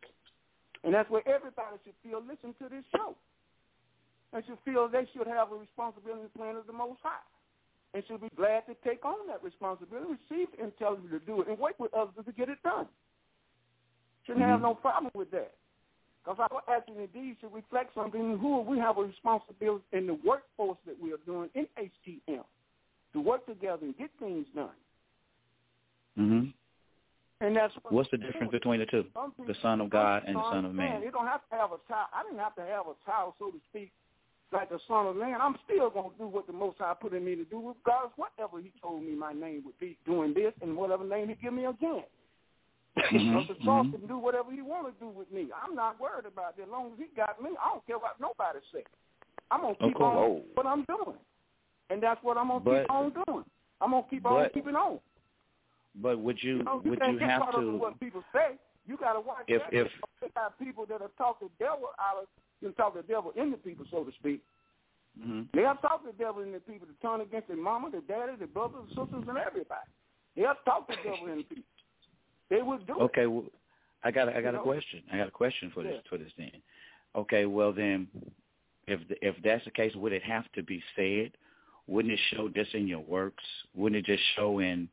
And 0.84 0.94
that's 0.94 1.10
where 1.10 1.28
everybody 1.28 1.78
should 1.84 1.96
feel 2.04 2.22
listen 2.22 2.54
to 2.56 2.70
this 2.70 2.86
show. 2.96 3.16
They 4.34 4.42
should 4.42 4.58
feel 4.66 4.90
they 4.90 5.08
should 5.14 5.28
have 5.28 5.52
a 5.52 5.56
responsibility 5.56 6.28
plan 6.36 6.56
of 6.56 6.66
the 6.66 6.74
Most 6.74 7.00
High. 7.04 7.22
And 7.94 8.04
should 8.08 8.22
be 8.22 8.30
glad 8.36 8.66
to 8.66 8.74
take 8.84 9.06
on 9.06 9.28
that 9.28 9.44
responsibility, 9.44 10.18
receive 10.18 10.48
the 10.58 10.64
intelligence 10.66 11.12
to 11.12 11.20
do 11.20 11.42
it, 11.42 11.48
and 11.48 11.60
work 11.60 11.78
with 11.78 11.94
others 11.94 12.26
to 12.26 12.32
get 12.34 12.50
it 12.50 12.58
done. 12.64 12.88
Shouldn't 14.26 14.44
have 14.46 14.60
Mhm. 14.60 14.64
no 14.64 14.76
problem 14.76 15.12
with 15.14 15.30
that. 15.30 15.54
Because 16.24 16.40
our 16.40 16.64
actions 16.68 16.98
indeed 16.98 17.38
should 17.40 17.54
reflect 17.54 17.94
something. 17.94 18.40
Who 18.40 18.62
we 18.62 18.80
have 18.80 18.98
a 18.98 19.04
responsibility 19.04 19.86
in 19.92 20.08
the 20.08 20.16
workforce 20.16 20.80
that 20.86 20.98
we 21.00 21.14
are 21.14 21.18
doing 21.18 21.52
in 21.54 21.68
HTM 21.78 22.46
to 23.12 23.22
work 23.22 23.46
together 23.46 23.86
and 23.86 23.96
get 23.98 24.10
things 24.18 24.48
done. 24.56 24.76
hmm 26.16 26.50
And 27.42 27.56
that's 27.56 27.76
what 27.84 27.94
What's 27.94 28.10
the 28.10 28.18
difference 28.18 28.52
between 28.52 28.80
the 28.80 28.86
two? 28.86 29.06
The 29.46 29.54
Son 29.56 29.82
of 29.82 29.90
God 29.90 30.24
and 30.26 30.38
the 30.38 30.44
Son 30.44 30.66
of 30.66 30.72
understand. 30.72 30.94
Man. 30.94 31.04
You 31.04 31.12
don't 31.12 31.28
have 31.28 31.48
to 31.50 31.56
have 31.56 31.72
a 31.74 31.80
child. 31.88 32.08
I 32.14 32.24
didn't 32.24 32.40
have 32.40 32.56
to 32.56 32.66
have 32.66 32.88
a 32.88 32.96
child, 33.06 33.36
so 33.38 33.52
to 33.52 33.60
speak, 33.70 33.92
like 34.52 34.70
the 34.70 34.80
Son 34.88 35.08
of 35.08 35.16
Man. 35.16 35.40
I'm 35.42 35.56
still 35.66 35.90
going 35.90 36.12
to 36.12 36.18
do 36.18 36.28
what 36.28 36.46
the 36.48 36.54
Most 36.54 36.78
High 36.80 36.94
put 37.00 37.14
in 37.14 37.26
me 37.26 37.36
to 37.36 37.44
do, 37.46 37.74
regardless 37.76 38.14
whatever 38.18 38.60
He 38.62 38.72
told 38.82 39.04
me 39.04 39.14
my 39.16 39.34
name 39.34 39.64
would 39.66 39.80
be, 39.80 39.98
doing 40.06 40.34
this 40.34 40.54
and 40.62 40.76
whatever 40.76 41.04
name 41.04 41.30
He 41.30 41.36
give 41.36 41.54
me 41.54 41.66
again. 41.66 42.04
Mhm, 42.96 43.10
Because 43.42 43.58
the 43.58 43.64
Source 43.66 43.88
mhm. 43.88 43.92
can 43.98 44.08
do 44.08 44.18
whatever 44.20 44.52
He 44.52 44.62
want 44.62 44.86
to 44.88 44.94
do 45.04 45.10
with 45.10 45.32
me. 45.32 45.48
I'm 45.66 45.74
not 45.76 46.00
worried 46.00 46.26
about 46.28 46.58
that. 46.58 46.64
As 46.64 46.70
long 46.70 46.92
as 46.94 47.00
He 47.00 47.06
got 47.16 47.42
me, 47.42 47.50
I 47.64 47.70
don't 47.72 47.86
care 47.88 47.98
what 47.98 48.20
nobody 48.20 48.60
say. 48.72 48.84
I'm 49.50 49.62
going 49.62 49.76
to 49.76 49.88
keep 49.88 50.00
on 50.00 50.18
Oh. 50.18 50.42
what 50.54 50.66
I'm 50.68 50.84
doing, 50.86 51.18
and 51.90 52.02
that's 52.02 52.22
what 52.24 52.38
I'm 52.38 52.48
going 52.50 52.64
to 52.64 52.82
keep 52.82 52.92
on 52.92 53.14
doing. 53.26 53.46
I'm 53.82 53.92
going 53.92 54.04
to 54.04 54.10
keep 54.10 54.26
on 54.26 54.50
keeping 54.54 54.76
on. 54.76 55.00
But 55.96 56.20
would 56.20 56.42
you 56.42 56.58
You, 56.58 56.64
know, 56.64 56.82
you 56.84 56.92
would 56.92 57.00
you 57.08 57.18
have 57.20 57.42
caught 57.42 57.56
up 57.56 57.62
in 57.62 57.72
to? 57.74 57.78
what 57.78 58.00
people 58.00 58.24
say. 58.34 58.58
You 58.86 58.98
got 58.98 59.14
to 59.14 59.22
watch 59.22 59.46
If- 59.48 59.62
that. 59.72 59.74
if- 59.74 59.92
people 60.60 60.86
that 60.88 61.00
talked 61.18 61.42
the 61.42 61.50
devil 61.60 61.90
out 62.00 62.24
of, 62.24 62.28
know, 62.68 62.74
talk 62.74 62.96
the 62.96 63.04
devil 63.04 63.32
in 63.36 63.52
the 63.52 63.58
people, 63.58 63.86
so 63.92 64.04
to 64.04 64.12
speak. 64.14 64.42
Mhm. 65.20 65.52
They 65.54 65.62
have 65.62 65.82
talked 65.82 66.06
the 66.06 66.14
devil 66.14 66.42
in 66.42 66.52
the 66.52 66.60
people 66.60 66.88
to 66.88 66.94
turn 67.02 67.22
against 67.22 67.48
their 67.48 67.58
mama, 67.58 67.92
their 67.92 68.02
daddy, 68.02 68.36
their 68.36 68.48
brothers, 68.48 68.88
sisters, 68.90 69.28
and 69.28 69.38
everybody. 69.38 69.88
They 70.36 70.42
have 70.44 70.64
talked 70.66 70.90
the 70.90 70.96
devil 71.04 71.28
in 71.28 71.38
the 71.38 71.44
people. 71.44 71.64
They 72.50 72.62
would 72.62 72.86
do 72.88 73.00
it. 73.00 73.04
Okay, 73.04 73.28
well, 73.28 73.46
I 74.04 74.12
got 74.12 74.28
a, 74.28 74.38
I 74.38 74.42
got 74.42 74.50
You 74.50 74.50
a 74.50 74.52
know? 74.54 74.64
question. 74.64 75.04
I 75.12 75.18
got 75.18 75.28
a 75.28 75.32
question 75.32 75.72
for 75.72 75.84
this 75.84 76.02
for 76.10 76.18
this 76.18 76.32
then. 76.38 76.52
Okay, 77.16 77.46
well 77.46 77.72
then, 77.72 78.08
if 78.88 79.00
if 79.22 79.36
that's 79.44 79.64
the 79.66 79.72
case, 79.72 79.96
would 79.96 80.14
it 80.14 80.24
have 80.24 80.52
to 80.54 80.64
be 80.64 80.84
said? 80.96 81.32
Wouldn't 81.88 82.14
it 82.14 82.20
show 82.32 82.50
just 82.50 82.74
in 82.74 82.88
your 82.88 83.02
works? 83.02 83.44
Wouldn't 83.76 84.00
it 84.00 84.06
just 84.06 84.24
show 84.36 84.60
in, 84.60 84.90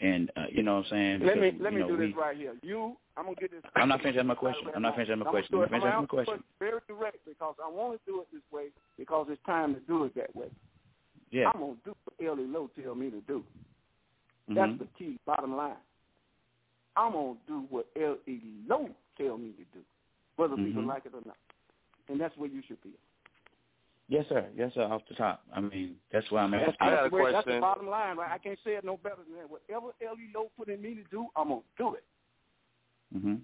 in 0.00 0.28
uh, 0.36 0.44
you 0.50 0.62
know 0.62 0.76
what 0.76 0.86
I'm 0.86 0.90
saying? 0.90 1.20
Let 1.24 1.38
me 1.38 1.52
let 1.60 1.72
me 1.72 1.80
know, 1.80 1.88
do 1.88 1.96
we, 1.96 2.06
this 2.06 2.16
right 2.16 2.36
here. 2.36 2.54
You, 2.62 2.96
I'm 3.16 3.24
gonna 3.24 3.36
get 3.36 3.50
this. 3.50 3.62
I'm 3.74 3.88
not 3.88 4.00
finished 4.00 4.16
asking 4.18 4.28
my 4.28 4.34
question. 4.34 4.68
I'm 4.74 4.82
not 4.82 4.94
finished 4.94 5.10
asking 5.10 5.24
my 5.24 5.30
question. 5.30 5.54
I'm 5.54 5.58
do 5.58 5.62
it- 5.64 5.70
not 5.70 5.70
finished 5.70 5.86
I'm 5.86 6.04
asking 6.04 6.18
my 6.18 6.24
question. 6.24 6.44
very 6.58 6.80
direct 6.88 7.16
because 7.26 7.54
I 7.64 7.68
want 7.68 7.98
to 7.98 8.10
do 8.10 8.20
it 8.20 8.28
this 8.32 8.42
way 8.52 8.66
because 8.96 9.26
it's 9.30 9.42
time 9.44 9.74
to 9.74 9.80
do 9.80 10.04
it 10.04 10.14
that 10.14 10.34
way. 10.36 10.46
Yeah. 11.30 11.50
I'm 11.52 11.60
gonna 11.60 11.74
do 11.84 11.94
what 12.04 12.26
Ellie 12.26 12.46
Lowe 12.46 12.70
tell 12.80 12.94
me 12.94 13.10
to 13.10 13.20
do. 13.22 13.44
That's 14.48 14.72
Mhm. 14.72 14.78
the 14.78 14.86
key, 14.98 15.18
bottom 15.26 15.56
line. 15.56 15.76
I'm 16.96 17.12
gonna 17.12 17.36
do 17.46 17.60
what 17.70 17.86
L.E. 17.96 18.40
Lowe 18.66 18.88
tell 19.16 19.36
me 19.38 19.52
to 19.52 19.64
do, 19.78 19.84
whether 20.36 20.56
people 20.56 20.82
Mhm. 20.82 20.86
like 20.86 21.06
it 21.06 21.14
or 21.14 21.20
not. 21.26 21.36
And 22.08 22.20
that's 22.20 22.36
where 22.36 22.48
you 22.48 22.62
should 22.62 22.80
be. 22.82 22.92
Yes, 24.10 24.24
sir. 24.28 24.46
Yes, 24.56 24.72
sir. 24.74 24.82
Off 24.84 25.02
the 25.08 25.14
top. 25.14 25.42
I 25.54 25.60
mean, 25.60 25.96
that's 26.10 26.30
why 26.30 26.40
I'm 26.42 26.52
That's, 26.52 26.64
asking. 26.80 26.86
that's, 26.88 27.12
where, 27.12 27.30
that's 27.32 27.46
the 27.46 27.60
bottom 27.60 27.88
line, 27.88 28.16
right? 28.16 28.30
I 28.32 28.38
can't 28.38 28.58
say 28.64 28.70
it 28.72 28.84
no 28.84 28.96
better 28.96 29.16
than 29.28 29.36
that. 29.36 29.50
Whatever 29.50 29.92
L.E. 30.02 30.30
Lowe 30.34 30.50
put 30.56 30.68
in 30.70 30.80
me 30.80 30.94
to 30.94 31.02
do, 31.10 31.26
I'm 31.36 31.48
gonna 31.48 31.60
do 31.76 31.94
it. 31.94 32.04
hmm 33.12 33.34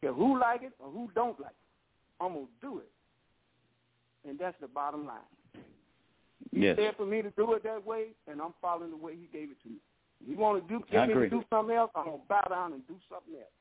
Care 0.00 0.14
who 0.14 0.38
like 0.40 0.62
it 0.62 0.72
or 0.78 0.90
who 0.90 1.10
don't 1.14 1.38
like 1.38 1.50
it, 1.50 2.24
I'm 2.24 2.32
gonna 2.32 2.46
do 2.62 2.78
it. 2.78 2.90
And 4.26 4.38
that's 4.38 4.56
the 4.62 4.68
bottom 4.68 5.06
line. 5.06 5.18
He 6.52 6.60
Yes. 6.64 6.76
said 6.78 6.96
for 6.96 7.04
me 7.04 7.20
to 7.20 7.30
do 7.32 7.52
it 7.52 7.62
that 7.64 7.84
way, 7.84 8.08
and 8.26 8.40
I'm 8.40 8.54
following 8.62 8.90
the 8.90 8.96
way 8.96 9.12
he 9.14 9.26
gave 9.30 9.50
it 9.50 9.60
to 9.64 9.68
me. 9.68 9.76
If 10.22 10.28
you 10.30 10.36
want 10.36 10.66
to 10.66 10.68
do 10.68 10.82
I 10.88 11.06
get 11.06 11.08
me 11.08 11.14
to 11.14 11.28
do 11.28 11.44
something 11.50 11.76
else, 11.76 11.90
I'm 11.94 12.06
gonna 12.06 12.18
bow 12.28 12.46
down 12.48 12.72
and 12.72 12.86
do 12.88 12.96
something 13.10 13.34
else. 13.34 13.52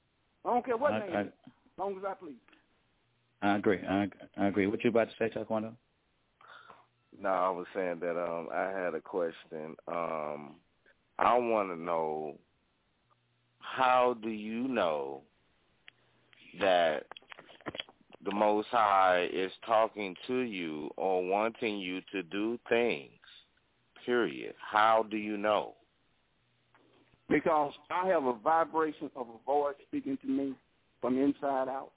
I 0.46 0.50
don't 0.54 0.66
care 0.66 0.78
what 0.78 0.94
I- 0.94 1.00
name 1.00 1.16
I- 1.16 1.22
it 1.22 1.28
is, 1.28 1.34
as 1.46 1.78
long 1.78 1.98
as 1.98 2.06
I 2.06 2.14
please. 2.14 2.36
I 3.42 3.56
agree. 3.56 3.80
I, 3.86 4.10
I 4.38 4.48
agree. 4.48 4.68
What 4.68 4.84
you 4.84 4.90
about 4.90 5.10
to 5.10 5.16
say, 5.18 5.30
Taekwondo? 5.30 5.74
No, 7.22 7.30
I 7.30 7.50
was 7.50 7.66
saying 7.76 8.00
that 8.02 8.18
um 8.22 8.50
I 8.54 8.70
had 8.70 8.94
a 8.94 9.02
question. 9.02 9.76
Um 9.88 10.56
I 11.18 11.38
want 11.38 11.70
to 11.70 11.76
know 11.76 12.38
how 13.60 14.16
do 14.22 14.30
you 14.30 14.68
know 14.68 15.22
that 16.60 17.04
the 18.24 18.34
Most 18.34 18.68
High 18.70 19.30
is 19.32 19.52
talking 19.66 20.16
to 20.28 20.40
you 20.40 20.90
or 20.98 21.26
wanting 21.26 21.78
you 21.78 22.02
to 22.12 22.24
do 22.24 22.60
things? 22.68 23.12
Period. 24.06 24.56
How 24.60 25.06
do 25.10 25.18
you 25.18 25.38
know? 25.38 25.76
Because 27.30 27.74
I 27.92 28.08
have 28.08 28.24
a 28.24 28.34
vibration 28.34 29.12
of 29.16 29.28
a 29.28 29.46
voice 29.46 29.76
speaking 29.88 30.18
to 30.22 30.28
me 30.28 30.56
from 31.00 31.18
inside 31.18 31.68
out. 31.68 31.92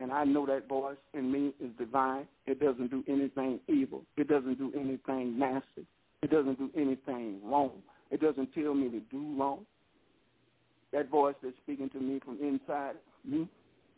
And 0.00 0.12
I 0.12 0.24
know 0.24 0.46
that 0.46 0.68
voice 0.68 0.96
in 1.14 1.30
me 1.30 1.52
is 1.60 1.70
divine. 1.78 2.26
It 2.46 2.60
doesn't 2.60 2.90
do 2.90 3.04
anything 3.08 3.60
evil. 3.68 4.02
It 4.16 4.28
doesn't 4.28 4.58
do 4.58 4.72
anything 4.74 5.38
nasty. 5.38 5.86
It 6.22 6.30
doesn't 6.30 6.58
do 6.58 6.70
anything 6.76 7.40
wrong. 7.44 7.72
It 8.10 8.20
doesn't 8.20 8.52
tell 8.52 8.74
me 8.74 8.88
to 8.90 9.00
do 9.10 9.34
wrong. 9.38 9.60
That 10.92 11.08
voice 11.08 11.34
that's 11.42 11.56
speaking 11.62 11.88
to 11.90 12.00
me 12.00 12.20
from 12.24 12.38
inside 12.42 12.96
me 13.24 13.48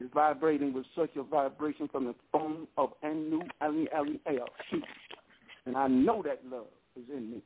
is 0.01 0.09
vibrating 0.15 0.73
with 0.73 0.87
such 0.97 1.11
a 1.16 1.23
vibration 1.23 1.89
from 1.89 2.05
the 2.05 2.15
throne 2.31 2.66
of 2.77 2.91
Anu 3.03 3.41
Ali 3.61 3.89
Ali 3.97 4.21
El. 4.27 4.47
And 5.66 5.77
I 5.77 5.89
know 5.89 6.23
that 6.23 6.41
love 6.51 6.66
is 6.97 7.05
in 7.15 7.31
me. 7.31 7.43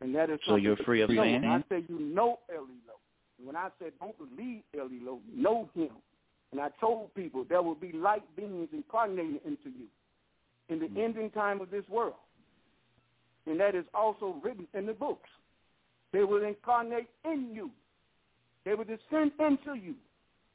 And 0.00 0.14
that 0.14 0.30
is 0.30 0.38
So 0.46 0.56
you're 0.56 0.76
free 0.78 1.00
of 1.02 1.10
sin? 1.10 1.44
I 1.44 1.62
say 1.68 1.84
you 1.88 1.98
know 1.98 2.40
Elilo, 2.54 2.96
when 3.42 3.56
I 3.56 3.68
said 3.78 3.92
don't 4.00 4.16
believe 4.18 4.62
Elilo, 4.76 5.18
know 5.34 5.68
him. 5.74 5.90
And 6.56 6.64
I 6.64 6.70
told 6.80 7.14
people 7.14 7.44
there 7.46 7.60
will 7.60 7.74
be 7.74 7.92
light 7.92 8.22
beings 8.34 8.68
incarnated 8.72 9.40
into 9.44 9.68
you 9.68 9.84
in 10.70 10.78
the 10.78 10.86
hmm. 10.86 10.98
ending 10.98 11.30
time 11.30 11.60
of 11.60 11.70
this 11.70 11.84
world. 11.86 12.14
And 13.46 13.60
that 13.60 13.74
is 13.74 13.84
also 13.92 14.36
written 14.42 14.66
in 14.72 14.86
the 14.86 14.94
books. 14.94 15.28
They 16.14 16.24
will 16.24 16.42
incarnate 16.42 17.08
in 17.26 17.50
you. 17.52 17.70
They 18.64 18.72
will 18.72 18.84
descend 18.84 19.32
into 19.38 19.74
you 19.74 19.96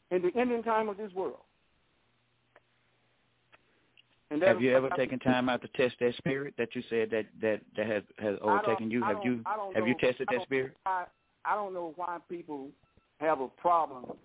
in 0.09 0.23
the 0.23 0.31
ending 0.35 0.63
time 0.63 0.89
of 0.89 0.97
this 0.97 1.13
world. 1.13 1.37
And 4.31 4.41
Have 4.41 4.59
you 4.59 4.75
ever 4.75 4.91
I- 4.91 4.97
taken 4.97 5.19
time 5.19 5.49
out 5.49 5.61
to 5.61 5.67
test 5.67 5.97
that 5.99 6.15
spirit 6.15 6.55
that 6.57 6.73
you 6.73 6.81
said 6.89 7.11
that 7.11 7.27
that 7.41 7.61
that 7.77 7.85
has 7.85 8.03
has 8.17 8.37
overtaken 8.41 8.89
you? 8.89 9.03
Have 9.03 9.19
you 9.23 9.43
I 9.45 9.71
have 9.75 9.87
you 9.87 9.93
tested 9.99 10.27
that 10.31 10.41
spirit? 10.41 10.71
know 10.83 10.91
why- 10.91 11.05
I 11.45 11.53
don't 11.53 11.75
know 11.75 11.93
why 11.95 12.17
people 12.27 12.71
have 13.19 13.39
a 13.39 13.47
problem 13.47 14.17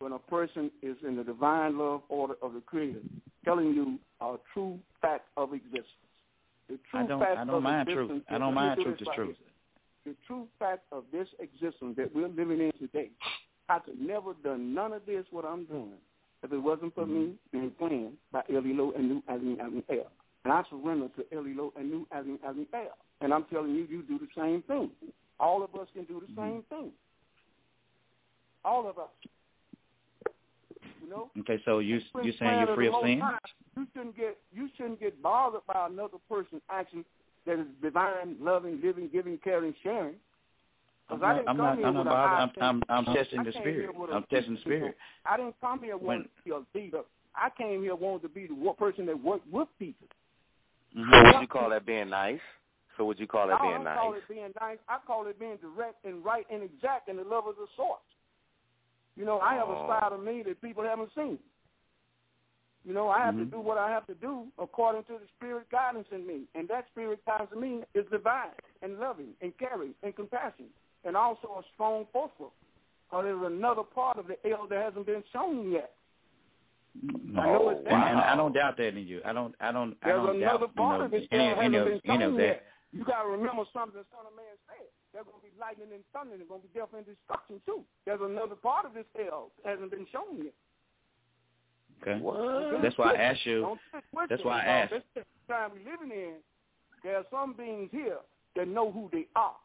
when 0.00 0.12
a 0.12 0.18
person 0.18 0.70
is 0.82 0.96
in 1.06 1.16
the 1.16 1.24
divine 1.24 1.78
love 1.78 2.02
order 2.08 2.34
of 2.42 2.54
the 2.54 2.60
Creator, 2.60 3.00
telling 3.44 3.68
you 3.74 3.98
a 4.20 4.36
true 4.52 4.78
fact 5.00 5.26
of 5.36 5.52
existence. 5.52 5.86
The 6.68 6.78
true 6.90 7.00
I 7.00 7.06
don't. 7.06 7.20
fact 7.20 7.38
I 7.38 7.44
don't 7.44 7.54
of 7.56 7.62
mind 7.62 7.88
existence. 7.88 8.08
truth. 8.08 8.22
I 8.28 8.38
don't 8.38 8.54
mind 8.54 8.80
truth 8.82 9.00
is 9.00 9.08
truth. 9.14 9.36
The 10.04 10.14
true 10.26 10.46
fact 10.58 10.84
of 10.92 11.04
this 11.12 11.28
existence 11.38 11.96
that 11.96 12.14
we're 12.14 12.28
living 12.28 12.60
in 12.60 12.72
today, 12.78 13.10
I 13.68 13.78
could 13.78 14.00
never 14.00 14.34
done 14.44 14.74
none 14.74 14.92
of 14.92 15.02
this 15.06 15.24
what 15.30 15.44
I'm 15.44 15.64
doing 15.64 15.98
if 16.42 16.52
it 16.52 16.58
wasn't 16.58 16.94
for 16.94 17.06
me 17.06 17.26
mm-hmm. 17.26 17.58
being 17.58 17.70
planned 17.78 18.16
by 18.32 18.42
Elilo 18.50 18.94
and 18.96 19.08
New 19.08 19.22
Azim 19.28 19.58
Azim 19.60 19.82
El. 19.90 20.06
And 20.44 20.52
I 20.52 20.62
surrender 20.70 21.08
to 21.16 21.36
Elilo 21.36 21.72
and 21.76 21.90
New 21.90 22.06
Azim 22.12 22.38
Azim 22.46 22.66
El. 22.72 22.96
And 23.20 23.34
I'm 23.34 23.44
telling 23.44 23.74
you, 23.74 23.86
you 23.90 24.02
do 24.02 24.18
the 24.18 24.28
same 24.36 24.62
thing. 24.62 24.90
All 25.40 25.62
of 25.62 25.74
us 25.74 25.88
can 25.94 26.04
do 26.04 26.20
the 26.20 26.32
mm-hmm. 26.32 26.52
same 26.52 26.62
thing. 26.68 26.92
All 28.64 28.88
of 28.88 28.98
us. 28.98 29.08
You 31.08 31.14
know? 31.14 31.30
Okay, 31.40 31.60
so 31.64 31.78
you 31.78 32.00
When 32.12 32.24
you 32.24 32.32
saying 32.38 32.66
you're 32.66 32.74
free 32.74 32.88
of 32.88 32.94
sin? 33.02 33.20
High, 33.20 33.38
You 33.76 33.86
shouldn't 33.94 34.16
get 34.16 34.36
you 34.52 34.68
shouldn't 34.76 35.00
get 35.00 35.22
bothered 35.22 35.66
by 35.66 35.86
another 35.86 36.18
person's 36.28 36.62
action 36.70 37.04
that 37.46 37.58
is 37.58 37.66
divine, 37.80 38.36
loving, 38.40 38.80
living, 38.82 39.08
giving, 39.10 39.38
caring, 39.38 39.74
sharing. 39.82 40.16
'Cause 41.08 41.20
I'm 41.22 41.24
I 41.24 41.28
not. 41.28 41.34
didn't 41.36 41.48
I'm 41.48 41.56
come 41.56 41.64
not. 41.64 41.78
here 41.78 41.86
I'm 41.86 41.94
not 41.94 42.00
with 42.00 42.06
a 42.06 42.10
bothered. 42.10 42.58
high 42.58 42.68
I'm. 42.68 42.82
I'm. 42.90 43.06
I'm 43.06 43.14
testing 43.14 43.42
the 43.42 43.52
spirit. 43.52 43.74
here 43.74 43.92
with 43.92 44.10
a 44.10 44.14
I'm 44.14 44.24
testing 44.24 44.54
the 44.56 44.60
spirit. 44.60 44.96
I 45.24 45.36
didn't 45.38 45.58
come 45.60 45.82
here 45.82 45.96
wanting 45.96 46.24
to 46.24 46.28
be 46.44 46.50
a 46.50 46.78
leader. 46.78 47.02
I 47.34 47.48
came 47.56 47.82
here 47.82 47.94
wanting 47.94 48.28
to 48.28 48.34
be 48.34 48.46
the 48.46 48.72
person 48.78 49.06
that 49.06 49.18
worked 49.18 49.46
with 49.50 49.68
people. 49.78 50.08
Mm-hmm. 50.94 51.10
So 51.10 51.24
would 51.24 51.40
you 51.40 51.48
call 51.48 51.70
that 51.70 51.86
being 51.86 52.10
nice? 52.10 52.40
So 52.98 53.04
would 53.06 53.18
you 53.18 53.26
call 53.26 53.48
that 53.48 53.60
I 53.60 53.62
being 53.62 53.74
don't 53.76 53.84
nice? 53.84 53.98
call 53.98 54.14
it 54.14 54.28
being 54.28 54.52
nice. 54.60 54.78
I 54.88 54.98
call 55.06 55.26
it 55.26 55.38
being 55.38 55.56
direct 55.56 56.04
and 56.04 56.22
right 56.22 56.44
and 56.50 56.62
exact 56.62 57.08
in 57.08 57.16
the 57.16 57.24
love 57.24 57.46
of 57.46 57.56
the 57.56 57.66
source. 57.76 58.00
You 59.18 59.24
know, 59.24 59.40
I 59.40 59.54
have 59.54 59.68
a 59.68 59.72
Oh. 59.72 59.88
side 59.88 60.12
of 60.12 60.22
me 60.22 60.42
that 60.44 60.60
people 60.62 60.84
haven't 60.84 61.12
seen. 61.14 61.38
You 62.84 62.94
know, 62.94 63.08
I 63.10 63.18
have 63.18 63.34
Mhm. 63.34 63.38
to 63.38 63.44
do 63.56 63.60
what 63.60 63.76
I 63.76 63.90
have 63.90 64.06
to 64.06 64.14
do 64.14 64.46
according 64.58 65.02
to 65.04 65.18
the 65.18 65.26
spirit 65.36 65.68
guidance 65.70 66.06
in 66.12 66.24
me. 66.26 66.46
And 66.54 66.68
that 66.68 66.86
spirit 66.92 67.22
guidance 67.26 67.50
in 67.52 67.60
me 67.60 67.84
is 67.94 68.06
divine 68.10 68.54
and 68.80 68.98
loving 69.00 69.34
and 69.42 69.52
caring 69.58 69.94
and 70.04 70.14
compassion 70.14 70.70
and 71.04 71.16
also 71.16 71.58
a 71.58 71.64
strong 71.74 72.06
forceful. 72.12 72.52
Or 73.10 73.22
there's 73.24 73.42
another 73.42 73.82
part 73.82 74.18
of 74.18 74.26
the 74.28 74.38
L 74.48 74.66
that 74.68 74.80
hasn't 74.82 75.06
been 75.06 75.24
shown 75.32 75.72
yet. 75.72 75.92
No. 77.02 77.42
I 77.42 77.46
know 77.46 77.68
it's 77.70 77.80
and, 77.86 78.02
and 78.02 78.20
I 78.20 78.36
don't 78.36 78.52
doubt 78.52 78.76
that 78.76 78.96
in 78.96 79.06
you. 79.06 79.20
I 79.24 79.32
don't. 79.32 79.54
I 79.60 79.72
don't. 79.72 79.96
I 80.02 80.08
don't 80.08 80.26
know. 80.26 80.32
There's 80.32 80.42
another 80.42 80.66
doubt. 80.66 80.74
part 80.76 80.98
you 81.00 81.04
of 81.06 81.12
know, 81.12 81.18
this 81.18 81.28
any, 81.30 81.48
that 81.48 81.56
hasn't 81.56 81.74
of 81.76 81.84
been 81.86 82.00
shown 82.06 82.22
of 82.22 82.34
that. 82.36 82.42
yet. 82.42 82.64
You 82.92 83.04
got 83.04 83.22
to 83.22 83.28
remember 83.28 83.64
something 83.72 83.98
the 84.00 84.06
Son 84.10 84.26
of 84.26 84.34
Man 84.34 84.56
said. 84.66 84.86
There's 85.12 85.24
going 85.24 85.40
to 85.40 85.46
be 85.46 85.54
lightning 85.58 85.88
and 85.92 86.04
thunder, 86.12 86.36
and 86.36 86.40
there's 86.40 86.48
going 86.48 86.60
to 86.62 86.68
be 86.68 86.74
death 86.76 86.92
and 86.92 87.06
destruction 87.06 87.60
too. 87.64 87.82
There's 88.04 88.20
another 88.22 88.56
part 88.56 88.84
of 88.84 88.92
this 88.92 89.08
hell 89.16 89.50
that 89.64 89.76
hasn't 89.76 89.90
been 89.90 90.06
shown 90.12 90.36
yet. 90.36 90.54
Okay. 92.02 92.18
Don't 92.22 92.82
That's 92.82 92.96
why 92.98 93.14
I 93.14 93.16
asked 93.16 93.46
you. 93.46 93.76
That's 94.28 94.44
why 94.44 94.62
I 94.62 94.64
asked. 94.64 94.94
This 95.14 95.24
time 95.48 95.72
we're 95.72 95.90
living 95.90 96.10
in, 96.10 96.34
there 97.02 97.16
are 97.16 97.24
some 97.30 97.54
beings 97.54 97.88
here 97.90 98.18
that 98.56 98.68
know 98.68 98.90
who 98.92 99.08
they 99.12 99.26
are. 99.34 99.56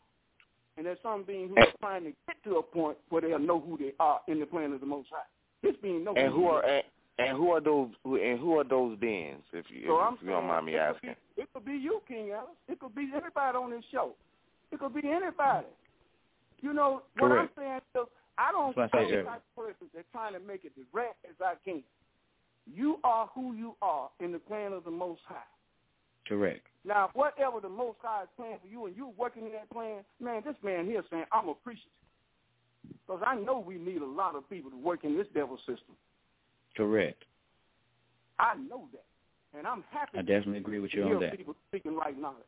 And 0.78 0.86
there's 0.86 0.98
some 1.04 1.24
beings 1.24 1.52
who 1.54 1.62
are 1.62 1.68
trying 1.80 2.04
to 2.06 2.12
get 2.28 2.44
to 2.46 2.56
a 2.58 2.64
point 2.64 2.98
where 3.10 3.22
they'll 3.22 3.38
know 3.38 3.60
who 3.60 3.78
they 3.78 3.94
are 4.00 4.22
in 4.28 4.40
the 4.40 4.46
plan 4.46 4.74
of 4.74 4.80
the 4.80 4.86
Most 4.86 5.10
High. 5.12 5.28
This 5.62 5.76
being 5.82 6.04
knows 6.04 6.16
And 6.18 6.34
who 6.34 6.46
are 6.48 6.66
and, 6.66 6.84
and 7.20 7.38
who 7.38 7.52
are 7.52 7.62
those 7.62 7.90
who 8.04 8.18
and 8.18 8.40
who 8.40 8.58
are 8.58 8.64
those 8.64 8.98
beings? 8.98 9.42
If 9.54 9.66
you, 9.70 9.84
So 9.88 10.00
if 10.00 10.08
I'm 10.08 10.18
you 10.22 10.32
don't 10.32 10.48
mind 10.48 10.66
me 10.66 10.76
asking. 10.76 11.16
Be, 11.36 11.42
it 11.44 11.50
could 11.54 11.66
be 11.66 11.74
you, 11.74 12.02
King 12.08 12.32
Ellis. 12.32 12.50
It 12.68 12.80
could 12.80 12.96
be 12.96 13.04
anybody 13.14 13.58
on 13.58 13.70
this 13.70 13.84
show. 13.92 14.14
It 14.74 14.80
could 14.80 14.94
be 14.94 15.08
anybody. 15.08 15.68
You 16.62 16.74
know 16.74 17.04
what 17.20 17.30
Correct. 17.30 17.52
I'm 17.58 17.64
saying? 17.64 17.82
is, 17.96 18.10
I 18.40 18.52
don't 18.52 18.76
That's 18.76 18.92
I'm 18.94 19.06
the 19.06 19.24
type 19.24 19.44
of 19.56 19.64
person 19.64 19.88
that's 19.94 20.08
trying 20.12 20.34
to 20.34 20.40
make 20.40 20.66
it 20.66 20.72
as 20.80 20.86
direct 20.92 21.24
as 21.30 21.36
I 21.40 21.54
can. 21.64 21.84
You 22.66 22.98
are 23.04 23.30
who 23.36 23.54
you 23.54 23.76
are 23.82 24.10
in 24.20 24.32
the 24.32 24.40
plan 24.40 24.74
of 24.74 24.84
the 24.84 24.92
Most 24.92 25.22
High. 25.28 25.36
Correct. 26.28 26.66
Now, 26.86 27.12
whatever 27.14 27.60
the 27.60 27.70
Most 27.70 27.98
High 28.02 28.24
is 28.24 28.30
plan 28.36 28.58
for 28.62 28.68
you 28.68 28.88
and 28.88 28.96
you 28.96 29.12
working 29.16 29.46
in 29.46 29.52
that 29.52 29.70
plan, 29.70 30.04
man, 30.20 30.42
this 30.44 30.56
man 30.64 30.86
here 30.86 31.04
saying, 31.12 31.26
I'm 31.32 31.50
appreciative. 31.50 31.92
Because 33.06 33.22
I 33.26 33.36
know 33.36 33.60
we 33.60 33.78
need 33.78 34.02
a 34.02 34.06
lot 34.06 34.36
of 34.36 34.50
people 34.50 34.72
to 34.72 34.78
work 34.78 35.04
in 35.04 35.16
this 35.16 35.28
devil 35.34 35.58
system. 35.58 35.96
Correct. 36.76 37.24
I 38.40 38.56
know 38.56 38.88
that. 38.94 39.06
And 39.58 39.68
I'm 39.68 39.84
happy 39.92 40.18
I 40.18 40.22
definitely 40.22 40.58
agree 40.58 40.80
with 40.80 40.94
you 40.94 41.04
on 41.04 41.22
that. 41.22 41.38
people 41.38 41.56
speaking 41.70 41.96
right 41.96 42.20
knowledge. 42.20 42.42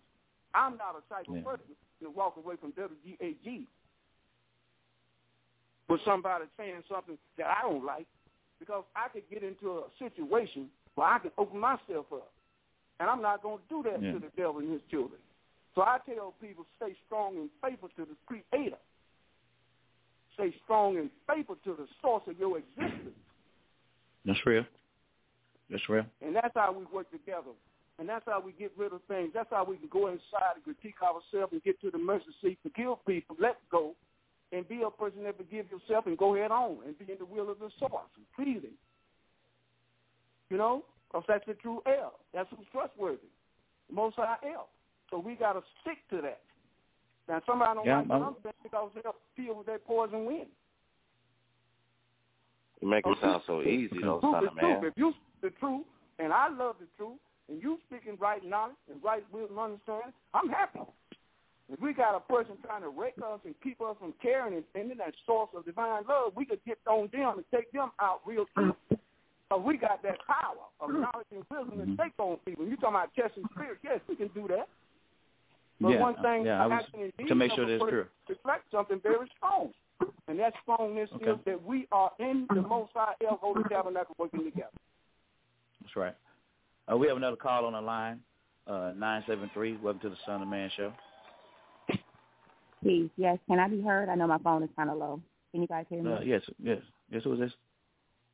I'm 0.56 0.78
not 0.78 0.96
a 0.96 1.14
type 1.14 1.28
of 1.28 1.44
person 1.44 1.76
to 2.02 2.10
walk 2.10 2.38
away 2.38 2.56
from 2.60 2.72
WGAG 2.74 3.68
with 5.90 6.02
somebody 6.06 6.46
saying 6.58 6.84
something 6.90 7.18
that 7.38 7.48
I 7.48 7.62
don't 7.68 7.86
like 7.86 8.08
because 8.60 8.84
I 8.96 9.10
could 9.10 9.24
get 9.30 9.44
into 9.44 9.80
a 9.80 9.84
situation 10.00 10.70
where 10.96 11.08
I 11.08 11.20
could 11.20 11.32
open 11.38 11.60
myself 11.60 12.06
up. 12.14 12.32
And 13.00 13.10
I'm 13.10 13.22
not 13.22 13.44
going 13.44 13.58
to 13.58 13.64
do 13.70 13.84
that 13.84 14.02
Yeah. 14.02 14.14
to 14.14 14.20
the 14.20 14.32
devil 14.38 14.60
and 14.60 14.72
his 14.72 14.82
children. 14.90 15.20
So 15.76 15.82
I 15.82 16.00
tell 16.06 16.34
people, 16.42 16.66
stay 16.78 16.96
strong 17.06 17.36
and 17.38 17.50
faithful 17.62 17.90
to 17.98 18.06
the 18.06 18.16
Creator. 18.26 18.78
Stay 20.36 20.56
strong 20.64 20.98
and 20.98 21.10
faithful 21.28 21.58
to 21.66 21.76
the 21.76 21.88
source 22.02 22.24
of 22.28 22.40
your 22.40 22.58
existence. 22.58 23.16
That's 24.24 24.46
real. 24.46 24.66
That's 25.70 25.88
real. 25.90 26.06
And 26.22 26.36
that's 26.36 26.54
how 26.56 26.72
we 26.72 26.86
work 26.86 27.12
together. 27.12 27.52
And 27.98 28.10
that's 28.10 28.26
how 28.26 28.42
we 28.42 28.52
get 28.52 28.72
rid 28.78 28.92
of 28.92 29.02
things. 29.08 29.32
That's 29.34 29.50
how 29.50 29.64
we 29.64 29.78
can 29.78 29.88
go 29.88 30.08
inside 30.08 30.56
and 30.56 30.64
critique 30.64 31.02
ourselves 31.02 31.54
and 31.54 31.64
get 31.64 31.80
to 31.82 31.92
the 31.92 31.98
mercy 31.98 32.26
seat, 32.42 32.60
forgive 32.62 33.06
people, 33.08 33.38
let 33.40 33.58
go, 33.72 33.96
and 34.52 34.68
be 34.68 34.82
a 34.86 34.90
person 34.90 35.24
that 35.24 35.38
forgive 35.38 35.66
yourself 35.72 36.06
and 36.06 36.18
go 36.18 36.36
head 36.36 36.52
on 36.52 36.78
and 36.86 36.98
be 37.00 37.12
in 37.12 37.18
the 37.20 37.26
will 37.26 37.50
of 37.50 37.60
the 37.60 37.70
source, 37.80 38.12
and 38.18 38.26
pleasing. 38.36 38.76
You 40.50 40.58
know? 40.58 40.84
Because 41.10 41.24
that's 41.28 41.46
the 41.48 41.54
true 41.54 41.82
L. 41.88 42.20
That's 42.34 42.50
who's 42.50 42.68
trustworthy. 42.72 43.32
Most 43.92 44.18
High 44.18 44.38
L. 44.54 44.68
So 45.10 45.20
we 45.20 45.36
got 45.36 45.54
to 45.54 45.62
stick 45.82 45.98
to 46.10 46.22
that. 46.22 46.42
Now, 47.30 47.42
somebody 47.46 47.76
don't 47.76 47.86
Yeah, 47.86 47.98
like 48.00 48.10
what 48.10 48.22
I'm- 48.22 48.36
I'm 48.44 48.54
because 48.62 48.92
they'll 48.94 49.16
feel 49.36 49.56
with 49.56 49.68
that 49.68 49.86
poison 49.86 50.26
wind. 50.26 50.52
You 52.82 52.88
make 52.90 53.06
it 53.08 53.18
oh, 53.18 53.22
sound 53.22 53.44
so 53.48 53.62
easy, 53.62 54.00
though, 54.02 54.20
Truth 54.20 54.34
son 54.34 54.48
of 54.48 54.58
truth. 54.58 54.82
man. 54.82 54.86
If 54.86 54.98
you 54.98 55.14
the 55.42 55.50
truth, 55.52 55.86
and 56.20 56.34
I 56.34 56.50
love 56.50 56.78
the 56.80 56.88
truth, 56.98 57.20
and 57.50 57.62
you 57.62 57.78
speaking 57.88 58.18
right 58.20 58.44
knowledge 58.44 58.76
and 58.92 59.04
right 59.04 59.24
wisdom 59.32 59.58
and 59.58 59.74
understanding, 59.74 60.14
I'm 60.34 60.50
happy. 60.50 60.80
If 61.72 61.82
we 61.82 61.94
got 61.94 62.16
a 62.16 62.20
person 62.20 62.58
trying 62.64 62.84
to 62.84 62.90
wreck 62.90 63.16
us 63.26 63.40
and 63.44 63.56
keep 63.64 63.82
us 63.82 63.96
from 64.00 64.14
caring 64.22 64.54
and 64.54 64.64
sending 64.74 64.98
that 64.98 65.14
source 65.26 65.50
of 65.56 65.66
divine 65.66 66.04
love, 66.08 66.34
we 66.36 66.46
could 66.46 66.60
get 66.66 66.78
on 66.86 67.10
them 67.12 67.38
and 67.38 67.46
take 67.54 67.72
them 67.72 67.92
out 68.00 68.22
real 68.26 68.46
quick. 68.54 68.76
Because 68.90 69.64
we 69.66 69.78
got 69.78 70.02
that 70.04 70.18
power 70.28 70.66
of 70.80 70.90
mm. 70.90 71.02
knowledge 71.02 71.28
and 71.32 71.44
wisdom 71.50 71.80
mm-hmm. 71.80 71.96
to 71.96 72.04
take 72.04 72.14
on 72.20 72.38
people. 72.46 72.66
You 72.66 72.76
talking 72.78 72.96
about 72.96 73.16
testing 73.16 73.46
spirit? 73.54 73.78
Yes, 73.84 74.00
we 74.08 74.16
can 74.16 74.28
do 74.30 74.48
that. 74.50 74.68
But 75.82 75.90
yeah. 75.90 76.00
one 76.00 76.16
thing 76.22 76.46
yeah. 76.46 76.64
I 76.64 76.68
was, 76.68 76.84
to 77.28 77.36
make 77.36 77.52
sure 77.54 77.66
that's 77.68 77.90
true. 77.90 78.06
reflects 78.30 78.66
something 78.72 79.00
very 79.02 79.30
strong. 79.38 79.72
And 80.28 80.40
that 80.40 80.54
strongness 80.62 81.10
Okay. 81.16 81.32
is 81.32 81.38
that 81.46 81.64
we 81.64 81.88
are 81.92 82.12
in 82.20 82.48
the 82.54 82.62
Most 82.62 82.92
High 82.94 83.14
El 83.28 83.38
Holy 83.38 83.64
Tabernacle 83.70 84.16
working 84.18 84.44
together. 84.44 84.70
That's 85.82 85.96
right. 85.96 86.16
Uh, 86.92 86.98
we 86.98 87.08
have 87.08 87.18
another 87.18 87.36
call 87.36 87.66
on 87.66 87.74
the 87.74 87.82
line. 87.82 88.20
Uh, 88.68 88.92
nine 88.96 89.24
seven 89.28 89.50
three. 89.54 89.78
Welcome 89.78 90.02
to 90.02 90.10
the 90.10 90.18
Son 90.26 90.42
of 90.42 90.48
Man 90.48 90.70
Show. 90.76 90.94
Peace. 92.84 93.10
Yes, 93.18 93.38
can 93.48 93.60
I 93.60 93.68
be 93.68 93.82
heard? 93.82 94.10
I 94.10 94.16
know 94.16 94.28
my 94.28 94.38
phone 94.40 94.64
is 94.64 94.70
kind 94.76 94.90
of 94.90 94.98
low. 94.98 95.22
Can 95.52 95.62
you 95.62 95.68
guys 95.68 95.86
hear 95.90 96.04
me? 96.04 96.12
Uh, 96.12 96.20
yes. 96.22 96.42
Yes. 96.62 96.82
Yes. 97.10 97.24
Who 97.24 97.34
is 97.34 97.40
this? 97.40 97.52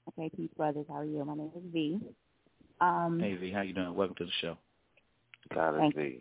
Okay, 0.09 0.29
peace, 0.35 0.49
brothers. 0.57 0.85
How 0.89 0.95
are 0.95 1.05
you? 1.05 1.23
My 1.23 1.35
name 1.35 1.51
is 1.55 1.63
V. 1.71 1.99
Um, 2.81 3.19
Hey 3.21 3.35
V. 3.35 3.51
How 3.51 3.61
you 3.61 3.73
doing? 3.73 3.93
Welcome 3.93 4.15
to 4.17 4.25
the 4.25 4.31
show. 4.41 4.57
God 5.53 5.77
Thank 5.77 5.95
is 5.95 5.97
V. 5.97 6.19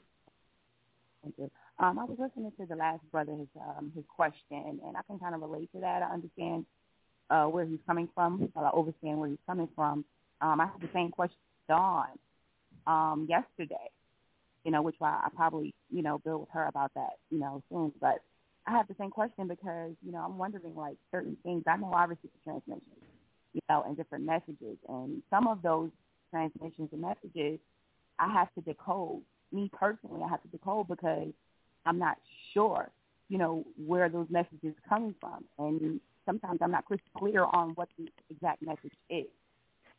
Thank 1.22 1.34
you. 1.38 1.50
Um, 1.78 1.98
I 1.98 2.04
was 2.04 2.16
listening 2.18 2.52
to 2.60 2.66
the 2.66 2.76
last 2.76 3.02
brother, 3.10 3.32
his 3.32 3.48
um, 3.60 3.90
his 3.94 4.04
question, 4.14 4.80
and 4.84 4.96
I 4.96 5.00
can 5.06 5.18
kind 5.18 5.34
of 5.34 5.40
relate 5.40 5.70
to 5.72 5.80
that. 5.80 6.02
I 6.02 6.12
understand 6.12 6.66
uh, 7.30 7.46
where 7.46 7.64
he's 7.64 7.78
coming 7.86 8.08
from. 8.14 8.52
But 8.54 8.64
I 8.64 8.70
understand 8.70 9.18
where 9.18 9.28
he's 9.28 9.38
coming 9.46 9.68
from. 9.74 10.04
Um, 10.40 10.60
I 10.60 10.66
have 10.66 10.80
the 10.80 10.88
same 10.94 11.10
question 11.10 11.36
to 11.36 11.49
Dawn 11.70 12.08
um, 12.86 13.26
yesterday, 13.28 13.88
you 14.64 14.70
know, 14.72 14.82
which 14.82 14.96
I, 15.00 15.12
I 15.26 15.28
probably, 15.34 15.72
you 15.90 16.02
know, 16.02 16.18
build 16.18 16.40
with 16.42 16.50
her 16.50 16.66
about 16.66 16.90
that, 16.94 17.14
you 17.30 17.38
know, 17.38 17.62
soon. 17.70 17.92
But 18.00 18.18
I 18.66 18.72
have 18.72 18.88
the 18.88 18.96
same 18.98 19.10
question 19.10 19.48
because, 19.48 19.92
you 20.04 20.12
know, 20.12 20.22
I'm 20.26 20.36
wondering 20.36 20.74
like 20.74 20.96
certain 21.14 21.36
things. 21.44 21.62
I 21.66 21.76
know 21.76 21.92
I 21.92 22.04
receive 22.04 22.30
transmissions, 22.44 22.82
you 23.52 23.60
know, 23.68 23.84
and 23.86 23.96
different 23.96 24.24
messages, 24.24 24.76
and 24.88 25.22
some 25.30 25.46
of 25.46 25.62
those 25.62 25.90
transmissions 26.30 26.88
and 26.92 27.00
messages 27.00 27.58
I 28.18 28.28
have 28.32 28.48
to 28.54 28.60
decode. 28.60 29.22
Me 29.52 29.70
personally, 29.72 30.22
I 30.26 30.28
have 30.28 30.42
to 30.42 30.48
decode 30.48 30.88
because 30.88 31.28
I'm 31.86 31.98
not 31.98 32.16
sure, 32.52 32.90
you 33.28 33.38
know, 33.38 33.64
where 33.90 34.08
those 34.08 34.28
messages 34.30 34.74
coming 34.88 35.14
from, 35.20 35.44
and 35.58 36.00
sometimes 36.26 36.58
I'm 36.62 36.70
not 36.70 36.84
crystal 36.84 37.10
clear 37.16 37.44
on 37.44 37.70
what 37.70 37.88
the 37.98 38.06
exact 38.30 38.62
message 38.62 38.96
is, 39.08 39.26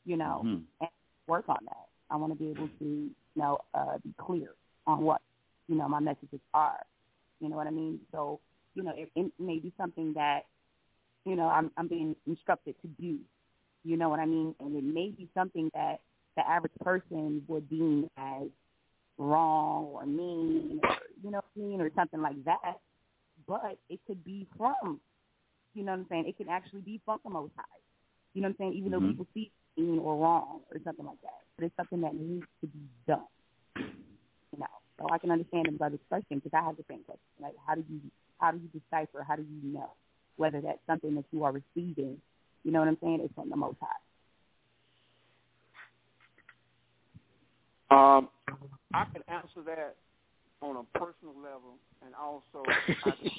you 0.06 0.18
know, 0.18 0.42
Mhm. 0.46 0.64
and 0.82 0.90
work 1.32 1.48
on 1.48 1.64
that. 1.64 1.88
I 2.10 2.18
want 2.18 2.34
to 2.34 2.38
be 2.38 2.50
able 2.52 2.68
to, 2.68 2.86
you 2.86 3.12
know, 3.38 3.58
uh, 3.74 3.98
be 4.04 4.14
clear 4.18 4.50
on 4.86 5.02
what, 5.02 5.22
you 5.70 5.76
know, 5.76 5.88
my 5.88 6.02
messages 6.02 6.42
are. 6.54 6.84
You 7.40 7.48
know 7.50 7.56
what 7.56 7.68
I 7.68 7.72
mean? 7.72 8.00
So, 8.12 8.42
you 8.76 8.84
know, 8.84 8.92
it, 8.96 9.10
it 9.16 9.32
may 9.40 9.60
be 9.60 9.72
something 9.80 10.14
that, 10.14 10.42
you 11.26 11.36
know, 11.38 11.48
I'm 11.48 11.72
I'm 11.78 11.88
being 11.88 12.16
instructed 12.28 12.76
to 12.82 12.88
do. 13.02 13.18
You 13.84 13.96
know 13.98 14.10
what 14.10 14.20
I 14.20 14.26
mean? 14.26 14.54
And 14.60 14.76
it 14.76 14.84
may 14.84 15.10
be 15.10 15.30
something 15.34 15.72
that 15.74 16.02
the 16.36 16.48
average 16.48 16.78
person 16.84 17.44
would 17.48 17.70
deem 17.70 18.10
as 18.18 18.48
wrong 19.18 19.86
or 19.94 20.06
mean, 20.06 20.80
or, 20.84 20.98
you 21.24 21.32
know 21.32 21.42
what 21.54 21.56
I 21.56 21.60
mean, 21.60 21.82
or 21.82 21.90
something 21.96 22.22
like 22.22 22.44
that. 22.46 22.80
But 23.48 23.78
it 23.90 24.00
could 24.06 24.24
be 24.24 24.48
from, 24.58 25.00
you 25.74 25.84
know 25.84 25.94
what 25.94 26.00
I'm 26.00 26.06
saying? 26.10 26.26
It 26.28 26.38
can 26.38 26.50
actually 26.50 26.82
be 26.82 27.00
from 27.06 27.20
the 27.24 27.30
Most 27.30 27.54
High. 27.56 27.80
You 28.34 28.42
know 28.42 28.50
what 28.50 28.56
I'm 28.56 28.58
saying? 28.60 28.74
Even 28.74 28.92
mm-hmm. 28.92 29.06
though 29.06 29.12
people 29.12 29.28
see 29.34 29.52
mean 29.78 30.00
or 30.00 30.18
wrong 30.18 30.62
or 30.72 30.80
something 30.84 31.06
like 31.06 31.22
that, 31.22 31.42
but 31.58 31.66
it's 31.66 31.76
something 31.76 32.02
that 32.02 32.16
needs 32.16 32.46
to 32.62 32.68
be 32.68 32.80
done. 33.08 33.28
You 33.76 34.60
know, 34.60 34.66
so 35.00 35.08
I 35.12 35.18
can 35.18 35.32
understand 35.32 35.68
the 35.68 35.72
brother's 35.72 36.00
question 36.10 36.40
because 36.40 36.52
I 36.54 36.66
have 36.66 36.78
the 36.78 36.86
same 36.90 37.04
question. 37.06 37.22
Like, 37.42 37.56
how 37.66 37.76
do 37.76 37.84
you 37.90 38.00
how 38.40 38.52
do 38.52 38.60
you 38.60 38.70
decipher? 38.80 39.24
How 39.28 39.36
do 39.36 39.44
you 39.44 39.74
know 39.74 39.92
whether 40.38 40.62
that's 40.62 40.80
something 40.88 41.16
that 41.16 41.26
you 41.32 41.44
are 41.44 41.52
receiving? 41.52 42.18
You 42.64 42.72
know 42.72 42.80
what 42.80 42.88
I'm 42.88 42.98
saying? 43.02 43.22
Is 43.22 43.30
from 43.36 43.50
the 43.50 43.56
Most 43.56 43.78
High. 43.82 43.88
Um, 47.92 48.30
I 48.94 49.06
can 49.12 49.22
answer 49.28 49.62
that 49.66 49.96
on 50.62 50.78
a 50.78 50.98
personal 50.98 51.36
level, 51.36 51.76
and 52.06 52.14
also 52.16 52.64
I 53.06 53.12
can, 53.12 53.32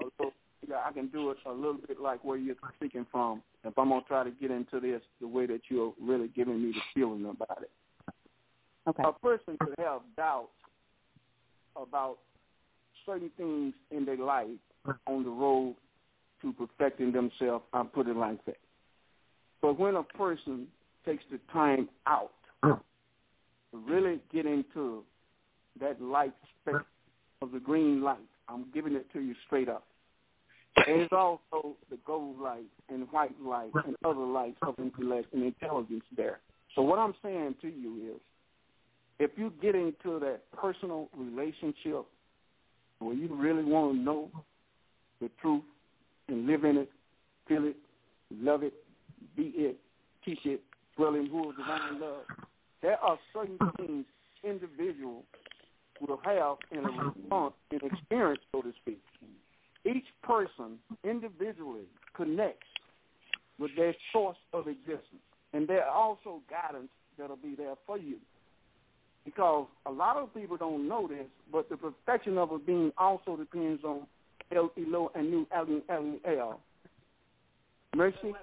little, 0.00 0.32
yeah, 0.32 0.45
I 0.74 0.92
can 0.92 1.08
do 1.08 1.30
it 1.30 1.38
a 1.46 1.52
little 1.52 1.78
bit 1.86 2.00
like 2.00 2.24
where 2.24 2.36
you're 2.36 2.56
speaking 2.76 3.06
from. 3.10 3.42
If 3.64 3.78
I'm 3.78 3.88
gonna 3.88 4.02
try 4.06 4.24
to 4.24 4.30
get 4.30 4.50
into 4.50 4.80
this 4.80 5.02
the 5.20 5.28
way 5.28 5.46
that 5.46 5.62
you're 5.68 5.94
really 6.00 6.28
giving 6.28 6.62
me 6.62 6.72
the 6.72 6.80
feeling 6.94 7.24
about 7.26 7.62
it. 7.62 7.70
Okay. 8.88 9.02
A 9.04 9.12
person 9.12 9.56
could 9.58 9.74
have 9.78 10.02
doubts 10.16 10.48
about 11.76 12.18
certain 13.04 13.30
things 13.36 13.74
in 13.90 14.04
their 14.04 14.16
life 14.16 14.48
on 15.06 15.24
the 15.24 15.30
road 15.30 15.76
to 16.42 16.52
perfecting 16.52 17.12
themselves. 17.12 17.64
I 17.72 17.82
put 17.82 18.06
it 18.06 18.16
like 18.16 18.44
that. 18.46 18.58
But 19.60 19.78
when 19.78 19.96
a 19.96 20.02
person 20.02 20.66
takes 21.04 21.24
the 21.30 21.38
time 21.52 21.88
out 22.06 22.32
to 22.62 22.78
really 23.72 24.20
get 24.32 24.46
into 24.46 25.04
that 25.80 26.00
light 26.00 26.34
space 26.62 26.82
of 27.42 27.52
the 27.52 27.60
green 27.60 28.02
light. 28.02 28.18
I'm 28.48 28.66
giving 28.72 28.94
it 28.94 29.06
to 29.12 29.20
you 29.20 29.34
straight 29.46 29.68
up. 29.68 29.86
And 30.76 31.00
it's 31.00 31.12
also 31.12 31.74
the 31.90 31.98
gold 32.06 32.38
light 32.38 32.66
and 32.88 33.10
white 33.10 33.40
light 33.42 33.70
and 33.86 33.96
other 34.04 34.20
lights 34.20 34.58
of 34.62 34.74
intellect 34.78 35.32
and 35.32 35.42
intelligence 35.42 36.04
there. 36.16 36.40
So 36.74 36.82
what 36.82 36.98
I'm 36.98 37.14
saying 37.22 37.56
to 37.62 37.68
you 37.68 38.14
is, 38.14 38.20
if 39.18 39.30
you 39.36 39.52
get 39.62 39.74
into 39.74 40.18
that 40.20 40.40
personal 40.56 41.08
relationship 41.16 42.04
where 42.98 43.14
you 43.14 43.28
really 43.34 43.64
want 43.64 43.94
to 43.94 43.98
know 43.98 44.30
the 45.20 45.30
truth 45.40 45.62
and 46.28 46.46
live 46.46 46.64
in 46.64 46.76
it, 46.76 46.90
feel 47.48 47.64
it, 47.64 47.76
love 48.30 48.62
it, 48.62 48.74
be 49.34 49.52
it, 49.56 49.78
teach 50.24 50.40
it, 50.44 50.60
dwell 50.96 51.14
in 51.14 51.26
who 51.26 51.48
of 51.48 51.56
divine 51.56 52.00
love, 52.00 52.24
there 52.82 52.98
are 53.02 53.18
certain 53.32 53.58
things 53.78 54.04
individuals 54.44 55.24
will 56.06 56.20
have 56.24 56.56
in 56.70 56.84
a 56.84 56.90
response, 56.90 57.54
in 57.70 57.80
experience, 57.82 58.40
so 58.52 58.60
to 58.60 58.72
speak. 58.82 59.00
Each 59.86 60.06
person 60.22 60.78
individually 61.04 61.84
connects 62.14 62.66
with 63.58 63.70
their 63.76 63.94
source 64.12 64.36
of 64.52 64.66
existence. 64.66 65.22
And 65.52 65.68
there 65.68 65.84
are 65.84 65.94
also 65.94 66.42
guidance 66.50 66.90
that'll 67.18 67.36
be 67.36 67.54
there 67.56 67.74
for 67.86 67.96
you. 67.96 68.16
Because 69.24 69.66
a 69.86 69.90
lot 69.90 70.16
of 70.16 70.34
people 70.34 70.56
don't 70.56 70.88
know 70.88 71.08
this, 71.08 71.26
but 71.50 71.68
the 71.68 71.76
perfection 71.76 72.38
of 72.38 72.52
a 72.52 72.58
being 72.58 72.92
also 72.98 73.36
depends 73.36 73.82
on 73.84 74.06
El 74.54 74.70
Elo 74.76 75.10
and 75.14 75.30
New 75.30 75.46
Alien 75.52 75.82
El 76.24 76.60
mercy, 77.96 78.34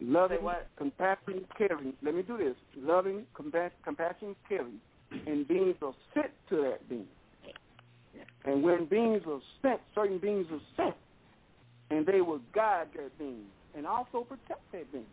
loving, 0.00 0.38
compassion, 0.76 1.44
caring. 1.56 1.92
Let 2.02 2.14
me 2.14 2.22
do 2.22 2.38
this. 2.38 2.54
Loving, 2.76 3.26
compassion, 3.34 4.34
caring. 4.48 4.80
And 5.26 5.46
beings 5.46 5.76
are 5.82 5.94
sent 6.14 6.30
to 6.48 6.56
that 6.62 6.88
being. 6.88 7.06
And 8.44 8.62
when 8.62 8.86
beings 8.86 9.22
are 9.28 9.40
sent, 9.62 9.80
certain 9.94 10.18
beings 10.18 10.46
are 10.50 10.60
sent, 10.76 10.96
and 11.90 12.04
they 12.04 12.20
will 12.20 12.40
guide 12.54 12.88
that 12.96 13.16
being 13.18 13.44
and 13.76 13.86
also 13.86 14.26
protect 14.28 14.60
that 14.72 14.90
being 14.92 15.04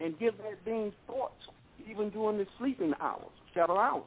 and 0.00 0.18
give 0.18 0.36
that 0.38 0.64
being 0.64 0.92
thoughts 1.06 1.48
even 1.88 2.10
during 2.10 2.38
the 2.38 2.46
sleeping 2.58 2.92
hours, 3.00 3.30
shadow 3.54 3.78
hours. 3.78 4.04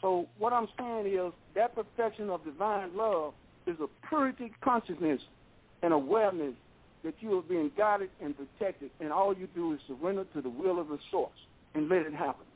So 0.00 0.26
what 0.38 0.52
I'm 0.52 0.68
saying 0.78 1.06
is 1.06 1.32
that 1.54 1.74
perfection 1.74 2.30
of 2.30 2.44
divine 2.44 2.96
love 2.96 3.34
is 3.66 3.76
a 3.80 3.86
purity 4.08 4.52
consciousness 4.62 5.20
and 5.82 5.92
awareness 5.92 6.54
that 7.04 7.14
you 7.20 7.38
are 7.38 7.42
being 7.42 7.70
guided 7.76 8.10
and 8.22 8.34
protected, 8.36 8.90
and 9.00 9.12
all 9.12 9.36
you 9.36 9.48
do 9.54 9.72
is 9.72 9.80
surrender 9.86 10.24
to 10.34 10.40
the 10.40 10.50
will 10.50 10.80
of 10.80 10.88
the 10.88 10.98
source 11.10 11.30
and 11.74 11.88
let 11.88 12.02
it 12.02 12.14
happen. 12.14 12.46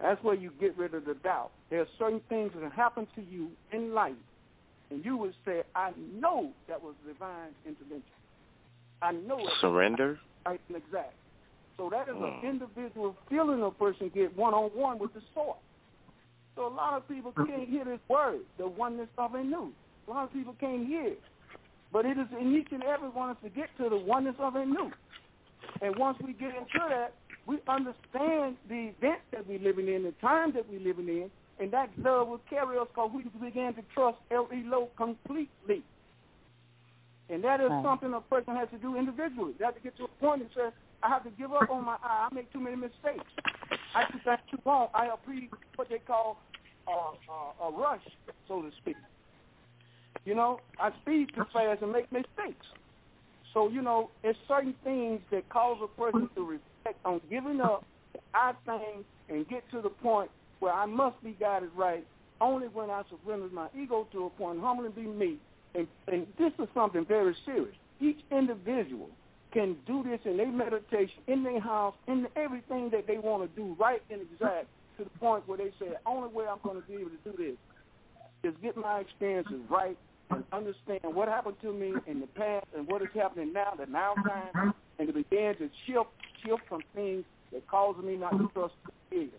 That's 0.00 0.22
where 0.24 0.34
you 0.34 0.50
get 0.60 0.76
rid 0.78 0.94
of 0.94 1.04
the 1.04 1.14
doubt. 1.14 1.50
There 1.68 1.80
are 1.80 1.88
certain 1.98 2.20
things 2.28 2.52
that 2.60 2.72
happen 2.72 3.06
to 3.14 3.22
you 3.22 3.50
in 3.72 3.92
life, 3.92 4.14
and 4.90 5.04
you 5.04 5.16
would 5.16 5.34
say, 5.44 5.62
I 5.74 5.92
know 6.14 6.50
that 6.68 6.82
was 6.82 6.94
divine 7.06 7.50
intervention. 7.66 8.04
I 9.02 9.12
know 9.12 9.38
it. 9.40 9.52
Surrender? 9.60 10.18
Right 10.46 10.60
and 10.68 10.76
exact. 10.76 11.14
So 11.76 11.88
that 11.90 12.08
is 12.08 12.14
hmm. 12.16 12.24
an 12.24 12.40
individual 12.44 13.16
feeling 13.28 13.62
a 13.62 13.70
person 13.70 14.10
get 14.14 14.36
one-on-one 14.36 14.98
with 14.98 15.14
the 15.14 15.22
source. 15.34 15.58
So 16.56 16.66
a 16.66 16.74
lot 16.74 16.94
of 16.94 17.08
people 17.08 17.32
can't 17.32 17.68
hear 17.68 17.84
this 17.84 18.00
word, 18.08 18.40
the 18.58 18.66
oneness 18.66 19.08
of 19.16 19.34
a 19.34 19.42
new. 19.42 19.72
A 20.08 20.10
lot 20.10 20.24
of 20.24 20.32
people 20.32 20.54
can't 20.58 20.86
hear 20.86 21.06
it. 21.06 21.20
But 21.92 22.04
it 22.04 22.18
is 22.18 22.26
in 22.38 22.54
each 22.54 22.68
and 22.72 22.82
every 22.82 23.08
one 23.08 23.30
of 23.30 23.36
us 23.36 23.42
to 23.44 23.50
get 23.50 23.68
to 23.78 23.88
the 23.88 23.96
oneness 23.96 24.36
of 24.38 24.56
a 24.56 24.64
new. 24.64 24.90
And 25.80 25.96
once 25.96 26.18
we 26.24 26.32
get 26.32 26.50
into 26.50 26.86
that, 26.88 27.14
we 27.50 27.58
understand 27.66 28.56
the 28.68 28.92
event 28.94 29.20
that 29.32 29.44
we're 29.48 29.58
living 29.58 29.88
in, 29.88 30.04
the 30.04 30.14
time 30.20 30.52
that 30.52 30.70
we're 30.70 30.78
living 30.78 31.08
in, 31.08 31.30
and 31.58 31.72
that 31.72 31.90
love 31.98 32.28
will 32.28 32.40
carry 32.48 32.78
us 32.78 32.86
because 32.94 33.10
we 33.12 33.24
begin 33.44 33.74
to 33.74 33.82
trust 33.92 34.18
El 34.30 34.48
Elo 34.52 34.88
completely. 34.96 35.82
And 37.28 37.42
that 37.42 37.60
is 37.60 37.70
right. 37.70 37.84
something 37.84 38.14
a 38.14 38.20
person 38.20 38.54
has 38.54 38.68
to 38.70 38.78
do 38.78 38.96
individually. 38.96 39.54
They 39.58 39.64
have 39.64 39.74
to 39.74 39.80
get 39.80 39.96
to 39.96 40.04
a 40.04 40.08
point 40.20 40.42
and 40.42 40.50
say, 40.54 40.68
I 41.02 41.08
have 41.08 41.24
to 41.24 41.30
give 41.30 41.52
up 41.52 41.68
on 41.70 41.84
my 41.84 41.96
eye. 42.04 42.28
I 42.30 42.34
make 42.34 42.52
too 42.52 42.60
many 42.60 42.76
mistakes. 42.76 43.26
I 43.96 44.04
do 44.12 44.18
that 44.26 44.42
too 44.48 44.58
long. 44.64 44.88
I 44.94 45.08
pre 45.24 45.50
what 45.74 45.88
they 45.88 45.98
call 45.98 46.38
uh, 46.86 46.92
uh, 46.92 47.68
a 47.68 47.72
rush, 47.72 48.02
so 48.46 48.62
to 48.62 48.70
speak. 48.80 48.96
You 50.24 50.36
know, 50.36 50.60
I 50.78 50.90
speed 51.02 51.30
too 51.34 51.44
fast 51.52 51.82
and 51.82 51.90
make 51.90 52.12
mistakes. 52.12 52.66
So, 53.52 53.68
you 53.68 53.82
know, 53.82 54.10
it's 54.22 54.38
certain 54.46 54.74
things 54.84 55.20
that 55.32 55.48
cause 55.48 55.78
a 55.82 56.00
person 56.00 56.30
to 56.36 56.42
on 57.04 57.20
giving 57.30 57.60
up 57.60 57.84
I 58.34 58.52
think 58.64 59.06
and 59.28 59.48
get 59.48 59.68
to 59.70 59.80
the 59.80 59.88
point 59.88 60.30
where 60.60 60.72
I 60.72 60.86
must 60.86 61.22
be 61.22 61.36
guided 61.38 61.70
right 61.76 62.06
only 62.40 62.68
when 62.68 62.90
I 62.90 63.02
surrender 63.10 63.48
my 63.52 63.68
ego 63.78 64.06
to 64.12 64.26
a 64.26 64.30
point, 64.30 64.60
humbly 64.60 64.90
be 64.90 65.02
me. 65.02 65.36
And, 65.74 65.86
and 66.08 66.26
this 66.38 66.52
is 66.58 66.68
something 66.74 67.04
very 67.04 67.36
serious. 67.44 67.74
Each 68.00 68.18
individual 68.30 69.10
can 69.52 69.76
do 69.86 70.02
this 70.02 70.20
in 70.24 70.36
their 70.36 70.50
meditation, 70.50 71.22
in 71.26 71.42
their 71.42 71.60
house, 71.60 71.94
in 72.08 72.26
everything 72.36 72.88
that 72.90 73.06
they 73.06 73.18
want 73.18 73.42
to 73.42 73.60
do, 73.60 73.76
right 73.78 74.02
and 74.10 74.20
exact, 74.22 74.66
to 74.96 75.04
the 75.04 75.10
point 75.18 75.46
where 75.46 75.58
they 75.58 75.70
say, 75.78 75.88
the 75.90 75.98
only 76.06 76.28
way 76.28 76.46
I'm 76.50 76.58
going 76.62 76.80
to 76.80 76.86
be 76.86 76.94
able 76.94 77.10
to 77.10 77.30
do 77.30 77.36
this 77.36 77.56
is 78.42 78.56
get 78.62 78.76
my 78.76 79.00
experiences 79.00 79.60
right 79.68 79.98
and 80.30 80.44
understand 80.52 81.00
what 81.02 81.28
happened 81.28 81.56
to 81.62 81.72
me 81.72 81.92
in 82.06 82.20
the 82.20 82.26
past 82.28 82.66
and 82.76 82.86
what 82.86 83.02
is 83.02 83.08
happening 83.14 83.52
now, 83.52 83.74
the 83.78 83.86
now 83.86 84.14
time, 84.14 84.72
and 84.98 85.08
to 85.08 85.12
begin 85.12 85.56
to 85.58 85.68
shift, 85.86 86.08
shift 86.44 86.62
from 86.68 86.80
things 86.94 87.24
that 87.52 87.66
cause 87.68 87.96
me 88.02 88.16
not 88.16 88.32
to 88.32 88.48
trust 88.54 88.74
the 88.84 88.92
Creator. 89.08 89.36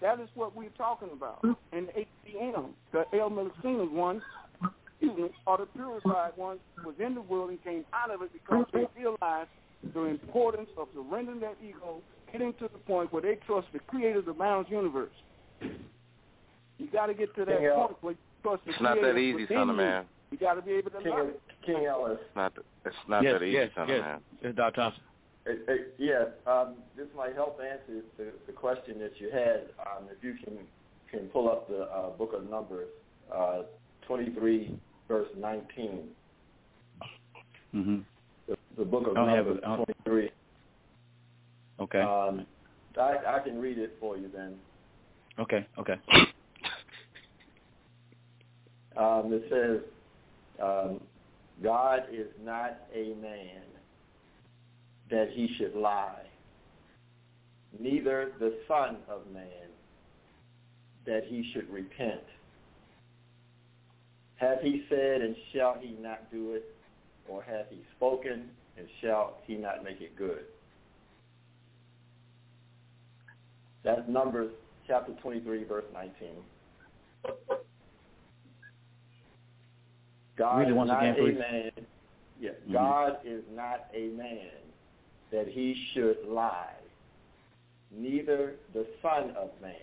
That 0.00 0.20
is 0.20 0.28
what 0.34 0.54
we're 0.54 0.68
talking 0.70 1.08
about. 1.12 1.42
And 1.72 1.88
HCM, 1.88 2.68
the 2.92 3.04
El 3.18 3.30
Melicinas 3.30 3.90
one, 3.90 4.20
excuse 4.62 5.16
me, 5.16 5.28
or 5.46 5.58
the 5.58 5.66
purified 5.66 6.32
one, 6.36 6.58
was 6.84 6.94
in 6.98 7.14
the 7.14 7.20
world 7.22 7.50
and 7.50 7.62
came 7.64 7.84
out 7.94 8.10
of 8.10 8.22
it 8.22 8.30
because 8.32 8.66
they 8.72 8.86
realized 8.98 9.48
the 9.94 10.02
importance 10.02 10.68
of 10.76 10.88
surrendering 10.94 11.40
that 11.40 11.56
ego, 11.62 12.00
getting 12.32 12.52
to 12.54 12.68
the 12.72 12.78
point 12.86 13.12
where 13.12 13.22
they 13.22 13.38
trust 13.46 13.68
the 13.72 13.78
Creator 13.78 14.20
of 14.20 14.24
the 14.26 14.32
boundless 14.32 14.70
universe. 14.70 15.10
You 15.60 16.88
got 16.92 17.06
to 17.06 17.14
get 17.14 17.34
to 17.36 17.44
that 17.46 17.58
point 17.58 17.96
where 18.02 18.12
you 18.12 18.18
trust 18.42 18.64
the 18.64 18.70
it's 18.70 18.78
Creator. 18.78 18.96
It's 18.96 19.02
not 19.02 19.14
that 19.14 19.18
easy, 19.18 19.46
son 19.48 19.70
of 19.70 19.76
man. 19.76 20.04
You 20.30 20.38
got 20.38 20.54
to 20.54 20.62
be 20.62 20.72
able 20.72 20.90
to 20.90 20.98
King, 20.98 21.10
love. 21.10 21.28
King 21.64 21.86
Ellis. 21.86 22.18
It's 22.20 22.36
not, 22.36 22.52
it's 22.84 22.96
not 23.08 23.22
yes, 23.22 23.32
that 23.34 23.44
easy, 23.44 23.52
yes, 23.52 23.70
son 23.74 23.88
yes. 23.88 23.98
of 23.98 24.04
man. 24.04 24.20
Yes, 24.42 24.52
Dr. 24.56 24.76
Thompson. 24.76 25.02
It, 25.46 25.64
it, 25.68 25.94
yeah, 25.98 26.52
um, 26.52 26.74
this 26.96 27.06
might 27.16 27.34
help 27.34 27.60
answer 27.60 28.02
the, 28.18 28.32
the 28.46 28.52
question 28.52 28.98
that 28.98 29.12
you 29.18 29.30
had. 29.30 29.68
Um, 29.86 30.08
if 30.10 30.22
you 30.22 30.34
can 30.44 30.58
can 31.10 31.28
pull 31.28 31.48
up 31.48 31.68
the 31.68 31.82
uh, 31.82 32.10
book 32.10 32.32
of 32.34 32.50
Numbers, 32.50 32.88
uh, 33.32 33.62
23, 34.08 34.76
verse 35.06 35.28
19. 35.38 36.08
Mm-hmm. 37.74 37.98
The, 38.48 38.56
the 38.76 38.84
book 38.84 39.06
of 39.06 39.14
Numbers, 39.14 39.58
it, 39.62 39.84
23. 40.04 40.30
Okay. 41.78 42.00
Um, 42.00 42.46
I, 42.98 43.36
I 43.36 43.38
can 43.44 43.60
read 43.60 43.78
it 43.78 43.96
for 44.00 44.16
you 44.16 44.28
then. 44.34 44.56
Okay, 45.38 45.66
okay. 45.78 45.94
Um, 48.96 49.30
it 49.32 49.44
says, 49.50 49.80
um, 50.60 51.00
God 51.62 52.00
is 52.10 52.26
not 52.42 52.78
a 52.92 53.14
man 53.20 53.62
that 55.10 55.30
he 55.32 55.48
should 55.56 55.74
lie, 55.74 56.26
neither 57.78 58.32
the 58.38 58.54
Son 58.66 58.96
of 59.08 59.22
Man, 59.32 59.46
that 61.06 61.24
he 61.26 61.50
should 61.52 61.68
repent. 61.70 62.22
Hath 64.36 64.60
he 64.62 64.84
said, 64.88 65.22
and 65.22 65.34
shall 65.52 65.76
he 65.80 65.96
not 66.00 66.30
do 66.30 66.52
it? 66.52 66.64
Or 67.28 67.42
hath 67.42 67.66
he 67.70 67.82
spoken, 67.96 68.50
and 68.76 68.86
shall 69.00 69.38
he 69.46 69.56
not 69.56 69.82
make 69.82 70.00
it 70.00 70.16
good? 70.16 70.44
That's 73.82 74.02
Numbers 74.08 74.50
chapter 74.86 75.12
23, 75.22 75.64
verse 75.64 75.84
19. 75.94 76.28
God 80.36 80.58
Read 80.58 80.68
it 80.68 80.70
is 80.72 80.76
not 80.76 81.02
again, 81.02 81.16
a 81.18 81.38
man. 81.38 81.86
Yeah, 82.38 82.50
Mhm. 82.50 82.72
God 82.72 83.18
is 83.24 83.42
not 83.48 83.88
a 83.94 84.08
man 84.08 84.65
that 85.32 85.48
he 85.48 85.76
should 85.92 86.18
lie, 86.28 86.74
neither 87.90 88.54
the 88.72 88.86
Son 89.02 89.30
of 89.36 89.50
Man 89.60 89.74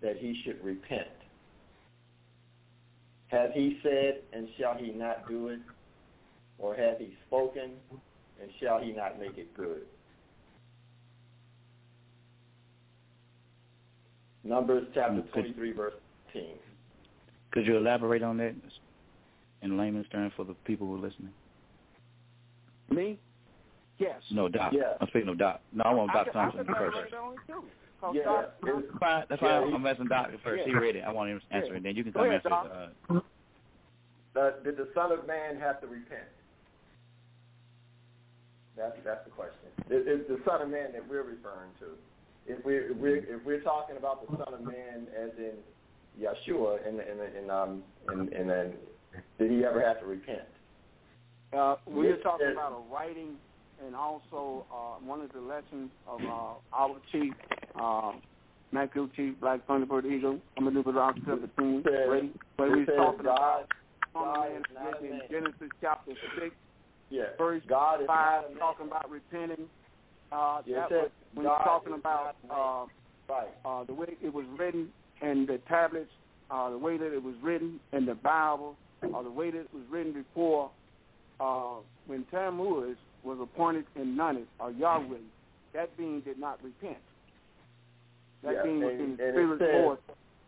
that 0.00 0.16
he 0.16 0.40
should 0.44 0.62
repent. 0.64 1.08
Hath 3.28 3.52
he 3.54 3.78
said, 3.82 4.20
and 4.32 4.48
shall 4.58 4.74
he 4.74 4.90
not 4.90 5.26
do 5.28 5.48
it? 5.48 5.60
Or 6.58 6.74
hath 6.74 6.98
he 6.98 7.14
spoken, 7.26 7.70
and 8.40 8.50
shall 8.60 8.78
he 8.78 8.92
not 8.92 9.18
make 9.18 9.38
it 9.38 9.56
good? 9.56 9.82
Numbers 14.44 14.86
chapter 14.92 15.22
23, 15.32 15.72
verse 15.72 15.94
15. 16.32 16.50
Could 17.52 17.66
you 17.66 17.76
elaborate 17.76 18.22
on 18.22 18.36
that 18.38 18.54
in 19.62 19.78
layman's 19.78 20.08
terms 20.08 20.32
for 20.36 20.44
the 20.44 20.54
people 20.64 20.86
who 20.86 20.96
are 20.96 21.08
listening? 21.08 21.32
Me? 22.90 23.18
Yes. 24.02 24.20
No, 24.32 24.48
Doc. 24.48 24.72
Yeah. 24.74 24.94
I'm 25.00 25.06
speaking 25.08 25.28
of 25.28 25.38
Doc. 25.38 25.60
No, 25.72 25.84
I 25.84 25.94
want 25.94 26.10
I 26.10 26.14
Doc 26.14 26.32
can- 26.32 26.36
I 26.40 26.42
Thompson 26.50 26.64
can 26.66 26.74
first. 26.74 26.96
elaborate 26.96 27.14
on 27.14 27.32
it 27.34 27.38
too. 27.46 27.64
'Cause 28.00 28.14
Yeah, 28.16 28.22
Doc- 28.24 28.54
it's 28.66 28.98
Fine, 28.98 29.24
that's 29.28 29.42
Yeah, 29.42 29.60
fine. 29.60 29.68
he- 29.68 29.74
I'm 29.74 29.86
asking 29.86 30.06
Doc 30.08 30.30
first. 30.42 30.64
He 30.64 30.72
Yeah. 30.72 30.78
read 30.78 30.96
it. 30.96 31.04
I 31.04 31.12
want 31.12 31.30
him 31.30 31.38
to 31.40 31.54
answer 31.54 31.70
Yeah. 31.70 31.76
it. 31.78 31.82
Then 31.84 31.94
you 31.96 32.02
can 32.02 32.12
Go 32.12 32.20
come 32.20 32.28
ahead, 32.30 32.40
answer 32.44 32.48
Doc. 32.48 32.66
it. 32.66 33.16
Uh, 33.16 33.20
Uh, 34.34 34.50
did 34.64 34.76
the 34.78 34.88
Son 34.94 35.12
of 35.12 35.26
Man 35.26 35.56
have 35.60 35.80
to 35.82 35.86
repent? 35.86 36.26
That's 38.76 38.96
that's 39.04 39.24
the 39.24 39.30
question. 39.30 39.68
It, 39.90 40.08
it's 40.08 40.28
the 40.28 40.40
Son 40.44 40.62
of 40.62 40.68
Man 40.70 40.92
that 40.92 41.06
we're 41.06 41.22
referring 41.22 41.70
to. 41.80 41.96
If 42.46 42.64
we're 42.64 42.90
if 42.90 42.96
we're, 42.96 43.16
if 43.16 43.44
we're 43.44 43.60
talking 43.60 43.96
about 43.98 44.26
the 44.26 44.36
Son 44.38 44.54
of 44.54 44.62
Man 44.62 45.06
as 45.14 45.30
in 45.38 45.52
Yeshua, 46.18 46.84
and 46.86 46.98
and 46.98 47.20
and 47.20 47.50
um 47.50 47.84
and 48.08 48.32
and 48.32 48.48
then 48.48 48.74
did 49.38 49.50
he 49.50 49.64
ever 49.64 49.80
have 49.80 50.00
to 50.00 50.06
repent? 50.06 50.48
Uh, 51.52 51.76
we 51.86 52.06
were 52.06 52.14
Yes, 52.14 52.22
talking 52.22 52.50
about 52.52 52.72
a 52.72 52.92
writing 52.92 53.36
and 53.84 53.94
also 53.96 54.64
uh, 54.72 55.04
one 55.04 55.20
of 55.20 55.32
the 55.32 55.40
lessons 55.40 55.90
of 56.06 56.20
uh, 56.20 56.76
our 56.76 56.96
chief, 57.10 57.32
uh, 57.80 58.12
Matthew 58.70 59.08
Chief, 59.16 59.34
Black 59.40 59.66
Thunderbird 59.66 60.04
Eagle. 60.10 60.38
I'm 60.56 60.66
a 60.66 60.70
it 60.80 60.96
out 60.96 61.14
to 61.26 61.36
the 61.36 61.48
team. 61.60 61.82
says- 61.84 62.08
Ready? 62.08 62.32
But 62.56 62.68
it 62.68 62.72
we 62.72 62.84
were 62.84 62.96
talking 62.96 63.24
God- 63.24 63.36
about 63.36 63.68
God 64.14 64.48
Man 64.50 64.56
is 64.58 64.62
not 64.74 64.82
a 64.86 65.02
written 65.02 65.20
in. 65.20 65.30
Genesis 65.30 65.68
chapter 65.80 66.12
6, 66.40 66.54
Yeah, 67.10 67.24
verse 67.38 67.62
God 67.68 68.00
5, 68.06 68.42
not 68.52 68.58
talking 68.58 68.86
about 68.86 69.10
repenting. 69.10 69.68
Uh, 70.30 70.62
Yeah, 70.64 70.86
that 70.88 70.90
was 70.90 71.10
when 71.34 71.46
God 71.46 71.56
you're 71.58 71.64
talking 71.64 71.92
about 71.94 72.36
uh, 72.50 72.86
right. 73.32 73.48
uh, 73.64 73.84
the 73.84 73.94
way 73.94 74.16
it 74.22 74.32
was 74.32 74.46
written 74.58 74.88
and 75.20 75.46
the 75.46 75.58
tablets, 75.68 76.10
uh, 76.50 76.70
the 76.70 76.78
way 76.78 76.96
that 76.96 77.12
it 77.14 77.22
was 77.22 77.34
written 77.42 77.80
in 77.92 78.06
the 78.06 78.14
Bible, 78.14 78.76
or 79.12 79.22
the 79.22 79.30
way 79.30 79.50
that 79.50 79.60
it 79.60 79.74
was 79.74 79.82
written 79.90 80.12
before, 80.12 80.70
uh, 81.40 81.76
when 82.06 82.24
Tammuz 82.30 82.96
was 83.22 83.38
appointed 83.40 83.84
in 83.96 84.16
Nunis, 84.16 84.46
or 84.58 84.70
Yahweh, 84.72 85.16
that 85.74 85.96
being 85.96 86.20
did 86.20 86.38
not 86.38 86.62
repent. 86.62 86.98
That 88.42 88.54
Yeah, 88.56 88.62
being 88.62 88.80
was 88.80 88.94
in 88.94 89.16
the 89.16 89.30
spirit 89.32 89.58
says- 89.58 89.84
force. 89.84 90.00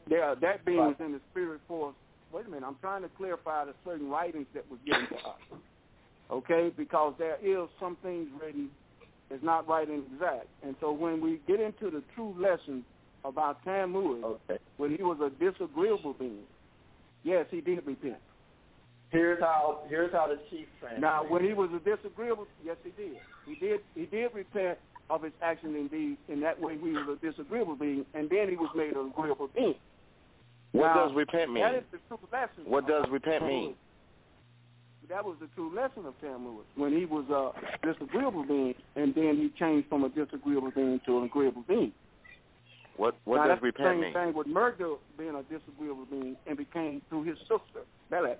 Yeah, 0.07 0.35
that 0.35 0.65
being 0.65 0.79
Right. 0.79 0.89
was 0.99 1.01
in 1.07 1.13
the 1.13 1.21
spirit 1.31 1.61
force. 1.69 1.95
Wait 2.33 2.47
a 2.47 2.51
minute, 2.51 2.67
I'm 2.67 2.77
trying 2.79 3.03
to 3.03 3.09
clarify 3.11 3.65
the 3.65 3.75
certain 3.85 4.11
writings 4.11 4.47
that 4.55 4.69
was 4.69 4.81
given 4.85 5.07
to 5.07 5.17
us. 5.27 5.41
Okay, 6.31 6.71
because 6.77 7.15
there 7.17 7.39
is 7.41 7.69
some 7.79 7.97
things 7.97 8.29
written 8.41 8.71
that's 9.29 9.43
not 9.43 9.67
right 9.69 9.89
and 9.89 10.05
exact. 10.13 10.49
And 10.63 10.75
so 10.81 10.91
when 10.93 11.21
we 11.21 11.39
get 11.47 11.61
into 11.61 11.91
the 11.91 12.03
true 12.15 12.35
lesson 12.39 12.85
about 13.25 13.63
Tammuz, 13.63 14.25
Okay. 14.25 14.59
when 14.77 14.91
he 14.97 15.03
was 15.03 15.21
a 15.21 15.31
disagreeable 15.31 16.15
being, 16.15 16.45
yes, 17.23 17.47
he 17.51 17.61
did 17.61 17.87
repent. 17.87 18.21
Here's 19.15 19.41
how 19.41 19.79
here's 19.89 20.13
how 20.13 20.27
the 20.27 20.41
chief 20.51 20.67
translates. 20.81 21.01
Now, 21.01 21.25
when 21.29 21.45
he 21.45 21.53
was 21.53 21.71
a 21.71 21.79
disagreeable, 21.79 22.49
yes, 22.65 22.77
he 22.83 22.91
did. 23.01 23.17
He 23.47 23.55
did. 23.55 23.81
He 23.95 24.07
did 24.07 24.35
repent 24.35 24.77
of 25.09 25.23
his 25.23 25.33
action 25.41 25.77
and 25.77 25.89
deeds. 25.89 26.19
In 26.29 26.41
that 26.41 26.61
way, 26.61 26.77
he 26.77 26.91
was 26.91 27.17
a 27.17 27.25
disagreeable 27.25 27.77
being, 27.77 28.05
and 28.15 28.29
then 28.29 28.49
he 28.49 28.57
was 28.57 28.71
made 28.75 28.93
an 28.97 29.13
agreeable 29.17 29.49
being. 29.55 29.77
What 30.73 30.89
Now, 30.89 31.07
does 31.07 31.15
repent 31.15 31.53
mean? 31.53 31.63
That 31.63 31.77
is 31.77 31.85
the 31.93 31.99
true 32.09 32.19
lesson. 32.33 32.65
What 32.65 32.89
does 32.89 33.05
repent 33.09 33.47
mean? 33.47 33.75
That 35.09 35.25
was 35.25 35.37
the 35.41 35.47
true 35.55 35.73
lesson 35.73 36.07
of 36.07 36.15
Tammuz 36.21 36.65
when 36.75 36.97
he 36.97 37.05
was 37.05 37.25
a 37.31 37.87
disagreeable 37.87 38.43
being, 38.43 38.75
and 38.97 39.15
then 39.15 39.37
he 39.37 39.53
changed 39.61 39.89
from 39.89 40.03
a 40.03 40.09
disagreeable 40.09 40.73
being 40.75 41.01
to 41.07 41.19
an 41.19 41.25
agreeable 41.25 41.63
being. 41.69 41.93
What 42.97 43.15
what 43.25 43.37
now, 43.37 43.43
does 43.43 43.51
that's 43.57 43.63
repent 43.63 43.85
the 43.85 43.93
same 43.93 44.01
mean? 44.01 44.13
thing 44.13 44.35
with 44.35 44.47
Murdo 44.49 44.99
being 45.17 45.37
a 45.37 45.43
disagreeable 45.43 46.07
being 46.11 46.37
and 46.49 46.57
became 46.57 47.03
through 47.09 47.25
his 47.25 47.39
sister 47.41 47.87
Belek 48.11 48.39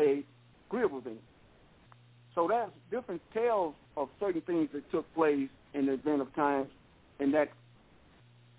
a 0.00 0.24
agreeable 0.68 1.00
being. 1.00 1.18
So 2.34 2.46
that's 2.48 2.70
different 2.90 3.20
tales 3.34 3.74
of 3.96 4.08
certain 4.18 4.40
things 4.42 4.68
that 4.72 4.88
took 4.90 5.12
place 5.14 5.48
in 5.74 5.86
the 5.86 5.92
event 5.94 6.20
of 6.20 6.34
time 6.34 6.66
in 7.18 7.32
that 7.32 7.48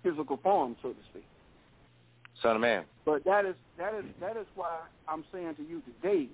physical 0.02 0.38
form, 0.42 0.76
so 0.82 0.90
to 0.90 0.98
speak. 1.10 1.24
Son 2.42 2.56
of 2.56 2.60
man. 2.60 2.84
But 3.04 3.24
that 3.24 3.44
is 3.44 3.54
that 3.78 3.94
is 3.94 4.04
that 4.20 4.36
is 4.36 4.46
why 4.54 4.80
I'm 5.08 5.24
saying 5.32 5.54
to 5.56 5.62
you 5.62 5.82
today 6.02 6.28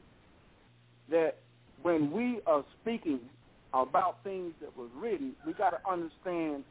that 1.11 1.37
when 1.83 2.11
we 2.11 2.41
are 2.47 2.65
speaking 2.81 3.21
about 3.73 4.23
things 4.25 4.53
that 4.61 4.77
was 4.77 4.89
written, 4.97 5.33
we 5.47 5.53
got 5.53 5.71
to 5.71 5.79
understand 5.89 6.65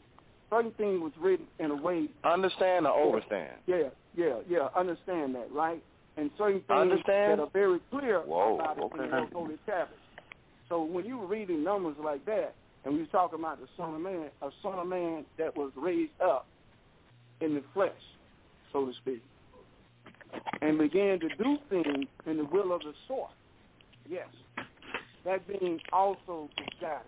certain 0.50 0.72
things 0.72 1.02
was 1.02 1.12
written 1.20 1.46
in 1.60 1.72
a 1.72 1.76
way. 1.76 2.10
Understand 2.24 2.88
or 2.88 2.94
overstand? 2.94 3.54
Yeah, 3.68 3.90
yeah, 4.16 4.40
yeah. 4.50 4.70
Understand 4.76 5.36
that, 5.36 5.52
right? 5.52 5.82
And 6.18 6.32
certain 6.38 6.62
things 6.68 7.02
that 7.06 7.40
are 7.40 7.50
very 7.54 7.80
clear 7.92 8.22
Whoa, 8.22 8.56
about 8.56 8.78
it 8.78 8.84
okay. 8.84 9.04
in 9.04 9.12
those 9.12 9.30
holy 9.32 9.58
tablets. 9.66 9.94
So 10.68 10.84
when 10.84 11.06
you 11.06 11.18
were 11.20 11.28
reading 11.28 11.64
numbers 11.64 11.96
like 12.04 12.26
that, 12.26 12.56
and 12.84 12.94
we 12.94 13.02
was 13.02 13.10
talking 13.12 13.40
about 13.40 13.60
the 13.60 13.68
Son 13.78 13.94
of 13.94 14.02
Man, 14.02 14.30
a 14.42 14.50
Son 14.64 14.74
of 14.80 14.88
Man 14.88 15.26
that 15.38 15.56
was 15.56 15.72
raised 15.76 16.12
up 16.24 16.48
in 17.42 17.54
the 17.54 17.64
flesh, 17.74 17.92
so 18.74 18.86
to 18.86 18.94
speak, 19.02 19.22
and 20.62 20.78
began 20.78 21.20
to 21.20 21.30
do 21.38 21.58
things 21.70 22.08
in 22.26 22.38
the 22.38 22.46
will 22.46 22.74
of 22.74 22.82
the 22.82 22.94
source. 23.08 23.32
Yes. 24.10 24.28
That 25.26 25.48
being 25.48 25.80
also 25.92 26.50
guided 26.82 27.06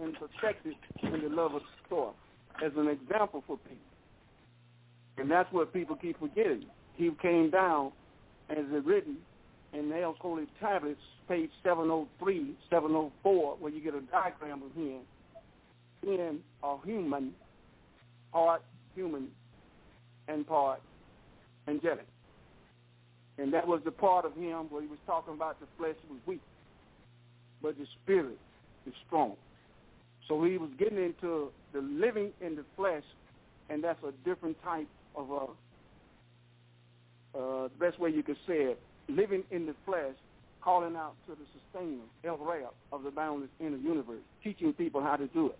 and 0.00 0.14
protected 0.14 0.74
in 1.02 1.22
the 1.22 1.28
love 1.28 1.54
of 1.54 1.62
the 1.62 1.88
source 1.88 2.16
as 2.64 2.72
an 2.76 2.88
example 2.88 3.42
for 3.46 3.56
people. 3.58 3.78
And 5.16 5.30
that's 5.30 5.50
what 5.52 5.72
people 5.72 5.96
keep 5.96 6.18
forgetting. 6.18 6.66
He 6.96 7.10
came 7.20 7.50
down, 7.50 7.92
as 8.50 8.58
it 8.58 8.84
written 8.84 9.16
in 9.72 9.90
Nail's 9.90 10.16
Holy 10.20 10.46
Tablets, 10.60 11.00
page 11.28 11.50
703, 11.62 12.54
704, 12.70 13.56
where 13.58 13.72
you 13.72 13.80
get 13.82 13.94
a 13.94 14.00
diagram 14.00 14.62
of 14.62 14.72
him 14.74 15.00
being 16.02 16.38
a 16.62 16.76
human, 16.84 17.32
part 18.32 18.62
human 18.94 19.28
and 20.28 20.46
part 20.46 20.80
angelic. 21.66 22.06
And 23.38 23.52
that 23.52 23.66
was 23.66 23.80
the 23.84 23.90
part 23.90 24.24
of 24.24 24.34
him 24.36 24.70
where 24.70 24.82
he 24.82 24.88
was 24.88 24.98
talking 25.06 25.34
about 25.34 25.58
the 25.60 25.66
flesh 25.76 25.96
was 26.08 26.20
weak, 26.26 26.40
but 27.60 27.76
the 27.76 27.86
spirit 28.02 28.38
is 28.86 28.92
strong. 29.06 29.34
So 30.28 30.44
he 30.44 30.56
was 30.56 30.70
getting 30.78 30.98
into 30.98 31.50
the 31.72 31.80
living 31.80 32.30
in 32.40 32.54
the 32.54 32.64
flesh, 32.76 33.02
and 33.68 33.82
that's 33.82 33.98
a 34.04 34.12
different 34.28 34.56
type 34.62 34.88
of 35.16 35.30
a, 35.30 35.46
uh, 37.34 37.68
the 37.68 37.70
best 37.78 37.98
way 37.98 38.10
you 38.10 38.22
could 38.22 38.36
say 38.46 38.62
it, 38.62 38.80
living 39.08 39.42
in 39.50 39.66
the 39.66 39.74
flesh, 39.84 40.14
calling 40.62 40.96
out 40.96 41.14
to 41.26 41.32
the 41.34 41.44
sustainer, 41.52 42.02
El 42.24 42.38
Rab, 42.38 42.72
of 42.92 43.02
the 43.02 43.10
boundless 43.10 43.50
inner 43.60 43.76
universe, 43.76 44.22
teaching 44.42 44.72
people 44.72 45.02
how 45.02 45.16
to 45.16 45.26
do 45.28 45.46
it. 45.48 45.58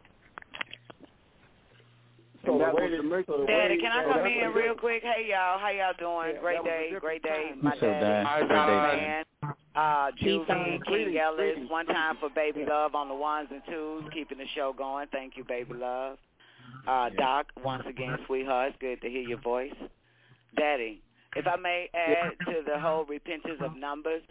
So 2.44 2.52
And 2.52 2.60
that 2.60 2.74
way 2.74 2.82
was 2.84 2.90
that- 2.92 2.96
the 2.98 3.02
mercy- 3.02 3.26
so 3.26 3.38
the 3.38 3.46
Daddy, 3.46 3.78
can 3.78 3.90
I 3.92 4.04
come 4.04 4.26
in 4.26 4.44
what- 4.52 4.54
real 4.54 4.74
quick? 4.74 5.02
Hey 5.02 5.28
y'all, 5.30 5.58
how 5.58 5.68
y'all 5.70 5.94
doing? 5.94 6.34
Yeah, 6.34 6.40
great 6.40 6.54
that 6.56 6.64
was 6.64 6.72
a 6.72 6.90
day, 6.94 6.98
great 7.00 7.22
day. 7.22 7.48
time. 7.50 7.58
My 7.62 7.70
What's 7.70 7.82
up, 7.82 7.88
daddy, 7.88 8.04
Dan? 8.04 8.24
my 8.52 8.96
man, 8.96 9.24
uh, 9.74 10.10
Juvie, 10.12 10.46
King 10.46 10.78
Greetings, 10.80 11.16
Ellis. 11.16 11.36
greetings. 11.40 11.70
One 11.70 11.86
time 11.86 12.16
for 12.18 12.28
Baby 12.30 12.66
Love 12.66 12.94
on 12.94 13.08
the 13.08 13.14
ones 13.14 13.48
and 13.50 13.64
twos, 13.64 14.04
keeping 14.12 14.36
the 14.38 14.46
show 14.48 14.72
going. 14.74 15.08
Thank 15.08 15.36
you, 15.38 15.44
Baby 15.44 15.74
Love. 15.74 16.18
Uh, 16.86 17.08
Doc, 17.10 17.46
once 17.62 17.86
again, 17.86 18.18
sweetheart, 18.26 18.70
it's 18.70 18.78
good 18.78 19.00
to 19.00 19.08
hear 19.08 19.22
your 19.22 19.38
voice. 19.38 19.72
Daddy, 20.54 21.00
if 21.36 21.46
I 21.46 21.56
may 21.56 21.88
add 21.94 22.38
to 22.46 22.62
the 22.66 22.78
whole 22.78 23.04
repentance 23.04 23.60
of 23.60 23.76
numbers, 23.76 24.22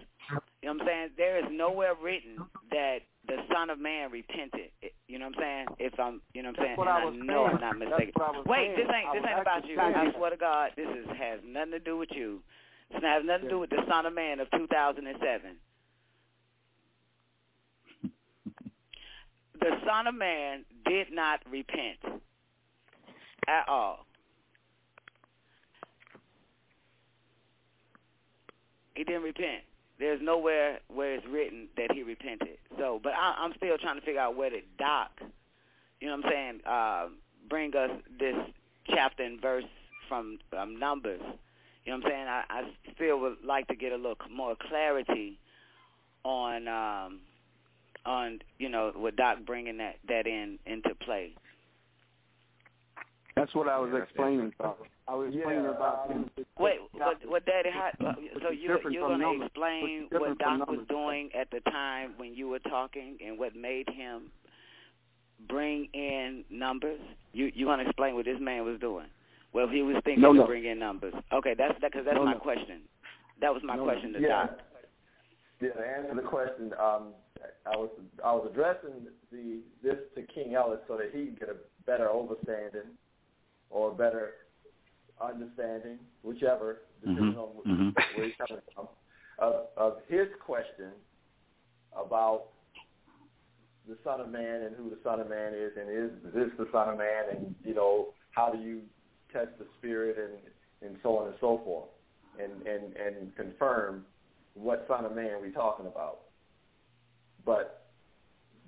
you 0.61 0.69
know 0.69 0.73
what 0.73 0.81
I'm 0.81 0.88
saying? 0.88 1.09
There 1.17 1.39
is 1.39 1.45
nowhere 1.51 1.93
written 2.01 2.38
that 2.71 2.99
the 3.27 3.38
Son 3.53 3.69
of 3.69 3.80
Man 3.80 4.11
repented. 4.11 4.71
You 5.07 5.19
know 5.19 5.27
what 5.27 5.38
I'm 5.38 5.41
saying? 5.41 5.65
If 5.80 5.99
I'm, 5.99 6.21
you 6.34 6.43
know 6.43 6.49
what 6.49 6.59
I'm 6.59 6.65
saying? 6.65 6.77
What 6.77 6.88
and 6.88 7.23
I, 7.23 7.25
know 7.25 7.47
saying. 7.47 7.55
I'm 7.55 7.61
not 7.61 7.77
mistaken. 7.77 8.13
I 8.19 8.43
Wait, 8.45 8.75
saying. 8.75 8.75
this 8.77 8.88
ain't 8.88 9.07
this 9.13 9.23
ain't 9.30 9.41
about 9.41 9.67
you. 9.67 9.75
trying 9.75 9.95
I 9.95 10.11
swear 10.15 10.30
to 10.31 10.38
God, 10.38 10.71
this 10.75 10.88
is 10.88 11.07
has 11.17 11.39
nothing 11.45 11.71
to 11.71 11.80
do 11.80 11.97
with 11.97 12.09
you. 12.11 12.39
This 12.91 13.03
has 13.03 13.23
nothing 13.25 13.45
to 13.45 13.49
do 13.49 13.59
with 13.59 13.69
the 13.69 13.84
Son 13.89 14.05
of 14.05 14.13
Man 14.13 14.39
of 14.39 14.47
2007. 14.51 15.55
the 19.63 19.71
Son 19.88 20.07
of 20.07 20.15
Man 20.15 20.65
did 20.85 21.07
not 21.11 21.39
repent 21.49 22.19
at 23.47 23.67
all. 23.67 24.05
He 28.95 29.03
didn't 29.03 29.24
repent. 29.24 29.64
There's 29.99 30.22
nowhere 30.22 30.80
where 30.88 31.15
it's 31.15 31.26
written 31.28 31.68
that 31.78 31.91
he 31.91 32.03
repented. 32.03 32.57
So, 32.78 32.99
but 33.02 33.14
I, 33.14 33.36
I'm 33.40 33.53
still 33.57 33.78
trying 33.78 33.99
to 33.99 34.06
figure 34.06 34.20
out 34.20 34.36
where 34.36 34.49
did 34.49 34.64
Doc, 34.78 35.11
you 35.99 36.07
know 36.07 36.18
what 36.18 36.26
I'm 36.26 36.32
saying, 36.32 36.60
uh, 36.65 37.07
bring 37.49 37.76
us 37.76 37.91
this 38.20 38.36
chapter 38.88 39.24
and 39.24 39.40
verse 39.40 39.64
from 40.07 40.40
um, 40.57 40.78
Numbers. 40.80 41.22
You 41.86 41.91
know 41.91 41.98
what 41.98 42.06
I'm 42.06 42.11
saying? 42.11 42.28
I, 42.28 42.44
I 42.49 42.94
still 42.95 43.20
would 43.20 43.38
like 43.44 43.68
to 43.68 43.76
get 43.76 43.91
a 43.91 43.95
little 43.95 44.18
more 44.32 44.56
clarity 44.56 45.38
on 46.24 46.68
um, 46.68 47.20
on 48.06 48.40
you 48.57 48.70
know 48.70 48.91
with 48.95 49.15
Doc 49.15 49.40
bringing 49.45 49.78
that 49.78 49.98
that 50.07 50.28
in 50.28 50.60
into 50.65 50.95
play. 50.95 51.34
That's 53.35 53.53
what 53.55 53.68
I 53.68 53.80
was 53.80 53.91
explaining. 54.01 54.53
About. 54.60 54.77
I 55.07 55.15
was 55.15 55.34
explaining 55.34 55.65
about 55.65 56.10
him. 56.11 56.30
Wait, 56.60 56.77
what, 56.91 57.18
what 57.26 57.45
Daddy? 57.45 57.69
How, 57.73 57.89
so 58.41 58.51
you, 58.51 58.77
you're 58.89 59.07
going 59.07 59.19
to 59.19 59.26
numbers. 59.26 59.47
explain 59.47 60.07
what 60.11 60.38
different 60.38 60.39
Doc 60.39 60.69
was 60.69 60.85
doing 60.88 61.30
at 61.39 61.49
the 61.51 61.60
time 61.72 62.14
when 62.18 62.34
you 62.35 62.47
were 62.47 62.60
talking 62.60 63.18
and 63.26 63.38
what 63.38 63.55
made 63.55 63.89
him 63.89 64.31
bring 65.49 65.88
in 65.93 66.45
numbers? 66.49 66.99
You 67.34 67.51
you 67.53 67.65
going 67.65 67.80
to 67.80 67.85
explain 67.85 68.15
what 68.15 68.26
this 68.26 68.38
man 68.39 68.64
was 68.65 68.80
doing? 68.80 69.07
Well, 69.51 69.68
he 69.68 69.81
was 69.81 69.95
thinking 70.05 70.22
No, 70.22 70.34
to 70.34 70.39
no. 70.39 70.45
bring 70.45 70.65
in 70.65 70.80
numbers. 70.80 71.14
Okay, 71.31 71.53
that's 71.57 71.73
that 71.81 71.91
because 71.91 72.05
that's 72.05 72.15
No, 72.15 72.26
my 72.26 72.34
no. 72.34 72.39
question. 72.39 72.81
That 73.41 73.53
was 73.53 73.61
my 73.65 73.76
No, 73.76 73.84
question 73.84 74.14
to 74.14 74.22
yeah. 74.22 74.27
Doc. 74.47 74.60
Yeah, 75.60 75.69
to 75.69 75.81
answer 75.81 76.15
the 76.15 76.22
question, 76.27 76.73
um, 76.80 77.14
I 77.65 77.76
was 77.77 77.89
I 78.23 78.31
was 78.34 78.47
addressing 78.51 79.07
the 79.31 79.60
this 79.81 79.97
to 80.15 80.22
King 80.34 80.53
Ellis 80.55 80.80
so 80.88 80.97
that 80.97 81.10
he 81.14 81.26
could 81.26 81.39
get 81.39 81.49
a 81.49 81.55
better 81.85 82.10
understanding 82.10 82.93
or 83.73 83.91
better 83.91 84.35
understanding, 85.19 85.97
whichever, 86.21 86.83
depending 87.01 87.33
Mhm, 87.33 87.37
on 87.37 87.63
mhm. 87.65 88.15
where 88.15 88.25
he's 88.27 88.35
coming 88.35 88.61
from, 88.73 88.87
of, 89.39 89.67
of 89.75 90.01
his 90.07 90.27
question 90.39 90.91
about 91.93 92.49
the 93.87 93.97
Son 94.03 94.21
of 94.21 94.29
Man 94.29 94.61
and 94.61 94.75
who 94.75 94.89
the 94.89 94.99
Son 95.03 95.19
of 95.19 95.27
Man 95.29 95.53
is, 95.53 95.75
and 95.75 95.89
is 95.89 96.11
this 96.33 96.49
the 96.57 96.69
Son 96.71 96.89
of 96.89 96.97
Man, 96.97 97.29
and 97.31 97.55
you 97.63 97.73
know 97.73 98.13
how 98.31 98.49
do 98.49 98.59
you 98.59 98.81
test 99.31 99.57
the 99.57 99.65
Spirit 99.79 100.17
and 100.17 100.39
and 100.87 100.99
so 101.01 101.17
on 101.17 101.27
and 101.27 101.35
so 101.39 101.57
forth, 101.65 101.89
and 102.39 102.65
and 102.67 102.95
and 102.95 103.35
confirm 103.35 104.05
what 104.53 104.85
Son 104.87 105.03
of 105.05 105.15
Man 105.15 105.41
we're 105.41 105.51
talking 105.51 105.87
about. 105.87 106.19
But 107.45 107.87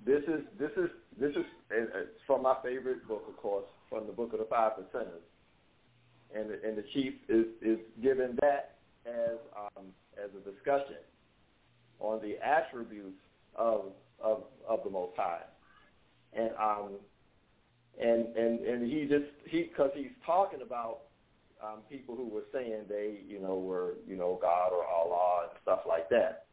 this 0.04 0.22
is 0.24 0.44
this 0.58 0.72
is 0.76 0.90
this 1.18 1.34
is 1.36 1.44
it's 1.70 2.20
from 2.26 2.42
my 2.42 2.56
favorite 2.62 3.06
book, 3.08 3.24
of 3.28 3.36
course, 3.36 3.66
from 3.88 4.06
the 4.06 4.12
Book 4.12 4.32
of 4.32 4.38
the 4.38 4.46
Five 4.46 4.72
Percenters, 4.72 5.24
and 6.34 6.50
the, 6.50 6.60
and 6.66 6.76
the 6.76 6.84
chief 6.92 7.14
is 7.28 7.46
is 7.62 7.78
given 8.02 8.36
that 8.40 8.76
as 9.06 9.38
um, 9.56 9.86
as 10.22 10.30
a 10.36 10.50
discussion 10.50 11.02
on 12.00 12.20
the 12.20 12.36
attributes 12.44 13.18
of 13.54 13.92
of 14.20 14.44
of 14.68 14.80
the 14.84 14.90
Most 14.90 15.12
High, 15.16 15.42
and 16.32 16.50
um 16.60 16.90
and 18.00 18.36
and 18.36 18.60
and 18.60 18.90
he 18.90 19.06
just 19.06 19.30
he 19.48 19.64
because 19.64 19.90
he's 19.94 20.10
talking 20.24 20.62
about 20.62 21.00
um, 21.62 21.80
people 21.88 22.14
who 22.16 22.28
were 22.28 22.44
saying 22.52 22.82
they 22.88 23.20
you 23.26 23.40
know 23.40 23.56
were 23.56 23.94
you 24.06 24.16
know 24.16 24.38
God 24.40 24.72
or 24.72 24.84
Allah 24.84 25.48
and 25.48 25.58
stuff 25.62 25.80
like 25.88 26.08
that, 26.10 26.46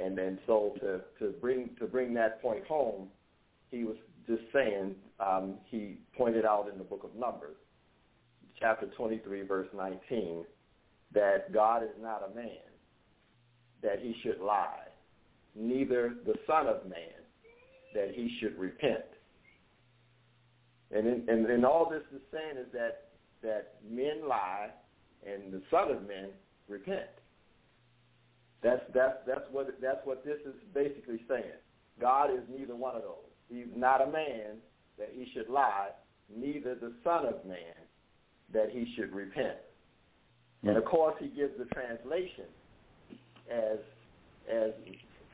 and 0.00 0.16
then 0.16 0.38
so 0.46 0.74
to 0.80 1.00
to 1.18 1.32
bring 1.38 1.70
to 1.78 1.86
bring 1.86 2.14
that 2.14 2.42
point 2.42 2.64
home, 2.66 3.08
he 3.70 3.84
was 3.84 3.96
just 4.28 4.42
saying 4.52 4.94
um, 5.18 5.54
he 5.64 5.98
pointed 6.16 6.44
out 6.44 6.68
in 6.70 6.78
the 6.78 6.84
book 6.84 7.02
of 7.02 7.14
Numbers, 7.18 7.56
chapter 8.60 8.86
23 8.96 9.42
verse 9.42 9.68
19, 9.74 10.44
that 11.14 11.52
God 11.52 11.82
is 11.82 11.96
not 12.00 12.22
a 12.30 12.34
man 12.34 12.46
that 13.82 14.00
he 14.00 14.14
should 14.22 14.40
lie, 14.40 14.86
neither 15.56 16.14
the 16.26 16.34
Son 16.46 16.66
of 16.66 16.88
Man 16.88 17.18
that 17.94 18.10
he 18.14 18.36
should 18.38 18.58
repent. 18.58 19.04
And 20.90 21.06
in, 21.06 21.28
and, 21.28 21.46
and 21.46 21.64
all 21.64 21.88
this 21.90 22.02
is 22.14 22.22
saying 22.32 22.58
is 22.58 22.72
that 22.72 23.08
that 23.42 23.74
men 23.88 24.28
lie 24.28 24.70
and 25.26 25.52
the 25.52 25.62
Son 25.70 25.90
of 25.90 26.06
Men 26.06 26.30
repent. 26.68 27.08
That's 28.62 28.82
that's 28.92 29.18
that's 29.26 29.44
what 29.50 29.68
that's 29.80 30.04
what 30.04 30.24
this 30.24 30.38
is 30.44 30.54
basically 30.74 31.20
saying. 31.28 31.58
God 32.00 32.30
is 32.30 32.40
neither 32.50 32.74
one 32.74 32.96
of 32.96 33.02
those. 33.02 33.27
He's 33.48 33.66
not 33.74 34.02
a 34.02 34.10
man 34.10 34.58
that 34.98 35.10
he 35.12 35.30
should 35.32 35.48
lie, 35.48 35.88
neither 36.34 36.74
the 36.74 36.92
Son 37.04 37.26
of 37.26 37.44
Man 37.46 37.58
that 38.52 38.70
he 38.70 38.92
should 38.96 39.12
repent. 39.14 39.58
And 40.62 40.76
of 40.76 40.84
course, 40.84 41.14
he 41.18 41.28
gives 41.28 41.52
the 41.58 41.66
translation 41.66 42.46
as 43.50 43.78
as 44.52 44.72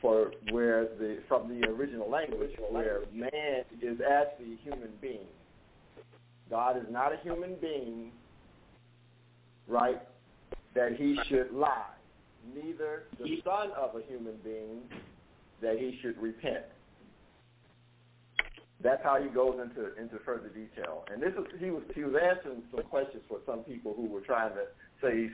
for 0.01 0.33
where 0.51 0.85
the 0.99 1.21
from 1.29 1.49
the 1.49 1.67
original 1.69 2.11
language 2.11 2.51
where 2.71 3.01
man 3.13 3.65
is 3.81 3.99
actually 4.07 4.55
a 4.55 4.57
human 4.63 4.91
being. 5.01 5.27
God 6.51 6.77
is 6.77 6.85
not 6.91 7.13
a 7.13 7.17
human 7.23 7.57
being, 7.61 8.13
right? 9.67 10.03
That 10.75 10.97
he 10.97 11.19
should 11.29 11.53
lie. 11.53 11.87
Neither 12.55 13.05
the 13.19 13.41
son 13.45 13.71
of 13.79 13.97
a 13.97 14.03
human 14.07 14.35
being 14.45 14.83
that 15.63 15.79
he 15.79 15.99
should 16.03 16.21
repent. 16.21 16.67
That's 18.83 19.03
how 19.03 19.23
he 19.23 19.29
goes 19.29 19.59
into 19.63 19.95
into 20.01 20.19
further 20.25 20.49
detail. 20.49 21.05
And 21.13 21.23
this 21.23 21.33
is 21.33 21.47
he 21.61 21.71
was 21.71 21.83
he 21.95 22.05
was 22.05 22.15
answering 22.21 22.63
some 22.75 22.85
questions 22.85 23.23
for 23.29 23.39
some 23.47 23.61
people 23.61 23.95
who 23.95 24.07
were 24.07 24.21
trying 24.21 24.53
to 24.55 24.65
say, 25.01 25.31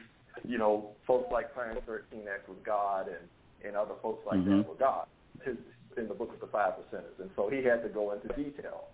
you 0.46 0.58
know, 0.58 0.90
folks 1.06 1.32
like 1.32 1.52
Clarence 1.54 1.80
13X 1.88 2.48
was 2.48 2.58
God 2.64 3.08
and 3.08 3.28
and 3.64 3.76
other 3.76 3.94
folks 4.02 4.24
like 4.26 4.38
Mhm. 4.40 4.62
that 4.62 4.68
were 4.68 4.74
God. 4.74 5.06
His, 5.44 5.56
in 5.96 6.06
the 6.06 6.14
book 6.14 6.32
of 6.32 6.40
the 6.40 6.46
five 6.46 6.74
percenters, 6.74 7.18
and 7.18 7.30
so 7.34 7.48
he 7.48 7.62
had 7.64 7.82
to 7.82 7.88
go 7.88 8.12
into 8.12 8.28
detail. 8.28 8.88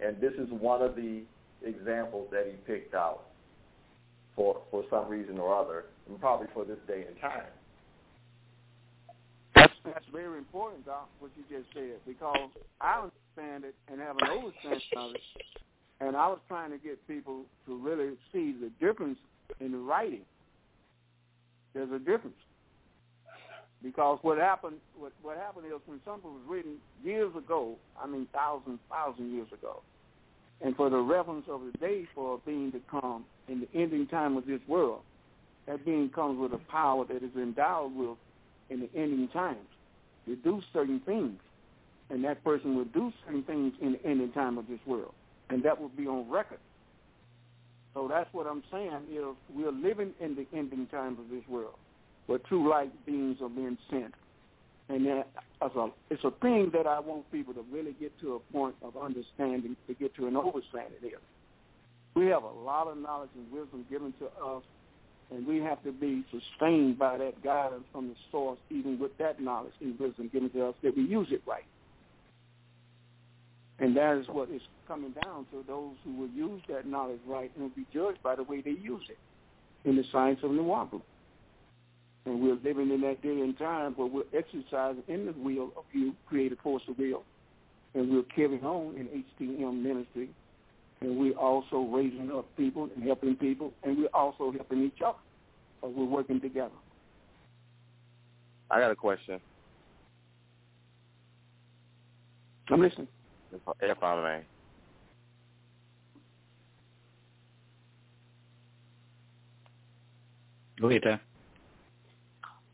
And 0.00 0.20
this 0.20 0.32
is 0.34 0.50
one 0.50 0.82
of 0.82 0.96
the 0.96 1.22
examples 1.62 2.28
that 2.32 2.46
he 2.46 2.52
picked 2.66 2.94
out 2.94 3.26
for 4.34 4.62
for 4.70 4.84
some 4.90 5.08
reason 5.08 5.38
or 5.38 5.54
other, 5.54 5.86
and 6.08 6.18
probably 6.20 6.48
for 6.52 6.64
this 6.64 6.78
day 6.88 7.04
and 7.06 7.20
time. 7.20 7.46
That's 9.54 9.72
that's 9.84 10.06
very 10.06 10.38
important, 10.38 10.86
Doc, 10.86 11.08
what 11.18 11.30
you 11.36 11.44
just 11.48 11.72
said, 11.74 12.00
because 12.06 12.50
I 12.80 13.06
understand 13.40 13.64
it 13.64 13.74
and 13.90 14.00
have 14.00 14.16
an 14.18 14.28
understanding 14.28 14.80
of 14.96 15.14
it, 15.14 15.20
and 16.00 16.16
I 16.16 16.28
was 16.28 16.38
trying 16.48 16.70
to 16.70 16.78
get 16.78 17.06
people 17.06 17.42
to 17.66 17.76
really 17.76 18.14
see 18.32 18.54
the 18.60 18.70
difference 18.84 19.18
in 19.60 19.72
the 19.72 19.78
writing. 19.78 20.22
There's 21.74 21.90
a 21.90 21.98
difference. 21.98 22.36
Because 23.82 24.18
what 24.22 24.36
happened 24.36 24.76
what 24.98 25.12
what 25.22 25.38
happened 25.38 25.66
is 25.66 25.80
when 25.86 26.00
something 26.04 26.30
was 26.30 26.42
written 26.46 26.76
years 27.02 27.34
ago, 27.34 27.76
I 28.00 28.06
mean 28.06 28.26
thousands, 28.32 28.78
thousand 28.90 29.34
years 29.34 29.48
ago, 29.52 29.82
and 30.60 30.76
for 30.76 30.90
the 30.90 30.98
reference 30.98 31.46
of 31.48 31.62
the 31.62 31.78
day 31.78 32.06
for 32.14 32.34
a 32.34 32.38
being 32.38 32.72
to 32.72 32.80
come 32.90 33.24
in 33.48 33.60
the 33.60 33.68
ending 33.74 34.06
time 34.08 34.36
of 34.36 34.44
this 34.46 34.60
world, 34.68 35.00
that 35.66 35.84
being 35.86 36.10
comes 36.10 36.38
with 36.38 36.52
a 36.52 36.60
power 36.70 37.06
that 37.06 37.22
is 37.22 37.34
endowed 37.36 37.96
with 37.96 38.18
in 38.68 38.80
the 38.80 38.90
ending 38.94 39.28
times 39.28 39.66
to 40.26 40.36
do 40.36 40.60
certain 40.74 41.00
things. 41.06 41.40
And 42.10 42.24
that 42.24 42.42
person 42.42 42.76
will 42.76 42.86
do 42.86 43.12
certain 43.24 43.42
things 43.44 43.72
in 43.80 43.92
the 43.92 44.04
ending 44.04 44.32
time 44.32 44.58
of 44.58 44.66
this 44.68 44.80
world. 44.86 45.14
And 45.48 45.62
that 45.62 45.80
will 45.80 45.88
be 45.90 46.06
on 46.06 46.28
record. 46.30 46.58
So 47.94 48.08
that's 48.08 48.32
what 48.32 48.46
I'm 48.46 48.62
saying 48.70 49.02
is 49.10 49.24
we're 49.52 49.72
living 49.72 50.12
in 50.20 50.36
the 50.36 50.46
ending 50.56 50.86
times 50.88 51.18
of 51.18 51.28
this 51.30 51.46
world 51.48 51.74
where 52.26 52.38
true 52.38 52.68
light 52.68 52.92
beings 53.06 53.38
are 53.42 53.48
being 53.48 53.78
sent. 53.90 54.14
And 54.88 55.06
that 55.06 55.28
a, 55.60 55.88
it's 56.10 56.24
a 56.24 56.30
thing 56.42 56.70
that 56.72 56.86
I 56.86 56.98
want 57.00 57.30
people 57.30 57.54
to 57.54 57.64
really 57.70 57.92
get 57.92 58.18
to 58.20 58.34
a 58.34 58.52
point 58.52 58.74
of 58.82 58.96
understanding, 58.96 59.76
to 59.86 59.94
get 59.94 60.14
to 60.16 60.26
an 60.26 60.36
understanding 60.36 60.98
here. 61.00 61.18
We 62.14 62.26
have 62.26 62.42
a 62.42 62.50
lot 62.50 62.88
of 62.88 62.98
knowledge 62.98 63.30
and 63.36 63.50
wisdom 63.52 63.86
given 63.88 64.12
to 64.18 64.26
us 64.44 64.62
and 65.30 65.46
we 65.46 65.58
have 65.58 65.82
to 65.84 65.92
be 65.92 66.24
sustained 66.30 66.98
by 66.98 67.18
that 67.18 67.42
guidance 67.42 67.84
from 67.92 68.08
the 68.08 68.14
source, 68.30 68.58
even 68.68 68.98
with 68.98 69.16
that 69.18 69.40
knowledge 69.40 69.72
and 69.80 69.98
wisdom 69.98 70.28
given 70.32 70.50
to 70.50 70.66
us, 70.66 70.74
that 70.82 70.96
we 70.96 71.04
use 71.04 71.28
it 71.30 71.42
right. 71.46 71.64
And 73.80 73.96
that 73.96 74.18
is 74.18 74.26
what 74.28 74.50
is 74.50 74.60
coming 74.86 75.14
down 75.24 75.46
to 75.52 75.64
those 75.66 75.94
who 76.04 76.14
will 76.14 76.28
use 76.28 76.60
that 76.68 76.86
knowledge 76.86 77.20
right 77.26 77.50
and 77.54 77.64
will 77.64 77.70
be 77.70 77.86
judged 77.92 78.22
by 78.22 78.36
the 78.36 78.42
way 78.42 78.60
they 78.60 78.70
use 78.72 79.02
it 79.08 79.18
in 79.88 79.96
the 79.96 80.04
science 80.12 80.38
of 80.42 80.50
Nuwaubu. 80.50 81.00
And 82.26 82.42
we're 82.42 82.58
living 82.62 82.90
in 82.90 83.00
that 83.00 83.22
day 83.22 83.40
and 83.40 83.56
time 83.56 83.94
where 83.94 84.06
we're 84.06 84.38
exercising 84.38 85.02
in 85.08 85.24
the 85.24 85.32
will 85.32 85.72
of 85.76 85.84
you, 85.92 86.14
creative 86.28 86.58
force 86.58 86.82
of 86.88 86.98
will, 86.98 87.22
and 87.94 88.10
we're 88.10 88.22
carrying 88.34 88.62
on 88.62 88.94
in 88.96 89.24
HTM 89.40 89.82
ministry, 89.82 90.28
and 91.00 91.16
we're 91.16 91.32
also 91.32 91.80
raising 91.90 92.30
up 92.30 92.44
people 92.58 92.90
and 92.94 93.02
helping 93.02 93.34
people, 93.34 93.72
and 93.82 93.96
we're 93.96 94.08
also 94.08 94.52
helping 94.52 94.84
each 94.84 95.00
other. 95.04 95.16
So 95.80 95.88
we're 95.88 96.04
working 96.04 96.42
together. 96.42 96.74
I 98.70 98.80
got 98.80 98.90
a 98.90 98.96
question. 98.96 99.40
I'm 102.68 102.82
listening. 102.82 103.08
If, 103.52 103.60
if 103.80 104.02
I 104.02 104.22
may. 104.22 104.42
Go 110.80 110.88
ahead, 110.88 111.02
Ty. 111.02 111.20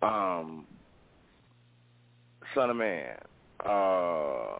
Um, 0.02 0.66
son 2.54 2.70
of 2.70 2.76
man, 2.76 3.16
uh, 3.64 4.58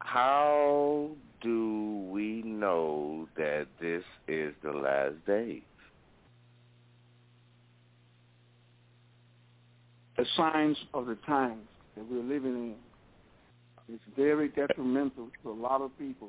how 0.00 1.10
do 1.40 2.08
we 2.10 2.42
know 2.42 3.28
that 3.36 3.66
this 3.80 4.02
is 4.26 4.52
the 4.64 4.72
last 4.72 5.14
days? 5.26 5.62
The 10.16 10.26
signs 10.36 10.76
of 10.92 11.06
the 11.06 11.16
times 11.26 11.62
that 11.96 12.04
we're 12.10 12.22
living 12.22 12.54
in 12.54 12.74
it's 13.92 14.16
very 14.16 14.48
detrimental 14.48 15.28
to 15.42 15.50
a 15.50 15.52
lot 15.52 15.80
of 15.80 15.96
people. 15.98 16.28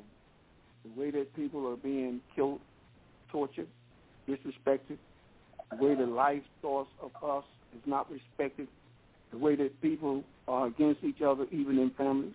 The 0.84 1.00
way 1.00 1.10
that 1.12 1.34
people 1.36 1.66
are 1.68 1.76
being 1.76 2.20
killed, 2.34 2.60
tortured, 3.30 3.68
disrespected, 4.28 4.98
the 5.70 5.76
way 5.76 5.94
the 5.94 6.06
life 6.06 6.42
source 6.60 6.88
of 7.00 7.12
us 7.22 7.44
is 7.74 7.82
not 7.86 8.10
respected, 8.10 8.68
the 9.30 9.38
way 9.38 9.54
that 9.56 9.80
people 9.80 10.24
are 10.48 10.66
against 10.66 11.04
each 11.04 11.22
other, 11.22 11.46
even 11.52 11.78
in 11.78 11.90
families, 11.96 12.34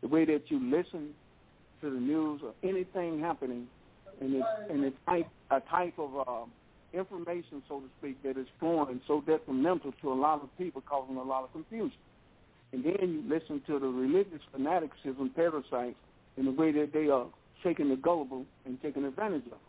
the 0.00 0.08
way 0.08 0.24
that 0.24 0.42
you 0.48 0.58
listen 0.58 1.10
to 1.80 1.90
the 1.90 2.00
news 2.00 2.40
or 2.42 2.54
anything 2.62 3.20
happening, 3.20 3.66
and 4.20 4.34
it's, 4.34 4.46
and 4.70 4.84
it's 4.84 4.96
type, 5.06 5.28
a 5.50 5.60
type 5.60 5.94
of 5.98 6.10
uh, 6.26 6.44
information, 6.98 7.62
so 7.68 7.80
to 7.80 7.86
speak, 7.98 8.22
that 8.22 8.38
is 8.38 8.46
flowing 8.58 9.00
so 9.06 9.20
detrimental 9.26 9.92
to 10.00 10.12
a 10.12 10.14
lot 10.14 10.42
of 10.42 10.48
people, 10.56 10.82
causing 10.88 11.16
a 11.16 11.22
lot 11.22 11.44
of 11.44 11.52
confusion. 11.52 11.98
And 12.72 12.84
then 12.84 12.96
you 13.00 13.22
listen 13.28 13.62
to 13.66 13.78
the 13.78 13.86
religious 13.86 14.40
fanaticism 14.52 15.30
parasites 15.34 15.96
in 16.36 16.44
the 16.44 16.50
way 16.50 16.72
that 16.72 16.92
they 16.92 17.08
are 17.08 17.26
shaking 17.62 17.88
the 17.88 17.96
gullible 17.96 18.44
and 18.64 18.80
taking 18.82 19.04
advantage 19.04 19.44
of 19.44 19.50
them. 19.50 19.60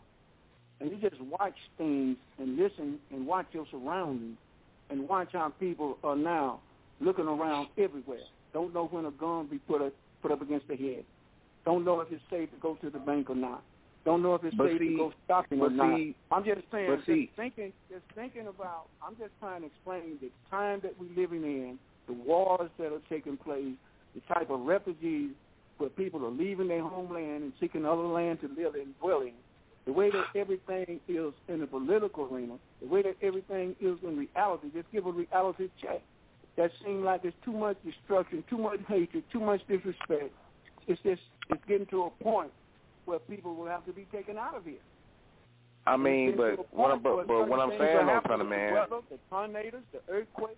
And 0.80 0.90
you 0.90 1.08
just 1.08 1.20
watch 1.20 1.56
things 1.76 2.16
and 2.38 2.56
listen 2.56 2.98
and 3.10 3.26
watch 3.26 3.46
your 3.52 3.66
surroundings 3.70 4.36
and 4.90 5.08
watch 5.08 5.28
how 5.32 5.52
people 5.60 5.98
are 6.04 6.16
now 6.16 6.60
looking 7.00 7.26
around 7.26 7.68
everywhere. 7.76 8.20
Don't 8.52 8.72
know 8.72 8.86
when 8.86 9.04
a 9.04 9.10
gun 9.10 9.46
be 9.46 9.58
put 9.58 9.82
up, 9.82 9.92
put 10.22 10.32
up 10.32 10.42
against 10.42 10.68
the 10.68 10.76
head. 10.76 11.04
Don't 11.64 11.84
know 11.84 12.00
if 12.00 12.10
it's 12.10 12.22
safe 12.30 12.50
to 12.50 12.56
go 12.60 12.74
to 12.76 12.90
the 12.90 12.98
bank 12.98 13.28
or 13.30 13.36
not. 13.36 13.62
Don't 14.04 14.22
know 14.22 14.34
if 14.34 14.44
it's 14.44 14.54
but 14.56 14.68
safe 14.68 14.78
see, 14.78 14.88
to 14.90 14.96
go 14.96 15.12
shopping 15.26 15.60
or 15.60 15.70
not. 15.70 15.96
See, 15.96 16.14
I'm 16.30 16.44
just 16.44 16.62
saying, 16.72 16.88
but 16.88 17.04
see, 17.04 17.26
just 17.26 17.36
thinking, 17.36 17.72
just 17.90 18.04
thinking 18.14 18.46
about. 18.46 18.86
I'm 19.06 19.16
just 19.16 19.32
trying 19.40 19.62
to 19.62 19.66
explain 19.66 20.18
the 20.20 20.30
time 20.50 20.80
that 20.82 20.94
we're 20.98 21.14
living 21.20 21.42
in, 21.42 21.78
the 22.08 22.14
wars 22.14 22.70
that 22.78 22.92
are 22.92 23.00
taking 23.08 23.36
place, 23.36 23.76
the 24.14 24.34
type 24.34 24.50
of 24.50 24.60
refugees 24.60 25.30
where 25.76 25.90
people 25.90 26.24
are 26.24 26.30
leaving 26.30 26.68
their 26.68 26.82
homeland 26.82 27.44
and 27.44 27.52
seeking 27.60 27.86
other 27.86 28.02
land 28.02 28.40
to 28.40 28.48
live 28.48 28.74
and 28.74 28.98
dwell 28.98 29.20
in, 29.20 29.32
the 29.86 29.92
way 29.92 30.10
that 30.10 30.26
everything 30.34 31.00
is 31.08 31.32
in 31.48 31.60
the 31.60 31.66
political 31.66 32.28
arena, 32.30 32.54
the 32.82 32.88
way 32.88 33.02
that 33.02 33.16
everything 33.22 33.76
is 33.80 33.96
in 34.02 34.18
reality, 34.18 34.68
just 34.74 34.90
give 34.92 35.06
a 35.06 35.12
reality 35.12 35.68
check. 35.80 36.02
That 36.56 36.72
seems 36.84 37.04
like 37.04 37.22
there's 37.22 37.34
too 37.44 37.52
much 37.52 37.76
destruction, 37.84 38.42
too 38.50 38.58
much 38.58 38.80
hatred, 38.88 39.22
too 39.32 39.40
much 39.40 39.60
disrespect. 39.68 40.32
It's 40.88 41.00
just 41.02 41.22
it's 41.50 41.62
getting 41.68 41.86
to 41.86 42.04
a 42.04 42.24
point 42.24 42.50
where 43.04 43.20
people 43.20 43.54
will 43.54 43.68
have 43.68 43.86
to 43.86 43.92
be 43.92 44.06
taken 44.12 44.36
out 44.36 44.56
of 44.56 44.64
here. 44.64 44.74
I 45.86 45.96
mean, 45.96 46.30
It's 46.30 46.36
getting 46.36 46.56
to 46.56 46.62
but 46.72 46.76
what, 46.76 47.02
but, 47.02 47.28
but 47.28 47.48
what 47.48 47.60
I'm 47.60 47.70
saying, 47.78 48.06
happening 48.06 48.40
of 48.40 48.48
man, 48.48 48.74
the 49.08 49.18
tornadoes, 49.30 49.80
the 49.92 50.00
earthquakes, 50.12 50.56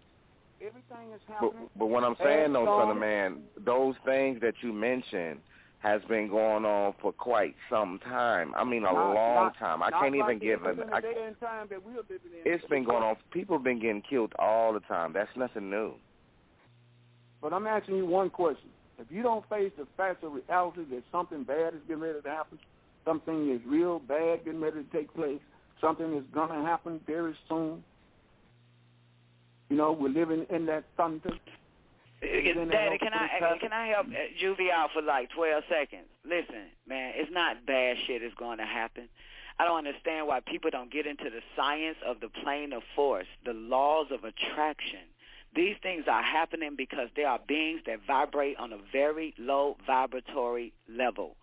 everything 0.60 1.12
is 1.14 1.20
but, 1.26 1.34
happening. 1.34 1.68
but 1.76 1.86
what 1.86 2.04
I'm 2.04 2.16
saying, 2.22 2.52
though, 2.52 2.66
son 2.66 2.90
of 2.90 2.96
man, 2.96 3.38
those 3.64 3.94
things 4.04 4.40
that 4.42 4.54
you 4.62 4.72
mentioned 4.72 5.40
has 5.80 6.02
been 6.08 6.28
going 6.28 6.64
on 6.66 6.92
for 7.00 7.10
quite 7.12 7.54
some 7.70 7.98
time. 8.04 8.54
I 8.54 8.64
mean, 8.64 8.82
a 8.82 8.92
Not- 8.92 9.14
long 9.14 9.34
not- 9.46 9.56
time. 9.56 9.82
I 9.82 9.90
can't 9.90 10.14
like 10.14 10.14
even 10.14 10.36
it 10.36 10.40
give 10.40 10.64
an. 10.64 10.92
I, 10.92 11.00
time 11.00 11.68
that 11.70 11.84
we're 11.84 11.96
living 11.96 12.18
in. 12.44 12.52
it's 12.52 12.64
been 12.66 12.84
going 12.84 13.02
on. 13.02 13.16
People 13.30 13.56
have 13.56 13.64
been 13.64 13.80
getting 13.80 14.02
killed 14.02 14.34
all 14.38 14.74
the 14.74 14.80
time. 14.80 15.14
That's 15.14 15.34
nothing 15.36 15.70
new. 15.70 15.94
But 17.40 17.54
I'm 17.54 17.66
asking 17.66 17.96
you 17.96 18.06
one 18.06 18.28
question. 18.28 18.68
If 18.98 19.06
you 19.10 19.22
don't 19.22 19.48
face 19.48 19.72
the 19.78 19.86
facts 19.96 20.22
of 20.22 20.34
reality 20.34 20.84
that 20.90 21.02
something 21.10 21.44
bad 21.44 21.72
is 21.72 21.80
getting 21.88 22.02
ready 22.02 22.20
to 22.20 22.28
happen, 22.28 22.58
something 23.06 23.50
is 23.50 23.60
real 23.66 23.98
bad 23.98 24.44
getting 24.44 24.60
ready 24.60 24.84
to 24.84 24.90
take 24.90 25.12
place, 25.14 25.40
something 25.80 26.14
is 26.14 26.24
going 26.34 26.50
to 26.50 26.66
happen 26.66 27.00
very 27.06 27.34
soon, 27.48 27.82
you 29.70 29.76
know, 29.76 29.92
we're 29.92 30.08
living 30.08 30.46
in 30.50 30.66
that 30.66 30.84
thunder. 30.96 31.30
Daddy, 32.20 32.98
can 32.98 33.14
I 33.14 33.56
can 33.58 33.72
I 33.72 33.86
help 33.86 34.06
uh, 34.08 34.42
Juvie 34.42 34.70
out 34.70 34.90
for 34.92 35.00
like 35.00 35.30
twelve 35.34 35.62
seconds? 35.70 36.06
Listen, 36.22 36.68
man, 36.86 37.12
it's 37.16 37.30
not 37.32 37.64
bad 37.64 37.96
shit 38.06 38.22
is 38.22 38.32
going 38.38 38.58
to 38.58 38.66
happen. 38.66 39.08
I 39.58 39.64
don't 39.64 39.78
understand 39.78 40.26
why 40.26 40.40
people 40.40 40.70
don't 40.70 40.92
get 40.92 41.06
into 41.06 41.24
the 41.24 41.40
science 41.56 41.96
of 42.06 42.20
the 42.20 42.28
plane 42.28 42.72
of 42.72 42.82
force, 42.94 43.26
the 43.44 43.52
laws 43.52 44.06
of 44.10 44.24
attraction. 44.24 45.00
These 45.54 45.76
things 45.82 46.04
are 46.08 46.22
happening 46.22 46.74
because 46.76 47.08
there 47.16 47.28
are 47.28 47.40
beings 47.46 47.80
that 47.86 48.00
vibrate 48.06 48.56
on 48.58 48.72
a 48.72 48.78
very 48.92 49.34
low 49.38 49.76
vibratory 49.86 50.72
level, 50.88 51.36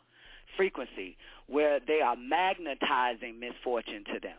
frequency, 0.56 1.18
where 1.48 1.80
they 1.86 2.02
are 2.02 2.16
magnetizing 2.16 3.40
misfortune 3.40 4.04
to 4.14 4.20
them. 4.20 4.38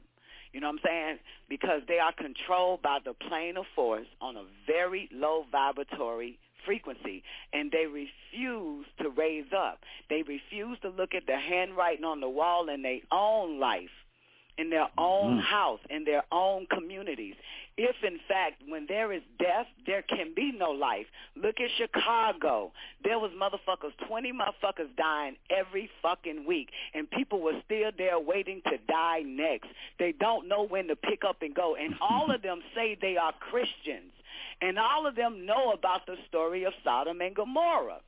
You 0.59 0.63
know 0.63 0.71
what 0.71 0.81
I'm 0.83 0.91
saying? 0.91 1.19
Because 1.49 1.83
they 1.87 2.01
are 2.01 2.13
controlled 2.13 2.83
by 2.83 2.99
the 3.05 3.15
plane 3.15 3.57
of 3.57 3.67
force 3.77 4.09
on 4.21 4.37
a 4.37 4.43
very 4.67 5.09
low 5.13 5.45
vibratory 5.53 6.37
frequency, 6.67 7.23
and 7.53 7.71
they 7.71 7.87
refuse 7.87 8.85
to 9.01 9.09
raise 9.09 9.53
up. 9.57 9.79
They 10.11 10.23
refuse 10.23 10.77
to 10.83 10.89
look 10.89 11.15
at 11.15 11.27
the 11.27 11.39
handwriting 11.39 12.05
on 12.05 12.21
the 12.21 12.29
wall 12.29 12.69
in 12.69 12.83
their 12.83 12.99
own 13.13 13.61
life, 13.61 13.95
in 14.59 14.71
their 14.71 14.89
own 14.99 15.35
mm-hmm. 15.35 15.41
house, 15.41 15.81
in 15.89 16.05
their 16.05 16.25
own 16.33 16.67
communities. 16.67 17.35
If, 17.77 17.95
in 18.03 18.19
fact, 18.27 18.61
when 18.69 18.87
there 18.89 19.13
is 19.13 19.23
death, 19.39 19.67
there 19.87 20.03
can 20.03 20.35
be 20.35 20.51
no 20.51 20.71
life. 20.71 21.07
Look 21.37 21.61
at 21.61 21.71
Chicago. 21.79 22.73
There 23.05 23.21
was 23.21 23.31
motherfuckers, 23.41 23.93
20 24.09 24.33
motherfuckers 24.33 24.95
dying 24.97 25.37
every 25.49 25.89
fucking 26.03 26.45
week, 26.45 26.71
and 26.93 27.09
people 27.09 27.41
were 27.41 27.61
still 27.65 27.93
there 27.97 28.19
waiting 28.19 28.63
to 28.65 28.79
die 28.89 29.21
next. 29.25 29.69
They 30.01 30.13
don't 30.13 30.49
know 30.49 30.67
when 30.67 30.89
to 30.89 30.97
pick 30.97 31.23
up 31.27 31.37
and 31.41 31.55
go, 31.55 31.77
and 31.77 31.95
all 32.01 32.35
of 32.35 32.43
them 32.43 32.61
say 32.75 32.99
they 33.01 33.17
are 33.17 33.33
Christians, 33.39 34.13
and 34.61 34.77
all 34.77 35.07
of 35.07 35.15
them 35.15 35.47
know 35.47 35.71
about 35.71 36.05
the 36.07 36.17
story 36.29 36.65
of 36.65 36.73
Sodom 36.83 37.21
and 37.21 37.35
Gomorrah. 37.35 38.01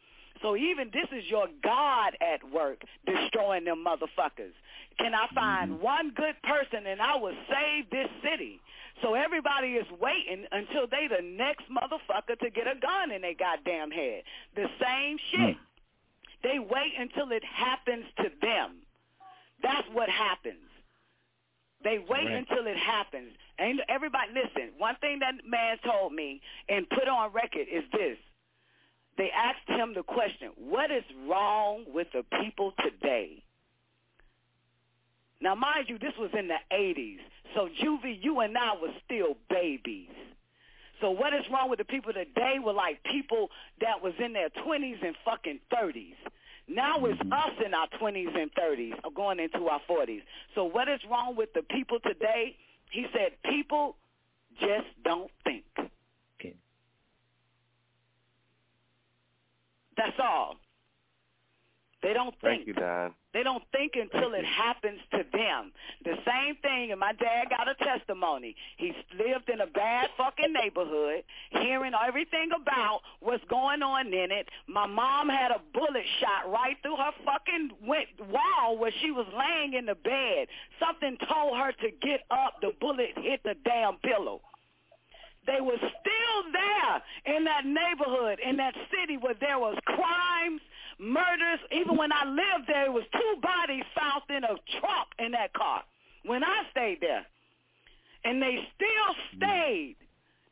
So 0.42 0.56
even 0.56 0.90
this 0.92 1.06
is 1.12 1.28
your 1.28 1.46
God 1.62 2.16
at 2.20 2.50
work 2.50 2.82
destroying 3.06 3.64
them 3.64 3.84
motherfuckers. 3.86 4.52
Can 4.98 5.14
I 5.14 5.26
find 5.34 5.72
mm-hmm. 5.72 5.82
one 5.82 6.12
good 6.14 6.34
person 6.42 6.86
and 6.86 7.00
I 7.00 7.16
will 7.16 7.34
save 7.48 7.90
this 7.90 8.08
city? 8.22 8.60
So 9.02 9.14
everybody 9.14 9.74
is 9.74 9.86
waiting 10.00 10.44
until 10.52 10.86
they 10.86 11.08
the 11.08 11.22
next 11.22 11.64
motherfucker 11.70 12.38
to 12.38 12.50
get 12.50 12.66
a 12.66 12.78
gun 12.78 13.10
in 13.10 13.22
their 13.22 13.34
goddamn 13.34 13.90
head. 13.90 14.22
The 14.56 14.66
same 14.80 15.16
shit. 15.30 15.56
Hmm. 15.56 15.62
They 16.42 16.58
wait 16.58 16.92
until 16.98 17.32
it 17.32 17.44
happens 17.44 18.04
to 18.18 18.30
them. 18.40 18.76
That's 19.62 19.86
what 19.92 20.08
happens. 20.08 20.56
They 21.82 21.98
wait 21.98 22.26
Right. 22.26 22.34
until 22.34 22.66
it 22.66 22.76
happens. 22.76 23.32
And 23.58 23.82
everybody, 23.88 24.32
listen, 24.32 24.72
one 24.78 24.96
thing 24.96 25.18
that 25.20 25.44
man 25.46 25.78
told 25.78 26.12
me 26.12 26.40
and 26.68 26.88
put 26.88 27.08
on 27.08 27.32
record 27.32 27.68
is 27.68 27.84
this. 27.90 28.18
They 29.16 29.30
asked 29.30 29.68
him 29.68 29.92
the 29.94 30.02
question, 30.02 30.52
what 30.56 30.90
is 30.90 31.04
wrong 31.26 31.84
with 31.92 32.10
the 32.12 32.22
people 32.40 32.72
today? 32.82 33.42
Now, 35.40 35.54
mind 35.54 35.86
you, 35.88 35.98
this 35.98 36.12
was 36.18 36.30
in 36.38 36.48
the 36.48 36.58
80s. 36.72 37.18
So, 37.54 37.68
Juvie, 37.82 38.22
you 38.22 38.40
and 38.40 38.56
I 38.56 38.74
were 38.80 38.92
still 39.04 39.36
babies. 39.48 40.08
So 41.00 41.10
what 41.10 41.32
is 41.32 41.44
wrong 41.50 41.70
with 41.70 41.78
the 41.78 41.84
people 41.84 42.12
today 42.12 42.56
were 42.62 42.72
like 42.72 43.02
people 43.04 43.48
that 43.80 44.02
was 44.02 44.12
in 44.22 44.32
their 44.32 44.50
20s 44.50 45.04
and 45.04 45.16
fucking 45.24 45.60
30s. 45.72 46.14
Now 46.68 47.04
it's 47.06 47.18
mm-hmm. 47.18 47.32
us 47.32 47.52
in 47.64 47.74
our 47.74 47.88
20s 48.00 48.38
and 48.38 48.50
30s 48.54 48.92
or 49.04 49.06
uh, 49.06 49.10
going 49.14 49.40
into 49.40 49.66
our 49.66 49.80
40s. 49.88 50.22
So 50.54 50.64
what 50.64 50.88
is 50.88 51.00
wrong 51.10 51.36
with 51.36 51.52
the 51.54 51.62
people 51.62 51.98
today? 52.00 52.56
He 52.90 53.06
said 53.12 53.32
people 53.50 53.96
just 54.60 54.86
don't 55.04 55.30
think. 55.44 55.64
Okay. 56.38 56.54
That's 59.96 60.18
all. 60.22 60.56
They 62.02 62.14
don't 62.14 62.34
think. 62.40 62.64
Thank 62.64 62.66
you, 62.66 62.72
Don. 62.72 63.12
They 63.34 63.42
don't 63.42 63.62
think 63.72 63.92
until 63.94 64.32
it 64.32 64.44
happens 64.44 65.00
to 65.12 65.24
them. 65.32 65.72
The 66.04 66.16
same 66.26 66.56
thing, 66.62 66.90
and 66.92 66.98
my 66.98 67.12
dad 67.12 67.50
got 67.50 67.68
a 67.68 67.74
testimony. 67.74 68.56
He 68.78 68.92
lived 69.18 69.50
in 69.50 69.60
a 69.60 69.66
bad 69.66 70.08
fucking 70.16 70.52
neighborhood, 70.52 71.24
hearing 71.50 71.92
everything 71.94 72.50
about 72.56 73.00
what's 73.20 73.44
going 73.50 73.82
on 73.82 74.06
in 74.08 74.32
it. 74.32 74.48
My 74.66 74.86
mom 74.86 75.28
had 75.28 75.50
a 75.50 75.60
bullet 75.74 76.06
shot 76.20 76.50
right 76.50 76.76
through 76.82 76.96
her 76.96 77.12
fucking 77.24 77.70
wall 77.86 78.78
where 78.78 78.92
she 79.02 79.10
was 79.10 79.26
laying 79.36 79.74
in 79.74 79.84
the 79.86 79.94
bed. 79.94 80.48
Something 80.80 81.18
told 81.28 81.58
her 81.58 81.72
to 81.72 81.90
get 82.00 82.20
up. 82.30 82.60
The 82.62 82.72
bullet 82.80 83.10
hit 83.16 83.42
the 83.44 83.54
damn 83.64 83.96
pillow. 83.98 84.40
They 85.46 85.60
were 85.60 85.78
still 85.78 86.52
there 86.52 87.36
in 87.36 87.44
that 87.44 87.64
neighborhood, 87.64 88.40
in 88.44 88.56
that 88.58 88.74
city 88.90 89.16
where 89.16 89.34
there 89.40 89.58
was 89.58 89.76
crimes, 89.84 90.60
murders. 91.00 91.60
Even 91.72 91.96
when 91.96 92.12
I 92.12 92.24
lived 92.28 92.68
there, 92.68 92.86
it 92.86 92.92
was 92.92 93.04
two 93.12 93.40
bodies 93.40 93.84
found 93.98 94.22
in 94.28 94.44
a 94.44 94.56
truck 94.80 95.08
in 95.18 95.32
that 95.32 95.52
car 95.52 95.82
when 96.24 96.44
I 96.44 96.62
stayed 96.70 96.98
there. 97.00 97.26
And 98.24 98.40
they 98.42 98.58
still 98.76 99.14
mm. 99.14 99.36
stayed 99.36 99.96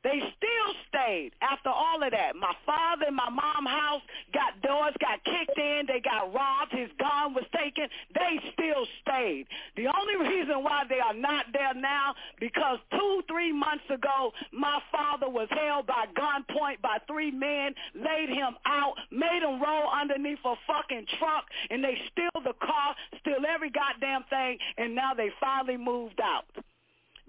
they 0.05 0.23
still 0.37 0.71
stayed 0.89 1.33
after 1.43 1.71
all 1.71 2.03
of 2.03 2.13
that. 2.13 2.37
My 2.37 2.55
father 2.65 3.07
and 3.09 3.17
my 3.17 3.31
mom 3.31 3.67
house 3.67 4.03
got 4.33 4.61
doors, 4.63 4.95
got 5.01 5.25
kicked 5.25 5.59
in. 5.59 5.87
They 5.89 6.01
got 6.01 6.33
robbed. 6.33 6.73
His 6.73 6.89
gun 6.99 7.35
was 7.35 7.45
taken. 7.57 7.89
They 8.15 8.39
still 8.53 8.87
stayed. 9.03 9.47
The 9.77 9.89
only 9.89 10.17
reason 10.17 10.63
why 10.63 10.85
they 10.89 11.01
are 11.01 11.15
not 11.15 11.47
there 11.53 11.75
now 11.75 12.15
because 12.39 12.79
two, 12.93 13.23
three 13.29 13.53
months 13.53 13.85
ago, 13.91 14.33
my 14.53 14.81
father 14.93 15.29
was 15.29 15.49
held 15.51 15.87
by 15.87 16.07
gunpoint 16.15 16.81
by 16.81 16.99
three 17.07 17.33
men, 17.33 17.75
laid 17.95 18.29
him 18.29 18.57
out, 18.67 18.95
made 19.11 19.43
him 19.43 19.61
roll 19.61 19.91
underneath 19.91 20.39
a 20.45 20.55
fucking 20.67 21.07
truck, 21.19 21.47
and 21.71 21.83
they 21.83 21.99
steal 22.13 22.43
the 22.45 22.55
car, 22.65 22.95
steal 23.21 23.45
every 23.49 23.71
goddamn 23.71 24.23
thing, 24.31 24.59
and 24.77 24.95
now 24.95 25.13
they 25.15 25.31
finally 25.41 25.77
moved 25.77 26.21
out. 26.23 26.45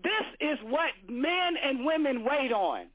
This 0.04 0.26
is 0.40 0.58
what 0.64 0.92
men 1.08 1.58
and 1.64 1.86
women 1.86 2.24
wait 2.24 2.52
on. 2.52 2.88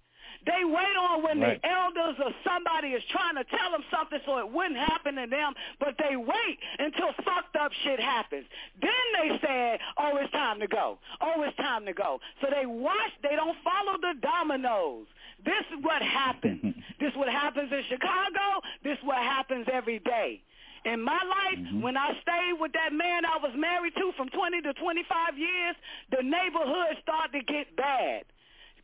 They 0.46 0.64
wait 0.64 0.96
on 1.00 1.22
when 1.22 1.40
right. 1.40 1.60
the 1.60 1.68
elders 1.68 2.16
or 2.20 2.30
somebody 2.44 2.88
is 2.88 3.02
trying 3.10 3.34
to 3.36 3.44
tell 3.44 3.70
them 3.72 3.82
something 3.90 4.18
so 4.26 4.38
it 4.38 4.50
wouldn't 4.50 4.76
happen 4.76 5.16
to 5.16 5.26
them, 5.26 5.54
but 5.80 5.96
they 5.98 6.16
wait 6.16 6.58
until 6.78 7.12
fucked 7.24 7.56
up 7.56 7.72
shit 7.82 7.98
happens. 7.98 8.44
Then 8.80 9.06
they 9.16 9.38
say, 9.40 9.78
oh, 9.96 10.16
it's 10.20 10.32
time 10.32 10.60
to 10.60 10.66
go. 10.68 10.98
Oh, 11.20 11.42
it's 11.42 11.56
time 11.56 11.86
to 11.86 11.94
go. 11.94 12.20
So 12.42 12.48
they 12.50 12.66
watch, 12.66 13.12
they 13.22 13.36
don't 13.36 13.56
follow 13.64 13.96
the 14.00 14.20
dominoes. 14.20 15.06
This 15.44 15.64
is 15.72 15.82
what 15.82 16.02
happens. 16.02 16.60
this 17.00 17.10
is 17.10 17.16
what 17.16 17.28
happens 17.28 17.72
in 17.72 17.82
Chicago. 17.88 18.60
This 18.82 18.98
is 18.98 19.04
what 19.04 19.18
happens 19.18 19.66
every 19.72 20.00
day. 20.00 20.42
In 20.84 21.00
my 21.00 21.16
life, 21.16 21.58
mm-hmm. 21.58 21.80
when 21.80 21.96
I 21.96 22.12
stayed 22.20 22.60
with 22.60 22.72
that 22.72 22.92
man 22.92 23.24
I 23.24 23.38
was 23.40 23.52
married 23.56 23.94
to 23.96 24.12
from 24.16 24.28
20 24.28 24.60
to 24.62 24.74
25 24.74 25.38
years, 25.38 25.76
the 26.10 26.22
neighborhood 26.22 27.00
started 27.02 27.40
to 27.40 27.44
get 27.44 27.74
bad. 27.76 28.24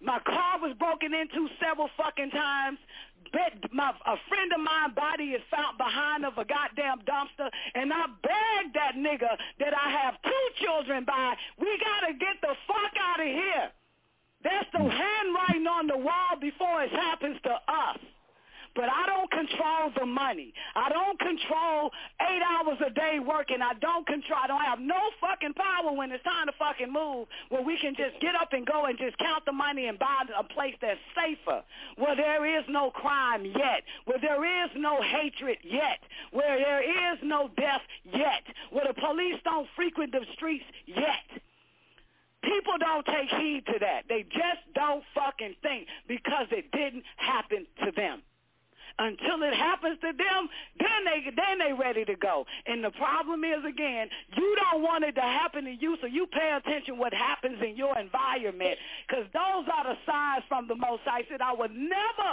My 0.01 0.19
car 0.25 0.59
was 0.61 0.75
broken 0.79 1.13
into 1.13 1.49
several 1.61 1.91
fucking 1.97 2.31
times. 2.31 2.79
Bet 3.33 3.53
my 3.71 3.93
a 4.07 4.17
friend 4.29 4.51
of 4.53 4.61
mine 4.61 4.95
body 4.97 5.37
is 5.37 5.43
found 5.53 5.77
behind 5.77 6.25
of 6.25 6.39
a 6.39 6.45
goddamn 6.45 7.05
dumpster, 7.05 7.51
and 7.75 7.93
I 7.93 8.07
begged 8.09 8.75
that 8.75 8.97
nigga 8.97 9.37
that 9.61 9.77
I 9.77 9.91
have 10.03 10.15
two 10.25 10.47
children 10.65 11.05
by. 11.05 11.37
We 11.61 11.69
gotta 11.79 12.15
get 12.15 12.41
the 12.41 12.57
fuck 12.67 12.95
out 12.99 13.21
of 13.21 13.27
here. 13.27 13.71
There's 14.43 14.67
the 14.73 14.79
mm. 14.79 14.91
handwriting 14.91 15.67
on 15.67 15.87
the 15.87 15.99
wall 15.99 16.41
before 16.41 16.83
it 16.83 16.91
happens 16.91 17.37
to 17.45 17.53
us. 17.53 18.01
But 18.75 18.87
I 18.87 19.07
don't 19.07 19.31
control 19.31 19.91
the 19.99 20.07
money. 20.07 20.55
I 20.77 20.89
don't 20.91 21.19
control 21.19 21.91
eight 22.23 22.43
hours 22.43 22.79
a 22.87 22.91
day 22.91 23.19
working. 23.19 23.59
I 23.63 23.75
don't 23.81 24.07
control. 24.07 24.39
I 24.43 24.47
don't 24.47 24.65
have 24.65 24.79
no 24.79 24.99
fucking 25.21 25.55
power 25.55 25.93
when 25.93 26.13
it's 26.13 26.23
time 26.23 26.47
to 26.47 26.53
fucking 26.59 26.93
move 26.93 27.27
where 27.49 27.63
we 27.63 27.79
can 27.79 27.95
just 27.97 28.21
get 28.21 28.35
up 28.37 28.53
and 28.53 28.65
go 28.65 28.87
and 28.87 28.97
just 28.97 29.19
count 29.19 29.45
the 29.45 29.53
money 29.53 29.87
and 29.87 29.99
buy 29.99 30.23
a 30.39 30.45
place 30.45 30.75
that's 30.81 31.01
safer, 31.19 31.63
where 31.97 32.15
there 32.15 32.47
is 32.47 32.65
no 32.69 32.91
crime 32.91 33.45
yet, 33.45 33.83
where 34.05 34.21
there 34.21 34.45
is 34.65 34.71
no 34.77 35.03
hatred 35.03 35.59
yet, 35.65 35.99
where 36.33 36.59
there 36.59 37.13
is 37.13 37.19
no 37.25 37.51
death 37.57 37.83
yet, 38.05 38.45
where 38.71 38.87
the 38.87 38.95
police 38.95 39.41
don't 39.45 39.67
frequent 39.75 40.13
the 40.13 40.25
streets 40.35 40.65
yet. 40.87 41.27
People 42.43 42.79
don't 42.79 43.05
take 43.05 43.29
heed 43.29 43.67
to 43.67 43.79
that. 43.81 44.05
They 44.09 44.23
just 44.23 44.63
don't 44.75 45.03
fucking 45.15 45.57
think 45.63 45.89
because 46.09 46.47
it 46.53 46.71
didn't 46.73 47.05
happen 47.17 47.67
to 47.85 47.91
them 47.91 48.23
until 49.01 49.43
it 49.43 49.55
happens 49.57 49.97
to 50.05 50.13
them, 50.13 50.49
then 50.79 51.01
they 51.09 51.25
then 51.33 51.59
they 51.59 51.73
ready 51.73 52.05
to 52.05 52.15
go. 52.17 52.45
And 52.67 52.85
the 52.85 52.91
problem 52.91 53.45
is 53.45 53.65
again, 53.65 54.09
you 54.37 54.57
don't 54.61 54.83
want 54.83 55.05
it 55.05 55.17
to 55.17 55.25
happen 55.25 55.65
to 55.65 55.73
you, 55.73 55.97
so 56.01 56.07
you 56.07 56.27
pay 56.27 56.53
attention 56.53 56.99
what 56.99 57.15
happens 57.15 57.57
in 57.65 57.77
your 57.77 57.99
environment, 57.99 58.77
because 59.09 59.25
those 59.33 59.65
are 59.73 59.85
the 59.89 59.97
signs 60.05 60.45
from 60.49 60.69
the 60.69 60.77
Most 60.77 61.03
High. 61.05 61.25
Said, 61.31 61.41
I 61.41 61.55
would 61.55 61.73
never, 61.73 62.29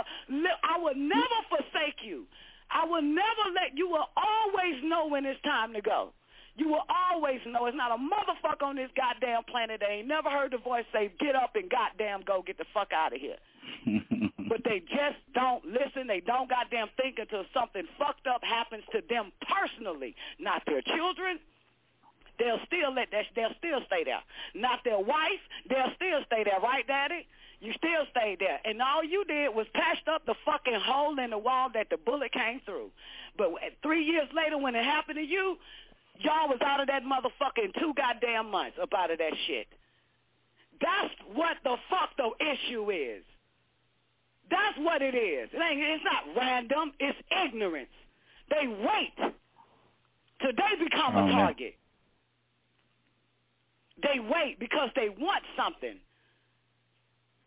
I 0.64 0.76
would 0.78 0.98
never 0.98 1.40
forsake 1.48 2.04
you. 2.04 2.26
I 2.70 2.84
will 2.84 3.02
never 3.02 3.46
let 3.56 3.72
you. 3.76 3.88
Will 3.88 4.12
always 4.18 4.76
know 4.84 5.08
when 5.08 5.26
it's 5.26 5.42
time 5.42 5.74
to 5.74 5.82
go. 5.82 6.12
You 6.58 6.68
will 6.68 6.84
always 6.90 7.40
know 7.46 7.68
it's 7.68 7.78
not 7.78 7.92
a 7.92 8.02
motherfucker 8.02 8.66
on 8.66 8.76
this 8.76 8.90
goddamn 8.98 9.44
planet 9.44 9.80
that 9.80 9.90
ain't 9.90 10.08
never 10.08 10.30
heard 10.30 10.52
the 10.52 10.58
voice 10.58 10.86
say, 10.92 11.14
get 11.20 11.36
up 11.36 11.52
and 11.56 11.70
goddamn 11.70 12.24
go, 12.26 12.44
get 12.46 12.58
the 12.58 12.66
fuck 12.74 12.92
out 12.92 13.14
of 13.14 13.22
here. 13.22 13.38
but 14.48 14.64
they 14.64 14.80
just 14.80 15.20
don't 15.34 15.66
listen. 15.66 16.08
They 16.08 16.22
don't 16.22 16.50
goddamn 16.50 16.90
think 16.98 17.20
until 17.20 17.46
something 17.54 17.84
fucked 17.98 18.28
up 18.28 18.44
happens 18.44 18.84
to 18.92 19.02
them 19.10 19.32
personally, 19.42 20.16
not 20.40 20.64
their 20.66 20.82
children. 20.82 21.40
They'll 22.40 22.62
still 22.66 22.94
let 22.94 23.12
that. 23.12 23.26
They'll 23.36 23.56
still 23.58 23.82
stay 23.88 24.04
there. 24.04 24.22
Not 24.54 24.84
their 24.84 25.00
wife. 25.00 25.42
They'll 25.70 25.94
still 25.96 26.22
stay 26.26 26.44
there, 26.44 26.60
right, 26.62 26.86
Daddy? 26.86 27.26
You 27.60 27.74
still 27.74 28.06
stayed 28.12 28.38
there, 28.40 28.60
and 28.64 28.80
all 28.84 29.04
you 29.04 29.26
did 29.26 29.56
was 29.56 29.66
patched 29.74 30.08
up 30.08 30.28
the 30.28 30.36
fucking 30.46 30.80
hole 30.80 31.18
in 31.18 31.32
the 31.32 31.40
wall 31.40 31.72
that 31.74 31.90
the 31.90 31.98
bullet 31.98 32.32
came 32.32 32.62
through. 32.64 32.92
But 33.36 33.50
three 33.82 34.04
years 34.04 34.28
later, 34.32 34.60
when 34.60 34.76
it 34.76 34.84
happened 34.86 35.18
to 35.18 35.26
you, 35.26 35.58
Y'all 36.20 36.50
was 36.50 36.60
out 36.62 36.82
of 36.82 36.88
that 36.88 37.04
motherfucker 37.04 37.64
in 37.64 37.72
two 37.80 37.94
goddamn 37.96 38.50
months 38.50 38.78
up 38.82 38.94
out 38.96 39.12
of 39.12 39.20
that 39.20 39.34
shit. 39.46 39.68
That's 40.82 41.14
what 41.34 41.58
the 41.64 41.76
fuck 41.90 42.16
the 42.18 42.30
issue 42.44 42.90
is. 42.92 43.24
That's 44.50 44.78
what 44.80 45.02
it 45.02 45.16
is. 45.16 45.50
It 45.52 45.60
ain't, 45.60 45.82
it's 45.82 46.04
not 46.04 46.36
random. 46.36 46.94
It's 47.00 47.18
ignorance. 47.32 47.90
They 48.50 48.68
wait 48.68 49.16
till 50.42 50.52
they 50.52 50.84
become 50.84 51.16
oh, 51.16 51.28
a 51.28 51.32
target. 51.32 51.76
Man. 51.76 51.84
They 54.04 54.20
wait 54.20 54.60
because 54.60 54.90
they 54.96 55.10
want 55.10 55.44
something. 55.58 56.00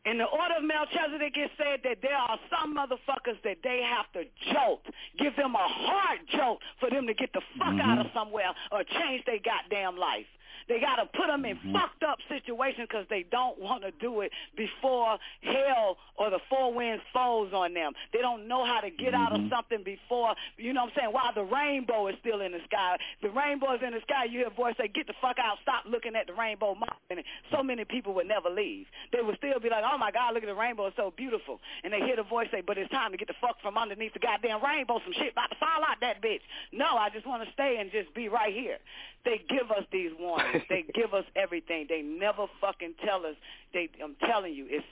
In 0.07 0.17
the 0.17 0.25
order 0.25 0.55
of 0.57 0.65
Melchizedek, 0.65 1.37
it 1.37 1.51
said 1.59 1.81
that 1.85 1.99
there 2.01 2.17
are 2.17 2.39
some 2.49 2.75
motherfuckers 2.75 3.37
that 3.45 3.59
they 3.62 3.85
have 3.85 4.09
to 4.17 4.25
jolt, 4.53 4.81
give 5.19 5.37
them 5.37 5.55
a 5.55 5.69
hard 5.69 6.20
jolt 6.33 6.61
for 6.81 6.89
them 6.89 7.07
to 7.07 7.12
get 7.12 7.31
the 7.35 7.43
fuck 7.59 7.69
mm-hmm. 7.69 7.81
out 7.81 7.99
of 8.01 8.07
somewhere 8.15 8.49
or 8.73 8.83
change 8.83 9.25
their 9.27 9.41
goddamn 9.45 9.99
life. 9.99 10.25
They 10.70 10.78
got 10.78 11.02
to 11.02 11.07
put 11.18 11.26
them 11.26 11.44
in 11.44 11.57
mm-hmm. 11.58 11.74
fucked 11.74 12.05
up 12.07 12.18
situations 12.31 12.86
because 12.89 13.05
they 13.10 13.26
don't 13.26 13.58
want 13.58 13.82
to 13.82 13.90
do 13.99 14.20
it 14.20 14.31
before 14.57 15.18
hell 15.42 15.99
or 16.16 16.31
the 16.31 16.39
four 16.49 16.73
winds 16.73 17.02
falls 17.12 17.52
on 17.52 17.74
them. 17.74 17.90
They 18.12 18.20
don't 18.20 18.47
know 18.47 18.65
how 18.65 18.78
to 18.78 18.89
get 18.89 19.10
mm-hmm. 19.10 19.20
out 19.20 19.32
of 19.32 19.40
mm-hmm. 19.40 19.50
something 19.50 19.82
before, 19.82 20.39
you 20.57 20.73
know 20.73 20.86
what 20.86 20.94
I'm 20.94 21.10
saying, 21.10 21.12
while 21.12 21.34
the 21.34 21.42
rainbow 21.42 22.07
is 22.07 22.15
still 22.20 22.40
in 22.40 22.52
the 22.52 22.62
sky. 22.70 22.94
The 23.20 23.31
rainbow 23.31 23.74
is 23.74 23.81
in 23.82 23.99
the 23.99 24.00
sky. 24.07 24.31
You 24.31 24.47
hear 24.47 24.47
a 24.47 24.55
voice 24.55 24.78
say, 24.78 24.86
get 24.86 25.08
the 25.10 25.18
fuck 25.20 25.42
out. 25.42 25.58
Stop 25.66 25.90
looking 25.90 26.15
at 26.15 26.28
the 26.28 26.34
rainbow 26.39 26.78
mountain. 26.78 27.26
So 27.50 27.65
many 27.66 27.84
people 27.84 28.15
would 28.15 28.28
never 28.28 28.49
leave. 28.49 28.86
They 29.10 29.23
would 29.26 29.39
still 29.42 29.58
be 29.58 29.74
like, 29.74 29.82
oh, 29.82 29.99
my 29.99 30.15
God, 30.15 30.34
look 30.34 30.44
at 30.44 30.49
the 30.49 30.55
rainbow. 30.55 30.86
It's 30.86 30.97
so 30.97 31.12
beautiful. 31.16 31.58
And 31.82 31.92
they 31.92 31.99
hear 31.99 32.15
the 32.15 32.23
voice 32.23 32.47
say, 32.52 32.62
but 32.62 32.78
it's 32.78 32.90
time 32.94 33.10
to 33.10 33.18
get 33.18 33.26
the 33.26 33.34
fuck 33.40 33.58
from 33.60 33.76
underneath 33.76 34.15
the 34.15 34.23
goddamn 34.23 34.62
rainbow. 34.62 35.02
Some 35.02 35.18
shit 35.18 35.32
about 35.32 35.50
to 35.50 35.58
fall 35.58 35.82
out 35.82 35.99
that 36.00 36.23
bitch. 36.23 36.47
No, 36.70 36.86
I 36.94 37.10
just 37.10 37.26
want 37.26 37.42
to 37.42 37.50
stay 37.58 37.78
and 37.81 37.90
just 37.90 38.15
be 38.15 38.28
right 38.28 38.55
here. 38.55 38.78
They 39.24 39.42
give 39.49 39.70
us 39.70 39.84
these 39.92 40.12
warnings. 40.18 40.59
they 40.68 40.84
give 40.94 41.14
us 41.14 41.24
everything. 41.36 41.86
They 41.89 42.02
never 42.02 42.47
fucking 42.60 42.94
tell 43.05 43.26
us. 43.26 43.34
They, 43.72 43.89
I'm 44.02 44.16
telling 44.26 44.55
you, 44.55 44.66
it's 44.68 44.84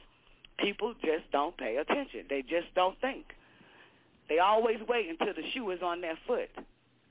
people 0.58 0.94
just 1.00 1.30
don't 1.32 1.56
pay 1.56 1.76
attention. 1.76 2.24
They 2.28 2.42
just 2.42 2.74
don't 2.74 2.98
think. 3.00 3.24
They 4.28 4.38
always 4.38 4.78
wait 4.88 5.08
until 5.08 5.34
the 5.34 5.48
shoe 5.52 5.70
is 5.70 5.80
on 5.82 6.00
their 6.00 6.18
foot. 6.26 6.50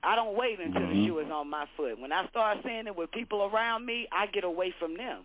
I 0.03 0.15
don't 0.15 0.37
wait 0.37 0.59
until 0.59 0.81
mm-hmm. 0.81 1.01
the 1.01 1.07
shoe 1.07 1.19
is 1.19 1.31
on 1.31 1.49
my 1.49 1.65
foot. 1.75 1.99
When 1.99 2.11
I 2.11 2.27
start 2.29 2.59
seeing 2.63 2.87
it 2.87 2.95
with 2.95 3.11
people 3.11 3.43
around 3.43 3.85
me, 3.85 4.07
I 4.11 4.27
get 4.27 4.43
away 4.43 4.73
from 4.79 4.95
them. 4.95 5.23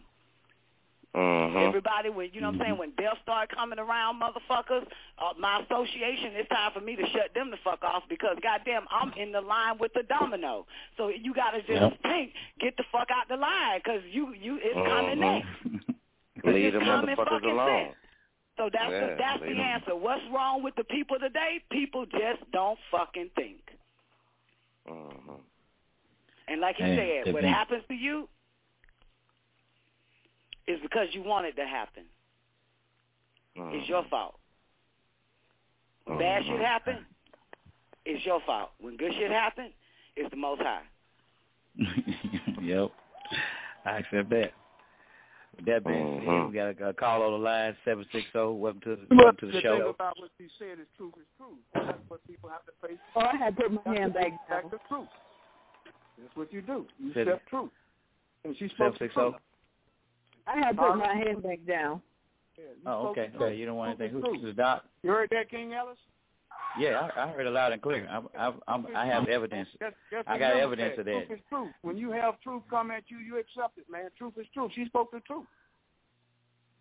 Uh-huh. 1.15 1.59
Everybody, 1.59 2.09
when 2.09 2.31
you 2.33 2.41
know 2.41 2.49
what 2.49 2.55
I'm 2.55 2.61
saying, 2.61 2.79
when 2.79 2.93
death 2.97 3.19
start 3.23 3.51
coming 3.55 3.79
around, 3.79 4.19
motherfuckers, 4.19 4.87
uh, 5.19 5.37
my 5.39 5.61
association, 5.61 6.33
it's 6.33 6.49
time 6.49 6.73
for 6.73 6.81
me 6.81 6.97
to 6.97 7.03
shut 7.13 7.35
them 7.35 7.51
the 7.51 7.59
fuck 7.63 7.85
off 7.85 8.05
because 8.09 8.39
goddamn, 8.43 8.87
I'm 8.91 9.13
in 9.13 9.31
the 9.31 9.43
line 9.43 9.77
with 9.79 9.93
the 9.93 10.05
domino. 10.05 10.65
So 10.97 11.09
you 11.09 11.35
gotta 11.35 11.59
just 11.61 11.83
yep. 11.83 12.03
think, 12.03 12.33
get 12.61 12.79
the 12.79 12.85
fuck 12.91 13.09
out 13.11 13.29
the 13.29 13.37
line 13.37 13.81
because 13.85 14.01
you, 14.11 14.33
you, 14.33 14.59
it's 14.63 14.75
uh-huh. 14.75 14.89
coming 14.89 15.21
next. 15.21 15.49
Leave 16.45 16.73
the 16.73 16.79
motherfuckers 16.79 17.45
alone. 17.45 17.85
Sense. 17.89 17.97
So 18.57 18.71
that's 18.73 18.91
yeah, 18.91 19.01
the, 19.01 19.17
that's 19.19 19.41
the 19.41 19.49
them. 19.49 19.61
answer. 19.61 19.97
What's 19.97 20.23
wrong 20.33 20.63
with 20.63 20.77
the 20.77 20.85
people 20.85 21.19
today? 21.19 21.61
People 21.71 22.07
just 22.07 22.41
don't 22.53 22.79
fucking 22.91 23.31
think. 23.37 23.61
Uh-huh. 24.89 25.37
And 26.49 26.61
like 26.61 26.77
he 26.77 26.85
Hey, 26.85 27.21
said, 27.25 27.35
what 27.35 27.43
Devin. 27.43 27.53
happens 27.55 27.83
to 27.89 27.95
you 27.95 28.29
is 30.67 30.79
because 30.83 31.09
you 31.13 31.23
want 31.23 31.47
it 31.47 31.57
to 31.57 31.67
happen. 31.67 32.05
It's 33.57 33.89
your 33.89 34.05
fault. 34.09 34.37
When 36.05 36.19
bad 36.19 36.43
shit 36.45 36.61
happen, 36.61 37.05
it's 38.05 38.25
your 38.25 38.41
fault. 38.47 38.71
When 38.81 38.97
good 38.97 39.13
shit 39.19 39.31
happen, 39.31 39.71
it's 40.17 40.31
the 40.31 40.37
most 40.37 40.63
high. 40.63 40.83
yep. 42.63 42.91
I 43.85 43.99
accept 43.99 44.31
that. 44.31 44.53
With 45.57 45.67
that 45.67 45.85
being 45.85 46.21
said, 46.21 46.29
Mhm. 46.29 46.49
we 46.49 46.55
got 46.55 46.81
a, 46.81 46.89
a 46.89 46.93
call 46.95 47.23
on 47.23 47.33
the 47.33 47.39
line, 47.39 47.77
760. 47.85 48.31
Welcome 48.59 48.81
to, 48.83 48.97
the- 48.97 49.07
But 49.11 49.19
welcome 49.19 49.37
to 49.41 49.47
the 49.47 49.53
the 49.53 49.61
thing 49.61 49.63
show. 49.63 49.89
about 49.91 50.19
what 50.19 50.31
she 50.39 50.49
said 50.59 50.81
is 50.81 50.87
truth 50.97 51.13
is 51.19 51.27
truth. 51.37 51.59
That's 51.75 51.99
what 52.09 52.27
people 52.27 52.49
have 52.49 52.65
to 52.65 52.73
face. 52.89 52.99
Oh, 53.15 53.21
I 53.21 53.37
had 53.37 53.57
to 53.57 53.69
put 53.69 53.85
my 53.87 53.95
hand 53.99 54.15
back 54.15 54.33
That's 54.49 54.63
down. 54.63 54.71
the 54.71 54.79
truth. 54.89 55.09
That's 56.19 56.35
what 56.37 56.53
you 56.53 56.63
do. 56.63 56.87
You 56.99 57.13
Said- 57.13 57.29
accept 57.29 57.49
truth. 57.49 57.71
And 58.45 58.57
she 58.57 58.69
spoke 58.69 58.95
the 58.99 59.09
760. 59.13 59.21
truth. 59.21 59.35
I 60.47 60.59
had 60.59 60.73
to 60.77 60.83
put 60.83 60.97
my 60.99 61.15
hand 61.15 61.43
back 61.43 61.59
down. 61.67 62.03
Yeah, 62.59 62.65
Oh, 62.87 63.13
spoke 63.13 63.19
okay. 63.19 63.31
the. 63.37 63.45
Okay, 63.45 63.57
you 63.57 63.67
don't 63.67 63.77
want 63.77 63.97
Truth 63.99 64.11
anything. 64.13 64.31
Who's 64.33 64.41
the 64.41 64.47
truth. 64.49 64.57
Doc? 64.57 64.85
You 65.03 65.11
heard 65.11 65.31
that, 65.31 65.51
King 65.51 65.73
Ellis? 65.73 65.99
Yeah, 66.79 67.09
I, 67.17 67.25
I 67.25 67.29
heard 67.33 67.47
it 67.47 67.51
loud 67.51 67.73
and 67.73 67.83
clear. 67.83 68.09
I, 68.11 68.21
I, 68.49 68.53
I'm, 68.69 68.87
I 68.97 69.07
have 69.07 69.27
evidence. 69.29 69.69
Just, 69.81 69.95
just 70.11 70.29
I 70.29 70.39
got 70.39 70.49
remember 70.55 70.75
evidence 70.75 70.99
of 70.99 71.05
that. 71.07 71.27
Truth 71.27 71.39
is 71.39 71.45
truth. 71.49 71.71
When 71.83 71.97
you 71.99 72.11
have 72.13 72.41
truth 72.41 72.63
come 72.71 72.91
at 72.91 73.05
you, 73.09 73.19
you 73.19 73.39
accept 73.39 73.79
it, 73.79 73.85
man. 73.91 74.09
Truth 74.17 74.35
is 74.39 74.47
truth. 74.55 74.73
She 74.75 74.85
spoke 74.87 75.11
the 75.13 75.21
truth. 75.21 75.45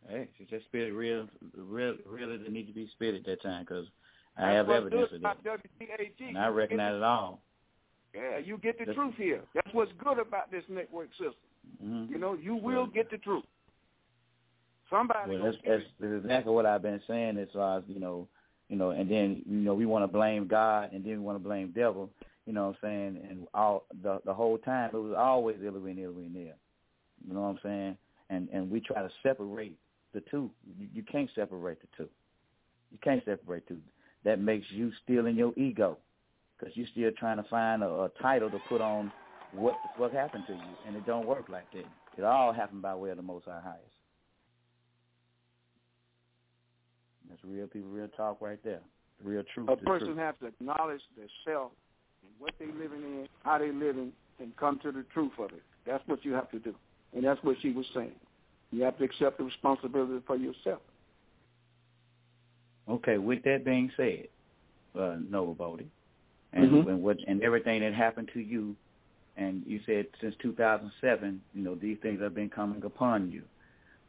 Hey, 0.09 0.27
she 0.38 0.45
just 0.45 0.65
spit 0.65 0.88
it 0.88 0.93
real, 0.93 1.27
real, 1.56 1.95
really 2.07 2.38
that 2.38 2.51
need 2.51 2.67
to 2.67 2.73
be 2.73 2.88
spit 2.93 3.15
at 3.15 3.25
that 3.25 3.41
time 3.41 3.64
because 3.64 3.85
I 4.38 4.53
That's 4.53 4.56
have 4.56 4.69
evidence 4.69 5.09
of 5.14 5.22
that, 5.22 5.43
WGAG. 5.43 6.27
and 6.30 6.38
I 6.38 6.48
recognize 6.48 6.95
it 6.95 7.03
all. 7.03 7.41
Yeah, 8.15 8.38
you 8.40 8.57
get 8.57 8.77
the 8.80 8.85
That's- 8.85 8.95
truth 8.95 9.15
here. 9.17 9.41
That's 9.53 9.73
what's 9.73 9.91
good 10.03 10.19
about 10.19 10.51
this 10.51 10.64
network 10.69 11.09
system. 11.11 11.33
Mm-hmm. 11.83 12.11
You 12.11 12.19
know, 12.19 12.33
you 12.33 12.56
will 12.56 12.88
get 12.88 13.09
the 13.09 13.17
truth. 13.17 13.43
Somebody 14.90 15.31
Well, 15.31 15.45
that's, 15.45 15.57
that's, 15.65 15.83
that's 15.99 16.14
exactly 16.23 16.53
what 16.53 16.65
I've 16.65 16.81
been 16.81 17.01
saying 17.07 17.38
as 17.38 17.48
far 17.53 17.77
as, 17.80 17.83
you 17.88 17.99
know, 17.99 18.27
you 18.67 18.77
know, 18.77 18.91
and 18.91 19.09
then, 19.09 19.41
you 19.48 19.57
know, 19.57 19.73
we 19.73 19.85
want 19.85 20.03
to 20.03 20.07
blame 20.07 20.48
God 20.48 20.91
and 20.93 21.03
then 21.03 21.14
we 21.14 21.19
want 21.19 21.38
to 21.38 21.43
blame 21.43 21.72
devil, 21.75 22.09
you 22.45 22.53
know 22.53 22.67
what 22.67 22.77
I'm 22.83 22.90
saying? 22.90 23.27
And 23.30 23.48
all 23.53 23.85
the 24.01 24.19
the 24.25 24.33
whole 24.33 24.57
time 24.57 24.90
it 24.93 24.98
was 24.98 25.15
always 25.17 25.57
Hillary 25.61 25.91
and 25.91 25.99
Hillary 25.99 26.25
and 26.25 26.35
there. 26.35 26.56
You 27.27 27.33
know 27.33 27.41
what 27.41 27.48
I'm 27.48 27.59
saying? 27.64 27.98
And 28.30 28.49
and 28.51 28.69
we 28.69 28.80
try 28.80 29.01
to 29.01 29.09
separate 29.23 29.77
the 30.14 30.22
two. 30.31 30.49
You, 30.80 30.88
you 30.93 31.03
can't 31.03 31.30
separate 31.35 31.80
the 31.81 31.88
two. 31.95 32.09
You 32.91 32.98
can't 33.03 33.23
separate 33.25 33.67
two. 33.67 33.77
That 34.23 34.40
makes 34.40 34.65
you 34.69 34.91
still 35.03 35.25
in 35.27 35.35
your 35.35 35.53
ego 35.57 35.98
because 36.57 36.75
you're 36.75 36.88
still 36.91 37.11
trying 37.17 37.38
to 37.38 37.49
find 37.49 37.83
a, 37.83 37.88
a 37.88 38.09
title 38.22 38.49
to 38.49 38.59
put 38.69 38.81
on 38.81 39.11
what 39.53 39.75
what 39.97 40.11
happened 40.11 40.45
to 40.47 40.53
you, 40.53 40.73
and 40.88 40.95
it 40.95 41.05
don't 41.05 41.25
work 41.25 41.49
like 41.49 41.71
that. 41.73 41.85
It 42.17 42.23
all 42.23 42.53
happened 42.53 42.81
by 42.81 42.95
way 42.95 43.09
of 43.09 43.17
the 43.17 43.23
Most 43.23 43.45
High 43.45 43.61
Highest. 43.63 43.95
That's 47.30 47.41
real 47.45 47.67
people, 47.67 47.89
real 47.89 48.09
talk 48.09 48.41
right 48.41 48.59
there. 48.63 48.81
Real 49.23 49.43
truth. 49.53 49.69
A 49.69 49.75
person 49.75 50.07
truth. 50.07 50.17
has 50.17 50.35
to 50.41 50.47
acknowledge 50.47 51.01
their 51.15 51.27
self 51.45 51.71
and 52.23 52.31
what 52.39 52.53
they 52.59 52.65
living 52.65 53.03
in, 53.03 53.27
how 53.43 53.57
they 53.57 53.71
living, 53.71 54.11
and 54.39 54.55
come 54.57 54.80
to 54.83 54.91
the 54.91 55.05
truth 55.13 55.31
of 55.39 55.51
it. 55.51 55.63
That's 55.85 56.03
what 56.07 56.25
you 56.25 56.33
have 56.33 56.49
to 56.51 56.59
do. 56.59 56.75
And 57.13 57.23
that's 57.23 57.41
what 57.43 57.57
she 57.61 57.71
was 57.71 57.85
saying. 57.93 58.15
You 58.71 58.83
have 58.83 58.97
to 58.97 59.03
accept 59.03 59.38
the 59.38 59.43
responsibility 59.43 60.23
for 60.25 60.35
yourself. 60.35 60.81
Okay, 62.89 63.17
with 63.17 63.43
that 63.43 63.63
being 63.63 63.91
said, 63.95 64.27
uh, 64.97 65.17
Noble 65.30 65.53
Boddie, 65.53 65.89
and, 66.53 66.71
Mhm. 66.71 66.88
and 66.88 67.03
what 67.03 67.17
and 67.27 67.41
everything 67.43 67.81
that 67.81 67.93
happened 67.93 68.30
to 68.33 68.41
you, 68.41 68.75
and 69.38 69.64
you 69.66 69.80
said 69.85 70.08
since 70.19 70.35
2007, 70.42 71.42
you 71.53 71.64
know 71.64 71.76
these 71.76 71.98
things 72.01 72.22
have 72.22 72.35
been 72.35 72.50
coming 72.50 72.84
upon 72.84 73.32
you. 73.32 73.43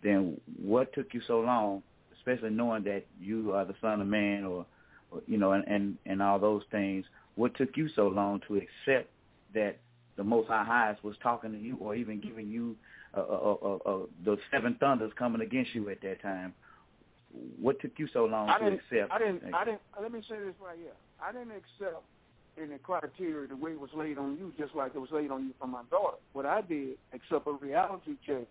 Then 0.02 0.41
what 0.60 0.92
took 0.92 1.15
you 1.15 1.20
so 1.26 1.41
long, 1.41 1.83
especially 2.17 2.51
knowing 2.51 2.84
that 2.84 3.05
you 3.20 3.52
are 3.52 3.65
the 3.65 3.75
son 3.81 4.01
of 4.01 4.07
man, 4.07 4.44
or, 4.44 4.67
or 5.10 5.23
you 5.26 5.39
know, 5.39 5.52
and, 5.52 5.65
and 5.67 5.99
and 6.07 6.23
all 6.23 6.39
those 6.39 6.62
things? 6.70 7.05
What 7.36 7.55
took 7.57 7.76
you 7.76 7.89
so 7.94 8.09
long 8.09 8.41
to 8.49 8.57
accept 8.57 9.09
that 9.55 9.78
the 10.17 10.25
Most 10.25 10.49
High 10.49 10.65
Highest 10.65 11.02
was 11.05 11.17
talking 11.23 11.52
to 11.52 11.59
you, 11.59 11.76
or 11.81 11.94
even 11.94 12.20
giving 12.20 12.49
you 12.49 12.76
uh, 13.17 13.20
uh, 13.20 13.57
uh, 13.62 13.76
uh, 13.86 13.99
the 14.25 14.36
seven 14.51 14.76
thunders 14.81 15.12
coming 15.18 15.42
against 15.42 15.75
you 15.75 15.89
at 15.91 16.01
that 16.02 16.20
time? 16.20 16.52
What 17.60 17.81
took 17.81 17.92
you 17.97 18.09
so 18.12 18.26
long 18.26 18.51
I 18.51 18.59
to 18.59 18.65
didn't. 18.65 18.81
accept? 18.81 19.12
I 19.12 19.18
didn't. 19.18 19.55
I 19.55 19.65
didn't. 19.65 19.81
Let 20.01 20.12
me 20.12 20.20
say 20.28 20.36
this 20.36 20.55
right 20.62 20.76
here. 20.78 20.92
I 21.23 21.33
didn't 21.33 21.52
accept 21.52 22.02
any 22.60 22.78
criteria 22.78 23.48
the 23.48 23.56
way 23.56 23.72
it 23.72 23.81
was 23.81 23.90
laid 23.94 24.18
on 24.18 24.36
you, 24.39 24.52
just 24.58 24.74
like 24.74 24.94
it 24.94 24.98
was 24.98 25.10
laid 25.10 25.31
on 25.31 25.44
you 25.44 25.55
for 25.60 25.66
my 25.66 25.82
daughter. 25.90 26.16
What 26.32 26.47
I 26.47 26.60
did, 26.60 26.97
accept 27.12 27.47
a 27.47 27.52
reality 27.52 28.16
check 28.26 28.47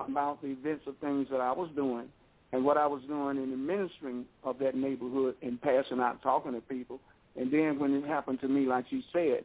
about 0.00 0.42
the 0.42 0.48
events 0.48 0.84
of 0.86 0.96
things 0.98 1.28
that 1.30 1.40
I 1.40 1.52
was 1.52 1.68
doing 1.76 2.08
and 2.52 2.64
what 2.64 2.76
I 2.76 2.86
was 2.86 3.02
doing 3.08 3.36
in 3.36 3.50
the 3.50 3.56
ministering 3.56 4.24
of 4.44 4.58
that 4.58 4.74
neighborhood 4.74 5.34
and 5.42 5.60
passing 5.60 6.00
out, 6.00 6.22
talking 6.22 6.52
to 6.52 6.60
people. 6.60 7.00
And 7.36 7.52
then 7.52 7.78
when 7.78 7.94
it 7.94 8.04
happened 8.06 8.40
to 8.40 8.48
me, 8.48 8.66
like 8.66 8.86
you 8.90 9.02
said, 9.12 9.44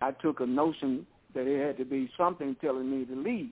I 0.00 0.10
took 0.10 0.40
a 0.40 0.46
notion 0.46 1.06
that 1.34 1.46
it 1.46 1.66
had 1.66 1.78
to 1.78 1.84
be 1.84 2.10
something 2.16 2.56
telling 2.60 2.90
me 2.90 3.06
to 3.06 3.14
leave. 3.14 3.50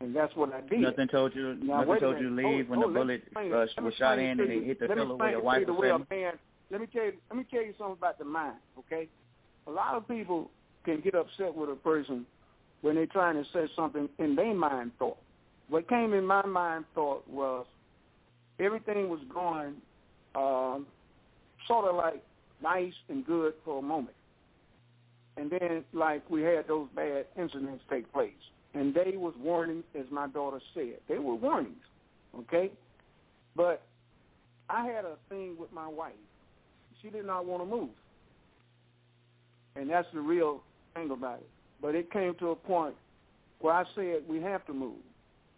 And 0.00 0.14
that's 0.14 0.34
what 0.34 0.52
I 0.54 0.60
did. 0.62 0.80
Nothing 0.80 1.08
told 1.08 1.34
you. 1.34 1.56
Now, 1.62 1.82
nothing 1.82 2.00
told 2.00 2.20
you 2.20 2.28
to 2.30 2.34
leave 2.34 2.66
Oh, 2.68 2.70
when 2.70 2.84
oh, 2.84 2.88
the 2.88 2.94
bullet 2.94 3.22
uh, 3.36 3.82
was 3.82 3.94
shot 3.98 4.18
in 4.18 4.40
and 4.40 4.50
it 4.50 4.64
hit 4.64 4.80
the 4.80 4.88
pillow 4.88 5.16
where 5.16 5.30
your 5.30 5.40
explain 5.40 5.62
it 5.62 5.66
to 5.66 5.66
wife 5.66 5.66
the 5.66 5.72
was 5.72 5.80
way 5.80 5.90
a 5.90 5.98
man. 6.28 6.38
Let 6.70 6.80
me 6.80 6.86
tell 6.86 7.04
you. 7.04 7.12
Let 7.28 7.36
me 7.36 7.44
tell 7.50 7.62
you 7.62 7.74
something 7.78 7.96
about 7.98 8.18
the 8.18 8.24
mind. 8.24 8.56
Okay, 8.78 9.08
a 9.66 9.70
lot 9.70 9.94
of 9.94 10.06
people 10.06 10.50
can 10.84 11.00
get 11.00 11.14
upset 11.14 11.54
with 11.54 11.68
a 11.68 11.74
person 11.74 12.26
when 12.80 12.94
they're 12.94 13.06
trying 13.06 13.34
to 13.34 13.44
say 13.52 13.66
something 13.76 14.08
in 14.18 14.36
their 14.36 14.54
mind 14.54 14.92
thought. 14.98 15.18
What 15.68 15.88
came 15.88 16.14
in 16.14 16.24
my 16.24 16.44
mind 16.46 16.84
thought 16.94 17.28
was 17.28 17.66
everything 18.58 19.08
was 19.08 19.20
going 19.32 19.74
um, 20.34 20.86
sort 21.66 21.86
of 21.86 21.96
like 21.96 22.22
nice 22.62 22.94
and 23.08 23.24
good 23.24 23.54
for 23.64 23.78
a 23.78 23.82
moment, 23.82 24.16
and 25.36 25.50
then 25.50 25.84
like 25.92 26.28
we 26.30 26.42
had 26.42 26.68
those 26.68 26.88
bad 26.94 27.26
incidents 27.38 27.82
take 27.90 28.10
place, 28.12 28.30
and 28.74 28.94
they 28.94 29.16
was 29.16 29.34
warnings, 29.38 29.84
as 29.98 30.06
my 30.10 30.28
daughter 30.28 30.60
said. 30.74 30.98
They 31.08 31.18
were 31.18 31.34
warnings, 31.34 31.82
okay, 32.38 32.70
but 33.56 33.82
I 34.68 34.86
had 34.86 35.04
a 35.04 35.16
thing 35.28 35.56
with 35.58 35.72
my 35.72 35.88
wife. 35.88 36.14
She 37.02 37.10
did 37.10 37.26
not 37.26 37.46
want 37.46 37.62
to 37.62 37.66
move. 37.66 37.90
And 39.76 39.88
that's 39.88 40.08
the 40.12 40.20
real 40.20 40.62
thing 40.94 41.10
about 41.10 41.38
it. 41.38 41.48
But 41.80 41.94
it 41.94 42.12
came 42.12 42.34
to 42.36 42.50
a 42.50 42.56
point 42.56 42.94
where 43.60 43.74
I 43.74 43.84
said 43.94 44.22
we 44.28 44.40
have 44.42 44.66
to 44.66 44.72
move. 44.72 44.98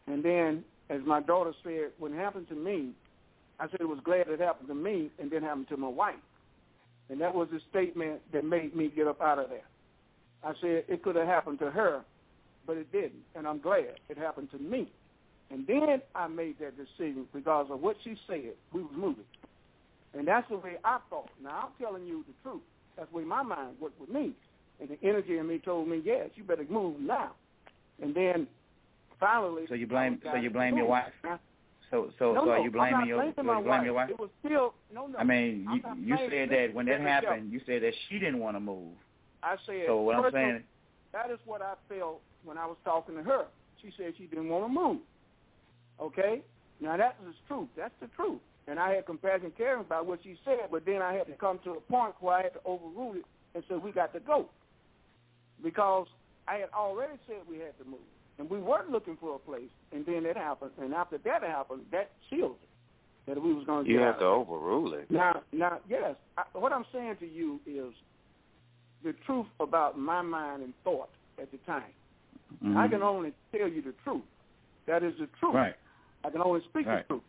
And 0.07 0.25
then, 0.25 0.65
as 0.91 1.01
my 1.07 1.21
daughter 1.21 1.53
said, 1.65 1.91
when 1.99 2.13
it 2.13 2.19
happened 2.19 2.49
to 2.49 2.55
me, 2.55 2.91
I 3.59 3.69
said 3.71 3.81
it 3.81 3.89
was 3.89 4.01
glad 4.05 4.29
it 4.29 4.41
happened 4.41 4.69
to 4.69 4.75
me 4.75 5.11
and 5.19 5.31
didn't 5.31 5.49
happen 5.49 5.67
to 5.67 5.77
my 5.77 5.89
wife. 5.89 6.15
And 7.09 7.21
that 7.21 7.35
was 7.35 7.49
the 7.53 7.61
statement 7.71 8.21
that 8.33 8.45
made 8.45 8.75
me 8.75 8.91
get 8.95 9.07
up 9.07 9.21
out 9.21 9.39
of 9.39 9.49
there. 9.49 9.67
I 10.45 10.53
said 10.61 10.85
it 10.89 11.03
could 11.03 11.17
have 11.17 11.27
happened 11.27 11.59
to 11.61 11.71
her, 11.71 12.03
but 12.67 12.77
it 12.77 12.91
didn't. 12.91 13.23
And 13.35 13.47
I'm 13.47 13.61
glad 13.61 13.95
it 14.09 14.19
happened 14.19 14.51
to 14.53 14.59
me. 14.59 14.91
And 15.51 15.67
then 15.67 16.01
I 16.15 16.27
made 16.29 16.57
that 16.61 16.77
decision 16.77 17.27
because 17.33 17.67
of 17.71 17.81
what 17.81 17.97
she 18.03 18.17
said. 18.27 18.55
We 18.73 18.83
was 18.83 18.93
moving. 18.97 19.25
And 20.15 20.29
that's 20.29 20.49
the 20.49 20.57
way 20.57 20.77
I 20.85 20.99
thought. 21.09 21.31
Now, 21.43 21.65
I'm 21.65 21.85
telling 21.85 22.07
you 22.07 22.25
the 22.27 22.35
truth. 22.43 22.63
That's 22.97 23.11
the 23.11 23.17
way 23.17 23.25
my 23.25 23.43
mind 23.43 23.77
worked 23.81 24.01
with 24.01 24.11
me. 24.11 24.33
And 24.81 24.91
the 24.91 24.99
energy 25.03 25.39
in 25.39 25.49
me 25.49 25.59
told 25.59 25.89
me, 25.89 26.03
yes, 26.05 26.31
you 26.35 26.45
better 26.45 26.67
move 26.69 27.01
now. 27.01 27.33
And 28.03 28.15
then 28.15 28.47
finally... 29.19 29.65
So 29.69 29.75
you 29.75 29.87
blame. 29.87 30.21
So 30.25 30.37
you 30.37 30.51
blame 30.51 30.77
your 30.77 30.87
wife. 30.87 31.13
So 31.93 32.11
so 32.19 32.33
no, 32.33 32.47
so 32.47 32.51
are 32.53 32.59
you 32.61 32.71
blaming 32.71 33.07
your? 33.07 33.19
blaming 33.19 33.35
so 33.37 33.43
my 33.43 33.59
you 33.59 33.65
blame 33.65 33.85
your 33.85 33.93
wife? 33.93 34.09
It 34.09 34.19
was 34.19 34.31
still 34.43 34.73
no, 34.95 35.09
no. 35.09 35.19
I 35.19 35.25
mean, 35.25 35.67
I'm 35.69 36.03
you 36.03 36.17
you 36.17 36.31
said 36.31 36.49
that 36.49 36.73
when 36.73 36.87
that 36.87 37.03
happened, 37.03 37.53
you 37.53 37.61
said 37.67 37.83
that 37.83 37.93
she 38.09 38.19
didn't 38.19 38.39
want 38.39 38.57
to 38.57 38.61
move. 38.61 38.95
I 39.43 39.57
said. 39.67 39.85
So 39.87 40.01
what 40.01 40.17
I'm 40.17 40.33
saying, 40.33 40.63
that 41.13 41.31
is 41.31 41.39
what 41.45 41.61
I 41.61 41.75
felt 41.91 42.23
when 42.45 42.57
I 42.57 42.65
was 42.65 42.79
talking 42.83 43.15
to 43.17 43.23
her. 43.23 43.45
She 43.83 43.91
said 43.99 44.15
she 44.17 44.25
didn't 44.25 44.49
want 44.49 44.65
to 44.65 44.73
move. 44.73 44.99
Okay? 46.01 46.41
Now 46.81 46.97
that 46.97 47.17
is 47.21 47.35
the 47.35 47.55
truth. 47.55 47.69
That's 47.77 47.93
the 48.01 48.09
truth. 48.17 48.41
And 48.69 48.79
I 48.79 48.95
had 48.95 49.07
compassion 49.07 49.47
and 49.47 49.57
caring 49.57 49.81
about 49.81 50.07
what 50.07 50.21
she 50.23 50.37
said, 50.45 50.71
but 50.71 50.85
then 50.87 51.03
I 51.03 51.15
had 51.15 51.27
to 51.27 51.33
come 51.33 51.59
to 51.65 51.73
a 51.73 51.81
point 51.81 52.15
where 52.21 52.37
I 52.37 52.43
had 52.45 52.53
to 52.55 52.61
overrule 52.65 53.15
it 53.17 53.25
and 53.55 53.65
say 53.69 53.75
we 53.77 53.91
got 53.93 54.13
to 54.15 54.21
go. 54.21 54.47
Because 55.63 56.07
I 56.49 56.57
had 56.57 56.71
already 56.75 57.15
said 57.27 57.39
we 57.49 57.59
had 57.59 57.77
to 57.79 57.85
move. 57.85 58.01
And 58.39 58.49
we 58.49 58.59
weren't 58.59 58.91
looking 58.91 59.17
for 59.21 59.37
a 59.37 59.39
place, 59.39 59.69
and 59.93 60.07
then 60.07 60.25
it 60.27 60.37
happened. 60.37 60.73
And 60.81 60.95
after 60.95 61.19
that 61.19 61.43
happened, 61.43 61.83
that 61.93 62.11
sealed 62.31 62.57
it, 62.63 63.31
that 63.31 63.41
we 63.41 63.53
was 63.53 63.65
going 63.67 63.85
to 63.85 63.91
You 63.91 63.99
get 63.99 64.07
have 64.07 64.19
to 64.21 64.25
overrule 64.25 64.95
it. 64.95 65.11
Now, 65.11 65.43
now, 65.53 65.79
yes. 65.89 66.15
I, 66.39 66.43
what 66.55 66.73
I'm 66.73 66.87
saying 66.93 67.17
to 67.21 67.27
you 67.27 67.61
is 67.67 67.93
the 69.05 69.13
truth 69.27 69.47
about 69.61 69.99
my 69.99 70.23
mind 70.23 70.63
and 70.63 70.73
thought 70.83 71.11
at 71.41 71.51
the 71.53 71.59
time. 71.59 71.93
Mhm. 72.65 72.77
I 72.77 72.89
can 72.89 73.03
only 73.03 73.33
tell 73.51 73.69
you 73.69 73.83
the 73.83 73.93
truth. 74.05 74.23
That 74.87 75.03
is 75.03 75.15
the 75.19 75.27
truth. 75.39 75.55
Right. 75.55 75.75
I 76.25 76.31
can 76.31 76.41
only 76.41 76.61
speak 76.71 76.87
Right. 76.87 77.07
the 77.07 77.15
truth. 77.15 77.23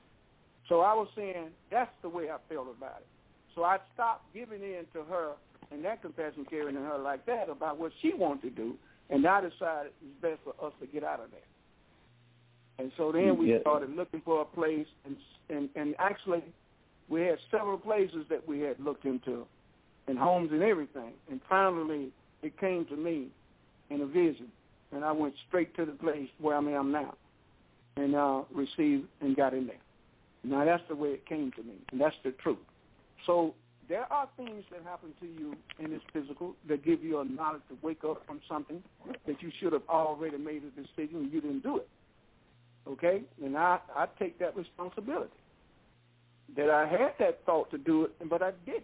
So 0.69 0.81
I 0.81 0.93
was 0.93 1.07
saying 1.15 1.49
that's 1.71 1.91
the 2.01 2.09
way 2.09 2.29
I 2.29 2.37
felt 2.53 2.67
about 2.75 2.97
it. 3.01 3.07
So 3.55 3.63
I 3.63 3.77
stopped 3.93 4.33
giving 4.33 4.63
in 4.63 4.85
to 4.93 5.03
her 5.09 5.33
and 5.71 5.83
that 5.85 6.01
compassion 6.01 6.45
carrying 6.49 6.75
to 6.75 6.81
her 6.81 6.97
like 6.97 7.25
that 7.25 7.49
about 7.49 7.79
what 7.79 7.91
she 8.01 8.13
wanted 8.13 8.41
to 8.43 8.49
do, 8.49 8.75
And 9.09 9.27
I 9.27 9.41
decided 9.41 9.91
it's 10.01 10.21
best 10.21 10.39
for 10.43 10.55
us 10.65 10.73
to 10.79 10.87
get 10.87 11.03
out 11.03 11.19
of 11.19 11.29
there. 11.29 11.41
And 12.79 12.91
so 12.97 13.11
then 13.11 13.37
we 13.37 13.51
Yeah. 13.51 13.59
started 13.59 13.95
looking 13.95 14.21
for 14.21 14.41
a 14.41 14.45
place, 14.45 14.87
and 15.05 15.17
and 15.49 15.69
and 15.75 15.93
actually, 15.99 16.41
we 17.09 17.21
had 17.21 17.37
several 17.51 17.77
places 17.77 18.25
that 18.29 18.47
we 18.47 18.61
had 18.61 18.79
looked 18.79 19.05
into, 19.05 19.45
and 20.07 20.17
homes 20.17 20.51
and 20.51 20.63
everything. 20.63 21.13
And 21.29 21.41
finally, 21.49 22.11
it 22.41 22.57
came 22.57 22.85
to 22.85 22.95
me 22.95 23.29
in 23.89 24.01
a 24.01 24.05
vision, 24.05 24.49
and 24.93 25.03
I 25.03 25.11
went 25.11 25.35
straight 25.47 25.75
to 25.75 25.85
the 25.85 25.91
place 25.91 26.29
where 26.39 26.55
I 26.55 26.59
am 26.59 26.91
now, 26.91 27.13
and 27.97 28.15
uh, 28.15 28.43
received 28.51 29.07
and 29.21 29.35
got 29.35 29.53
in 29.53 29.67
there. 29.67 29.82
Now 30.43 30.65
that's 30.65 30.83
the 30.89 30.95
way 30.95 31.09
it 31.09 31.25
came 31.25 31.51
to 31.53 31.63
me, 31.63 31.75
and 31.91 32.01
that's 32.01 32.15
the 32.23 32.31
truth. 32.31 32.57
So 33.25 33.55
there 33.89 34.11
are 34.11 34.27
things 34.37 34.63
that 34.71 34.81
happen 34.83 35.09
to 35.19 35.25
you 35.25 35.55
in 35.79 35.91
this 35.91 36.01
physical 36.11 36.55
that 36.67 36.85
give 36.85 37.03
you 37.03 37.19
a 37.19 37.25
knowledge 37.25 37.61
to 37.69 37.77
wake 37.81 38.03
up 38.03 38.23
from 38.25 38.39
something 38.47 38.81
that 39.27 39.41
you 39.41 39.51
should 39.59 39.73
have 39.73 39.83
already 39.89 40.37
made 40.37 40.63
a 40.63 40.81
decision 40.81 41.17
and 41.17 41.33
you 41.33 41.41
didn't 41.41 41.63
do 41.63 41.77
it. 41.77 41.87
Okay? 42.87 43.21
And 43.43 43.57
I, 43.57 43.79
I 43.95 44.07
take 44.19 44.39
that 44.39 44.55
responsibility. 44.55 45.31
That 46.55 46.69
I 46.69 46.87
had 46.87 47.13
that 47.19 47.39
thought 47.45 47.71
to 47.71 47.77
do 47.77 48.03
it, 48.03 48.29
but 48.29 48.41
I 48.41 48.51
didn't. 48.65 48.83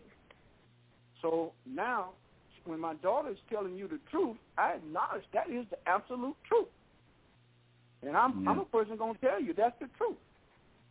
So 1.21 1.51
now, 1.65 2.09
when 2.65 2.79
my 2.79 2.95
daughter 2.95 3.29
is 3.29 3.37
telling 3.51 3.75
you 3.75 3.87
the 3.87 3.99
truth, 4.09 4.37
I 4.57 4.73
acknowledge 4.73 5.23
that 5.33 5.49
is 5.49 5.65
the 5.69 5.77
absolute 5.87 6.35
truth. 6.47 6.67
And 8.01 8.15
I'm, 8.15 8.47
I'm 8.47 8.59
a 8.59 8.65
person 8.65 8.95
going 8.95 9.15
to 9.15 9.21
tell 9.21 9.41
you 9.41 9.53
that's 9.53 9.77
the 9.79 9.89
truth. 9.97 10.15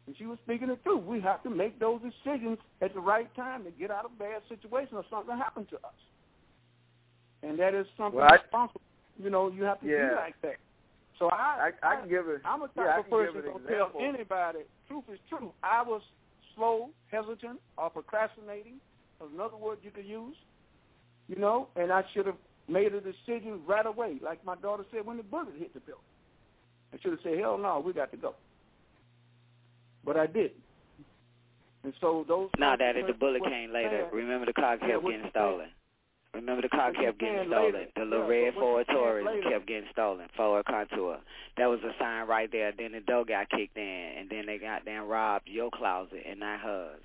And 0.08 0.16
she 0.16 0.24
was 0.24 0.38
speaking 0.42 0.68
the 0.68 0.76
truth. 0.76 1.04
We 1.04 1.20
have 1.20 1.42
to 1.42 1.50
make 1.50 1.78
those 1.78 2.00
decisions 2.00 2.56
at 2.80 2.94
the 2.94 3.00
right 3.00 3.28
time 3.36 3.62
to 3.64 3.70
get 3.70 3.90
out 3.90 4.06
of 4.06 4.18
bad 4.18 4.40
situation 4.48 4.96
or 4.96 5.04
something 5.10 5.36
happened 5.36 5.68
to 5.68 5.76
us. 5.76 5.92
And 7.42 7.58
that 7.58 7.74
is 7.74 7.84
something 7.98 8.16
Well, 8.18 8.26
I- 8.32 8.36
responsible. 8.36 8.80
You 9.22 9.28
know, 9.28 9.50
you 9.50 9.64
have 9.64 9.78
to 9.82 9.86
Yeah. 9.86 10.08
be 10.08 10.14
like 10.14 10.40
that. 10.40 10.56
So 11.18 11.28
I, 11.28 11.72
I, 11.82 11.86
I 11.86 11.96
can 11.96 12.08
give 12.08 12.26
it. 12.26 12.40
I'm 12.42 12.62
a 12.62 12.68
type 12.68 12.76
yeah, 12.86 13.00
of 13.00 13.10
person 13.10 13.42
who 13.42 13.60
tell 13.68 13.92
anybody 14.00 14.60
truth 14.86 15.04
is 15.12 15.18
truth. 15.28 15.52
I 15.62 15.82
was 15.82 16.00
slow, 16.54 16.88
hesitant, 17.08 17.60
or 17.76 17.90
procrastinating. 17.90 18.80
Another 19.20 19.56
word 19.56 19.78
you 19.82 19.90
could 19.90 20.06
use. 20.06 20.36
You 21.28 21.36
know, 21.36 21.68
and 21.76 21.92
I 21.92 22.02
should 22.14 22.24
have 22.24 22.38
made 22.66 22.94
a 22.94 23.00
decision 23.02 23.60
right 23.66 23.84
away, 23.84 24.20
like 24.22 24.42
my 24.42 24.54
daughter 24.54 24.86
said 24.90 25.04
when 25.04 25.18
the 25.18 25.22
bullet 25.22 25.54
hit 25.58 25.74
the 25.74 25.80
building. 25.80 26.04
I 26.94 26.98
should 27.02 27.10
have 27.10 27.20
said, 27.22 27.36
"Hell 27.38 27.58
no, 27.58 27.80
we 27.80 27.92
got 27.92 28.10
to 28.12 28.16
go." 28.16 28.34
But 30.04 30.16
I 30.16 30.26
didn't. 30.26 30.52
And 31.84 31.92
so 32.00 32.24
those. 32.26 32.50
No, 32.58 32.76
Daddy, 32.76 33.02
the 33.02 33.12
bullet 33.12 33.42
came 33.44 33.72
later. 33.72 33.90
saying- 34.10 34.10
Remember 34.12 34.46
the 34.46 34.52
car 34.52 34.78
Yeah, 34.80 34.88
kept 34.88 35.02
what 35.02 35.10
getting 35.12 35.30
stolen. 35.30 35.68
Remember 36.34 36.60
the 36.62 36.68
car 36.68 36.92
kept 36.92 37.18
getting 37.18 37.46
stolen. 37.48 37.72
later. 37.72 37.90
The 37.96 38.04
little 38.04 38.30
Yeah, 38.30 38.44
red 38.44 38.54
Ford 38.54 38.86
Taurus 38.88 39.44
kept 39.44 39.66
getting 39.66 39.88
stolen. 39.92 40.28
Ford 40.36 40.64
Contour. 40.66 41.18
That 41.56 41.66
was 41.66 41.82
a 41.82 41.94
sign 41.98 42.26
right 42.26 42.50
there. 42.52 42.70
Then 42.72 42.92
the 42.92 43.00
door 43.00 43.24
got 43.24 43.48
kicked 43.48 43.76
in, 43.78 43.82
and 44.18 44.28
then 44.28 44.44
they 44.46 44.58
goddamn 44.58 45.06
robbed 45.08 45.48
your 45.48 45.70
closet 45.70 46.22
and 46.26 46.40
not 46.40 46.60
hers. 46.60 47.00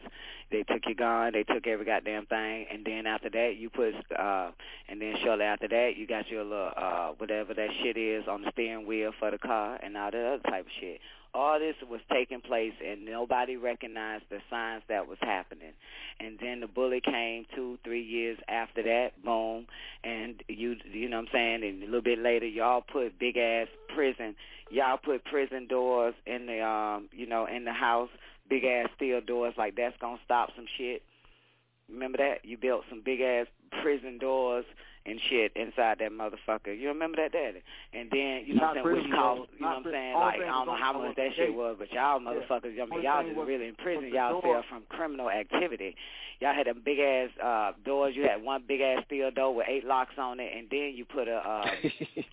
They 0.52 0.64
took 0.64 0.86
your 0.86 0.96
gun. 0.96 1.34
They 1.34 1.44
took 1.44 1.66
every 1.66 1.86
goddamn 1.86 2.26
thing, 2.28 2.68
and 2.70 2.84
then 2.86 3.08
after 3.08 3.30
that, 3.30 3.56
you 3.56 3.70
put, 3.70 3.96
uh, 4.12 4.52
and 4.90 5.02
then 5.02 5.16
shortly 5.24 5.46
after 5.46 5.68
that, 5.70 5.96
you 5.96 6.06
got 6.06 6.30
your 6.30 6.44
little 6.44 6.72
uh, 6.76 7.12
whatever 7.18 7.54
that 7.54 7.70
shit 7.82 7.96
is 7.98 8.28
on 8.28 8.42
the 8.44 8.52
steering 8.52 8.86
wheel 8.86 9.14
for 9.20 9.32
the 9.32 9.38
car, 9.40 9.80
and 9.82 9.96
all 9.98 10.12
that 10.12 10.26
other 10.26 10.44
type 10.44 10.66
of 10.66 10.72
shit. 10.80 11.00
All 11.36 11.60
this 11.60 11.76
was 11.90 12.00
taking 12.12 12.42
place, 12.42 12.74
and 12.86 13.06
nobody 13.06 13.56
recognized 13.56 14.26
the 14.30 14.38
signs 14.52 14.84
that 14.88 15.08
was 15.08 15.18
happening. 15.20 15.74
And 16.20 16.38
then 16.40 16.60
the 16.60 16.68
bullet 16.68 17.04
came 17.04 17.46
two, 17.56 17.80
three 17.84 18.04
years 18.04 18.38
after 18.48 18.84
that, 18.84 19.12
boom, 19.24 19.66
and 20.04 20.36
you, 20.48 20.76
you 20.92 21.10
know 21.10 21.18
what 21.18 21.30
I'm 21.30 21.34
saying. 21.34 21.64
And 21.64 21.82
a 21.82 21.86
little 21.86 22.04
bit 22.04 22.20
later, 22.20 22.46
y'all 22.46 22.82
put 22.82 23.18
big 23.18 23.38
ass 23.38 23.68
prison. 23.96 24.36
Y'all 24.70 24.98
put 25.04 25.26
prison 25.26 25.68
doors 25.68 26.14
in 26.28 26.46
the, 26.46 26.62
um, 26.62 27.10
you 27.12 27.26
know, 27.26 27.48
in 27.48 27.66
the 27.66 27.74
house, 27.74 28.10
big 28.48 28.64
ass 28.64 28.90
steel 28.96 29.20
doors. 29.20 29.56
Like 29.58 29.76
that's 29.76 29.98
gonna 30.00 30.20
stop 30.24 30.50
some 30.56 30.66
shit. 30.78 31.02
Remember 31.90 32.20
that? 32.20 32.46
You 32.46 32.58
built 32.58 32.84
some 32.90 33.02
big 33.04 33.22
ass 33.22 33.48
prison 33.82 34.20
doors 34.20 34.66
and 35.06 35.20
shit 35.30 35.52
inside 35.56 35.98
that 36.00 36.12
motherfucker. 36.12 36.78
You 36.78 36.88
remember 36.90 37.18
that, 37.18 37.32
Daddy? 37.34 37.62
And 37.94 38.10
then 38.12 38.44
you 38.46 38.56
know 38.56 38.74
Not 38.74 38.76
what 38.76 38.78
I'm 38.78 38.84
saying, 38.84 38.86
which 38.86 38.94
prison 39.04 39.12
doors. 39.12 39.50
you 39.58 39.62
know 39.62 39.68
what 39.68 39.78
I'm 39.78 39.84
saying, 39.92 40.14
like 40.16 40.42
I 40.42 40.46
don't 40.48 40.68
know 40.68 40.76
how 40.78 40.94
much 40.94 41.16
that 41.18 41.30
shit 41.36 41.54
was, 41.54 41.76
but 41.80 41.92
y'all 41.92 42.22
Yeah. 42.22 42.28
motherfuckers, 42.28 42.82
I 42.82 42.86
mean 42.86 43.02
y'all 43.04 43.24
just 43.24 43.36
was- 43.36 43.48
really 43.48 43.68
in 43.68 43.76
prison. 43.76 44.12
fell 44.12 44.64
from 44.70 44.84
criminal 44.90 45.30
activity. 45.30 45.96
Y'all 46.40 46.54
had 46.54 46.68
them 46.68 46.82
big 46.84 47.00
ass 47.00 47.30
uh 47.42 47.72
doors. 47.86 48.16
You 48.16 48.24
had 48.24 48.42
one 48.44 48.64
big 48.68 48.82
ass 48.82 49.04
steel 49.06 49.32
door 49.32 49.54
with 49.56 49.68
eight 49.70 49.86
locks 49.86 50.16
on 50.18 50.40
it, 50.40 50.52
and 50.58 50.68
then 50.70 50.94
you 50.96 51.06
put 51.06 51.28
a 51.28 51.36
uh, 51.38 51.66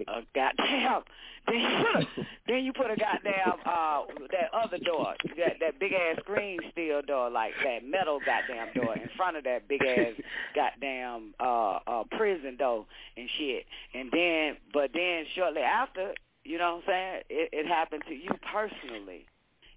a 0.08 0.22
goddamn. 0.34 1.02
Then 1.46 1.56
you 1.60 1.84
put 1.92 2.02
a, 2.02 2.26
then 2.48 2.64
you 2.64 2.72
put 2.72 2.90
a 2.90 2.96
goddamn 2.96 3.54
uh 3.64 4.02
that 4.32 4.50
other 4.52 4.78
door, 4.78 5.14
that 5.36 5.56
that 5.60 5.78
big 5.78 5.92
ass 5.92 6.18
screen 6.20 6.58
steel 6.72 7.02
door, 7.02 7.30
like 7.30 7.52
that 7.64 7.84
metal 7.84 8.18
goddamn 8.24 8.72
door 8.74 8.94
in 8.94 9.08
front 9.16 9.36
of 9.36 9.44
that 9.44 9.68
big 9.68 9.82
ass 9.82 10.14
goddamn 10.54 11.34
uh 11.40 11.78
uh 11.86 12.04
prison 12.16 12.56
door 12.60 12.86
and 13.16 13.28
shit. 13.38 13.64
And 13.96 14.12
then, 14.12 14.60
but 14.72 14.90
then 14.92 15.24
shortly 15.34 15.62
after, 15.62 16.14
you 16.44 16.58
know 16.58 16.76
what 16.76 16.84
I'm 16.84 16.88
saying? 16.92 17.20
It, 17.28 17.48
it 17.52 17.66
happened 17.66 18.04
to 18.08 18.14
you 18.14 18.30
personally. 18.52 19.26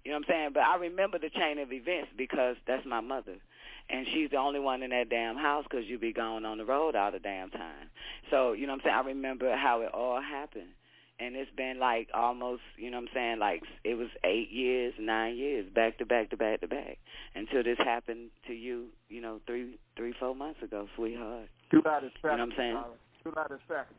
You 0.04 0.12
know 0.12 0.18
what 0.18 0.28
I'm 0.28 0.32
saying? 0.32 0.50
But 0.52 0.64
I 0.64 0.76
remember 0.76 1.18
the 1.18 1.30
chain 1.30 1.58
of 1.58 1.72
events 1.72 2.12
because 2.16 2.56
that's 2.66 2.84
my 2.84 3.00
mother. 3.00 3.40
And 3.88 4.06
she's 4.12 4.30
the 4.30 4.36
only 4.36 4.60
one 4.60 4.82
in 4.82 4.90
that 4.90 5.10
damn 5.10 5.36
house 5.36 5.64
because 5.68 5.86
you 5.86 5.98
be 5.98 6.12
going 6.12 6.44
on 6.44 6.58
the 6.58 6.64
road 6.64 6.94
all 6.94 7.10
the 7.10 7.18
damn 7.18 7.50
time. 7.50 7.88
So, 8.30 8.52
you 8.52 8.66
know 8.66 8.72
what 8.74 8.84
I'm 8.84 8.84
saying? 8.84 8.96
I 8.96 9.08
remember 9.08 9.56
how 9.56 9.80
it 9.80 9.92
all 9.92 10.20
happened. 10.20 10.72
And 11.20 11.36
it's 11.36 11.50
been 11.56 11.78
like 11.78 12.08
almost, 12.12 12.62
you 12.76 12.90
know 12.90 12.96
what 12.98 13.08
I'm 13.10 13.14
saying, 13.14 13.38
like 13.38 13.62
it 13.84 13.94
was 13.94 14.08
eight 14.24 14.50
years, 14.50 14.94
nine 14.98 15.36
years, 15.36 15.66
back 15.72 15.98
to 15.98 16.06
back 16.06 16.30
to 16.30 16.36
back 16.36 16.60
to 16.62 16.66
back, 16.66 16.98
until 17.36 17.62
this 17.62 17.78
happened 17.78 18.30
to 18.48 18.52
you, 18.52 18.86
you 19.08 19.20
know, 19.20 19.40
three, 19.46 19.78
three, 19.96 20.12
four 20.18 20.34
months 20.34 20.60
ago, 20.60 20.88
sweetheart. 20.96 21.48
July 21.82 22.00
the 22.00 22.10
second. 22.22 22.30
You 22.30 22.30
know 22.30 22.30
what 22.30 22.40
I'm 22.40 22.52
saying? 22.56 22.78
July 23.24 23.46
the 23.48 23.58
second. 23.68 23.96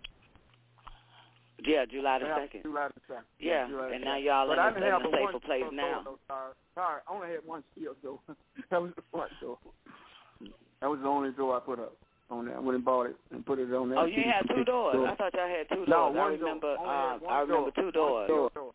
Yeah, 1.63 1.85
July 1.85 2.19
the 2.19 2.25
Yeah, 2.25 2.37
second. 2.43 2.61
July 2.63 2.87
the 2.93 3.01
second. 3.07 3.25
Yeah, 3.39 3.67
the 3.67 3.79
and 3.95 4.03
now 4.03 4.17
y'all 4.17 4.47
but 4.47 4.53
in 4.53 4.59
I 4.59 4.69
in 4.75 4.83
a 4.83 5.09
safer 5.11 5.39
place 5.39 5.63
now. 5.71 6.03
Door, 6.03 6.19
sorry. 6.27 6.53
sorry, 6.75 7.01
I 7.07 7.13
only 7.13 7.27
had 7.31 7.39
one 7.45 7.63
steel 7.71 7.95
door. 8.03 8.19
that 8.69 8.81
was 8.81 8.91
the 8.95 9.03
front 9.11 9.31
door. 9.41 9.57
That 10.81 10.89
was 10.89 10.99
the 11.01 11.07
only 11.07 11.31
door 11.31 11.55
I 11.55 11.59
put 11.61 11.79
up 11.79 11.95
on 12.29 12.45
there. 12.45 12.57
I 12.57 12.59
went 12.59 12.75
and 12.75 12.85
bought 12.85 13.07
it 13.07 13.15
and 13.31 13.45
put 13.45 13.59
it 13.59 13.71
on 13.73 13.89
there. 13.89 13.99
Oh, 13.99 14.05
you 14.05 14.21
had 14.25 14.43
two 14.53 14.63
doors. 14.65 14.97
I 15.09 15.15
thought 15.15 15.33
y'all 15.33 15.47
had 15.47 15.69
two 15.69 15.85
doors. 15.85 15.89
No, 15.89 16.03
I 16.05 16.09
one 16.09 16.15
door. 16.15 16.31
remember. 16.37 16.75
Had 16.77 16.85
Um, 16.85 17.21
I 17.29 17.39
remember 17.39 17.71
door. 17.71 17.83
two 17.83 17.91
doors. 17.91 18.29
One, 18.29 18.49
door. 18.53 18.71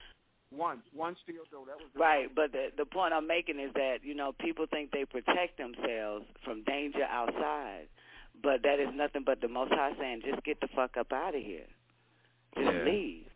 one, 0.50 0.78
one 0.94 1.16
steel 1.22 1.44
door. 1.52 1.66
That 1.66 1.76
was 1.76 1.86
Right, 1.94 2.34
but 2.34 2.50
the 2.52 2.72
the 2.76 2.86
point 2.86 3.12
I'm 3.12 3.26
making 3.26 3.60
is 3.60 3.70
that 3.74 3.98
you 4.02 4.14
know 4.14 4.32
people 4.40 4.64
think 4.70 4.90
they 4.90 5.04
protect 5.04 5.58
themselves 5.58 6.24
from 6.44 6.64
danger 6.64 7.04
outside, 7.04 7.86
but 8.42 8.62
that 8.62 8.80
is 8.80 8.88
nothing 8.94 9.22
but 9.24 9.40
the 9.40 9.48
Most 9.48 9.72
High 9.72 9.92
saying, 9.98 10.22
just 10.24 10.42
get 10.44 10.60
the 10.60 10.68
fuck 10.74 10.96
up 10.96 11.12
out 11.12 11.34
of 11.34 11.42
here, 11.42 11.66
just 12.56 12.72
Yeah. 12.72 12.82
leave. 12.84 13.26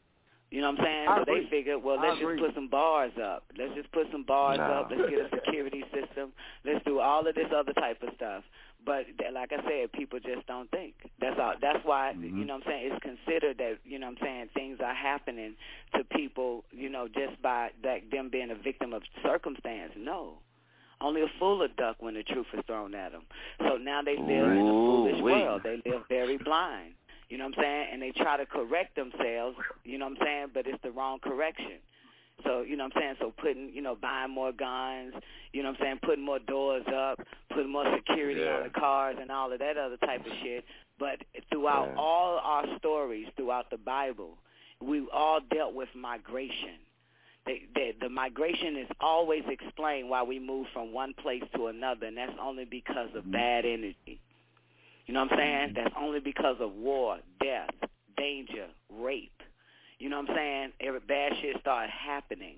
You 0.51 0.61
know 0.61 0.71
what 0.71 0.81
I'm 0.81 0.85
saying? 0.85 1.09
I 1.09 1.17
so 1.17 1.23
agree. 1.23 1.41
they 1.45 1.51
figured, 1.51 1.83
well, 1.83 1.97
let's 1.97 2.13
just 2.15 2.23
agree. 2.23 2.39
put 2.39 2.55
some 2.55 2.69
bars 2.69 3.13
up. 3.19 3.45
Let's 3.59 3.75
just 3.75 3.91
put 3.91 4.07
some 4.13 4.23
bars 4.23 4.59
No. 4.59 4.65
up. 4.65 4.91
Let's 4.91 5.11
get 5.11 5.19
a 5.19 5.29
security 5.31 5.83
system. 5.93 6.33
Let's 6.65 6.85
do 6.85 7.01
all 7.01 7.27
of 7.27 7.35
this 7.35 7.51
other 7.53 7.73
type 7.73 8.03
of 8.05 8.15
stuff. 8.15 8.45
But 8.85 9.07
like 9.33 9.51
I 9.53 9.63
said, 9.69 9.93
people 9.93 10.21
just 10.21 10.47
don't 10.47 10.71
think. 10.71 10.95
That's 11.19 11.41
all. 11.41 11.55
That's 11.61 11.85
why 11.85 12.13
mm-hmm. 12.15 12.39
you 12.39 12.45
know 12.45 12.55
what 12.55 12.67
I'm 12.67 12.71
saying. 12.71 12.93
It's 12.93 13.03
considered 13.03 13.59
that 13.59 13.79
you 13.85 13.99
know 13.99 14.07
what 14.09 14.19
I'm 14.21 14.25
saying 14.27 14.49
things 14.55 14.79
are 14.85 14.95
happening 14.95 15.57
to 15.97 16.05
people. 16.05 16.65
You 16.71 16.91
know 16.91 17.09
just 17.09 17.41
by 17.43 17.71
that 17.83 18.11
them 18.13 18.29
being 18.31 18.51
a 18.51 18.55
victim 18.55 18.93
of 18.93 19.03
circumstance. 19.23 19.93
No. 19.97 20.35
Only 21.05 21.21
a 21.21 21.27
fool 21.39 21.59
will 21.59 21.69
duck 21.77 21.97
when 22.01 22.15
the 22.15 22.23
truth 22.23 22.47
is 22.55 22.61
thrown 22.67 22.95
at 22.95 23.13
them. 23.13 23.23
So 23.61 23.77
now 23.77 24.01
they 24.01 24.17
live 24.17 24.51
in 24.53 24.59
a 24.59 24.71
foolish 24.71 25.21
Ooh-wee. 25.21 25.33
world. 25.33 25.61
They 25.63 25.83
live 25.85 26.03
very 26.09 26.39
blind. 26.39 26.95
You 27.29 27.37
know 27.39 27.45
what 27.45 27.59
I'm 27.59 27.63
saying? 27.63 27.87
And 27.93 28.03
they 28.03 28.11
try 28.13 28.37
to 28.39 28.47
correct 28.47 28.97
themselves, 28.97 29.57
you 29.85 29.99
know 29.99 30.07
what 30.09 30.19
I'm 30.21 30.25
saying, 30.25 30.47
but 30.55 30.67
it's 30.67 30.83
the 30.83 30.91
wrong 30.93 31.19
correction. 31.23 31.79
So, 32.43 32.63
you 32.63 32.77
know 32.77 32.85
what 32.85 32.97
I'm 32.97 33.03
saying? 33.03 33.15
So 33.21 33.33
putting, 33.37 33.71
you 33.75 33.83
know, 33.83 33.95
buying 34.01 34.31
more 34.31 34.51
guns, 34.53 35.15
you 35.53 35.63
know 35.63 35.71
what 35.71 35.81
I'm 35.81 35.85
saying, 35.85 35.99
putting 36.03 36.25
more 36.25 36.39
doors 36.39 36.85
up, 36.89 37.21
putting 37.51 37.71
more 37.71 37.85
security 37.97 38.41
Yeah. 38.41 38.57
on 38.57 38.63
the 38.65 38.71
cars 38.71 39.17
and 39.21 39.31
all 39.31 39.53
of 39.53 39.59
that 39.61 39.77
other 39.77 39.97
type 39.99 40.25
of 40.27 40.33
shit. 40.43 40.65
But 40.99 41.21
throughout 41.51 41.89
Yeah. 41.89 42.01
all 42.03 42.39
our 42.39 42.65
stories 42.79 43.29
throughout 43.37 43.69
the 43.71 43.79
Bible, 43.79 44.39
we 44.81 45.07
all 45.13 45.41
dealt 45.41 45.75
with 45.75 45.89
migration. 45.95 46.79
They, 47.47 47.63
they, 47.75 47.95
the 48.01 48.09
migration 48.09 48.77
is 48.77 48.89
always 49.01 49.43
explained 49.49 50.09
why 50.09 50.23
we 50.23 50.39
move 50.39 50.67
from 50.73 50.93
one 50.93 51.13
place 51.15 51.43
to 51.57 51.67
another, 51.67 52.07
and 52.07 52.17
that's 52.17 52.33
only 52.41 52.65
because 52.65 53.11
of 53.15 53.23
mm-hmm. 53.23 53.33
bad 53.33 53.65
energy. 53.67 54.21
You 55.07 55.13
know 55.13 55.25
what 55.25 55.33
I'm 55.33 55.39
saying? 55.39 55.69
Mm-hmm. 55.69 55.83
That's 55.83 55.95
only 56.01 56.21
because 56.21 56.57
of 56.61 56.73
war, 56.73 57.19
death, 57.41 57.71
danger, 58.17 58.67
rape. 58.89 59.31
You 59.99 60.09
know 60.09 60.21
what 60.21 60.31
I'm 60.31 60.37
saying? 60.37 60.73
Every 60.81 61.01
bad 61.01 61.33
shit 61.41 61.61
started 61.61 61.91
happening. 61.91 62.57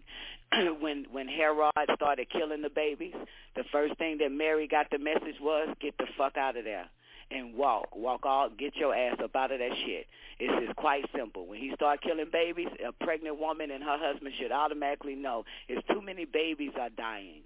when 0.81 1.07
when 1.11 1.29
Herod 1.29 1.73
started 1.95 2.31
killing 2.31 2.63
the 2.63 2.71
babies, 2.71 3.15
the 3.57 3.65
first 3.73 3.97
thing 3.99 4.19
that 4.19 4.33
Mary 4.33 4.69
got 4.69 4.91
the 4.91 4.99
message 4.99 5.37
was, 5.41 5.69
get 5.81 5.97
the 5.99 6.07
fuck 6.17 6.37
out 6.37 6.57
of 6.57 6.65
there. 6.65 6.87
And 7.31 7.55
walk. 7.55 7.95
Walk 7.95 8.25
all, 8.25 8.51
get 8.51 8.77
your 8.77 8.95
ass 8.95 9.17
up 9.23 9.35
out 9.35 9.53
of 9.53 9.59
that 9.59 9.73
shit. 9.85 10.07
It's 10.39 10.67
just 10.67 10.77
quite 10.77 11.05
simple. 11.17 11.47
When 11.47 11.59
he 11.59 11.73
start 11.75 12.03
killing 12.03 12.27
babies, 12.31 12.69
a 12.87 12.93
pregnant 13.05 13.39
woman 13.41 13.71
and 13.71 13.83
her 13.83 13.99
husband 13.99 14.35
should 14.39 14.53
automatically 14.53 15.15
know 15.15 15.45
it's 15.69 15.87
too 15.89 16.03
many 16.03 16.25
babies 16.25 16.73
are 16.79 16.91
dying 16.91 17.43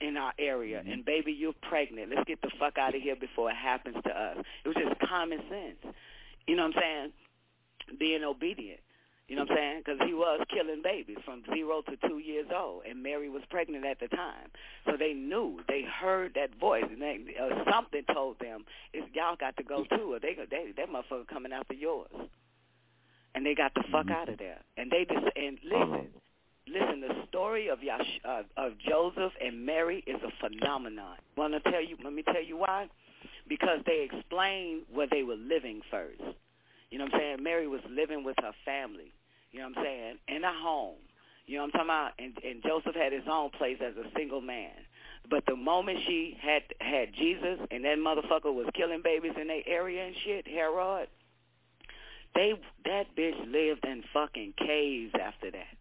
in 0.00 0.16
our 0.16 0.32
area. 0.38 0.80
Mm-hmm. 0.80 0.90
And 0.90 1.04
baby, 1.04 1.32
you're 1.32 1.54
pregnant. 1.68 2.10
Let's 2.14 2.26
get 2.26 2.40
the 2.40 2.50
fuck 2.58 2.78
out 2.78 2.94
of 2.94 3.02
here 3.02 3.16
before 3.16 3.50
it 3.50 3.56
happens 3.56 3.96
to 4.04 4.10
us. 4.10 4.38
It 4.64 4.68
was 4.68 4.76
just 4.76 4.98
common 5.00 5.40
sense. 5.50 5.94
You 6.46 6.56
know 6.56 6.66
what 6.66 6.76
I'm 6.76 6.82
saying? 6.82 7.98
Being 7.98 8.24
obedient. 8.24 8.80
You 9.30 9.36
know 9.36 9.42
what 9.42 9.52
I'm 9.52 9.56
saying? 9.58 9.82
Because 9.86 10.00
he 10.08 10.12
was 10.12 10.44
killing 10.50 10.82
babies 10.82 11.18
from 11.24 11.44
zero 11.54 11.82
to 11.82 12.08
two 12.08 12.18
years 12.18 12.48
old, 12.52 12.82
and 12.84 13.00
Mary 13.00 13.28
was 13.30 13.42
pregnant 13.48 13.86
at 13.86 14.00
the 14.00 14.08
time. 14.08 14.50
So 14.86 14.96
they 14.98 15.12
knew, 15.12 15.60
they 15.68 15.82
heard 15.82 16.34
that 16.34 16.58
voice, 16.58 16.82
and 16.90 17.00
they, 17.00 17.20
uh, 17.40 17.62
something 17.70 18.02
told 18.12 18.40
them, 18.40 18.64
"Is 18.92 19.04
y'all 19.14 19.36
got 19.38 19.56
to 19.58 19.62
go 19.62 19.84
too, 19.84 20.14
or 20.14 20.18
they, 20.18 20.34
they 20.50 20.72
that 20.76 20.88
motherfucker 20.90 21.28
coming 21.28 21.52
after 21.52 21.74
yours." 21.74 22.10
And 23.32 23.46
they 23.46 23.54
got 23.54 23.72
the 23.74 23.84
fuck 23.92 24.10
out 24.10 24.28
of 24.28 24.38
there. 24.38 24.58
And 24.76 24.90
they 24.90 25.04
just 25.04 25.24
and 25.36 25.58
listen, 25.62 26.08
listen. 26.66 27.00
The 27.00 27.14
story 27.28 27.68
of 27.68 27.84
Yash, 27.84 28.20
uh, 28.24 28.42
of 28.56 28.72
Joseph 28.80 29.32
and 29.40 29.64
Mary 29.64 30.02
is 30.08 30.20
a 30.24 30.32
phenomenon. 30.40 31.18
Want 31.36 31.54
to 31.54 31.60
tell 31.70 31.80
you? 31.80 31.96
Let 32.02 32.12
me 32.12 32.24
tell 32.24 32.42
you 32.42 32.56
why. 32.56 32.88
Because 33.48 33.78
they 33.86 34.08
explain 34.10 34.82
where 34.92 35.06
they 35.08 35.22
were 35.22 35.36
living 35.36 35.82
first. 35.88 36.20
You 36.90 36.98
know 36.98 37.04
what 37.04 37.14
I'm 37.14 37.20
saying? 37.20 37.42
Mary 37.44 37.68
was 37.68 37.80
living 37.88 38.24
with 38.24 38.34
her 38.40 38.52
family. 38.64 39.12
You 39.50 39.60
know 39.60 39.68
what 39.68 39.78
I'm 39.78 39.84
saying? 39.84 40.18
In 40.28 40.44
a 40.44 40.52
home. 40.52 40.96
You 41.46 41.56
know 41.56 41.62
what 41.64 41.74
I'm 41.74 41.86
talking 41.86 41.86
about? 41.86 42.12
And, 42.18 42.38
and 42.44 42.62
Joseph 42.62 42.94
had 42.94 43.12
his 43.12 43.26
own 43.30 43.50
place 43.50 43.78
as 43.84 43.96
a 43.96 44.08
single 44.16 44.40
man. 44.40 44.70
But 45.28 45.44
the 45.46 45.56
moment 45.56 45.98
she 46.06 46.36
had 46.40 46.62
had 46.80 47.12
Jesus 47.14 47.58
and 47.70 47.84
that 47.84 47.98
motherfucker 47.98 48.54
was 48.54 48.66
killing 48.74 49.00
babies 49.02 49.32
in 49.40 49.48
their 49.48 49.62
area 49.66 50.06
and 50.06 50.14
shit, 50.24 50.46
Herod, 50.46 51.08
they 52.34 52.52
that 52.84 53.16
bitch 53.16 53.38
lived 53.50 53.84
in 53.84 54.04
fucking 54.12 54.54
caves 54.56 55.12
after 55.20 55.50
that 55.50 55.76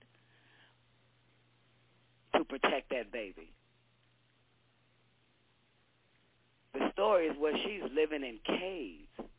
to 2.36 2.44
protect 2.44 2.90
that 2.90 3.12
baby. 3.12 3.54
The 6.74 6.92
story 6.94 7.28
is 7.28 7.38
where 7.38 7.56
she's 7.58 7.84
living 7.94 8.24
in 8.24 8.40
caves, 8.46 9.30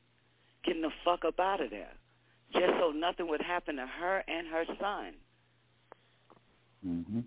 getting 0.65 0.83
the 0.83 0.91
fuck 1.05 1.25
up 1.25 1.41
out 1.41 1.61
of 1.61 1.71
there 1.71 1.93
just 2.53 2.73
so 2.79 2.91
nothing 2.91 3.29
would 3.29 3.43
happen 3.43 3.77
to 3.77 3.87
her 3.87 4.25
and 4.27 4.47
her 4.49 4.65
son. 4.81 5.13
Mm-hmm. 6.87 7.21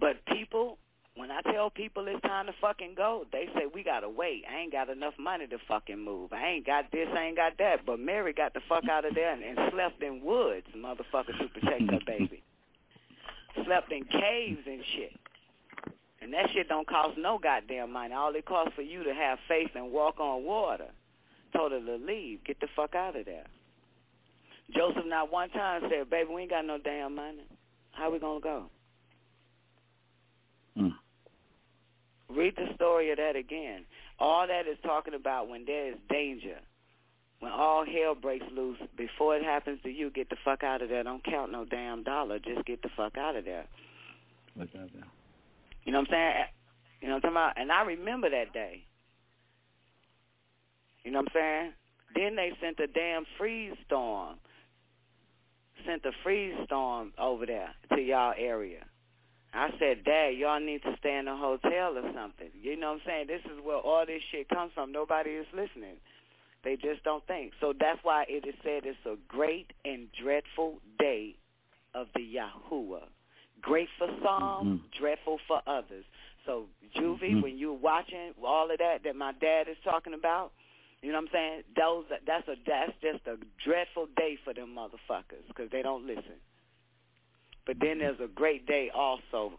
But 0.00 0.24
people, 0.26 0.78
when 1.16 1.30
I 1.30 1.40
tell 1.42 1.70
people 1.70 2.06
it's 2.08 2.20
time 2.22 2.46
to 2.46 2.52
fucking 2.60 2.94
go, 2.96 3.24
they 3.32 3.46
say 3.54 3.66
we 3.72 3.82
gotta 3.84 4.08
wait. 4.08 4.44
I 4.50 4.60
ain't 4.60 4.72
got 4.72 4.88
enough 4.88 5.14
money 5.18 5.46
to 5.46 5.58
fucking 5.68 6.02
move. 6.02 6.32
I 6.32 6.46
ain't 6.46 6.66
got 6.66 6.90
this, 6.90 7.08
I 7.12 7.26
ain't 7.26 7.36
got 7.36 7.58
that. 7.58 7.86
But 7.86 8.00
Mary 8.00 8.32
got 8.32 8.54
the 8.54 8.60
fuck 8.68 8.84
out 8.88 9.04
of 9.04 9.14
there 9.14 9.32
and, 9.32 9.42
and 9.42 9.58
slept 9.72 10.02
in 10.02 10.22
woods, 10.22 10.66
motherfucker, 10.76 11.38
to 11.38 11.48
protect 11.48 11.90
her 11.90 12.00
baby. 12.06 12.42
Slept 13.64 13.92
in 13.92 14.04
caves 14.04 14.62
and 14.66 14.82
shit. 14.96 15.12
And 16.24 16.32
that 16.32 16.48
shit 16.54 16.70
don't 16.70 16.88
cost 16.88 17.18
no 17.18 17.38
goddamn 17.38 17.92
money. 17.92 18.14
All 18.14 18.34
it 18.34 18.46
costs 18.46 18.72
for 18.74 18.80
you 18.80 19.04
to 19.04 19.12
have 19.12 19.38
faith 19.46 19.68
and 19.74 19.92
walk 19.92 20.18
on 20.18 20.42
water. 20.42 20.88
Told 21.54 21.72
her 21.72 21.80
to 21.80 21.96
leave. 21.96 22.42
Get 22.44 22.58
the 22.60 22.66
fuck 22.74 22.94
out 22.94 23.14
of 23.14 23.26
there. 23.26 23.44
Joseph 24.74 25.04
not 25.04 25.30
one 25.30 25.50
time 25.50 25.82
said, 25.90 26.08
baby, 26.08 26.30
we 26.34 26.40
ain't 26.42 26.50
got 26.50 26.64
no 26.64 26.78
damn 26.78 27.14
money. 27.14 27.44
How 27.92 28.10
we 28.10 28.18
going 28.18 28.40
to 28.40 28.42
go? 28.42 28.64
Mm. 30.78 30.94
Read 32.30 32.56
the 32.56 32.74
story 32.74 33.10
of 33.10 33.18
that 33.18 33.36
again. 33.36 33.84
All 34.18 34.46
that 34.46 34.66
is 34.66 34.78
talking 34.82 35.12
about 35.12 35.50
when 35.50 35.66
there 35.66 35.90
is 35.90 35.98
danger. 36.08 36.56
When 37.40 37.52
all 37.52 37.84
hell 37.84 38.14
breaks 38.14 38.46
loose, 38.50 38.78
before 38.96 39.36
it 39.36 39.44
happens 39.44 39.78
to 39.82 39.90
you, 39.90 40.08
get 40.08 40.30
the 40.30 40.36
fuck 40.42 40.62
out 40.62 40.80
of 40.80 40.88
there. 40.88 41.02
Don't 41.02 41.22
count 41.22 41.52
no 41.52 41.66
damn 41.66 42.02
dollar. 42.02 42.38
Just 42.38 42.64
get 42.64 42.80
the 42.80 42.88
fuck 42.96 43.18
out 43.18 43.36
of 43.36 43.44
there. 43.44 43.66
Look 44.56 44.70
out 44.74 44.88
there. 44.94 45.04
You 45.84 45.92
know 45.92 46.00
what 46.00 46.08
I'm 46.08 46.12
saying? 46.12 46.44
You 47.00 47.08
know 47.08 47.14
what 47.14 47.24
I'm 47.24 47.32
talking 47.34 47.36
about? 47.36 47.60
And 47.60 47.72
I 47.72 47.82
remember 47.82 48.30
that 48.30 48.52
day. 48.52 48.84
You 51.04 51.10
know 51.10 51.18
what 51.18 51.28
I'm 51.28 51.34
saying? 51.34 51.72
Then 52.14 52.36
they 52.36 52.52
sent 52.60 52.78
a 52.80 52.86
damn 52.86 53.24
freeze 53.36 53.74
storm. 53.86 54.36
Sent 55.86 56.04
a 56.06 56.12
freeze 56.22 56.54
storm 56.64 57.12
over 57.18 57.44
there 57.44 57.70
to 57.94 58.00
y'all 58.00 58.32
area. 58.38 58.84
I 59.52 59.70
said, 59.78 60.04
Dad, 60.04 60.30
y'all 60.36 60.58
need 60.58 60.82
to 60.82 60.96
stay 60.98 61.16
in 61.16 61.28
a 61.28 61.36
hotel 61.36 61.96
or 61.96 62.10
something. 62.14 62.50
You 62.60 62.76
know 62.76 62.92
what 62.92 62.94
I'm 62.94 63.00
saying? 63.06 63.26
This 63.28 63.42
is 63.44 63.62
where 63.62 63.76
all 63.76 64.04
this 64.04 64.22
shit 64.32 64.48
comes 64.48 64.72
from. 64.74 64.90
Nobody 64.90 65.30
is 65.30 65.46
listening. 65.54 65.96
They 66.64 66.76
just 66.76 67.04
don't 67.04 67.24
think. 67.26 67.52
So 67.60 67.72
that's 67.78 68.00
why 68.02 68.24
it 68.28 68.46
is 68.48 68.54
said 68.64 68.82
it's 68.84 68.98
a 69.06 69.16
great 69.28 69.72
and 69.84 70.08
dreadful 70.20 70.80
day 70.98 71.36
of 71.94 72.08
the 72.14 72.20
Yahuwah. 72.20 73.04
Great 73.64 73.88
for 73.98 74.08
some, 74.22 74.42
mm-hmm. 74.42 74.76
dreadful 75.00 75.38
for 75.48 75.62
others. 75.66 76.04
So, 76.44 76.66
Juvie, 76.94 77.30
Mm-hmm. 77.30 77.40
when 77.40 77.58
you're 77.58 77.72
watching 77.72 78.34
all 78.44 78.70
of 78.70 78.76
that 78.78 78.98
that 79.04 79.16
my 79.16 79.32
dad 79.40 79.68
is 79.68 79.76
talking 79.82 80.12
about, 80.12 80.52
you 81.00 81.10
know 81.12 81.18
what 81.18 81.28
I'm 81.28 81.32
saying? 81.32 81.62
Those 81.76 82.04
that's 82.26 82.46
a 82.48 82.56
that's 82.66 82.92
just 83.00 83.26
a 83.26 83.36
dreadful 83.64 84.08
day 84.16 84.38
for 84.44 84.52
them 84.52 84.76
motherfuckers 84.76 85.46
because 85.48 85.70
they 85.70 85.82
don't 85.82 86.06
listen. 86.06 86.40
But 87.66 87.76
then 87.80 87.98
there's 87.98 88.20
a 88.20 88.28
great 88.28 88.66
day 88.66 88.90
also 88.94 89.58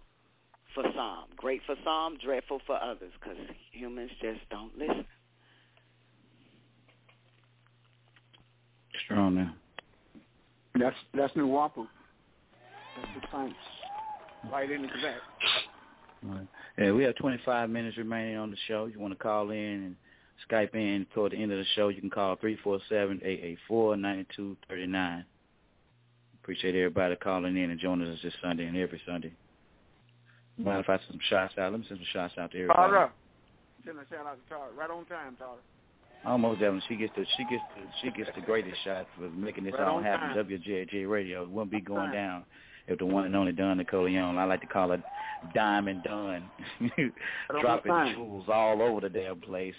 for 0.75 0.83
some. 0.95 1.25
Great 1.35 1.61
for 1.65 1.75
some, 1.83 2.17
dreadful 2.23 2.61
for 2.67 2.81
others 2.81 3.11
because 3.19 3.37
humans 3.71 4.11
just 4.21 4.41
don't 4.51 4.77
listen. 4.77 5.05
Strong 9.05 9.35
now. 9.35 9.55
That's 10.79 10.95
that's 11.13 11.33
Nuwaubu. 11.33 11.87
That's 12.95 13.09
the 13.21 13.27
Saints. 13.31 13.55
Right 14.51 14.69
in 14.71 14.81
the 14.83 14.87
back. 14.87 15.21
Right. 16.23 16.47
Yeah, 16.77 16.91
we 16.91 17.03
have 17.03 17.15
25 17.15 17.69
minutes 17.69 17.97
remaining 17.97 18.37
on 18.37 18.51
the 18.51 18.57
show. 18.67 18.85
You 18.85 18.99
want 18.99 19.13
to 19.13 19.19
call 19.19 19.49
in 19.51 19.57
and 19.57 19.95
Skype 20.49 20.75
in 20.75 21.05
toward 21.13 21.31
the 21.31 21.41
end 21.41 21.51
of 21.51 21.57
the 21.57 21.65
show, 21.75 21.87
you 21.89 22.01
can 22.01 22.09
call 22.09 22.35
347-884-9239. 22.37 25.23
Appreciate 26.41 26.75
everybody 26.75 27.15
calling 27.15 27.57
in 27.57 27.69
and 27.71 27.79
joining 27.79 28.11
us 28.11 28.19
this 28.21 28.33
Sunday 28.41 28.65
and 28.65 28.77
every 28.77 29.01
Sunday. 29.07 29.31
Mm-hmm. 30.59 30.65
Mind 30.65 30.79
if 30.81 30.89
I 30.89 30.97
send 30.97 31.07
some 31.11 31.19
shots 31.29 31.53
out? 31.57 31.71
Let 31.71 31.79
me 31.81 31.85
send 31.87 31.99
some 31.99 32.07
shots 32.13 32.33
out 32.37 32.51
to 32.51 32.57
everybody. 32.57 32.91
Tara. 32.91 33.11
Send 33.85 33.97
a 33.97 34.01
shout 34.09 34.27
out 34.27 34.37
to 34.43 34.49
Tara. 34.49 34.67
Right 34.77 34.89
on 34.89 35.05
time, 35.05 35.35
Tara. 35.37 35.51
Almost 36.25 36.59
Devin. 36.59 36.81
She 36.87 36.95
gets 36.95 37.13
the 37.15 37.25
she 37.37 37.43
gets 37.43 37.63
the 37.75 37.81
she 38.01 38.09
gets 38.11 38.29
the 38.35 38.41
greatest 38.41 38.77
shot 38.83 39.07
for 39.15 39.29
making 39.29 39.63
this 39.63 39.73
Right 39.73 39.87
all 39.87 40.01
happen. 40.01 40.35
time. 40.35 40.45
WGAG 40.45 41.07
Radio 41.09 41.43
it 41.43 41.49
wouldn't 41.49 41.71
be 41.71 41.81
going 41.81 42.11
down 42.11 42.43
if 42.87 42.99
the 42.99 43.05
one 43.05 43.25
and 43.25 43.35
only 43.35 43.51
Don 43.51 43.77
Nicoleone. 43.79 44.37
I 44.37 44.43
like 44.45 44.61
to 44.61 44.67
call 44.67 44.91
it 44.91 45.01
Diamond 45.53 46.03
Don, 46.03 46.43
on 46.81 47.11
dropping 47.61 48.13
jewels 48.15 48.45
all 48.47 48.81
over 48.81 49.01
the 49.01 49.09
damn 49.09 49.39
place. 49.41 49.75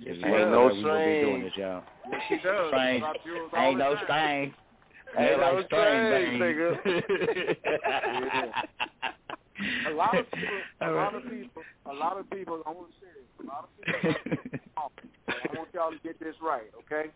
If 0.00 0.16
she 0.16 0.24
ain't 0.24 0.50
No 0.50 0.66
we 0.66 0.74
be 0.76 0.82
doing 0.82 0.84
strain. 0.84 1.42
this, 1.44 1.52
y'all. 1.56 1.82
Yes, 2.10 2.20
she 2.28 2.36
does. 2.36 2.68
Strain. 2.68 3.00
Drop 3.00 3.16
jewels 3.24 3.50
all 3.54 3.62
Ain't 3.68 3.78
no 3.78 3.94
time. 3.94 4.04
strain. 4.04 4.54
Ain't 5.18 5.40
no 5.40 5.62
strain, 5.66 6.06
strain, 6.06 6.38
baby. 6.38 7.60
A 9.88 9.92
lot 9.92 10.16
of 10.16 10.24
people, 10.30 10.48
a 10.80 10.90
lot 10.90 11.14
of 11.14 11.22
people, 11.24 11.62
a 11.84 11.92
lot 11.92 12.16
of 12.18 12.30
people. 12.30 12.62
I 12.66 12.70
want 12.70 12.88
to 12.88 12.94
say 12.96 13.10
this. 13.12 13.28
A 13.44 13.46
lot 13.46 13.68
of 13.68 13.70
people. 14.24 14.60
I 15.28 15.58
want 15.58 15.68
y'all 15.74 15.90
to 15.90 15.98
get 16.02 16.18
this 16.18 16.34
right, 16.40 16.70
okay? 16.80 17.10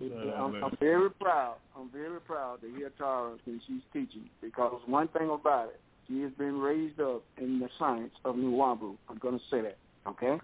I'm, 0.00 0.62
I'm 0.62 0.76
very 0.78 1.10
proud. 1.10 1.56
I'm 1.76 1.90
very 1.90 2.20
proud 2.20 2.60
to 2.60 2.68
hear 2.76 2.90
Tara 2.98 3.36
when 3.44 3.60
she's 3.66 3.82
teaching 3.92 4.28
because 4.40 4.80
one 4.86 5.08
thing 5.08 5.30
about 5.30 5.68
it, 5.68 5.80
she 6.06 6.22
has 6.22 6.32
been 6.38 6.58
raised 6.58 7.00
up 7.00 7.22
in 7.36 7.58
the 7.58 7.68
science 7.78 8.12
of 8.24 8.36
Nuwaubu. 8.36 8.96
I'm 9.08 9.18
going 9.18 9.38
to 9.38 9.44
say 9.50 9.60
that, 9.60 9.76
okay? 10.06 10.38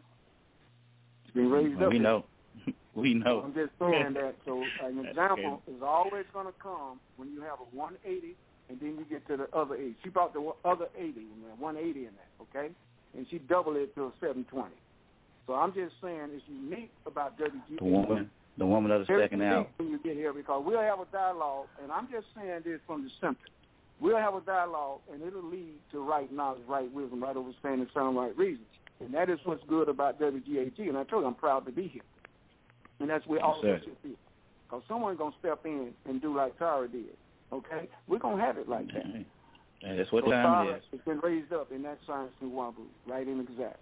She's 1.24 1.34
been 1.34 1.50
raised 1.50 1.80
up. 1.82 1.90
we 1.92 1.98
know. 1.98 2.24
We 2.94 3.12
know. 3.12 3.42
I'm 3.44 3.54
just 3.54 3.72
saying 3.80 4.12
that. 4.14 4.36
So 4.44 4.62
an 4.80 5.04
example 5.04 5.62
is 5.66 5.82
always 5.82 6.24
going 6.32 6.46
to 6.46 6.52
come 6.62 7.00
when 7.16 7.32
you 7.32 7.40
have 7.40 7.58
a 7.58 7.76
180 7.76 8.36
and 8.68 8.78
then 8.80 8.96
you 8.98 9.04
get 9.10 9.26
to 9.26 9.36
the 9.36 9.56
other 9.56 9.74
80. 9.74 9.96
She 10.04 10.10
brought 10.10 10.32
the 10.32 10.52
other 10.64 10.86
80 10.96 11.08
in 11.08 11.26
there, 11.42 11.56
180 11.58 11.98
in 11.98 12.12
that, 12.14 12.30
okay? 12.40 12.72
And 13.16 13.26
she 13.30 13.38
doubled 13.38 13.76
it 13.76 13.94
to 13.96 14.04
a 14.04 14.12
720. 14.20 14.70
So 15.48 15.54
I'm 15.54 15.74
just 15.74 15.94
saying 16.00 16.30
it's 16.32 16.44
unique 16.48 16.92
about 17.04 17.36
WGA. 17.38 17.78
The 17.78 17.84
woman, 17.84 18.30
the 18.58 18.66
woman 18.66 18.90
of 18.92 19.00
the 19.00 19.06
Very 19.06 19.24
second 19.24 19.40
unique 19.40 19.54
hour. 19.54 19.66
when 19.78 19.88
you 19.90 19.98
get 19.98 20.14
here 20.16 20.32
because 20.32 20.62
we'll 20.64 20.80
have 20.80 21.00
a 21.00 21.06
dialogue, 21.12 21.66
and 21.82 21.90
I'm 21.90 22.08
just 22.10 22.26
saying 22.36 22.62
this 22.64 22.80
from 22.86 23.04
the 23.04 23.10
center. 23.20 23.36
We'll 24.00 24.16
have 24.18 24.34
a 24.34 24.40
dialogue, 24.40 25.00
and 25.12 25.22
it'll 25.22 25.42
lead 25.44 25.74
to 25.92 26.00
right 26.02 26.30
knowledge, 26.32 26.62
right 26.68 26.90
wisdom, 26.92 27.22
right 27.22 27.36
understanding, 27.36 27.86
sound 27.94 28.16
right 28.16 28.36
reasons. 28.36 28.66
And 29.00 29.12
that 29.14 29.28
is 29.30 29.38
what's 29.44 29.62
good 29.68 29.88
about 29.88 30.20
WGAG. 30.20 30.78
And 30.88 30.96
I 30.96 31.04
told 31.04 31.22
you 31.22 31.26
I'm 31.26 31.34
proud 31.34 31.64
to 31.66 31.72
be 31.72 31.88
here. 31.88 32.02
And 33.00 33.10
that's 33.10 33.26
where 33.26 33.42
all 33.42 33.60
Yes, 33.62 33.64
of 33.64 33.78
us 33.80 33.84
should 33.84 34.02
be. 34.02 34.16
Because 34.66 34.82
someone's 34.88 35.18
going 35.18 35.32
to 35.32 35.38
step 35.38 35.60
in 35.64 35.92
and 36.08 36.22
do 36.22 36.34
like 36.36 36.58
Tara 36.58 36.88
did. 36.88 37.16
Okay? 37.52 37.88
We're 38.08 38.18
going 38.18 38.38
to 38.38 38.42
have 38.42 38.56
it 38.56 38.68
like 38.68 38.86
that. 38.92 39.04
And 39.04 39.98
that's 39.98 40.10
what 40.12 40.24
so 40.24 40.30
time 40.30 40.66
it 40.66 40.70
Tara 40.70 40.76
is. 40.78 40.84
has 40.92 41.00
been 41.00 41.18
raised 41.20 41.52
up 41.52 41.70
in 41.72 41.82
that 41.82 41.98
science 42.06 42.32
Nuwaubu, 42.42 42.86
right 43.06 43.26
in 43.26 43.40
exact. 43.40 43.80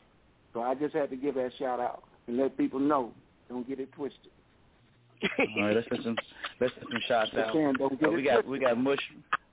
So 0.53 0.63
I 0.63 0.75
just 0.75 0.95
had 0.95 1.11
to 1.11 1.17
give 1.17 1.35
that 1.37 1.53
shout 1.59 1.79
out 1.81 2.03
and 2.27 2.37
let 2.37 2.57
people 2.57 2.81
know. 2.81 3.13
Don't 3.49 3.67
get 3.69 3.81
it 3.81 3.93
twisted. 3.93 4.32
All 5.39 5.63
right, 5.65 5.77
let's 5.77 5.89
get 5.89 6.03
some 6.03 6.17
let's 6.61 6.73
get 6.75 6.83
some 6.91 7.01
shots 7.09 7.31
out. 7.37 7.53
Saying, 7.53 7.75
don't 7.79 7.99
get 8.01 8.09
Oh, 8.09 8.13
we 8.13 8.23
got 8.23 8.47
we 8.47 8.59
got 8.59 8.79
Mush 8.79 8.99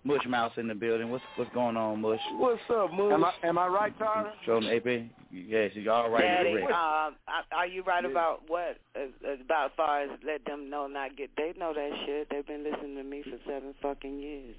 Mush 0.03 0.25
Mouse 0.27 0.53
in 0.57 0.67
the 0.67 0.75
building. 0.75 1.09
What's 1.09 1.23
what's 1.35 1.53
going 1.53 1.77
on, 1.77 2.01
Mush? 2.01 2.19
What's 2.37 2.61
up, 2.69 2.91
Mush? 2.93 3.13
Am 3.13 3.23
I, 3.25 3.33
am 3.43 3.57
I 3.57 3.67
right, 3.67 3.97
Tyler? 3.99 4.31
Show 4.45 4.59
them 4.61 4.69
AP. 4.69 5.09
Yes, 5.31 5.71
you 5.75 5.91
all 5.91 6.09
right. 6.09 6.21
Daddy, 6.21 6.53
correct. 6.53 6.71
um, 6.71 7.15
are- 7.27 7.45
are 7.55 7.67
you 7.67 7.83
right 7.83 8.03
about 8.05 8.41
what? 8.47 8.77
As, 8.95 9.09
as 9.29 9.39
about 9.41 9.67
as 9.67 9.71
far 9.77 10.01
as 10.03 10.09
let 10.25 10.43
them 10.45 10.69
know 10.69 10.87
not 10.87 11.15
get? 11.17 11.29
They 11.37 11.53
know 11.57 11.73
that 11.73 11.91
shit. 12.05 12.27
They've 12.31 12.47
been 12.47 12.63
listening 12.63 12.95
to 12.95 13.03
me 13.03 13.23
for 13.23 13.37
seven 13.45 13.73
fucking 13.81 14.19
years. 14.19 14.55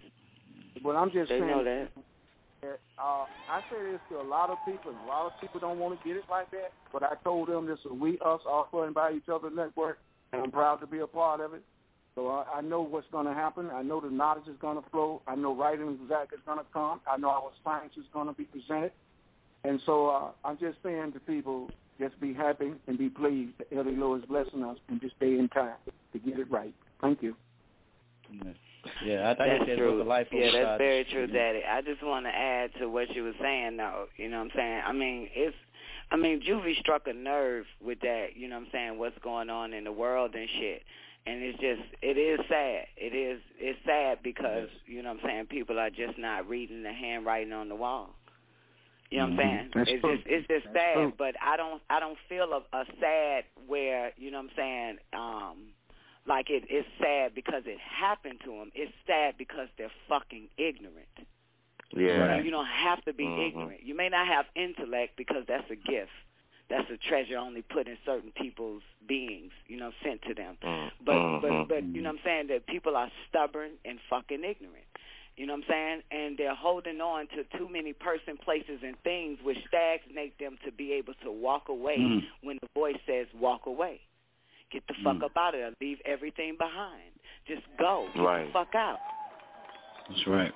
But 0.82 0.90
I'm 0.96 1.10
just 1.10 1.28
They 1.28 1.40
saying. 1.40 1.50
know 1.50 1.64
that. 1.64 1.88
that, 2.62 2.78
Uh, 2.98 3.24
I 3.50 3.60
say 3.70 3.90
this 3.90 4.00
to 4.10 4.20
a 4.20 4.22
lot 4.28 4.50
of 4.50 4.58
people, 4.64 4.90
and 4.92 5.00
a 5.04 5.08
lot 5.08 5.26
of 5.26 5.32
people 5.40 5.58
don't 5.58 5.78
want 5.78 5.98
to 6.00 6.06
get 6.06 6.16
it 6.16 6.24
like 6.30 6.50
that. 6.52 6.70
But 6.92 7.02
I 7.02 7.14
told 7.24 7.48
them 7.48 7.66
this 7.66 7.78
is 7.80 7.86
a 7.90 7.94
we 7.94 8.12
us 8.20 8.40
all 8.46 8.68
fun 8.70 8.92
by 8.92 9.12
each 9.12 9.28
other 9.32 9.50
network, 9.50 9.98
and 10.32 10.42
I'm 10.42 10.50
proud 10.50 10.76
to 10.76 10.86
be 10.86 10.98
a 10.98 11.06
part 11.06 11.40
of 11.40 11.54
it. 11.54 11.62
So 12.14 12.28
I, 12.28 12.44
I 12.56 12.60
know 12.60 12.82
what's 12.82 13.06
going 13.12 13.26
to 13.26 13.34
happen. 13.34 13.70
I 13.72 13.82
know 13.82 14.00
the 14.00 14.10
knowledge 14.10 14.48
is 14.48 14.56
going 14.60 14.82
to 14.82 14.88
flow. 14.90 15.22
I 15.26 15.34
know 15.36 15.54
writing 15.54 15.98
exactly 16.02 16.38
is 16.38 16.44
going 16.44 16.58
to 16.58 16.64
come. 16.72 17.00
I 17.10 17.16
know 17.16 17.30
our 17.30 17.50
science 17.64 17.92
is 17.96 18.04
going 18.12 18.26
to 18.26 18.32
be 18.32 18.44
presented. 18.44 18.92
And 19.64 19.80
so 19.86 20.08
uh, 20.08 20.30
I'm 20.44 20.58
just 20.58 20.78
saying 20.82 21.12
to 21.12 21.20
people, 21.20 21.70
just 22.00 22.18
be 22.20 22.32
happy 22.32 22.72
and 22.86 22.98
be 22.98 23.08
pleased 23.10 23.52
that 23.58 23.76
Ellie 23.76 23.94
Lord 23.94 24.22
is 24.22 24.26
blessing 24.26 24.64
us 24.64 24.78
and 24.88 25.00
just 25.00 25.16
stay 25.16 25.38
in 25.38 25.48
time 25.50 25.74
to 26.12 26.18
get 26.18 26.38
it 26.38 26.50
right. 26.50 26.74
Thank 27.00 27.22
you. 27.22 27.36
Yeah, 29.04 29.30
I 29.30 29.34
think 29.34 29.38
That's 29.38 29.64
that's 29.66 29.78
true. 29.78 29.98
what 29.98 30.04
the 30.04 30.08
life 30.08 30.26
yeah, 30.32 30.46
of 30.46 30.52
that's 30.52 30.64
God 30.64 30.78
very 30.78 31.00
is. 31.02 31.06
true, 31.12 31.26
Daddy. 31.26 31.60
I 31.68 31.82
just 31.82 32.02
want 32.02 32.24
to 32.24 32.30
add 32.30 32.70
to 32.80 32.88
what 32.88 33.14
you 33.14 33.24
were 33.24 33.34
saying, 33.40 33.76
though. 33.76 34.06
You 34.16 34.28
know 34.30 34.38
what 34.38 34.44
I'm 34.44 34.50
saying? 34.56 34.82
I 34.86 34.92
mean, 34.92 35.28
it's, 35.34 35.56
I 36.12 36.16
mean, 36.16 36.40
Juvie 36.40 36.76
struck 36.78 37.06
a 37.06 37.12
nerve 37.12 37.66
with 37.80 38.00
that. 38.00 38.28
You 38.36 38.48
know 38.48 38.56
what 38.56 38.66
I'm 38.66 38.72
saying? 38.72 38.98
What's 38.98 39.18
going 39.22 39.48
on 39.50 39.72
in 39.72 39.84
the 39.84 39.92
world 39.92 40.34
and 40.34 40.48
shit. 40.58 40.82
And 41.26 41.42
it's 41.42 41.58
just, 41.60 41.82
it 42.02 42.16
is 42.16 42.40
sad. 42.48 42.86
It 42.96 43.14
is, 43.14 43.40
it's 43.58 43.78
sad 43.84 44.18
because 44.22 44.68
you 44.86 45.02
know 45.02 45.10
what 45.12 45.22
I'm 45.22 45.28
saying. 45.28 45.46
People 45.46 45.78
are 45.78 45.90
just 45.90 46.18
not 46.18 46.48
reading 46.48 46.82
the 46.82 46.92
handwriting 46.92 47.52
on 47.52 47.68
the 47.68 47.74
wall. 47.76 48.14
You 49.10 49.18
know 49.18 49.24
what 49.26 49.32
I'm 49.32 49.38
Mhm. 49.38 49.42
saying? 49.42 49.70
That's 49.74 49.90
it's 49.90 50.00
true. 50.02 50.16
just, 50.16 50.26
it's 50.26 50.48
just 50.48 50.64
That's 50.72 50.76
sad. 50.76 50.94
true. 50.94 51.12
But 51.18 51.34
I 51.42 51.56
don't, 51.56 51.82
I 51.90 52.00
don't 52.00 52.18
feel 52.28 52.52
a, 52.52 52.76
a 52.76 52.84
sad 53.00 53.44
where 53.66 54.12
you 54.16 54.30
know 54.30 54.38
what 54.38 54.50
I'm 54.50 54.56
saying. 54.56 54.98
Um, 55.12 55.56
like 56.26 56.48
it, 56.48 56.64
it's 56.70 56.88
sad 57.00 57.34
because 57.34 57.62
it 57.66 57.78
happened 57.80 58.40
to 58.44 58.50
them. 58.52 58.70
It's 58.74 58.92
sad 59.06 59.34
because 59.36 59.68
they're 59.76 59.92
fucking 60.08 60.48
ignorant. 60.56 61.08
Yeah. 61.92 62.40
You 62.40 62.50
don't 62.50 62.66
have 62.66 63.04
to 63.04 63.12
be 63.12 63.24
Mhm. 63.24 63.48
ignorant. 63.48 63.82
You 63.82 63.94
may 63.94 64.08
not 64.08 64.26
have 64.26 64.46
intellect 64.54 65.16
because 65.16 65.44
that's 65.46 65.68
a 65.70 65.76
gift. 65.76 66.12
That's 66.68 66.88
a 66.88 66.96
treasure 66.96 67.36
only 67.36 67.62
put 67.62 67.88
in 67.88 67.98
certain 68.04 68.30
people's 68.32 68.82
beings, 69.06 69.52
you 69.66 69.76
know, 69.76 69.92
sent 70.04 70.22
to 70.22 70.34
them. 70.34 70.56
But 70.60 71.16
Mhm. 71.16 71.40
but 71.42 71.68
but 71.68 71.82
you 71.84 72.00
know 72.00 72.10
what 72.10 72.18
I'm 72.20 72.24
saying 72.24 72.46
that 72.48 72.66
people 72.66 72.96
are 72.96 73.10
stubborn 73.28 73.72
and 73.84 74.00
fucking 74.02 74.44
ignorant. 74.44 74.86
You 75.36 75.46
know 75.46 75.54
what 75.54 75.64
I'm 75.64 75.68
saying? 75.68 76.02
And 76.10 76.36
they're 76.36 76.54
holding 76.54 77.00
on 77.00 77.26
to 77.28 77.44
too 77.56 77.68
many 77.68 77.92
person, 77.92 78.36
places, 78.36 78.82
and 78.82 78.96
things 79.02 79.40
which 79.42 79.58
stagnate 79.66 80.38
them 80.38 80.58
to 80.64 80.70
be 80.70 80.92
able 80.92 81.14
to 81.14 81.30
walk 81.32 81.68
away 81.70 81.98
Mm. 81.98 82.26
when 82.42 82.58
the 82.60 82.68
voice 82.74 83.00
says 83.06 83.26
walk 83.34 83.66
away. 83.66 84.00
Get 84.70 84.86
the 84.86 84.94
fuck 85.02 85.16
Mm. 85.16 85.24
up 85.24 85.36
out 85.36 85.54
of 85.54 85.60
there. 85.60 85.72
Leave 85.80 86.00
everything 86.04 86.56
behind. 86.56 87.10
Just 87.46 87.62
go. 87.78 88.08
Get 88.14 88.22
Right. 88.22 88.46
the 88.46 88.52
fuck 88.52 88.74
out. 88.74 89.00
That's 90.08 90.26
right. 90.26 90.52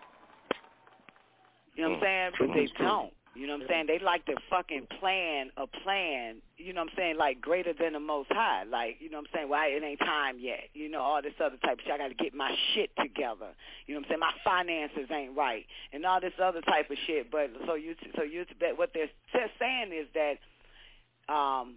You 1.74 1.84
know 1.84 1.90
what 1.90 1.96
I'm 1.96 2.02
saying? 2.02 2.32
But 2.38 2.54
they 2.54 2.84
don't. 2.84 3.12
You 3.34 3.48
know 3.48 3.54
what 3.54 3.62
I'm 3.62 3.68
saying? 3.68 3.86
They 3.88 3.98
like 3.98 4.24
to 4.26 4.36
fucking 4.48 4.86
plan 5.00 5.50
a 5.56 5.66
plan, 5.66 6.36
you 6.56 6.72
know 6.72 6.82
what 6.82 6.90
I'm 6.90 6.96
saying, 6.96 7.16
like 7.18 7.40
greater 7.40 7.72
than 7.72 7.94
the 7.94 8.00
most 8.00 8.30
high. 8.30 8.62
Like, 8.62 8.98
you 9.00 9.10
know 9.10 9.18
what 9.18 9.26
I'm 9.26 9.34
saying, 9.34 9.48
well, 9.48 9.64
it 9.66 9.82
ain't 9.82 9.98
time 9.98 10.36
yet. 10.38 10.70
You 10.72 10.88
know, 10.88 11.00
all 11.00 11.20
this 11.20 11.34
other 11.42 11.56
type 11.56 11.78
of 11.78 11.84
shit. 11.84 11.92
I 11.92 11.98
got 11.98 12.08
to 12.08 12.14
get 12.14 12.32
my 12.32 12.54
shit 12.72 12.90
together. 12.96 13.50
You 13.86 13.94
know 13.94 14.00
what 14.00 14.06
I'm 14.06 14.10
saying? 14.10 14.20
My 14.20 14.32
finances 14.44 15.10
ain't 15.10 15.36
right. 15.36 15.66
And 15.92 16.06
all 16.06 16.20
this 16.20 16.32
other 16.40 16.60
type 16.60 16.90
of 16.90 16.96
shit. 17.08 17.32
But 17.32 17.50
so 17.66 17.74
you 17.74 17.96
so 18.14 18.22
you 18.22 18.46
that 18.60 18.78
what 18.78 18.90
they're 18.94 19.10
sa- 19.32 19.50
saying 19.58 19.90
is 19.92 20.06
that 20.14 20.38
um 21.32 21.74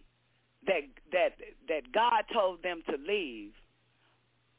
that 0.68 0.82
that 1.12 1.34
that 1.70 1.92
God 1.92 2.24
told 2.32 2.62
them 2.62 2.84
to 2.88 2.98
leave, 2.98 3.54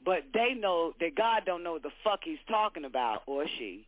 but 0.05 0.25
they 0.35 0.55
know 0.59 0.95
that 0.99 1.15
God 1.15 1.45
don't 1.47 1.63
know 1.63 1.75
what 1.75 1.85
the 1.85 1.95
fuck 2.03 2.21
he's 2.25 2.43
talking 2.49 2.85
about 2.85 3.23
or 3.27 3.45
she. 3.59 3.87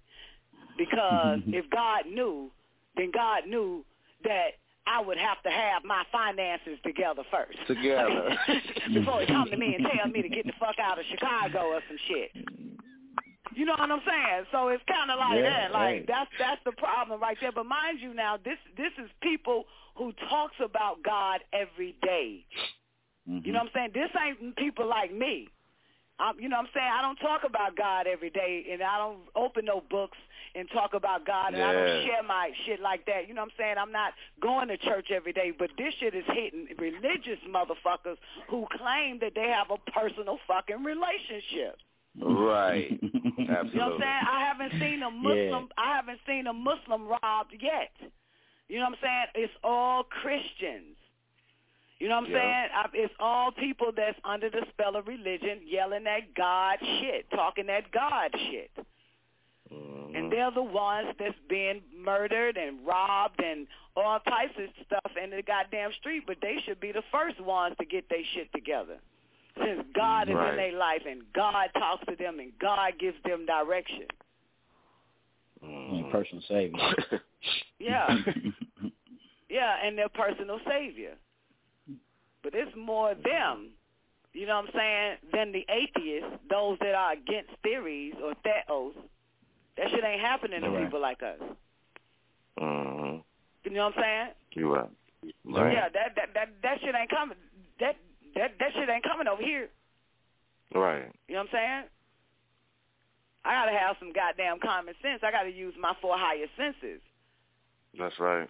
Because 0.81 1.41
if 1.49 1.69
God 1.69 2.07
knew, 2.09 2.51
then 2.97 3.11
God 3.13 3.47
knew 3.47 3.85
that 4.25 4.57
I 4.87 5.01
would 5.01 5.19
have 5.19 5.43
to 5.43 5.51
have 5.51 5.85
my 5.85 6.05
finances 6.11 6.79
together 6.83 7.23
first. 7.31 7.59
Together. 7.67 8.37
Before 8.95 9.21
he 9.21 9.27
come 9.27 9.49
to 9.51 9.57
me 9.57 9.77
and 9.77 9.87
tell 9.87 10.09
me 10.09 10.23
to 10.23 10.29
get 10.29 10.47
the 10.47 10.57
fuck 10.59 10.77
out 10.81 10.99
of 10.99 11.05
Chicago 11.11 11.77
or 11.77 11.81
some 11.87 11.99
shit. 12.09 12.31
You 13.55 13.67
know 13.67 13.75
what 13.77 13.91
I'm 13.91 14.01
saying? 14.07 14.45
So 14.53 14.69
it's 14.69 14.83
kind 14.89 15.11
of 15.11 15.19
like 15.19 15.37
Yeah, 15.37 15.69
that. 15.69 15.73
Like 15.73 15.83
right. 15.83 16.05
that's 16.07 16.31
that's 16.39 16.61
the 16.65 16.73
problem 16.73 17.21
right 17.21 17.37
there. 17.41 17.53
But 17.53 17.67
mind 17.67 17.99
you, 18.01 18.15
now 18.15 18.39
this 18.43 18.59
this 18.77 18.93
is 19.03 19.11
people 19.23 19.65
who 19.97 20.13
talks 20.29 20.57
about 20.65 21.03
God 21.03 21.41
every 21.53 21.95
day. 22.03 22.45
You 23.27 23.35
know 23.35 23.41
mm-hmm. 23.41 23.53
what 23.53 23.63
I'm 23.63 23.71
saying? 23.75 23.91
This 23.93 24.11
ain't 24.17 24.57
people 24.57 24.89
like 24.89 25.13
me. 25.13 25.49
Um, 26.21 26.37
you 26.39 26.49
know 26.49 26.57
what 26.57 26.67
I'm 26.67 26.73
saying? 26.75 26.93
I 26.93 27.01
don't 27.01 27.17
talk 27.17 27.43
about 27.45 27.77
God 27.77 28.07
every 28.07 28.31
day, 28.31 28.67
and 28.71 28.83
I 28.83 28.99
don't 28.99 29.21
open 29.35 29.65
no 29.65 29.83
books 29.89 30.19
and 30.55 30.69
talk 30.71 30.95
about 30.95 31.25
God, 31.27 31.55
and 31.55 31.63
I 31.63 31.73
don't 31.73 32.05
share 32.05 32.23
my 32.27 32.51
shit 32.67 32.81
like 32.81 33.07
that. 33.07 33.29
You 33.29 33.35
know 33.35 33.43
what 33.43 33.53
I'm 33.53 33.59
saying? 33.59 33.75
I'm 33.79 33.93
not 33.93 34.13
going 34.43 34.69
to 34.69 34.77
church 34.77 35.11
every 35.15 35.33
day, 35.33 35.53
but 35.57 35.71
this 35.79 35.95
shit 35.99 36.15
is 36.15 36.25
hitting 36.27 36.67
religious 36.79 37.39
motherfuckers 37.49 38.17
who 38.49 38.67
claim 38.77 39.19
that 39.21 39.33
they 39.35 39.49
have 39.49 39.71
a 39.71 39.79
personal 39.91 40.39
fucking 40.47 40.85
relationship. 40.85 41.79
Right. 42.21 42.99
Absolutely. 43.39 43.71
You 43.73 43.79
know 43.79 43.91
what 43.91 43.95
I'm 43.95 44.01
saying? 44.01 44.25
I 44.29 44.41
haven't 44.45 44.73
seen 44.81 45.03
a 45.03 45.11
Muslim. 45.11 45.69
Yeah. 45.71 45.79
I 45.85 45.97
haven't 45.97 46.21
seen 46.27 46.47
a 46.47 46.53
Muslim 46.53 47.07
robbed 47.07 47.55
yet. 47.61 47.95
You 48.69 48.79
know 48.79 48.85
what 48.85 48.99
I'm 48.99 48.99
saying? 49.03 49.47
It's 49.47 49.53
all 49.65 50.05
Christians. 50.05 50.97
You 52.01 52.09
know 52.09 52.17
what 52.17 52.25
I'm 52.29 52.33
Yeah. 52.33 52.41
saying? 52.41 52.69
I, 52.75 52.87
it's 52.95 53.15
all 53.21 53.53
people 53.53 53.93
that's 53.95 54.19
under 54.25 54.49
the 54.51 54.65
spell 54.71 54.97
of 54.97 55.07
religion, 55.07 55.61
yelling 55.65 56.05
that 56.05 56.35
God 56.35 56.79
shit, 56.81 57.31
talking 57.31 57.67
that 57.67 57.91
God 57.93 58.31
shit. 58.51 58.71
Mm-hmm. 59.73 60.17
And 60.17 60.33
they're 60.33 60.51
the 60.51 60.63
ones 60.63 61.15
that's 61.19 61.39
being 61.49 61.83
murdered 61.97 62.57
and 62.57 62.85
robbed 62.85 63.41
and 63.41 63.69
all 63.95 64.19
types 64.21 64.55
of 64.59 64.69
stuff 64.85 65.13
in 65.23 65.31
the 65.31 65.43
goddamn 65.43 65.93
street, 66.01 66.25
but 66.27 66.39
they 66.43 66.57
should 66.65 66.81
be 66.81 66.91
the 66.91 67.03
first 67.13 67.39
ones 67.41 67.77
to 67.79 67.85
get 67.85 68.09
their 68.09 68.25
shit 68.35 68.51
together. 68.53 68.99
Since 69.63 69.85
God 69.95 70.29
is 70.29 70.35
Right. 70.35 70.51
in 70.51 70.57
their 70.57 70.73
life 70.73 71.03
and 71.07 71.23
God 71.35 71.69
talks 71.75 72.05
to 72.07 72.17
them 72.17 72.41
and 72.41 72.59
God 72.59 72.99
gives 72.99 73.23
them 73.25 73.45
direction. 73.47 74.07
Mm-hmm. 75.65 76.11
Personal 76.11 76.43
savior. 76.49 77.21
Yeah. 77.79 78.15
yeah, 79.49 79.77
and 79.83 79.97
their 79.97 80.11
personal 80.11 80.61
savior. 80.69 81.15
But 82.43 82.55
it's 82.55 82.75
more 82.77 83.15
them, 83.15 83.71
you 84.33 84.47
know 84.47 84.57
what 84.57 84.67
I'm 84.67 84.73
saying, 84.75 85.17
than 85.33 85.53
the 85.53 85.65
atheists, 85.69 86.39
those 86.49 86.79
that 86.81 86.95
are 86.95 87.13
against 87.13 87.51
theories 87.63 88.15
or 88.23 88.35
theos. 88.43 88.95
That 89.77 89.91
shit 89.91 90.05
ain't 90.05 90.21
happening 90.21 90.63
to 90.63 90.71
Right. 90.71 90.85
people 90.85 91.01
like 91.01 91.23
us. 91.23 91.41
hmm 92.59 93.19
You 93.65 93.71
know 93.71 93.85
what 93.87 93.97
I'm 93.99 94.03
saying? 94.03 94.29
You 94.53 94.75
right. 94.75 94.91
Right. 95.45 95.73
Yeah, 95.73 95.89
that 95.91 96.17
that 96.17 96.35
that 96.35 96.49
that 96.63 96.81
shit 96.81 96.95
ain't 96.95 97.11
coming. 97.11 97.37
That 97.79 97.97
that 98.35 98.59
that 98.59 98.73
shit 98.73 98.89
ain't 98.89 99.05
coming 99.05 99.29
over 99.29 99.43
here. 99.43 99.69
Right. 100.75 101.11
You 101.29 101.35
know 101.35 101.41
what 101.41 101.49
I'm 101.49 101.53
saying? 101.53 101.85
I 103.45 103.53
gotta 103.55 103.77
have 103.79 103.97
some 103.99 104.13
goddamn 104.13 104.61
common 104.61 104.95
sense. 105.03 105.21
I 105.23 105.31
gotta 105.31 105.51
use 105.51 105.75
my 105.79 105.95
four 106.01 106.17
higher 106.17 106.47
senses. 106.57 107.01
That's 107.99 108.19
right. 108.19 108.49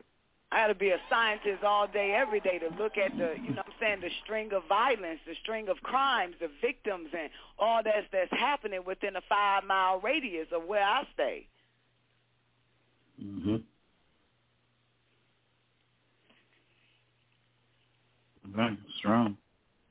I 0.52 0.62
gotta 0.62 0.74
be 0.74 0.90
a 0.90 0.98
scientist 1.08 1.62
all 1.62 1.86
day, 1.86 2.12
every 2.12 2.40
day 2.40 2.58
to 2.58 2.70
look 2.76 2.98
at 2.98 3.16
the, 3.16 3.34
you 3.40 3.50
know 3.50 3.62
what 3.62 3.66
I'm 3.66 3.72
saying, 3.80 4.00
the 4.00 4.10
string 4.24 4.52
of 4.52 4.64
violence, 4.68 5.20
the 5.24 5.34
string 5.42 5.68
of 5.68 5.76
crimes, 5.82 6.34
the 6.40 6.48
victims, 6.60 7.08
and 7.16 7.30
all 7.58 7.82
that's 7.84 8.06
that's 8.12 8.32
happening 8.32 8.80
within 8.84 9.14
a 9.14 9.20
five 9.28 9.62
mile 9.64 10.00
radius 10.00 10.48
of 10.52 10.64
where 10.66 10.82
I 10.82 11.04
stay. 11.14 11.46
Mm-hmm. 13.22 13.56
Right. 18.52 18.78
Strong. 18.98 19.36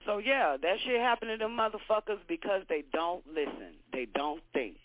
So 0.05 0.17
yeah, 0.17 0.57
that 0.61 0.77
shit 0.83 0.99
happening 0.99 1.37
to 1.39 1.45
them 1.45 1.55
motherfuckers 1.55 2.19
because 2.27 2.63
they 2.67 2.83
don't 2.91 3.23
listen. 3.27 3.75
They 3.93 4.07
don't 4.13 4.41
think. 4.53 4.75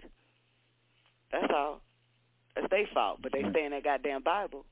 That's 1.32 1.52
all. 1.52 1.80
That's 2.54 2.68
their 2.70 2.86
fault. 2.94 3.18
But 3.22 3.32
they 3.32 3.42
stay 3.50 3.64
in 3.64 3.72
that 3.72 3.82
goddamn 3.82 4.22
Bible. 4.22 4.64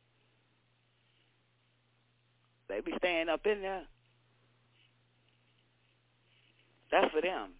They 2.73 2.81
be 2.81 2.97
staying 2.97 3.29
up 3.29 3.45
in 3.45 3.61
there. 3.61 3.83
That's 6.91 7.13
for 7.13 7.21
them. 7.21 7.51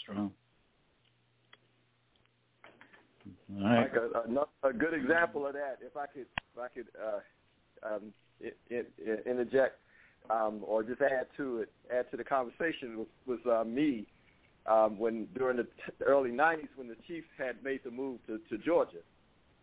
Strong. 0.00 0.32
All 3.54 3.62
right. 3.62 3.80
Like 3.80 3.92
a, 3.94 4.66
a, 4.66 4.70
a 4.70 4.72
good 4.72 4.94
example 4.94 5.46
of 5.46 5.52
that, 5.52 5.78
if 5.82 5.94
I 5.94 6.06
could, 6.06 6.22
if 6.22 6.58
I 6.58 6.68
could 6.68 6.86
uh, 6.98 7.94
um, 7.94 8.14
it, 8.40 8.56
it, 8.70 8.90
it 8.98 9.26
interject 9.26 9.78
um, 10.30 10.62
or 10.66 10.82
just 10.82 11.02
add 11.02 11.26
to 11.36 11.58
it, 11.58 11.72
add 11.94 12.10
to 12.12 12.16
the 12.16 12.24
conversation 12.24 12.96
was, 12.96 13.06
was 13.26 13.38
uh, 13.46 13.64
me 13.64 14.06
um, 14.64 14.98
when 14.98 15.26
during 15.36 15.58
the 15.58 15.64
t- 15.64 16.04
early 16.06 16.30
'90s 16.30 16.68
when 16.76 16.88
the 16.88 16.96
Chiefs 17.06 17.28
had 17.36 17.62
made 17.62 17.80
the 17.84 17.90
move 17.90 18.20
to, 18.26 18.38
to 18.48 18.62
Georgia, 18.64 18.98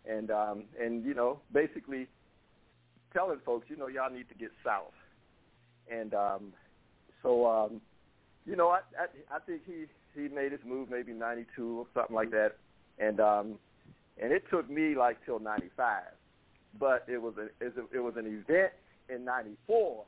and 0.06 0.32
um, 0.32 0.64
and 0.80 1.06
you 1.06 1.14
know 1.14 1.40
basically 1.54 2.08
telling 3.14 3.40
folks, 3.46 3.68
you 3.70 3.78
know, 3.78 3.88
y'all 3.88 4.12
need 4.12 4.30
to 4.30 4.36
get 4.36 4.52
south, 4.64 4.94
and 5.92 6.14
um, 6.14 6.54
so 7.24 7.48
um, 7.48 7.82
you 8.46 8.56
know 8.56 8.70
I, 8.70 8.80
I 9.00 9.36
I 9.36 9.40
think 9.40 9.62
he 9.66 9.86
he 10.14 10.28
made 10.28 10.52
his 10.52 10.62
move 10.66 10.90
maybe 10.90 11.14
'92 11.14 11.80
or 11.80 11.86
something 11.94 12.16
like 12.16 12.32
that, 12.32 12.58
and 13.00 13.20
um, 13.20 13.56
and 14.22 14.32
it 14.32 14.44
took 14.50 14.70
me 14.70 14.96
like 14.96 15.18
till 15.26 15.40
'95, 15.40 16.04
but 16.80 17.06
it 17.08 17.22
was 17.22 17.34
a 17.38 17.48
it 17.66 18.00
was 18.00 18.14
an 18.18 18.26
event 18.26 18.74
in 19.10 19.26
'94 19.26 20.04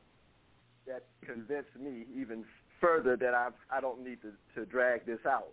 that 0.87 1.03
convinced 1.25 1.75
me 1.79 2.05
even 2.15 2.43
further 2.81 3.15
that 3.17 3.33
I 3.33 3.49
I 3.71 3.81
don't 3.81 4.03
need 4.03 4.19
to 4.21 4.31
to 4.59 4.65
drag 4.65 5.05
this 5.05 5.19
out. 5.27 5.49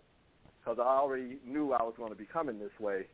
Because 0.59 0.79
I 0.81 0.97
already 0.97 1.37
knew 1.45 1.71
I 1.71 1.81
was 1.81 1.93
going 1.95 2.09
to 2.09 2.17
be 2.17 2.25
coming 2.25 2.59
this 2.59 2.77
way. 2.77 3.05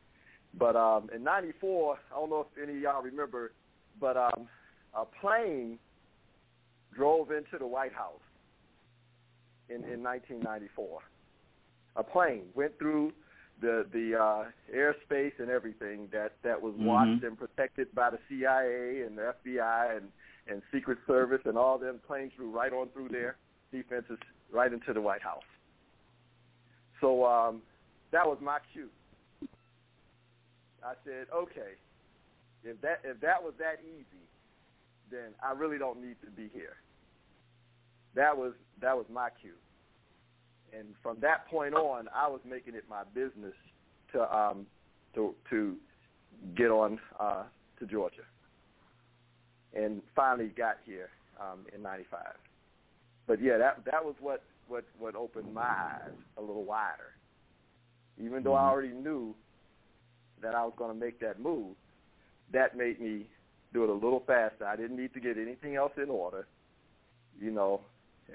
But 0.57 0.75
um, 0.75 1.09
in 1.13 1.23
'94, 1.23 1.97
I 2.11 2.15
don't 2.15 2.29
know 2.29 2.41
if 2.51 2.61
any 2.61 2.77
of 2.77 2.81
y'all 2.81 3.01
remember, 3.01 3.51
but 3.99 4.17
um, 4.17 4.47
a 4.95 5.05
plane 5.05 5.79
drove 6.95 7.31
into 7.31 7.57
the 7.57 7.65
White 7.65 7.93
House 7.93 8.21
in, 9.69 9.77
in 9.83 10.03
1994. 10.03 10.99
A 11.95 12.03
plane 12.03 12.43
went 12.55 12.77
through 12.77 13.13
the 13.61 13.85
the 13.91 14.15
uh, 14.19 14.45
airspace 14.75 15.33
and 15.39 15.49
everything 15.49 16.07
that 16.11 16.33
that 16.43 16.61
was 16.61 16.73
Mhm. 16.75 16.85
watched 16.85 17.23
and 17.23 17.37
protected 17.37 17.93
by 17.95 18.09
the 18.09 18.19
CIA 18.29 19.01
and 19.01 19.17
the 19.17 19.33
FBI 19.43 19.97
and 19.97 20.11
and 20.47 20.61
Secret 20.71 20.97
Service 21.07 21.41
and 21.45 21.57
all 21.57 21.77
them 21.77 21.99
planes 22.05 22.33
flew 22.35 22.49
right 22.49 22.73
on 22.73 22.89
through 22.89 23.09
there, 23.09 23.37
defenses 23.71 24.19
right 24.51 24.73
into 24.73 24.91
the 24.91 24.99
White 25.01 25.21
House. 25.21 25.43
So 26.99 27.25
um, 27.25 27.61
that 28.11 28.25
was 28.27 28.37
my 28.41 28.59
cue. 28.73 28.89
I 30.85 30.93
said, 31.05 31.27
okay, 31.33 31.77
if 32.63 32.79
that 32.81 33.01
if 33.03 33.19
that 33.21 33.41
was 33.41 33.53
that 33.59 33.79
easy, 33.83 34.23
then 35.11 35.31
I 35.41 35.53
really 35.53 35.77
don't 35.77 36.01
need 36.01 36.15
to 36.23 36.31
be 36.31 36.49
here. 36.53 36.77
That 38.15 38.37
was 38.37 38.53
that 38.81 38.95
was 38.95 39.05
my 39.11 39.29
cue. 39.41 39.53
And 40.77 40.87
from 41.03 41.17
that 41.21 41.47
point 41.47 41.75
on, 41.75 42.07
I 42.13 42.27
was 42.27 42.41
making 42.49 42.75
it 42.75 42.83
my 42.89 43.03
business 43.13 43.53
to 44.13 44.35
um 44.35 44.65
to 45.15 45.35
to 45.49 45.75
get 46.55 46.69
on 46.69 46.99
uh, 47.19 47.43
to 47.79 47.85
Georgia, 47.85 48.23
and 49.73 50.01
finally 50.15 50.47
got 50.47 50.77
here 50.85 51.09
um, 51.39 51.59
in 51.73 51.81
'95. 51.81 52.19
But 53.27 53.41
yeah, 53.41 53.57
that 53.57 53.85
that 53.85 54.03
was 54.03 54.15
what 54.19 54.43
what 54.67 54.85
what 54.97 55.15
opened 55.15 55.53
my 55.53 55.61
eyes 55.61 56.11
a 56.37 56.41
little 56.41 56.63
wider. 56.63 57.13
Even 58.23 58.43
though 58.43 58.53
I 58.53 58.69
already 58.69 58.93
knew 58.93 59.33
that 60.43 60.53
I 60.53 60.63
was 60.63 60.73
going 60.77 60.93
to 60.93 60.99
make 60.99 61.19
that 61.21 61.39
move, 61.39 61.75
that 62.51 62.77
made 62.77 63.01
me 63.01 63.27
do 63.73 63.83
it 63.83 63.89
a 63.89 63.93
little 63.93 64.23
faster. 64.27 64.65
I 64.65 64.75
didn't 64.75 64.97
need 64.97 65.13
to 65.15 65.19
get 65.19 65.37
anything 65.37 65.75
else 65.75 65.93
in 66.01 66.09
order, 66.09 66.45
you 67.41 67.49
know, 67.49 67.81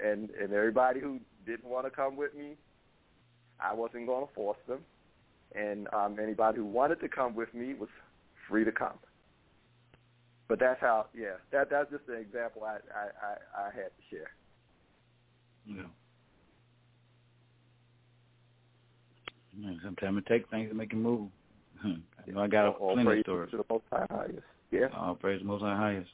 and 0.03 0.29
and 0.31 0.51
everybody 0.51 0.99
who 0.99 1.19
didn't 1.45 1.69
want 1.69 1.85
to 1.85 1.91
come 1.91 2.17
with 2.17 2.35
me, 2.35 2.55
I 3.59 3.73
wasn't 3.73 4.05
going 4.05 4.27
to 4.27 4.33
force 4.33 4.57
them, 4.67 4.79
and 5.55 5.87
um, 5.93 6.17
anybody 6.21 6.57
who 6.57 6.65
wanted 6.65 6.99
to 6.99 7.07
come 7.07 7.35
with 7.35 7.53
me 7.53 7.73
was 7.73 7.89
free 8.49 8.65
to 8.65 8.71
come. 8.71 8.99
But 10.47 10.59
that's 10.59 10.81
how, 10.81 11.05
yeah, 11.15 11.35
that 11.51 11.69
that's 11.69 11.89
just 11.91 12.03
an 12.09 12.17
example 12.19 12.63
I 12.63 12.77
I 12.93 13.05
I, 13.27 13.61
I 13.61 13.65
had 13.67 13.91
to 13.95 14.03
share. 14.09 14.31
Yeah. 15.65 15.83
Sometimes 19.83 20.17
it 20.19 20.25
takes 20.25 20.49
things 20.49 20.69
to 20.69 20.75
make 20.75 20.93
a 20.93 20.95
move. 20.95 21.29
I 21.83 22.31
know 22.31 22.41
I 22.41 22.47
got 22.47 22.65
a 22.67 22.69
All 22.69 22.93
plenty 22.93 23.19
of 23.19 23.23
stories. 23.23 23.51
to 23.51 23.57
the 23.57 23.65
Most 23.69 23.83
High 23.91 24.05
highest. 24.09 24.39
Yeah. 24.71 24.87
All 24.95 25.15
praise 25.15 25.39
the 25.39 25.45
Most 25.47 25.61
High 25.61 25.75
highest. 25.75 26.09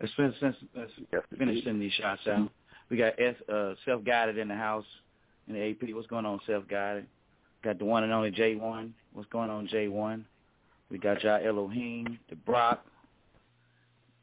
Let's 0.00 0.12
finish, 0.14 0.34
let's, 0.40 0.56
let's 0.74 0.92
finish 1.38 1.64
sending 1.64 1.80
these 1.80 1.92
shots 1.92 2.22
out. 2.26 2.50
We 2.90 2.96
got 2.96 3.12
S, 3.20 3.34
uh, 3.52 3.74
self-guided 3.84 4.38
in 4.38 4.48
the 4.48 4.54
house 4.54 4.86
in 5.46 5.54
the 5.54 5.70
AP. 5.70 5.94
What's 5.94 6.06
going 6.06 6.26
on, 6.26 6.40
self-guided? 6.46 7.06
Got 7.62 7.78
the 7.78 7.84
one 7.84 8.04
and 8.04 8.12
only 8.12 8.30
J1. 8.30 8.90
What's 9.12 9.28
going 9.30 9.50
on, 9.50 9.68
J1? 9.68 10.24
We 10.90 10.98
got 10.98 11.22
y'all 11.22 11.40
Elohim, 11.44 12.18
the 12.30 12.36
Brock, 12.36 12.84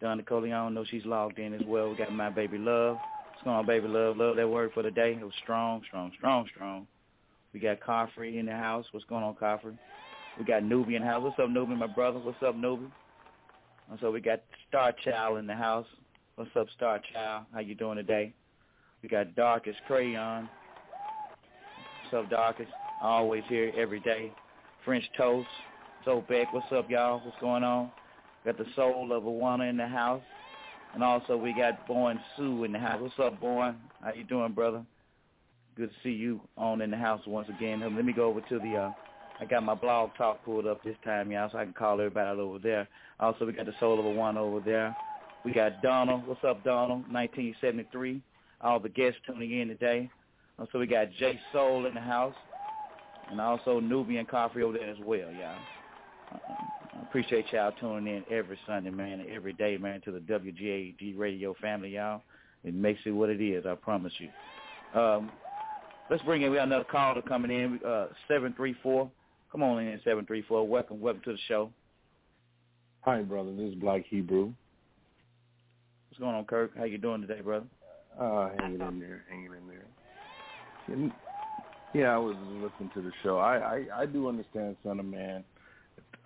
Donna 0.01 0.23
Coleon. 0.23 0.73
Know 0.73 0.83
she's 0.89 1.05
logged 1.05 1.39
in 1.39 1.53
as 1.53 1.61
well. 1.65 1.89
We 1.89 1.95
got 1.95 2.11
my 2.11 2.29
baby 2.29 2.57
Love. 2.57 2.97
What's 3.31 3.43
going 3.43 3.55
on, 3.57 3.65
baby 3.65 3.87
Love? 3.87 4.17
Love 4.17 4.35
that 4.35 4.49
word 4.49 4.71
for 4.73 4.83
the 4.83 4.91
day. 4.91 5.17
It 5.19 5.23
was 5.23 5.33
strong, 5.43 5.81
strong, 5.87 6.11
strong, 6.17 6.47
strong. 6.53 6.87
We 7.53 7.59
got 7.59 7.79
Carfrey 7.79 8.37
in 8.39 8.47
the 8.47 8.51
house. 8.53 8.85
What's 8.91 9.05
going 9.05 9.23
on, 9.23 9.35
Carfrey? 9.35 9.77
We 10.37 10.45
got 10.45 10.63
Nubian 10.63 11.01
house. 11.01 11.23
What's 11.23 11.39
up, 11.39 11.49
Nubian, 11.49 11.79
my 11.79 11.87
brother? 11.87 12.19
What's 12.19 12.41
up, 12.43 12.55
Nubian? 12.55 12.91
And 13.89 13.97
so 13.99 14.11
we 14.11 14.21
got 14.21 14.41
Star 14.69 14.93
Child 15.03 15.39
in 15.39 15.47
the 15.47 15.55
house. 15.55 15.87
What's 16.35 16.51
up, 16.55 16.67
Star 16.75 17.01
Child? 17.11 17.45
How 17.51 17.59
you 17.59 17.73
doing 17.73 17.95
today? 17.95 18.33
We 19.01 19.09
got 19.09 19.35
Darkest 19.35 19.79
Crayon. 19.87 20.47
What's 22.03 22.25
up, 22.25 22.29
Darkest? 22.29 22.69
Always 23.01 23.43
here 23.49 23.71
every 23.75 23.99
day. 23.99 24.31
French 24.85 25.05
Toast. 25.17 25.47
So 26.05 26.23
Beck, 26.29 26.53
what's 26.53 26.71
up, 26.71 26.87
y'all? 26.87 27.19
What's 27.25 27.37
going 27.41 27.63
on? 27.63 27.89
Got 28.45 28.59
the 28.59 28.65
soul 28.75 29.11
of 29.13 29.23
Awana 29.23 29.67
in 29.67 29.77
the 29.77 29.87
house. 29.87 30.21
And 30.93 31.03
also 31.03 31.35
we 31.35 31.51
got 31.53 31.87
Bowen 31.87 32.19
Sue 32.35 32.63
in 32.63 32.71
the 32.71 32.79
house. 32.79 33.01
What's 33.01 33.19
up, 33.19 33.41
Bowen? 33.41 33.75
How 34.03 34.13
you 34.13 34.23
doing, 34.23 34.53
brother? 34.53 34.85
Good 35.75 35.89
to 35.89 35.95
see 36.03 36.15
you 36.15 36.41
on 36.57 36.81
in 36.81 36.91
the 36.91 36.97
house 36.97 37.21
once 37.25 37.49
again. 37.49 37.79
Let 37.79 38.05
me 38.05 38.13
go 38.13 38.25
over 38.25 38.41
to 38.41 38.59
the 38.59 38.77
uh 38.77 38.91
I 39.39 39.45
got 39.45 39.63
my 39.63 39.75
blog 39.75 40.11
talk 40.17 40.43
pulled 40.43 40.65
up 40.65 40.83
this 40.83 40.95
time, 41.05 41.31
y'all, 41.31 41.49
so 41.51 41.59
I 41.59 41.63
can 41.63 41.73
call 41.73 41.99
everybody 41.99 42.39
over 42.39 42.57
there. 42.57 42.87
Also, 43.19 43.45
we 43.45 43.53
got 43.53 43.67
the 43.67 43.73
Soul 43.79 43.99
of 43.99 44.05
a 44.05 44.09
One 44.09 44.37
over 44.37 44.59
there. 44.59 44.95
We 45.45 45.53
got 45.53 45.81
Donald. 45.83 46.27
What's 46.27 46.43
up, 46.43 46.63
Donald? 46.63 47.01
1973. 47.11 48.21
All 48.61 48.79
the 48.79 48.89
guests 48.89 49.19
tuning 49.27 49.59
in 49.59 49.67
today. 49.67 50.09
Also, 50.57 50.79
we 50.79 50.87
got 50.87 51.11
Jay 51.19 51.39
Soul 51.53 51.85
in 51.85 51.93
the 51.93 52.01
house. 52.01 52.33
And 53.29 53.39
also 53.39 53.79
Nubian 53.79 54.25
Coffee 54.25 54.63
over 54.63 54.77
there 54.77 54.89
as 54.89 54.97
well, 55.03 55.31
y'all. 55.31 55.59
I 56.31 57.01
appreciate 57.03 57.45
y'all 57.51 57.73
tuning 57.79 58.15
in 58.15 58.23
every 58.35 58.57
Sunday, 58.65 58.89
man, 58.89 59.25
every 59.29 59.53
day, 59.53 59.77
man, 59.77 60.01
to 60.01 60.11
the 60.11 60.19
WGAG 60.19 61.17
radio 61.17 61.53
family, 61.61 61.89
y'all. 61.89 62.21
It 62.63 62.73
makes 62.73 63.01
it 63.05 63.11
what 63.11 63.29
it 63.29 63.41
is, 63.41 63.65
I 63.65 63.75
promise 63.75 64.13
you. 64.17 64.99
Um, 64.99 65.31
let's 66.09 66.23
bring 66.23 66.41
in, 66.41 66.51
we 66.51 66.57
got 66.57 66.67
another 66.67 66.85
caller 66.85 67.21
coming 67.21 67.51
in, 67.51 67.79
uh, 67.85 68.07
734. 68.27 69.11
Come 69.51 69.63
on 69.63 69.79
in, 69.79 69.97
734. 69.99 70.67
Welcome, 70.67 70.99
welcome 70.99 71.21
to 71.23 71.31
the 71.31 71.37
show. 71.47 71.71
Hi, 73.01 73.21
brother. 73.21 73.55
This 73.55 73.69
is 73.69 73.75
Black 73.75 74.03
Hebrew. 74.09 74.51
What's 76.09 76.19
going 76.19 76.35
on, 76.35 76.43
Kirk? 76.43 76.71
How 76.77 76.83
you 76.83 76.97
doing 76.97 77.21
today, 77.21 77.39
brother? 77.39 77.65
Uh, 78.19 78.49
hanging 78.59 78.81
in 78.81 78.99
there, 78.99 79.23
hanging 79.29 79.51
in 79.53 81.07
there. 81.07 81.11
Yeah, 81.93 82.13
I 82.13 82.17
was 82.17 82.35
listening 82.61 82.91
to 82.93 83.01
the 83.01 83.11
show. 83.23 83.37
I, 83.37 83.57
I, 83.57 84.01
I 84.01 84.05
do 84.05 84.27
understand 84.27 84.75
Son 84.83 84.99
of 84.99 85.05
Man 85.05 85.45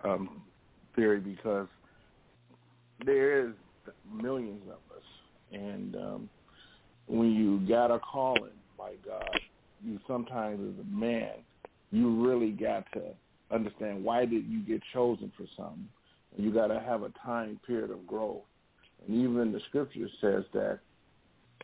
um, 0.02 0.42
theory 0.96 1.20
because 1.20 1.68
there 3.06 3.46
is 3.46 3.52
millions 4.12 4.62
of 4.64 4.96
us, 4.96 5.04
and 5.52 5.94
um, 5.94 6.30
when 7.06 7.30
you 7.30 7.60
got 7.68 7.92
a 7.92 8.00
calling 8.00 8.50
by 8.76 8.94
God, 9.06 9.38
you 9.84 10.00
sometimes 10.08 10.60
as 10.60 10.84
a 10.84 10.88
man, 10.88 11.34
you 11.92 12.26
really 12.26 12.50
got 12.50 12.84
to 12.94 13.02
understand 13.52 14.02
why 14.02 14.24
did 14.24 14.46
you 14.46 14.60
get 14.62 14.80
chosen 14.92 15.30
for 15.36 15.44
something. 15.56 15.88
You 16.36 16.52
got 16.52 16.68
to 16.68 16.80
have 16.80 17.02
a 17.02 17.12
time 17.24 17.60
period 17.66 17.90
of 17.90 18.06
growth. 18.06 18.42
And 19.06 19.22
even 19.22 19.52
the 19.52 19.60
scripture 19.68 20.08
says 20.20 20.44
that 20.54 20.78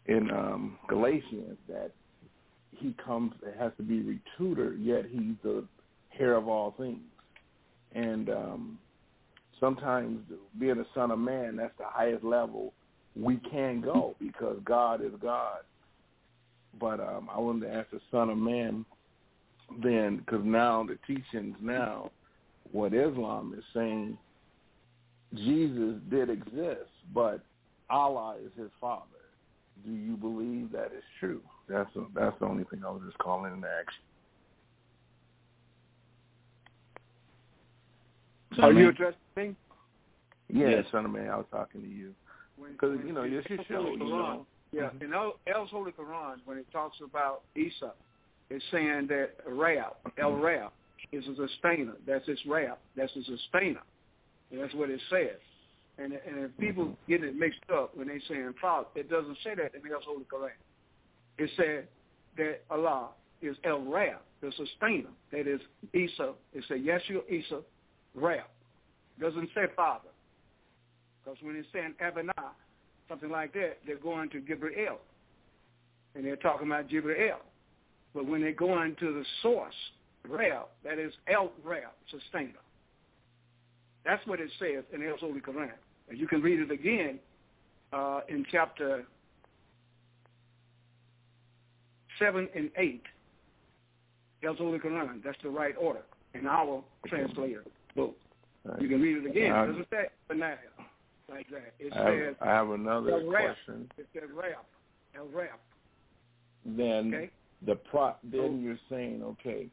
in 0.06 0.30
um, 0.30 0.78
Galatians 0.88 1.56
that 1.68 1.92
he 2.72 2.94
comes, 3.04 3.32
it 3.42 3.56
has 3.58 3.72
to 3.78 3.82
be 3.82 4.00
retutored, 4.00 4.78
yet 4.80 5.06
he's 5.10 5.34
the 5.42 5.64
heir 6.18 6.36
of 6.36 6.48
all 6.48 6.74
things. 6.76 7.00
And 7.94 8.28
um, 8.28 8.78
sometimes 9.58 10.20
being 10.60 10.78
a 10.78 10.86
son 10.94 11.10
of 11.10 11.18
man, 11.18 11.56
that's 11.56 11.76
the 11.78 11.86
highest 11.86 12.24
level 12.24 12.74
we 13.16 13.40
can 13.50 13.80
go 13.80 14.14
because 14.20 14.58
God 14.64 15.00
is 15.00 15.12
God. 15.22 15.60
But 16.78 17.00
um, 17.00 17.28
I 17.34 17.38
wanted 17.38 17.66
to 17.66 17.74
ask 17.74 17.90
the 17.90 18.00
son 18.10 18.28
of 18.28 18.36
man 18.36 18.84
then, 19.82 20.18
because 20.18 20.44
now 20.44 20.84
the 20.84 20.98
teachings 21.06 21.56
now, 21.60 22.10
what 22.72 22.94
Islam 22.94 23.54
is 23.56 23.64
saying, 23.74 24.16
Jesus 25.34 25.96
did 26.10 26.30
exist, 26.30 26.90
but 27.14 27.40
Allah 27.90 28.36
is 28.44 28.50
his 28.56 28.70
father. 28.80 29.04
Do 29.84 29.92
you 29.92 30.16
believe 30.16 30.72
that 30.72 30.86
is 30.86 31.04
true? 31.20 31.40
That's 31.68 31.88
a, 31.96 32.06
that's 32.14 32.38
the 32.40 32.46
only 32.46 32.64
thing 32.64 32.82
I 32.84 32.90
was 32.90 33.02
just 33.06 33.18
calling 33.18 33.52
in 33.52 33.64
action. 33.64 34.02
ask 38.52 38.62
Are 38.62 38.72
you 38.72 38.88
addressing 38.88 39.18
me? 39.36 39.54
Yeah, 40.48 40.70
Yes. 40.70 40.84
son 40.90 41.04
of 41.04 41.12
man, 41.12 41.28
I 41.28 41.36
was 41.36 41.46
talking 41.50 41.82
to 41.82 41.86
you 41.88 42.14
because 42.72 42.98
you 43.06 43.12
know 43.12 43.22
it's 43.22 43.48
your 43.48 43.58
El's 43.58 43.66
show. 43.68 43.86
You 43.92 43.98
Quran, 43.98 44.08
know. 44.08 44.46
Yeah, 44.72 44.90
in 45.00 45.12
El, 45.14 45.38
El's 45.46 45.70
Holy 45.70 45.92
Quran, 45.92 46.36
when 46.44 46.58
it 46.58 46.66
talks 46.72 46.98
about 47.04 47.42
Isa, 47.54 47.92
it's 48.50 48.64
saying 48.70 49.08
that 49.08 49.30
Rab, 49.46 49.94
El 50.18 50.32
Rab, 50.36 50.72
is 51.12 51.24
a 51.26 51.34
sustainer. 51.48 51.94
That's 52.06 52.26
his 52.26 52.38
Rab. 52.46 52.78
That's 52.96 53.12
a 53.16 53.22
sustainer. 53.24 53.82
And 54.50 54.60
that's 54.60 54.74
what 54.74 54.90
it 54.90 55.00
says. 55.10 55.38
And, 55.98 56.12
and 56.12 56.44
if 56.44 56.56
people 56.58 56.96
get 57.08 57.24
it 57.24 57.36
mixed 57.36 57.60
up 57.72 57.96
when 57.96 58.08
they 58.08 58.20
saying 58.28 58.54
father, 58.60 58.88
it 58.94 59.10
doesn't 59.10 59.36
say 59.44 59.54
that 59.56 59.74
in 59.74 59.92
El's 59.92 60.04
Holy 60.06 60.24
Quran. 60.24 60.50
It 61.38 61.50
said 61.56 61.88
that 62.36 62.60
Allah 62.70 63.08
is 63.42 63.56
El 63.64 63.82
Rab, 63.82 64.18
the 64.40 64.52
sustainer. 64.56 65.10
That 65.32 65.46
is 65.46 65.60
Isa. 65.92 66.32
It 66.54 66.64
said 66.68 66.78
Yeshua 66.78 67.28
Isa 67.28 67.60
Rab. 68.14 68.44
doesn't 69.20 69.48
say 69.54 69.62
father. 69.76 70.08
Because 71.22 71.38
when 71.42 71.56
it's 71.56 71.68
saying 71.72 71.94
Abinah, 72.02 72.50
something 73.08 73.30
like 73.30 73.52
that, 73.54 73.78
they're 73.86 73.96
going 73.96 74.30
to 74.30 74.40
Gibreel. 74.40 74.96
And 76.14 76.24
they're 76.24 76.36
talking 76.36 76.66
about 76.66 76.88
Gibreel. 76.88 77.38
But 78.18 78.26
when 78.26 78.42
they 78.42 78.50
go 78.50 78.74
to 78.74 79.12
the 79.12 79.24
source, 79.42 79.76
Rab, 80.28 80.66
that 80.82 80.98
is 80.98 81.12
El 81.32 81.52
Rab, 81.64 81.92
sustainer. 82.10 82.58
That's 84.04 84.26
what 84.26 84.40
it 84.40 84.50
says 84.58 84.82
in 84.92 85.06
El 85.06 85.16
Holy 85.18 85.40
Quran. 85.40 85.70
And 86.08 86.18
you 86.18 86.26
can 86.26 86.42
read 86.42 86.58
it 86.58 86.72
again 86.72 87.20
uh, 87.92 88.22
in 88.28 88.44
chapter 88.50 89.04
7 92.18 92.48
and 92.56 92.72
8. 92.76 93.02
El 94.42 94.54
Holy 94.56 94.80
Quran. 94.80 95.22
That's 95.24 95.38
the 95.44 95.50
right 95.50 95.76
order 95.80 96.02
in 96.34 96.48
our 96.48 96.82
translator 97.06 97.62
book. 97.94 98.16
You 98.80 98.88
can 98.88 99.00
read 99.00 99.24
it 99.24 99.30
again. 99.30 99.52
Doesn't 99.52 99.86
say 99.90 100.06
Abinah 100.28 100.56
like 101.30 101.48
that. 101.50 101.72
It 101.78 101.92
I 101.92 101.98
have, 101.98 102.14
says 102.14 102.34
I 102.40 102.46
have 102.46 102.70
another 102.70 103.22
question. 103.22 103.88
It 103.96 104.08
says 104.12 104.28
Rab. 104.34 104.64
El 105.16 105.28
Rab. 105.28 105.60
Then 106.66 107.14
Okay. 107.14 107.30
The 107.66 107.74
pro. 107.74 108.14
Then 108.24 108.40
oh. 108.40 108.58
you're 108.60 108.78
saying 108.90 109.22
okay, 109.22 109.68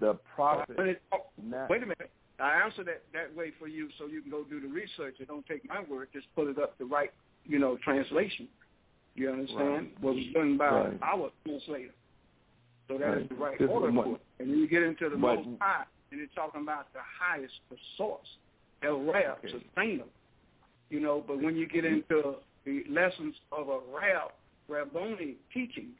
the 0.00 0.14
prophet. 0.34 1.00
Oh, 1.12 1.18
not- 1.42 1.70
wait 1.70 1.82
a 1.82 1.86
minute. 1.86 2.10
I 2.40 2.60
answered 2.64 2.86
that 2.86 3.02
that 3.12 3.36
way 3.36 3.52
for 3.58 3.68
you 3.68 3.88
so 3.98 4.06
you 4.06 4.20
can 4.20 4.30
go 4.30 4.42
do 4.42 4.60
the 4.60 4.66
research 4.66 5.16
and 5.18 5.28
don't 5.28 5.46
take 5.46 5.68
my 5.68 5.82
word. 5.88 6.08
Just 6.12 6.26
put 6.34 6.48
it 6.48 6.58
up 6.58 6.76
the 6.78 6.84
right, 6.84 7.10
you 7.44 7.58
know, 7.58 7.78
translation. 7.84 8.48
You 9.14 9.30
understand? 9.30 9.68
Right. 9.68 10.00
What 10.00 10.14
was 10.14 10.24
done 10.32 10.56
by 10.56 10.68
Right. 10.68 10.98
our 11.02 11.30
translator. 11.44 11.94
So 12.88 12.98
that 12.98 13.10
is 13.10 13.20
Right. 13.20 13.28
the 13.28 13.34
right 13.36 13.58
This 13.58 13.70
order 13.70 13.92
for 13.92 14.14
it. 14.16 14.20
And 14.38 14.50
then 14.50 14.58
you 14.58 14.66
get 14.66 14.82
into 14.82 15.08
the 15.08 15.16
but- 15.16 15.44
most 15.44 15.60
high, 15.60 15.84
and 16.10 16.20
it's 16.20 16.34
talking 16.34 16.62
about 16.62 16.92
the 16.92 17.00
highest, 17.00 17.54
the 17.68 17.76
source, 17.96 18.38
El 18.82 19.00
Rab, 19.02 19.38
Okay. 19.38 19.50
sustainer. 19.50 20.06
You 20.90 21.00
know, 21.00 21.20
but 21.20 21.38
when 21.38 21.56
you 21.56 21.66
get 21.66 21.84
mm-hmm. 21.84 21.96
into 21.96 22.38
the 22.64 22.84
lessons 22.88 23.38
of 23.52 23.68
a 23.68 23.78
Rab, 23.78 24.32
Rabboni 24.68 25.36
teaching, 25.52 25.94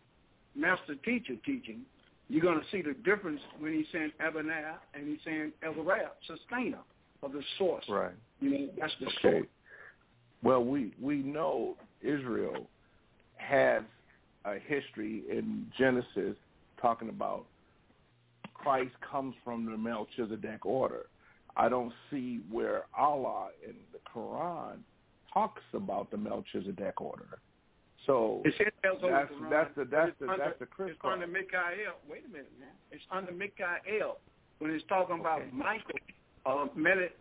master 0.54 0.94
teacher 0.96 1.34
teaching, 1.44 1.82
you're 2.28 2.42
going 2.42 2.58
to 2.58 2.66
see 2.70 2.82
the 2.82 2.94
difference 3.04 3.40
when 3.58 3.72
he's 3.72 3.86
saying 3.92 4.12
Abinah 4.20 4.74
and 4.94 5.06
he's 5.06 5.18
saying 5.24 5.52
Elrab, 5.64 6.10
sustainer 6.26 6.78
of 7.22 7.32
the 7.32 7.42
source. 7.58 7.84
Right. 7.88 8.14
You 8.40 8.50
know, 8.50 8.68
that's 8.80 8.92
the 9.00 9.06
Okay. 9.06 9.20
source. 9.22 9.46
Well, 10.42 10.64
we 10.64 10.92
we 11.00 11.16
know 11.16 11.76
Israel 12.00 12.68
has 13.36 13.82
a 14.44 14.58
history 14.58 15.22
in 15.30 15.70
Genesis 15.78 16.36
talking 16.80 17.08
about 17.08 17.46
Christ 18.54 18.92
comes 19.08 19.34
from 19.44 19.66
the 19.66 19.76
Melchizedek 19.76 20.66
order. 20.66 21.06
I 21.56 21.68
don't 21.68 21.92
see 22.10 22.40
where 22.50 22.84
Allah 22.98 23.48
in 23.66 23.74
the 23.92 23.98
Quran 24.12 24.78
talks 25.32 25.62
about 25.74 26.10
the 26.10 26.16
Melchizedek 26.16 27.00
order. 27.00 27.38
So 28.06 28.42
It 28.44 28.54
says 28.58 28.72
that's 28.82 29.00
that's 29.50 29.74
the 29.76 29.84
that's 29.84 30.10
the 30.18 30.28
under- 30.28 30.44
that's 30.44 30.58
the 30.58 30.66
Chris 30.66 30.90
It's 30.90 31.00
under 31.04 31.26
Mikael. 31.26 31.94
Wait 32.08 32.24
a 32.26 32.28
minute, 32.28 32.52
man. 32.58 32.70
It's 32.90 33.04
under 33.10 33.32
Mikael 33.32 34.18
when 34.58 34.70
it's 34.70 34.84
talking 34.88 35.20
about 35.20 35.42
Michael, 35.52 35.98
uh, 36.46 36.66
Melech 36.74 37.12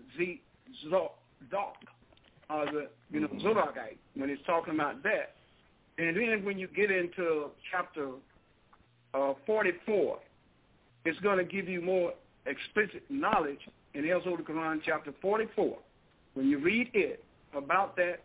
Zodok, 0.85 1.73
uh, 2.49 2.65
the 2.71 2.89
you 3.09 3.19
know 3.19 3.27
Mhm. 3.27 3.41
Zodokite. 3.41 3.97
When 4.15 4.29
it's 4.29 4.41
talking 4.43 4.73
about 4.73 5.03
that, 5.03 5.35
and 5.97 6.15
then 6.15 6.43
when 6.43 6.57
you 6.57 6.67
get 6.67 6.91
into 6.91 7.51
chapter 7.69 8.11
uh, 9.13 9.33
44, 9.45 10.19
it's 11.03 11.19
going 11.19 11.37
to 11.37 11.43
give 11.43 11.67
you 11.67 11.81
more 11.81 12.13
explicit 12.45 13.03
knowledge 13.09 13.67
in 13.93 14.09
El 14.09 14.21
Holy 14.21 14.43
Quran 14.43 14.81
chapter 14.83 15.11
44. 15.13 15.77
When 16.33 16.47
you 16.47 16.59
read 16.59 16.89
it 16.93 17.23
about 17.53 17.97
that 17.97 18.21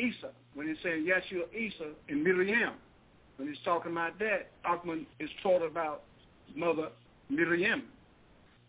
Isa, 0.00 0.30
when 0.54 0.68
it 0.68 0.78
says 0.82 1.00
Yeshua 1.00 1.52
Isa 1.54 1.90
and 2.08 2.24
Miriam, 2.24 2.74
when 3.36 3.48
it's 3.48 3.58
talking 3.64 3.92
about 3.92 4.18
that, 4.18 4.50
Achman 4.66 5.06
is 5.18 5.30
taught 5.42 5.62
about 5.62 6.02
mother 6.56 6.88
Miriam. 7.28 7.84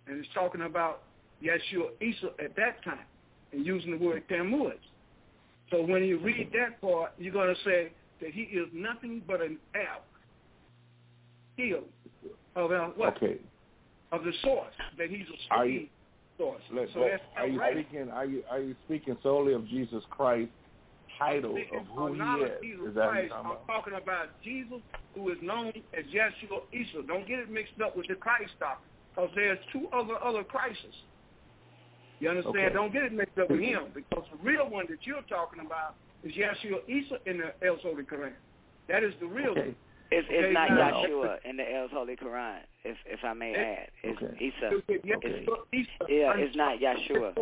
And 0.07 0.19
it's 0.19 0.27
talking 0.33 0.61
about 0.61 1.03
Yeshua 1.43 1.89
Isa 2.01 2.31
at 2.43 2.55
that 2.55 2.83
time 2.83 3.05
and 3.53 3.65
using 3.65 3.91
the 3.97 4.05
word 4.05 4.23
Tammuz. 4.29 4.73
So 5.69 5.81
when 5.85 6.03
you 6.03 6.19
read 6.19 6.51
that 6.53 6.81
part, 6.81 7.13
you're 7.17 7.33
going 7.33 7.53
to 7.55 7.61
say 7.63 7.91
that 8.21 8.31
he 8.31 8.41
is 8.41 8.67
nothing 8.73 9.21
but 9.27 9.41
an 9.41 9.57
Ab, 9.75 10.01
heel 11.57 11.83
of 12.55 12.71
our, 12.71 12.89
what? 12.89 13.15
Okay. 13.17 13.37
Of 14.11 14.23
the 14.25 14.33
source, 14.43 14.73
that 14.97 15.09
he's 15.09 15.25
a 15.29 15.53
Are 15.53 15.65
you- 15.65 15.87
source. 16.37 16.61
So 16.93 17.07
are 17.37 17.47
you 17.47 17.59
right. 17.59 17.73
speaking 17.87 18.09
are 18.09 18.25
you 18.25 18.43
are 18.49 18.59
you 18.59 18.75
speaking 18.85 19.15
solely 19.21 19.53
of 19.53 19.67
Jesus 19.67 20.03
Christ 20.09 20.49
title 21.21 21.53
of 21.53 21.85
who 21.93 22.13
he 22.13 22.19
is? 22.19 22.51
Jesus 22.61 22.87
Is 22.89 22.95
that 22.95 23.05
what 23.05 23.15
you're 23.21 23.29
Christ. 23.29 23.29
talking 23.29 23.37
I'm 23.37 23.45
about? 23.45 23.67
talking 23.67 23.93
about 24.01 24.27
Jesus, 24.43 24.81
who 25.13 25.29
is 25.29 25.37
known 25.41 25.69
as 25.93 26.05
Yeshua 26.09 26.65
Isa. 26.73 27.05
Don't 27.07 27.27
get 27.27 27.39
it 27.39 27.49
mixed 27.51 27.77
up 27.83 27.95
with 27.95 28.07
the 28.07 28.15
Christ 28.15 28.51
doctrine, 28.59 28.89
because 29.13 29.29
there's 29.35 29.59
two 29.71 29.87
other 29.93 30.17
other 30.23 30.43
Christs. 30.43 30.97
You 32.19 32.29
understand? 32.29 32.57
Okay. 32.57 32.73
Don't 32.73 32.93
get 32.93 33.03
it 33.03 33.13
mixed 33.13 33.37
up 33.37 33.49
with 33.49 33.61
him, 33.61 33.85
because 33.93 34.25
the 34.31 34.37
real 34.43 34.69
one 34.69 34.85
that 34.89 34.99
you're 35.05 35.21
talking 35.29 35.61
about 35.65 35.95
is 36.23 36.33
Yeshua 36.33 36.81
Isa 36.87 37.17
in 37.25 37.37
the 37.37 37.53
El 37.65 37.77
Holy 37.77 38.03
Quran. 38.03 38.33
That 38.89 39.03
is 39.03 39.13
the 39.19 39.25
real 39.27 39.51
Okay. 39.51 39.61
one. 39.61 39.75
It's, 40.13 40.27
it's 40.29 40.43
Okay, 40.43 40.51
not 40.53 40.69
now- 40.69 40.91
Yeshua 41.05 41.37
in 41.45 41.55
the 41.55 41.63
El's 41.73 41.91
Holy 41.93 42.17
Quran, 42.17 42.59
if 42.83 42.97
if 43.05 43.23
I 43.23 43.31
may 43.33 43.55
add. 43.55 43.87
It's 44.03 44.21
Okay. 44.21 44.45
Isa. 44.45 44.81
Yeshua 45.07 45.57
Isa. 45.71 45.89
Yeah, 46.09 46.33
it's 46.35 46.55
not 46.55 46.79
Yeshua. 46.79 47.33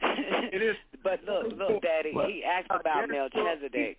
It 0.00 0.62
is. 0.62 0.76
But 1.02 1.20
look, 1.24 1.56
look, 1.56 1.82
Daddy, 1.82 2.10
he 2.26 2.42
asked 2.42 2.66
about 2.68 3.08
Melchizedek. 3.08 3.98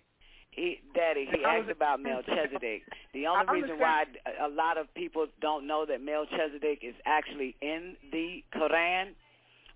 He, 0.50 0.78
Daddy, 0.94 1.26
he 1.32 1.42
asked 1.42 1.70
about 1.70 2.02
Melchizedek. 2.02 2.82
The 3.14 3.26
only 3.28 3.62
reason 3.62 3.78
why 3.78 4.04
a 4.38 4.48
lot 4.48 4.76
of 4.76 4.92
people 4.92 5.26
don't 5.40 5.66
know 5.66 5.86
that 5.86 6.02
Melchizedek 6.02 6.80
is 6.82 6.94
actually 7.06 7.56
in 7.62 7.96
the 8.12 8.44
Quran, 8.54 9.14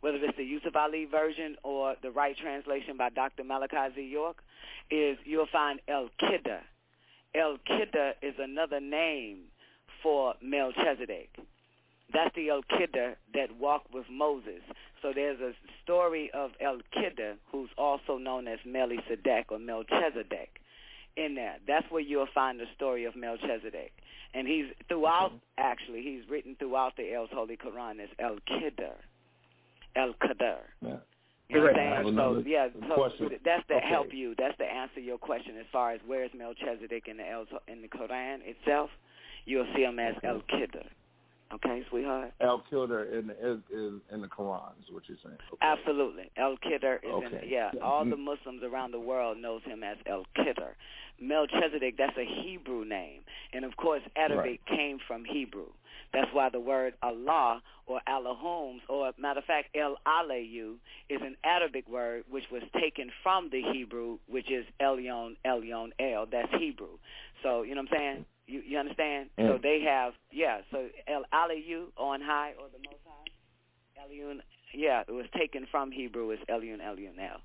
whether 0.02 0.18
it's 0.18 0.36
the 0.36 0.44
Yusuf 0.44 0.76
Ali 0.76 1.06
version 1.06 1.56
or 1.62 1.94
the 2.02 2.10
right 2.10 2.36
translation 2.36 2.98
by 2.98 3.08
Dr. 3.08 3.44
Malachi 3.44 3.94
Z. 3.94 4.02
York, 4.02 4.42
is 4.90 5.16
you'll 5.24 5.46
find 5.50 5.80
El 5.88 6.10
Kidda. 6.20 6.58
El 7.34 7.56
Kidda 7.66 8.12
is 8.20 8.34
another 8.38 8.78
name 8.80 9.44
for 10.02 10.34
Melchizedek. 10.42 11.30
That's 12.12 12.34
the 12.34 12.48
El 12.50 12.62
Kidda 12.62 13.14
that 13.34 13.56
walked 13.58 13.92
with 13.92 14.04
Moses. 14.10 14.60
So 15.00 15.12
there's 15.14 15.40
a 15.40 15.52
story 15.82 16.30
of 16.32 16.50
El 16.60 16.78
Kidda, 16.96 17.34
who's 17.50 17.70
also 17.78 18.18
known 18.18 18.46
as 18.46 18.58
Melchizedek 18.64 19.46
or 19.50 19.58
Melchizedek, 19.58 20.60
in 21.16 21.34
there. 21.34 21.56
That's 21.66 21.90
where 21.90 22.02
you'll 22.02 22.28
find 22.34 22.60
the 22.60 22.66
story 22.76 23.04
of 23.04 23.16
Melchizedek. 23.16 23.92
And 24.34 24.46
he's 24.46 24.66
throughout, 24.88 25.32
actually, 25.58 26.02
he's 26.02 26.28
written 26.30 26.56
throughout 26.58 26.96
the 26.96 27.12
El's 27.12 27.30
Holy 27.32 27.56
Quran 27.56 28.00
as 28.00 28.08
El 28.18 28.38
Kidder, 28.46 28.94
El 29.96 30.14
Qadr. 30.14 30.58
Yeah. 30.80 30.96
You 31.48 31.58
know 31.58 31.64
what 31.64 31.78
I'm 31.78 32.04
saying? 32.04 32.16
So 32.16 32.42
yeah, 32.46 32.68
so 32.88 32.94
question. 32.94 33.30
that's 33.44 33.66
to 33.66 33.74
Okay. 33.74 33.86
help 33.86 34.14
you. 34.14 34.34
That's 34.38 34.56
to 34.56 34.64
answer 34.64 35.00
your 35.00 35.18
question 35.18 35.56
as 35.58 35.66
far 35.70 35.92
as 35.92 36.00
where 36.06 36.24
is 36.24 36.30
Melchizedek 36.34 37.08
in 37.08 37.18
the 37.18 37.28
El, 37.28 37.46
in 37.68 37.82
the 37.82 37.88
Quran 37.88 38.38
itself. 38.44 38.88
You'll 39.44 39.66
see 39.74 39.82
him 39.82 39.98
as 39.98 40.14
El 40.22 40.40
Kidder. 40.48 40.86
Okay, 41.54 41.82
sweetheart. 41.90 42.32
El 42.40 42.62
Kildar 42.70 43.12
in 43.18 43.26
the, 43.26 43.34
is, 43.34 43.58
is 43.70 44.00
in 44.10 44.22
the 44.22 44.28
Quran 44.28 44.72
is 44.82 44.90
what 44.90 45.02
you're 45.06 45.18
saying. 45.22 45.36
Okay. 45.52 45.60
Absolutely. 45.60 46.30
El 46.36 46.56
Kidder 46.56 47.00
is 47.02 47.10
Okay. 47.10 47.40
in 47.42 47.50
yeah, 47.50 47.70
all 47.82 48.04
the 48.04 48.12
mm-hmm. 48.12 48.24
Muslims 48.24 48.62
around 48.62 48.92
the 48.92 49.00
world 49.00 49.36
knows 49.36 49.62
him 49.64 49.82
as 49.82 49.98
El 50.06 50.24
Kidder. 50.34 50.76
Melchizedek, 51.20 51.96
that's 51.98 52.16
a 52.16 52.24
Hebrew 52.42 52.84
name. 52.84 53.20
And 53.52 53.64
of 53.64 53.76
course 53.76 54.02
Arabic 54.16 54.64
came 54.66 54.98
from 55.06 55.24
Hebrew. 55.24 55.68
That's 56.12 56.28
why 56.32 56.48
the 56.50 56.60
word 56.60 56.94
Allah 57.02 57.62
or 57.86 58.00
Allahums 58.08 58.80
or 58.88 59.12
matter 59.18 59.38
of 59.38 59.44
fact 59.44 59.68
El 59.74 59.96
Alayu 60.06 60.74
is 61.08 61.20
an 61.22 61.36
Arabic 61.44 61.88
word 61.88 62.24
which 62.30 62.44
was 62.50 62.62
taken 62.80 63.10
from 63.22 63.50
the 63.50 63.62
Hebrew 63.72 64.18
which 64.28 64.50
is 64.50 64.66
Elyon 64.80 65.36
Elyon 65.46 65.90
El. 65.98 66.26
That's 66.26 66.52
Hebrew. 66.58 66.98
So 67.42 67.62
you 67.62 67.74
know 67.74 67.82
what 67.82 67.92
I'm 67.92 67.98
saying? 67.98 68.26
You 68.46 68.62
you 68.66 68.78
understand? 68.78 69.30
So 69.38 69.58
they 69.62 69.80
have 69.86 70.12
yeah, 70.30 70.60
so 70.70 70.88
El 71.06 71.22
Alayu 71.32 71.86
on 71.96 72.20
high 72.20 72.52
or 72.60 72.68
the 72.68 72.78
most 72.88 73.00
high. 73.04 74.02
Elion 74.02 74.40
yeah, 74.74 75.02
it 75.06 75.12
was 75.12 75.26
taken 75.36 75.66
from 75.70 75.90
Hebrew. 75.90 76.30
It's 76.30 76.42
Elyon 76.48 76.80
Elyon 76.80 77.16
now. 77.16 77.36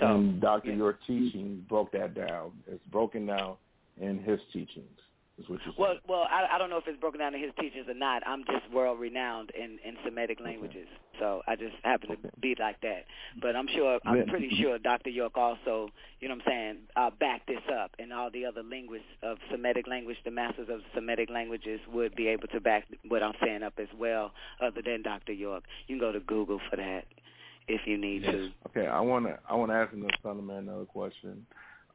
So, 0.00 0.06
and 0.06 0.40
Dr. 0.40 0.70
yeah. 0.70 0.76
Your 0.76 0.98
teaching 1.06 1.64
broke 1.68 1.92
that 1.92 2.14
down. 2.14 2.52
It's 2.66 2.84
broken 2.90 3.26
down 3.26 3.56
in 4.00 4.18
his 4.18 4.40
teachings. 4.52 4.98
Is 5.36 5.48
what 5.48 5.58
you're. 5.64 5.74
Well, 5.76 5.94
well, 6.06 6.26
I, 6.30 6.54
I 6.54 6.58
don't 6.58 6.70
know 6.70 6.76
if 6.76 6.84
it's 6.86 7.00
broken 7.00 7.18
down 7.18 7.34
in 7.34 7.42
his 7.42 7.50
teachings 7.58 7.86
or 7.88 7.94
not. 7.94 8.22
I'm 8.24 8.44
just 8.44 8.72
world 8.72 9.00
renowned 9.00 9.50
in 9.50 9.78
in 9.84 9.96
Semitic 10.04 10.38
languages, 10.38 10.86
so 11.18 11.42
I 11.48 11.56
just 11.56 11.74
happen 11.82 12.10
to 12.10 12.16
be 12.40 12.54
like 12.56 12.80
that. 12.82 13.04
But 13.42 13.56
I'm 13.56 13.66
sure, 13.74 13.98
I'm 14.04 14.18
Then- 14.18 14.28
pretty 14.28 14.50
sure 14.60 14.78
Dr. 14.78 15.10
York 15.10 15.36
also, 15.36 15.90
you 16.20 16.28
know, 16.28 16.36
what 16.36 16.46
I'm 16.46 16.52
saying, 16.52 16.76
uh, 16.94 17.10
back 17.18 17.46
this 17.46 17.62
up, 17.68 17.90
and 17.98 18.12
all 18.12 18.30
the 18.30 18.46
other 18.46 18.62
linguists 18.62 19.08
of 19.22 19.38
Semitic 19.50 19.88
language, 19.88 20.18
the 20.24 20.30
masters 20.30 20.68
of 20.68 20.82
Semitic 20.94 21.28
languages, 21.30 21.80
would 21.92 22.14
be 22.14 22.28
able 22.28 22.46
to 22.48 22.60
back 22.60 22.86
what 23.08 23.24
I'm 23.24 23.34
saying 23.42 23.64
up 23.64 23.74
as 23.78 23.88
well. 23.98 24.32
Other 24.60 24.82
than 24.82 25.02
Dr. 25.02 25.32
York, 25.32 25.64
you 25.88 25.96
can 25.96 26.00
go 26.00 26.12
to 26.12 26.20
Google 26.20 26.60
for 26.70 26.76
that 26.76 27.06
if 27.66 27.80
you 27.86 27.98
need 27.98 28.22
to. 28.22 28.52
Okay, 28.68 28.86
I 28.86 29.00
want 29.00 29.26
to 29.26 29.38
I 29.48 29.56
want 29.56 29.72
to 29.72 29.76
ask 29.76 29.90
the 29.90 30.08
son 30.22 30.38
of 30.38 30.44
man 30.44 30.68
another 30.68 30.84
question. 30.84 31.44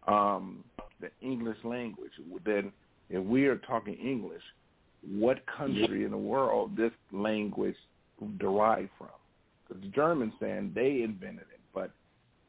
Um, 0.07 0.65
the 0.99 1.09
English 1.21 1.57
language. 1.63 2.11
Then, 2.45 2.71
if 3.09 3.23
we 3.23 3.45
are 3.47 3.57
talking 3.57 3.95
English, 3.95 4.41
what 5.09 5.39
country 5.45 6.03
in 6.03 6.11
the 6.11 6.17
world 6.17 6.75
this 6.75 6.91
language 7.11 7.75
derived 8.37 8.89
from? 8.97 9.07
Because 9.67 9.83
the 9.83 9.89
Germans 9.89 10.33
saying 10.39 10.71
they 10.75 11.01
invented 11.03 11.45
it, 11.53 11.59
but 11.73 11.91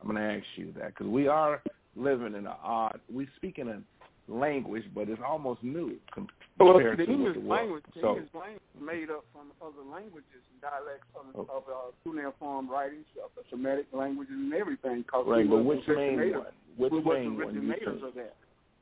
I'm 0.00 0.08
going 0.10 0.20
to 0.20 0.36
ask 0.36 0.46
you 0.56 0.72
that 0.78 0.88
because 0.88 1.06
we 1.06 1.28
are 1.28 1.62
living 1.96 2.28
in 2.28 2.46
an 2.46 2.52
odd. 2.62 3.00
We 3.12 3.28
speak 3.36 3.58
in 3.58 3.68
a 3.68 3.80
language, 4.28 4.84
but 4.94 5.08
it's 5.08 5.20
almost 5.24 5.62
new 5.62 5.96
com- 6.14 6.28
Well, 6.58 6.74
the 6.78 6.96
to 6.96 7.02
English 7.04 7.36
what 7.36 7.42
the 7.42 7.48
language, 7.48 7.84
the 7.94 8.00
so, 8.00 8.08
English 8.16 8.34
language 8.34 8.62
is 8.76 8.82
made 8.82 9.10
up 9.10 9.24
from 9.32 9.50
other 9.60 9.82
languages 9.90 10.42
and 10.52 10.60
dialects 10.60 11.06
of, 11.14 11.26
Oh. 11.36 11.56
of 11.56 11.62
uh, 11.68 11.90
cuneiform 12.04 12.68
writings, 12.70 13.06
of 13.22 13.30
the 13.36 13.42
Semitic 13.50 13.86
languages 13.92 14.34
and 14.34 14.54
everything. 14.54 15.04
Cause 15.04 15.26
right, 15.26 15.48
but 15.48 15.64
which 15.64 15.86
main 15.88 16.16
one? 16.32 16.46
Which 16.76 16.92
main 16.92 17.36
one? 17.36 17.46
Originators 17.46 18.02
of 18.02 18.14
that. 18.14 18.36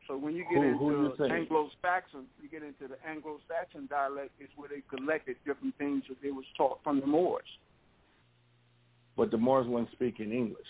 So 0.08 0.16
when 0.16 0.34
you 0.34 0.44
get 0.44 0.54
Who- 0.78 1.12
into? 1.12 1.22
Anglo-Saxon, 1.32 2.26
you 2.42 2.48
get 2.48 2.62
into 2.62 2.88
the 2.88 2.96
Anglo-Saxon 3.06 3.86
dialect, 3.90 4.30
is 4.40 4.48
where 4.56 4.68
they 4.68 4.80
collected 4.88 5.36
different 5.44 5.76
things 5.76 6.02
that 6.08 6.16
they 6.22 6.30
was 6.30 6.46
taught 6.56 6.82
from 6.82 7.00
the 7.00 7.06
Moors. 7.06 7.46
But 9.16 9.30
the 9.30 9.36
Moors 9.36 9.66
weren't 9.66 9.90
speaking 9.92 10.32
English. 10.32 10.66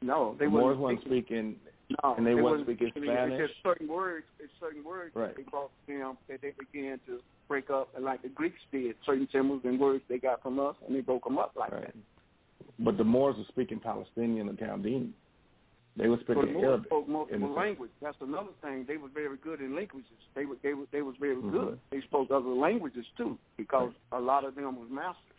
No, 0.00 0.34
they 0.38 0.46
the 0.46 0.50
Moors 0.50 0.78
weren't 0.78 1.02
speaking, 1.02 1.60
No, 2.02 2.14
and 2.16 2.26
they, 2.26 2.34
wasn't 2.34 2.66
wasn't 2.66 2.78
speaking 2.78 3.02
Spanish. 3.04 3.48
just 3.48 3.62
certain 3.62 3.88
words. 3.88 4.24
Certain 4.58 4.82
words 4.82 5.14
Right. 5.14 5.28
that 5.28 5.36
they 5.36 5.42
brought 5.42 5.70
to 5.86 5.98
them 5.98 6.16
that 6.28 6.40
they 6.40 6.52
began 6.52 6.98
to 7.06 7.20
break 7.48 7.68
up, 7.68 7.94
and 7.94 8.04
like 8.04 8.22
the 8.22 8.28
Greeks 8.30 8.60
did, 8.70 8.96
certain 9.04 9.28
symbols 9.28 9.60
and 9.64 9.78
words 9.78 10.02
they 10.08 10.18
got 10.18 10.40
from 10.42 10.58
us, 10.58 10.76
and 10.86 10.96
they 10.96 11.00
broke 11.02 11.24
them 11.24 11.36
up 11.38 11.54
like 11.56 11.70
that. 11.70 11.94
But 12.78 12.96
the 12.96 13.04
Moors 13.04 13.36
were 13.36 13.44
speaking 13.44 13.80
Palestinian 13.80 14.48
and 14.48 14.58
Chaldean. 14.58 15.14
They 15.96 16.08
were 16.08 16.16
speaking 16.20 16.54
the 16.54 16.60
Arabic. 16.60 16.86
spoke 16.86 17.06
in 17.06 17.12
multiple 17.12 17.48
the- 17.48 17.54
language. 17.54 17.90
That's 18.00 18.16
another 18.20 18.52
thing. 18.62 18.84
They 18.86 18.96
were 18.96 19.08
very 19.08 19.36
good 19.36 19.60
in 19.60 19.74
languages. 19.74 20.10
They 20.34 20.46
were 20.46 20.56
they 20.62 20.72
were 20.74 20.86
they 20.90 21.02
was 21.02 21.16
very 21.16 21.36
Mhm. 21.36 21.52
good. 21.52 21.80
They 21.90 22.00
spoke 22.02 22.30
other 22.30 22.48
languages 22.48 23.06
too, 23.16 23.38
because 23.56 23.92
a 24.12 24.20
lot 24.20 24.44
of 24.44 24.54
them 24.54 24.78
was 24.80 24.88
masters. 24.88 25.36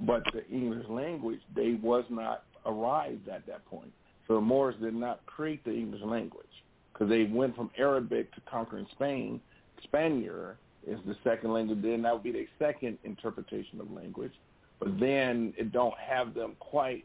But 0.00 0.24
the 0.32 0.46
English 0.48 0.88
language, 0.88 1.40
they 1.54 1.74
was 1.74 2.04
not 2.10 2.44
arrived 2.66 3.28
at 3.28 3.46
that 3.46 3.64
point. 3.66 3.92
So 4.26 4.34
the 4.34 4.40
Moors 4.40 4.76
did 4.76 4.94
not 4.94 5.24
create 5.26 5.64
the 5.64 5.74
English 5.74 6.02
language 6.02 6.64
because 6.92 7.08
they 7.08 7.24
went 7.24 7.56
from 7.56 7.70
Arabic 7.76 8.30
to 8.32 8.40
conquering 8.42 8.86
Spain. 8.92 9.40
Spaniard 9.82 10.56
is 10.86 11.02
the 11.04 11.14
second 11.24 11.52
language. 11.52 11.82
Then 11.82 12.02
that 12.02 12.12
would 12.12 12.22
be 12.22 12.30
their 12.32 12.48
second 12.58 12.98
interpretation 13.04 13.80
of 13.80 13.90
language. 13.90 14.32
But 14.78 14.98
then 14.98 15.54
it 15.56 15.72
don't 15.72 15.96
have 15.98 16.34
them 16.34 16.56
quite 16.58 17.04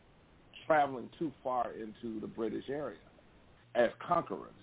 traveling 0.69 1.09
too 1.17 1.31
far 1.43 1.71
into 1.71 2.19
the 2.19 2.27
British 2.27 2.65
area 2.69 2.99
as 3.73 3.89
conquerors 4.07 4.53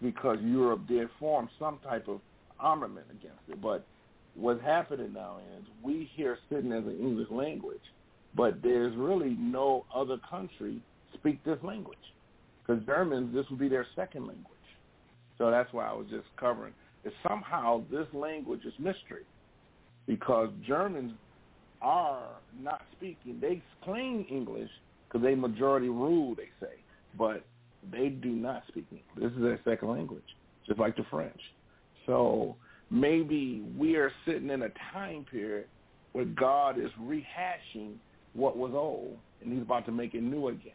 because 0.00 0.38
Europe 0.40 0.86
did 0.86 1.08
form 1.18 1.50
some 1.58 1.80
type 1.82 2.06
of 2.06 2.20
armament 2.60 3.06
against 3.10 3.40
it. 3.48 3.60
But 3.60 3.84
what's 4.36 4.62
happening 4.62 5.12
now 5.12 5.38
is 5.58 5.64
we 5.82 6.08
here 6.14 6.38
sitting 6.48 6.70
as 6.70 6.84
an 6.84 6.96
English 7.00 7.26
language, 7.32 7.82
but 8.36 8.62
there's 8.62 8.94
really 8.96 9.36
no 9.40 9.84
other 9.92 10.18
country 10.30 10.80
speak 11.14 11.42
this 11.44 11.58
language 11.64 11.98
because 12.64 12.80
Germans, 12.86 13.34
this 13.34 13.44
would 13.50 13.58
be 13.58 13.68
their 13.68 13.86
second 13.96 14.28
language. 14.28 14.44
So 15.38 15.50
that's 15.50 15.72
why 15.72 15.88
I 15.88 15.92
was 15.92 16.06
just 16.08 16.26
covering. 16.38 16.72
Is 17.04 17.12
somehow 17.28 17.82
this 17.90 18.06
language 18.12 18.60
is 18.64 18.74
mystery 18.78 19.24
because 20.06 20.50
Germans 20.66 21.14
are 21.82 22.28
not 22.60 22.82
speaking. 22.96 23.38
They 23.40 23.60
claim 23.82 24.24
English 24.30 24.70
because 25.08 25.24
they 25.24 25.34
majority 25.34 25.88
rule, 25.88 26.34
they 26.34 26.48
say, 26.60 26.74
but 27.16 27.44
they 27.90 28.08
do 28.08 28.30
not 28.30 28.62
speak 28.68 28.86
English. 28.90 29.06
This 29.16 29.32
is 29.32 29.42
their 29.42 29.60
second 29.64 29.88
language, 29.88 30.36
just 30.66 30.78
like 30.78 30.96
the 30.96 31.04
French. 31.10 31.40
So 32.06 32.56
maybe 32.90 33.64
we 33.76 33.96
are 33.96 34.12
sitting 34.26 34.50
in 34.50 34.62
a 34.62 34.70
time 34.92 35.24
period 35.30 35.66
where 36.12 36.24
God 36.24 36.78
is 36.78 36.90
rehashing 37.00 37.94
what 38.34 38.56
was 38.56 38.72
old, 38.74 39.16
and 39.42 39.52
He's 39.52 39.62
about 39.62 39.86
to 39.86 39.92
make 39.92 40.14
it 40.14 40.22
new 40.22 40.48
again. 40.48 40.72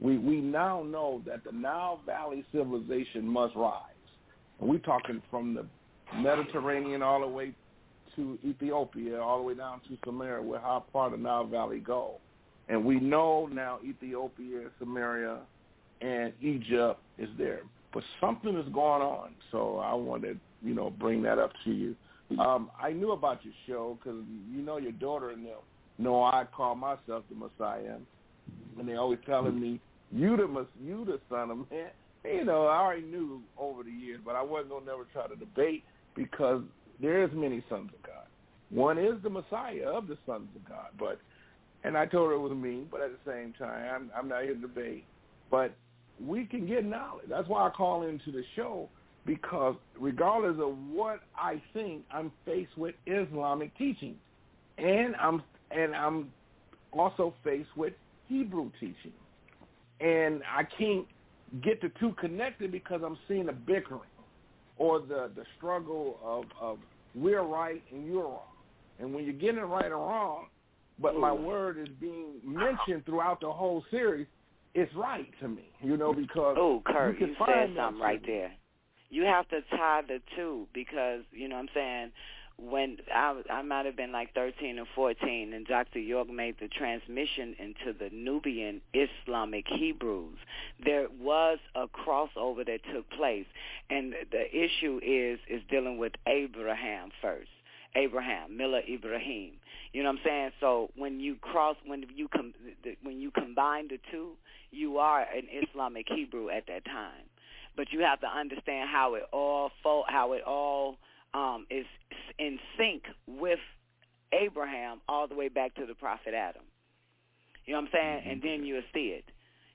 We 0.00 0.18
we 0.18 0.40
now 0.40 0.82
know 0.82 1.22
that 1.26 1.44
the 1.44 1.52
Nile 1.52 2.00
Valley 2.04 2.44
civilization 2.52 3.26
must 3.26 3.54
rise. 3.54 3.80
And 4.60 4.68
we're 4.68 4.78
talking 4.78 5.22
from 5.30 5.54
the 5.54 5.66
Mediterranean 6.16 7.02
all 7.02 7.20
the 7.20 7.26
way 7.26 7.54
to 8.16 8.38
Ethiopia, 8.44 9.20
all 9.20 9.38
the 9.38 9.44
way 9.44 9.54
down 9.54 9.80
to 9.88 9.96
Samaria, 10.04 10.42
where 10.42 10.60
how 10.60 10.84
far 10.92 11.10
the 11.10 11.16
Nile 11.16 11.46
Valley 11.46 11.78
go. 11.78 12.18
And 12.68 12.84
we 12.84 12.98
know 12.98 13.48
now 13.52 13.78
Ethiopia, 13.84 14.70
Samaria, 14.78 15.38
and 16.00 16.32
Egypt 16.40 17.00
is 17.18 17.28
there. 17.36 17.60
But 17.92 18.02
something 18.20 18.56
is 18.56 18.66
going 18.72 19.02
on, 19.02 19.34
so 19.52 19.78
I 19.78 19.94
wanted 19.94 20.40
you 20.62 20.74
know 20.74 20.90
bring 20.90 21.22
that 21.22 21.38
up 21.38 21.52
to 21.64 21.70
you. 21.70 21.94
Um, 22.38 22.70
I 22.80 22.90
knew 22.90 23.12
about 23.12 23.44
your 23.44 23.54
show 23.66 23.98
because 23.98 24.20
you 24.50 24.62
know 24.62 24.78
your 24.78 24.92
daughter 24.92 25.30
and 25.30 25.44
them 25.44 25.58
know 25.98 26.24
I 26.24 26.44
call 26.56 26.74
myself 26.74 27.24
the 27.28 27.36
Messiah, 27.36 27.96
and 28.78 28.88
they 28.88 28.94
always 28.94 29.20
telling 29.26 29.60
me 29.60 29.80
you 30.10 30.36
the 30.36 30.66
you 30.82 31.04
the 31.04 31.20
son 31.28 31.50
of 31.50 31.58
man. 31.70 31.90
You 32.24 32.44
know 32.44 32.66
I 32.66 32.78
already 32.78 33.02
knew 33.02 33.42
over 33.58 33.82
the 33.82 33.90
years, 33.90 34.20
but 34.24 34.34
I 34.34 34.42
wasn't 34.42 34.70
gonna 34.70 34.86
never 34.86 35.04
try 35.12 35.26
to 35.28 35.36
debate 35.36 35.84
because 36.16 36.62
there 37.00 37.22
is 37.22 37.30
many 37.34 37.62
sons 37.68 37.90
of 37.94 38.02
God. 38.02 38.26
One 38.70 38.98
is 38.98 39.14
the 39.22 39.30
Messiah 39.30 39.86
of 39.86 40.08
the 40.08 40.16
sons 40.26 40.48
of 40.56 40.68
God, 40.68 40.88
but 40.98 41.20
and 41.84 41.96
I 41.96 42.06
told 42.06 42.30
her 42.30 42.34
it 42.34 42.40
was 42.40 42.52
me, 42.52 42.86
but 42.90 43.00
at 43.00 43.10
the 43.12 43.30
same 43.30 43.52
time 43.58 43.88
I'm 43.94 44.10
I'm 44.16 44.28
not 44.28 44.42
here 44.42 44.54
to 44.54 44.60
debate. 44.60 45.04
But 45.50 45.74
we 46.24 46.46
can 46.46 46.66
get 46.66 46.84
knowledge. 46.84 47.26
That's 47.28 47.48
why 47.48 47.66
I 47.66 47.70
call 47.70 48.02
into 48.02 48.32
the 48.32 48.42
show 48.56 48.88
because 49.26 49.74
regardless 49.98 50.56
of 50.60 50.76
what 50.90 51.20
I 51.36 51.62
think, 51.72 52.04
I'm 52.10 52.30
faced 52.44 52.76
with 52.76 52.94
Islamic 53.06 53.76
teaching, 53.76 54.16
and 54.78 55.14
I'm 55.16 55.42
and 55.70 55.94
I'm 55.94 56.30
also 56.92 57.34
faced 57.42 57.74
with 57.76 57.94
Hebrew 58.28 58.70
teaching, 58.80 59.12
and 60.00 60.42
I 60.44 60.64
can't 60.64 61.06
get 61.62 61.80
the 61.80 61.90
two 62.00 62.12
connected 62.20 62.72
because 62.72 63.00
I'm 63.04 63.18
seeing 63.28 63.46
the 63.46 63.52
bickering 63.52 64.00
or 64.76 65.00
the 65.00 65.30
the 65.34 65.44
struggle 65.56 66.18
of 66.22 66.44
of 66.60 66.78
we're 67.14 67.42
right 67.42 67.82
and 67.92 68.06
you're 68.06 68.24
wrong, 68.24 68.40
and 68.98 69.14
when 69.14 69.24
you're 69.24 69.32
getting 69.32 69.58
it 69.58 69.62
right 69.62 69.90
or 69.90 69.96
wrong, 69.98 70.46
but 71.00 71.16
my 71.18 71.30
mm. 71.30 71.42
word 71.42 71.78
is 71.78 71.88
being 72.00 72.34
mentioned 72.44 73.04
throughout 73.06 73.40
the 73.40 73.50
whole 73.50 73.84
series, 73.90 74.26
it's 74.74 74.92
right 74.94 75.28
to 75.40 75.48
me, 75.48 75.70
you 75.80 75.96
know, 75.96 76.12
because 76.12 76.56
Oh, 76.58 76.82
Kurt, 76.84 77.20
you 77.20 77.26
you, 77.26 77.34
can 77.34 77.46
said 77.46 77.72
something 77.76 78.02
right 78.02 78.22
there. 78.24 78.52
You 79.10 79.22
have 79.24 79.48
to 79.50 79.60
tie 79.70 80.02
the 80.06 80.20
two 80.36 80.66
because 80.74 81.20
you 81.32 81.48
know 81.48 81.56
what 81.56 81.62
I'm 81.62 81.68
saying. 81.74 82.12
When 82.56 82.98
I 83.12 83.42
I 83.50 83.62
might 83.62 83.84
have 83.84 83.96
been 83.96 84.12
like 84.12 84.32
13 84.34 84.78
or 84.78 84.84
14, 84.94 85.52
and 85.54 85.66
Dr. 85.66 85.98
York 85.98 86.28
made 86.30 86.54
the 86.60 86.68
transmission 86.68 87.56
into 87.58 87.98
the 87.98 88.10
Nubian 88.14 88.80
Islamic 88.94 89.64
Hebrews, 89.66 90.38
there 90.84 91.08
was 91.20 91.58
a 91.74 91.86
crossover 91.88 92.64
that 92.64 92.78
took 92.92 93.10
place, 93.10 93.46
and 93.90 94.14
the 94.30 94.46
issue 94.56 95.00
is 95.04 95.40
is 95.48 95.62
dealing 95.68 95.98
with 95.98 96.12
Abraham 96.28 97.10
first. 97.20 97.50
Abraham, 97.96 98.56
Miller 98.56 98.80
Ibrahim. 98.88 99.52
You 99.92 100.02
know 100.02 100.10
what 100.10 100.18
I'm 100.18 100.24
saying? 100.24 100.50
So 100.60 100.90
when 100.96 101.20
you 101.20 101.36
cross, 101.36 101.76
when 101.86 102.04
you 102.14 102.28
com- 102.28 102.54
when 103.02 103.20
you 103.20 103.30
combine 103.30 103.88
the 103.88 103.98
two, 104.10 104.32
you 104.70 104.98
are 104.98 105.20
an 105.20 105.46
Islamic 105.68 106.06
Hebrew 106.08 106.50
at 106.50 106.66
that 106.66 106.84
time. 106.84 107.28
But 107.76 107.92
you 107.92 108.00
have 108.00 108.20
to 108.20 108.26
understand 108.28 108.88
how 108.92 109.14
it 109.14 109.24
all 109.32 109.70
fo- 109.82 110.04
how 110.08 110.32
it 110.32 110.42
all 110.44 110.96
um, 111.32 111.66
is 111.70 111.86
in 112.38 112.58
sync 112.76 113.04
with 113.26 113.58
Abraham 114.32 115.00
all 115.08 115.28
the 115.28 115.34
way 115.34 115.48
back 115.48 115.74
to 115.76 115.86
the 115.86 115.94
prophet 115.94 116.34
Adam. 116.34 116.62
You 117.66 117.74
know 117.74 117.80
what 117.80 117.86
I'm 117.86 117.92
saying? 117.92 118.22
And 118.30 118.42
then 118.42 118.66
you'll 118.66 118.82
see 118.92 119.14
it. 119.16 119.24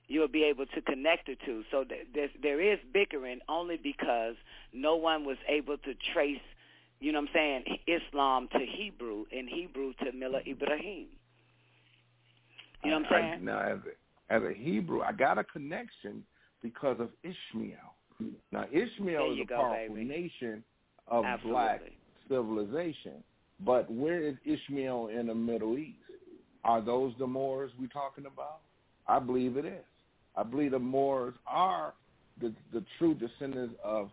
You'll 0.06 0.28
be 0.28 0.44
able 0.44 0.66
to 0.66 0.80
connect 0.82 1.26
the 1.26 1.36
two. 1.44 1.62
So 1.70 1.84
th- 1.84 2.30
there 2.42 2.60
is 2.60 2.78
bickering 2.92 3.40
only 3.48 3.76
because 3.76 4.34
no 4.72 4.96
one 4.96 5.24
was 5.24 5.36
able 5.48 5.76
to 5.78 5.94
trace, 6.12 6.40
you 7.00 7.12
know 7.12 7.20
what 7.20 7.30
I'm 7.30 7.34
saying, 7.34 7.64
Islam 7.86 8.48
to 8.52 8.58
Hebrew 8.58 9.24
and 9.32 9.48
Hebrew 9.48 9.92
to 10.04 10.12
Miller 10.12 10.40
Ibrahim. 10.46 11.06
You 12.84 12.90
know 12.90 13.00
what 13.00 13.06
I'm 13.06 13.10
saying? 13.10 13.32
I, 13.32 13.36
now, 13.38 13.60
as 13.60 13.78
a, 14.30 14.34
as 14.34 14.42
a 14.42 14.54
Hebrew, 14.54 15.02
I 15.02 15.12
got 15.12 15.38
a 15.38 15.44
connection 15.44 16.22
because 16.62 16.98
of 17.00 17.08
Ishmael. 17.22 17.94
Now, 18.52 18.66
Ishmael 18.70 19.32
is 19.32 19.40
a 19.42 19.46
go, 19.46 19.56
powerful 19.56 19.96
baby. 19.96 20.06
nation 20.06 20.62
of 21.08 21.24
Absolutely. 21.24 21.52
black 21.52 21.80
civilization. 22.28 23.24
But 23.64 23.90
where 23.90 24.22
is 24.22 24.36
Ishmael 24.44 25.08
in 25.08 25.26
the 25.26 25.34
Middle 25.34 25.78
East? 25.78 25.96
Are 26.64 26.80
those 26.80 27.12
the 27.18 27.26
Moors 27.26 27.70
we're 27.80 27.86
talking 27.88 28.26
about? 28.26 28.60
I 29.06 29.18
believe 29.18 29.56
it 29.56 29.64
is. 29.64 29.84
I 30.36 30.42
believe 30.42 30.72
the 30.72 30.78
Moors 30.78 31.34
are 31.46 31.94
the 32.40 32.52
the 32.72 32.84
true 32.98 33.14
descendants 33.14 33.74
of 33.82 34.10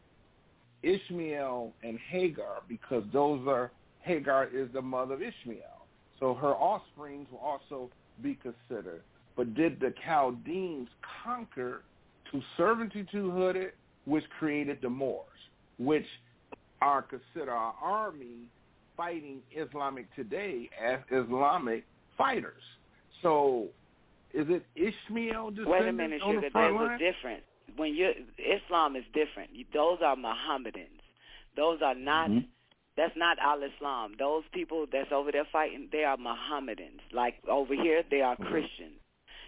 Ishmael 0.83 1.73
and 1.83 1.97
Hagar 2.09 2.61
because 2.67 3.03
those 3.11 3.45
are 3.47 3.71
Hagar 4.01 4.47
is 4.53 4.69
the 4.73 4.81
mother 4.81 5.15
of 5.15 5.21
Ishmael. 5.21 5.85
So 6.19 6.33
her 6.33 6.53
offsprings 6.53 7.27
will 7.31 7.39
also 7.39 7.89
be 8.21 8.35
considered. 8.35 9.01
But 9.35 9.53
did 9.53 9.79
the 9.79 9.93
Chaldeans 10.05 10.87
conquer 11.23 11.83
to 12.31 12.41
servitude 12.55 13.07
it, 13.55 13.75
which 14.05 14.23
created 14.39 14.79
the 14.81 14.89
Moors, 14.89 15.25
which 15.77 16.05
are 16.81 17.01
considered 17.01 17.51
our 17.51 17.73
army 17.81 18.47
fighting 18.95 19.41
Islamic 19.55 20.13
today 20.15 20.69
as 20.83 20.99
Islamic 21.11 21.85
fighters. 22.17 22.61
So 23.21 23.67
is 24.33 24.47
it 24.49 24.65
Ishmael 24.75 25.51
descendants 25.51 25.71
Wait 25.71 25.87
a 25.87 25.93
minute, 25.93 26.21
on 26.21 26.35
the 26.35 26.49
front 26.49 26.53
There's 26.53 26.75
line? 26.75 26.91
a 26.93 26.97
difference. 26.97 27.43
When 27.77 27.93
you 27.95 28.11
Islam 28.37 28.95
is 28.95 29.05
different. 29.13 29.51
Those 29.73 29.99
are 30.03 30.15
Mohammedans. 30.15 31.01
Those 31.55 31.79
are 31.81 31.95
not. 31.95 32.29
Mm-hmm. 32.29 32.47
That's 32.97 33.15
not 33.15 33.37
Al 33.39 33.61
Islam. 33.61 34.13
Those 34.17 34.43
people 34.51 34.87
that's 34.91 35.11
over 35.11 35.31
there 35.31 35.45
fighting, 35.51 35.87
they 35.91 36.03
are 36.03 36.17
Mohammedans. 36.17 37.01
Like 37.13 37.35
over 37.49 37.73
here, 37.75 38.03
they 38.09 38.21
are 38.21 38.35
Mm-hmm. 38.35 38.49
Christians. 38.51 38.99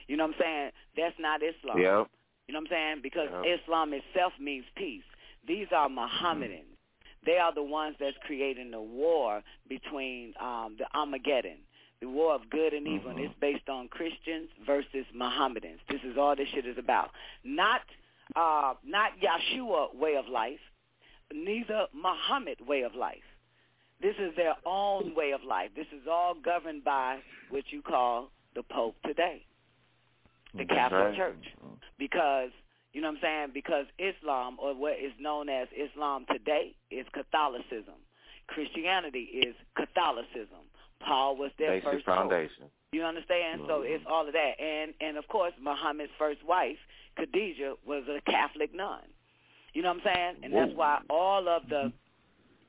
You 0.08 0.18
know 0.18 0.26
what 0.28 0.36
I'm 0.36 0.42
saying? 0.42 0.72
That's 0.96 1.16
not 1.20 1.42
Islam. 1.44 1.78
Yep. 1.80 2.08
You 2.48 2.54
know 2.54 2.60
what 2.60 2.68
I'm 2.68 2.68
saying? 2.70 3.00
Because 3.04 3.30
Yep. 3.44 3.60
Islam 3.62 3.94
itself 3.94 4.34
means 4.40 4.66
peace. 4.76 5.04
These 5.48 5.68
are 5.76 5.90
Mohammedans. 5.90 6.66
They 7.26 7.38
are 7.38 7.54
the 7.54 7.64
ones 7.64 7.96
that's 8.00 8.18
creating 8.26 8.72
the 8.72 8.82
war 8.82 9.42
between 9.68 10.34
um, 10.42 10.76
the 10.78 10.86
Armageddon, 10.98 11.58
the 12.02 12.08
war 12.10 12.34
of 12.34 12.50
good 12.50 12.74
and 12.74 12.88
evil. 12.88 13.12
And 13.12 13.20
it's 13.20 13.34
based 13.42 13.68
on 13.68 13.88
Christians 13.90 14.50
versus 14.66 15.06
Mohammedans. 15.14 15.80
This 15.90 16.02
is 16.04 16.18
all 16.18 16.36
this 16.36 16.48
shit 16.54 16.66
is 16.66 16.78
about. 16.78 17.10
Not 17.44 17.82
uh, 18.36 18.74
not 18.86 19.12
Yeshua 19.20 19.96
way 19.96 20.16
of 20.16 20.28
life, 20.28 20.60
neither 21.34 21.86
Muhammad 21.94 22.58
way 22.68 22.82
of 22.84 22.96
life. 22.96 23.18
This 24.02 24.16
is 24.18 24.36
their 24.36 24.56
own 24.66 25.14
way 25.16 25.32
of 25.32 25.44
life. 25.44 25.72
This 25.76 25.88
is 25.88 26.08
all 26.10 26.34
governed 26.34 26.84
by 26.84 27.20
what 27.50 27.66
you 27.70 27.82
call 27.82 28.32
the 28.56 28.64
Pope 28.64 28.96
today, 29.06 29.46
the 30.54 30.66
That's 30.66 30.70
Catholic. 30.70 31.16
Church 31.16 31.46
because 32.00 32.50
you 32.94 33.02
know 33.02 33.10
what 33.10 33.18
I'm 33.18 33.22
saying? 33.22 33.48
Because 33.54 33.86
Islam 34.00 34.58
or 34.60 34.74
what 34.74 34.94
is 34.94 35.12
known 35.20 35.50
as 35.50 35.68
Islam 35.76 36.26
today 36.32 36.74
is 36.90 37.06
Catholicism. 37.14 38.02
Christianity 38.48 39.46
is 39.46 39.54
Catholicism. 39.76 40.66
Paul 41.06 41.38
was 41.38 41.52
their 41.60 41.80
Basic 41.80 41.84
first 41.84 42.06
pope. 42.06 42.32
You 42.92 43.04
understand? 43.04 43.62
So 43.68 43.84
it's 43.84 44.04
all 44.10 44.26
of 44.26 44.34
that, 44.34 44.60
and 44.60 44.94
and 45.00 45.18
of 45.18 45.28
course 45.28 45.54
Muhammad's 45.62 46.12
first 46.18 46.44
wife, 46.44 46.78
Khadijah, 47.18 47.76
was 47.86 48.04
a 48.10 48.20
Catholic 48.30 48.74
nun. 48.74 49.02
You 49.74 49.84
know 49.84 49.94
what 49.94 50.02
I'm 50.08 50.16
saying? 50.16 50.36
And 50.44 50.54
that's 50.54 50.76
why 50.76 51.00
all 51.08 51.48
of 51.48 51.70
the 51.70 51.94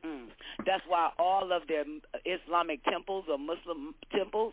mm, 0.05 0.27
that's 0.67 0.85
why 0.87 1.11
all 1.19 1.53
of 1.53 1.63
their 1.69 1.85
Islamic 2.27 2.85
temples 2.85 3.25
or 3.31 3.39
Muslim 3.39 3.95
temples, 4.15 4.53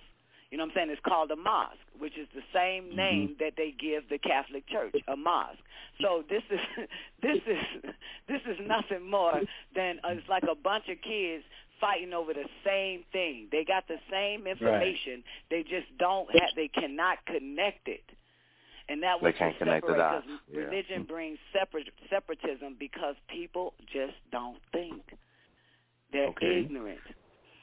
you 0.51 0.57
know 0.57 0.63
what 0.63 0.71
I'm 0.71 0.75
saying, 0.75 0.91
is 0.91 0.99
called 1.05 1.31
a 1.31 1.35
mosque, 1.35 1.75
which 1.99 2.17
is 2.17 2.29
the 2.33 2.43
same 2.53 2.95
name 2.95 3.35
that 3.41 3.53
they 3.57 3.75
give 3.77 4.07
the 4.09 4.17
Catholic 4.17 4.69
Church, 4.69 4.95
a 5.09 5.17
mosque. 5.17 5.59
So 5.99 6.23
this 6.29 6.43
is 6.49 6.59
this 7.21 7.41
is 7.45 7.91
this 8.29 8.41
is 8.47 8.57
nothing 8.65 9.09
more 9.09 9.41
than 9.75 9.99
uh, 10.05 10.15
it's 10.15 10.29
like 10.29 10.43
a 10.43 10.55
bunch 10.55 10.85
of 10.87 11.01
kids 11.01 11.43
fighting 11.79 12.13
over 12.13 12.33
the 12.33 12.47
same 12.65 13.03
thing. 13.11 13.47
They 13.51 13.63
got 13.63 13.87
the 13.87 13.97
same 14.11 14.47
information. 14.47 15.23
They 15.49 15.63
just 15.63 15.87
don't 15.97 16.29
have 16.31 16.49
they 16.55 16.67
cannot 16.67 17.25
connect 17.25 17.87
it. 17.87 18.03
And 18.89 19.03
that 19.03 19.21
was 19.21 19.33
can't 19.37 19.57
connect 19.57 19.85
the 19.85 19.93
dots. 19.93 20.25
Yeah. 20.51 20.61
Religion 20.61 21.01
hmm. 21.01 21.07
brings 21.07 21.39
separate 21.51 21.89
separatism 22.09 22.77
because 22.79 23.15
people 23.27 23.73
just 23.91 24.15
don't 24.31 24.59
think. 24.71 25.01
They're 26.11 26.27
Okay. 26.29 26.59
ignorant. 26.61 27.01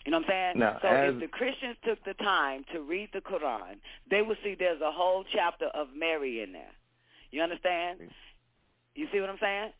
You 0.04 0.12
know 0.12 0.18
what 0.18 0.26
I'm 0.26 0.30
saying? 0.30 0.58
Now, 0.58 0.78
so 0.82 0.88
as- 0.88 1.14
if 1.14 1.20
the 1.20 1.28
Christians 1.28 1.76
took 1.82 2.02
the 2.04 2.12
time 2.14 2.64
to 2.72 2.80
read 2.82 3.10
the 3.12 3.22
Quran, 3.22 3.80
they 4.10 4.20
would 4.20 4.36
see 4.44 4.54
there's 4.54 4.82
a 4.82 4.92
whole 4.92 5.24
chapter 5.24 5.66
of 5.68 5.94
Mary 5.94 6.42
in 6.42 6.52
there. 6.52 6.72
You 7.30 7.42
understand? 7.42 8.00
You 8.94 9.08
see 9.10 9.20
what 9.20 9.30
I'm 9.30 9.38
saying? 9.38 9.72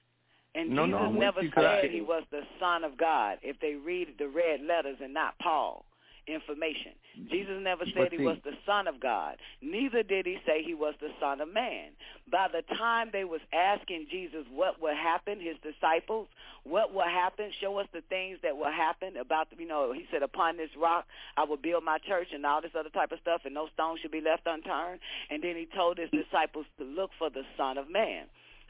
And 0.55 0.71
No, 0.71 0.87
no, 0.87 0.99
Jesus 0.99 1.09
I'm 1.09 1.19
never 1.19 1.43
you, 1.43 1.51
'cause 1.51 1.65
I- 1.65 1.81
said 1.83 1.91
he 1.91 2.01
was 2.01 2.25
the 2.31 2.47
Son 2.61 2.85
of 2.85 2.97
God. 2.97 3.39
If 3.43 3.59
they 3.61 3.75
read 3.75 4.17
the 4.19 4.29
red 4.29 4.61
letters 4.63 5.01
and 5.01 5.13
not 5.13 5.37
Paul 5.39 5.85
information, 6.27 6.93
Jesus 7.29 7.61
never 7.61 7.85
said 7.85 8.11
he 8.11 8.25
was 8.25 8.39
the 8.45 8.57
Son 8.65 8.87
of 8.89 8.99
God. 8.99 9.37
Neither 9.61 10.03
did 10.03 10.25
he 10.25 10.39
say 10.47 10.63
he 10.63 10.73
was 10.73 10.95
the 11.01 11.13
Son 11.21 11.41
of 11.41 11.49
Man. 11.53 11.91
By 12.31 12.49
the 12.49 12.63
time 12.63 13.11
they 13.11 13.25
was 13.25 13.43
asking 13.53 14.07
Jesus 14.09 14.47
what 14.49 14.81
would 14.81 14.97
happen, 14.97 15.39
his 15.39 15.59
disciples, 15.59 16.29
what 16.63 16.95
will 16.95 17.03
happen, 17.03 17.53
show 17.61 17.77
us 17.79 17.87
the 17.93 18.01
things 18.03 18.41
that 18.41 18.57
will 18.57 18.71
happen 18.71 19.19
about, 19.19 19.51
the, 19.51 19.57
you 19.57 19.69
know, 19.69 19.93
he 19.93 20.07
said, 20.11 20.23
upon 20.23 20.57
this 20.57 20.75
rock 20.77 21.07
I 21.37 21.45
will 21.45 21.59
build 21.59 21.85
my 21.85 21.99
church 21.99 22.33
and 22.33 22.47
all 22.47 22.63
this 22.63 22.75
other 22.75 22.91
type 22.91 23.13
of 23.13 23.21
stuff, 23.21 23.45
and 23.45 23.53
no 23.53 23.69
stone 23.75 23.99
should 23.99 24.13
be 24.13 24.23
left 24.23 24.47
unturned. 24.47 25.01
And 25.29 25.43
then 25.43 25.57
he 25.57 25.67
told 25.67 25.99
his 25.99 26.11
disciples 26.11 26.65
to 26.79 26.85
look 26.85 27.11
for 27.19 27.29
the 27.29 27.45
Son 27.59 27.77
of 27.77 27.91
Man. 27.91 28.25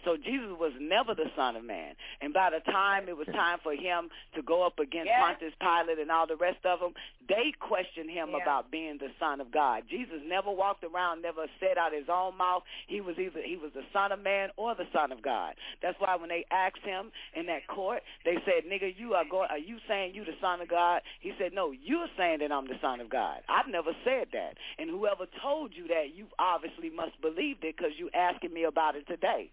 So 0.05 0.17
Jesus 0.17 0.53
was 0.59 0.73
never 0.81 1.15
the 1.15 1.31
Son 1.37 1.57
of 1.57 1.65
Man. 1.65 1.95
And 2.21 2.33
by 2.33 2.51
the 2.51 2.61
time 2.71 3.09
it 3.09 3.17
was 3.17 3.27
time 3.29 3.59
for 3.63 3.73
him 3.73 4.11
to 4.35 4.43
go 4.43 4.65
up 4.65 4.79
against 4.79 5.09
Yeah. 5.09 5.21
Pontius 5.21 5.55
Pilate 5.61 5.99
and 5.99 6.11
all 6.11 6.27
the 6.27 6.37
rest 6.37 6.65
of 6.65 6.81
them, 6.81 6.95
they 7.29 7.53
questioned 7.59 8.11
him 8.11 8.31
Yeah. 8.31 8.43
about 8.43 8.71
being 8.71 8.99
the 8.99 9.11
Son 9.19 9.41
of 9.41 9.51
God. 9.51 9.89
Jesus 9.89 10.21
never 10.25 10.51
walked 10.51 10.85
around, 10.85 11.23
never 11.23 11.47
said 11.59 11.79
out 11.79 11.93
his 11.93 12.09
own 12.09 12.37
mouth 12.37 12.63
he 12.87 13.01
was 13.01 13.19
either 13.19 13.41
he 13.41 13.57
was 13.57 13.73
the 13.73 13.85
Son 13.93 14.13
of 14.13 14.21
Man 14.21 14.51
or 14.57 14.75
the 14.75 14.87
Son 14.93 15.13
of 15.13 15.23
God. 15.23 15.55
That's 15.81 15.99
why 16.01 16.17
when 16.17 16.29
they 16.29 16.45
asked 16.51 16.85
him 16.85 17.11
in 17.35 17.47
that 17.47 17.67
court, 17.67 18.03
they 18.25 18.37
said, 18.45 18.65
"Nigga, 18.65 18.97
you 18.97 19.15
are 19.15 19.25
going? 19.25 19.51
Are 19.51 19.59
you 19.59 19.79
saying 19.89 20.15
you 20.15 20.25
the 20.25 20.37
Son 20.41 20.61
of 20.61 20.69
God?" 20.69 21.03
He 21.21 21.33
said, 21.39 21.53
"No, 21.53 21.71
you're 21.71 22.09
saying 22.17 22.41
that 22.41 22.53
I'm 22.53 22.67
the 22.67 22.79
Son 22.81 23.01
of 23.01 23.09
God. 23.09 23.43
I've 23.49 23.69
never 23.69 23.95
said 24.05 24.29
that. 24.33 24.59
And 24.79 24.91
whoever 24.91 25.27
told 25.41 25.75
you 25.75 25.89
that, 25.89 26.15
you 26.15 26.29
obviously 26.39 26.91
must 26.91 27.21
believed 27.21 27.65
it 27.65 27.77
because 27.77 27.99
you 27.99 28.11
asking 28.13 28.53
me 28.53 28.65
about 28.65 28.97
it 28.97 29.07
today." 29.07 29.51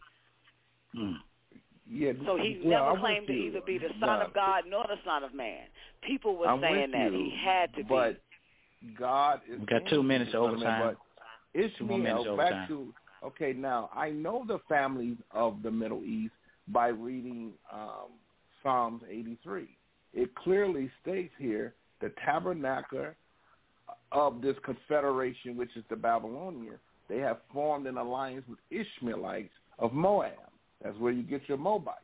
Yeah. 0.93 2.13
So 2.25 2.37
he 2.37 2.61
well, 2.63 2.85
never 2.85 2.91
I'm 2.91 2.99
claimed 2.99 3.27
to 3.27 3.33
you. 3.33 3.49
either 3.49 3.61
be 3.65 3.77
the 3.77 3.89
Son 3.99 4.19
Nah, 4.19 4.25
of 4.25 4.33
God 4.33 4.63
nor 4.67 4.85
the 4.87 4.95
Son 5.05 5.23
of 5.23 5.33
Man. 5.33 5.63
People 6.01 6.37
were 6.37 6.47
I'm 6.47 6.61
saying 6.61 6.91
that 6.91 7.11
you, 7.11 7.17
he 7.17 7.37
had 7.43 7.73
to 7.75 7.83
but 7.83 8.13
be. 8.81 8.93
God 8.97 9.41
is 9.51 9.59
We 9.59 9.65
got 9.65 9.81
two 9.89 10.03
minutes 10.03 10.31
the 10.31 10.37
Son 10.37 10.43
Man, 10.43 10.53
overtime. 10.53 10.81
But 10.87 10.97
Two 11.77 11.85
more 11.85 11.99
Ishmael, 11.99 12.27
overtime. 12.27 12.37
back 12.37 12.67
to 12.69 12.93
okay. 13.25 13.53
Now 13.53 13.89
I 13.95 14.09
know 14.09 14.43
the 14.47 14.59
families 14.69 15.17
of 15.31 15.61
the 15.63 15.71
Middle 15.71 16.03
East 16.03 16.33
by 16.69 16.87
reading 16.87 17.51
um, 17.71 18.09
Psalms 18.63 19.03
83. 19.09 19.67
It 20.13 20.33
clearly 20.35 20.89
states 21.01 21.33
here 21.37 21.73
the 21.99 22.11
tabernacle 22.25 23.13
of 24.11 24.41
this 24.41 24.55
confederation, 24.63 25.55
which 25.55 25.75
is 25.75 25.83
the 25.89 25.95
Babylonians, 25.95 26.79
they 27.07 27.19
have 27.19 27.37
formed 27.53 27.87
an 27.87 27.97
alliance 27.97 28.45
with 28.47 28.59
Ishmaelites 28.69 29.53
of 29.79 29.93
Moab. 29.93 30.31
That's 30.83 30.97
where 30.97 31.11
you 31.11 31.23
get 31.23 31.41
your 31.47 31.57
Moabites. 31.57 31.97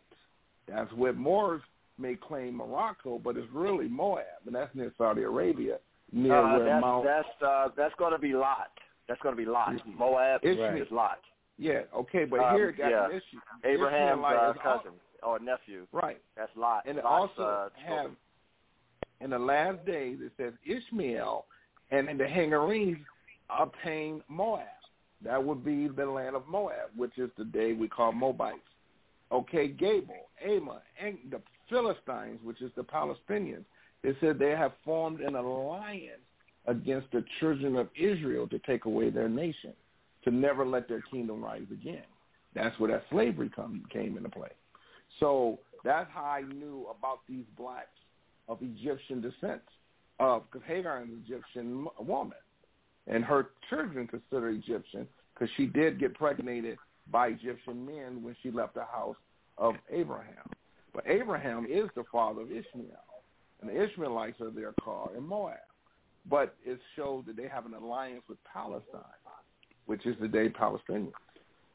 That's 0.68 0.92
where 0.94 1.14
Moors 1.14 1.62
may 1.98 2.16
claim 2.16 2.56
Morocco, 2.58 3.20
but 3.20 3.38
it's 3.38 3.48
really 3.52 3.88
Moab, 3.88 4.26
and 4.46 4.54
that's 4.54 4.74
near 4.76 4.94
Saudi 4.98 5.24
Arabia, 5.24 5.78
near 6.12 6.36
Uh, 6.36 6.58
where 6.58 6.66
that's 6.66 6.82
Mount. 6.82 7.06
that's 7.06 7.42
uh, 7.42 7.70
that's 7.76 7.96
going 7.96 8.12
to 8.12 8.20
be 8.20 8.34
Lot. 8.34 8.72
That's 9.08 9.22
going 9.22 9.36
to 9.36 9.42
be 9.42 9.46
Lot. 9.50 9.74
Moab 9.98 10.42
Ishmael. 10.44 10.82
is 10.82 10.92
Lot. 10.92 11.20
Yeah, 11.58 11.82
okay, 11.96 12.26
but 12.26 12.40
Um, 12.40 12.56
here 12.56 12.70
it 12.70 12.78
got 12.78 12.92
yeah. 12.92 13.06
an 13.06 13.12
issue. 13.14 13.40
Abraham's 13.64 14.24
uh, 14.26 14.54
cousin 14.62 14.92
or 15.24 15.40
nephew. 15.40 15.88
Right. 15.92 16.22
That's 16.36 16.52
Lot. 16.56 16.84
And 16.86 17.00
it 17.00 17.04
Lot's, 17.04 17.32
also 17.40 17.42
uh, 17.44 17.70
have 17.84 18.12
in 19.22 19.32
the 19.32 19.40
last 19.40 19.84
days 19.86 20.20
it 20.22 20.32
says 20.38 20.54
Ishmael 20.66 21.46
and 21.90 22.08
in 22.10 22.18
the 22.18 22.26
Hagarenes 22.26 23.00
obtained 23.50 24.22
Moab. 24.28 24.68
That 25.24 25.44
would 25.44 25.66
be 25.66 25.88
the 25.88 26.06
land 26.06 26.36
of 26.36 26.48
Moab, 26.48 26.92
which 26.96 27.18
is 27.18 27.30
the 27.38 27.46
day 27.46 27.74
we 27.74 27.88
call 27.88 28.12
Moabites. 28.12 28.60
Okay, 29.32 29.68
Gebal, 29.68 30.28
Ammon, 30.46 30.78
and 31.04 31.18
the 31.32 31.42
Philistines, 31.70 32.40
which 32.44 32.62
is 32.62 32.72
the 32.76 32.84
Palestinians. 32.84 33.66
It 34.04 34.16
said 34.22 34.38
they 34.40 34.52
have 34.52 34.74
formed 34.86 35.22
an 35.22 35.36
alliance 35.36 36.22
against 36.66 37.12
the 37.12 37.26
children 37.40 37.76
of 37.76 37.90
Israel 37.98 38.48
to 38.48 38.60
take 38.60 38.86
away 38.86 39.10
their 39.10 39.28
nation, 39.28 39.74
to 40.24 40.32
never 40.32 40.66
let 40.66 40.88
their 40.88 41.02
kingdom 41.02 41.44
rise 41.44 41.66
again. 41.72 42.04
That's 42.54 42.78
where 42.80 42.92
that 42.92 43.04
slavery 43.10 43.50
come, 43.54 43.84
came 43.92 44.18
into 44.18 44.30
play. 44.30 44.52
So 45.20 45.60
that's 45.84 46.10
how 46.14 46.26
I 46.26 46.42
knew 46.42 46.88
about 46.98 47.20
these 47.28 47.46
blacks 47.58 47.88
of 48.48 48.60
Egyptian 48.62 49.20
descent, 49.20 49.62
because 50.18 50.62
Hagar 50.66 51.02
is 51.02 51.10
an 51.10 51.24
Egyptian 51.26 51.88
woman. 52.00 52.38
And 53.08 53.24
her 53.24 53.50
children 53.70 54.08
consider 54.08 54.50
Egyptian 54.50 55.08
because 55.34 55.50
she 55.56 55.66
did 55.66 56.00
get 56.00 56.14
pregnated 56.14 56.78
by 57.12 57.28
Egyptian 57.28 57.86
men 57.86 58.22
when 58.22 58.36
she 58.42 58.52
left 58.52 58.74
the 58.74 58.84
house 58.84 59.16
of 59.58 59.76
Abraham. 59.90 60.50
But 60.94 61.06
Abraham 61.08 61.66
is 61.70 61.90
the 61.96 62.04
father 62.12 62.42
of 62.42 62.52
Ishmael, 62.52 63.06
and 63.62 63.70
the 63.70 63.84
Ishmaelites 63.84 64.42
are 64.42 64.52
their 64.52 64.74
called 64.84 65.12
in 65.16 65.24
Moab. 65.24 65.58
But 66.30 66.56
it 66.66 66.80
shows 66.96 67.24
that 67.28 67.38
they 67.38 67.48
have 67.48 67.66
an 67.66 67.74
alliance 67.74 68.24
with 68.28 68.38
Palestine, 68.52 69.02
which 69.86 70.06
is 70.06 70.16
the 70.20 70.28
day 70.28 70.50
Palestinians. 70.50 71.14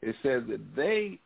It 0.01 0.15
says 0.21 0.43
that 0.49 0.75
they 0.75 1.19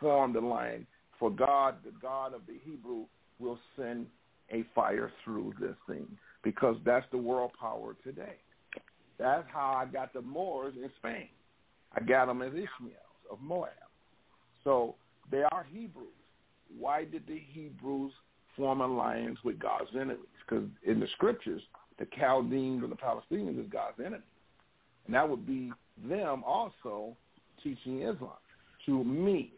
formed 0.00 0.36
a 0.36 0.40
line 0.40 0.86
for 1.18 1.30
God, 1.30 1.76
the 1.84 1.92
God 2.00 2.34
of 2.34 2.42
the 2.46 2.58
Hebrew, 2.64 3.04
will 3.38 3.58
send 3.76 4.06
a 4.50 4.64
fire 4.74 5.10
through 5.24 5.54
this 5.60 5.76
thing 5.88 6.06
because 6.42 6.76
that's 6.84 7.06
the 7.10 7.18
world 7.18 7.52
power 7.58 7.96
today. 8.04 8.36
That's 9.20 9.46
how 9.52 9.74
I 9.74 9.84
got 9.90 10.12
the 10.14 10.22
Moors 10.22 10.74
in 10.82 10.90
Spain. 10.98 11.28
I 11.94 12.00
got 12.00 12.26
them 12.26 12.40
as 12.40 12.52
Ishmaels 12.52 13.20
of 13.30 13.40
Moab. 13.40 13.70
So 14.64 14.94
they 15.30 15.42
are 15.52 15.66
Hebrews. 15.70 16.06
Why 16.78 17.04
did 17.04 17.26
the 17.26 17.40
Hebrews 17.52 18.12
form 18.56 18.80
alliance 18.80 19.38
with 19.44 19.58
God's 19.58 19.90
enemies? 19.94 20.18
Because 20.48 20.64
in 20.86 21.00
the 21.00 21.06
scriptures, 21.16 21.62
the 21.98 22.06
Chaldeans 22.18 22.82
and 22.82 22.90
the 22.90 22.96
Palestinians 22.96 23.60
is 23.60 23.70
God's 23.70 23.98
enemy. 24.00 24.22
And 25.06 25.14
that 25.14 25.28
would 25.28 25.46
be 25.46 25.70
them 26.08 26.42
also 26.44 27.16
teaching 27.62 28.02
Islam 28.02 28.30
to 28.86 29.04
me. 29.04 29.52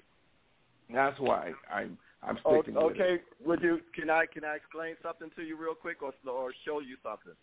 That's 0.93 1.19
why 1.21 1.53
I'm 1.73 1.97
I'm 2.23 2.39
oh, 2.45 2.63
sticking 2.63 2.77
okay, 2.77 2.87
with 2.87 3.01
okay. 3.01 3.15
it. 3.15 3.23
would 3.47 3.63
you 3.63 3.81
can 3.95 4.11
I 4.11 4.27
can 4.27 4.45
I 4.45 4.57
explain 4.57 4.95
something 5.03 5.31
to 5.37 5.43
you 5.43 5.57
real 5.57 5.75
quick 5.75 6.03
or 6.03 6.13
or 6.29 6.53
show 6.65 6.81
you 6.81 6.97
something? 7.03 7.35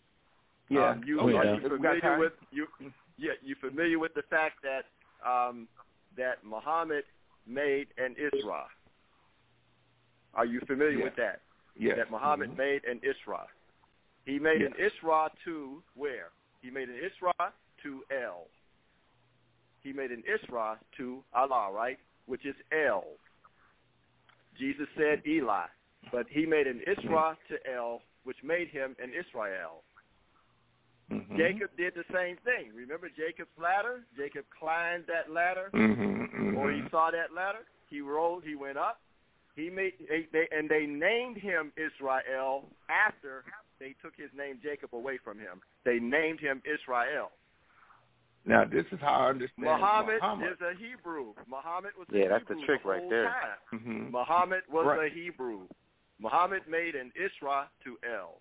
Yeah. 0.70 0.90
Um, 0.90 1.02
you 1.04 1.20
oh, 1.20 1.24
are 1.36 1.54
you 1.54 1.60
familiar 1.68 2.18
with 2.18 2.32
you 2.52 2.66
yeah, 3.18 3.32
you 3.42 3.56
familiar 3.60 3.98
with 3.98 4.14
the 4.14 4.22
fact 4.30 4.62
that 4.62 4.86
um 5.28 5.68
that 6.16 6.44
Muhammad 6.44 7.04
made 7.46 7.88
an 7.98 8.14
Isra? 8.14 8.62
Are 10.34 10.46
you 10.46 10.60
familiar 10.66 10.98
Yes. 10.98 11.04
with 11.04 11.16
that? 11.16 11.40
Yes. 11.76 11.96
That 11.96 12.10
Muhammad 12.10 12.50
Mhm. 12.50 12.58
made 12.58 12.84
an 12.84 13.00
Isra. 13.00 13.46
He 14.24 14.38
made 14.38 14.60
Yes. 14.60 14.72
an 14.72 14.78
Isra 14.78 15.30
to 15.44 15.82
where? 15.94 16.30
He 16.62 16.70
made 16.70 16.88
an 16.88 16.96
Isra 16.96 17.52
to 17.82 18.04
El. 18.10 18.48
He 19.82 19.92
made 19.92 20.12
an 20.12 20.22
Isra 20.22 20.78
to 20.98 21.24
Allah, 21.32 21.72
right? 21.72 21.98
Which 22.26 22.44
is 22.44 22.54
El. 22.70 23.18
Jesus 24.56 24.88
said 24.96 25.26
Eli, 25.26 25.66
but 26.12 26.28
he 26.28 26.46
made 26.46 26.66
an 26.66 26.80
Isra 26.86 27.36
to 27.48 27.66
El, 27.66 28.02
which 28.24 28.40
made 28.44 28.68
him 28.68 28.94
an 29.02 29.12
Israel. 29.12 29.82
Mhm. 31.10 31.36
Jacob 31.36 31.70
did 31.76 31.94
the 31.94 32.04
same 32.12 32.36
thing. 32.38 32.72
Remember 32.74 33.08
Jacob's 33.08 33.56
ladder? 33.58 34.04
Jacob 34.16 34.44
climbed 34.50 35.06
that 35.06 35.30
ladder, 35.30 35.70
Mhm, 35.72 36.30
mhm. 36.32 36.56
or 36.56 36.70
he 36.70 36.88
saw 36.90 37.10
that 37.10 37.32
ladder. 37.32 37.66
He 37.88 38.00
rose. 38.00 38.44
He 38.44 38.54
went 38.54 38.78
up. 38.78 39.00
He 39.56 39.68
made 39.70 39.94
they, 40.08 40.22
they 40.32 40.48
and 40.52 40.68
they 40.68 40.86
named 40.86 41.36
him 41.36 41.72
Israel 41.76 42.70
after 42.88 43.44
they 43.80 43.94
took 43.94 44.14
his 44.14 44.32
name 44.34 44.60
Jacob 44.62 44.94
away 44.94 45.18
from 45.18 45.38
him. 45.38 45.60
They 45.84 45.98
named 45.98 46.38
him 46.38 46.62
Israel. 46.64 47.32
Now 48.44 48.64
this 48.64 48.86
is 48.92 49.00
how 49.00 49.26
I 49.26 49.28
understand 49.30 49.66
Muhammad, 49.80 50.20
Muhammad. 50.22 50.52
is 50.52 50.60
a 50.60 50.74
Hebrew. 50.74 51.34
Muhammad 51.46 51.92
was 51.98 52.06
Yeah, 52.10 52.26
a 52.26 52.28
that's 52.30 52.46
the 52.46 52.54
trick 52.64 52.82
the 52.84 52.88
right 52.88 53.08
there. 53.10 53.24
time. 53.24 53.58
Mhm. 53.80 54.10
Muhammad 54.12 54.62
was 54.68 54.86
Right. 54.86 55.10
a 55.10 55.14
Hebrew. 55.14 55.66
Muhammad 56.20 56.66
made 56.68 56.94
an 56.94 57.10
Isra 57.16 57.68
to 57.84 57.98
El. 58.04 58.40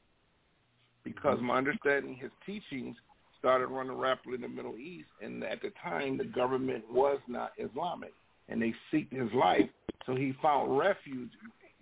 Because 1.03 1.39
my 1.41 1.57
understanding 1.57 2.15
his 2.15 2.31
teachings 2.45 2.95
started 3.39 3.67
running 3.67 3.97
rapidly 3.97 4.35
in 4.35 4.41
the 4.41 4.47
Middle 4.47 4.77
East, 4.77 5.07
and 5.21 5.43
at 5.43 5.61
the 5.61 5.71
time 5.81 6.17
the 6.17 6.25
government 6.25 6.83
was 6.91 7.19
not 7.27 7.53
Islamic, 7.57 8.13
and 8.49 8.61
they 8.61 8.73
seeked 8.91 9.13
his 9.13 9.31
life, 9.33 9.69
so 10.05 10.15
he 10.15 10.33
found 10.41 10.77
refuge 10.77 11.31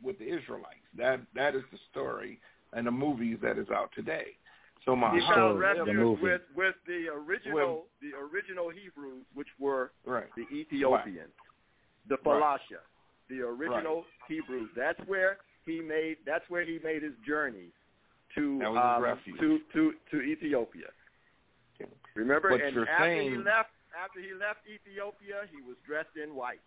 with 0.04 0.20
the 0.20 0.26
Israelites. 0.26 0.76
That 0.98 1.22
that 1.36 1.56
is 1.56 1.64
the 1.72 1.80
story 1.92 2.40
and 2.74 2.86
the 2.86 2.92
movies 2.92 3.38
that 3.42 3.58
is 3.58 3.68
out 3.74 3.90
today. 3.96 4.28
So 4.86 4.94
He 4.94 5.02
Muhammad 5.02 5.24
found 5.36 5.60
refuge 5.60 6.20
with 6.22 6.42
with 6.56 6.76
the 6.86 7.08
original 7.12 7.86
the 8.02 8.12
original 8.18 8.70
Hebrews, 8.70 9.26
which 9.34 9.48
were 9.60 9.92
right. 10.06 10.28
the 10.38 10.46
Ethiopians, 10.56 11.34
the 12.08 12.18
Falasha, 12.18 12.82
the 13.30 13.42
original 13.42 14.06
Hebrews. 14.28 14.70
That's 14.76 15.00
where 15.08 15.38
he 15.66 15.82
made. 15.82 16.18
That's 16.26 16.46
where 16.50 16.64
he 16.64 16.80
made 16.84 17.04
his 17.04 17.14
journey 17.28 17.72
to 18.38 18.60
That 18.60 18.72
was 18.72 19.18
his 19.26 19.36
um, 19.36 19.40
to 19.40 19.60
to 19.74 19.94
to 20.12 20.22
Ethiopia. 20.22 20.88
Remember, 22.16 22.50
and 22.50 22.88
after 22.88 23.22
he 23.22 23.38
left, 23.38 23.70
after 23.94 24.20
he 24.20 24.34
left 24.34 24.62
Ethiopia, 24.66 25.46
he 25.52 25.62
was 25.62 25.78
dressed 25.86 26.16
in 26.22 26.36
white. 26.36 26.62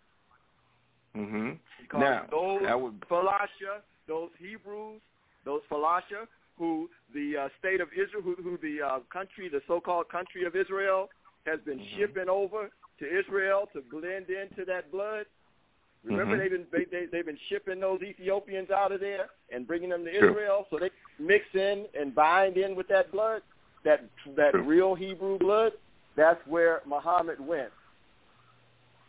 hmm 1.13 1.51
Because 1.81 2.01
Now 2.01 2.25
those 2.31 2.61
would 2.81 2.99
Falasha, 3.09 3.83
those 4.07 4.29
Hebrews, 4.39 5.01
those 5.43 5.61
Falasha, 5.69 6.27
who 6.57 6.89
the 7.13 7.35
uh, 7.37 7.49
state 7.59 7.81
of 7.81 7.89
Israel, 7.91 8.21
who, 8.23 8.35
who 8.41 8.57
the 8.61 8.81
uh, 8.85 8.99
country, 9.11 9.49
the 9.49 9.61
so-called 9.67 10.07
country 10.09 10.45
of 10.45 10.55
Israel, 10.55 11.09
has 11.45 11.59
been 11.65 11.79
Mm-hmm. 11.79 11.99
shipping 11.99 12.29
over 12.29 12.69
to 12.99 13.19
Israel 13.19 13.67
to 13.73 13.81
blend 13.81 14.27
into 14.29 14.63
that 14.65 14.91
blood. 14.91 15.25
Remember, 16.03 16.35
Mhm. 16.35 16.39
they've 16.39 16.51
been 16.51 16.67
they, 16.71 16.85
they, 16.85 17.05
they've 17.05 17.25
been 17.25 17.37
shipping 17.49 17.79
those 17.79 18.01
Ethiopians 18.01 18.71
out 18.71 18.91
of 18.91 18.99
there 18.99 19.29
and 19.51 19.67
bringing 19.67 19.89
them 19.89 20.03
to 20.05 20.17
True. 20.19 20.29
Israel, 20.31 20.65
so 20.69 20.79
they 20.79 20.89
mix 21.19 21.45
in 21.53 21.85
and 21.99 22.13
bind 22.15 22.57
in 22.57 22.75
with 22.75 22.87
that 22.87 23.11
blood, 23.11 23.43
that 23.83 24.03
that 24.35 24.51
True. 24.51 24.63
real 24.63 24.95
Hebrew 24.95 25.37
blood. 25.37 25.73
That's 26.15 26.39
where 26.47 26.81
Muhammad 26.85 27.39
went 27.39 27.71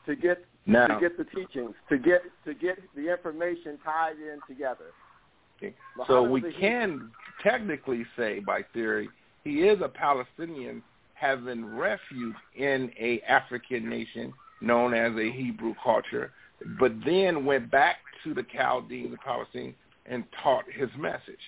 to 0.06 0.14
get 0.16 0.44
Now- 0.66 0.86
to 0.86 1.00
get 1.00 1.16
the 1.16 1.24
teachings, 1.24 1.74
to 1.88 1.96
get 1.98 2.22
to 2.44 2.54
get 2.54 2.78
the 2.94 3.10
information 3.10 3.78
tied 3.78 4.18
in 4.18 4.40
together. 4.46 4.92
Okay. 5.56 5.74
So 6.06 6.22
we 6.22 6.40
can 6.52 7.10
technically 7.42 8.04
say, 8.16 8.40
by 8.40 8.62
theory, 8.74 9.08
he 9.44 9.66
is 9.68 9.80
a 9.80 9.88
Palestinian 9.88 10.82
having 11.14 11.64
refuge 11.76 12.34
in 12.56 12.92
a 12.98 13.20
African 13.22 13.88
nation 13.88 14.32
known 14.60 14.92
as 14.92 15.16
a 15.16 15.30
Hebrew 15.30 15.74
culture, 15.82 16.32
but 16.78 16.92
then 17.04 17.44
went 17.44 17.70
back 17.70 17.96
to 18.24 18.34
the 18.34 18.44
Chaldeans, 18.54 19.10
the 19.10 19.18
Palestinians, 19.18 19.74
and 20.06 20.24
taught 20.42 20.64
his 20.72 20.88
message. 20.98 21.40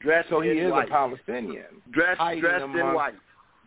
Dressed 0.00 0.28
so 0.28 0.40
he 0.40 0.50
in 0.50 0.58
is 0.58 0.72
white. 0.72 0.88
a 0.88 0.90
Palestinian. 0.90 1.64
Dressed 1.90 2.20
dressed 2.40 2.64
in 2.64 2.94
white. 2.94 3.14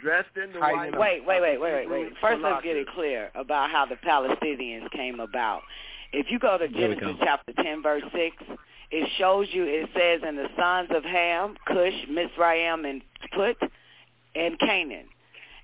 Dressed 0.01 0.29
in 0.35 0.53
the 0.53 0.59
white. 0.59 0.97
Wait, 0.97 1.25
wait, 1.25 1.41
wait, 1.41 1.59
wait, 1.59 1.73
wait, 1.73 1.89
wait. 1.89 2.13
First, 2.21 2.41
let's 2.41 2.63
get 2.63 2.77
it 2.77 2.87
clear 2.95 3.29
about 3.35 3.69
how 3.69 3.85
the 3.85 3.95
Palestinians 3.95 4.89
came 4.91 5.19
about. 5.19 5.61
If 6.13 6.27
you 6.29 6.39
go 6.39 6.57
to 6.57 6.67
Genesis 6.67 7.03
go. 7.03 7.17
chapter 7.19 7.53
10, 7.61 7.83
verse 7.83 8.03
6, 8.11 8.35
it 8.91 9.09
shows 9.17 9.47
you, 9.51 9.65
it 9.65 9.89
says, 9.93 10.27
in 10.27 10.35
the 10.35 10.47
sons 10.57 10.89
of 10.95 11.03
Ham, 11.03 11.55
Cush, 11.67 11.93
Mizraim, 12.09 12.85
and 12.85 13.01
Put, 13.35 13.57
and 14.35 14.57
Canaan. 14.59 15.05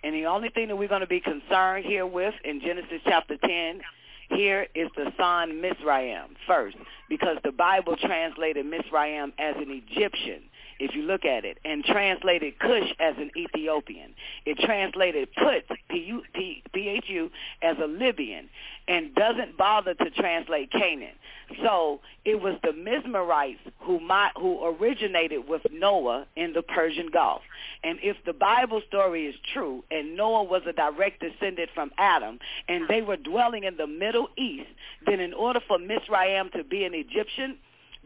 And 0.03 0.13
the 0.13 0.25
only 0.25 0.49
thing 0.49 0.67
that 0.67 0.75
we're 0.75 0.87
going 0.87 1.01
to 1.01 1.07
be 1.07 1.19
concerned 1.19 1.85
here 1.85 2.05
with 2.05 2.35
in 2.43 2.61
Genesis 2.61 3.01
chapter 3.05 3.37
10 3.37 3.81
here 4.29 4.67
is 4.75 4.89
the 4.95 5.11
son 5.17 5.61
Mizraim 5.61 6.35
first, 6.47 6.77
because 7.09 7.37
the 7.43 7.51
Bible 7.51 7.95
translated 7.97 8.65
Mizraim 8.65 9.33
as 9.37 9.55
an 9.57 9.69
Egyptian, 9.69 10.43
if 10.79 10.95
you 10.95 11.03
look 11.03 11.25
at 11.25 11.45
it, 11.45 11.57
and 11.63 11.83
translated 11.83 12.59
Cush 12.59 12.93
as 12.99 13.15
an 13.17 13.31
Ethiopian. 13.37 14.13
It 14.45 14.57
translated 14.59 15.29
Put, 15.33 15.77
P-H-U, 15.89 17.31
as 17.61 17.77
a 17.81 17.87
Libyan, 17.87 18.49
and 18.87 19.15
doesn't 19.15 19.57
bother 19.57 19.93
to 19.93 20.09
translate 20.11 20.71
Canaan. 20.71 21.15
So 21.63 22.01
it 22.23 22.41
was 22.41 22.55
the 22.63 22.71
Mesmerites 22.71 23.59
who, 23.81 23.99
might, 23.99 24.31
who 24.35 24.65
originated 24.65 25.47
with 25.47 25.61
Noah 25.71 26.25
in 26.35 26.53
the 26.53 26.61
Persian 26.61 27.09
Gulf. 27.11 27.41
And 27.83 27.99
if 28.01 28.17
the 28.25 28.33
Bible 28.33 28.81
story 28.87 29.27
is 29.27 29.35
true, 29.53 29.83
and 29.91 30.15
Noah 30.15 30.43
was 30.43 30.63
a 30.67 30.73
direct 30.73 31.21
descendant 31.21 31.69
from 31.73 31.91
Adam, 31.97 32.39
and 32.67 32.87
they 32.87 33.01
were 33.01 33.17
dwelling 33.17 33.63
in 33.63 33.77
the 33.77 33.87
Middle 33.87 34.27
East, 34.37 34.69
then 35.05 35.19
in 35.19 35.33
order 35.33 35.59
for 35.67 35.77
Mizraim 35.77 36.49
to 36.51 36.63
be 36.63 36.83
an 36.83 36.93
Egyptian, 36.93 37.57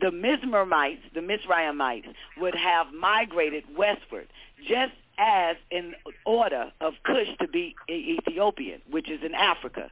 the 0.01 0.11
Mizraimites, 0.11 1.01
the 1.13 1.21
Mizraimites 1.21 2.07
would 2.37 2.55
have 2.55 2.93
migrated 2.93 3.63
westward, 3.75 4.27
just 4.67 4.93
as 5.17 5.57
in 5.69 5.93
order 6.25 6.71
of 6.79 6.93
Cush 7.03 7.27
to 7.39 7.47
be 7.47 7.75
Ethiopian, 7.89 8.81
which 8.89 9.09
is 9.09 9.21
in 9.23 9.35
Africa. 9.35 9.91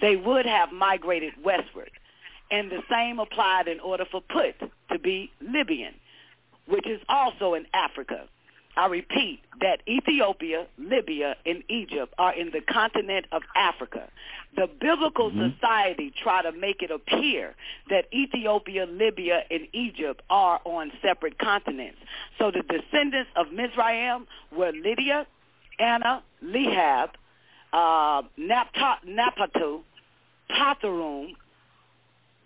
They 0.00 0.16
would 0.16 0.46
have 0.46 0.72
migrated 0.72 1.34
westward. 1.42 1.90
And 2.50 2.70
the 2.70 2.82
same 2.88 3.18
applied 3.18 3.68
in 3.68 3.80
order 3.80 4.04
for 4.10 4.20
Put 4.20 4.54
to 4.90 4.98
be 4.98 5.30
Libyan, 5.40 5.94
which 6.66 6.86
is 6.86 7.00
also 7.08 7.54
in 7.54 7.66
Africa. 7.74 8.28
I 8.78 8.86
repeat 8.86 9.40
that 9.60 9.80
Ethiopia, 9.88 10.68
Libya, 10.78 11.34
and 11.44 11.64
Egypt 11.68 12.14
are 12.16 12.32
in 12.32 12.52
the 12.52 12.60
continent 12.60 13.26
of 13.32 13.42
Africa. 13.56 14.08
The 14.54 14.68
biblical 14.80 15.32
society 15.32 16.12
try 16.22 16.42
to 16.42 16.52
make 16.52 16.80
it 16.80 16.92
appear 16.92 17.56
that 17.90 18.04
Ethiopia, 18.14 18.86
Libya, 18.86 19.40
and 19.50 19.66
Egypt 19.72 20.22
are 20.30 20.60
on 20.64 20.92
separate 21.02 21.40
continents. 21.40 21.98
So 22.38 22.52
the 22.52 22.62
descendants 22.62 23.30
of 23.34 23.46
Mizraim 23.52 24.28
were 24.56 24.70
Lydia, 24.70 25.26
Anna, 25.80 26.22
Lehab, 26.40 27.10
uh, 27.72 28.22
Napta- 28.38 29.02
Napatu, 29.08 29.80
Patharum, 30.52 31.34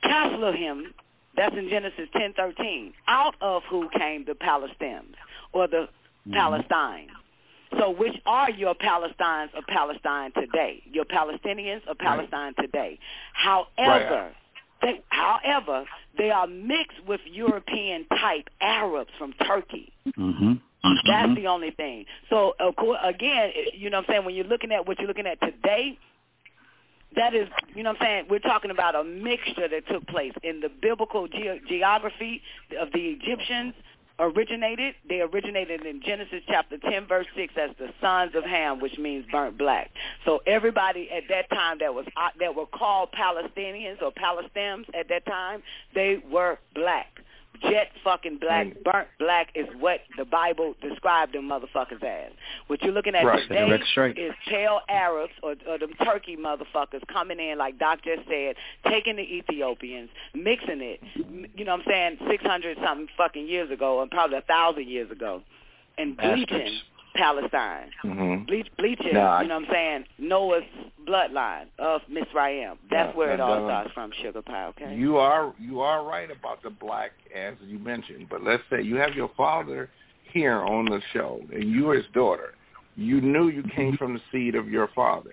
Caslohim, 0.02 0.94
that's 1.36 1.55
in 1.55 1.69
Genesis 1.69 2.09
10:13. 2.17 2.94
Out 3.07 3.35
of 3.43 3.65
who 3.65 3.91
came 3.91 4.25
the 4.25 4.33
Palestinians 4.33 5.15
or 5.52 5.67
the 5.67 5.89
mm-hmm. 6.26 6.34
Palestine. 6.34 7.09
So 7.78 7.91
which 7.91 8.15
are 8.26 8.51
your 8.51 8.75
Palestinians 8.75 9.55
of 9.57 9.65
Palestine 9.67 10.33
today? 10.33 10.83
Your 10.91 11.05
Palestinians 11.05 11.86
of 11.89 11.99
Palestine 11.99 12.55
right. 12.59 12.67
today. 12.67 12.99
However, 13.33 14.31
right. 14.31 14.34
they, 14.83 15.02
however, 15.09 15.84
they 16.18 16.31
are 16.31 16.47
mixed 16.47 17.05
with 17.07 17.20
European 17.31 18.05
type 18.09 18.49
Arabs 18.60 19.10
from 19.18 19.33
Turkey. 19.47 19.92
Mm-hmm. 20.07 20.52
That's 20.83 21.28
mm-hmm. 21.28 21.34
the 21.34 21.47
only 21.47 21.70
thing. 21.70 22.05
So 22.28 22.55
of 22.59 22.76
course, 22.76 22.99
again, 23.02 23.52
you 23.75 23.89
know 23.89 23.99
what 23.99 24.09
I'm 24.09 24.15
saying, 24.15 24.25
when 24.26 24.34
you're 24.34 24.44
looking 24.44 24.73
at 24.73 24.86
what 24.86 24.99
you're 24.99 25.09
looking 25.09 25.26
at 25.26 25.41
today, 25.41 25.99
that 27.15 27.34
is, 27.34 27.49
you 27.75 27.83
know 27.83 27.91
what 27.91 28.02
I'm 28.02 28.07
saying, 28.07 28.25
we're 28.31 28.39
talking 28.39 28.70
about 28.70 28.94
a 28.94 29.05
mixture 29.05 29.68
that 29.68 29.86
took 29.89 30.07
place 30.07 30.33
in 30.42 30.60
the 30.60 30.68
biblical 30.68 31.28
ge- 31.28 31.62
geography 31.68 32.42
of 32.81 32.89
the 32.92 33.01
Egyptians 33.01 33.75
originated. 34.19 34.95
They 35.09 35.21
originated 35.21 35.85
in 35.85 36.03
Genesis 36.03 36.43
chapter 36.47 36.79
10 36.79 37.07
verse 37.07 37.27
6 37.37 37.55
as 37.57 37.71
the 37.79 37.93
sons 38.01 38.35
of 38.35 38.45
Ham, 38.45 38.81
which 38.81 38.99
means 38.99 39.25
burnt 39.31 39.59
black. 39.59 39.91
So 40.25 40.41
everybody 40.47 41.11
at 41.11 41.25
that 41.29 41.51
time 41.51 41.79
that 41.81 41.95
was 41.95 42.07
uh, 42.17 42.29
that 42.41 42.55
were 42.55 42.67
called 42.67 43.11
Palestinians 43.13 44.03
or 44.03 44.13
Palestinians 44.13 44.87
at 44.95 45.09
that 45.09 45.27
time, 45.27 45.63
they 45.95 46.23
were 46.31 46.59
black 46.75 47.21
jet 47.61 47.89
fucking 48.03 48.39
black, 48.39 48.67
burnt 48.85 49.09
black 49.19 49.49
is 49.55 49.67
what 49.79 50.01
the 50.17 50.25
Bible 50.25 50.75
described 50.81 51.35
them 51.35 51.49
motherfuckers 51.49 52.03
as. 52.03 52.33
What 52.67 52.83
you're 52.83 52.93
looking 52.93 53.15
at 53.15 53.25
right. 53.25 53.47
today 53.49 53.69
is 54.17 54.33
pale 54.49 54.81
Arabs 54.89 55.33
or, 55.43 55.55
or 55.69 55.79
them 55.79 55.93
Turkey 56.05 56.37
motherfuckers 56.37 57.07
coming 57.13 57.39
in, 57.39 57.59
like 57.59 57.79
Doc 57.79 58.01
just 58.05 58.29
said, 58.29 58.57
taking 58.89 59.17
the 59.17 59.23
Ethiopians, 59.23 60.11
mixing 60.35 60.81
it. 60.81 61.01
You 61.57 61.65
know 61.65 61.77
what 61.77 61.87
I'm 61.87 62.19
saying? 62.19 62.31
600 62.31 62.79
something 62.85 63.09
fucking 63.17 63.47
years 63.47 63.71
ago, 63.71 64.03
and 64.03 64.11
probably 64.11 64.39
a 64.39 64.43
thousand 64.43 64.89
years 64.89 65.11
ago, 65.11 65.43
and 65.99 66.17
bleaching. 66.17 66.81
Palestine. 67.15 67.91
Mm-hmm. 68.05 68.45
Bleach, 68.47 68.69
bleaching, 68.79 69.07
you 69.09 69.13
know 69.13 69.23
what 69.23 69.51
I'm 69.51 69.67
saying, 69.71 70.05
Noah's 70.19 70.63
bloodline 71.07 71.67
of 71.79 72.01
Mizraim. 72.09 72.77
That's 72.91 73.15
where 73.17 73.33
it 73.33 73.41
all 73.41 73.67
starts 73.67 73.91
from, 73.93 74.13
Sugar 74.23 74.43
Pie, 74.43 74.67
okay? 74.67 74.95
You 74.95 75.17
are 75.19 75.55
you 75.59 75.81
are 75.81 76.05
right 76.05 76.31
about 76.31 76.63
the 76.63 76.71
black 76.71 77.13
as 77.35 77.55
you 77.67 77.79
mentioned, 77.79 78.29
but 78.31 78.43
let's 78.43 78.63
say 78.71 78.83
you 78.83 78.97
have 78.97 79.15
your 79.15 79.31
father 79.37 79.91
here 80.33 80.63
on 80.63 80.87
the 80.87 81.01
show 81.13 81.41
and 81.53 81.71
you 81.71 81.91
are 81.91 81.97
his 81.97 82.07
daughter. 82.15 82.55
You 82.97 83.21
knew 83.21 83.49
you 83.49 83.65
came 83.75 83.97
from 83.97 84.15
the 84.15 84.21
seed 84.31 84.55
of 84.55 84.69
your 84.69 84.89
father. 84.95 85.33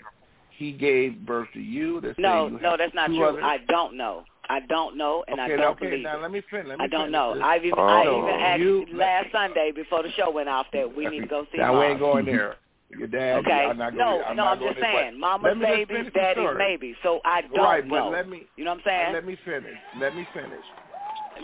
He 0.50 0.72
gave 0.72 1.26
birth 1.26 1.48
to 1.54 1.62
you. 1.62 2.02
no, 2.18 2.48
you 2.48 2.60
no, 2.60 2.76
that's 2.78 2.94
not 2.94 3.08
true. 3.08 3.24
Others. 3.24 3.44
I 3.46 3.58
don't 3.70 3.96
know. 3.96 4.24
I 4.50 4.62
don't 4.62 4.98
know, 4.98 5.24
and 5.28 5.40
okay, 5.40 5.54
I 5.54 5.58
don't 5.58 5.78
okay, 5.78 5.90
believe 5.90 6.04
now 6.04 6.18
it. 6.18 6.22
let 6.24 6.32
me 6.32 6.42
finish. 6.50 6.68
Let 6.68 6.80
me 6.80 6.86
I 6.86 6.88
don't 6.88 7.02
finish 7.02 7.12
know. 7.14 7.40
I've 7.42 7.64
even, 7.64 7.78
oh, 7.78 7.86
I 7.86 8.02
even 8.02 8.14
oh, 8.14 8.40
asked 8.40 8.60
you, 8.60 8.86
last 8.94 9.28
Sunday 9.32 9.72
before 9.76 10.02
the 10.02 10.12
show 10.18 10.32
went 10.32 10.50
off 10.50 10.66
that 10.74 10.96
we 10.96 11.06
need 11.08 11.22
to 11.22 11.28
go 11.28 11.46
see 11.52 11.60
Now 11.60 11.74
Mom. 11.74 11.80
we 11.80 11.86
ain't 11.86 12.00
going 12.00 12.26
there. 12.26 12.56
Your 12.98 13.08
dad. 13.08 13.40
Okay. 13.40 13.52
I'm 13.52 13.78
not 13.78 13.94
no, 13.94 14.00
going, 14.00 14.24
I'm 14.28 14.36
no, 14.36 14.44
not 14.46 14.58
I'm 14.58 14.64
just 14.64 14.80
there, 14.80 14.92
saying, 14.92 15.12
but 15.14 15.20
mama's 15.20 15.50
let 15.50 15.58
me 15.60 15.78
just 15.78 15.90
baby, 15.90 16.10
daddy's 16.10 16.42
story. 16.42 16.58
maybe. 16.58 16.96
So 17.04 17.20
I 17.24 17.42
don't 17.42 17.54
right, 17.58 17.86
know. 17.86 18.06
But 18.06 18.12
let 18.12 18.28
me, 18.28 18.48
you 18.56 18.64
know 18.64 18.72
what 18.72 18.80
I'm 18.80 18.84
saying? 18.86 19.14
Let 19.14 19.26
me 19.28 19.38
finish. 19.46 19.78
Let 20.00 20.16
me 20.16 20.28
finish. 20.34 20.66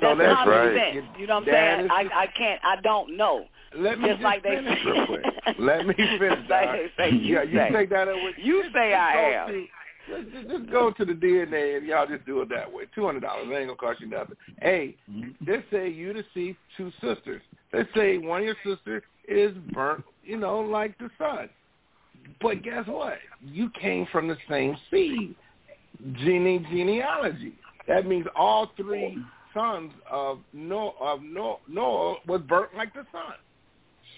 That's 0.01 0.19
so 0.19 0.35
common 0.35 0.49
right. 0.49 0.93
sense. 0.95 1.05
You 1.19 1.27
know 1.27 1.35
what 1.35 1.47
I'm 1.47 1.53
saying? 1.53 1.89
I 1.91 2.23
I 2.23 2.27
can't. 2.35 2.59
I 2.63 2.81
don't 2.81 3.15
know. 3.15 3.45
Let 3.77 3.99
me 3.99 4.09
just, 4.09 4.21
like 4.21 4.41
they 4.41 4.55
finish 4.55 4.79
real 4.85 5.05
quick. 5.05 5.23
Let 5.59 5.85
me 5.85 5.93
finish. 5.97 6.49
like 6.49 6.71
they 6.71 6.87
say, 6.97 7.09
you 7.11 7.35
yeah, 7.35 7.43
you 7.43 7.59
say. 7.59 7.69
take 7.71 7.89
that 7.91 8.07
away. 8.07 8.33
You 8.37 8.63
say 8.73 8.93
I 8.95 9.45
am. 9.45 9.67
Just, 10.07 10.49
just, 10.49 10.71
go 10.71 10.91
to 10.91 11.05
the 11.05 11.13
DNA 11.13 11.77
and 11.77 11.87
y'all 11.87 12.05
just 12.05 12.25
do 12.25 12.41
it 12.41 12.49
that 12.49 12.71
way. 12.71 12.83
Two 12.93 13.05
hundred 13.05 13.21
dollars 13.21 13.47
ain't 13.47 13.67
gonna 13.67 13.75
cost 13.75 13.99
you 14.01 14.07
nothing. 14.07 14.35
Hey, 14.61 14.95
mm-hmm. 15.09 15.31
let's 15.49 15.63
say 15.71 15.89
you 15.89 16.13
to 16.13 16.23
see 16.33 16.55
two 16.77 16.91
sisters. 17.01 17.41
Let's 17.73 17.89
say 17.95 18.17
one 18.17 18.41
of 18.41 18.45
your 18.45 18.55
sisters 18.63 19.03
is 19.27 19.51
burnt, 19.73 20.03
you 20.23 20.37
know, 20.37 20.59
like 20.59 20.97
the 20.97 21.09
sun. 21.17 21.49
But 22.41 22.63
guess 22.63 22.87
what? 22.87 23.17
You 23.41 23.69
came 23.79 24.07
from 24.11 24.27
the 24.27 24.37
same 24.49 24.77
seed, 24.91 25.35
gene 26.17 26.65
genealogy. 26.69 27.53
That 27.87 28.05
means 28.05 28.25
all 28.35 28.71
three 28.77 29.17
sons 29.53 29.91
of 30.09 30.39
Noah, 30.53 30.93
of 30.99 31.21
Noah, 31.23 31.57
Noah 31.67 32.15
was 32.27 32.41
burnt 32.41 32.75
like 32.75 32.93
the 32.93 33.05
sun. 33.11 33.35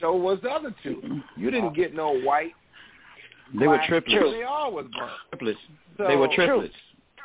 So 0.02 0.16
was 0.16 0.40
the 0.44 0.50
other 0.50 0.74
two. 0.84 1.22
You 1.36 1.52
didn't 1.52 1.68
uh-huh. 1.68 1.76
get 1.76 1.96
no 1.96 2.20
white. 2.20 2.54
They 3.54 3.68
were 3.68 3.78
black, 3.78 3.88
triplets. 3.88 4.32
They 4.32 4.44
all 4.44 4.72
was 4.72 4.86
burnt. 4.98 5.12
Triplets. 5.30 5.60
So, 5.98 6.08
they 6.08 6.16
were 6.16 6.28
triplets. 6.34 6.74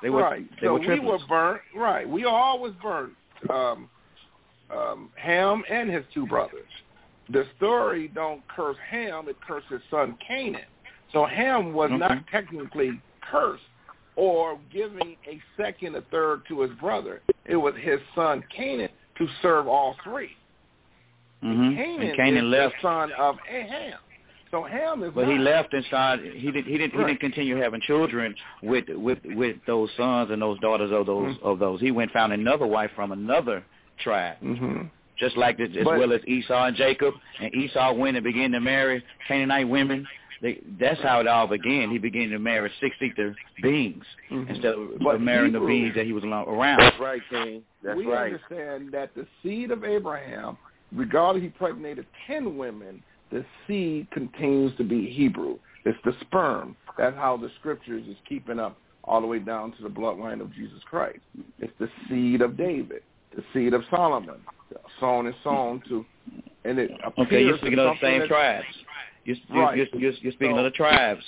They 0.03 0.11
were 0.11 0.23
right. 0.23 0.47
They 0.61 0.67
so 0.67 0.75
were 0.75 0.81
we 0.81 1.01
were 1.01 1.19
burnt. 1.29 1.63
Right. 1.75 2.09
We 2.09 2.25
all 2.25 2.59
was 2.59 2.73
burnt. 2.83 3.13
Um, 3.51 3.89
um, 4.75 5.11
Ham 5.17 5.63
and 5.71 5.91
his 5.91 6.05
two 6.15 6.27
brothers. 6.27 6.67
The 7.31 7.47
story 7.57 8.09
don't 8.15 8.43
curse 8.49 8.77
Ham; 8.91 9.29
it 9.29 9.37
curses 9.47 9.71
his 9.71 9.81
son 9.91 10.17
Canaan. 10.27 10.63
So 11.13 11.25
Ham 11.27 11.73
was 11.73 11.91
Okay. 11.91 11.99
not 11.99 12.27
technically 12.29 13.01
cursed 13.21 13.63
or 14.17 14.59
giving 14.73 15.17
a 15.27 15.41
second 15.57 15.97
or 15.97 16.03
third 16.11 16.43
to 16.49 16.61
his 16.61 16.71
brother. 16.79 17.21
It 17.45 17.57
was 17.57 17.75
his 17.77 18.01
son 18.15 18.43
Canaan 18.55 18.91
to 19.19 19.29
serve 19.41 19.69
all 19.69 19.95
3 20.05 20.37
Mhm. 21.43 21.77
Canaan, 21.77 22.09
And 22.09 22.17
Canaan 22.17 22.45
is 22.47 22.51
left, 22.51 22.77
the 22.77 22.83
son 22.83 23.13
of 23.13 23.39
Ham. 23.41 23.99
So 24.53 24.63
Ham 24.65 25.03
is 25.03 25.13
but 25.15 25.23
not. 25.23 25.33
he 25.33 25.39
left 25.39 25.73
and 25.73 25.85
started. 25.87 26.35
He 26.35 26.51
didn't. 26.53 26.67
He 26.71 26.77
didn't. 26.79 26.93
He 26.93 27.05
didn't 27.07 27.21
continue 27.21 27.57
having 27.57 27.81
children 27.81 28.35
with 28.63 28.85
with 28.91 29.19
with 29.25 29.57
those 29.67 29.89
sons 29.97 30.31
and 30.31 30.41
those 30.43 30.61
daughters 30.61 30.93
of 30.93 31.07
those 31.07 31.35
Mm-hmm. 31.37 31.47
of 31.47 31.59
those. 31.59 31.81
He 31.81 31.91
went 31.91 32.13
found 32.13 32.33
another 32.35 32.67
wife 32.67 32.91
from 32.95 33.13
another 33.13 33.65
tribe. 34.03 34.37
hmm 34.39 34.83
just 35.19 35.37
like 35.37 35.57
the, 35.57 35.65
as 35.65 35.85
But- 35.85 35.99
well 35.99 36.13
as 36.13 36.21
Esau 36.27 36.65
and 36.67 36.77
Jacob. 36.77 37.15
And 37.41 37.55
Esau 37.55 37.93
went 37.95 38.17
and 38.17 38.25
began 38.25 38.51
to 38.53 38.61
marry 38.61 39.05
Canaanite 39.29 39.69
women. 39.69 40.07
They, 40.41 40.59
that's 40.81 41.01
how 41.01 41.21
it 41.21 41.29
all 41.29 41.47
began. 41.47 41.91
He 41.91 41.99
began 41.99 42.31
to 42.31 42.39
marry 42.41 42.69
six-ether 42.81 43.35
beings 43.63 44.05
Mhm. 44.31 44.49
instead 44.51 44.75
of 44.75 44.99
But 44.99 45.21
marrying 45.21 45.53
the 45.53 45.61
beings 45.61 45.95
that 45.95 46.07
he 46.07 46.13
was 46.13 46.25
around. 46.25 46.81
That's 46.81 46.99
right, 46.99 47.23
King. 47.31 47.63
That's 47.85 47.97
we 47.97 48.07
right. 48.07 48.33
understand 48.33 48.91
that 48.93 49.15
the 49.15 49.27
seed 49.43 49.71
of 49.71 49.85
Abraham, 49.85 50.57
regardless 50.93 51.43
he 51.43 51.47
impregnated 51.47 52.07
ten 52.27 52.57
women, 52.59 53.01
the 53.33 53.45
seed 53.67 54.11
continues 54.11 54.77
to 54.77 54.85
be 54.85 55.09
Hebrew. 55.11 55.59
It's 55.85 55.99
the 56.05 56.13
sperm. 56.21 56.77
That's 56.99 57.17
how 57.17 57.37
the 57.37 57.51
scriptures 57.59 58.07
is 58.09 58.17
keeping 58.29 58.61
up 58.61 58.77
all 59.05 59.21
the 59.21 59.27
way 59.27 59.39
down 59.39 59.73
to 59.73 59.83
the 59.83 59.89
bloodline 59.89 60.41
of 60.41 60.53
Jesus 60.55 60.79
Christ. 60.89 61.19
It's 61.59 61.73
the 61.81 61.89
seed 62.09 62.43
of 62.43 62.57
David, 62.57 63.03
the 63.35 63.43
seed 63.53 63.75
of 63.75 63.83
Solomon, 63.91 64.37
so 65.01 65.07
on 65.07 65.27
and 65.27 65.35
so 65.43 65.51
on 65.51 65.83
to, 65.89 66.05
and 66.65 66.79
it 66.79 66.91
appears 67.05 67.27
Okay, 67.27 67.43
you're 67.43 67.59
speaking 67.59 67.79
of 67.81 67.97
the 68.01 68.07
same 68.07 68.29
tribes. 68.29 68.67
You're, 69.25 69.37
you're, 69.49 69.63
Right. 69.65 69.77
you're, 69.77 69.87
you're, 69.95 70.13
you're 70.13 70.33
speaking 70.33 70.55
So- 70.57 70.59
of 70.59 70.65
the 70.65 70.71
tribes. 70.71 71.25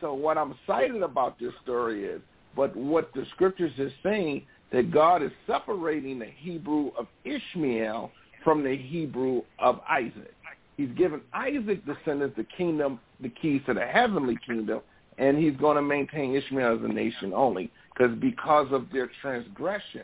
So 0.00 0.12
what 0.12 0.36
I'm 0.36 0.52
excited 0.52 1.02
about 1.02 1.38
this 1.38 1.52
story 1.62 2.04
is, 2.04 2.20
but 2.56 2.74
what 2.76 3.10
the 3.14 3.24
scriptures 3.34 3.72
is 3.78 3.92
saying 4.02 4.44
that 4.72 4.90
God 4.90 5.22
is 5.22 5.30
separating 5.46 6.18
the 6.18 6.26
Hebrew 6.26 6.90
of 6.98 7.06
Ishmael 7.24 8.10
from 8.42 8.62
the 8.62 8.76
Hebrew 8.76 9.42
of 9.60 9.80
Isaac. 9.88 10.33
He's 10.76 10.90
given 10.96 11.20
Isaac 11.32 11.84
descendants 11.86 12.36
the 12.36 12.46
kingdom, 12.56 12.98
the 13.20 13.28
keys 13.28 13.62
to 13.66 13.74
the 13.74 13.86
heavenly 13.86 14.36
kingdom, 14.46 14.80
and 15.18 15.38
he's 15.38 15.56
going 15.56 15.76
to 15.76 15.82
maintain 15.82 16.34
Ishmael 16.34 16.78
as 16.78 16.84
a 16.84 16.92
nation 16.92 17.32
only 17.32 17.70
because 17.94 18.16
because 18.18 18.66
of 18.72 18.86
their 18.92 19.08
transgression 19.22 20.02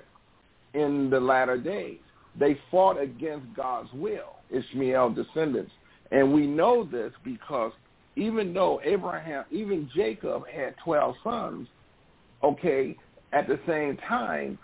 in 0.74 1.10
the 1.10 1.18
latter 1.18 1.58
days, 1.58 1.98
they 2.38 2.58
fought 2.70 3.00
against 3.00 3.46
God's 3.56 3.92
will, 3.92 4.36
Ishmael 4.50 5.10
descendants. 5.10 5.72
And 6.12 6.32
we 6.32 6.46
know 6.46 6.84
this 6.84 7.12
because 7.24 7.72
even 8.16 8.52
though 8.54 8.80
Abraham, 8.84 9.44
even 9.50 9.90
Jacob 9.94 10.46
had 10.46 10.74
12 10.84 11.14
sons, 11.24 11.68
okay, 12.42 12.96
at 13.32 13.48
the 13.48 13.58
same 13.66 13.96
time, 14.08 14.58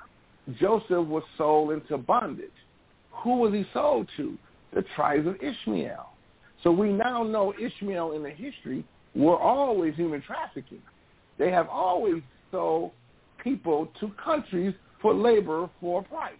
Joseph 0.60 1.06
was 1.06 1.24
sold 1.36 1.72
into 1.72 1.98
bondage. 1.98 2.50
Who 3.22 3.38
was 3.38 3.52
he 3.52 3.64
sold 3.72 4.08
to? 4.16 4.36
The 4.74 4.84
tribes 4.94 5.26
of 5.26 5.36
Ishmael. 5.42 6.10
So 6.62 6.70
we 6.70 6.92
now 6.92 7.22
know 7.22 7.54
Ishmael 7.60 8.12
in 8.12 8.22
the 8.22 8.30
history 8.30 8.84
were 9.14 9.38
always 9.38 9.94
human 9.94 10.20
trafficking. 10.22 10.82
They 11.38 11.50
have 11.50 11.68
always 11.68 12.22
sold 12.50 12.92
people 13.42 13.88
to 14.00 14.10
countries 14.22 14.74
for 15.00 15.14
labor 15.14 15.70
for 15.80 16.00
a 16.00 16.04
price. 16.04 16.34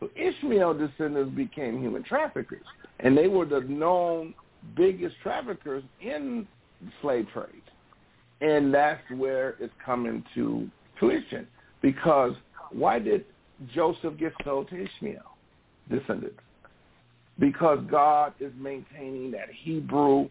So 0.00 0.10
Ishmael 0.14 0.74
descendants 0.74 1.34
became 1.34 1.80
human 1.80 2.02
traffickers, 2.02 2.64
and 3.00 3.16
they 3.16 3.28
were 3.28 3.46
the 3.46 3.60
known 3.60 4.34
biggest 4.76 5.16
traffickers 5.22 5.84
in 6.00 6.46
slave 7.00 7.26
trade. 7.32 7.62
And 8.40 8.72
that's 8.72 9.02
where 9.16 9.56
it's 9.60 9.72
coming 9.84 10.22
to 10.34 10.68
fruition. 10.98 11.46
Because 11.80 12.32
why 12.70 12.98
did 12.98 13.24
Joseph 13.74 14.18
get 14.18 14.32
sold 14.44 14.68
to 14.68 14.84
Ishmael 14.84 15.36
descendants? 15.88 16.40
Because 17.38 17.78
God 17.90 18.32
is 18.40 18.52
maintaining 18.58 19.30
that 19.32 19.48
Hebrew 19.50 20.28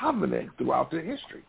covenant 0.00 0.50
throughout 0.56 0.90
the 0.90 1.00
history. 1.00 1.42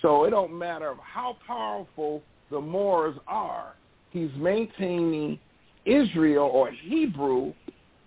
So 0.00 0.24
it 0.24 0.30
don't 0.30 0.56
matter 0.56 0.94
how 1.00 1.36
powerful 1.46 2.22
the 2.50 2.60
Moors 2.60 3.16
are, 3.26 3.74
he's 4.10 4.30
maintaining 4.36 5.38
Israel 5.84 6.50
or 6.52 6.70
Hebrew 6.70 7.52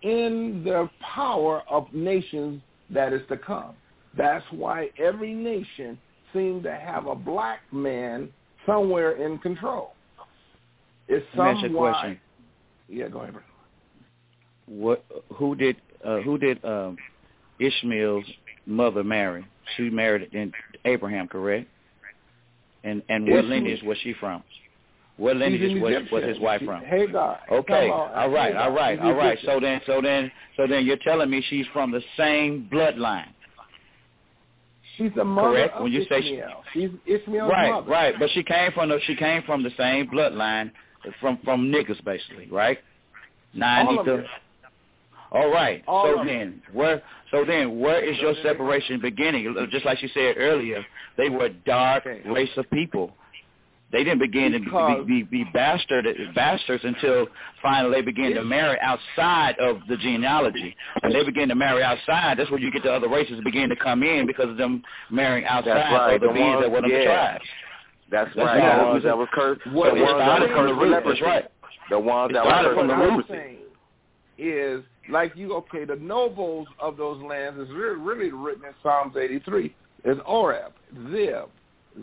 in 0.02 0.62
the 0.64 0.90
power 1.02 1.64
of 1.70 1.92
nations 1.94 2.62
that 2.92 3.12
is 3.12 3.22
to 3.30 3.38
come. 3.38 3.74
That's 4.16 4.46
why 4.52 4.90
every 5.00 5.34
nation 5.34 5.98
seemed 6.34 6.64
to 6.64 6.76
have 6.76 7.08
a 7.08 7.16
black 7.16 7.62
man 7.72 8.30
somewhere 8.66 9.14
in 9.14 9.40
control. 9.40 9.94
It's 11.08 11.26
Let 11.36 11.44
me 11.44 11.50
ask 11.50 11.60
you 11.62 11.66
a 11.66 11.70
somewhat. 11.70 11.92
question. 11.94 12.20
Yeah, 12.88 13.08
go 13.08 13.20
ahead. 13.22 13.36
What? 14.68 15.06
Who 15.36 15.56
did? 15.56 15.78
Uh, 16.06 16.22
who 16.22 16.38
did 16.38 16.64
um, 16.64 16.98
Ishmael's 17.60 18.26
mother 18.66 19.04
marry? 19.04 19.46
She 19.76 19.90
married 19.90 20.34
in 20.34 20.52
Abraham, 20.86 21.28
correct? 21.28 21.68
And 22.84 23.02
and 23.10 23.26
what 23.26 23.40
Ishmael- 23.46 23.50
lineage 23.50 23.84
was 23.84 23.98
she 24.04 24.14
from? 24.20 24.44
What 25.18 25.38
lineage 25.38 25.82
was, 25.82 26.04
was 26.12 26.24
his 26.26 26.40
wife 26.40 26.62
from? 26.66 26.84
Hagar. 26.84 27.40
Okay, 27.50 27.90
All 27.90 28.30
right, 28.30 28.54
all 28.54 28.72
right, 28.72 29.00
all 29.00 29.14
right. 29.14 29.38
So 29.46 29.62
then, 29.62 29.80
so 29.86 30.02
then, 30.02 30.30
so 30.58 30.68
then, 30.68 30.86
you're 30.86 30.98
telling 31.06 31.30
me 31.30 31.42
she's 31.50 31.66
from 31.72 31.90
the 31.92 32.02
same 32.18 32.70
bloodline, 32.72 33.28
She's 34.98 35.12
the 35.16 35.24
mother 35.24 35.50
correct? 35.52 35.76
of 35.76 35.84
When 35.84 35.92
you 35.92 36.06
say 36.10 36.22
she, 36.22 36.34
Ishmael. 36.36 36.64
She's 36.74 36.90
Ishmael's 37.06 37.50
right, 37.50 37.72
mother. 37.72 37.90
right, 37.90 38.16
but 38.20 38.30
she 38.32 38.44
came 38.44 38.72
from 38.74 38.90
the 38.90 39.00
she 39.08 39.16
came 39.16 39.42
from 39.44 39.64
the 39.64 39.72
same 39.78 40.08
bloodline 40.10 40.72
from 41.20 41.38
from 41.44 41.72
niggas 41.72 42.04
basically, 42.04 42.48
right? 42.52 42.80
Nine 43.54 43.88
All 43.88 44.00
of 44.00 44.06
ether. 44.08 44.26
All 45.32 45.50
right. 45.52 45.84
All 45.88 46.14
so 46.18 46.24
then, 46.26 46.62
where 46.72 47.02
so 47.32 47.44
then 47.46 47.80
where 47.80 48.04
is 48.04 48.18
your 48.20 48.34
separation 48.44 49.02
beginning? 49.02 49.56
Just 49.72 49.86
like 49.86 49.98
she 50.00 50.10
said 50.14 50.36
earlier, 50.38 50.86
they 51.18 51.30
were 51.30 51.46
a 51.46 51.54
dark 51.54 52.06
race 52.26 52.50
of 52.58 52.70
people. 52.72 53.12
They 53.92 54.04
didn't 54.04 54.20
begin 54.20 54.52
to 54.52 55.06
be, 55.06 55.24
be, 55.24 55.44
be 55.44 55.50
bastard, 55.54 56.06
bastards 56.34 56.84
until 56.84 57.28
finally 57.62 57.94
they 57.94 58.02
began 58.02 58.34
to 58.34 58.44
marry 58.44 58.78
outside 58.82 59.58
of 59.60 59.78
the 59.88 59.96
genealogy. 59.98 60.76
When 61.02 61.14
they 61.14 61.24
begin 61.24 61.48
to 61.50 61.56
marry 61.56 61.82
outside, 61.84 62.38
that's 62.40 62.50
where 62.52 62.60
you 62.60 62.72
get 62.72 62.84
the 62.84 62.92
other 62.92 63.08
races 63.08 63.40
begin 63.46 63.70
to 63.70 63.76
come 63.76 64.04
in 64.04 64.26
because 64.28 64.50
of 64.50 64.58
them 64.58 64.84
marrying 65.12 65.46
outside 65.46 65.76
That's 65.78 65.92
right. 65.94 66.16
of 66.16 66.22
the, 66.22 66.28
The 66.28 66.34
beings 66.34 66.58
that 66.62 66.72
were 66.72 66.82
the 66.82 67.04
tribes. 67.06 67.46
That's 68.12 68.28
That's 68.36 68.38
right. 68.38 68.60
right. 68.60 68.80
The 68.80 68.86
ones 68.88 69.04
that 69.04 69.18
were 69.18 69.28
cursed. 69.28 69.66
What- 69.68 69.94
the 69.96 70.02
ones 70.04 70.18
that 70.18 70.42
were 70.42 70.48
cursed 70.48 70.80
with 70.80 70.90
leprosy. 70.90 71.22
right. 71.24 71.46
The 71.90 72.00
ones 72.00 72.34
that 72.34 72.44
were 72.46 72.52
cursed 72.52 72.78
from 72.80 72.88
with 72.88 72.88
the 72.88 72.96
root. 72.96 73.10
I'm 73.12 73.18
leprosy. 73.18 73.58
is 74.38 74.84
like 75.10 75.36
you 75.36 75.54
okay 75.56 75.86
the 75.86 75.96
nobles 75.96 76.68
of 76.80 76.98
those 76.98 77.22
lands 77.22 77.60
is 77.60 77.70
really, 77.74 78.00
really 78.00 78.32
written 78.32 78.66
in 78.66 78.74
Psalms 78.82 79.16
83 79.16 79.76
is 80.04 80.18
Oreb, 80.26 80.74
Zeb, 81.12 81.50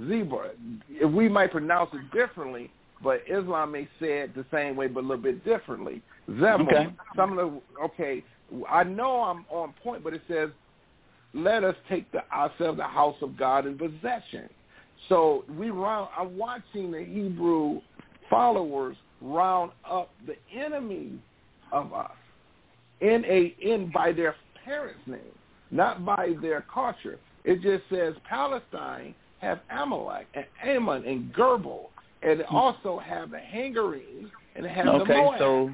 Zebra. 0.08 0.50
If 0.88 1.10
we 1.10 1.28
might 1.28 1.52
pronounce 1.52 1.90
it 1.92 2.10
differently, 2.16 2.70
but 3.02 3.22
Islam 3.28 3.72
may 3.72 3.88
say 4.00 4.20
it 4.20 4.34
the 4.34 4.44
same 4.52 4.76
way 4.76 4.86
but 4.86 5.00
a 5.00 5.06
little 5.06 5.22
bit 5.22 5.44
differently. 5.44 6.02
Zebulun. 6.28 6.68
Okay. 6.68 6.90
Some 7.16 7.38
of 7.38 7.52
the 7.52 7.82
okay, 7.84 8.24
I 8.68 8.84
know 8.84 9.22
I'm 9.22 9.44
on 9.50 9.74
point, 9.82 10.04
but 10.04 10.14
it 10.14 10.22
says, 10.28 10.50
"Let 11.34 11.64
us 11.64 11.74
take 11.88 12.10
the 12.12 12.24
ourselves 12.32 12.78
the 12.78 12.84
house 12.84 13.16
of 13.22 13.36
God 13.36 13.66
in 13.66 13.76
possession." 13.76 14.48
So 15.08 15.44
we 15.58 15.70
round. 15.70 16.10
I'm 16.16 16.36
watching 16.36 16.92
the 16.92 17.02
Hebrew 17.02 17.80
followers 18.30 18.96
round 19.20 19.72
up 19.88 20.10
the 20.26 20.36
enemies 20.56 21.18
of 21.72 21.92
us 21.92 22.12
in 23.02 23.24
a 23.26 23.54
in 23.60 23.90
by 23.92 24.12
their 24.12 24.36
parents' 24.64 25.00
name, 25.06 25.20
not 25.70 26.04
by 26.04 26.34
their 26.40 26.64
culture. 26.72 27.18
It 27.44 27.60
just 27.60 27.82
says 27.90 28.14
Palestine 28.28 29.14
have 29.40 29.60
Amalek 29.70 30.28
and 30.34 30.46
Ammon 30.62 31.04
and 31.04 31.34
Gebal, 31.34 31.88
and 32.22 32.40
hmm. 32.40 32.54
also 32.54 32.98
have 32.98 33.30
the 33.30 33.38
Hagarenes 33.38 34.30
and 34.54 34.64
have 34.64 34.86
the 34.86 34.92
Okay, 34.92 35.16
Moab. 35.16 35.38
so 35.38 35.70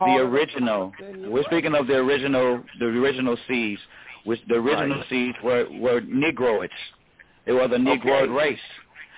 the 0.00 0.16
original. 0.16 0.92
We're 1.28 1.44
speaking 1.44 1.74
of 1.74 1.86
the 1.86 1.96
original, 1.96 2.62
the 2.78 2.86
original 2.86 3.36
seeds, 3.46 3.80
which 4.24 4.40
the 4.48 4.56
original 4.56 4.98
Right. 4.98 5.08
seeds 5.08 5.36
were 5.42 5.66
were 5.78 6.00
Negroids. 6.00 6.70
They 7.44 7.52
were 7.52 7.68
the 7.68 7.78
Negroid 7.78 8.30
Okay. 8.30 8.32
race, 8.32 8.68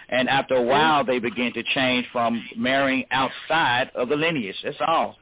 and 0.08 0.28
after 0.28 0.54
a 0.56 0.62
while, 0.62 1.04
they 1.04 1.18
began 1.18 1.52
to 1.52 1.62
change 1.62 2.06
from 2.08 2.44
marrying 2.56 3.04
outside 3.10 3.90
of 3.94 4.08
the 4.08 4.16
lineage. 4.16 4.60
That's 4.62 4.76
all. 4.80 5.16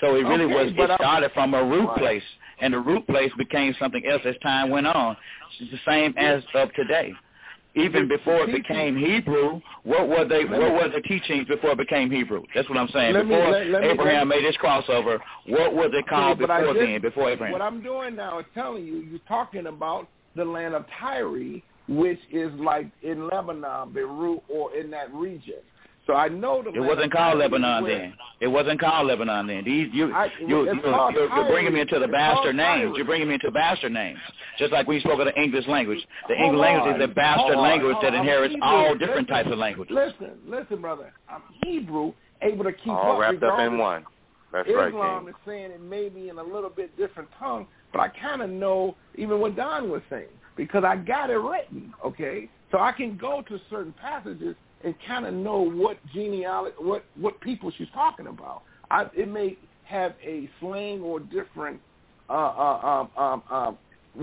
So 0.00 0.14
it 0.16 0.24
really 0.24 0.44
Okay, 0.44 0.54
was. 0.54 0.72
It 0.72 0.78
I'm- 0.90 0.96
started 0.98 1.32
from 1.32 1.54
a 1.54 1.64
root 1.64 1.88
Right. 1.88 1.98
place, 1.98 2.24
and 2.60 2.74
the 2.74 2.78
root 2.80 3.06
place 3.06 3.32
became 3.34 3.74
something 3.74 4.04
else 4.06 4.22
as 4.24 4.36
time 4.38 4.70
went 4.70 4.86
on. 4.86 5.16
It's 5.58 5.70
the 5.70 5.78
same 5.90 6.14
as 6.16 6.44
of 6.54 6.72
today. 6.74 7.14
Even 7.74 8.08
before 8.08 8.44
it 8.44 8.52
became 8.52 8.96
Hebrew, 8.96 9.60
what 9.82 10.08
were 10.08 10.24
they? 10.24 10.46
What 10.46 10.72
were 10.72 10.88
the 10.88 11.02
teachings 11.02 11.46
before 11.46 11.72
it 11.72 11.78
became 11.78 12.10
Hebrew? 12.10 12.42
That's 12.54 12.68
what 12.70 12.78
I'm 12.78 12.88
saying. 12.88 13.12
Let 13.12 13.26
me- 13.26 13.34
before 13.36 13.50
let- 13.50 13.66
let 13.66 13.84
Abraham 13.84 14.28
me- 14.28 14.36
made 14.36 14.44
his 14.44 14.56
crossover, 14.56 15.20
what 15.46 15.74
was 15.74 15.92
it 15.92 16.06
called 16.06 16.38
Okay, 16.38 16.40
but 16.46 16.50
I 16.50 16.60
before 16.60 16.74
just- 16.74 16.86
then? 16.86 17.00
Before 17.02 17.28
Abraham? 17.30 17.52
What 17.52 17.60
I'm 17.62 17.82
doing 17.82 18.16
now 18.16 18.38
is 18.38 18.46
telling 18.54 18.86
you, 18.86 18.96
you're 19.10 19.18
talking 19.28 19.66
about 19.66 20.08
the 20.36 20.44
land 20.44 20.74
of 20.74 20.86
Tyre, 20.90 21.60
which 21.88 22.20
is 22.30 22.50
like 22.54 22.86
in 23.02 23.28
Lebanon, 23.28 23.90
Beirut, 23.92 24.42
or 24.48 24.74
in 24.74 24.90
that 24.92 25.12
region. 25.12 25.60
So 26.06 26.14
I 26.14 26.28
know 26.28 26.62
the 26.62 26.68
It 26.70 26.74
land 26.76 26.86
wasn't 26.86 27.06
of 27.06 27.10
called 27.12 27.38
Lebanon 27.38 27.82
where- 27.84 27.98
then. 27.98 28.14
It 28.38 28.46
wasn't 28.46 28.78
called 28.78 29.06
Lebanon 29.08 29.46
then. 29.46 29.64
These 29.64 29.92
you 29.92 30.14
I- 30.14 30.30
you 30.38 30.62
it's 30.68 30.74
you 30.76 30.80
called 30.82 31.14
you're, 31.14 31.28
you're 31.34 31.46
bringing 31.48 31.72
me 31.72 31.80
into 31.80 31.98
the 31.98 32.06
bastard 32.06 32.54
names. 32.54 32.96
You're 32.96 33.06
bringing 33.06 33.26
me 33.28 33.34
into 33.34 33.50
bastard 33.50 33.92
names. 33.92 34.18
Just 34.58 34.72
like 34.72 34.86
we 34.86 35.00
spoke 35.00 35.18
of 35.18 35.26
the 35.26 35.40
English 35.40 35.66
language. 35.66 35.98
The 36.28 36.36
Hold 36.36 36.50
English 36.52 36.60
language 36.60 36.94
on. 36.94 37.00
is 37.02 37.10
a 37.10 37.12
bastard 37.12 37.56
on. 37.56 37.62
language 37.62 37.94
Hold 37.94 38.04
that 38.04 38.08
on. 38.12 38.20
I'm 38.20 38.20
inherits 38.26 38.54
Hebrew. 38.54 38.68
all 38.68 38.94
different 38.94 39.28
Listen. 39.28 39.44
types 39.44 39.50
of 39.50 39.58
languages. 39.58 39.94
Listen, 39.96 40.38
listen, 40.46 40.80
brother. 40.80 41.12
I'm 41.28 41.42
Hebrew, 41.64 42.12
able 42.42 42.64
to 42.64 42.72
keep 42.72 42.92
All 42.92 43.12
up. 43.14 43.18
wrapped 43.18 43.42
up 43.42 43.58
in 43.58 43.78
one. 43.78 44.04
That's 44.52 44.68
right, 44.72 44.88
Islam 44.88 45.24
King. 45.24 45.28
is 45.30 45.34
saying 45.44 45.70
it 45.72 45.80
may 45.80 46.08
be 46.08 46.28
in 46.28 46.38
a 46.38 46.42
little 46.42 46.70
bit 46.70 46.96
different 46.96 47.28
tongue, 47.38 47.66
but 47.92 48.00
I 48.00 48.08
kind 48.08 48.42
of 48.42 48.50
know 48.50 48.94
even 49.16 49.40
what 49.40 49.56
Don 49.56 49.90
was 49.90 50.02
saying 50.08 50.28
because 50.56 50.84
I 50.84 50.96
got 50.96 51.30
it 51.30 51.36
written, 51.38 51.92
okay? 52.04 52.48
So 52.70 52.78
I 52.78 52.92
can 52.92 53.16
go 53.16 53.42
to 53.42 53.58
certain 53.70 53.92
passages 54.00 54.54
and 54.86 54.94
kind 55.06 55.26
of 55.26 55.34
know 55.34 55.58
what 55.58 55.98
genealogy, 56.14 56.76
what 56.78 57.04
what 57.16 57.38
people 57.40 57.72
she's 57.76 57.88
talking 57.92 58.28
about. 58.28 58.62
I, 58.90 59.06
it 59.16 59.28
may 59.28 59.58
have 59.84 60.14
a 60.24 60.48
slang 60.60 61.02
or 61.02 61.18
different 61.18 61.80
uh, 62.30 62.32
uh, 62.32 63.08
um, 63.18 63.22
um, 63.22 63.42
um, 63.50 63.78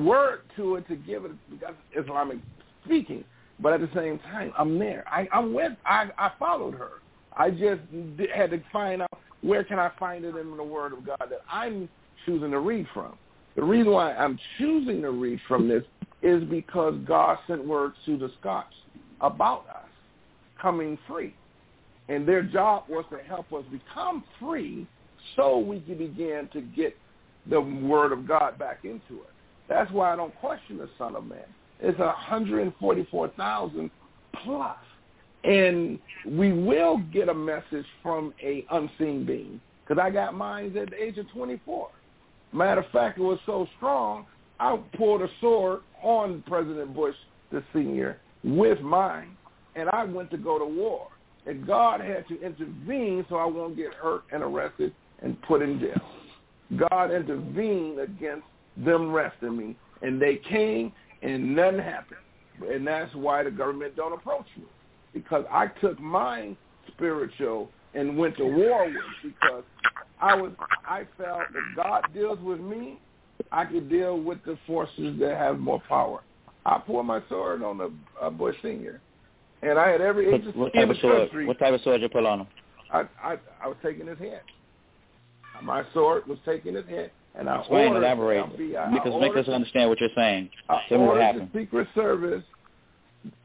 word 0.06 0.42
to 0.56 0.76
it 0.76 0.88
to 0.88 0.96
give 0.96 1.26
it 1.26 1.32
because 1.52 1.76
Islamic 2.02 2.38
speaking, 2.86 3.26
but 3.60 3.74
at 3.74 3.82
the 3.82 3.90
same 3.94 4.20
time, 4.20 4.54
I'm 4.58 4.80
there. 4.80 5.04
I, 5.08 5.28
I'm 5.34 5.54
with. 5.54 5.74
I, 5.86 6.10
I 6.18 6.32
followed 6.40 6.76
her. 6.76 7.02
I 7.36 7.50
just 7.50 7.82
had 8.34 8.52
to 8.52 8.64
find 8.72 9.02
out 9.02 9.20
where 9.42 9.66
can 9.66 9.80
I 9.80 9.92
find 10.00 10.24
it 10.24 10.36
in 10.38 10.56
the 10.56 10.64
Word 10.64 10.94
of 10.94 11.06
God 11.06 11.18
that 11.20 11.42
I'm 11.52 11.90
choosing 12.26 12.52
to 12.52 12.60
read 12.60 12.88
from. 12.94 13.18
The 13.58 13.64
reason 13.64 13.92
why 13.92 14.14
I'm 14.14 14.40
choosing 14.58 15.02
to 15.02 15.12
read 15.12 15.40
from 15.46 15.68
this 15.68 15.84
is 16.22 16.42
because 16.46 16.96
God 17.06 17.38
sent 17.48 17.68
word 17.68 17.92
to 18.06 18.18
the 18.18 18.32
Scots 18.40 18.74
about 19.20 19.68
us 19.68 19.83
coming 20.64 20.98
free. 21.08 21.36
And 22.10 22.28
their 22.28 22.42
job 22.42 22.86
was 22.90 23.06
to 23.12 23.18
help 23.18 23.54
us 23.54 23.64
become 23.72 24.24
free 24.40 24.88
so 25.36 25.60
we 25.60 25.80
can 25.82 26.00
begin 26.00 26.50
to 26.54 26.62
get 26.62 26.98
the 27.50 27.62
word 27.62 28.12
of 28.12 28.28
God 28.28 28.58
back 28.58 28.80
into 28.84 29.22
it. 29.22 29.30
That's 29.70 29.92
why 29.92 30.12
I 30.12 30.16
don't 30.16 30.36
question 30.40 30.78
the 30.78 30.90
Son 30.98 31.16
of 31.16 31.26
Man. 31.26 31.46
It's 31.80 32.00
144,000 32.00 33.92
plus. 34.44 34.78
And 35.44 36.00
we 36.26 36.54
will 36.54 37.00
get 37.12 37.30
a 37.30 37.34
message 37.34 37.86
from 38.02 38.34
a 38.42 38.66
unseen 38.72 39.26
being 39.26 39.60
because 39.84 40.02
I 40.02 40.10
got 40.10 40.34
mine 40.34 40.76
at 40.78 40.92
the 40.92 41.04
age 41.04 41.18
of 41.18 41.30
24. 41.32 41.90
Matter 42.54 42.82
of 42.82 42.90
fact, 42.92 43.18
it 43.18 43.22
was 43.22 43.40
so 43.46 43.68
strong, 43.78 44.26
I 44.60 44.78
pulled 44.96 45.22
a 45.22 45.28
sword 45.42 45.82
on 46.02 46.44
President 46.48 46.94
Bush, 46.96 47.16
the 47.52 47.64
senior, 47.74 48.20
with 48.44 48.80
mine, 48.82 49.36
and 49.76 49.90
I 49.90 50.04
went 50.04 50.32
to 50.32 50.38
go 50.38 50.60
to 50.60 50.66
war. 50.66 51.08
And 51.46 51.68
God 51.68 52.00
had 52.00 52.28
to 52.30 52.42
intervene 52.42 53.26
so 53.28 53.36
I 53.36 53.46
won't 53.46 53.76
get 53.76 53.94
hurt 53.94 54.24
and 54.32 54.42
arrested 54.42 54.94
and 55.22 55.42
put 55.44 55.62
in 55.62 55.80
jail. 55.80 56.88
God 56.90 57.12
intervened 57.12 58.00
against 58.00 58.46
them 58.78 59.12
arresting 59.12 59.58
me, 59.58 59.76
and 60.02 60.22
they 60.22 60.38
came 60.50 60.92
and 61.22 61.56
nothing 61.56 61.80
happened. 61.80 62.20
And 62.70 62.88
that's 62.88 63.14
why 63.16 63.44
the 63.44 63.52
government 63.52 63.96
don't 63.96 64.14
approach 64.14 64.46
me 64.58 64.66
because 65.14 65.46
I 65.52 65.68
took 65.68 66.00
my 66.00 66.56
spiritual 66.88 67.70
and 67.94 68.18
went 68.18 68.38
to 68.38 68.46
war 68.46 68.86
with 68.86 68.96
because 69.24 69.64
I 70.22 70.36
was 70.36 70.52
I 70.88 71.06
felt 71.18 71.42
that 71.54 71.84
God 71.84 72.06
deals 72.14 72.40
with 72.40 72.60
me, 72.60 73.00
I 73.52 73.66
could 73.66 73.90
deal 73.90 74.20
with 74.20 74.44
the 74.46 74.58
forces 74.66 75.20
that 75.20 75.38
have 75.38 75.60
more 75.60 75.82
power. 75.88 76.22
I 76.66 76.80
poured 76.80 77.06
my 77.06 77.22
sword 77.30 77.62
on 77.62 77.78
the 77.78 77.92
uh, 78.22 78.30
Bush 78.30 78.56
senior, 78.62 79.02
and 79.64 79.80
I 79.80 79.90
had 79.90 80.02
every 80.02 80.26
What, 80.32 80.42
agency 80.42 80.58
what 80.60 80.74
in 80.76 80.82
type 80.82 80.88
the 80.90 80.94
of 80.96 81.00
sword? 81.02 81.18
country. 81.30 81.46
What 81.48 81.60
type 81.60 81.74
of 81.74 81.82
sword 81.82 82.02
you 82.02 82.10
pull 82.10 82.28
on 82.28 82.42
him? 82.42 82.48
I, 82.92 83.04
I 83.24 83.38
I 83.62 83.68
was 83.68 83.78
taking 83.84 84.08
his 84.08 84.20
head. 84.20 84.42
My 85.62 85.84
sword 85.94 86.28
was 86.28 86.38
taking 86.46 86.76
his 86.76 86.86
head, 86.88 87.12
And 87.36 87.50
I 87.50 87.60
Explain, 87.60 87.88
ordered 87.90 88.00
elaborate. 88.06 88.46
FBI, 88.58 88.94
Because 88.94 89.14
I 89.16 89.20
make 89.20 89.36
us 89.38 89.48
understand 89.48 89.90
what 89.90 90.00
you're 90.00 90.10
saying. 90.16 90.50
I 90.70 90.82
Tell 90.90 90.98
me 90.98 91.04
what 91.06 91.12
ordered 91.14 91.24
happened. 91.24 91.50
the 91.54 91.60
Secret 91.62 91.88
Service. 91.96 92.44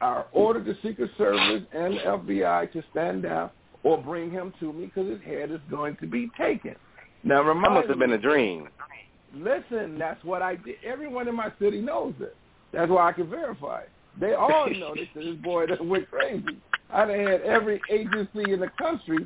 I 0.01 0.23
ordered 0.33 0.65
the 0.65 0.75
Secret 0.83 1.09
Service 1.17 1.63
and 1.71 1.93
the 1.93 1.99
FBI 1.99 2.71
to 2.73 2.83
stand 2.91 3.23
down 3.23 3.49
or 3.83 3.97
bring 3.97 4.29
him 4.31 4.53
to 4.59 4.73
me 4.73 4.85
because 4.87 5.09
his 5.09 5.21
head 5.21 5.51
is 5.51 5.61
going 5.71 5.95
to 5.97 6.07
be 6.07 6.29
taken. 6.37 6.75
Now, 7.23 7.43
That 7.43 7.53
must 7.55 7.87
have 7.87 7.99
been 7.99 8.11
a 8.11 8.17
dream. 8.17 8.67
Listen, 9.33 9.97
that's 9.97 10.21
what 10.25 10.41
I 10.41 10.55
did. 10.57 10.75
Everyone 10.83 11.27
in 11.27 11.35
my 11.35 11.51
city 11.59 11.79
knows 11.79 12.13
it. 12.19 12.35
That's 12.73 12.89
why 12.91 13.07
I 13.07 13.13
can 13.13 13.29
verify 13.29 13.81
it. 13.81 13.89
They 14.19 14.33
all 14.33 14.69
know 14.69 14.93
this. 14.95 15.07
This 15.15 15.35
boy 15.35 15.67
that 15.67 15.85
went 15.85 16.09
crazy. 16.09 16.57
I 16.91 17.05
done 17.05 17.19
had 17.19 17.41
every 17.41 17.79
agency 17.91 18.51
in 18.51 18.59
the 18.59 18.69
country 18.77 19.25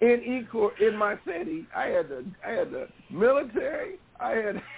in 0.00 0.22
equal 0.24 0.70
in 0.80 0.96
my 0.96 1.16
city. 1.26 1.66
I 1.74 1.86
had 1.86 2.08
the 2.08 2.24
I 2.46 2.50
had 2.50 2.70
the 2.70 2.88
military. 3.10 3.94
I 4.18 4.30
had 4.32 4.62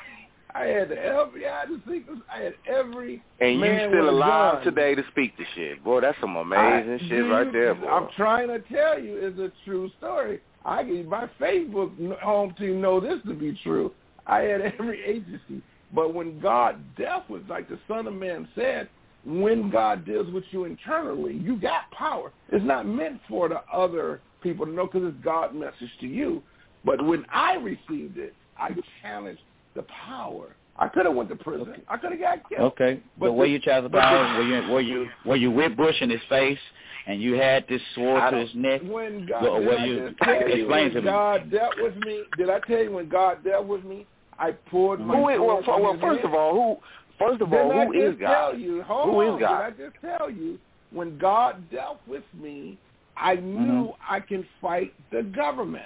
I 0.54 0.66
had 0.66 0.90
the 0.90 0.96
FBI, 0.96 1.68
the 1.68 1.80
secrets. 1.90 2.20
I 2.30 2.38
had 2.40 2.54
every 2.68 3.22
And 3.40 3.58
you 3.58 3.88
still 3.88 4.10
alive 4.10 4.62
today 4.64 4.94
to 4.94 5.02
speak 5.10 5.36
the 5.38 5.44
shit. 5.54 5.82
Boy, 5.82 6.02
that's 6.02 6.18
some 6.20 6.36
amazing 6.36 6.94
I- 6.94 6.98
shit 6.98 7.08
do 7.08 7.30
right 7.30 7.46
you- 7.46 7.52
there, 7.52 7.74
boy. 7.74 7.88
I'm 7.88 8.08
trying 8.16 8.48
to 8.48 8.58
tell 8.60 8.98
you, 8.98 9.16
it's 9.16 9.38
a 9.38 9.50
true 9.64 9.90
story. 9.98 10.40
I 10.64 10.82
my 10.82 11.28
Facebook 11.40 12.20
home 12.20 12.54
team 12.58 12.80
know 12.80 13.00
this 13.00 13.18
to 13.26 13.34
be 13.34 13.58
true. 13.62 13.92
I 14.26 14.40
had 14.40 14.60
every 14.78 15.02
agency, 15.04 15.62
but 15.94 16.14
when 16.14 16.38
God 16.38 16.76
dealt 16.96 17.28
with, 17.28 17.48
like 17.48 17.68
the 17.68 17.78
Son 17.88 18.06
of 18.06 18.14
Man 18.14 18.46
said, 18.54 18.88
when 19.24 19.70
God 19.70 20.04
deals 20.04 20.32
with 20.32 20.44
you 20.50 20.64
internally, 20.64 21.34
you 21.34 21.56
got 21.56 21.90
power. 21.92 22.32
It's 22.50 22.64
not 22.64 22.86
meant 22.86 23.20
for 23.28 23.48
the 23.48 23.60
other 23.72 24.20
people 24.42 24.66
to 24.66 24.72
know 24.72 24.86
because 24.86 25.08
it's 25.14 25.24
God's 25.24 25.54
message 25.54 25.90
to 26.00 26.06
you. 26.06 26.42
But 26.84 27.04
when 27.04 27.24
I 27.32 27.54
received 27.54 28.18
it, 28.18 28.34
I 28.58 28.70
challenged 29.00 29.42
the 29.74 29.84
power. 30.06 30.56
I 30.76 30.88
could 30.88 31.06
have 31.06 31.14
went 31.14 31.28
to 31.28 31.36
prison. 31.36 31.82
I 31.88 31.96
could 31.98 32.10
have 32.12 32.20
got 32.20 32.48
killed. 32.48 32.72
Okay, 32.72 33.00
but, 33.18 33.26
But 33.26 33.32
were 33.34 33.46
you 33.46 33.58
child 33.60 33.84
but 33.84 33.98
the- 33.98 34.00
power? 34.02 34.38
Were 34.38 34.42
you 34.42 34.72
were 34.72 34.80
you 34.80 35.08
were 35.24 35.36
you 35.36 35.50
with 35.50 35.76
Bush 35.76 35.94
in 36.00 36.10
his 36.10 36.20
face, 36.28 36.58
and 37.06 37.22
you 37.22 37.34
had 37.34 37.66
this 37.68 37.80
sword 37.94 38.30
to 38.32 38.38
his 38.38 38.50
neck? 38.54 38.80
When 38.82 39.26
God, 39.26 39.42
Well, 39.44 39.60
did 39.60 39.86
you- 39.88 40.08
just 40.08 40.18
tell 40.18 40.34
you 40.34 40.46
explain 40.46 40.84
when 40.86 40.90
to 40.94 41.00
me. 41.02 41.04
God 41.06 41.50
dealt 41.50 41.74
with 41.80 41.96
me? 42.04 42.24
Did 42.36 42.50
I 42.50 42.58
tell 42.60 42.82
you 42.82 42.90
when 42.92 43.08
God 43.08 43.44
dealt 43.44 43.66
with 43.66 43.84
me? 43.84 44.06
I 44.38 44.52
poured 44.70 44.98
my 44.98 45.14
Who 45.16 45.28
is, 45.28 45.38
well, 45.38 45.48
sword 45.48 45.62
f- 45.62 45.68
on 45.68 45.82
well, 45.82 45.98
first 46.00 46.24
of 46.24 46.34
all, 46.34 46.52
who 46.54 46.76
first 47.18 47.40
of 47.40 47.52
all, 47.52 47.72
who 47.86 47.92
is 47.92 48.16
God? 48.18 48.50
Tell 48.50 48.58
you, 48.58 48.82
hold 48.82 49.10
Who 49.10 49.20
is 49.22 49.28
on, 49.34 49.40
God? 49.40 49.76
Did 49.76 49.86
I 49.86 49.90
just 49.90 50.00
tell 50.18 50.30
you 50.30 50.58
when 50.92 51.18
God 51.18 51.70
dealt 51.70 52.00
with 52.06 52.24
me? 52.32 52.78
I 53.16 53.34
knew 53.34 53.92
Mm-hmm. 53.92 54.14
I 54.14 54.20
can 54.20 54.46
fight 54.60 54.94
the 55.10 55.22
government. 55.22 55.84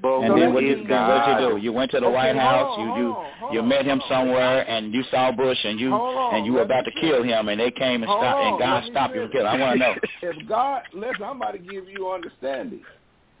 But 0.00 0.20
And 0.20 0.32
who 0.34 0.40
then 0.40 0.54
what 0.54 0.64
is 0.64 0.70
you 0.70 0.76
then 0.76 0.86
God? 0.88 1.08
what 1.38 1.42
you 1.42 1.50
do? 1.50 1.56
You 1.62 1.72
went 1.72 1.90
to 1.92 2.00
the 2.00 2.06
Okay, 2.06 2.14
White 2.14 2.36
House. 2.36 2.78
on, 2.78 2.96
you 2.96 3.02
you 3.02 3.12
on, 3.12 3.54
you 3.54 3.62
met 3.62 3.84
him 3.84 4.00
hold 4.00 4.12
on. 4.12 4.18
somewhere, 4.26 4.68
and 4.68 4.92
you 4.94 5.02
saw 5.10 5.32
Bush, 5.32 5.58
and 5.64 5.78
you 5.78 5.92
on, 5.92 6.34
and 6.36 6.46
you 6.46 6.52
were 6.54 6.62
about 6.62 6.84
to 6.86 6.90
finish. 6.92 7.10
kill 7.10 7.22
him, 7.22 7.48
and 7.48 7.60
they 7.60 7.70
came 7.70 8.02
and 8.02 8.10
Hold 8.10 8.20
stopped, 8.22 8.40
on, 8.40 8.48
and 8.52 8.58
God 8.58 8.84
stopped 8.90 9.14
you 9.14 9.22
from 9.22 9.30
killing. 9.32 9.46
I 9.46 9.58
want 9.58 9.72
to 9.74 9.78
know. 9.78 9.94
if 10.22 10.48
God, 10.48 10.82
listen, 10.94 11.22
I'm 11.22 11.36
about 11.36 11.52
to 11.52 11.58
give 11.58 11.88
you 11.88 12.10
understanding. 12.10 12.80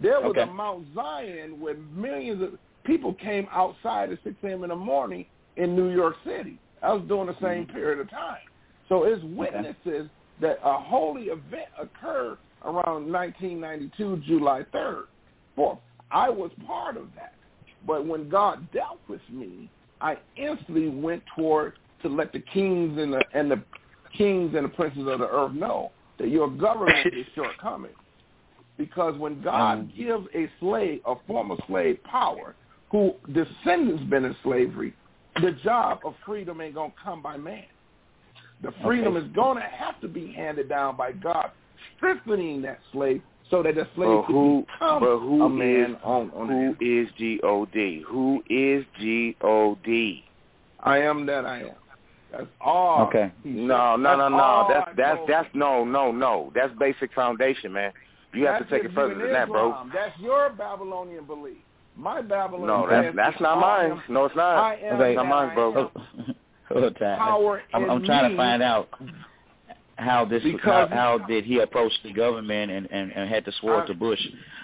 There 0.00 0.20
was 0.20 0.30
Okay. 0.30 0.42
a 0.42 0.46
Mount 0.46 0.88
Zion 0.94 1.60
where 1.60 1.74
millions 1.76 2.42
of 2.42 2.58
people 2.84 3.14
came 3.14 3.46
outside 3.52 4.10
at 4.12 4.18
6 4.24 4.36
a.m. 4.42 4.62
in 4.64 4.70
the 4.70 4.76
morning 4.76 5.26
in 5.56 5.74
New 5.76 5.90
York 5.90 6.16
City. 6.24 6.58
I 6.82 6.92
was 6.92 7.02
during 7.08 7.26
the 7.26 7.34
same 7.40 7.64
Mm-hmm. 7.64 7.76
period 7.76 8.00
of 8.00 8.10
time. 8.10 8.38
So 8.88 9.04
it's 9.04 9.22
witnesses 9.24 10.08
that 10.40 10.58
a 10.62 10.78
holy 10.78 11.24
event 11.24 11.68
occurred 11.80 12.38
around 12.64 13.10
1992, 13.10 14.22
July 14.26 14.62
3rd, 14.74 15.04
4th. 15.56 15.78
I 16.10 16.28
was 16.28 16.50
part 16.66 16.96
of 16.96 17.08
that. 17.14 17.34
But 17.86 18.06
when 18.06 18.28
God 18.28 18.70
dealt 18.72 19.00
with 19.08 19.20
me, 19.30 19.70
I 20.00 20.16
instantly 20.36 20.88
went 20.88 21.22
toward 21.34 21.74
to 22.02 22.08
let 22.08 22.32
the 22.32 22.40
kings 22.40 22.98
and 22.98 23.12
the 23.12 23.22
and 23.34 23.50
the 23.50 23.62
kings 24.16 24.54
and 24.54 24.64
the 24.64 24.68
princes 24.68 25.06
of 25.08 25.20
the 25.20 25.28
earth 25.28 25.52
know 25.52 25.90
that 26.18 26.28
your 26.28 26.48
government 26.50 27.06
is 27.14 27.26
shortcoming. 27.34 27.92
Because 28.76 29.16
when 29.18 29.40
God 29.42 29.78
Um, 29.78 29.92
gives 29.96 30.26
a 30.34 30.50
slave, 30.60 31.00
a 31.06 31.14
former 31.26 31.56
slave 31.66 32.02
power, 32.04 32.54
who 32.90 33.14
descendants 33.32 34.02
been 34.04 34.24
in 34.24 34.36
slavery, 34.42 34.92
the 35.40 35.52
job 35.64 36.00
of 36.04 36.14
freedom 36.26 36.60
ain't 36.60 36.74
gonna 36.74 36.92
come 37.02 37.22
by 37.22 37.36
man. 37.36 37.64
The 38.62 38.72
freedom 38.84 39.16
Okay. 39.16 39.26
is 39.26 39.32
gonna 39.32 39.60
have 39.62 40.00
to 40.02 40.08
be 40.08 40.32
handed 40.32 40.68
down 40.68 40.96
by 40.96 41.12
God, 41.12 41.50
strengthening 41.96 42.62
that 42.62 42.80
slave 42.92 43.22
so 43.50 43.62
that 43.62 43.74
the 43.74 43.86
slave 43.94 44.08
But 44.20 44.26
can 44.26 44.34
who? 44.34 44.66
become 44.72 45.00
But 45.00 45.18
who 45.18 45.42
a 45.44 45.48
man 45.48 45.92
is- 45.92 45.96
on, 46.02 46.30
on 46.30 46.48
Who 46.48 46.76
is 46.80 47.10
God? 47.40 48.04
Who 48.08 48.42
is 48.48 48.84
God? 49.40 50.22
I 50.84 50.98
am 50.98 51.26
that 51.26 51.44
I 51.46 51.58
am. 51.60 51.74
That's 52.30 52.46
all. 52.60 53.06
Okay. 53.06 53.30
No, 53.44 53.96
no, 53.96 54.16
no, 54.16 54.28
no. 54.28 54.66
That's 54.68 54.96
that's 54.96 55.20
that's 55.28 55.54
no, 55.54 55.84
no, 55.84 56.10
no. 56.10 56.50
That's 56.54 56.72
basic 56.78 57.12
foundation, 57.12 57.72
man. 57.72 57.92
You 58.32 58.46
have 58.46 58.60
That's 58.60 58.70
to 58.70 58.78
take 58.78 58.84
it 58.90 58.94
further 58.94 59.14
than 59.14 59.32
that, 59.32 59.48
bro. 59.48 59.86
That's 59.92 60.18
your 60.18 60.48
Babylonian 60.50 61.26
belief. 61.26 61.58
My 61.96 62.22
Babylonian 62.22 62.66
No, 62.68 62.86
that's 62.88 63.14
that's 63.16 63.40
not 63.40 63.58
mine. 63.60 63.92
am- 63.92 64.02
No, 64.08 64.24
it's 64.24 64.36
not. 64.36 64.56
I 64.56 64.74
am 64.76 64.94
Okay. 65.00 65.10
It's 65.10 65.16
not 65.16 65.26
mine, 65.26 65.50
I 65.50 65.54
bro. 65.54 65.90
am. 66.18 66.34
Hold 66.68 66.84
on. 66.84 66.94
Power 66.94 67.62
I'm, 67.74 67.90
I'm 67.90 68.04
trying 68.04 68.30
to 68.30 68.36
find 68.36 68.62
out 68.62 68.88
how 69.96 70.24
this 70.24 70.42
how, 70.42 70.52
Because- 70.52 70.88
how 70.90 71.18
did 71.18 71.44
he 71.44 71.58
approach 71.60 71.92
the 72.02 72.12
government 72.12 72.70
and 72.72 72.90
and, 72.90 73.12
and 73.12 73.28
had 73.28 73.44
to 73.44 73.52
sword 73.60 73.84
I- 73.84 73.86
to 73.88 73.94
Bush. 73.94 74.20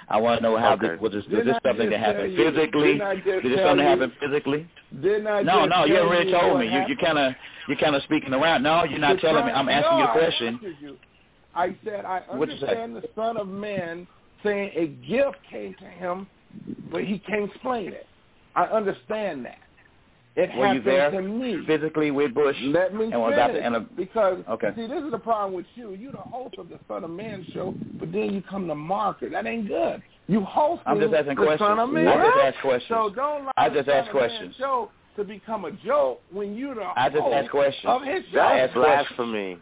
I 0.08 0.16
want 0.18 0.39
to 0.39 0.42
know 0.42 0.57
how 0.57 0.73
Okay. 0.73 0.89
this 0.89 1.00
was 1.00 1.12
this, 1.12 1.24
was 1.24 1.31
Didn't 1.31 1.47
this 1.48 1.58
something 1.66 1.90
that 1.90 2.00
happened 2.00 2.32
you- 2.32 2.50
physically? 2.50 2.92
didn't 2.94 3.02
I 3.02 3.15
just 3.16 3.26
Did 3.26 3.44
this 3.44 3.57
tell 3.58 3.68
something 3.68 3.86
happen 3.86 4.12
physically? 4.20 4.66
Didn't 5.02 5.26
I 5.26 5.42
No, 5.42 5.66
no, 5.66 5.84
you 5.84 5.97
tell 5.97 6.07
already 6.07 6.31
you 6.31 6.39
told 6.39 6.52
what 6.55 6.60
me. 6.60 6.73
You 6.73 6.82
you 6.89 6.97
kind 6.97 7.18
of 7.18 7.34
you 7.68 7.76
kind 7.76 7.94
of 7.94 8.02
speaking 8.05 8.32
around. 8.32 8.62
No, 8.62 8.84
you're 8.84 8.98
not 8.98 9.20
You're 9.23 9.32
telling 9.32 9.44
me. 9.44 9.52
I'm 9.52 9.68
asking 9.68 9.98
no, 9.98 9.98
you 9.98 10.05
a 10.05 10.08
I 10.08 10.12
question. 10.18 10.55
answered 10.55 10.76
you. 10.81 10.97
I 11.55 11.76
said 11.84 12.05
I 12.07 12.20
What'd 12.20 12.55
you 12.58 12.60
say? 12.66 12.82
understand 12.82 12.97
the 12.97 13.08
Son 13.15 13.36
of 13.36 13.48
Man 13.48 14.07
saying 14.42 14.70
a 14.74 14.86
gift 15.07 15.36
came 15.50 15.74
to 15.74 15.84
him, 15.84 16.26
but 16.91 17.05
he 17.05 17.18
can't 17.20 17.51
explain 17.51 17.89
it. 17.89 18.07
I 18.55 18.65
understand 18.65 19.44
that. 19.44 19.59
It 20.36 20.55
Were 20.57 20.67
you 20.67 20.81
happened 20.81 20.86
there 20.86 21.10
to 21.10 21.23
me. 21.23 21.65
physically 21.67 22.10
with 22.12 22.33
Bush? 22.33 22.57
Let 22.62 22.94
me 22.94 23.07
and 23.10 23.20
was 23.20 23.33
about 23.33 23.49
finish. 23.51 23.62
to, 23.62 23.67
and 23.67 23.77
a, 23.77 23.81
because 23.81 24.39
Okay. 24.49 24.70
see, 24.77 24.86
this 24.86 25.02
is 25.02 25.10
the 25.10 25.18
problem 25.18 25.52
with 25.52 25.67
you. 25.75 25.94
You're 25.94 26.12
the 26.12 26.18
host 26.18 26.55
of 26.59 26.68
the 26.68 26.78
Son 26.86 27.02
of 27.02 27.10
Man 27.10 27.44
show, 27.52 27.75
but 27.99 28.12
then 28.12 28.33
you 28.33 28.41
come 28.49 28.68
to 28.68 28.75
market. 28.77 29.33
That 29.33 29.47
ain't 29.47 29.67
good. 29.67 30.01
You 30.28 30.43
host 30.43 30.83
I'm 30.86 31.01
just 31.01 31.12
asking 31.12 31.35
the 31.35 31.43
questions. 31.43 31.59
Son 31.68 31.78
of 31.81 31.91
Man. 31.91 32.07
I 32.07 32.25
just 32.25 32.36
ask 32.55 32.60
questions. 32.60 32.89
So 32.89 33.10
don't 33.17 33.43
allow 33.43 33.52
I 33.57 33.68
just 33.68 33.89
ask 33.89 34.10
questions. 34.12 34.55
show 34.57 34.93
to 35.17 35.25
become 35.25 35.65
a 35.65 35.73
joke 35.73 36.20
when 36.31 36.55
you're 36.55 36.77
the 36.77 36.89
I 36.97 37.09
just 37.09 37.20
host 37.23 37.35
ask 37.35 37.51
questions. 37.51 37.85
of 37.86 38.02
his 38.02 38.23
show. 38.33 38.39
I 38.41 38.59
That's 38.59 38.70
ask 38.70 38.78
questions. 38.78 39.09
blasphemy. 39.17 39.59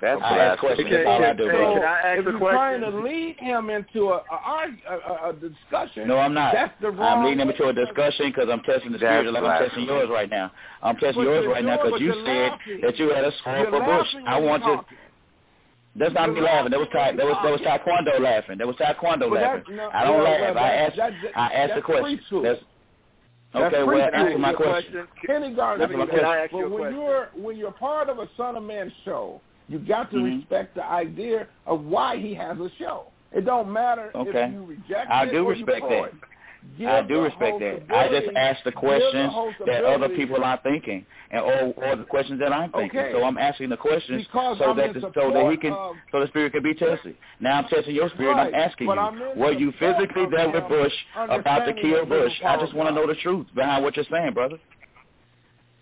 That's 0.00 0.20
I 0.22 0.38
ask 0.38 0.60
questions. 0.60 0.88
blasphemy. 0.88 1.04
That's 1.04 1.08
all 1.08 1.24
I 1.24 1.32
do, 1.32 1.44
So. 1.44 1.74
Can 1.74 1.82
I 1.82 2.00
ask 2.00 2.18
if 2.20 2.26
a 2.26 2.30
you're 2.30 2.38
question? 2.38 2.56
trying 2.58 2.80
to 2.82 2.90
lead 3.00 3.36
him 3.38 3.70
into 3.70 4.08
a 4.10 4.16
a, 4.16 4.66
a, 4.90 4.94
a, 4.96 5.30
a 5.30 5.32
discussion, 5.34 6.08
No, 6.08 6.18
I'm 6.18 6.34
not. 6.34 6.52
That's 6.52 6.72
the 6.80 6.90
wrong. 6.90 7.18
I'm 7.18 7.24
leading 7.24 7.40
him 7.40 7.50
into 7.50 7.64
a 7.68 7.72
discussion 7.72 8.26
because 8.28 8.48
I'm 8.50 8.60
testing 8.62 8.92
the 8.92 8.98
That's 8.98 9.22
spirit 9.24 9.32
like 9.32 9.42
I'm 9.44 9.62
testing 9.68 9.84
yours 9.84 10.08
right 10.10 10.28
now. 10.28 10.50
I'm 10.82 10.96
testing 10.96 11.24
But 11.24 11.30
yours 11.30 11.46
right 11.48 11.64
now 11.64 11.78
because 11.82 12.00
you 12.00 12.12
said 12.26 12.50
laughing. 12.50 12.80
that 12.82 12.98
you 12.98 13.08
had 13.10 13.24
a 13.24 13.32
sword 13.42 13.68
for 13.70 13.80
Bush. 13.80 14.08
I 14.26 14.38
when 14.38 14.48
want 14.48 14.62
to. 14.64 14.80
That's 15.96 16.12
not 16.12 16.26
You're 16.26 16.34
me 16.34 16.40
laughing. 16.42 16.70
That 16.72 16.80
was 16.80 16.88
ta- 16.92 16.98
laughing 16.98 17.16
that 17.18 17.26
was 17.26 17.36
that 17.44 17.52
was 17.52 17.60
taekwondo 17.62 18.20
laughing. 18.20 18.58
That 18.58 18.66
was 18.66 18.76
taekwondo 18.76 19.30
But 19.30 19.40
laughing. 19.40 19.76
no, 19.76 19.90
I 19.94 20.04
don't 20.04 20.16
well, 20.18 20.24
laugh. 20.24 20.40
well, 20.54 20.64
I 20.64 20.68
that- 20.68 20.78
ask. 20.90 20.96
that- 20.96 21.12
that- 21.22 21.38
I 21.38 21.52
ask 21.54 21.74
the 21.76 21.82
question. 21.82 22.20
preschool. 22.30 22.42
That's 22.42 22.60
That's 23.54 23.72
okay. 23.74 23.82
Well, 23.84 24.10
answer 24.12 24.38
my 24.38 24.50
Your 24.50 24.56
question. 24.58 25.06
Kindergarten. 25.24 25.78
That's 25.80 25.92
my 25.96 26.04
because- 26.04 26.18
Can 26.20 26.28
I 26.28 26.38
ask 26.42 26.52
you 26.52 26.66
a 26.66 26.68
when 26.68 26.92
you're 26.94 27.28
when 27.36 27.56
you're 27.56 27.70
part 27.70 28.08
of 28.08 28.18
a 28.18 28.28
Son 28.36 28.56
of 28.56 28.64
Man 28.64 28.92
show, 29.04 29.40
you 29.68 29.78
got 29.78 30.10
to 30.10 30.16
Mhm. 30.16 30.38
respect 30.40 30.74
the 30.74 30.84
idea 30.84 31.46
of 31.66 31.84
why 31.84 32.16
he 32.16 32.34
has 32.34 32.58
a 32.60 32.70
show. 32.78 33.04
It 33.32 33.44
don't 33.44 33.72
matter 33.72 34.10
Okay. 34.14 34.44
if 34.44 34.52
you 34.52 34.64
reject 34.64 35.10
I 35.10 35.24
it 35.24 35.28
I 35.28 35.32
do 35.32 35.48
respect 35.48 35.88
that. 35.88 36.12
Give 36.78 36.88
I 36.88 37.02
do 37.02 37.22
respect 37.22 37.58
that. 37.60 37.82
I 37.94 38.08
just 38.08 38.34
ask 38.36 38.62
the 38.64 38.72
questions 38.72 39.32
host 39.32 39.56
that 39.66 39.84
other 39.84 40.08
people 40.08 40.42
are 40.42 40.56
thinking, 40.62 41.04
and 41.30 41.42
or, 41.42 41.74
or 41.76 41.96
the 41.96 42.04
questions 42.04 42.40
that 42.40 42.52
I'm 42.52 42.70
thinking. 42.72 42.98
Okay. 42.98 43.12
So 43.12 43.22
I'm 43.22 43.36
asking 43.36 43.68
the 43.68 43.76
questions 43.76 44.24
Because 44.24 44.58
so 44.58 44.70
I'm 44.70 44.76
that 44.78 44.94
the, 44.94 45.00
so 45.14 45.30
that 45.30 45.50
he 45.50 45.58
can 45.58 45.72
of- 45.72 45.96
so 46.10 46.20
the 46.20 46.26
spirit 46.28 46.52
can 46.52 46.62
be 46.62 46.74
tested. 46.74 47.16
Now 47.40 47.58
I'm 47.58 47.64
testing 47.68 47.94
your 47.94 48.08
spirit. 48.10 48.34
Right, 48.36 48.46
I'm 48.48 48.54
asking 48.54 48.86
but 48.86 48.94
you, 48.94 49.00
I'm 49.00 49.38
were 49.38 49.52
you 49.52 49.72
physically 49.72 50.26
there 50.30 50.48
with 50.50 50.66
Bush 50.68 50.92
about 51.14 51.66
to 51.66 51.74
kill 51.74 52.00
the 52.00 52.06
Bush? 52.06 52.32
I 52.42 52.56
just 52.56 52.72
want 52.72 52.88
to 52.88 52.94
know 52.94 53.06
the 53.06 53.16
truth 53.16 53.46
behind 53.54 53.84
what 53.84 53.96
you're 53.96 54.06
saying, 54.10 54.32
brother. 54.32 54.58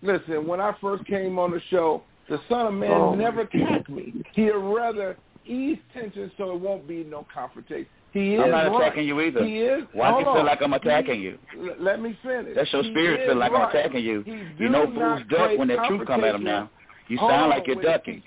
Listen, 0.01 0.45
when 0.47 0.59
I 0.59 0.73
first 0.81 1.05
came 1.05 1.39
on 1.39 1.51
the 1.51 1.61
show, 1.69 2.03
the 2.33 2.39
Son 2.49 2.65
of 2.65 2.73
Man 2.73 2.89
Oh. 2.91 3.13
never 3.15 3.41
attacked 3.41 3.89
me. 3.89 4.11
He'd 4.33 4.49
rather 4.51 5.15
ease 5.45 5.77
tension 5.93 6.31
so 6.37 6.51
it 6.55 6.59
won't 6.59 6.87
be 6.87 7.03
no 7.03 7.27
confrontation. 7.31 7.85
He 8.11 8.33
is 8.35 8.41
I'm 8.41 8.49
not 8.51 8.71
right. 8.71 8.81
attacking 8.81 9.07
you 9.07 9.21
either. 9.21 9.43
He 9.43 9.59
is. 9.59 9.83
Why 9.93 10.11
do 10.11 10.17
you 10.19 10.23
feel 10.25 10.33
on. 10.41 10.45
like 10.47 10.61
I'm 10.63 10.73
attacking 10.73 11.21
you? 11.21 11.37
Let 11.79 12.01
me 12.01 12.17
finish. 12.23 12.55
That's 12.55 12.71
your 12.73 12.83
He 12.83 12.91
spirit 12.91 13.27
feel 13.27 13.35
like 13.37 13.51
right. 13.51 13.63
I'm 13.63 13.69
attacking 13.69 14.03
you. 14.03 14.23
You 14.57 14.69
know 14.69 14.85
fools 14.87 15.21
duck 15.29 15.57
when 15.59 15.67
that 15.67 15.87
truth 15.87 16.07
come 16.07 16.23
at 16.23 16.31
them 16.31 16.43
now. 16.43 16.69
You 17.07 17.17
sound 17.17 17.49
like 17.51 17.67
you're 17.67 17.81
ducking. 17.81 18.23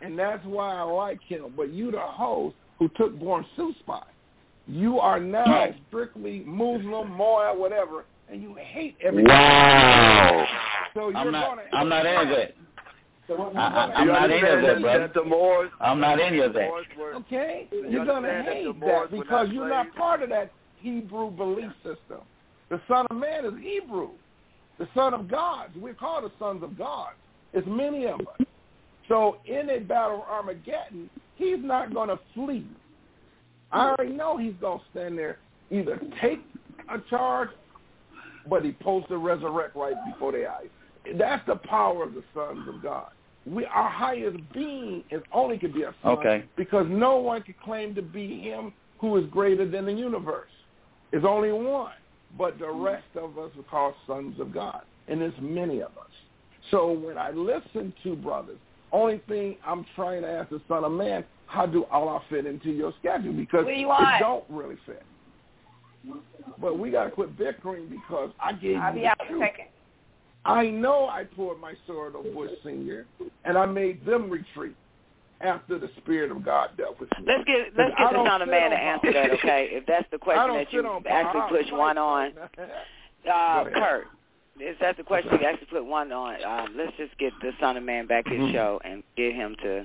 And 0.00 0.16
that's 0.18 0.44
why 0.44 0.74
I 0.74 0.82
like 0.82 1.20
him. 1.22 1.52
But 1.56 1.72
you 1.72 1.90
the 1.90 1.98
host 2.00 2.54
who 2.78 2.88
took 2.96 3.18
Born 3.18 3.44
Suit 3.56 3.74
Spy. 3.80 4.02
You 4.68 4.98
are 5.00 5.18
now 5.20 5.44
Right. 5.44 5.74
strictly 5.88 6.40
Muslim, 6.46 7.10
Moab, 7.10 7.58
whatever, 7.58 8.04
and 8.30 8.42
you 8.42 8.54
hate 8.54 8.96
everything. 9.02 9.28
Wow. 9.28 10.46
So 10.94 11.08
you're 11.08 11.18
I'm 11.18 11.32
not. 11.32 11.48
gonna 11.56 11.62
I'm 11.72 11.88
not 11.88 12.06
into 12.06 12.34
it. 12.40 12.56
So 13.26 13.52
I, 13.56 13.58
I, 13.58 13.92
I'm 13.94 14.08
not 14.08 14.30
any 14.30 14.48
of 14.48 14.62
that, 14.62 14.80
brother. 14.82 15.10
The 15.14 15.24
Moors, 15.24 15.70
I'm 15.80 16.00
not 16.00 16.20
any 16.20 16.40
of 16.40 16.52
that. 16.52 16.70
Okay, 17.16 17.68
You 17.72 17.88
you're 17.88 18.04
gonna 18.04 18.28
understand 18.28 18.46
that 18.46 18.52
hate 18.52 18.80
that 18.80 19.10
because 19.10 19.46
not 19.48 19.52
you're 19.52 19.68
not 19.68 19.94
part 19.94 20.22
of 20.22 20.28
that 20.28 20.52
Hebrew 20.78 21.30
belief 21.30 21.72
system. 21.82 22.20
The 22.68 22.80
Son 22.88 23.06
of 23.10 23.16
Man 23.16 23.46
is 23.46 23.54
Hebrew. 23.62 24.10
The 24.78 24.88
Son 24.94 25.14
of 25.14 25.30
God. 25.30 25.70
We're 25.76 25.94
called 25.94 26.24
the 26.24 26.32
sons 26.38 26.62
of 26.62 26.76
God. 26.76 27.12
It's 27.52 27.66
many 27.66 28.06
of 28.06 28.20
us. 28.20 28.46
So 29.08 29.38
in 29.46 29.70
a 29.70 29.78
battle 29.78 30.22
of 30.22 30.28
Armageddon, 30.28 31.08
he's 31.36 31.58
not 31.60 31.94
going 31.94 32.08
to 32.08 32.18
flee. 32.34 32.66
I 33.70 33.90
already 33.90 34.12
know 34.12 34.36
he's 34.36 34.54
going 34.60 34.78
to 34.78 34.84
stand 34.90 35.18
there, 35.18 35.38
either 35.70 36.00
take 36.20 36.40
a 36.92 36.98
charge, 37.10 37.50
but 38.48 38.64
he 38.64 38.74
supposed 38.78 39.08
to 39.08 39.18
resurrect 39.18 39.76
right 39.76 39.94
before 40.12 40.32
their 40.32 40.50
eyes. 40.50 40.68
That's 41.16 41.46
the 41.46 41.56
power 41.56 42.04
of 42.04 42.14
the 42.14 42.22
sons 42.34 42.68
of 42.68 42.82
God. 42.82 43.10
We, 43.46 43.66
our 43.66 43.90
highest 43.90 44.38
being 44.54 45.04
is 45.10 45.22
only 45.32 45.58
could 45.58 45.74
be 45.74 45.82
a 45.82 45.94
son 46.02 46.12
Okay. 46.12 46.44
because 46.56 46.86
no 46.88 47.16
one 47.18 47.42
can 47.42 47.54
claim 47.62 47.94
to 47.94 48.02
be 48.02 48.40
him 48.40 48.72
who 48.98 49.16
is 49.18 49.26
greater 49.30 49.68
than 49.68 49.84
the 49.84 49.92
universe. 49.92 50.48
There's 51.10 51.24
only 51.24 51.52
one, 51.52 51.92
but 52.38 52.58
the 52.58 52.66
hmm. 52.66 52.80
rest 52.80 53.04
of 53.16 53.38
us 53.38 53.50
are 53.58 53.62
called 53.70 53.94
sons 54.06 54.40
of 54.40 54.52
God, 54.52 54.82
and 55.08 55.20
there's 55.20 55.34
many 55.40 55.80
of 55.80 55.90
us. 55.98 56.10
So 56.70 56.92
when 56.92 57.18
I 57.18 57.30
listen 57.30 57.92
to 58.02 58.16
brothers, 58.16 58.58
only 58.92 59.20
thing 59.28 59.56
I'm 59.66 59.84
trying 59.94 60.22
to 60.22 60.28
ask 60.28 60.48
the 60.50 60.62
Son 60.68 60.84
of 60.84 60.92
Man, 60.92 61.24
how 61.46 61.66
do 61.66 61.84
all 61.84 62.08
Allah 62.08 62.22
fit 62.30 62.46
into 62.46 62.70
your 62.70 62.94
schedule? 63.00 63.32
Because 63.32 63.66
we 63.66 63.84
it 63.84 64.20
don't 64.20 64.44
really 64.48 64.76
fit. 64.86 65.02
But 66.60 66.78
we 66.78 66.90
got 66.90 67.04
to 67.04 67.10
quit 67.10 67.36
bickering 67.36 67.88
because 67.88 68.30
I 68.40 68.52
gave 68.52 68.76
I'll 68.76 68.90
you 68.90 68.94
be 68.94 69.00
the 69.00 69.06
out 69.08 69.16
in 69.20 69.26
a 69.26 69.38
truth. 69.38 69.50
I 70.44 70.66
know 70.66 71.08
I 71.08 71.24
poured 71.24 71.58
my 71.60 71.74
sword 71.86 72.14
on 72.16 72.34
Bush 72.34 72.50
Senior, 72.64 73.06
and 73.44 73.56
I 73.56 73.66
made 73.66 74.04
them 74.04 74.28
retreat 74.28 74.76
after 75.40 75.78
the 75.78 75.88
Spirit 75.98 76.30
of 76.30 76.44
God 76.44 76.70
dealt 76.76 77.00
with 77.00 77.10
me. 77.18 77.24
Let's 77.26 77.44
get 77.44 77.68
let's 77.76 77.94
get 77.96 78.10
the 78.10 78.16
don't 78.16 78.26
son 78.26 78.42
of 78.42 78.48
man 78.48 78.70
to 78.70 78.76
answer 78.76 79.12
that, 79.12 79.30
okay? 79.32 79.68
If 79.72 79.86
that's 79.86 80.06
the 80.10 80.18
question 80.18 80.54
that 80.54 80.72
you 80.72 80.86
actually 81.08 81.62
push 81.62 81.72
one 81.72 81.98
on, 81.98 82.32
uh. 83.30 83.64
Kurt. 83.74 84.06
If 84.56 84.78
that's 84.80 84.96
the 84.96 85.02
question 85.02 85.32
you 85.40 85.46
actually 85.46 85.66
put 85.66 85.84
one 85.84 86.12
on, 86.12 86.36
um, 86.44 86.76
let's 86.76 86.96
just 86.96 87.16
get 87.18 87.32
the 87.40 87.50
son 87.58 87.76
of 87.76 87.82
man 87.82 88.06
back 88.06 88.24
his 88.28 88.38
Mhm. 88.38 88.52
show 88.52 88.80
and 88.84 89.02
get 89.16 89.34
him 89.34 89.56
to, 89.62 89.84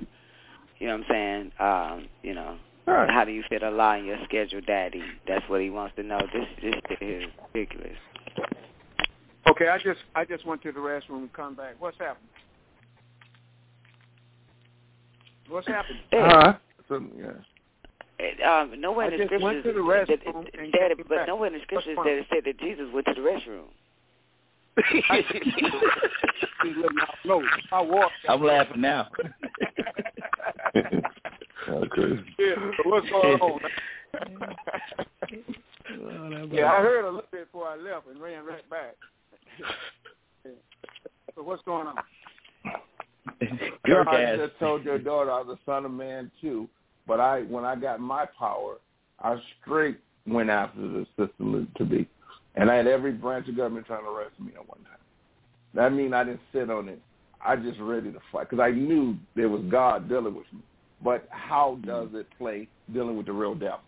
you 0.78 0.88
know 0.88 0.98
what 0.98 1.06
I'm 1.06 1.10
saying? 1.10 1.52
Um, 1.60 2.10
you 2.22 2.36
know, 2.36 2.56
Right. 2.86 3.10
how 3.10 3.26
do 3.26 3.32
you 3.32 3.42
fit 3.50 3.64
Allah 3.64 3.98
in 3.98 4.06
your 4.06 4.20
schedule, 4.26 4.62
Daddy? 4.62 5.04
That's 5.26 5.48
what 5.50 5.62
he 5.62 5.72
wants 5.72 5.96
to 5.96 6.04
know. 6.04 6.20
This 6.32 6.48
this 6.62 6.76
is 7.02 7.26
ridiculous. 7.54 7.98
Okay, 9.50 9.68
I 9.68 9.78
just 9.78 10.00
I 10.16 10.26
just 10.26 10.46
went 10.46 10.62
to 10.64 10.72
the 10.72 10.80
restroom 10.80 11.20
and 11.20 11.34
come 11.34 11.56
back. 11.56 11.76
What's 11.80 11.98
happening? 11.98 12.28
What's 15.50 15.68
happening? 15.68 16.02
Uh-huh. 16.14 16.54
So, 16.88 17.04
yeah. 17.18 17.32
It, 18.20 18.42
um, 18.44 18.80
nowhere 18.80 19.12
in 19.12 19.20
the 19.20 19.26
scriptures, 19.26 19.64
to 19.64 19.74
the 19.74 19.82
that- 19.82 20.08
that- 20.08 20.26
restroom 20.26 20.48
and 20.62 20.72
Daddy, 20.72 20.96
came 20.96 21.06
but 21.08 21.18
back. 21.20 21.28
nowhere 21.28 21.48
in 21.48 21.54
the 21.54 21.62
scriptures 21.62 21.98
that 21.98 22.08
it 22.08 22.28
said 22.30 22.44
that 22.46 22.58
Jesus 22.60 22.92
went 22.94 23.08
to 23.08 23.14
the 23.14 23.22
restroom. 23.22 23.66
He's 25.02 25.14
letting 26.78 26.98
y'all 27.26 27.42
know. 27.42 27.48
I 27.72 27.82
walked. 27.82 28.14
I'm 28.28 28.44
laughing 28.44 28.82
now. 28.82 29.08
okay. 31.68 32.24
Yeah, 32.38 32.56
so 32.56 32.84
what's 32.86 33.10
going 33.10 33.42
on? 33.42 33.60
yeah, 36.52 36.72
I 36.72 36.82
heard 36.82 37.06
a 37.06 37.08
little 37.08 37.24
bit 37.32 37.46
before 37.52 37.68
I 37.68 37.76
left 37.76 38.08
and 38.08 38.22
ran 38.22 38.46
right 38.46 38.68
back. 38.70 38.96
So 41.36 41.44
what's 41.44 41.64
going 41.64 41.88
on? 41.88 41.96
Kirk 43.86 44.06
God 44.06 44.38
just 44.38 44.60
told 44.60 44.84
your 44.84 45.00
daughter 45.00 45.32
I 45.32 45.42
was 45.42 45.58
a 45.58 45.72
son 45.72 45.86
of 45.86 45.92
man 45.92 46.32
too. 46.42 46.68
But 47.08 47.20
I, 47.20 47.42
when 47.42 47.66
I 47.66 47.76
got 47.76 48.00
my 48.00 48.26
power, 48.38 48.78
I 49.20 49.36
straight 49.62 49.98
went 50.28 50.50
after 50.50 50.82
the 50.82 51.08
system 51.18 51.68
to 51.76 51.86
be, 51.86 52.08
and 52.56 52.70
I 52.70 52.76
had 52.76 52.88
every 52.88 53.12
branch 53.12 53.48
of 53.48 53.58
government 53.58 53.88
trying 53.88 54.04
to 54.04 54.10
arrest 54.10 54.40
me 54.40 54.52
at 54.54 54.68
one 54.68 54.84
time. 54.84 55.00
That 55.74 55.92
mean 55.92 56.14
I 56.14 56.24
didn't 56.24 56.42
sit 56.54 56.70
on 56.70 56.88
it. 56.88 57.02
I 57.44 57.56
just 57.56 57.80
ready 57.80 58.12
to 58.12 58.20
fight 58.32 58.50
because 58.50 58.62
I 58.62 58.72
knew 58.72 59.16
there 59.36 59.50
was 59.50 59.64
God 59.72 60.10
dealing 60.10 60.36
with 60.36 60.46
me. 60.54 60.62
But 61.04 61.28
how 61.32 61.80
does 61.86 62.10
it 62.14 62.28
play 62.38 62.68
dealing 62.94 63.18
with 63.18 63.26
the 63.26 63.34
real 63.34 63.56
devils? 63.56 63.82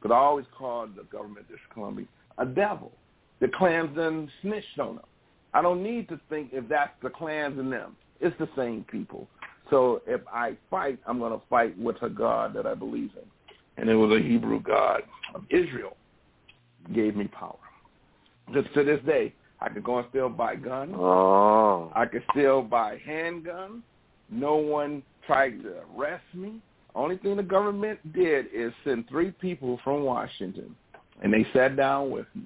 Because 0.00 0.14
I 0.14 0.18
always 0.18 0.46
called 0.56 0.96
the 0.96 1.02
government, 1.04 1.46
this 1.48 1.58
Columbia, 1.72 2.06
a 2.38 2.46
devil. 2.46 2.92
The 3.40 3.48
clans 3.48 3.96
done 3.96 4.30
snitched 4.42 4.78
on 4.78 4.96
them. 4.96 5.04
I 5.52 5.62
don't 5.62 5.82
need 5.82 6.08
to 6.08 6.20
think 6.28 6.50
if 6.52 6.68
that's 6.68 6.92
the 7.02 7.10
clans 7.10 7.58
and 7.58 7.72
them. 7.72 7.96
It's 8.20 8.36
the 8.38 8.48
same 8.56 8.84
people. 8.90 9.26
So 9.70 10.02
if 10.06 10.20
I 10.32 10.56
fight, 10.70 10.98
I'm 11.06 11.18
going 11.18 11.32
to 11.32 11.44
fight 11.48 11.76
with 11.78 11.96
a 12.02 12.10
God 12.10 12.54
that 12.54 12.66
I 12.66 12.74
believe 12.74 13.10
in. 13.16 13.52
And 13.76 13.88
it 13.88 13.94
was 13.94 14.16
a 14.18 14.22
Hebrew 14.22 14.60
God 14.60 15.02
of 15.34 15.42
Israel 15.48 15.96
gave 16.94 17.16
me 17.16 17.28
power. 17.28 17.56
Just 18.52 18.72
to 18.74 18.84
this 18.84 19.00
day, 19.06 19.32
I 19.60 19.68
could 19.68 19.84
go 19.84 19.98
and 19.98 20.06
still 20.10 20.28
buy 20.28 20.56
guns. 20.56 20.94
Oh. 20.96 21.92
I 21.94 22.06
could 22.06 22.24
still 22.32 22.62
buy 22.62 22.98
handguns. 23.06 23.82
No 24.30 24.56
one 24.56 25.02
tried 25.26 25.62
to 25.62 25.74
arrest 25.96 26.24
me. 26.34 26.60
Only 26.94 27.18
thing 27.18 27.36
the 27.36 27.42
government 27.42 28.00
did 28.12 28.46
is 28.52 28.72
send 28.84 29.08
three 29.08 29.30
people 29.30 29.78
from 29.84 30.02
Washington, 30.02 30.74
and 31.22 31.32
they 31.32 31.46
sat 31.52 31.76
down 31.76 32.10
with 32.10 32.26
me, 32.34 32.42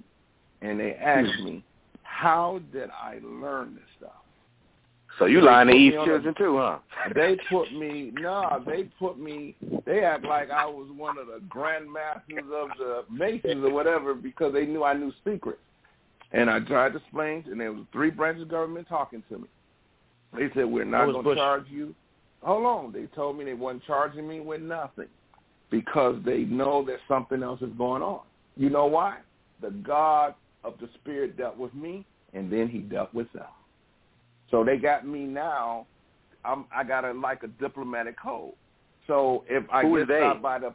and 0.62 0.78
they 0.81 0.94
asked 0.94 1.39
hmm. 1.39 1.44
me, 1.44 1.65
how 2.02 2.60
did 2.73 2.91
I 2.91 3.18
learn 3.23 3.74
this 3.74 3.84
stuff? 3.99 4.12
So 5.18 5.26
you 5.26 5.42
lying 5.42 5.68
to 5.68 5.74
East 5.74 5.97
children 6.05 6.34
too, 6.36 6.58
huh? 6.58 6.78
They 7.15 7.36
put 7.49 7.73
me, 7.73 8.12
no, 8.15 8.62
they 8.66 8.84
put 8.99 9.18
me, 9.18 9.55
they 9.86 10.02
act 10.02 10.24
like 10.24 10.50
I 10.50 10.66
was 10.66 10.89
one 10.97 11.18
of 11.18 11.26
the 11.28 11.41
grandmasters 11.49 12.50
of 12.52 12.70
the 12.78 13.05
Masons 13.08 13.65
or 13.65 13.70
whatever 13.70 14.15
because 14.15 14.52
they 14.52 14.66
knew 14.66 14.83
I 14.83 14.94
knew 14.94 15.12
secrets. 15.24 15.60
And 16.33 16.50
I 16.50 16.58
tried 16.60 16.91
to 16.91 16.99
explain, 16.99 17.44
and 17.47 17.60
there 17.60 17.73
was 17.73 17.84
three 17.92 18.10
branches 18.10 18.42
of 18.42 18.49
government 18.49 18.89
talking 18.89 19.23
to 19.28 19.39
me. 19.39 19.49
They 20.36 20.49
said, 20.55 20.65
we're 20.65 20.84
not 20.84 21.05
going 21.05 21.18
to 21.18 21.23
Bush. 21.23 21.39
charge 21.39 21.66
you. 21.70 21.94
Hold 22.42 22.66
on. 22.66 22.92
They 22.92 23.07
told 23.15 23.39
me 23.39 23.44
they 23.44 23.55
wasn't 23.55 23.84
charging 23.84 24.26
me 24.26 24.41
with 24.41 24.60
nothing 24.60 25.07
because 25.70 26.16
they 26.24 26.41
know 26.41 26.84
that 26.86 26.99
something 27.07 27.42
else 27.42 27.62
is 27.62 27.73
going 27.78 28.02
on. 28.02 28.23
You 28.57 28.68
know 28.68 28.86
why? 28.86 29.18
The 29.62 29.70
God 29.70 30.34
of 30.65 30.75
the 30.81 30.89
Spirit 30.94 31.36
dealt 31.36 31.57
with 31.57 31.75
me, 31.75 32.05
and 32.33 32.52
then 32.52 32.68
he 32.68 32.78
dealt 32.78 33.12
with 33.15 33.31
them. 33.33 33.44
So 34.51 34.65
they 34.65 34.76
got 34.76 35.07
me 35.07 35.25
now. 35.25 35.86
I'm, 36.44 36.67
I 36.75 36.84
got 36.84 37.05
a 37.05 37.12
like 37.12 37.43
a 37.43 37.49
diplomatic 37.49 38.20
code. 38.20 38.52
So 39.07 39.44
if 39.49 39.65
I 39.70 39.83
Who 39.83 40.05
get 40.05 40.18
stopped 40.18 40.43
by 40.43 40.59
the 40.59 40.75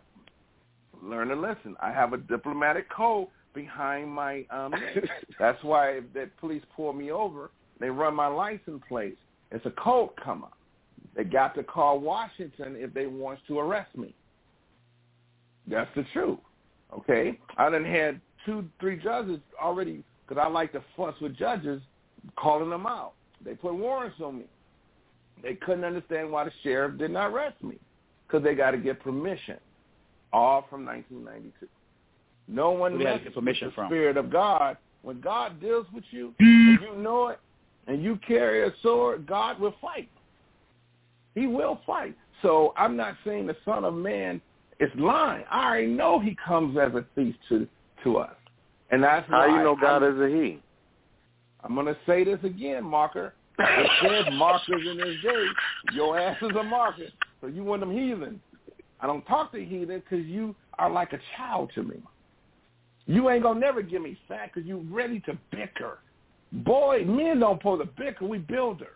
learn 1.02 1.32
and 1.32 1.42
listen, 1.42 1.76
I 1.82 1.92
have 1.92 2.14
a 2.14 2.18
diplomatic 2.18 2.90
code 2.90 3.28
behind 3.54 4.10
my 4.10 4.46
um. 4.52 4.74
That's 5.40 5.62
why 5.64 5.92
if 5.92 6.14
the 6.14 6.30
police 6.40 6.64
pull 6.76 6.94
me 6.94 7.12
over, 7.12 7.52
they 7.80 7.90
run 7.90 8.16
my 8.16 8.28
license 8.28 8.82
plate. 8.88 9.18
It's 9.52 9.66
a 9.66 9.72
code 9.72 10.10
come 10.24 10.44
up. 10.44 10.58
They 11.16 11.24
got 11.24 11.56
to 11.56 11.64
call 11.64 12.00
Washington 12.00 12.76
if 12.78 12.94
they 12.94 13.08
want 13.08 13.40
to 13.48 13.60
arrest 13.60 13.96
me. 13.98 14.14
That's 15.68 15.90
the 15.96 16.06
truth. 16.14 16.40
Okay, 16.94 17.40
I 17.58 17.70
done 17.70 17.86
had 17.86 18.20
two, 18.46 18.66
three 18.80 18.98
judges 18.98 19.40
already 19.62 20.04
because 20.28 20.42
I 20.44 20.50
like 20.50 20.72
to 20.74 20.84
fuss 20.96 21.16
with 21.22 21.36
judges, 21.38 21.82
calling 22.36 22.70
them 22.70 22.86
out. 22.86 23.14
They 23.44 23.56
put 23.56 23.74
warrants 23.74 24.18
on 24.24 24.40
me. 24.40 24.46
They 25.42 25.56
couldn't 25.56 25.86
understand 25.86 26.32
why 26.32 26.44
the 26.44 26.52
sheriff 26.64 26.98
did 26.98 27.12
not 27.12 27.32
arrest 27.32 27.64
me 27.64 27.78
because 28.28 28.44
they 28.44 28.56
got 28.56 28.72
to 28.72 28.78
get 28.78 29.00
permission. 29.00 29.58
All 30.32 30.66
from 30.70 30.86
1992. 30.86 31.68
No 32.48 32.72
one 32.72 32.94
Who 32.94 32.98
they 33.00 33.06
had 33.06 33.12
to 33.12 33.16
messes 33.18 33.26
get 33.26 33.34
permission 33.36 33.68
with 33.68 33.76
the 33.76 33.82
from? 33.82 33.88
Spirit 33.90 34.18
of 34.18 34.30
God. 34.30 34.78
When 35.02 35.22
God 35.22 35.62
deals 35.62 35.88
with 35.94 36.04
you, 36.12 36.34
and 36.40 36.80
you 36.82 36.96
know 36.98 37.30
it, 37.30 37.40
and 37.88 38.04
you 38.04 38.20
carry 38.28 38.68
a 38.68 38.74
sword, 38.84 39.26
God 39.26 39.60
will 39.60 39.74
fight. 39.82 40.10
He 41.36 41.48
will 41.48 41.80
fight. 41.88 42.16
So 42.42 42.74
I'm 42.78 42.96
not 42.96 43.16
saying 43.26 43.48
the 43.48 43.56
Son 43.66 43.86
of 43.86 43.94
Man 43.94 44.42
is 44.80 44.90
lying. 44.96 45.46
I 45.50 45.68
already 45.68 45.88
know 45.88 46.20
he 46.20 46.38
comes 46.46 46.78
as 46.78 46.94
a 46.94 47.06
thief 47.16 47.36
to 47.50 47.68
to 48.04 48.18
us, 48.18 48.36
and 48.92 49.04
that's 49.04 49.28
How 49.30 49.46
you 49.46 49.64
know 49.64 49.76
God 49.80 50.04
I'm, 50.04 50.16
is 50.16 50.22
a 50.22 50.36
he? 50.36 50.62
I'm 51.64 51.76
going 51.76 51.88
to 51.88 51.98
say 52.06 52.24
this 52.24 52.40
again, 52.44 52.84
Marker. 52.84 53.34
It 53.60 53.92
said 54.02 54.34
markers 54.34 54.88
in 54.90 54.98
this 54.98 55.16
day. 55.22 55.46
Your 55.94 56.18
ass 56.18 56.38
is 56.42 56.56
a 56.58 56.64
marker. 56.64 57.08
So 57.42 57.48
you 57.48 57.64
one 57.64 57.84
of 57.84 57.90
them 57.90 57.98
heathen. 57.98 58.42
I 59.02 59.08
don't 59.08 59.26
talk 59.26 59.52
to 59.52 59.64
heathen 59.64 60.02
because 60.02 60.26
you 60.26 60.56
are 60.78 60.90
like 60.90 61.14
a 61.14 61.20
child 61.38 61.72
to 61.76 61.84
me. 61.84 61.98
You 63.06 63.30
ain't 63.30 63.44
going 63.44 63.56
to 63.56 63.60
never 63.60 63.82
give 63.82 64.02
me 64.02 64.18
fat 64.28 64.52
because 64.54 64.68
you 64.68 64.86
ready 64.90 65.20
to 65.22 65.38
bicker. 65.52 66.00
Boy, 66.52 67.04
men 67.06 67.40
don't 67.40 67.62
pull 67.62 67.78
the 67.78 67.86
bicker. 67.98 68.26
We 68.26 68.38
builders. 68.38 68.88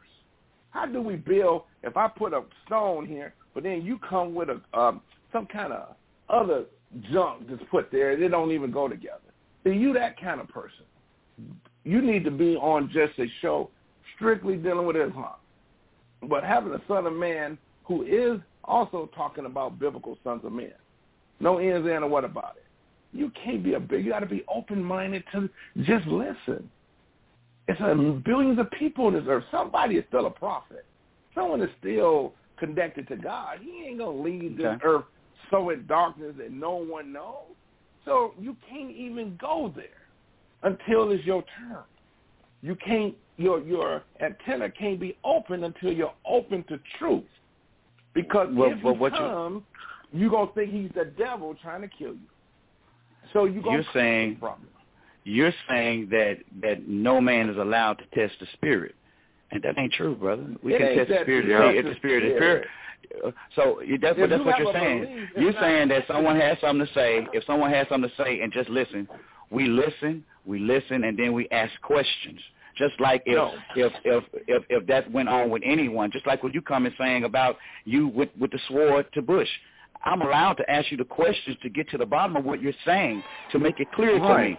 How 0.70 0.86
do 0.86 1.02
we 1.02 1.16
build 1.16 1.64
if 1.84 1.98
I 1.98 2.08
put 2.08 2.34
a 2.34 2.44
stone 2.66 3.06
here, 3.06 3.34
but 3.54 3.64
then 3.64 3.82
you 3.84 4.00
come 4.08 4.34
with 4.34 4.50
a 4.50 4.80
um, 4.80 5.02
some 5.32 5.46
kind 5.46 5.74
of 5.74 5.96
other 6.30 6.66
junk 7.12 7.48
that's 7.50 7.64
put 7.72 7.92
there 7.92 8.12
it 8.12 8.30
don't 8.30 8.52
even 8.52 8.72
go 8.72 8.88
together? 8.88 9.20
Are 9.66 9.72
you 9.72 9.94
that 9.94 10.20
kind 10.20 10.42
of 10.42 10.48
person? 10.50 10.86
you 11.84 12.02
need 12.02 12.24
to 12.24 12.32
be 12.32 12.56
on 12.56 12.90
just 12.94 13.18
a 13.20 13.26
show 13.42 13.70
strictly 14.16 14.56
dealing 14.56 14.86
with 14.86 14.96
Islam. 14.96 15.36
But 16.30 16.44
having 16.44 16.74
a 16.74 16.82
son 16.88 17.06
of 17.06 17.14
man 17.14 17.58
who 17.84 18.04
is 18.04 18.40
also 18.64 19.10
talking 19.16 19.46
about 19.46 19.80
biblical 19.80 20.18
sons 20.24 20.42
of 20.46 20.54
men, 20.54 20.74
no 21.40 21.58
ends 21.58 21.88
and 21.90 22.10
what 22.10 22.24
about 22.24 22.56
it? 22.58 22.64
You 23.18 23.32
can't 23.44 23.64
be 23.64 23.74
a 23.74 23.80
big. 23.80 24.06
You 24.06 24.12
got 24.12 24.20
to 24.20 24.26
be 24.26 24.44
open-minded 24.54 25.24
to 25.34 25.50
just 25.84 26.08
listen. 26.08 26.70
It's 27.68 27.80
a 27.80 27.96
billions 28.26 28.60
of 28.60 28.72
people 28.72 29.08
on 29.08 29.14
this 29.14 29.24
earth. 29.28 29.44
Somebody 29.52 29.96
is 29.96 30.06
still 30.08 30.26
a 30.26 30.32
prophet. 30.32 30.86
Someone 31.36 31.62
is 31.62 31.70
still 31.80 32.34
connected 32.58 33.08
to 33.10 33.16
God. 33.16 33.60
He 33.62 33.86
ain't 33.88 34.00
gonna 34.00 34.18
leave 34.18 34.58
this 34.58 34.78
earth 34.84 35.06
so 35.54 35.70
in 35.70 35.86
darkness 35.86 36.34
that 36.40 36.52
no 36.52 36.72
one 36.76 37.14
knows. 37.14 37.54
So 38.06 38.34
you 38.40 38.58
can't 38.68 38.90
even 38.92 39.38
go 39.40 39.72
there 39.76 39.86
until 40.64 41.12
it's 41.12 41.24
your 41.24 41.44
turn. 41.60 41.84
You 42.62 42.76
can't 42.76 43.14
your 43.38 43.62
your 43.62 44.04
antenna 44.20 44.70
can't 44.70 45.00
be 45.00 45.16
open 45.24 45.64
until 45.64 45.92
you're 45.92 46.14
open 46.26 46.64
to 46.70 46.80
truth. 46.98 47.24
Because 48.14 48.50
Well, 48.52 48.72
if 48.72 48.84
well, 48.84 48.94
he 48.94 49.00
what 49.00 49.14
you- 49.14 49.20
comes, 49.20 49.64
you, 50.12 50.28
are 50.28 50.32
gonna 50.32 50.52
think 50.54 50.72
he's 50.72 50.92
the 50.96 51.06
devil 51.06 51.56
trying 51.56 51.82
to 51.82 51.88
kill 51.88 52.14
you. 52.14 52.30
So 53.32 53.46
you 53.46 53.62
You're 53.70 53.86
saying 53.94 54.40
you're 55.24 55.54
saying 55.70 56.10
that 56.10 56.40
that 56.62 56.88
no 56.88 57.22
man 57.22 57.50
is 57.50 57.58
allowed 57.58 58.00
to 58.00 58.06
test 58.14 58.40
the 58.40 58.48
spirit, 58.54 58.96
and 59.54 59.64
that 59.64 59.78
ain't 59.78 59.94
true, 59.94 60.16
brother. 60.16 60.46
We 60.62 60.74
It 60.74 60.78
can 60.80 60.96
test 60.98 61.10
the 61.10 61.22
spirit. 61.22 61.46
serious. 61.46 61.80
If 61.80 61.86
the 61.86 61.96
spirit 61.96 62.24
is 62.24 62.36
spirit. 62.38 62.68
So 63.56 63.82
you- 63.82 63.98
that's 63.98 64.18
what 64.18 64.30
that's 64.30 64.44
what 64.44 64.58
you're 64.58 64.74
saying. 64.74 65.30
You're 65.38 65.54
saying 65.54 65.90
that 65.90 66.08
someone 66.08 66.36
has 66.40 66.60
something 66.60 66.86
to 66.88 66.94
say. 66.94 67.28
If 67.34 67.44
someone 67.46 67.70
has 67.72 67.88
something 67.88 68.10
to 68.10 68.16
say, 68.24 68.42
and 68.42 68.52
just 68.52 68.70
listen, 68.70 69.08
we 69.52 69.68
listen, 69.68 70.24
we 70.46 70.60
listen, 70.60 71.04
and 71.04 71.18
then 71.18 71.34
we 71.34 71.48
ask 71.52 71.72
questions. 71.82 72.40
Just 72.76 73.00
like 73.00 73.22
if 73.28 73.36
No. 73.36 73.54
if 73.76 73.94
if 74.04 74.24
if 74.48 74.64
if 74.70 74.86
that 74.88 75.12
went 75.12 75.30
on 75.30 75.50
with 75.52 75.62
anyone, 75.64 76.10
just 76.10 76.26
like 76.26 76.42
what 76.42 76.56
you 76.56 76.62
come 76.62 76.88
and 76.88 76.96
saying 76.98 77.24
about 77.24 77.58
you 77.86 78.08
with 78.08 78.30
with 78.40 78.52
the 78.52 78.60
sword 78.68 79.12
to 79.14 79.22
Bush. 79.22 79.50
I'm 80.06 80.22
allowed 80.22 80.58
to 80.58 80.70
ask 80.70 80.92
you 80.92 80.98
the 80.98 81.06
questions 81.06 81.56
to 81.62 81.70
get 81.70 81.88
to 81.90 81.98
the 81.98 82.06
bottom 82.06 82.36
of 82.36 82.44
what 82.44 82.62
you're 82.62 82.74
saying 82.84 83.24
to 83.52 83.60
make 83.60 83.80
it 83.80 83.90
clear 83.92 84.20
to 84.20 84.38
me. 84.38 84.58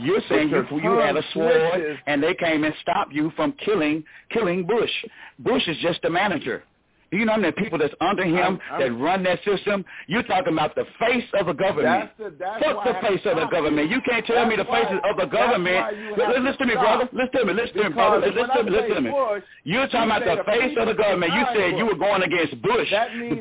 You're 0.00 0.22
saying 0.28 0.50
you 0.50 0.80
you 0.82 0.90
had 0.98 1.16
a 1.16 1.22
sword 1.32 1.98
and 2.06 2.22
they 2.22 2.34
came 2.34 2.64
and 2.64 2.74
stopped 2.80 3.12
you 3.12 3.32
from 3.36 3.52
killing 3.64 4.04
killing 4.30 4.66
Bush. 4.66 4.90
Bush 5.38 5.66
is 5.68 5.76
just 5.78 6.00
the 6.02 6.10
manager. 6.10 6.64
You 7.12 7.24
know 7.24 7.36
many 7.36 7.52
people 7.52 7.76
that's 7.78 7.94
under 8.00 8.22
him 8.24 8.36
I'm- 8.36 8.60
I'm- 8.70 8.80
that 8.80 8.92
run 8.92 9.22
that 9.24 9.42
system? 9.44 9.84
You're 10.06 10.22
talking 10.22 10.52
about 10.52 10.74
the 10.76 10.84
face 10.98 11.24
of 11.34 11.46
the 11.46 11.52
government. 11.54 12.10
That's 12.18 12.18
the- 12.18 12.36
that's 12.38 12.64
Fuck 12.64 12.84
the 12.84 12.94
face 13.06 13.26
of 13.26 13.36
the 13.36 13.46
government. 13.46 13.90
you. 13.90 14.00
Can't 14.02 14.24
tell 14.26 14.46
me 14.46 14.54
the 14.56 14.64
why- 14.64 14.82
faces 14.84 15.00
of 15.04 15.16
the 15.16 15.26
government. 15.26 15.76
why 15.76 15.90
you 15.90 16.08
have 16.10 16.18
Listen, 16.18 16.34
to 16.34 16.40
listen 16.40 16.58
to 16.58 16.66
me, 16.66 16.74
brother. 16.80 17.08
Listen 17.12 17.40
to 17.40 17.44
me. 17.46 17.52
Listen 17.54 17.76
to 17.78 17.82
me, 17.84 17.94
brother. 17.94 18.26
Listen 18.26 18.48
to 18.56 18.62
me. 18.62 18.70
Listen 18.70 18.94
to 18.94 19.00
me. 19.00 19.10
You're 19.64 19.86
talking 19.88 20.10
about 20.10 20.24
the 20.24 20.36
the 20.36 20.44
face 20.44 20.76
of 20.76 20.86
the 20.86 20.94
government. 20.94 21.32
You 21.34 21.44
said 21.54 21.78
you 21.78 21.86
were 21.86 21.94
going 21.96 22.22
against 22.22 22.62
Bush. 22.62 22.90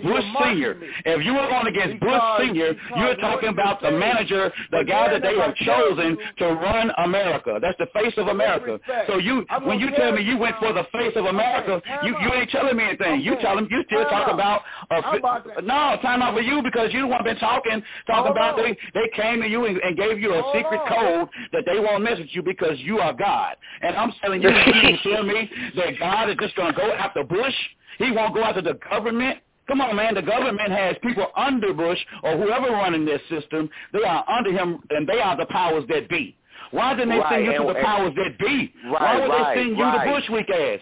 Bush 0.04 0.26
Senior. 0.44 0.78
If 1.06 1.24
you 1.24 1.34
were 1.34 1.48
going 1.48 1.68
against 1.68 2.00
Bush 2.00 2.22
Senior, 2.40 2.76
you're 2.98 3.16
talking 3.16 3.50
about 3.50 3.82
the 3.82 3.92
manager, 3.92 4.52
the 4.72 4.84
guy 4.84 5.10
that 5.10 5.22
they 5.22 5.38
have 5.38 5.56
chosen 5.56 6.18
to 6.38 6.46
run 6.54 6.92
America. 6.98 7.60
That's 7.62 7.78
the 7.78 7.86
face 7.88 8.18
of 8.18 8.28
America. 8.28 8.80
So 9.08 9.18
you, 9.18 9.46
when 9.64 9.80
you 9.80 9.92
tell 9.92 10.12
me 10.12 10.24
you 10.24 10.38
went 10.38 10.58
for 10.58 10.74
the 10.74 10.84
face 10.86 11.16
of 11.16 11.26
America, 11.26 11.82
you 12.04 12.18
you 12.20 12.34
ain't 12.34 12.50
telling 12.50 12.76
me 12.76 12.84
anything. 12.84 13.22
You 13.22 13.34
Okay, 13.34 13.44
you 13.70 13.84
still 13.88 14.04
time 14.06 14.30
out. 14.30 14.34
about 14.34 14.62
fi- 14.90 15.18
about 15.18 15.46
no 15.64 15.98
time 16.02 16.22
out 16.22 16.34
for 16.34 16.42
you 16.42 16.62
because 16.64 16.94
you 16.94 17.08
one 17.08 17.24
been 17.24 17.38
talking 17.38 17.82
talking 18.08 18.34
Hold 18.34 18.38
about 18.38 18.60
on. 18.60 18.66
they 18.66 18.78
they 18.94 19.10
came 19.16 19.42
to 19.42 19.48
you 19.48 19.66
and, 19.66 19.78
and 19.80 19.98
gave 19.98 20.20
you 20.20 20.34
a 20.34 20.42
Hold 20.42 20.56
secret 20.56 20.80
on. 20.82 20.88
code 20.88 21.30
that 21.54 21.64
they 21.66 21.80
won't 21.80 22.04
mess 22.04 22.18
with 22.20 22.30
you 22.32 22.44
because 22.44 22.78
you 22.80 23.00
are 23.00 23.14
God. 23.14 23.56
And 23.82 23.96
I'm 23.96 24.12
telling 24.22 24.42
you, 24.42 24.50
you 24.50 24.98
tell 25.14 25.24
me 25.24 25.50
that 25.76 26.00
God 26.00 26.30
is 26.30 26.38
just 26.40 26.56
going 26.56 26.74
to 26.74 26.80
go 26.80 26.92
after 26.92 27.24
Bush. 27.24 27.54
He 27.98 28.12
won't 28.12 28.34
go 28.34 28.44
after 28.44 28.62
the 28.62 28.78
government. 28.90 29.40
Come 29.68 29.82
on, 29.82 29.96
man. 29.96 30.16
The 30.16 30.22
government 30.24 30.72
has 30.72 30.96
people 31.04 31.28
under 31.36 31.74
Bush 31.74 32.00
or 32.24 32.38
whoever 32.38 32.72
running 32.72 33.06
this 33.06 33.22
system. 33.30 33.70
They 33.94 34.04
are 34.04 34.28
under 34.28 34.52
him, 34.52 34.80
and 34.90 35.08
they 35.08 35.20
are 35.20 35.38
the 35.38 35.46
powers 35.48 35.84
that 35.90 36.10
be. 36.10 36.36
Why 36.72 36.94
didn't 36.94 37.10
they 37.10 37.20
Right, 37.20 37.34
send 37.34 37.46
you 37.46 37.58
to 37.68 37.74
the 37.74 37.80
powers 37.84 38.14
that 38.16 38.38
be? 38.40 38.74
Right, 38.86 38.92
Why 38.92 39.20
would 39.20 39.30
right, 39.30 39.56
they 39.56 39.62
send 39.64 39.78
you 39.78 39.84
to 39.84 40.12
Bush 40.12 40.30
weak 40.32 40.50
ass? 40.50 40.80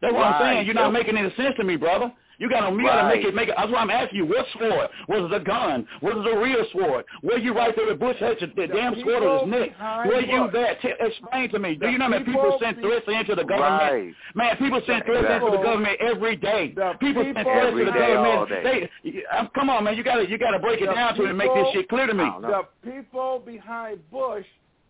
That's 0.00 0.14
what 0.14 0.22
I'm 0.26 0.42
saying. 0.42 0.66
You're 0.66 0.74
not 0.74 0.92
making 0.92 1.16
any 1.16 1.32
sense 1.36 1.54
to 1.58 1.64
me, 1.64 1.76
brother. 1.76 2.12
You 2.40 2.48
gotta, 2.48 2.74
you 2.74 2.82
gotta 2.82 3.14
make 3.14 3.22
it, 3.22 3.34
make 3.34 3.48
it. 3.50 3.54
That's 3.54 3.70
why 3.70 3.80
I'm 3.80 3.90
asking 3.90 4.16
you. 4.16 4.24
What 4.24 4.46
sword? 4.58 4.88
Was 5.08 5.30
it 5.30 5.42
a 5.42 5.44
gun? 5.44 5.86
Was 6.00 6.14
it 6.16 6.34
a 6.34 6.40
real 6.40 6.64
sword? 6.72 7.04
Were 7.22 7.36
you 7.36 7.52
right 7.52 7.76
there 7.76 7.84
with 7.84 8.00
Bush 8.00 8.16
had 8.18 8.38
the, 8.40 8.46
the 8.56 8.66
damn 8.66 8.94
sword 9.04 9.22
on 9.22 9.52
his 9.52 9.60
neck? 9.60 10.06
Were 10.06 10.22
you 10.22 10.48
there? 10.50 10.74
T- 10.80 10.88
explain 10.98 11.50
to 11.50 11.58
me. 11.58 11.74
Do 11.74 11.90
you 11.90 11.98
know 11.98 12.08
many 12.08 12.24
people 12.24 12.40
people 12.40 12.58
send 12.58 12.78
threats 12.80 13.04
into 13.06 13.34
the 13.34 13.44
government? 13.44 13.92
Right. 13.92 14.14
Man, 14.34 14.56
people 14.56 14.80
send 14.86 15.04
threats 15.04 15.28
into 15.28 15.54
the 15.54 15.62
government 15.62 16.00
every 16.00 16.36
day. 16.36 16.72
the 16.74 16.94
People 16.98 17.24
send 17.24 17.44
threats 17.44 17.76
to 17.76 17.84
the 17.84 17.92
Every 17.92 17.92
day, 17.92 18.14
government. 18.14 18.90
They, 19.04 19.22
um, 19.36 19.50
come 19.54 19.68
on, 19.68 19.84
man. 19.84 19.98
You 19.98 20.02
gotta, 20.02 20.26
you 20.26 20.38
gotta 20.38 20.58
break 20.58 20.80
it 20.80 20.86
The 20.86 20.94
down 20.94 21.14
to 21.16 21.22
me 21.22 21.28
and 21.28 21.36
make 21.36 21.52
this 21.52 21.66
shit 21.74 21.90
clear 21.90 22.06
to 22.06 22.14
me. 22.14 22.24
I 22.24 22.30
don't 22.30 22.40
know. 22.40 22.64
The 22.82 22.90
people 22.90 23.42
behind 23.44 24.00
Bush 24.10 24.46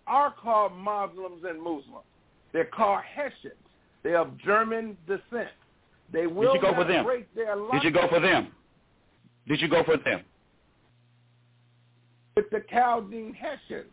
are 0.07 0.33
called 0.41 0.71
Muslims 0.77 1.43
and 1.43 1.59
Muslims. 1.59 2.07
They're 2.53 2.65
called 2.67 3.01
Hessians. 3.03 3.59
They're 4.03 4.19
of 4.19 4.37
German 4.39 4.97
descent. 5.07 5.49
They 6.13 6.27
will 6.27 6.55
you 6.55 6.61
go 6.61 6.75
for 6.75 6.85
them? 6.85 7.05
break 7.05 7.33
their 7.35 7.55
Did 7.73 7.85
you 7.85 7.91
go 7.91 8.09
for 8.09 8.21
them? 8.21 8.49
Did 9.47 9.61
you 9.61 9.69
go 9.69 9.83
for 9.85 9.97
them? 9.97 10.23
with 12.37 12.51
the 12.51 12.63
Chaldean 12.71 13.35
Hessians. 13.35 13.91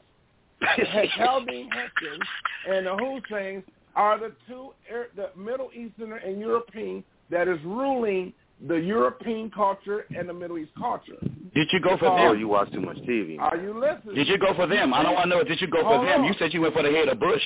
The 0.61 1.08
Chaldean 1.18 1.69
Hessians 1.72 2.24
and 2.69 2.86
the 2.88 2.95
Husseins 2.95 3.64
are 3.95 4.19
the 4.19 4.32
two, 4.48 4.69
er- 4.92 5.10
the 5.16 5.30
Middle 5.40 5.69
Easterner 5.76 6.18
and 6.18 6.40
European 6.40 7.03
that 7.30 7.48
is 7.48 7.60
ruling 7.66 8.32
the 8.68 8.76
European 8.76 9.52
culture 9.52 10.06
and 10.18 10.27
the 10.30 10.34
Middle 10.34 10.58
East 10.58 10.72
culture. 10.77 11.18
Did 11.53 11.68
you 11.72 11.80
go 11.82 11.98
for 11.98 12.08
Oh, 12.08 12.16
them? 12.32 12.40
you 12.40 12.48
watch 12.48 12.72
too 12.72 12.82
much 12.82 12.98
TV. 13.00 13.38
Are 13.40 13.58
you 13.58 13.77
listening? 13.77 14.16
Did 14.16 14.27
you 14.27 14.38
go 14.38 14.53
for 14.56 14.66
them? 14.66 14.94
I 14.94 15.03
don't 15.03 15.14
want 15.14 15.30
to 15.30 15.38
know. 15.38 15.44
Did 15.44 15.60
you 15.61 15.68
go 15.68 15.82
for 15.82 15.95
Hold 15.98 16.08
them? 16.08 16.22
on. 16.22 16.27
You 16.27 16.34
said 16.40 16.53
you 16.53 16.61
went 16.61 16.74
for 16.74 16.84
the 16.84 16.92
head 16.92 17.08
of 17.10 17.19
Bush. 17.19 17.42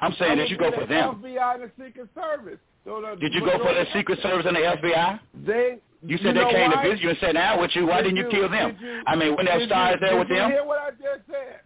I'm 0.00 0.12
saying 0.18 0.38
did 0.38 0.50
you 0.50 0.56
go 0.58 0.70
for 0.72 0.80
the 0.80 0.86
them? 0.86 1.22
FBI 1.22 1.54
and 1.54 1.62
the 1.64 1.70
Secret 1.84 2.08
Service. 2.14 2.58
So 2.84 3.00
the 3.00 3.16
Did 3.20 3.32
you 3.34 3.40
go 3.40 3.58
for 3.58 3.72
the 3.74 3.84
Secret 3.94 4.18
Service 4.22 4.46
and 4.46 4.56
the 4.56 4.60
FBI? 4.60 5.20
They. 5.46 5.78
You 6.04 6.18
said 6.18 6.34
know 6.34 6.46
they 6.46 6.50
came 6.54 6.70
why? 6.72 6.82
to 6.82 6.88
visit 6.90 7.02
you 7.04 7.10
and 7.10 7.18
sat 7.20 7.32
down 7.32 7.60
with 7.60 7.70
you. 7.76 7.86
Why 7.86 8.02
Did 8.02 8.14
didn't 8.14 8.16
you 8.24 8.28
kill 8.40 8.48
them? 8.48 8.76
you- 8.80 9.02
I 9.06 9.14
mean, 9.14 9.36
when 9.36 9.46
did 9.46 9.54
that 9.54 9.60
you- 9.60 9.66
stars 9.66 9.98
there 10.00 10.10
did 10.10 10.18
with 10.18 10.28
you 10.30 10.34
them? 10.36 10.50
hear 10.50 10.64
what 10.64 10.78
I 10.80 10.90
just 10.90 11.26
said? 11.30 11.60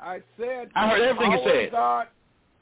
I 0.00 0.20
said. 0.38 0.70
I 0.74 0.88
heard 0.90 1.00
everything 1.00 1.32
you 1.32 1.40
said. 1.44 1.70
God 1.72 2.08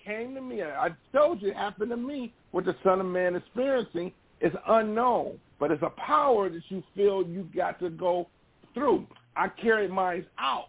came 0.04 0.34
to 0.36 0.40
me. 0.40 0.62
I 0.62 0.90
told 1.12 1.42
you 1.42 1.48
it 1.50 1.56
happened 1.56 1.90
to 1.90 1.96
me. 1.96 2.32
What 2.52 2.64
the 2.64 2.76
Son 2.84 3.00
of 3.00 3.06
Man 3.06 3.34
experiencing 3.34 4.12
is 4.40 4.52
unknown, 4.68 5.40
but 5.58 5.70
it's 5.72 5.82
a 5.82 5.90
power 5.90 6.48
that 6.48 6.62
you 6.70 6.82
feel 6.94 7.26
you 7.26 7.48
got 7.54 7.80
to 7.80 7.90
go 7.90 8.28
through. 8.72 9.06
I 9.34 9.48
carried 9.48 9.90
mine 9.90 10.24
out. 10.38 10.68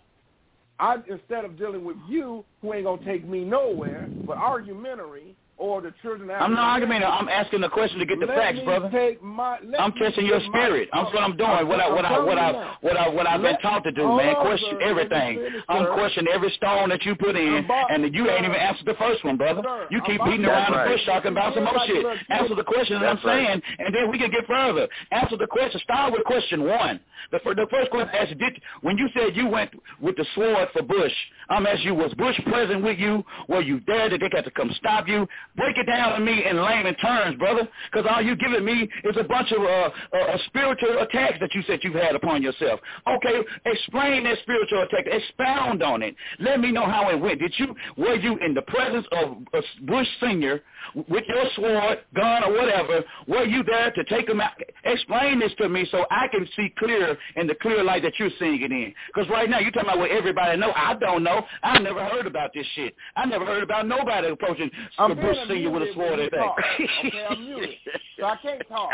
I 0.80 0.98
instead 1.10 1.46
of 1.46 1.58
dealing 1.58 1.84
with 1.84 1.98
you, 2.08 2.46
who 2.62 2.74
ain't 2.74 2.86
gonna 2.86 3.04
take 3.06 3.28
me 3.28 3.44
nowhere, 3.44 4.12
but 4.26 4.38
argumentary 4.38 5.36
or 5.58 5.82
the 5.82 5.94
children. 6.02 6.30
I'm 6.30 6.54
not 6.54 6.82
arguing. 6.82 7.04
I'm 7.04 7.30
asking 7.30 7.62
the 7.62 7.70
question 7.70 8.00
to 8.00 8.06
get 8.06 8.20
the 8.20 8.28
Let 8.28 8.38
facts, 8.38 8.60
brother. 8.64 9.16
My, 9.22 9.58
I'm 9.80 9.92
me 9.92 10.00
catching 10.00 10.26
your 10.26 10.40
get 10.40 10.50
my- 10.52 10.60
spirit. 10.60 10.90
That's 10.94 11.14
what 11.14 11.24
I'm 11.24 11.36
doing. 11.38 11.50
I'm- 11.50 11.68
What 11.68 11.80
I 11.80 11.90
what 11.90 12.06
I 12.06 12.20
what 12.20 12.38
I 12.38 12.52
what 12.82 12.98
I 12.98 13.10
what, 13.10 13.28
I've 13.28 13.42
been 13.42 13.58
taught 13.60 13.84
to 13.84 13.92
do, 13.92 14.08
man. 14.16 14.36
Question 14.36 14.78
sir. 14.80 14.82
Everything. 14.82 15.38
finish, 15.38 15.64
I'm 15.70 15.86
questioning 15.94 16.32
every 16.34 16.52
stone 16.52 16.90
that 16.90 17.04
you 17.06 17.16
put 17.16 17.36
in, 17.36 17.48
I'm 17.56 17.66
about- 17.66 17.92
and 17.92 18.14
you 18.14 18.30
ain't 18.30 18.46
even 18.46 18.56
answered 18.56 18.86
the 18.86 18.94
first 18.96 19.24
one, 19.24 19.38
brother. 19.38 19.62
Sir, 19.64 19.88
You 19.90 20.00
I'm 20.00 20.06
keep 20.06 20.24
beating 20.26 20.46
around 20.46 20.74
the 20.74 20.90
bush 20.92 21.06
talking 21.06 21.32
about 21.32 21.54
some 21.54 21.64
more 21.64 21.80
shit. 21.86 22.06
Answer 22.30 22.56
the 22.56 22.64
question 22.64 23.02
that 23.02 23.10
I'm 23.10 23.20
saying, 23.24 23.62
and 23.80 23.94
then 23.96 24.12
we 24.12 24.18
can 24.18 24.30
get 24.32 24.46
further. 24.48 24.88
Answer 25.12 25.38
the 25.38 25.48
question. 25.48 25.80
Start 25.82 26.14
with 26.14 26.24
question 26.26 26.64
one. 26.66 27.00
The, 27.32 27.40
the 27.56 27.68
first 27.70 27.90
question 27.92 28.10
asked, 28.16 28.38
did 28.38 28.62
when 28.82 28.98
you 28.98 29.10
said 29.14 29.36
you 29.36 29.48
went 29.48 29.72
with 30.00 30.16
the 30.16 30.26
sword 30.36 30.70
for 30.72 30.84
Bush, 30.84 31.12
I'm 31.50 31.66
asking 31.66 31.88
you, 31.88 31.96
was 31.96 32.14
Bush 32.14 32.40
present 32.46 32.84
with 32.84 33.00
you? 33.00 33.24
Were 33.48 33.62
you 33.62 33.82
there? 33.88 34.10
Did 34.10 34.22
they 34.22 34.30
got 34.30 34.46
to 34.46 34.52
come 34.52 34.72
stop 34.78 35.08
you? 35.08 35.28
Break 35.58 35.76
it 35.78 35.86
down 35.86 36.14
to 36.14 36.20
me 36.20 36.46
in 36.46 36.62
layman 36.62 36.96
terms, 36.96 37.36
brother, 37.38 37.68
because 37.92 38.08
all 38.10 38.22
you're 38.22 38.36
giving 38.36 38.64
me 38.64 38.88
is 39.04 39.18
a 39.18 39.24
bunch 39.24 39.52
of 39.52 39.64
uh, 39.64 39.90
uh, 40.16 40.38
spiritual 40.46 41.00
attacks 41.00 41.38
that 41.42 41.54
you 41.56 41.64
said 41.66 41.80
you've 41.82 41.96
had 41.96 42.16
upon 42.16 42.44
yourself. 42.44 42.80
Okay, 43.08 43.42
explain 43.66 44.24
that 44.26 44.38
spiritual 44.44 44.84
attack. 44.84 45.06
Expound 45.08 45.82
on 45.82 46.04
it. 46.04 46.16
Let 46.40 46.60
me 46.60 46.72
know 46.72 46.86
how 46.86 47.10
it 47.10 47.20
went. 47.20 47.40
Did 47.40 47.54
you 47.58 47.76
were 47.98 48.16
you 48.16 48.38
in 48.38 48.54
the 48.54 48.62
presence 48.64 49.08
of 49.12 49.38
uh, 49.54 49.62
Bush 49.82 50.08
Senior 50.22 50.62
with 51.10 51.24
your 51.28 51.46
sword, 51.56 52.00
gun, 52.16 52.44
or 52.44 52.54
whatever? 52.54 53.04
Were 53.28 53.46
you 53.46 53.64
there 53.64 53.92
to 53.92 54.04
take 54.06 54.30
him 54.30 54.40
out? 54.40 54.52
Explain 54.84 55.40
this 55.40 55.52
to 55.58 55.70
me 55.70 55.88
so 55.92 56.06
I 56.12 56.28
can 56.28 56.48
see 56.56 56.72
clear 56.78 57.18
in 57.36 57.48
the 57.48 57.56
clear 57.56 57.84
light 57.84 58.04
that 58.04 58.14
you're 58.20 58.30
seeing 58.38 58.62
it 58.62 58.72
in. 58.72 58.94
Because 59.08 59.28
right 59.30 59.50
now 59.50 59.60
you're 59.60 59.72
talking 59.72 59.90
about 59.90 60.00
what 60.00 60.12
everybody 60.12 60.58
know. 60.60 60.72
I 60.76 60.94
don't 60.94 61.24
know. 61.24 61.44
I 61.64 61.80
never 61.80 62.04
heard 62.06 62.28
about 62.28 62.52
this 62.54 62.66
shit. 62.76 62.94
I 63.16 63.26
never 63.26 63.46
heard 63.46 63.64
about 63.64 63.88
nobody 63.88 64.28
approaching 64.30 64.70
I'm 65.00 65.16
Bush 65.16 65.38
being 65.48 65.66
Senior 65.66 65.80
with 65.80 65.90
a 65.90 65.94
sword 65.94 66.20
and 66.20 66.32
talk. 66.32 66.58
Okay, 66.80 67.26
I'm 67.30 67.46
muted, 67.46 67.76
so 68.20 68.26
I 68.26 68.36
can't 68.38 68.62
talk. 68.68 68.94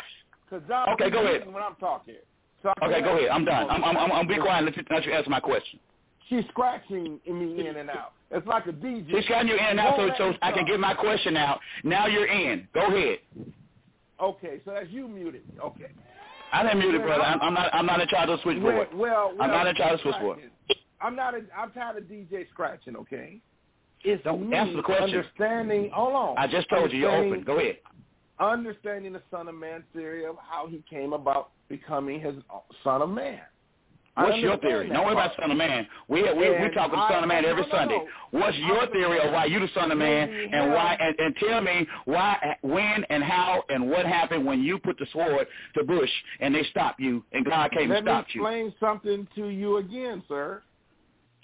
Cause 0.50 0.62
John 0.68 0.90
Okay, 0.90 1.10
go 1.10 1.26
ahead. 1.26 1.52
When 1.52 1.64
I'm 1.64 1.76
talking. 1.76 2.16
So 2.62 2.74
Okay, 2.82 3.02
go 3.02 3.18
ahead. 3.18 3.30
I'm 3.30 3.46
done. 3.46 3.70
I'm 3.70 3.84
I'm 3.84 3.98
I'm, 3.98 4.12
I'm 4.12 4.28
be 4.28 4.38
quiet 4.38 4.66
let 4.66 4.78
you, 4.78 4.84
let 4.90 5.06
you 5.06 5.14
answer 5.14 5.30
my 5.30 5.40
question. 5.40 5.80
She's 6.30 6.44
scratching 6.50 7.20
me 7.28 7.68
in 7.68 7.76
and 7.76 7.90
out. 7.90 8.14
It's 8.32 8.48
like 8.48 8.66
a 8.68 8.72
DJ. 8.72 9.12
She's 9.12 9.26
scratching 9.26 9.50
you 9.50 9.56
in 9.56 9.60
and 9.60 9.80
out 9.80 9.98
so, 9.98 10.10
so 10.18 10.34
I 10.42 10.52
can 10.52 10.66
get 10.66 10.80
my 10.80 10.94
question 10.94 11.36
out. 11.36 11.60
Now 11.84 12.08
you're 12.08 12.26
in. 12.26 12.68
Go 12.74 12.88
ahead. 12.88 13.20
Okay, 14.22 14.62
so 14.64 14.72
that's 14.72 14.90
you 14.90 15.08
muted. 15.08 15.44
Okay. 15.62 15.92
I 16.54 16.64
didn't 16.64 16.80
mute 16.80 16.96
it, 16.96 17.02
brother. 17.02 17.24
I'm, 17.24 17.42
I'm 17.42 17.54
not. 17.54 17.74
I'm 17.74 17.86
not 17.86 18.00
in 18.00 18.08
charge 18.08 18.30
of 18.30 18.40
switchboard. 18.42 18.90
Well, 18.94 19.34
well, 19.34 19.34
I'm 19.40 19.50
not 19.50 19.68
in 19.68 19.76
charge 19.76 19.94
of 19.96 20.00
switchboard. 20.02 20.40
I'm 21.02 21.16
not. 21.16 21.34
A, 21.34 21.42
I'm 21.58 21.72
tired 21.72 21.98
of 21.98 22.04
DJ 22.04 22.48
scratching. 22.50 22.96
Okay. 22.96 23.42
It's 24.04 24.24
Don't 24.24 24.50
me 24.50 24.58
answer 24.58 24.78
the 24.78 24.84
question. 24.84 25.18
understanding. 25.18 25.90
Hold 25.94 26.16
on. 26.16 26.38
I 26.38 26.48
just 26.48 26.70
told 26.70 26.92
you 26.92 27.00
you're 27.00 27.16
open. 27.16 27.44
Go 27.44 27.58
ahead. 27.58 27.78
Understanding 28.40 29.14
the 29.14 29.22
Son 29.32 29.48
of 29.48 29.56
Man 29.56 29.84
theory 29.94 30.26
of 30.26 30.36
how 30.42 30.68
he 30.68 30.84
came 30.90 31.14
about 31.14 31.52
becoming 31.70 32.20
his 32.20 32.36
Son 32.84 33.02
of 33.02 33.10
Man. 33.10 33.40
What's 34.16 34.38
your 34.38 34.58
theory? 34.58 34.90
Don't 34.90 35.06
worry 35.06 35.14
about 35.14 35.32
Son 35.40 35.50
of 35.50 35.58
Man. 35.58 35.88
We 36.08 36.22
we 36.22 36.50
we 36.52 36.70
talk 36.76 36.92
about 36.92 37.10
I- 37.12 37.16
Son 37.16 37.24
of 37.24 37.28
Man 37.28 37.46
every 37.46 37.64
no, 37.64 37.70
Sunday. 37.72 37.98
no. 37.98 38.40
What's 38.40 38.58
your 38.58 38.86
theory 38.88 39.20
of 39.20 39.34
why 39.34 39.46
you 39.46 39.60
the 39.60 39.70
Son 39.74 39.92
of 39.92 39.98
Man 39.98 40.30
and 40.30 40.72
why 40.72 40.96
and, 41.00 41.16
and 41.18 41.36
tell 41.38 41.62
me 41.62 41.88
why, 42.06 42.56
when, 42.62 43.04
and 43.10 43.24
how, 43.24 43.64
and 43.70 43.90
what 43.90 44.06
happened 44.06 44.46
when 44.46 44.62
you 44.62 44.78
put 44.78 45.00
the 45.00 45.08
sword 45.14 45.48
to 45.76 45.84
Bush 45.84 46.10
and 46.42 46.54
they 46.54 46.64
stopped 46.66 47.00
you 47.00 47.24
and 47.32 47.44
God 47.44 47.72
came 47.72 47.90
Let 47.90 48.00
and 48.00 48.06
stopped 48.06 48.36
you. 48.36 48.44
Let 48.44 48.54
me 48.54 48.68
explain 48.68 48.88
something 48.88 49.28
to 49.36 49.48
you 49.48 49.78
again, 49.78 50.22
sir. 50.28 50.62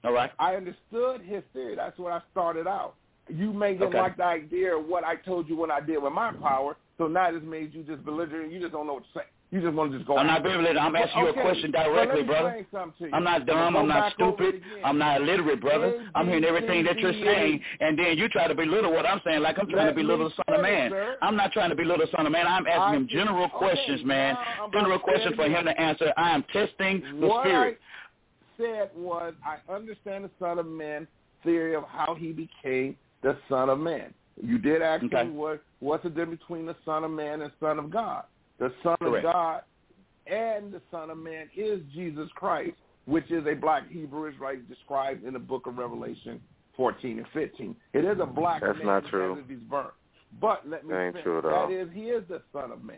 All 0.04 0.14
right. 0.14 0.32
I 0.40 0.56
understood 0.56 1.22
his 1.22 1.44
theory. 1.54 1.76
That's 1.76 1.98
what 1.98 2.12
I 2.14 2.22
started 2.32 2.68
out. 2.68 2.96
You 3.28 3.54
may 3.54 3.74
didn't 3.74 3.90
Okay. 3.90 4.00
like 4.00 4.18
the 4.18 4.24
idea 4.26 4.76
of 4.76 4.86
what 4.88 5.04
I 5.04 5.16
told 5.18 5.48
you 5.50 5.56
when 5.56 5.70
I 5.70 5.82
did 5.82 6.02
with 6.02 6.14
my 6.14 6.32
power, 6.34 6.76
so 6.98 7.08
now 7.08 7.32
this 7.32 7.44
made 7.44 7.74
you 7.76 7.84
just 7.84 8.04
belligerent. 8.04 8.52
You 8.52 8.60
just 8.60 8.72
don't 8.72 8.88
know 8.88 8.94
what 8.96 9.04
to 9.04 9.20
say. 9.20 9.26
You 9.52 9.62
just 9.62 9.74
want 9.74 9.92
to 9.92 9.98
just 9.98 10.08
go. 10.08 10.14
On. 10.14 10.20
I'm 10.22 10.28
not 10.28 10.44
belligerent. 10.44 10.78
I'm 10.78 10.94
Well, 10.94 11.04
asking 11.04 11.24
you 11.24 11.30
a 11.30 11.34
question 11.34 11.72
directly, 11.72 12.22
brother. 12.24 12.50
explain 12.50 12.66
something 12.72 12.98
to 13.00 13.10
you. 13.10 13.16
I'm 13.16 13.24
not 13.24 13.46
dumb. 13.48 13.76
I'm 13.78 13.88
not 13.88 14.14
stupid. 14.14 14.62
I'm 14.84 14.98
not 15.00 15.22
illiterate, 15.22 15.60
brother. 15.62 16.06
I'm 16.14 16.28
hearing 16.28 16.44
everything 16.44 16.84
that 16.86 17.00
you're 17.00 17.14
saying, 17.14 17.60
and 17.80 17.98
then 17.98 18.16
you 18.18 18.30
try 18.30 18.48
to 18.48 18.54
belittle 18.54 18.92
what 18.92 19.08
I'm 19.08 19.22
saying, 19.26 19.42
like 19.42 19.58
I'm 19.60 19.68
trying 19.68 19.88
Let 19.88 19.96
to 19.96 20.02
belittle 20.02 20.30
the 20.30 20.36
Son 20.36 20.56
of 20.56 20.62
Man. 20.62 20.92
sir. 20.92 21.18
I'm 21.24 21.36
not 21.36 21.52
trying 21.52 21.70
to 21.72 21.76
belittle 21.76 22.06
the 22.06 22.12
Son 22.16 22.26
of 22.28 22.32
Man. 22.32 22.46
I'm 22.48 22.66
asking 22.68 22.82
I 22.82 22.96
him 22.96 23.08
see. 23.08 23.16
general 23.16 23.46
Okay, 23.46 23.58
questions, 23.58 24.04
man. 24.06 24.34
now 24.36 24.40
I'm 24.40 24.70
about 24.70 24.74
General 24.74 25.00
questions 25.00 25.36
for 25.36 25.46
him 25.46 25.66
to 25.66 25.82
answer. 25.82 26.14
I 26.16 26.30
am 26.32 26.44
testing 26.54 27.02
the 27.20 27.28
what 27.28 27.44
spirit. 27.44 27.80
Said 28.60 28.90
was 28.96 29.34
I 29.46 29.58
understand 29.72 30.26
the 30.26 30.32
Son 30.40 30.60
of 30.60 30.66
Man 30.66 31.08
theory 31.44 31.76
of 31.76 31.84
how 31.86 32.16
he 32.16 32.32
became 32.32 32.98
the 33.24 33.38
Son 33.48 33.70
of 33.70 33.80
Man. 33.80 34.14
You 34.42 34.58
did 34.58 34.82
ask 34.82 35.04
Okay. 35.04 35.24
me 35.24 35.32
what 35.32 35.64
what's 35.80 36.04
the 36.04 36.10
difference 36.10 36.40
between 36.42 36.66
the 36.66 36.76
Son 36.86 37.04
of 37.04 37.12
Man 37.12 37.42
and 37.42 37.52
Son 37.60 37.80
of 37.80 37.90
God. 37.90 38.24
The 38.58 38.74
Son 38.84 38.98
Correct. 39.02 39.26
of 39.26 39.34
God 39.34 39.62
and 40.28 40.72
the 40.72 40.82
Son 40.92 41.10
of 41.10 41.18
Man 41.18 41.50
is 41.56 41.82
Jesus 41.94 42.30
Christ, 42.36 42.76
which 43.06 43.30
is 43.32 43.46
a 43.48 43.54
black 43.54 43.90
Hebrew 43.90 44.30
Israelite 44.30 44.68
described 44.70 45.24
in 45.26 45.34
the 45.34 45.40
book 45.40 45.66
of 45.66 45.78
Revelation 45.78 46.42
14 46.76 47.18
and 47.20 47.28
15. 47.34 47.76
It 47.94 48.06
is 48.06 48.18
a 48.22 48.26
black 48.26 48.62
That's 48.62 48.78
man 48.78 48.88
not 48.88 49.06
true. 49.06 49.40
of 49.40 49.50
his 49.50 49.60
birth. 49.60 49.92
But 50.40 50.68
let 50.68 50.86
me 50.86 50.94
That 50.94 51.02
ain't 51.02 51.14
finish. 51.16 51.24
true 51.24 51.40
at 51.40 51.46
all. 51.46 51.68
That 51.68 51.74
is, 51.74 51.90
he 51.94 52.04
is 52.04 52.24
the 52.30 52.42
Son 52.54 52.72
of 52.72 52.84
Man. 52.84 52.98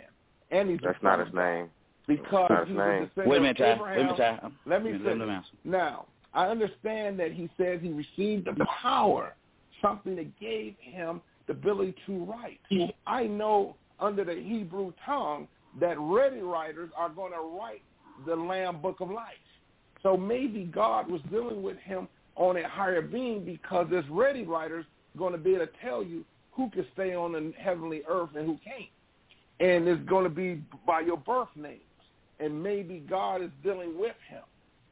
And 0.52 0.70
he's 0.70 0.80
That's 0.84 1.02
not 1.02 1.20
his 1.20 1.34
name. 1.34 1.70
Because 2.18 2.48
That's 2.50 2.68
he 2.70 2.74
was 2.74 2.88
name. 2.88 3.06
descendant 3.06 3.28
Wait 3.30 3.38
a 3.38 3.42
minute, 3.42 3.58
Ty. 3.58 3.74
Abraham. 3.74 3.96
Wait 3.96 4.02
a 4.02 4.04
minute, 4.04 4.18
Ty. 4.18 4.50
Let 4.66 4.84
me 4.84 4.92
let 4.94 5.02
finish. 5.02 5.24
him 5.24 5.30
answer. 5.30 5.50
Now, 5.64 6.06
I 6.34 6.48
understand 6.48 7.20
that 7.20 7.32
he 7.32 7.50
says 7.58 7.80
he 7.82 7.90
received 7.92 8.46
the 8.46 8.66
power, 8.82 9.36
something 9.82 10.16
that 10.16 10.40
gave 10.40 10.76
him 10.80 11.22
the 11.48 11.54
ability 11.54 11.96
to 12.06 12.24
write. 12.26 12.60
I 13.06 13.24
know 13.24 13.76
under 14.00 14.24
the 14.24 14.36
Hebrew 14.36 14.94
tongue 15.06 15.48
that 15.80 15.96
ready 16.00 16.42
writers 16.42 16.90
are 16.98 17.10
going 17.10 17.32
to 17.32 17.58
write 17.58 17.82
the 18.26 18.36
Lamb 18.36 18.82
Book 18.82 18.98
of 19.00 19.10
Life. 19.10 19.34
So 20.04 20.18
maybe 20.18 20.64
God 20.64 21.10
was 21.10 21.22
dealing 21.30 21.62
with 21.62 21.78
him 21.78 22.08
on 22.36 22.58
a 22.58 22.68
higher 22.68 23.02
being 23.02 23.46
because 23.46 23.88
this 23.90 24.06
ready 24.10 24.44
writers 24.44 24.86
going 25.18 25.34
to 25.34 25.38
be 25.38 25.56
able 25.56 25.68
to 25.68 25.72
tell 25.84 26.04
you 26.04 26.26
who 26.52 26.70
can 26.72 26.86
stay 26.94 27.14
on 27.16 27.34
the 27.34 27.54
heavenly 27.58 28.02
earth 28.08 28.30
and 28.36 28.46
who 28.46 28.58
can't. 28.64 28.90
And 29.60 29.88
it's 29.88 30.02
going 30.10 30.24
to 30.24 30.30
be 30.30 30.62
by 30.88 31.02
your 31.02 31.18
birth 31.18 31.50
names. 31.56 31.82
And 32.42 32.62
maybe 32.62 33.04
God 33.10 33.42
is 33.42 33.52
dealing 33.64 33.98
with 33.98 34.16
him. 34.28 34.42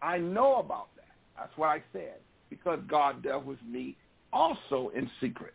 I 0.02 0.18
know 0.18 0.58
about 0.58 0.88
that. 0.96 1.16
That's 1.36 1.58
what 1.58 1.68
I 1.68 1.82
said 1.92 2.16
because 2.50 2.80
God 2.88 3.24
dealt 3.24 3.46
with 3.46 3.60
me 3.68 3.96
also 4.32 4.92
in 4.96 5.10
secret. 5.20 5.54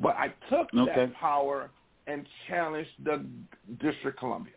But 0.00 0.16
I 0.16 0.28
took 0.48 0.72
Okay. 0.72 0.92
that 0.94 1.14
power 1.14 1.70
and 2.06 2.26
challenged 2.46 2.90
the 3.04 3.24
District 3.80 4.16
of 4.16 4.16
Columbia. 4.16 4.54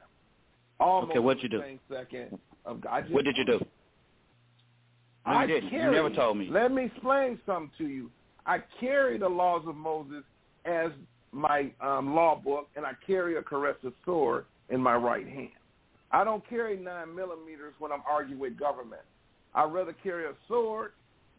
Almost 0.80 1.12
Okay, 1.12 1.20
what'd 1.20 1.44
you 1.44 1.50
the 1.50 1.58
do? 1.58 1.62
same 1.62 1.80
second 1.90 2.40
of 2.66 2.84
I 2.90 3.02
just, 3.02 3.14
What 3.14 3.26
did 3.26 3.38
you 3.38 3.46
do? 3.46 3.60
No, 5.26 5.34
you 5.34 5.38
I 5.40 5.46
didn't. 5.46 5.72
You 5.72 5.92
never 5.92 6.10
told 6.10 6.38
me. 6.38 6.48
Let 6.50 6.72
me 6.72 6.86
explain 6.86 7.40
something 7.46 7.72
to 7.78 7.88
you. 7.88 8.10
I 8.46 8.60
carry 8.80 9.18
the 9.18 9.30
laws 9.30 9.64
of 9.68 9.76
Moses 9.76 10.24
as 10.66 10.92
my 11.32 11.72
um, 11.82 12.16
law 12.16 12.36
book, 12.36 12.70
and 12.76 12.86
I 12.86 12.94
carry 13.06 13.38
a 13.38 13.42
caressive 13.42 13.94
sword 14.06 14.46
in 14.70 14.82
my 14.82 14.96
right 14.96 15.28
hand. 15.28 15.50
I 16.12 16.24
don't 16.24 16.48
carry 16.50 16.78
nine 16.78 17.16
millimeters 17.16 17.74
when 17.80 17.92
I'm 17.92 18.04
arguing 18.10 18.40
with 18.40 18.58
government. 18.58 19.02
I'd 19.54 19.72
rather 19.72 19.94
carry 19.94 20.26
a 20.26 20.34
sword 20.48 20.92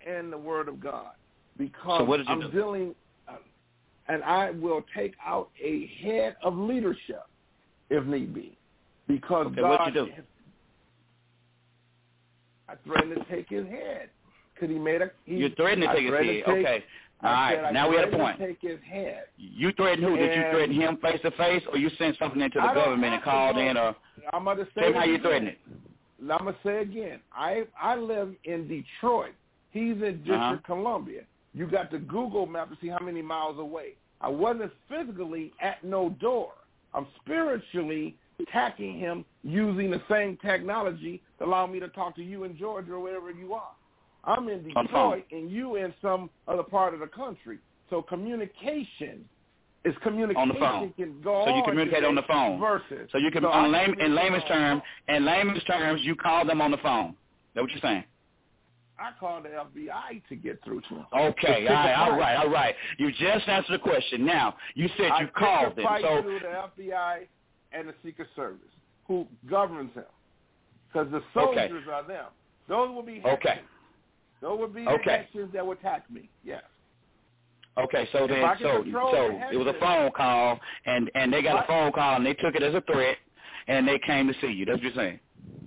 and 0.07 0.33
the 0.33 0.39
word 0.39 0.69
of 0.69 0.81
God 0.81 1.13
because 1.59 2.01
So 2.01 2.05
what 2.05 2.21
I'm 2.27 2.41
do? 2.41 2.51
dealing, 2.51 2.95
uh, 3.29 3.37
and 4.09 4.23
I 4.25 4.51
will 4.51 4.85
take 4.97 5.15
out 5.25 5.51
a 5.63 5.87
head 6.03 6.37
of 6.43 6.57
leadership 6.57 7.23
if 7.91 8.05
need 8.07 8.35
be, 8.35 8.57
because 9.07 9.47
Okay, 9.49 9.61
God. 9.61 9.71
what'd 9.71 9.95
you 9.95 10.07
do? 10.07 10.13
I 12.69 12.75
threatened 12.87 13.17
to 13.17 13.25
take 13.35 13.49
his 13.51 13.67
head 13.67 14.09
because 14.55 14.71
he 14.71 14.79
made 14.79 15.03
a. 15.03 15.11
He, 15.25 15.37
You 15.37 15.51
threatened 15.51 15.83
to 15.83 15.91
I 15.91 15.95
take 15.95 16.05
his 16.05 16.13
head. 16.13 16.23
take- 16.25 16.47
Okay. 16.67 16.85
All 17.23 17.31
I 17.31 17.57
right. 17.57 17.73
Now 17.73 17.89
we 17.89 17.99
at 17.99 18.13
a 18.13 18.17
point. 18.17 18.39
Take 18.39 18.61
his 18.61 18.79
head. 18.89 19.25
You 19.37 19.73
threatened 19.73 20.05
who? 20.07 20.17
Did 20.17 20.35
you 20.37 20.43
threaten 20.51 20.75
him 20.75 20.97
face 20.99 21.21
to 21.23 21.31
face, 21.33 21.63
or 21.71 21.79
you 21.79 21.89
sent 21.99 22.19
something 22.19 22.41
into 22.41 22.59
the 22.59 22.65
I 22.65 22.75
government 22.75 23.15
and 23.15 23.23
called 23.23 23.57
in, 23.59 23.77
or 23.77 23.95
I'm 24.33 24.45
gonna 24.45 24.65
say 24.75 24.93
tell 24.93 24.95
how 24.95 25.05
you 25.05 25.19
threatened 25.19 25.49
it? 25.49 25.59
I'm 26.21 26.39
gonna 26.39 26.57
say 26.65 26.83
again. 26.83 27.21
I 27.33 27.65
I 27.81 27.97
live 27.97 28.35
in 28.45 28.67
Detroit. 28.69 29.33
He's 29.71 29.93
in 29.93 30.19
District 30.19 30.33
Uh-huh. 30.33 30.57
Columbia. 30.67 31.23
You 31.55 31.67
got 31.67 31.91
the 31.91 31.99
Google 31.99 32.47
map 32.47 32.71
to 32.71 32.77
see 32.81 32.89
how 32.89 32.99
many 33.01 33.23
miles 33.23 33.59
away. 33.59 33.95
I 34.21 34.29
wasn't 34.29 34.73
physically 34.89 35.53
at 35.61 35.83
no 35.85 36.11
door. 36.21 36.53
I'm 36.95 37.07
spiritually 37.25 38.17
attacking 38.41 38.99
him 38.99 39.25
using 39.43 39.91
the 39.91 40.01
same 40.11 40.37
technology 40.39 41.23
to 41.39 41.45
allow 41.45 41.67
me 41.67 41.81
to 41.81 41.89
talk 41.89 42.15
to 42.17 42.23
you 42.23 42.45
in 42.45 42.57
Georgia 42.57 42.93
or 42.93 43.01
wherever 43.01 43.31
you 43.31 43.55
are. 43.55 43.73
I'm 44.25 44.49
in 44.49 44.73
On 44.77 44.85
the 44.85 44.91
phone. 44.93 45.19
Detroit 45.19 45.25
and 45.33 45.51
you 45.51 45.77
in 45.77 45.93
some 46.01 46.31
other 46.47 46.63
part 46.63 46.95
of 46.95 47.01
the 47.01 47.07
country. 47.07 47.59
So 47.91 48.03
communication 48.03 49.29
is 49.85 49.95
communication 50.03 50.41
On 50.41 50.49
the 50.49 50.55
phone. 50.55 50.93
can 50.97 51.21
go 51.23 51.45
So 51.47 51.55
you 51.55 51.63
communicate 51.65 52.05
on 52.05 52.15
the 52.15 52.23
phone. 52.23 52.61
Versus. 52.61 53.09
So 53.11 53.19
you 53.19 53.31
can, 53.31 53.43
So 53.43 53.49
on 53.51 53.73
lame, 53.73 53.95
in 53.99 54.15
layman's 54.15 54.45
terms, 54.45 54.83
in 55.09 55.25
layman's 55.25 55.65
terms, 55.65 56.01
you 56.05 56.15
call 56.15 56.45
them 56.47 56.61
on 56.61 56.71
the 56.71 56.77
phone. 56.79 57.17
That's 57.55 57.63
what 57.65 57.71
you're 57.71 57.81
saying? 57.81 58.05
I 58.99 59.11
called 59.19 59.45
the 59.45 59.49
FBI 59.49 60.23
to 60.29 60.37
get 60.37 60.63
through 60.65 60.83
to 60.83 60.95
them. 60.95 61.07
Okay, 61.13 61.67
all 61.69 61.75
right, 61.75 61.95
all 61.95 62.17
right, 62.17 62.37
all 62.37 62.51
right. 62.51 62.75
You 62.99 63.11
just 63.11 63.49
answered 63.49 63.73
the 63.75 63.79
question. 63.79 64.25
Now, 64.25 64.55
you 64.77 64.89
said 64.97 65.11
you 65.19 65.27
picked 65.27 65.35
called 65.35 65.77
them. 65.77 65.87
So 66.01 66.23
through 66.23 66.39
the 66.41 66.85
FBI 66.85 67.27
and 67.73 67.89
the 67.89 67.95
Secret 68.05 68.29
Service, 68.37 68.61
who 69.09 69.27
governs 69.51 69.93
him, 69.95 70.05
because 70.87 71.11
the 71.11 71.17
Okay. 71.17 71.69
soldiers 71.69 71.89
are 71.91 72.05
them. 72.05 72.27
Those 72.69 72.91
will 72.95 73.03
be 73.03 73.21
Okay. 73.25 73.61
Those 74.43 74.59
would 74.59 74.75
be 74.75 74.87
Okay. 74.87 75.05
the 75.05 75.39
Hessians 75.39 75.53
that 75.55 75.67
would 75.67 75.79
attack 75.79 76.11
me. 76.11 76.29
Yes. 76.45 76.63
Okay, 77.79 78.07
so 78.13 78.25
If 78.25 78.31
then, 78.31 78.57
so 78.59 78.85
so 78.85 79.41
it 79.51 79.57
was 79.57 79.67
a 79.67 79.79
phone 79.81 80.11
call, 80.11 80.61
and 80.85 81.11
and 81.15 81.33
they 81.33 81.41
got 81.41 81.65
a 81.65 81.67
phone 81.67 81.91
call, 81.93 82.17
and 82.17 82.27
they 82.27 82.35
took 82.35 82.55
it 82.55 82.63
as 82.63 82.75
a 82.75 82.83
threat, 82.83 83.17
and 83.67 83.89
they 83.89 83.99
came 84.01 84.29
to 84.29 84.35
see 84.43 84.49
you. 84.49 84.67
That's 84.67 84.77
what 84.77 84.83
you're 84.83 84.93
saying. 84.93 85.21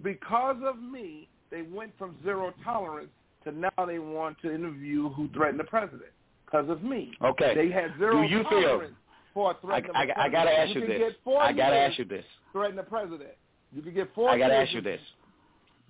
Because 0.03 0.57
of 0.63 0.77
me, 0.79 1.27
they 1.49 1.63
went 1.63 1.97
from 1.97 2.15
zero 2.23 2.53
tolerance 2.63 3.09
to 3.43 3.51
now 3.51 3.85
they 3.87 3.97
want 3.97 4.39
to 4.43 4.53
interview 4.53 5.09
who 5.09 5.29
threatened 5.29 5.59
the 5.59 5.63
president. 5.63 6.11
Because 6.45 6.69
of 6.69 6.83
me. 6.83 7.11
Okay. 7.23 7.55
They 7.55 7.71
had 7.71 7.97
zero 7.97 8.21
Do 8.21 8.27
you 8.27 8.43
feel? 8.49 8.61
tolerance 8.61 8.95
for 9.33 9.51
a 9.51 9.55
I, 9.55 9.81
threat. 9.81 9.95
I, 9.95 10.25
I 10.25 10.29
gotta 10.29 10.51
ask 10.51 10.75
you, 10.75 10.81
can 10.81 10.89
this. 10.89 11.13
I 11.39 11.53
gotta 11.53 11.75
ask 11.75 11.97
you 11.97 12.05
this. 12.05 12.25
Threaten 12.51 12.75
the 12.75 12.83
president. 12.83 13.31
You 13.73 13.81
can 13.81 13.93
get 13.95 14.13
four 14.13 14.29
I 14.29 14.37
gotta 14.37 14.55
ask 14.55 14.71
you 14.73 14.81
this. 14.81 15.01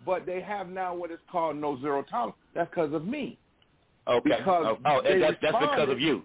But 0.06 0.26
they 0.26 0.42
have 0.42 0.70
now 0.70 0.94
what 0.96 1.12
is 1.12 1.20
called 1.32 1.58
no 1.58 1.80
zero 1.82 2.04
tolerance. 2.04 2.38
That's 2.54 2.70
because 2.70 2.94
of 2.94 3.06
me. 3.06 3.38
Okay. 4.08 4.30
Because 4.38 4.66
oh, 4.68 4.78
oh 4.86 5.02
they 5.04 5.20
that's 5.20 5.38
that's 5.42 5.58
because 5.60 5.90
of 5.90 6.00
you. 6.00 6.24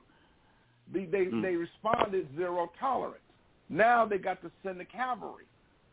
They 0.92 1.04
they, 1.06 1.26
Mm. 1.26 1.42
they 1.42 1.54
responded 1.56 2.28
zero 2.36 2.70
tolerance. 2.78 3.22
Now 3.68 4.04
they 4.04 4.18
got 4.18 4.42
to 4.42 4.50
send 4.62 4.80
the 4.80 4.84
cavalry. 4.84 5.44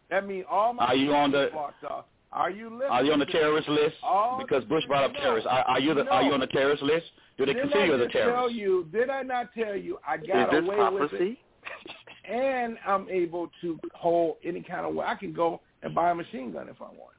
That 0.10 0.28
means 0.28 0.46
all 0.50 0.74
my 0.74 0.86
Are 0.88 0.96
you 0.96 1.14
on 1.14 1.32
the- 1.32 1.48
people. 1.52 2.06
Are 2.34 2.50
you 2.50 2.70
listening? 2.70 2.90
Are 2.92 3.04
you 3.04 3.14
on 3.14 3.20
the 3.20 3.26
terrorist 3.26 3.70
list? 3.70 3.96
All 4.04 4.38
Because 4.38 4.64
Bush 4.66 4.84
brought 4.86 5.06
up 5.06 5.14
no. 5.14 5.20
terrorists. 5.20 5.48
Are, 5.50 5.64
are 5.64 5.80
you 5.80 5.94
the, 5.94 6.06
Are 6.10 6.24
you 6.24 6.34
on 6.34 6.42
the 6.42 6.48
terrorist 6.48 6.84
list? 6.84 7.06
Do 7.38 7.46
they 7.46 7.54
Didn't 7.54 7.70
consider 7.70 7.86
you 7.86 7.92
I 7.94 7.96
as 7.96 8.02
a 8.02 8.06
just 8.06 8.14
tell 8.26 8.50
you? 8.52 8.88
Did 8.92 9.10
I 9.10 9.22
not 9.24 9.54
tell 9.54 9.76
you? 9.78 9.98
I 10.06 10.18
got 10.18 10.54
Is 10.54 10.62
this 10.62 10.70
away 10.70 11.00
with 11.00 11.14
it, 11.14 11.38
and 12.30 12.78
I'm 12.86 13.08
able 13.10 13.50
to 13.62 13.80
hold 13.94 14.38
any 14.44 14.62
kind 14.62 14.86
of 14.86 14.94
way. 14.94 15.06
I 15.06 15.16
can 15.16 15.32
go 15.34 15.62
and 15.84 15.96
buy 15.96 16.12
a 16.12 16.16
machine 16.16 16.52
gun 16.52 16.68
if 16.68 16.82
I 16.82 16.86
want. 16.86 17.14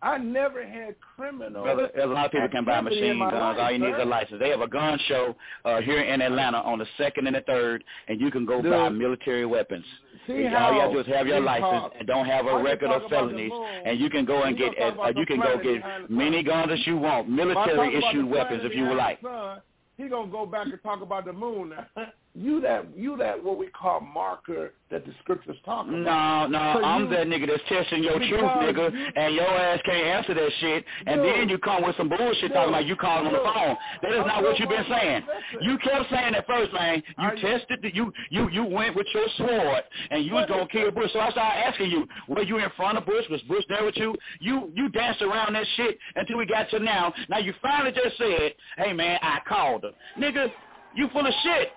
I 0.00 0.16
never 0.18 0.64
had 0.66 0.94
criminal. 1.16 1.62
Brother, 1.64 1.90
a 2.00 2.06
lot 2.06 2.26
of 2.26 2.30
people 2.32 2.48
can 2.48 2.64
buy 2.64 2.80
machine 2.80 3.18
guns. 3.18 3.32
Life, 3.32 3.58
All 3.58 3.70
you 3.72 3.78
need 3.80 3.88
is 3.88 4.00
a 4.00 4.04
license. 4.04 4.38
They 4.38 4.50
have 4.50 4.60
a 4.60 4.68
gun 4.68 4.96
show 5.08 5.34
uh, 5.64 5.80
here 5.80 6.00
in 6.00 6.22
Atlanta 6.22 6.58
on 6.58 6.78
the 6.78 6.86
second 6.96 7.26
and 7.26 7.34
the 7.34 7.40
third, 7.40 7.82
and 8.06 8.20
you 8.20 8.30
can 8.30 8.46
go 8.46 8.62
Dude. 8.62 8.70
buy 8.70 8.88
military 8.90 9.44
weapons. 9.44 9.84
See 10.28 10.46
all 10.46 10.72
you 10.74 10.80
have 10.80 10.90
to 10.90 10.94
do 10.94 11.00
is 11.00 11.06
have 11.16 11.26
your 11.26 11.40
license 11.40 11.68
talk- 11.70 11.92
and 11.98 12.06
don't 12.06 12.26
have 12.26 12.46
a 12.46 12.62
record 12.62 12.90
of 12.90 13.10
felonies, 13.10 13.50
and 13.84 13.98
you 13.98 14.08
can 14.08 14.24
go 14.24 14.44
and 14.44 14.56
get 14.56 14.72
uh, 14.80 15.12
you 15.16 15.26
can 15.26 15.40
go 15.40 15.58
get 15.60 15.82
many 16.10 16.44
guns 16.44 16.70
as 16.72 16.86
you 16.86 16.96
want, 16.96 17.28
If 17.28 17.34
I 17.48 17.54
talk 17.54 17.66
military 17.66 17.96
issued 17.96 18.30
weapons 18.30 18.62
if 18.64 18.74
you 18.74 18.84
would 18.84 18.96
like. 18.96 19.20
sun, 19.20 19.60
he 19.96 20.08
gonna 20.08 20.30
go 20.30 20.46
back 20.46 20.66
and 20.68 20.80
talk 20.84 21.02
about 21.02 21.24
the 21.24 21.32
moon. 21.32 21.72
you 22.38 22.60
that 22.60 22.86
you 22.96 23.16
that 23.16 23.42
what 23.42 23.58
we 23.58 23.66
call 23.68 24.00
marker 24.00 24.72
that 24.90 25.04
the 25.04 25.12
scriptures 25.22 25.56
talk 25.66 25.86
about. 25.86 25.98
No, 25.98 26.46
no, 26.46 26.78
So 26.80 26.84
I'm 26.84 27.02
you- 27.04 27.08
that 27.10 27.26
nigga 27.26 27.46
that's 27.48 27.62
testing 27.68 28.02
your 28.02 28.18
truth, 28.18 28.40
nigga, 28.40 28.90
you- 28.92 29.06
and 29.16 29.34
your 29.34 29.44
ass 29.46 29.80
can't 29.84 30.06
answer 30.06 30.32
that 30.34 30.50
shit, 30.60 30.84
and 31.06 31.20
Dude. 31.22 31.26
then 31.34 31.48
you 31.50 31.58
come 31.58 31.82
with 31.82 31.94
some 31.96 32.08
bullshit 32.08 32.52
talking 32.54 32.70
about 32.70 32.86
you 32.86 32.96
calling 32.96 33.26
on 33.26 33.32
the 33.34 33.40
phone. 33.40 33.76
That 34.02 34.12
is 34.12 34.24
not 34.26 34.42
what 34.42 34.58
you've 34.58 34.68
been 34.70 34.86
saying. 34.88 35.24
listen. 35.26 35.68
You 35.68 35.78
kept 35.78 36.08
saying 36.10 36.34
at 36.34 36.46
first, 36.46 36.72
man. 36.72 37.02
You 37.06 37.24
Are 37.24 37.34
you- 37.34 37.40
tested, 37.42 37.82
the, 37.82 37.94
you 37.94 38.12
you 38.30 38.48
you 38.50 38.64
went 38.64 38.94
with 38.94 39.06
your 39.12 39.28
sword, 39.30 39.84
and 40.10 40.24
you 40.24 40.32
was 40.34 40.46
gonna 40.46 40.66
kill 40.68 40.90
Bush. 40.90 41.12
So 41.12 41.20
I 41.20 41.30
started 41.30 41.66
asking 41.66 41.90
you, 41.90 42.08
were 42.28 42.42
you 42.42 42.58
in 42.58 42.70
front 42.70 42.96
of 42.98 43.04
Bush? 43.04 43.28
Was 43.28 43.42
Bush 43.42 43.64
there 43.68 43.84
with 43.84 43.96
you? 43.96 44.14
You 44.40 44.72
you 44.74 44.88
danced 44.90 45.22
around 45.22 45.54
that 45.54 45.66
shit 45.76 45.98
until 46.16 46.38
we 46.38 46.46
got 46.46 46.70
to 46.70 46.78
now. 46.78 47.12
Now 47.28 47.38
you 47.38 47.52
finally 47.60 47.92
just 47.92 48.16
said, 48.16 48.54
hey 48.78 48.92
man, 48.92 49.18
I 49.22 49.40
called 49.46 49.84
him, 49.84 49.92
nigga. 50.18 50.50
You 50.94 51.08
full 51.08 51.26
of 51.26 51.34
shit. 51.42 51.72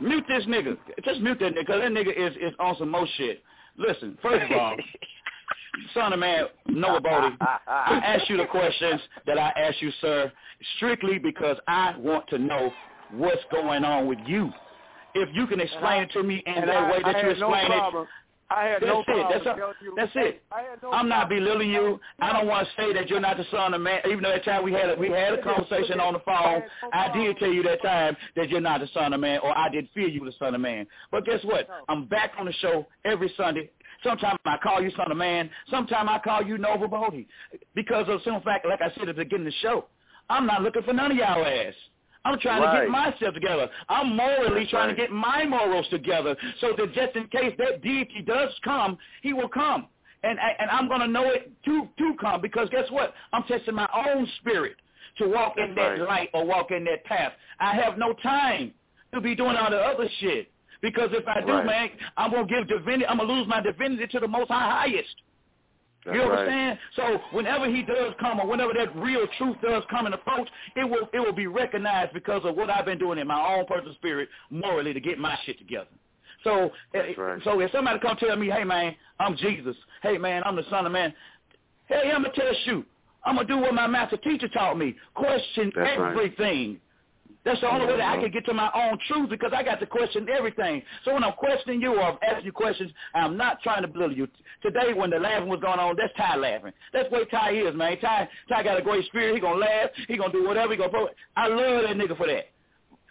Mute 0.00 0.24
this 0.28 0.44
nigga. 0.46 0.76
Just 1.04 1.20
mute 1.20 1.38
that 1.40 1.54
nigga. 1.54 1.66
'cause 1.66 1.80
that 1.80 1.90
nigga 1.92 2.12
is 2.14 2.36
is 2.36 2.52
on 2.58 2.76
some 2.76 2.90
more 2.90 3.06
shit. 3.16 3.42
Listen, 3.76 4.16
first 4.22 4.44
of 4.50 4.58
all, 4.58 4.76
son 5.94 6.12
of 6.12 6.18
man, 6.18 6.46
Noble 6.66 7.00
Boddie, 7.00 7.36
I 7.40 8.00
ask 8.04 8.28
you 8.28 8.36
the 8.36 8.46
questions 8.46 9.00
that 9.26 9.38
I 9.38 9.50
ask 9.56 9.80
you, 9.82 9.90
sir, 10.00 10.32
strictly 10.76 11.18
because 11.18 11.56
I 11.68 11.94
want 11.98 12.26
to 12.28 12.38
know 12.38 12.72
what's 13.12 13.42
going 13.50 13.84
on 13.84 14.06
with 14.06 14.18
you. 14.26 14.50
If 15.14 15.28
you 15.34 15.46
can 15.46 15.60
explain 15.60 16.02
it 16.02 16.10
to 16.12 16.22
me 16.22 16.42
in 16.46 16.54
that 16.66 16.68
I- 16.68 16.90
way 16.90 17.02
that 17.02 17.16
I 17.16 17.20
you 17.22 17.28
had 17.28 17.38
no 17.38 17.52
explain 17.54 17.78
it. 17.78 18.08
I 18.48 18.64
had 18.64 18.82
that's 18.82 18.84
no 18.86 19.00
it. 19.00 19.26
That's, 19.44 19.44
you- 19.82 19.94
that's 19.96 20.12
it. 20.14 20.42
No 20.82 20.92
I'm 20.92 21.08
not 21.08 21.28
belittling 21.28 21.70
you. 21.70 21.98
I 22.20 22.32
don't 22.32 22.46
want 22.46 22.68
to 22.68 22.72
say 22.80 22.92
that 22.92 23.08
you're 23.10 23.20
not 23.20 23.36
the 23.38 23.44
son 23.50 23.74
of 23.74 23.80
man. 23.80 24.00
Even 24.06 24.22
though 24.22 24.30
that 24.30 24.44
time 24.44 24.62
we 24.64 24.72
had 24.72 24.90
a, 24.90 24.94
we 24.94 25.10
had 25.10 25.32
a 25.34 25.42
conversation 25.42 25.98
on 26.00 26.12
the 26.12 26.20
phone, 26.20 26.62
I 26.92 27.12
did 27.12 27.36
tell 27.38 27.50
you 27.52 27.62
that 27.64 27.82
time 27.82 28.16
that 28.36 28.48
you're 28.48 28.60
not 28.60 28.80
the 28.80 28.88
son 28.94 29.12
of 29.12 29.20
man, 29.20 29.40
or 29.42 29.56
I 29.56 29.68
did 29.68 29.88
feel 29.94 30.08
you 30.08 30.20
were 30.20 30.30
the 30.30 30.36
son 30.38 30.54
of 30.54 30.60
man. 30.60 30.86
But 31.10 31.24
guess 31.24 31.42
what? 31.44 31.68
I'm 31.88 32.06
back 32.06 32.32
on 32.38 32.46
the 32.46 32.52
show 32.54 32.86
every 33.04 33.32
Sunday. 33.36 33.70
Sometimes 34.04 34.38
I 34.44 34.58
call 34.62 34.80
you 34.80 34.90
son 34.96 35.10
of 35.10 35.16
man. 35.16 35.50
Sometimes 35.70 36.08
I 36.12 36.18
call 36.18 36.42
you 36.42 36.56
Noble 36.58 36.86
Boddie. 36.86 37.26
Because 37.74 38.02
of 38.08 38.18
the 38.18 38.24
simple 38.24 38.42
fact, 38.42 38.64
like 38.66 38.80
I 38.80 38.90
said 38.94 39.08
at 39.08 39.16
the 39.16 39.24
beginning 39.24 39.48
of 39.48 39.52
the 39.54 39.58
show, 39.60 39.86
I'm 40.30 40.46
not 40.46 40.62
looking 40.62 40.82
for 40.82 40.92
none 40.92 41.10
of 41.10 41.16
y'all 41.16 41.44
ass. 41.44 41.74
I'm 42.26 42.38
trying 42.40 42.62
to 42.62 42.80
get 42.80 42.90
myself 42.90 43.34
together. 43.34 43.68
I'm 43.88 44.16
morally 44.16 44.60
That's 44.60 44.70
trying 44.70 44.88
right. 44.88 44.96
to 44.96 45.02
get 45.02 45.10
my 45.12 45.44
morals 45.46 45.86
together 45.90 46.36
so 46.60 46.72
that 46.76 46.92
just 46.92 47.16
in 47.16 47.28
case 47.28 47.54
that 47.58 47.82
deity 47.82 48.22
does 48.26 48.50
come, 48.64 48.98
he 49.22 49.32
will 49.32 49.48
come. 49.48 49.86
And 50.22 50.38
and 50.58 50.70
I'm 50.70 50.88
going 50.88 51.00
to 51.00 51.06
know 51.08 51.30
it 51.30 51.52
to 51.66 51.88
to 51.98 52.14
come 52.20 52.40
because 52.40 52.68
guess 52.70 52.90
what? 52.90 53.14
I'm 53.32 53.44
testing 53.44 53.74
my 53.74 53.88
own 53.94 54.26
spirit 54.40 54.76
to 55.18 55.28
walk 55.28 55.54
in 55.56 55.74
that 55.76 55.82
right. 55.82 56.00
light 56.00 56.30
or 56.34 56.44
walk 56.44 56.70
in 56.70 56.84
that 56.84 57.04
path. 57.04 57.32
I 57.60 57.74
have 57.74 57.96
no 57.96 58.12
time 58.14 58.72
to 59.14 59.20
be 59.20 59.34
doing 59.34 59.56
all 59.56 59.70
the 59.70 59.78
other 59.78 60.08
shit. 60.20 60.50
Because 60.82 61.10
if 61.12 61.26
I 61.26 61.40
do, 61.40 61.52
Right. 61.52 61.66
man, 61.66 61.90
I'm 62.16 62.30
gonna 62.32 62.46
give 62.46 62.68
divinity. 62.68 63.06
I'm 63.06 63.18
gonna 63.18 63.32
lose 63.32 63.46
my 63.46 63.60
divinity 63.60 64.06
to 64.08 64.20
the 64.20 64.28
Most 64.28 64.48
High 64.48 64.88
Highest. 64.88 65.16
That's 66.06 66.14
you 66.14 66.22
know 66.22 66.28
what 66.28 66.38
right. 66.38 66.48
I'm 66.48 66.48
saying? 66.48 66.78
So 66.94 67.36
whenever 67.36 67.68
he 67.68 67.82
does 67.82 68.14
come, 68.20 68.40
or 68.40 68.46
whenever 68.46 68.72
that 68.74 68.94
real 68.96 69.26
truth 69.38 69.56
does 69.60 69.82
come 69.90 70.06
and 70.06 70.14
approach, 70.14 70.48
it 70.76 70.84
will 70.88 71.08
it 71.12 71.18
will 71.18 71.32
be 71.32 71.48
recognized 71.48 72.12
because 72.14 72.42
of 72.44 72.56
what 72.56 72.70
I've 72.70 72.84
been 72.84 72.98
doing 72.98 73.18
in 73.18 73.26
my 73.26 73.54
own 73.54 73.66
personal 73.66 73.94
spirit 73.94 74.28
morally 74.50 74.92
to 74.92 75.00
get 75.00 75.18
my 75.18 75.36
shit 75.44 75.58
together. 75.58 75.88
So 76.44 76.70
uh, 76.94 76.98
right. 77.18 77.42
so 77.42 77.60
if 77.60 77.72
somebody 77.72 77.98
come 77.98 78.16
tell 78.18 78.36
me, 78.36 78.48
hey 78.48 78.64
man, 78.64 78.94
I'm 79.18 79.36
Jesus. 79.36 79.76
Hey 80.02 80.16
man, 80.16 80.42
I'm 80.44 80.54
the 80.54 80.64
Son 80.70 80.86
of 80.86 80.92
Man. 80.92 81.12
Hey, 81.86 82.12
I'm 82.14 82.22
gonna 82.22 82.34
test 82.34 82.58
you. 82.66 82.84
I'm 83.24 83.34
gonna 83.34 83.48
do 83.48 83.58
what 83.58 83.74
my 83.74 83.88
master 83.88 84.16
teacher 84.18 84.48
taught 84.48 84.78
me. 84.78 84.94
Question 85.14 85.72
That's 85.74 85.98
right. 85.98 86.78
That's 87.46 87.60
the 87.60 87.72
only 87.72 87.86
way 87.86 87.96
that 87.98 88.18
I 88.18 88.20
can 88.20 88.32
get 88.32 88.44
to 88.46 88.52
my 88.52 88.68
own 88.74 88.98
truth 89.06 89.30
because 89.30 89.52
I 89.54 89.62
got 89.62 89.78
to 89.78 89.86
question 89.86 90.26
everything. 90.28 90.82
So 91.04 91.14
when 91.14 91.22
I'm 91.22 91.34
questioning 91.34 91.80
you 91.80 91.94
or 91.94 92.02
I'm 92.02 92.18
asking 92.20 92.44
you 92.46 92.50
questions, 92.50 92.90
I'm 93.14 93.36
not 93.36 93.62
trying 93.62 93.82
to 93.82 93.88
belittle 93.88 94.16
you. 94.16 94.26
Today 94.62 94.92
when 94.92 95.10
the 95.10 95.20
laughing 95.20 95.48
was 95.48 95.60
going 95.60 95.78
on, 95.78 95.94
that's 95.96 96.12
Ty 96.16 96.36
laughing. 96.36 96.72
That's 96.92 97.08
the 97.08 97.14
way 97.14 97.24
Ty 97.26 97.52
is, 97.52 97.74
man. 97.76 97.98
Ty, 98.00 98.28
Ty 98.48 98.64
got 98.64 98.80
a 98.80 98.82
great 98.82 99.04
spirit. 99.06 99.36
He 99.36 99.40
gonna 99.40 99.60
laugh. 99.60 99.90
He 100.08 100.16
gonna 100.16 100.32
do 100.32 100.44
whatever. 100.44 100.72
He 100.72 100.76
gonna. 100.76 100.90
Pro- 100.90 101.08
I 101.36 101.46
love 101.46 101.84
that 101.84 101.96
nigga 101.96 102.16
for 102.16 102.26
that. 102.26 102.46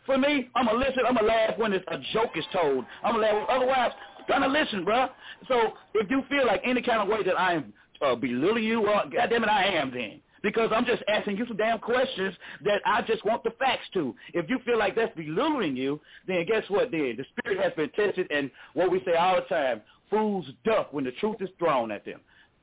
For 0.06 0.18
me, 0.18 0.50
I'm 0.54 0.66
gonna 0.66 0.80
listen. 0.80 1.04
I'm 1.08 1.16
gonna 1.16 1.28
laugh 1.28 1.58
when 1.58 1.72
it's 1.72 1.86
a 1.88 1.98
joke 2.12 2.32
is 2.36 2.44
told. 2.52 2.84
I'm 3.06 3.14
gonna 3.16 3.26
laugh. 3.26 3.48
Otherwise, 3.50 3.92
gonna 4.28 4.50
listen, 4.50 4.84
bruh. 4.84 5.12
So 5.48 5.76
if 5.94 6.12
you 6.12 6.24
feel 6.28 6.46
like 6.46 6.62
any 6.66 6.82
kind 6.82 7.02
of 7.02 7.08
way 7.08 7.24
that 7.24 7.40
I 7.40 7.54
am 7.54 7.74
uh, 8.02 8.16
belittling 8.16 8.66
you, 8.66 8.82
well, 8.82 9.10
goddamn 9.10 9.46
it, 9.46 9.50
I 9.50 9.64
am 9.64 9.92
then. 9.92 10.20
Because 10.46 10.70
I'm 10.72 10.86
just 10.86 11.02
asking 11.08 11.38
you 11.38 11.48
some 11.48 11.58
damn 11.58 11.80
questions 11.80 12.36
that 12.66 12.80
I 12.86 13.02
just 13.02 13.26
want 13.26 13.44
the 13.44 13.50
facts 13.58 13.88
to. 13.96 14.14
If 14.36 14.48
you 14.48 14.60
feel 14.64 14.78
like 14.78 14.96
that's 14.96 15.12
belittling 15.16 15.76
you, 15.76 16.00
then 16.28 16.46
guess 16.46 16.62
what? 16.68 16.92
Then 16.92 17.16
the 17.18 17.26
spirit 17.36 17.60
has 17.64 17.74
been 17.74 17.90
tested, 17.90 18.28
and 18.30 18.52
what 18.76 18.92
we 18.92 19.02
say 19.06 19.16
all 19.16 19.38
the 19.38 19.42
time: 19.42 19.82
fools 20.08 20.46
duck 20.64 20.94
when 20.94 21.04
the 21.04 21.14
truth 21.14 21.38
is 21.40 21.50
thrown 21.58 21.90
at 21.90 22.06
them. 22.06 22.20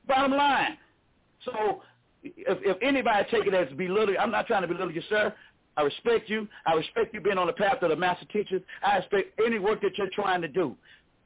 Bottom 0.07 0.31
line. 0.31 0.77
So 1.43 1.81
if, 2.23 2.57
if 2.61 2.77
anybody 2.81 3.27
take 3.29 3.47
it 3.47 3.53
as 3.53 3.67
belittling, 3.77 4.15
I'm 4.17 4.31
not 4.31 4.47
trying 4.47 4.61
to 4.61 4.67
belittle 4.69 4.93
you, 4.93 5.03
sir. 5.09 5.33
I 5.75 5.81
respect 5.81 6.29
you. 6.29 6.47
I 6.65 6.75
respect 6.75 7.13
you 7.13 7.19
being 7.19 7.37
on 7.37 7.47
the 7.47 7.53
path 7.53 7.81
of 7.81 7.89
the 7.89 7.97
master 7.97 8.25
teachers. 8.31 8.61
I 8.81 8.97
respect 8.99 9.37
any 9.45 9.59
work 9.59 9.81
that 9.81 9.97
you're 9.97 10.09
trying 10.13 10.41
to 10.41 10.47
do. 10.47 10.77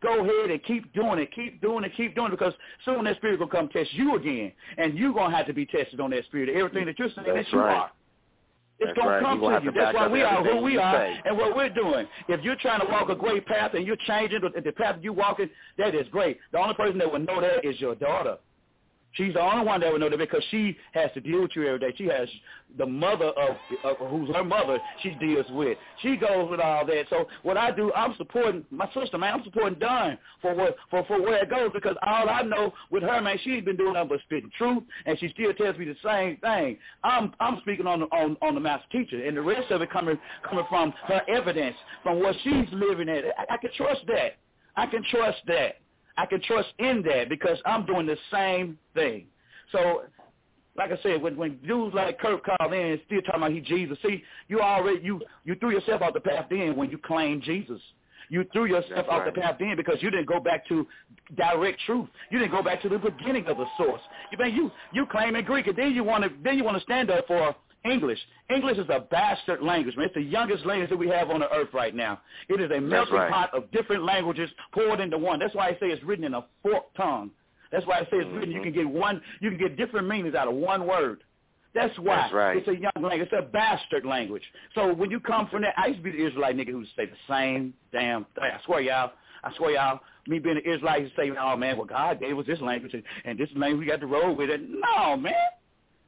Go 0.01 0.23
ahead 0.23 0.51
and 0.51 0.63
keep 0.63 0.93
doing 0.93 1.17
it, 1.19 1.33
keep 1.33 1.59
doing 1.61 1.83
it, 1.83 1.91
keep 1.97 2.13
doing 2.13 2.27
it, 2.27 2.37
because 2.39 2.53
soon 2.85 3.05
that 3.05 3.17
spirit 3.17 3.39
will 3.39 3.47
come 3.47 3.67
test 3.69 3.91
you 3.93 4.15
again, 4.15 4.51
and 4.77 4.97
you're 4.97 5.13
going 5.13 5.31
to 5.31 5.37
have 5.37 5.47
to 5.47 5.53
be 5.53 5.65
tested 5.65 5.99
on 5.99 6.11
that 6.11 6.25
spirit. 6.25 6.49
Everything 6.49 6.85
that 6.85 6.99
you're 6.99 7.09
saying 7.15 7.27
That's 7.33 7.47
that 7.47 7.53
you 7.53 7.59
right. 7.59 7.75
are. 7.77 7.91
It's 8.79 8.89
That's 8.89 8.97
going 8.99 9.09
right. 9.09 9.19
to 9.19 9.25
come 9.25 9.39
gonna 9.39 9.61
you. 9.63 9.71
That's 9.71 9.95
why 9.95 10.07
we 10.07 10.21
are 10.21 10.43
who 10.43 10.61
we 10.61 10.77
are 10.77 10.93
say. 10.93 11.19
and 11.25 11.35
what 11.35 11.55
we're 11.55 11.73
doing. 11.73 12.05
If 12.27 12.43
you're 12.43 12.57
trying 12.57 12.81
to 12.81 12.85
walk 12.91 13.09
a 13.09 13.15
great 13.15 13.45
path 13.47 13.73
and 13.73 13.87
you're 13.87 13.97
changing 14.05 14.41
the, 14.41 14.61
the 14.61 14.71
path 14.71 14.97
you're 15.01 15.13
walking, 15.13 15.49
that 15.79 15.95
is 15.95 16.07
great. 16.11 16.37
The 16.51 16.59
only 16.59 16.75
person 16.75 16.99
that 16.99 17.11
will 17.11 17.19
know 17.19 17.41
that 17.41 17.65
is 17.65 17.79
your 17.81 17.95
daughter. 17.95 18.37
She's 19.17 19.33
the 19.33 19.41
only 19.41 19.65
one 19.65 19.81
that 19.81 19.91
would 19.91 19.99
know 19.99 20.09
that 20.09 20.19
because 20.19 20.43
she 20.51 20.77
has 20.93 21.09
to 21.15 21.19
deal 21.19 21.41
with 21.41 21.51
you 21.55 21.67
every 21.67 21.79
day. 21.79 21.93
She 21.97 22.05
has 22.05 22.29
the 22.77 22.85
mother 22.85 23.25
of, 23.25 23.57
of 23.83 23.97
who's 24.09 24.33
her 24.35 24.43
mother 24.43 24.79
she 25.01 25.11
deals 25.15 25.45
with. 25.49 25.77
She 26.01 26.15
goes 26.15 26.49
with 26.49 26.59
all 26.59 26.85
that. 26.85 27.05
So 27.09 27.27
what 27.41 27.57
I 27.57 27.71
do, 27.71 27.91
I'm 27.93 28.15
supporting 28.17 28.63
my 28.69 28.87
sister, 28.93 29.17
man. 29.17 29.33
I'm 29.33 29.43
supporting 29.43 29.79
Dunn 29.79 30.17
for 30.41 30.53
what 30.53 30.75
for, 30.89 31.03
for 31.05 31.21
where 31.21 31.43
it 31.43 31.49
goes 31.49 31.71
because 31.73 31.95
all 32.05 32.29
I 32.29 32.43
know 32.43 32.73
with 32.91 33.03
her, 33.03 33.21
man, 33.21 33.37
she's 33.43 33.63
been 33.63 33.75
doing 33.77 33.93
nothing 33.93 34.09
but 34.09 34.19
spitting 34.21 34.51
truth, 34.57 34.83
and 35.05 35.17
she 35.19 35.29
still 35.29 35.53
tells 35.53 35.77
me 35.77 35.85
the 35.85 35.95
same 36.03 36.37
thing. 36.37 36.77
I'm 37.03 37.33
I'm 37.39 37.59
speaking 37.61 37.87
on 37.87 38.01
the, 38.01 38.05
on 38.07 38.37
on 38.41 38.53
the 38.53 38.61
master 38.61 38.87
teacher, 38.91 39.25
and 39.25 39.35
the 39.35 39.41
rest 39.41 39.71
of 39.71 39.81
it 39.81 39.89
coming 39.89 40.19
coming 40.47 40.65
from 40.69 40.93
her 41.07 41.21
evidence, 41.27 41.75
from 42.03 42.21
what 42.21 42.35
she's 42.43 42.67
living 42.71 43.09
at. 43.09 43.23
I, 43.37 43.55
I 43.55 43.57
can 43.57 43.71
trust 43.75 44.01
that. 44.07 44.37
I 44.75 44.85
can 44.85 45.03
trust 45.09 45.39
that. 45.47 45.77
I 46.17 46.25
can 46.25 46.41
trust 46.41 46.69
in 46.79 47.03
that 47.03 47.29
because 47.29 47.57
I'm 47.65 47.85
doing 47.85 48.07
the 48.07 48.17
same 48.31 48.77
thing. 48.95 49.27
So, 49.71 50.03
like 50.75 50.91
I 50.91 50.97
said, 51.03 51.21
when 51.21 51.37
when 51.37 51.57
dudes 51.67 51.95
like 51.95 52.19
Kirk 52.19 52.43
called 52.45 52.73
in 52.73 52.85
and 52.85 53.01
still 53.05 53.21
talking 53.21 53.41
about 53.41 53.51
he 53.51 53.61
Jesus, 53.61 53.97
see, 54.01 54.23
you 54.47 54.61
already 54.61 54.99
you 55.03 55.21
you 55.45 55.55
threw 55.55 55.71
yourself 55.71 56.01
off 56.01 56.13
the 56.13 56.19
path 56.19 56.47
then 56.49 56.75
when 56.75 56.89
you 56.89 56.97
claimed 56.97 57.43
Jesus. 57.43 57.81
You 58.29 58.45
threw 58.51 58.65
yourself 58.65 58.91
That's 58.93 59.07
off 59.09 59.25
the 59.25 59.31
path 59.31 59.55
then 59.57 59.77
because 59.77 60.01
you 60.01 60.09
didn't 60.11 60.27
go 60.27 60.39
back 60.39 60.67
to 60.67 60.85
direct 61.37 61.79
truth. 61.85 62.09
You 62.29 62.39
didn't 62.39 62.51
go 62.51 62.61
back 62.61 62.81
to 62.81 62.89
the 62.89 62.97
beginning 62.97 63.45
of 63.47 63.57
the 63.57 63.65
source. 63.77 64.01
You 64.31 64.37
man, 64.37 64.53
you 64.53 64.71
you 64.91 65.05
claiming 65.05 65.45
Greek, 65.45 65.67
and 65.67 65.77
then 65.77 65.93
you 65.93 66.03
want 66.03 66.23
to 66.23 66.31
then 66.43 66.57
you 66.57 66.63
want 66.63 66.77
to 66.77 66.83
stand 66.83 67.09
up 67.09 67.25
for 67.27 67.55
English. 67.89 68.19
English 68.53 68.77
is 68.77 68.87
a 68.89 68.99
bastard 68.99 69.61
language, 69.61 69.95
man. 69.95 70.05
It's 70.05 70.15
the 70.15 70.21
youngest 70.21 70.65
language 70.65 70.89
that 70.89 70.97
we 70.97 71.07
have 71.09 71.29
on 71.29 71.39
the 71.39 71.51
earth 71.51 71.69
right 71.73 71.95
now. 71.95 72.21
It 72.49 72.59
is 72.61 72.71
a 72.71 72.79
melting 72.79 73.15
right. 73.15 73.31
pot 73.31 73.53
of 73.53 73.69
different 73.71 74.03
languages 74.03 74.49
poured 74.73 74.99
into 74.99 75.17
one. 75.17 75.39
That's 75.39 75.55
why 75.55 75.67
I 75.67 75.71
say 75.73 75.87
it's 75.87 76.03
written 76.03 76.25
in 76.25 76.33
a 76.33 76.45
forked 76.61 76.95
tongue. 76.95 77.31
That's 77.71 77.85
why 77.85 77.99
I 77.99 78.01
say 78.03 78.17
it's 78.17 78.29
written. 78.31 78.51
You 78.51 78.61
can 78.61 78.71
mm-hmm. 78.71 78.89
get 78.91 78.99
one. 78.99 79.21
You 79.41 79.49
can 79.49 79.59
get 79.59 79.77
different 79.77 80.07
meanings 80.07 80.35
out 80.35 80.47
of 80.47 80.55
one 80.55 80.87
word. 80.87 81.23
That's 81.73 81.97
why 81.99 82.15
That's 82.15 82.33
right. 82.33 82.57
it's 82.57 82.67
a 82.67 82.75
young 82.75 82.91
language. 82.95 83.29
It's 83.31 83.33
a 83.37 83.51
bastard 83.51 84.05
language. 84.05 84.43
So 84.73 84.93
when 84.93 85.11
you 85.11 85.19
come 85.19 85.47
from 85.49 85.61
that, 85.61 85.75
I 85.77 85.87
used 85.87 85.99
to 85.99 86.03
be 86.03 86.11
the 86.11 86.25
Israelite 86.25 86.57
nigga 86.57 86.69
who 86.69 86.79
would 86.79 86.87
say 86.95 87.05
the 87.05 87.11
same 87.29 87.73
damn 87.91 88.25
thing. 88.35 88.45
I 88.45 88.59
swear 88.65 88.81
y'all. 88.81 89.11
I 89.43 89.55
swear 89.57 89.71
y'all. 89.71 89.99
Me 90.27 90.39
being 90.39 90.57
an 90.57 90.63
Israelite, 90.65 91.03
you 91.03 91.09
say, 91.15 91.31
oh 91.39 91.55
man, 91.55 91.77
well 91.77 91.85
God 91.85 92.19
gave 92.19 92.37
us 92.37 92.45
this 92.47 92.59
language 92.61 92.93
and, 92.93 93.03
and 93.25 93.37
this 93.37 93.49
language 93.55 93.81
we 93.81 93.85
got 93.85 93.99
to 93.99 94.07
roll 94.07 94.35
with 94.35 94.49
it. 94.49 94.61
No 94.67 95.15
man. 95.17 95.33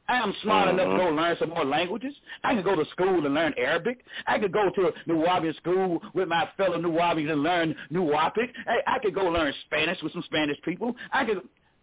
I 0.09 0.17
am 0.17 0.33
smart 0.41 0.69
enough 0.69 0.87
to 0.87 0.97
go 0.97 1.05
mm-hmm. 1.05 1.17
learn 1.17 1.37
some 1.39 1.49
more 1.49 1.63
languages. 1.63 2.13
I 2.43 2.55
can 2.55 2.63
go 2.63 2.75
to 2.75 2.83
school 2.91 3.25
and 3.25 3.33
learn 3.35 3.53
Arabic. 3.57 4.03
I 4.25 4.39
could 4.39 4.51
go 4.51 4.69
to 4.75 4.87
a 4.87 4.91
Nuwaubian 5.07 5.55
school 5.57 6.01
with 6.15 6.27
my 6.27 6.49
fellow 6.57 6.79
Nuwaubians 6.79 7.31
and 7.31 7.43
learn 7.43 7.75
Nuwaubic. 7.93 8.49
Hey, 8.65 8.79
I 8.87 8.97
could 8.99 9.13
go 9.13 9.25
learn 9.25 9.53
Spanish 9.67 10.01
with 10.01 10.11
some 10.13 10.23
Spanish 10.23 10.57
people. 10.65 10.95
I 11.13 11.25
could 11.25 11.41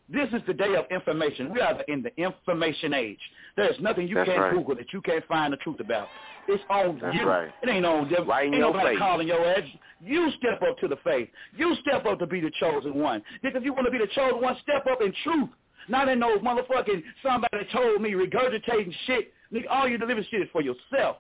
This 0.09 0.29
is 0.33 0.43
the 0.47 0.55
day 0.55 0.75
of 0.75 0.87
information. 0.91 1.53
We 1.55 1.61
are 1.61 1.81
in 1.89 2.03
the 2.03 2.15
information 2.21 2.95
age. 2.95 3.21
There's 3.57 3.79
nothing 3.81 4.09
you 4.09 4.17
That's 4.17 4.29
can't 4.29 4.41
right. 4.41 4.55
Google 4.55 4.75
that 4.77 4.93
you 4.93 5.01
can't 5.03 5.25
find 5.27 5.53
the 5.53 5.57
truth 5.59 5.81
about. 5.81 6.09
It's 6.49 6.63
on 6.69 6.99
That's 7.01 7.17
you. 7.17 7.27
right. 7.27 7.51
It 7.63 7.69
ain't 7.69 7.87
on 7.87 8.11
them. 8.11 8.29
Right 8.29 8.47
ain't 8.47 8.59
nobody 8.59 8.91
face. 8.91 8.99
calling 8.99 9.29
your 9.29 9.45
ass. 9.45 9.63
You 10.01 10.31
step 10.39 10.61
up 10.69 10.79
to 10.79 10.89
the 10.89 10.97
faith. 11.05 11.29
You 11.57 11.75
step 11.87 12.05
up 12.07 12.19
to 12.19 12.27
be 12.27 12.41
the 12.41 12.53
chosen 12.61 12.95
one. 12.95 13.23
Because 13.43 13.57
if 13.59 13.65
you 13.65 13.73
want 13.73 13.87
to 13.87 13.91
be 13.91 13.99
the 13.99 14.09
chosen 14.15 14.41
one, 14.41 14.57
step 14.63 14.85
up 14.91 15.01
in 15.01 15.13
truth. 15.25 15.49
Not 15.89 16.09
in 16.09 16.21
those 16.21 16.39
motherfucking 16.39 17.03
somebody 17.23 17.67
told 17.73 18.01
me 18.03 18.13
regurgitating 18.13 18.93
shit. 19.07 19.33
Nigga, 19.53 19.67
all 19.71 19.89
you 19.89 19.99
deliver 19.99 20.23
shit 20.25 20.43
is 20.43 20.49
for 20.53 20.63
yourself. 20.63 21.19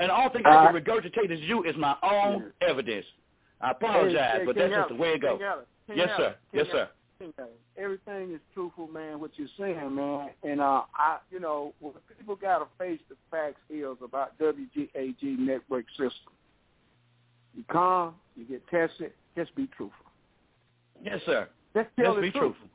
And 0.00 0.10
all 0.10 0.26
only 0.26 0.32
thing 0.32 0.46
I 0.46 0.70
can 0.70 0.80
regurgitate 0.80 1.30
is 1.30 1.40
you 1.40 1.64
is 1.64 1.76
my 1.76 1.96
own 2.02 2.52
evidence. 2.60 3.06
I 3.60 3.72
apologize, 3.72 4.38
Hey, 4.40 4.44
but 4.46 4.54
that's 4.54 4.72
just 4.72 4.88
the 4.90 4.94
way 4.94 5.10
it 5.10 5.22
goes. 5.22 5.38
King 5.38 5.48
Ellis, 5.48 5.66
King 5.88 5.96
Yes, 5.98 6.10
sir. 6.16 6.34
Yes, 6.52 6.66
sir. 6.70 6.78
Ellis, 6.78 6.90
King 7.18 7.32
Ellis. 7.38 7.50
Everything 7.76 8.32
is 8.32 8.40
truthful, 8.54 8.88
man. 8.88 9.20
What 9.20 9.32
you're 9.36 9.48
saying, 9.58 9.94
man. 9.94 10.30
And 10.44 10.60
uh, 10.60 10.82
I, 10.94 11.18
you 11.30 11.40
know, 11.40 11.74
what 11.80 11.94
people 12.16 12.36
got 12.36 12.58
to 12.58 12.66
face 12.78 13.00
the 13.08 13.16
facts 13.30 13.60
is 13.70 13.96
about 14.02 14.38
WGAG 14.38 15.38
network 15.38 15.86
system. 15.90 16.32
You 17.54 17.64
come, 17.70 18.14
you 18.36 18.44
get 18.44 18.66
tested. 18.68 19.12
Just 19.36 19.54
be 19.56 19.66
truthful. 19.76 20.06
Yes, 21.02 21.20
sir. 21.26 21.48
Just 21.74 21.88
tell 21.96 22.06
Just 22.06 22.16
the 22.16 22.22
be 22.22 22.30
truth. 22.30 22.56
truthful. 22.56 22.68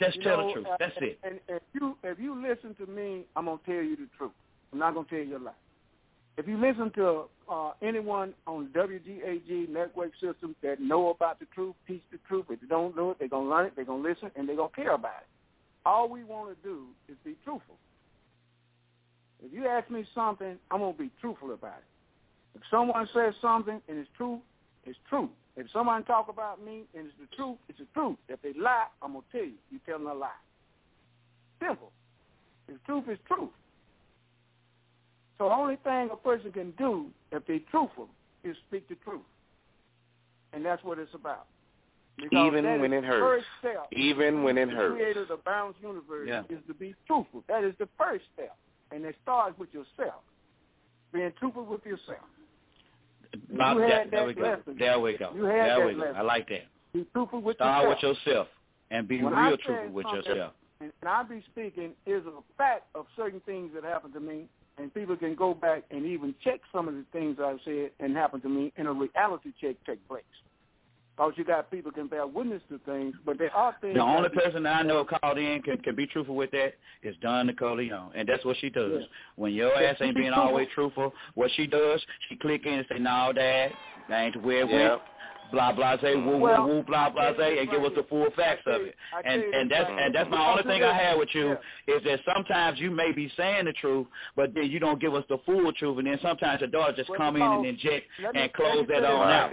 Just 0.00 0.16
You 0.16 0.22
tell 0.22 0.38
know, 0.38 0.46
the 0.48 0.52
truth. 0.52 0.66
uh, 0.66 0.76
That's 0.78 0.96
it. 0.98 1.18
And 1.22 1.40
if 1.48 1.62
you 1.72 1.96
if 2.02 2.18
you 2.18 2.34
listen 2.34 2.74
to 2.74 2.90
me, 2.90 3.24
I'm 3.34 3.46
gonna 3.46 3.58
tell 3.64 3.74
you 3.76 3.96
the 3.96 4.08
truth. 4.16 4.32
I'm 4.72 4.78
not 4.78 4.94
gonna 4.94 5.06
tell 5.08 5.18
you 5.18 5.36
a 5.36 5.38
lie. 5.38 5.52
If 6.36 6.46
you 6.46 6.58
listen 6.60 6.90
to 6.96 7.24
uh, 7.48 7.72
anyone 7.80 8.34
on 8.46 8.68
WGAG 8.74 9.70
network 9.70 10.12
system 10.20 10.54
that 10.62 10.80
know 10.80 11.08
about 11.08 11.40
the 11.40 11.46
truth, 11.54 11.74
teach 11.86 12.02
the 12.12 12.18
truth. 12.28 12.44
If 12.50 12.60
they 12.60 12.66
don't 12.66 12.94
know 12.94 13.12
it, 13.12 13.18
they're 13.18 13.28
gonna 13.28 13.48
learn 13.48 13.66
it. 13.66 13.72
They're 13.74 13.86
gonna 13.86 14.02
listen, 14.02 14.30
and 14.36 14.46
they're 14.46 14.56
gonna 14.56 14.68
care 14.76 14.92
about 14.94 15.22
it. 15.22 15.28
All 15.86 16.08
we 16.08 16.24
want 16.24 16.54
to 16.54 16.62
do 16.68 16.86
is 17.08 17.16
be 17.24 17.36
truthful. 17.44 17.76
If 19.42 19.52
you 19.52 19.66
ask 19.66 19.90
me 19.90 20.04
something, 20.14 20.58
I'm 20.70 20.80
gonna 20.80 20.92
be 20.92 21.10
truthful 21.20 21.52
about 21.54 21.78
it. 21.78 22.56
If 22.56 22.62
someone 22.70 23.08
says 23.14 23.34
something 23.40 23.80
and 23.88 23.98
it's 23.98 24.08
true, 24.16 24.40
it's 24.86 24.98
true. 25.08 25.28
If 25.56 25.66
someone 25.72 26.04
talk 26.04 26.28
about 26.28 26.62
me 26.64 26.82
and 26.96 27.06
it's 27.06 27.14
the 27.18 27.34
truth, 27.36 27.56
it's 27.68 27.78
the 27.78 27.86
truth. 27.94 28.16
If 28.28 28.42
they 28.42 28.52
lie, 28.58 28.86
I'm 29.02 29.12
gonna 29.12 29.24
tell 29.32 29.42
you, 29.44 29.54
you 29.70 29.80
telling 29.86 30.06
a 30.06 30.14
lie. 30.14 30.30
Simple. 31.60 31.92
The 32.68 32.74
truth 32.86 33.04
is 33.08 33.18
truth. 33.26 33.50
So 35.38 35.48
the 35.48 35.54
only 35.54 35.76
thing 35.84 36.08
a 36.12 36.16
person 36.16 36.52
can 36.52 36.72
do 36.72 37.06
if 37.32 37.46
they're 37.46 37.60
truthful 37.70 38.08
is 38.44 38.56
speak 38.68 38.88
the 38.88 38.96
truth. 38.96 39.20
And 40.52 40.64
that's 40.64 40.82
what 40.84 40.98
it's 40.98 41.14
about. 41.14 41.46
Because 42.16 42.46
Even 42.46 42.64
that 42.64 42.80
it 42.80 43.04
hurts. 43.04 43.44
First 43.44 43.46
step. 43.60 43.88
Even 43.92 44.42
when 44.42 44.56
it 44.56 44.66
the 44.66 44.72
hurts. 44.72 44.94
creator 44.94 45.22
of 45.22 45.28
the 45.28 45.36
balanced 45.36 45.80
universe 45.82 46.28
Yeah. 46.28 46.44
is 46.48 46.64
to 46.66 46.74
be 46.74 46.94
truthful. 47.06 47.44
That 47.46 47.62
is 47.62 47.74
the 47.78 47.86
first 47.98 48.24
step. 48.32 48.56
And 48.90 49.04
it 49.04 49.16
starts 49.22 49.58
with 49.58 49.72
yourself. 49.74 50.22
Being 51.12 51.32
truthful 51.38 51.64
with 51.64 51.84
yourself. 51.84 52.24
Bob, 53.56 53.78
that, 53.78 54.10
there 54.10 54.26
we 54.26 54.34
go. 54.34 54.42
lesson. 54.42 54.76
There 54.78 55.00
we 55.00 55.16
go. 55.16 55.32
There 55.34 55.86
we 55.86 55.94
go. 55.94 56.00
lesson. 56.00 56.16
I 56.16 56.22
like 56.22 56.48
that. 56.48 56.66
Be 56.92 57.06
truthful 57.12 57.40
with 57.40 57.56
Start 57.56 57.84
yourself. 57.84 58.16
with 58.16 58.26
yourself 58.26 58.48
and 58.90 59.08
be 59.08 59.22
When 59.22 59.34
real 59.34 59.56
truthful 59.56 59.92
with 59.92 60.06
yourself. 60.06 60.52
And, 60.80 60.92
and 61.00 61.08
I 61.08 61.22
be 61.22 61.42
speaking 61.52 61.92
is 62.06 62.24
a 62.26 62.42
fact 62.58 62.84
of 62.94 63.06
certain 63.16 63.40
things 63.46 63.70
that 63.74 63.84
happened 63.84 64.14
to 64.14 64.20
me, 64.20 64.46
and 64.78 64.92
people 64.92 65.16
can 65.16 65.34
go 65.34 65.54
back 65.54 65.84
and 65.90 66.04
even 66.04 66.34
check 66.44 66.60
some 66.72 66.86
of 66.88 66.94
the 66.94 67.04
things 67.12 67.38
I've 67.42 67.58
said 67.64 67.90
and 68.00 68.14
happened 68.16 68.42
to 68.42 68.48
me, 68.48 68.72
and 68.76 68.86
a 68.86 68.92
reality 68.92 69.52
check 69.60 69.76
take 69.86 70.06
place. 70.08 70.22
Because 71.16 71.32
you 71.36 71.44
got 71.44 71.70
people 71.70 71.90
can 71.90 72.08
bear 72.08 72.26
witness 72.26 72.60
to 72.68 72.78
things, 72.80 73.14
but 73.24 73.38
there 73.38 73.54
are 73.54 73.74
things. 73.80 73.94
The 73.94 74.02
only 74.02 74.28
person 74.28 74.64
that 74.64 74.76
I 74.76 74.82
know 74.82 75.02
called 75.04 75.38
in 75.38 75.62
can, 75.62 75.78
can 75.78 75.96
be 75.96 76.06
truthful 76.06 76.34
with 76.36 76.50
that 76.50 76.74
is 77.02 77.16
Don 77.22 77.48
Nicoleone, 77.48 78.10
and 78.14 78.28
that's 78.28 78.44
what 78.44 78.56
she 78.58 78.68
does. 78.68 79.00
Yeah. 79.00 79.06
When 79.36 79.54
your 79.54 79.72
Yeah, 79.80 79.90
ass 79.90 79.96
ain't 80.02 80.14
being 80.14 80.26
truthful. 80.26 80.42
always 80.44 80.68
truthful, 80.74 81.14
what 81.34 81.50
she 81.52 81.66
does, 81.66 82.04
she 82.28 82.36
click 82.36 82.66
in 82.66 82.74
and 82.74 82.86
say, 82.88 82.98
"No, 82.98 83.32
Dad, 83.32 83.72
that 84.08 84.20
ain't 84.24 84.36
where 84.42 84.58
it 84.60 84.68
Yep. 84.68 84.90
went." 84.90 85.02
Blah 85.52 85.72
blah 85.72 85.96
say 85.98 86.16
woo 86.16 86.38
Well, 86.38 86.66
woo 86.66 86.74
woo 86.74 86.82
blah 86.82 87.08
blah 87.08 87.28
I 87.28 87.32
tell 87.32 87.48
you 87.48 87.56
say 87.56 87.58
and 87.60 87.70
give 87.70 87.84
us 87.84 87.92
the 87.94 88.02
full 88.04 88.28
facts 88.32 88.66
of 88.66 88.82
it. 88.82 88.96
And 89.24 89.42
and 89.42 89.70
that's 89.70 89.88
and 89.88 90.12
that's 90.12 90.28
my 90.28 90.44
only 90.50 90.64
thing 90.64 90.82
I 90.82 90.92
this. 90.92 91.02
had 91.02 91.18
with 91.18 91.34
you 91.34 91.56
Yeah. 91.86 91.94
is 91.94 92.02
that 92.02 92.20
sometimes 92.34 92.80
you 92.80 92.90
may 92.90 93.12
be 93.12 93.28
saying 93.36 93.64
the 93.66 93.72
truth, 93.74 94.08
but 94.34 94.52
then 94.54 94.68
you 94.68 94.80
don't 94.80 94.98
give 95.00 95.14
us 95.14 95.24
the 95.28 95.38
full 95.38 95.72
truth, 95.72 95.98
and 95.98 96.06
then 96.08 96.18
sometimes 96.20 96.60
your 96.60 96.68
daughter 96.70 96.92
just 96.94 97.08
Well, 97.08 97.18
come 97.18 97.36
in 97.36 97.42
and 97.42 97.64
inject 97.64 98.06
and 98.34 98.52
close 98.54 98.86
that 98.88 99.02
say 99.02 99.06
on 99.06 99.30
out. 99.30 99.52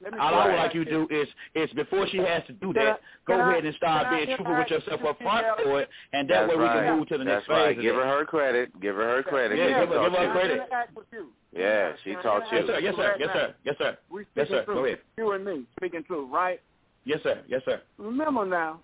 This 0.00 0.10
here. 0.10 0.10
Let 0.10 0.12
me 0.14 0.18
All 0.20 0.34
I 0.40 0.46
would 0.46 0.54
like 0.54 0.66
like 0.66 0.74
you 0.74 0.84
to 0.84 0.90
do 0.90 1.08
is 1.10 1.28
is 1.54 1.70
before 1.74 2.06
she 2.08 2.18
has 2.18 2.42
to 2.46 2.52
do 2.54 2.72
that, 2.74 2.86
I- 2.86 2.98
go 3.26 3.34
I- 3.34 3.50
ahead 3.50 3.64
and 3.64 3.74
start 3.76 4.10
being 4.10 4.26
truthful 4.36 4.56
with 4.56 4.70
yourself 4.70 5.04
up 5.04 5.18
front 5.22 5.46
for 5.62 5.80
it, 5.80 5.88
and 6.12 6.28
that 6.30 6.46
That's 6.46 6.50
way 6.52 6.56
we 6.58 6.64
right. 6.64 6.84
can 6.86 6.98
move 6.98 7.08
to 7.08 7.18
the 7.18 7.24
next 7.24 7.48
right. 7.48 7.74
phase. 7.76 7.82
Give 7.82 7.94
her 7.96 8.06
her 8.06 8.24
credit. 8.24 8.80
Give 8.80 8.96
her 8.96 9.16
her 9.16 9.22
credit. 9.22 9.58
Yeah, 9.58 9.64
She 9.64 9.68
give 9.68 9.88
her- 9.88 10.08
give 10.10 10.18
her 10.18 10.32
credit. 10.32 10.60
Interact 10.62 10.96
with 10.96 11.06
you. 11.12 11.32
Yeah, 11.52 11.92
she 12.04 12.14
taught 12.16 12.50
you. 12.52 12.58
Yes, 12.58 12.66
sir. 12.66 12.78
Yes, 12.80 12.96
sir. 12.96 13.16
Yes, 13.18 13.32
sir. 13.32 13.54
Yes, 13.64 13.78
sir. 13.78 13.98
We 14.10 14.24
Yes, 14.34 14.48
sir. 14.48 14.64
Go 14.66 14.84
ahead. 14.84 15.00
You 15.16 15.32
and 15.32 15.44
me 15.44 15.64
speaking 15.76 16.04
truth, 16.04 16.28
right? 16.30 16.60
Yes, 17.04 17.22
sir. 17.22 17.42
Yes, 17.48 17.62
sir. 17.64 17.80
Remember 17.96 18.44
now, 18.44 18.80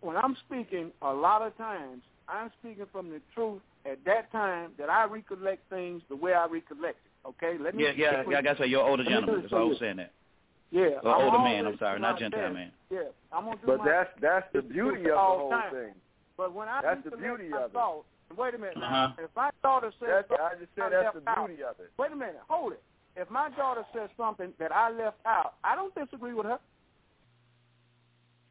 when 0.00 0.16
I'm 0.16 0.36
speaking, 0.36 0.92
a 1.02 1.12
lot 1.12 1.42
of 1.42 1.56
times 1.56 2.02
I'm 2.28 2.52
speaking 2.60 2.86
from 2.92 3.08
the 3.10 3.20
truth 3.34 3.62
at 3.86 4.04
that 4.04 4.30
time 4.32 4.72
that 4.78 4.90
I 4.90 5.04
recollect 5.04 5.68
things 5.70 6.02
the 6.10 6.16
way 6.16 6.34
I 6.34 6.44
recollect 6.46 6.98
it. 7.04 7.26
Okay, 7.26 7.56
let 7.58 7.74
me. 7.74 7.84
Yeah, 7.84 7.92
yeah. 7.96 8.22
I 8.26 8.42
gotta 8.42 8.58
say, 8.58 8.66
you're 8.66 8.82
older 8.86 9.02
Let 9.02 9.10
gentleman. 9.12 9.40
That's 9.42 9.52
all 9.52 9.60
I 9.60 9.64
was 9.64 9.78
saying 9.78 9.96
that. 9.96 10.12
Yeah, 10.70 11.00
Or 11.02 11.16
older 11.24 11.38
man. 11.38 11.66
I'm 11.66 11.78
sorry, 11.78 11.98
not 12.00 12.18
gentile 12.18 12.52
man. 12.52 12.70
Yeah, 12.90 13.08
I'm 13.32 13.44
gonna 13.44 13.56
do 13.56 13.66
But 13.66 13.78
my 13.78 13.84
that's 13.86 14.10
that's 14.20 14.46
the 14.52 14.60
beauty 14.62 15.00
of 15.00 15.04
the 15.06 15.16
whole 15.18 15.50
time. 15.50 15.72
thing. 15.72 15.94
But 16.36 16.52
when 16.54 16.68
I 16.68 16.82
That's 16.82 17.02
the 17.04 17.16
beauty 17.16 17.48
my 17.48 17.58
of 17.62 17.70
it. 17.70 17.72
thoughts, 17.72 18.06
wait 18.36 18.54
a 18.54 18.58
minute. 18.58 18.76
now. 18.76 19.06
Uh-huh. 19.16 19.24
If 19.24 19.30
my 19.34 19.50
daughter 19.62 19.90
says 19.98 20.08
That's, 20.08 20.28
something 20.28 20.46
I 20.46 20.54
just 20.60 20.70
I 20.76 20.80
said 20.84 20.92
that's 20.92 21.14
left 21.16 21.24
the 21.24 21.30
out, 21.30 21.46
beauty 21.48 21.62
of 21.64 21.74
it. 21.80 21.90
wait 21.98 22.12
a 22.12 22.16
minute, 22.16 22.40
hold 22.48 22.72
it. 22.74 22.82
If 23.16 23.30
my 23.30 23.48
daughter 23.56 23.84
says 23.94 24.10
something 24.16 24.52
that 24.60 24.70
I 24.70 24.90
left 24.90 25.16
out, 25.26 25.54
I 25.64 25.74
don't 25.74 25.92
disagree 25.94 26.34
with 26.34 26.46
her. 26.46 26.58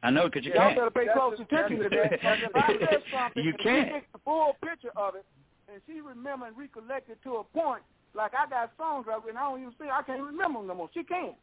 I 0.02 0.10
know 0.10 0.24
because 0.28 0.44
you 0.44 0.52
Y'all 0.52 0.74
can't. 0.74 0.76
better 0.78 0.90
pay 0.90 1.06
That's 1.06 1.18
close 1.18 1.36
the- 1.38 1.42
attention 1.44 1.78
to 1.82 1.88
that's 1.88 2.22
that. 2.22 2.40
the- 2.42 2.48
Because 2.52 2.76
if 2.78 2.86
I 2.86 2.86
said 2.92 3.02
something 3.12 3.44
You 3.46 3.52
can't. 3.54 3.88
she 3.88 3.92
gets 3.94 4.06
the 4.12 4.18
full 4.24 4.54
picture 4.62 4.92
of 4.96 5.14
it, 5.16 5.24
and 5.72 5.80
she 5.86 6.00
remember 6.00 6.46
and 6.46 6.56
recollect 6.56 7.10
it 7.10 7.18
to 7.24 7.36
a 7.36 7.44
point, 7.44 7.82
like 8.14 8.32
I 8.34 8.46
got 8.48 8.70
songs 8.76 9.06
of 9.10 9.26
and 9.26 9.36
I 9.38 9.42
don't 9.48 9.60
even 9.60 9.72
see, 9.80 9.88
I 9.90 10.02
can't 10.02 10.22
remember 10.22 10.58
them 10.60 10.68
no 10.68 10.74
more. 10.74 10.90
She 10.94 11.02
can. 11.04 11.34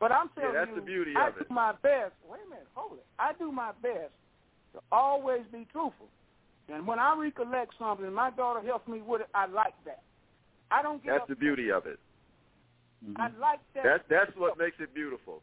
But 0.00 0.12
I'm 0.12 0.30
Yeah, 0.36 0.42
telling 0.42 0.54
that's 0.54 0.68
you, 0.70 0.74
the 0.76 0.86
beauty 0.86 1.12
I 1.16 1.28
of 1.28 1.36
it. 1.38 1.48
do 1.48 1.54
my 1.54 1.72
best. 1.82 2.12
Wait 2.28 2.40
a 2.46 2.48
minute, 2.50 2.68
hold 2.74 2.98
it. 2.98 3.06
I 3.18 3.32
do 3.34 3.50
my 3.50 3.72
best 3.82 4.12
to 4.74 4.80
always 4.92 5.42
be 5.50 5.66
truthful. 5.72 6.06
And 6.68 6.86
when 6.86 6.98
I 6.98 7.16
recollect 7.18 7.72
something, 7.78 8.12
my 8.12 8.30
daughter 8.30 8.60
helps 8.64 8.86
me 8.86 9.00
with 9.00 9.22
it, 9.22 9.28
I 9.34 9.46
like 9.46 9.74
that. 9.86 10.02
I 10.70 10.82
don't 10.82 11.02
get 11.02 11.12
That's 11.12 11.22
up- 11.22 11.28
the 11.28 11.36
beauty 11.36 11.70
of 11.72 11.86
it. 11.86 11.98
Mm-hmm. 13.04 13.20
I 13.20 13.28
like 13.38 13.60
that. 13.74 13.84
That's 13.84 14.04
that's 14.10 14.36
what 14.36 14.58
makes 14.58 14.76
it 14.80 14.92
beautiful. 14.94 15.40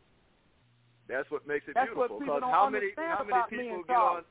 That's 1.08 1.30
what 1.32 1.48
makes 1.48 1.66
it 1.68 1.74
That's 1.74 1.88
what 1.96 2.10
beautiful. 2.12 2.20
people 2.20 2.36
Because 2.36 2.42
don't 2.42 2.52
how 2.52 2.70
many 2.70 2.92
understand 2.92 3.12
how 3.18 3.24
many 3.24 3.32
about 3.32 3.52
me 3.52 3.58
people 3.58 3.76
and 3.76 3.88
get 3.88 3.94
Tara. 3.96 4.16
on? 4.20 4.24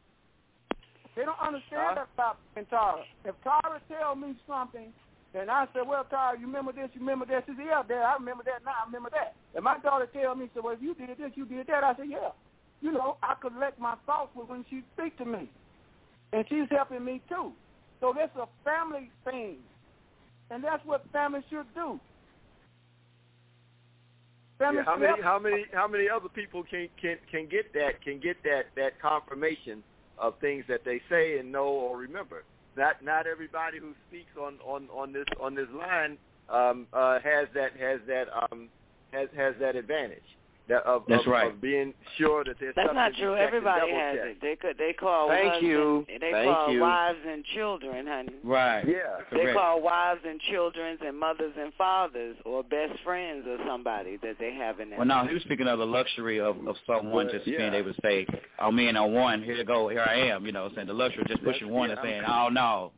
They 1.16 1.24
don't 1.24 1.40
understand 1.40 1.82
Huh? 1.88 1.94
that 1.94 2.08
about 2.14 2.36
and 2.56 2.68
Tara. 2.68 3.02
If 3.24 3.34
Tara 3.42 3.80
tell 3.88 4.14
me 4.14 4.36
something, 4.46 4.92
and 5.34 5.50
I 5.50 5.66
say, 5.74 5.80
well, 5.84 6.06
Tara, 6.08 6.38
you 6.38 6.46
remember 6.46 6.72
this, 6.72 6.90
you 6.94 7.00
remember 7.00 7.26
that? 7.26 7.42
She 7.46 7.54
said, 7.56 7.66
yeah, 7.66 7.82
Dad, 7.86 8.02
I 8.02 8.14
remember 8.14 8.44
that 8.44 8.64
now, 8.64 8.78
I 8.82 8.86
remember 8.86 9.10
that. 9.10 9.34
And 9.54 9.64
my 9.64 9.78
daughter 9.78 10.06
tell 10.06 10.34
me, 10.36 10.48
so 10.54 10.62
well, 10.62 10.74
if 10.74 10.82
you 10.82 10.94
did 10.94 11.18
this, 11.18 11.32
you 11.34 11.44
did 11.44 11.66
that. 11.66 11.82
I 11.82 11.94
said, 11.96 12.06
yeah. 12.08 12.30
You 12.80 12.92
know, 12.92 13.16
I 13.22 13.34
collect 13.40 13.80
my 13.80 13.96
thoughts 14.06 14.30
with 14.36 14.48
when 14.48 14.64
she 14.70 14.82
speak 14.94 15.18
to 15.18 15.24
me. 15.24 15.50
And 16.32 16.44
she's 16.48 16.68
helping 16.70 17.04
me, 17.04 17.20
too. 17.28 17.52
So 18.00 18.14
that's 18.16 18.34
a 18.36 18.46
family 18.62 19.10
thing. 19.24 19.56
And 20.50 20.62
that's 20.62 20.84
what 20.84 21.04
family 21.12 21.40
should 21.50 21.66
do. 21.74 21.98
Family 24.58 24.78
Yeah, 24.78 24.84
how 24.84 24.96
many 24.96 25.22
how 25.22 25.38
many 25.38 25.64
how 25.72 25.88
many 25.88 26.08
other 26.08 26.28
people 26.28 26.62
can 26.62 26.88
can 27.00 27.16
can 27.30 27.48
get 27.48 27.72
that 27.72 28.02
can 28.04 28.20
get 28.20 28.36
that 28.44 28.66
that 28.76 29.00
confirmation 29.00 29.82
of 30.16 30.38
things 30.40 30.64
that 30.68 30.84
they 30.84 31.00
say 31.10 31.38
and 31.38 31.50
know 31.50 31.64
or 31.64 31.96
remember? 31.98 32.44
Not 32.76 33.02
not 33.02 33.26
everybody 33.26 33.78
who 33.78 33.94
speaks 34.08 34.36
on 34.40 34.58
on 34.64 34.88
on 34.90 35.12
this 35.12 35.26
on 35.40 35.54
this 35.54 35.68
line 35.74 36.18
um, 36.48 36.86
uh, 36.92 37.18
has 37.20 37.48
that 37.54 37.76
has 37.78 38.00
that 38.06 38.26
um, 38.50 38.70
has 39.12 39.28
has 39.36 39.54
that 39.60 39.76
advantage 39.76 40.38
that 40.68 40.82
of 40.84 41.04
That's 41.08 41.26
of, 41.26 41.30
right. 41.32 41.50
of 41.52 41.60
being 41.60 41.92
sure 42.16 42.42
that 42.44 42.56
there's 42.58 42.74
That's 42.74 42.94
not 42.94 43.12
true. 43.18 43.36
Everybody 43.36 43.90
has 43.92 44.16
check. 44.16 44.26
it. 44.26 44.36
They 44.40 44.56
could. 44.56 44.78
They 44.78 44.94
call 44.94 45.28
Thank 45.28 45.52
husband, 45.54 45.68
you. 45.70 46.06
They 46.08 46.30
Thank 46.32 46.46
call 46.56 46.72
you. 46.72 46.80
wives 46.80 47.18
and 47.28 47.44
children, 47.54 48.06
honey. 48.06 48.32
Right. 48.42 48.82
Yeah. 48.88 48.94
They 49.30 49.38
Correct. 49.40 49.58
call 49.58 49.82
wives 49.82 50.20
and 50.26 50.40
children 50.50 50.96
and 51.06 51.18
mothers 51.18 51.52
and 51.60 51.72
fathers 51.74 52.36
or 52.46 52.62
best 52.62 52.92
friends 53.04 53.44
or 53.46 53.58
somebody 53.66 54.16
that 54.22 54.36
they 54.40 54.54
have 54.54 54.80
in 54.80 54.88
their 54.88 54.98
Well, 54.98 55.06
no, 55.06 55.26
he 55.26 55.34
was 55.34 55.42
speaking 55.42 55.66
of 55.68 55.78
the 55.78 55.86
luxury 55.86 56.40
of, 56.40 56.56
of 56.66 56.76
someone 56.86 57.26
Well, 57.26 57.34
just 57.34 57.46
yeah. 57.46 57.58
being 57.58 57.74
able 57.74 57.92
to 57.92 58.00
say, 58.00 58.26
"Oh, 58.58 58.70
man, 58.70 58.96
on 58.96 59.12
one, 59.12 59.42
here 59.42 59.54
you 59.56 59.64
go, 59.64 59.88
here 59.88 60.00
I 60.08 60.14
am." 60.28 60.46
You 60.46 60.52
know, 60.52 60.70
saying 60.74 60.86
the 60.86 60.94
luxury 60.94 61.22
of 61.22 61.28
just 61.28 61.44
pushing 61.44 61.68
one 61.68 61.90
and 61.90 61.98
yeah, 62.02 62.10
saying, 62.10 62.22
"Oh 62.26 62.48
no." 62.50 62.92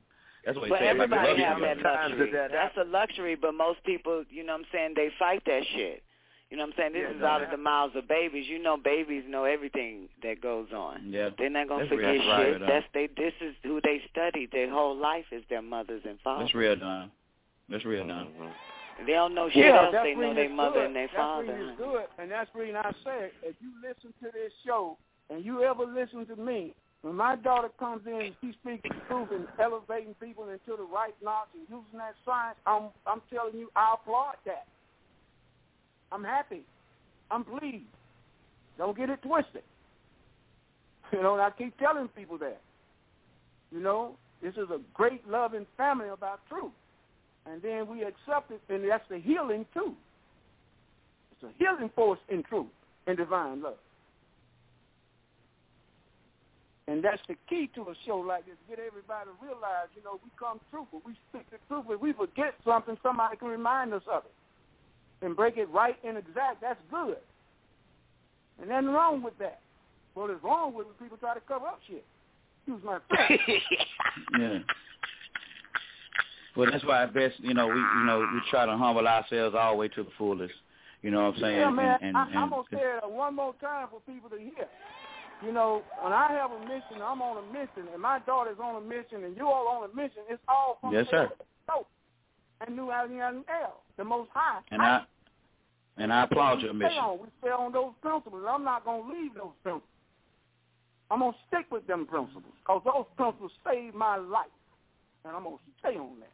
That's 0.45 0.57
what 0.57 0.67
he 0.67 0.71
But 0.71 0.79
said. 0.79 0.95
about 0.95 1.11
the 1.11 1.17
everybody 1.17 1.43
luxury 1.43 1.45
have 1.45 1.57
of 1.79 1.83
that 1.83 2.01
luxury. 2.11 2.31
that 2.31 2.53
that 2.53 2.53
That's 2.53 2.77
a 2.87 2.89
luxury, 2.89 3.35
but 3.35 3.53
most 3.55 3.83
people, 3.83 4.23
you 4.31 4.45
know 4.45 4.53
what 4.53 4.61
I'm 4.61 4.67
saying, 4.73 4.93
they 4.95 5.11
fight 5.19 5.43
that 5.47 5.63
shit. 5.75 6.05
You 6.51 6.57
know 6.57 6.63
what 6.65 6.75
I'm 6.75 6.75
saying? 6.79 6.93
This 6.93 7.03
Yeah, 7.11 7.15
is 7.17 7.21
no, 7.21 7.27
out 7.27 7.43
of 7.43 7.51
the 7.51 7.57
mouths 7.57 7.97
of 7.97 8.07
babies. 8.07 8.47
You 8.49 8.63
know, 8.63 8.77
babies 8.77 9.25
know 9.29 9.45
everything 9.45 10.09
that 10.23 10.41
goes 10.41 10.69
on. 10.73 11.11
Yeah. 11.11 11.31
They're 11.37 11.51
not 11.51 11.69
gonna 11.69 11.85
That's 11.85 11.95
forget 11.95 12.11
real- 12.13 12.27
that's 12.27 12.43
shit. 12.45 12.61
right, 12.63 12.69
That's 12.71 12.87
they. 12.95 13.07
This 13.21 13.35
is 13.41 13.55
who 13.65 13.81
they 13.83 14.01
studied. 14.13 14.51
Their 14.53 14.71
whole 14.71 14.97
life 14.97 15.27
is 15.33 15.43
their 15.51 15.63
mothers 15.63 16.03
and 16.09 16.21
fathers. 16.21 16.47
That's 16.47 16.55
real, 16.55 16.77
Don. 16.77 17.11
That's 17.69 17.85
real, 17.85 18.07
Don. 18.07 18.27
Mm-hmm. 18.27 19.07
They 19.07 19.13
don't 19.13 19.35
know 19.35 19.49
shit 19.51 19.67
yeah, 19.67 19.87
else. 19.87 19.95
They 20.05 20.15
know 20.15 20.33
their 20.35 20.49
mother 20.49 20.75
good. 20.81 20.87
and 20.87 20.97
their 20.97 21.07
that's 21.09 21.17
father. 21.17 21.53
reason 21.53 21.69
it's 21.69 21.79
good, 21.79 22.05
and 22.19 22.31
that's 22.31 22.51
the 22.55 22.59
reason 22.61 22.77
I 22.77 22.93
say 23.05 23.31
if 23.43 23.55
you 23.61 23.71
listen 23.83 24.15
to 24.23 24.31
this 24.33 24.53
show 24.65 24.97
and 25.29 25.45
you 25.45 25.65
ever 25.65 25.85
listen 25.85 26.25
to 26.27 26.37
me, 26.37 26.73
when 27.03 27.15
my 27.15 27.37
daughter 27.37 27.69
comes 27.79 28.07
in 28.07 28.15
and 28.15 28.35
she 28.41 28.53
speaks 28.63 28.89
the 28.89 28.95
truth 29.09 29.29
and 29.33 29.47
elevating 29.61 30.15
people 30.15 30.49
into 30.49 30.77
the 30.79 30.87
right 30.95 31.13
knowledge 31.23 31.51
and 31.55 31.67
using 31.69 31.99
that 31.99 32.15
science, 32.25 32.57
I'm 32.67 32.85
I'm 33.07 33.21
telling 33.35 33.59
you, 33.59 33.69
I 33.77 33.97
applaud 34.01 34.37
that. 34.47 34.67
I'm 36.13 36.25
happy. 36.25 36.63
I'm 37.31 37.45
pleased. 37.45 37.85
Don't 38.79 38.97
get 38.97 39.11
it 39.11 39.23
twisted. 39.23 39.63
You 41.13 41.23
know, 41.23 41.35
and 41.35 41.43
I 41.43 41.51
keep 41.51 41.79
telling 41.79 42.09
people 42.09 42.37
that. 42.39 42.61
You 43.71 43.79
know, 43.79 44.17
this 44.43 44.55
is 44.55 44.69
a 44.71 44.81
great 44.93 45.23
loving 45.29 45.65
family 45.77 46.09
about 46.09 46.41
truth. 46.49 46.73
And 47.49 47.63
then 47.63 47.87
we 47.87 48.03
accept 48.03 48.51
it, 48.51 48.61
and 48.69 48.91
that's 48.91 49.05
the 49.09 49.19
healing 49.19 49.67
too. 49.73 49.95
It's 51.31 51.45
a 51.45 51.53
healing 51.59 51.91
force 51.95 52.19
in 52.29 52.43
truth 52.43 52.67
and 53.07 53.17
divine 53.17 53.63
love. 53.63 53.79
And 56.89 57.05
that's 57.05 57.23
the 57.29 57.37
key 57.49 57.71
to 57.77 57.83
a 57.83 57.95
show 58.05 58.19
like 58.19 58.47
this, 58.47 58.57
get 58.69 58.81
everybody 58.81 59.31
to 59.31 59.47
realize, 59.47 59.87
you 59.95 60.03
know, 60.03 60.19
we 60.25 60.31
come 60.37 60.59
true, 60.73 60.89
but 60.91 61.07
we 61.07 61.15
speak 61.31 61.49
the 61.51 61.59
truth. 61.69 61.85
If 61.89 62.01
we 62.01 62.15
forget 62.15 62.55
something, 62.65 62.97
somebody 63.01 63.37
can 63.37 63.47
remind 63.47 63.95
us 63.95 64.03
of 64.11 64.25
it 64.25 64.33
and 65.23 65.37
break 65.37 65.57
it 65.57 65.69
right 65.71 65.97
and 66.05 66.17
exact. 66.17 66.61
That's 66.61 66.81
good. 66.91 67.19
And 68.61 68.71
nothing 68.71 68.89
wrong 68.89 69.23
with 69.23 69.37
that. 69.39 69.61
What 70.15 70.31
is 70.31 70.37
wrong 70.43 70.75
with 70.75 70.87
when 70.87 70.95
people 70.97 71.19
try 71.19 71.35
to 71.35 71.41
cover 71.41 71.67
up 71.67 71.81
shit? 71.87 72.05
Excuse 72.67 72.83
my 72.85 72.99
friend. 73.09 73.41
Yeah. 74.41 74.59
Well, 76.57 76.71
that's 76.71 76.85
why 76.85 77.03
I 77.03 77.07
best, 77.07 77.35
you 77.41 77.53
know, 77.53 77.69
we, 77.69 77.75
you 77.75 78.05
know, 78.07 78.21
we 78.21 78.41
try 78.51 78.65
to 78.65 78.77
humble 78.77 79.07
ourselves 79.07 79.55
all 79.59 79.73
the 79.73 79.79
way 79.79 79.89
to 79.89 80.03
the 80.03 80.11
fullest. 80.17 80.55
You 81.03 81.11
know 81.11 81.25
what 81.25 81.35
I'm 81.35 81.41
saying? 81.41 81.61
Yeah, 81.61 81.71
man. 81.71 81.99
And, 82.01 82.17
and, 82.17 82.17
I, 82.17 82.41
I'm 82.41 82.51
gonna 82.51 82.63
say 82.73 82.79
it 82.81 83.11
one 83.11 83.37
more 83.37 83.55
time 83.61 83.89
for 83.91 84.01
people 84.11 84.31
to 84.31 84.39
hear. 84.39 84.67
You 85.45 85.53
know, 85.53 85.83
when 86.01 86.15
I 86.15 86.29
have 86.33 86.51
a 86.51 86.61
mission, 86.61 87.05
I'm 87.05 87.21
on 87.21 87.45
a 87.45 87.53
mission, 87.53 87.93
and 87.93 88.01
my 88.01 88.21
daughter's 88.21 88.57
on 88.59 88.83
a 88.83 88.87
mission, 88.87 89.25
and 89.25 89.37
you 89.37 89.47
all 89.47 89.69
on 89.69 89.91
a 89.91 89.95
mission. 89.95 90.23
It's 90.31 90.41
all 90.49 90.79
from 90.81 90.95
Yes, 90.95 91.07
sir. 91.11 91.29
And 92.61 92.77
New 92.77 92.91
Alien 92.93 93.45
L, 93.49 93.83
the 93.97 94.05
Most 94.05 94.31
High. 94.33 94.61
and 94.71 94.83
I 94.83 95.03
and 95.99 96.13
I 96.13 96.25
applaud 96.25 96.61
your 96.61 96.73
we 96.73 96.81
mission. 96.81 96.93
Stay 96.93 97.01
on. 97.01 97.19
We 97.19 97.27
stay 97.41 97.51
on 97.51 97.73
those 97.73 97.93
principles. 98.03 98.45
I'm 98.49 98.65
not 98.65 98.85
gonna 98.85 99.09
leave 99.13 99.35
those 99.35 99.53
principles. 99.63 99.91
I'm 101.11 101.21
gonna 101.21 101.37
stick 101.49 101.67
with 101.71 101.87
them 101.87 102.07
principles 102.07 102.45
because 102.61 102.83
those 102.85 103.07
principles 103.17 103.53
saved 103.65 103.95
my 103.95 104.17
life, 104.17 104.47
and 105.25 105.37
I'm 105.37 105.45
gonna 105.45 105.57
stay 105.81 105.97
on 105.97 106.21
that. 106.21 106.33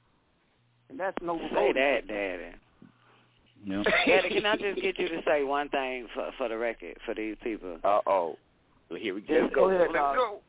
And 0.89 0.99
that's 0.99 1.17
no. 1.23 1.39
Say 1.55 1.73
that, 1.73 2.09
Daddy. 2.09 2.57
Yeah. 3.65 3.83
Daddy, 4.07 4.29
can 4.31 4.47
I 4.47 4.57
just 4.57 4.81
get 4.81 4.99
you 4.99 5.09
to 5.09 5.23
say 5.27 5.45
one 5.45 5.69
thing 5.69 6.09
for 6.15 6.31
for 6.39 6.49
the 6.49 6.57
record 6.57 6.97
for 7.05 7.15
these 7.15 7.37
people? 7.43 7.79
Uh 7.85 8.01
oh. 8.07 8.37
Well, 8.91 8.99
here 9.01 9.15
we 9.15 9.21
go. 9.23 9.43
Just 9.43 9.55
go 9.55 9.71
ahead, 9.71 9.89
Let's 9.93 10.17
go. 10.17 10.41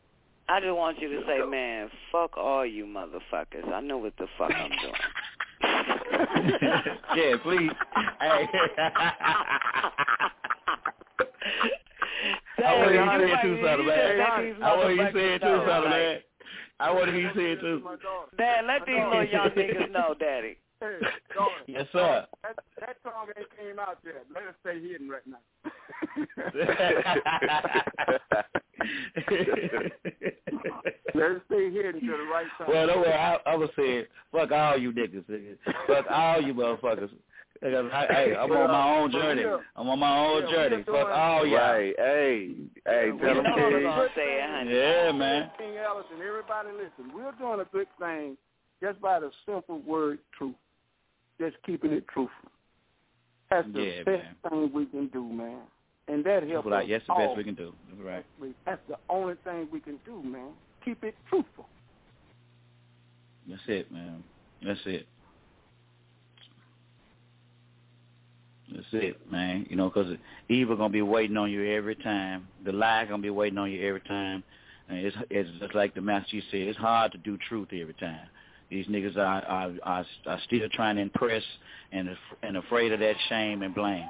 I 0.49 0.59
just 0.59 0.75
want 0.75 0.99
you 0.99 1.07
to 1.07 1.21
say, 1.25 1.39
man, 1.49 1.89
fuck 2.11 2.35
all 2.35 2.65
you 2.65 2.85
motherfuckers. 2.85 3.71
I 3.73 3.79
know 3.79 3.97
what 3.97 4.13
the 4.17 4.27
fuck 4.37 4.51
I'm 4.51 4.71
doing. 4.81 4.93
yeah, 7.15 7.35
please. 7.43 7.71
Hey. 8.19 8.47
I 12.65 12.77
want 12.77 12.93
you 12.93 12.99
to 12.99 13.07
say 13.19 13.33
it 13.33 13.41
too, 13.41 13.55
son, 13.63 13.85
man. 13.85 14.21
I 14.63 14.77
want 14.77 14.95
you 14.95 15.03
to 15.03 15.11
say 15.13 15.33
it 15.35 15.41
too, 15.41 15.63
son, 15.67 15.83
man. 15.89 16.19
I 16.79 16.91
want 16.91 17.13
you 17.13 17.21
to 17.21 17.33
say 17.35 17.51
it 17.51 17.59
too. 17.61 17.83
Dad, 18.37 18.65
let 18.65 18.85
these 18.85 18.95
little 18.95 19.25
young 19.25 19.49
niggas 19.49 19.91
know, 19.91 20.15
Daddy. 20.19 20.57
Hey, 20.83 20.99
daughter, 21.33 21.63
Yes, 21.67 21.87
sir. 21.93 22.25
That, 22.43 22.55
that 22.81 22.97
song 23.03 23.27
ain't 23.37 23.47
came 23.57 23.79
out 23.79 23.99
yet. 24.03 24.25
Let 24.35 24.43
us 24.43 24.53
stay 24.59 24.81
hidden 24.81 25.07
right 25.07 25.25
now. 25.25 25.37
Let 31.15 31.31
us 31.31 31.41
stay 31.45 31.71
hidden 31.71 32.01
to 32.01 32.17
the 32.17 32.25
right 32.29 32.47
time. 32.57 32.67
Well, 32.67 32.87
no 32.87 32.97
way. 33.01 33.13
I, 33.13 33.37
I 33.45 33.55
was 33.55 33.69
saying, 33.77 34.07
fuck 34.33 34.51
all 34.51 34.77
you 34.77 34.91
niggas. 34.91 35.23
nigga. 35.29 35.55
Fuck 35.87 36.05
all 36.09 36.41
you 36.41 36.53
motherfuckers. 36.53 37.11
Because 37.61 37.85
I, 37.93 38.05
hey, 38.09 38.35
I'm 38.35 38.51
on 38.51 38.69
my 38.69 38.97
own 38.97 39.09
journey. 39.09 39.45
I'm 39.77 39.87
on 39.87 39.99
my 39.99 40.17
own 40.17 40.41
journey. 40.51 40.83
Fuck 40.83 41.07
all 41.07 41.45
y'all. 41.47 41.59
Right. 41.59 41.95
Hey, 41.97 42.55
hey, 42.85 43.11
tell 43.21 43.35
them, 43.35 43.45
King. 43.55 43.87
Yeah, 44.67 45.13
man. 45.13 45.49
King 45.57 45.77
Ellis 45.77 46.05
and 46.11 46.21
everybody 46.21 46.71
listen. 46.73 47.13
We're 47.15 47.31
doing 47.33 47.61
a 47.61 47.65
good 47.71 47.87
thing 47.97 48.35
just 48.81 48.99
by 48.99 49.21
the 49.21 49.31
simple 49.45 49.79
word 49.79 50.19
truth. 50.37 50.55
Just 51.39 51.55
keeping 51.65 51.91
it 51.91 52.07
truthful. 52.07 52.49
That's 53.49 53.67
the 53.73 53.81
Yeah, 53.81 54.03
best 54.03 54.25
thing 54.49 54.71
we 54.73 54.85
can 54.85 55.07
do, 55.07 55.23
man. 55.23 55.61
And 56.07 56.23
that 56.25 56.43
helps 56.43 56.67
Like, 56.67 56.83
us 56.83 56.89
yes, 56.89 57.01
the 57.07 57.13
all. 57.13 57.27
best 57.27 57.37
we 57.37 57.43
can 57.43 57.55
do. 57.55 57.73
Right. 58.01 58.25
That's 58.65 58.81
the 58.87 58.97
only 59.09 59.35
thing 59.43 59.67
we 59.71 59.79
can 59.79 59.99
do, 60.05 60.21
man. 60.23 60.49
Keep 60.83 61.03
it 61.03 61.15
truthful. 61.29 61.67
That's 63.47 63.61
it, 63.67 63.91
man. 63.91 64.23
That's 64.61 64.79
it. 64.85 65.07
That's 68.71 68.87
it, 68.93 69.31
man. 69.31 69.67
You 69.69 69.75
know, 69.75 69.89
'cause 69.89 70.17
evil 70.49 70.75
gonna 70.75 70.89
be 70.89 71.01
waiting 71.01 71.37
on 71.37 71.51
you 71.51 71.63
every 71.63 71.95
time. 71.95 72.47
The 72.63 72.71
lie 72.71 73.05
gonna 73.05 73.21
be 73.21 73.29
waiting 73.29 73.57
on 73.57 73.71
you 73.71 73.81
every 73.87 74.01
time. 74.01 74.43
And 74.89 74.97
it's 74.97 75.15
it's 75.29 75.49
just 75.59 75.75
like 75.75 75.93
the 75.93 76.01
master 76.01 76.35
you 76.35 76.41
said. 76.43 76.61
It's 76.61 76.77
hard 76.77 77.11
to 77.13 77.17
do 77.17 77.37
truth 77.37 77.71
every 77.71 77.93
time. 77.93 78.27
These 78.73 78.87
niggas 78.87 79.15
are 79.17 79.45
are 79.45 79.71
are, 79.83 80.05
are 80.25 80.39
still 80.45 80.67
trying 80.73 80.95
to 80.95 81.03
impress 81.03 81.43
and 81.91 82.09
af- 82.09 82.37
and 82.41 82.57
afraid 82.57 82.91
of 82.91 82.99
that 83.01 83.15
shame 83.29 83.61
and 83.61 83.73
blame. 83.75 84.05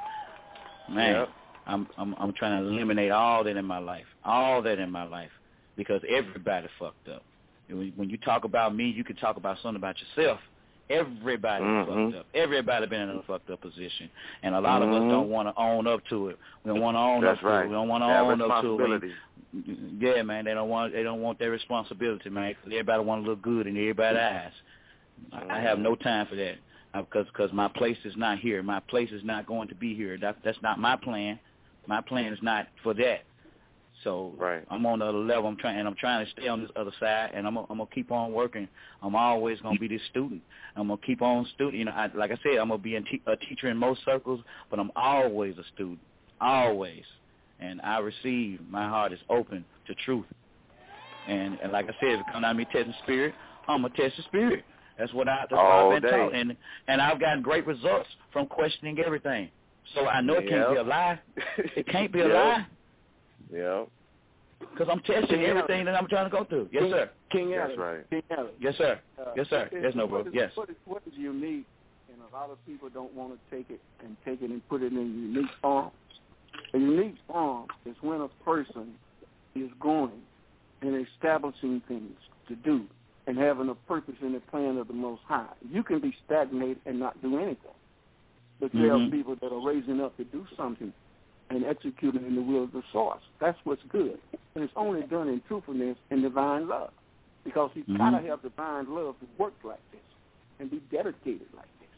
Man, 0.89 1.15
Yep. 1.15 1.29
I'm 1.67 1.87
I'm 1.97 2.15
I'm 2.17 2.33
trying 2.33 2.63
to 2.63 2.69
eliminate 2.69 3.11
all 3.11 3.43
that 3.43 3.57
in 3.57 3.65
my 3.65 3.79
life, 3.79 4.05
all 4.23 4.61
that 4.61 4.79
in 4.79 4.89
my 4.89 5.03
life, 5.03 5.31
because 5.75 6.01
everybody 6.09 6.67
fucked 6.79 7.09
up. 7.09 7.23
When 7.69 8.09
you 8.09 8.17
talk 8.17 8.45
about 8.45 8.73
me, 8.73 8.89
you 8.89 9.03
can 9.03 9.17
talk 9.17 9.35
about 9.35 9.57
something 9.61 9.75
about 9.75 9.95
yourself. 9.99 10.39
Everybody 10.89 11.63
Mhm. 11.63 11.85
fucked 11.87 12.19
up. 12.19 12.25
Everybody 12.33 12.85
been 12.87 13.09
in 13.09 13.17
a 13.17 13.21
fucked 13.23 13.49
up 13.49 13.61
position, 13.61 14.09
and 14.43 14.53
a 14.53 14.59
lot 14.59 14.81
of 14.81 14.89
us 14.89 14.99
don't 15.09 15.29
want 15.29 15.47
to 15.47 15.53
own 15.61 15.87
up 15.87 16.03
to 16.09 16.27
it. 16.29 16.37
We 16.63 16.69
don't 16.71 16.81
want 16.81 16.95
to 16.95 16.99
own 16.99 17.21
That's 17.21 17.37
up 17.37 17.41
to 17.41 17.47
it. 17.47 17.67
We 17.67 17.73
don't 17.73 17.87
want 17.87 18.03
to 18.03 18.07
own 18.33 18.41
up 18.41 18.61
to 18.63 18.77
it. 18.93 19.11
Yeah, 19.99 20.23
man, 20.23 20.45
they 20.45 20.53
don't 20.53 20.69
want 20.69 20.93
they 20.93 21.03
don't 21.03 21.21
want 21.21 21.39
their 21.39 21.51
responsibility, 21.51 22.29
man. 22.29 22.53
'cause 22.55 22.65
everybody 22.65 23.03
want 23.03 23.23
to 23.23 23.29
look 23.29 23.41
good 23.41 23.67
in 23.67 23.77
everybody's 23.77 24.19
eyes. 24.19 24.51
I, 25.31 25.57
I 25.57 25.59
have 25.61 25.79
no 25.79 25.95
time 25.95 26.25
for 26.25 26.35
that 26.35 26.57
because 26.93 27.27
because 27.27 27.53
my 27.53 27.67
place 27.69 27.97
is 28.03 28.17
not 28.17 28.39
here. 28.39 28.61
My 28.61 28.79
place 28.81 29.11
is 29.11 29.23
not 29.23 29.45
going 29.45 29.67
to 29.69 29.75
be 29.75 29.93
here. 29.93 30.17
That 30.17 30.37
that's 30.43 30.61
not 30.61 30.79
my 30.79 30.95
plan. 30.95 31.39
My 31.87 32.01
plan 32.01 32.33
is 32.33 32.41
not 32.41 32.67
for 32.81 32.93
that. 32.95 33.23
So 34.03 34.33
right. 34.37 34.63
I'm 34.69 34.85
on 34.85 34.99
the 34.99 35.05
other 35.05 35.17
level. 35.17 35.47
I'm 35.47 35.57
trying 35.57 35.79
and 35.79 35.87
I'm 35.87 35.95
trying 35.95 36.25
to 36.25 36.31
stay 36.31 36.47
on 36.47 36.61
this 36.61 36.71
other 36.75 36.91
side, 36.99 37.31
and 37.33 37.47
I'm 37.47 37.57
I'm 37.57 37.65
gonna 37.67 37.85
keep 37.93 38.11
on 38.11 38.31
working. 38.33 38.67
I'm 39.01 39.15
always 39.15 39.59
gonna 39.61 39.79
be 39.79 39.87
this 39.87 40.01
student. 40.09 40.41
I'm 40.75 40.87
gonna 40.87 40.99
keep 41.05 41.21
on 41.21 41.45
student. 41.53 41.75
You 41.75 41.85
know, 41.85 41.91
I, 41.91 42.09
like 42.15 42.31
I 42.31 42.37
said, 42.43 42.57
I'm 42.59 42.69
gonna 42.69 42.77
be 42.77 42.95
a, 42.95 43.01
te- 43.01 43.21
a 43.27 43.35
teacher 43.37 43.69
in 43.69 43.77
most 43.77 44.03
circles, 44.05 44.41
but 44.69 44.79
I'm 44.79 44.91
always 44.95 45.57
a 45.57 45.63
student, 45.73 45.99
always. 46.41 47.03
And 47.59 47.79
I 47.81 47.99
receive. 47.99 48.59
My 48.69 48.87
heart 48.89 49.13
is 49.13 49.19
open 49.29 49.63
to 49.87 49.95
truth. 49.95 50.25
And, 51.27 51.57
and 51.63 51.71
like 51.71 51.85
I 51.85 51.93
said, 52.01 52.09
if 52.09 52.19
it 52.21 52.25
come 52.31 52.43
out 52.43 52.51
of 52.51 52.57
me 52.57 52.65
testing 52.65 52.93
spirit, 53.03 53.33
I'm 53.67 53.83
gonna 53.83 53.93
test 53.95 54.17
the 54.17 54.23
spirit. 54.23 54.65
That's 54.97 55.13
what 55.13 55.29
I 55.29 55.45
that's 55.49 55.53
what 55.53 55.61
I've 55.61 56.01
been 56.01 56.11
day. 56.11 56.17
taught, 56.17 56.35
and 56.35 56.57
and 56.87 57.01
I've 57.01 57.19
gotten 57.19 57.41
great 57.41 57.65
results 57.65 58.09
from 58.31 58.47
questioning 58.47 58.99
everything. 58.99 59.49
So 59.95 60.07
I 60.07 60.21
know 60.21 60.35
it 60.35 60.49
can't 60.49 60.71
be 60.71 60.77
a 60.77 60.83
lie. 60.83 61.19
It 61.75 61.87
can't 61.87 62.11
be 62.11 62.19
a 62.21 62.27
Yep. 62.27 62.33
lie 62.33 62.67
Yep. 63.53 63.87
because 64.59 64.87
I'm 64.89 64.99
testing 65.01 65.39
King 65.39 65.45
everything 65.45 65.85
that 65.85 65.95
I'm 65.95 66.07
trying 66.07 66.29
to 66.29 66.35
go 66.35 66.43
through. 66.45 66.69
Yes, 66.71 66.83
King, 66.83 66.91
sir. 66.91 67.09
King 67.31 67.53
Allen. 67.53 67.67
That's 67.67 67.79
right. 67.79 68.09
King 68.09 68.23
Ellis. 68.37 68.51
Yes, 68.59 68.75
sir. 68.77 68.99
Uh, 69.19 69.31
Yes, 69.35 69.47
sir. 69.49 69.69
Yes, 69.71 69.93
no, 69.95 70.07
bro. 70.07 70.19
what 70.19 70.27
is- 70.27 70.33
Yes. 70.33 70.51
What 70.55 70.69
is, 70.69 70.75
what 70.85 71.01
is 71.05 71.13
unique, 71.15 71.65
and 72.11 72.17
a 72.31 72.35
lot 72.35 72.49
of 72.49 72.63
people 72.65 72.89
don't 72.89 73.13
want 73.13 73.33
to 73.33 73.55
take 73.55 73.69
it 73.69 73.81
and 74.03 74.15
take 74.25 74.41
it 74.41 74.49
and 74.49 74.67
put 74.69 74.81
it 74.81 74.91
in 74.91 74.97
a 74.97 75.01
unique 75.01 75.51
form. 75.61 75.91
A 76.73 76.77
unique 76.77 77.15
form 77.27 77.67
is 77.85 77.95
when 78.01 78.21
a 78.21 78.27
person 78.43 78.95
is 79.55 79.69
going 79.79 80.21
and 80.81 81.07
establishing 81.07 81.81
things 81.87 82.17
to 82.47 82.55
do 82.55 82.85
and 83.27 83.37
having 83.37 83.69
a 83.69 83.75
purpose 83.75 84.15
in 84.21 84.33
the 84.33 84.39
plan 84.39 84.77
of 84.77 84.87
the 84.87 84.93
Most 84.93 85.21
High. 85.27 85.45
You 85.71 85.83
can 85.83 85.99
be 85.99 86.15
stagnated 86.25 86.79
and 86.85 86.99
not 86.99 87.21
do 87.21 87.37
anything. 87.37 87.71
But 88.59 88.71
there 88.73 88.91
Mhm. 88.91 89.07
are 89.07 89.11
people 89.11 89.35
that 89.35 89.51
are 89.51 89.59
raising 89.65 90.01
up 90.01 90.15
to 90.17 90.23
do 90.25 90.45
something 90.55 90.93
and 91.53 91.63
executing 91.65 92.25
in 92.25 92.35
the 92.35 92.41
will 92.41 92.63
of 92.63 92.71
the 92.71 92.81
source. 92.91 93.21
That's 93.39 93.57
what's 93.63 93.81
good. 93.89 94.17
And 94.55 94.63
it's 94.63 94.73
only 94.75 95.03
done 95.03 95.29
in 95.29 95.41
truthfulness 95.47 95.97
and 96.09 96.21
divine 96.21 96.67
love. 96.67 96.91
Because 97.43 97.69
you 97.75 97.83
Mhm. 97.83 97.97
gotta 97.97 98.19
have 98.27 98.41
divine 98.41 98.93
love 98.93 99.19
to 99.19 99.27
work 99.37 99.53
like 99.63 99.91
this 99.91 100.01
and 100.59 100.71
be 100.71 100.79
dedicated 100.91 101.47
like 101.55 101.67
this. 101.79 101.89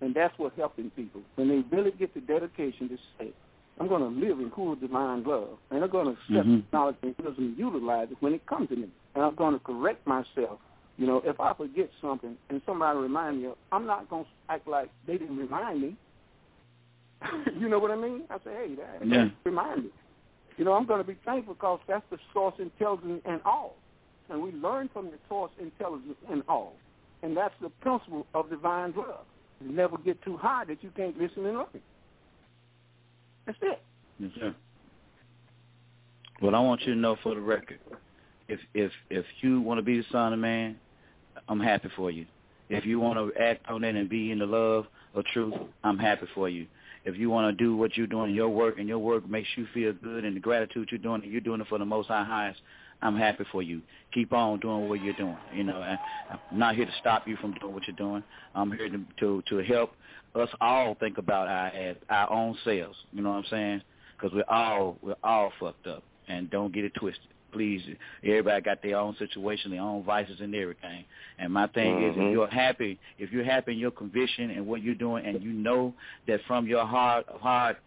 And 0.00 0.14
that's 0.14 0.36
what 0.38 0.54
helping 0.54 0.90
people. 0.90 1.22
When 1.34 1.48
they 1.48 1.60
really 1.74 1.92
get 1.92 2.14
the 2.14 2.20
dedication 2.20 2.88
to 2.88 2.98
say, 3.18 3.32
I'm 3.80 3.88
going 3.88 4.02
to 4.02 4.26
live 4.26 4.38
in 4.38 4.50
cool 4.50 4.74
divine 4.74 5.24
love, 5.24 5.58
and 5.70 5.82
I'm 5.82 5.90
going 5.90 6.06
to 6.06 6.12
accept 6.12 6.46
Mhm. 6.46 6.62
knowledge 6.72 6.96
and 7.02 7.16
wisdom 7.18 7.44
and 7.46 7.58
utilize 7.58 8.10
it 8.10 8.16
when 8.20 8.34
it 8.34 8.44
comes 8.46 8.68
to 8.68 8.76
me. 8.76 8.90
And 9.14 9.24
I'm 9.24 9.34
going 9.34 9.54
to 9.54 9.60
correct 9.60 10.06
myself. 10.06 10.60
You 10.98 11.06
know, 11.06 11.22
if 11.24 11.40
I 11.40 11.54
forget 11.54 11.90
something 12.00 12.36
and 12.50 12.62
somebody 12.66 12.98
remind 12.98 13.40
me, 13.40 13.46
of, 13.46 13.56
I'm 13.72 13.86
not 13.86 14.08
going 14.10 14.24
to 14.24 14.30
act 14.50 14.68
like 14.68 14.90
they 15.06 15.16
didn't 15.16 15.38
remind 15.38 15.80
me. 15.80 15.96
you 17.58 17.68
know 17.68 17.78
what 17.78 17.90
I 17.90 17.96
mean? 17.96 18.22
I 18.30 18.36
say, 18.38 18.50
hey, 18.54 18.74
that 18.76 19.06
Yeah. 19.06 19.28
remind 19.44 19.84
me. 19.84 19.90
You 20.56 20.64
know, 20.64 20.74
I'm 20.74 20.86
going 20.86 21.00
to 21.00 21.06
be 21.06 21.16
thankful 21.24 21.54
because 21.54 21.80
that's 21.88 22.04
the 22.10 22.18
source 22.32 22.54
intelligence 22.58 23.22
and 23.24 23.40
all. 23.44 23.76
And 24.28 24.42
we 24.42 24.52
learn 24.52 24.88
from 24.92 25.06
the 25.06 25.18
source 25.28 25.50
intelligence 25.60 26.16
and 26.30 26.42
all. 26.48 26.74
And 27.22 27.36
that's 27.36 27.54
the 27.60 27.70
principle 27.80 28.26
of 28.34 28.50
divine 28.50 28.92
love. 28.96 29.24
You 29.60 29.72
never 29.72 29.96
get 29.98 30.20
too 30.22 30.36
high 30.36 30.64
that 30.66 30.82
you 30.82 30.90
can't 30.96 31.18
listen 31.18 31.46
and 31.46 31.58
learn. 31.58 31.66
That's 33.46 33.58
it. 33.62 33.82
Yes, 34.18 34.30
sir. 34.38 34.54
Well, 36.40 36.54
I 36.54 36.60
want 36.60 36.80
you 36.82 36.94
to 36.94 36.98
know 36.98 37.16
for 37.22 37.34
the 37.34 37.40
record, 37.40 37.78
if 38.48 38.58
if 38.74 38.90
if 39.10 39.24
you 39.40 39.60
want 39.60 39.78
to 39.78 39.82
be 39.82 39.98
the 39.98 40.04
son 40.10 40.32
of 40.32 40.38
man, 40.38 40.76
I'm 41.48 41.60
happy 41.60 41.88
for 41.96 42.10
you. 42.10 42.26
If 42.68 42.86
you 42.86 42.98
want 42.98 43.18
to 43.18 43.40
act 43.40 43.68
on 43.68 43.84
it 43.84 43.94
and 43.94 44.08
be 44.08 44.30
in 44.30 44.38
the 44.38 44.46
love 44.46 44.86
of 45.14 45.24
truth, 45.26 45.54
I'm 45.84 45.98
happy 45.98 46.26
for 46.34 46.48
you. 46.48 46.66
If 47.04 47.16
you 47.16 47.30
want 47.30 47.56
to 47.56 47.64
do 47.64 47.76
what 47.76 47.96
you're 47.96 48.06
doing, 48.06 48.34
your 48.34 48.48
work, 48.48 48.78
and 48.78 48.88
your 48.88 48.98
work 48.98 49.28
makes 49.28 49.48
you 49.56 49.66
feel 49.74 49.92
good, 49.92 50.24
and 50.24 50.36
the 50.36 50.40
gratitude 50.40 50.88
you're 50.90 50.98
doing, 50.98 51.22
you're 51.24 51.40
doing 51.40 51.60
it 51.60 51.66
for 51.68 51.78
the 51.78 51.84
Most 51.84 52.08
High 52.08 52.24
highest, 52.24 52.60
I'm 53.02 53.16
happy 53.16 53.44
for 53.50 53.62
you. 53.62 53.82
Keep 54.14 54.32
on 54.32 54.60
doing 54.60 54.88
what 54.88 55.02
you're 55.02 55.14
doing. 55.14 55.36
You 55.52 55.64
know, 55.64 55.82
and 55.82 55.98
I'm 56.30 56.58
not 56.58 56.76
here 56.76 56.86
to 56.86 56.92
stop 57.00 57.26
you 57.26 57.36
from 57.36 57.54
doing 57.54 57.74
what 57.74 57.86
you're 57.86 57.96
doing. 57.96 58.22
I'm 58.54 58.70
here 58.70 58.88
to 58.88 59.04
to, 59.20 59.42
to 59.48 59.58
help 59.64 59.92
us 60.34 60.48
all 60.60 60.94
think 61.00 61.18
about 61.18 61.48
our 61.48 61.94
our 62.08 62.30
own 62.30 62.56
selves. 62.64 62.96
You 63.12 63.22
know 63.22 63.30
what 63.30 63.38
I'm 63.38 63.44
saying? 63.50 63.82
Because 64.16 64.34
we're 64.34 64.44
all 64.48 64.96
we're 65.02 65.16
all 65.24 65.52
fucked 65.58 65.88
up, 65.88 66.04
and 66.28 66.48
don't 66.50 66.72
get 66.72 66.84
it 66.84 66.94
twisted. 66.94 67.26
Please, 67.52 67.82
everybody 68.24 68.62
got 68.62 68.82
their 68.82 68.96
own 68.96 69.14
situation, 69.18 69.70
their 69.70 69.82
own 69.82 70.02
vices, 70.02 70.40
and 70.40 70.54
everything. 70.54 71.04
And 71.38 71.52
my 71.52 71.66
thing 71.68 72.00
is, 72.02 72.16
if 72.16 72.22
Mhm. 72.22 72.32
you're 72.32 72.46
happy, 72.48 72.98
if 73.18 73.30
you're 73.30 73.44
happy 73.44 73.72
in 73.72 73.78
your 73.78 73.90
conviction 73.90 74.50
and 74.50 74.66
what 74.66 74.82
you're 74.82 74.94
doing, 74.94 75.26
and 75.26 75.42
you 75.42 75.52
know 75.52 75.94
that 76.26 76.42
from 76.44 76.66
your 76.66 76.86
heart 76.86 77.28
of 77.28 77.40
heart, 77.40 77.78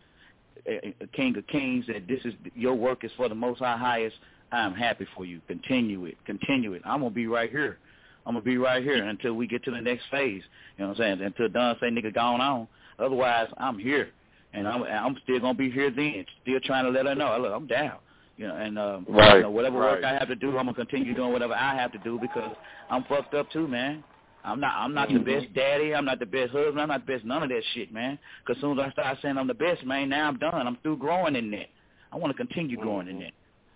eh, 0.67 0.79
eh, 0.83 1.05
King 1.13 1.35
of 1.37 1.47
Kings, 1.47 1.87
that 1.87 2.07
this 2.07 2.23
is 2.25 2.35
your 2.55 2.75
work 2.75 3.03
is 3.03 3.11
for 3.13 3.27
the 3.27 3.35
Most 3.35 3.59
High 3.59 3.77
Highest. 3.77 4.17
I'm 4.51 4.73
happy 4.75 5.05
for 5.15 5.25
you. 5.25 5.41
Continue 5.47 6.05
it. 6.05 6.17
Continue 6.25 6.73
it. 6.73 6.83
I'm 6.85 7.01
gonna 7.01 7.09
be 7.09 7.27
right 7.27 7.49
here. 7.49 7.77
I'm 8.25 8.33
gonna 8.33 8.45
be 8.45 8.57
right 8.57 8.83
here 8.83 9.03
until 9.03 9.33
we 9.33 9.47
get 9.47 9.63
to 9.63 9.71
the 9.71 9.81
next 9.81 10.05
phase. 10.07 10.43
You 10.77 10.83
know 10.83 10.89
what 10.89 10.99
I'm 11.01 11.17
saying? 11.17 11.21
Until 11.21 11.49
Don 11.49 11.77
say 11.79 11.87
nigga 11.87 12.13
gone 12.13 12.41
on. 12.41 12.67
Otherwise, 12.99 13.49
I'm 13.57 13.77
here, 13.77 14.09
and 14.53 14.67
I'm 14.67 14.83
I'm 14.83 15.17
still 15.23 15.39
gonna 15.39 15.53
be 15.57 15.69
here 15.71 15.89
then. 15.89 16.25
Still 16.43 16.59
trying 16.61 16.85
to 16.85 16.91
let 16.91 17.05
her 17.05 17.15
know. 17.15 17.37
Look, 17.39 17.53
I'm 17.53 17.67
down. 17.67 17.97
You 18.37 18.47
know, 18.47 18.55
and 18.55 18.77
um, 18.77 19.05
Right, 19.09 19.37
you 19.37 19.41
know, 19.43 19.49
whatever 19.49 19.77
work. 19.77 20.03
I 20.03 20.13
have 20.13 20.27
to 20.27 20.35
do, 20.35 20.49
I'm 20.49 20.65
gonna 20.65 20.73
continue 20.73 21.13
doing 21.13 21.31
whatever 21.31 21.53
I 21.53 21.75
have 21.75 21.91
to 21.93 21.97
do 21.99 22.19
because 22.19 22.51
I'm 22.89 23.03
fucked 23.05 23.33
up 23.33 23.49
too, 23.51 23.67
man. 23.67 24.03
I'm 24.43 24.59
not 24.59 24.73
I'm 24.75 24.93
not 24.93 25.09
Mhm. 25.09 25.25
the 25.25 25.39
best 25.39 25.53
daddy. 25.53 25.95
I'm 25.95 26.05
not 26.05 26.19
the 26.19 26.25
best 26.25 26.51
husband. 26.51 26.79
I'm 26.79 26.89
not 26.89 27.05
the 27.05 27.13
best 27.13 27.25
none 27.25 27.43
of 27.43 27.49
that 27.49 27.63
shit, 27.73 27.91
man. 27.91 28.19
Because 28.43 28.57
as 28.57 28.61
soon 28.61 28.79
as 28.79 28.85
I 28.87 28.91
start 28.91 29.17
saying 29.21 29.37
I'm 29.37 29.47
the 29.47 29.53
best, 29.53 29.83
man, 29.85 30.09
now 30.09 30.27
I'm 30.27 30.37
done. 30.37 30.67
I'm 30.67 30.77
through 30.77 30.97
growing 30.97 31.35
in 31.35 31.49
that. 31.51 31.69
I 32.11 32.17
want 32.17 32.31
to 32.31 32.37
continue 32.37 32.77
growing 32.77 33.07
in 33.07 33.19
that. 33.19 33.33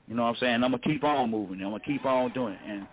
You 0.08 0.16
know 0.16 0.24
what 0.24 0.30
I'm 0.30 0.36
saying? 0.36 0.56
I'm 0.56 0.72
gonna 0.72 0.80
keep 0.80 1.04
on 1.04 1.32
moving. 1.32 1.62
I'm 1.62 1.72
gonna 1.72 1.80
keep 1.80 2.06
on 2.06 2.32
doing 2.32 2.54
it, 2.54 2.60
and 2.68 2.88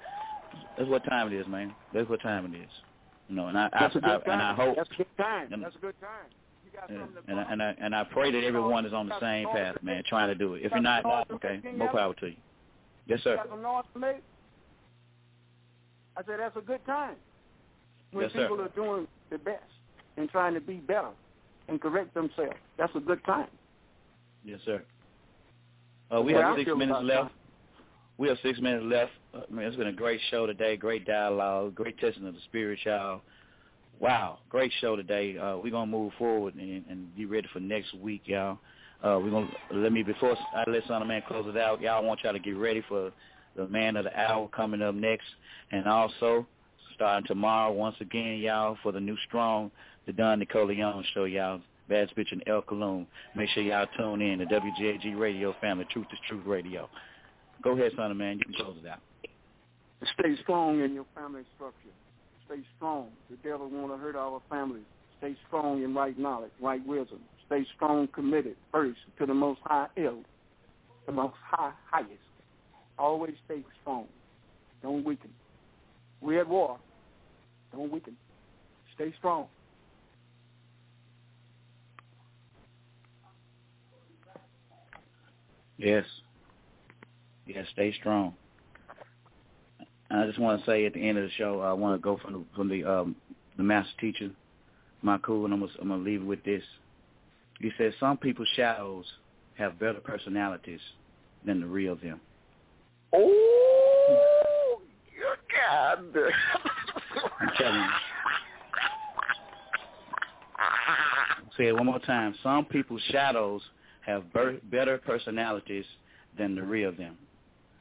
that's 0.76 0.88
what 0.88 1.04
time 1.04 1.32
it 1.32 1.36
is, 1.36 1.46
man. 1.46 1.74
That's 1.92 2.08
what 2.08 2.20
time 2.22 2.54
it 2.54 2.58
is. 2.58 2.70
You 3.28 3.36
know, 3.36 3.48
and 3.48 3.58
I, 3.58 3.66
I, 3.66 3.68
That's 3.80 3.96
I 3.96 4.00
good 4.00 4.22
and 4.26 4.42
I 4.42 4.54
time. 4.54 4.56
hope 4.56 4.76
That's 4.76 4.90
a 4.90 4.94
good 4.96 5.16
time. 5.18 5.48
That's 5.50 5.76
a 5.76 5.78
good 5.78 6.00
time. 6.00 6.30
You 6.76 6.80
got 6.80 6.90
yeah, 6.90 7.00
something 7.00 7.22
to 7.24 7.30
and 7.30 7.40
I, 7.40 7.52
and 7.52 7.62
I 7.62 7.74
and 7.80 7.94
I 7.94 8.04
pray 8.04 8.30
that 8.30 8.44
everyone 8.44 8.84
is 8.84 8.92
on 8.92 9.08
the 9.08 9.18
same 9.20 9.48
path, 9.48 9.76
man, 9.82 10.02
trying 10.06 10.28
to 10.28 10.34
do 10.34 10.54
it. 10.54 10.62
If 10.64 10.72
you're 10.72 10.80
not, 10.80 11.30
okay, 11.30 11.60
more 11.76 11.88
power 11.88 12.14
to 12.14 12.26
you. 12.26 12.36
Yes, 13.06 13.20
sir. 13.22 13.36
got 13.36 13.48
some 13.48 13.62
noise 13.62 13.84
to 13.94 13.98
make? 13.98 14.16
I 16.16 16.22
said 16.26 16.40
that's 16.40 16.56
a 16.56 16.60
good 16.60 16.84
time. 16.84 17.14
When 18.10 18.24
Yes, 18.24 18.32
sir. 18.32 18.42
people 18.42 18.60
are 18.60 18.68
doing 18.68 19.06
the 19.30 19.38
best 19.38 19.62
and 20.16 20.28
trying 20.30 20.54
to 20.54 20.60
be 20.60 20.76
better 20.76 21.10
and 21.68 21.80
correct 21.80 22.14
themselves. 22.14 22.56
That's 22.78 22.94
a 22.94 23.00
good 23.00 23.24
time. 23.24 23.48
Yes, 24.44 24.60
sir. 24.64 24.82
Uh, 26.14 26.20
we 26.20 26.32
have 26.32 26.56
six 26.56 26.70
minutes 26.76 27.00
left. 27.02 27.32
We 28.18 28.28
have 28.28 28.38
six 28.42 28.60
minutes 28.60 28.84
left. 28.86 29.12
Uh, 29.34 29.40
man, 29.50 29.66
it's 29.66 29.76
been 29.76 29.88
a 29.88 29.92
great 29.92 30.20
show 30.30 30.46
today. 30.46 30.76
Great 30.76 31.04
dialogue. 31.06 31.74
Great 31.74 31.98
testing 31.98 32.26
of 32.26 32.34
the 32.34 32.40
spirit, 32.42 32.78
y'all. 32.84 33.22
Wow, 33.98 34.38
great 34.50 34.72
show 34.80 34.94
today. 34.94 35.38
Uh, 35.38 35.56
we're 35.56 35.70
gonna 35.70 35.90
move 35.90 36.12
forward 36.18 36.54
and, 36.54 36.84
and 36.88 37.16
be 37.16 37.24
ready 37.24 37.48
for 37.52 37.60
next 37.60 37.94
week, 37.94 38.22
y'all. 38.26 38.58
Uh, 39.02 39.18
we're 39.22 39.30
gonna 39.30 39.50
let 39.72 39.92
me 39.92 40.02
before 40.02 40.36
I 40.54 40.68
let 40.68 40.86
Son 40.86 41.00
of 41.00 41.08
Man 41.08 41.22
close 41.26 41.46
it 41.48 41.56
out. 41.56 41.80
Y'all 41.80 41.96
I 41.96 42.00
want 42.00 42.20
y'all 42.22 42.34
to 42.34 42.38
get 42.38 42.56
ready 42.56 42.82
for 42.88 43.10
the 43.56 43.66
Man 43.68 43.96
of 43.96 44.04
the 44.04 44.18
Hour 44.18 44.48
coming 44.48 44.82
up 44.82 44.94
next, 44.94 45.26
and 45.72 45.86
also 45.86 46.46
starting 46.94 47.26
tomorrow 47.26 47.72
once 47.72 47.96
again, 48.00 48.38
y'all, 48.38 48.76
for 48.82 48.92
the 48.92 49.00
new 49.00 49.16
Strong, 49.28 49.70
the 50.06 50.12
Don 50.12 50.40
Nicoleon 50.40 51.02
show, 51.14 51.24
y'all. 51.24 51.60
Bad 51.88 52.10
Bitch 52.16 52.32
and 52.32 52.42
El 52.48 52.62
Cologne. 52.62 53.06
Make 53.36 53.48
sure 53.50 53.62
y'all 53.62 53.86
tune 53.96 54.20
in 54.20 54.40
to 54.40 54.46
WGAG 54.46 55.16
Radio 55.16 55.54
Family, 55.60 55.86
Truth 55.92 56.06
is 56.12 56.18
Truth 56.28 56.44
Radio. 56.44 56.88
Go 57.62 57.72
ahead, 57.72 57.92
son 57.96 58.10
of 58.10 58.16
man. 58.16 58.38
You 58.38 58.44
can 58.44 58.54
close 58.54 58.76
it 58.82 58.88
out. 58.88 58.98
Stay 60.18 60.36
strong 60.42 60.80
in 60.80 60.94
your 60.94 61.06
family 61.14 61.42
structure. 61.54 61.94
Stay 62.46 62.60
strong. 62.76 63.08
The 63.30 63.36
devil 63.36 63.68
want 63.68 63.92
to 63.92 63.98
hurt 63.98 64.16
our 64.16 64.40
families. 64.48 64.84
Stay 65.18 65.36
strong 65.46 65.82
in 65.82 65.94
right 65.94 66.18
knowledge, 66.18 66.52
right 66.60 66.84
wisdom. 66.86 67.20
Stay 67.46 67.66
strong, 67.74 68.08
committed 68.08 68.56
first 68.72 68.98
to 69.18 69.26
the 69.26 69.34
most 69.34 69.60
high 69.64 69.86
El, 69.96 70.22
the 71.06 71.12
most 71.12 71.34
high 71.44 71.72
highest. 71.90 72.12
Always 72.98 73.34
stay 73.44 73.62
strong. 73.80 74.06
Don't 74.82 75.04
weaken. 75.04 75.30
We're 76.20 76.40
at 76.40 76.48
war. 76.48 76.78
Don't 77.72 77.90
weaken. 77.90 78.16
Stay 78.94 79.12
strong. 79.18 79.46
Yes. 85.78 86.04
Yes, 87.46 87.66
stay 87.72 87.92
strong. 87.98 88.34
And 90.10 90.20
I 90.20 90.26
just 90.26 90.38
want 90.38 90.60
to 90.60 90.66
say 90.66 90.86
at 90.86 90.94
the 90.94 91.06
end 91.06 91.18
of 91.18 91.24
the 91.24 91.30
show, 91.36 91.60
I 91.60 91.72
want 91.72 92.00
to 92.00 92.02
go 92.02 92.18
from 92.18 92.32
the, 92.32 92.44
from 92.54 92.68
the 92.68 92.84
um, 92.84 93.16
the 93.56 93.62
master 93.62 93.92
teacher, 94.00 94.30
my 95.02 95.18
cool, 95.18 95.44
and 95.44 95.54
I'm 95.54 95.60
gonna, 95.60 95.72
I'm 95.80 95.88
gonna 95.88 96.02
leave 96.02 96.22
it 96.22 96.26
with 96.26 96.44
this. 96.44 96.62
He 97.60 97.70
says 97.78 97.94
some 97.98 98.16
people's 98.18 98.48
shadows 98.54 99.06
have 99.56 99.78
better 99.78 100.00
personalities 100.00 100.80
than 101.44 101.60
the 101.60 101.66
real 101.66 101.96
them. 101.96 102.20
Oh, 103.14 104.80
God. 105.66 105.98
I'm 107.40 107.50
telling 107.56 107.80
you. 107.80 107.88
Say 111.56 111.68
it 111.68 111.74
one 111.74 111.86
more 111.86 111.98
time. 112.00 112.34
Some 112.42 112.66
people's 112.66 113.00
shadows 113.10 113.62
have 114.04 114.30
ber- 114.32 114.58
better 114.70 114.98
personalities 114.98 115.86
than 116.36 116.54
the 116.54 116.62
real 116.62 116.92
them. 116.92 117.16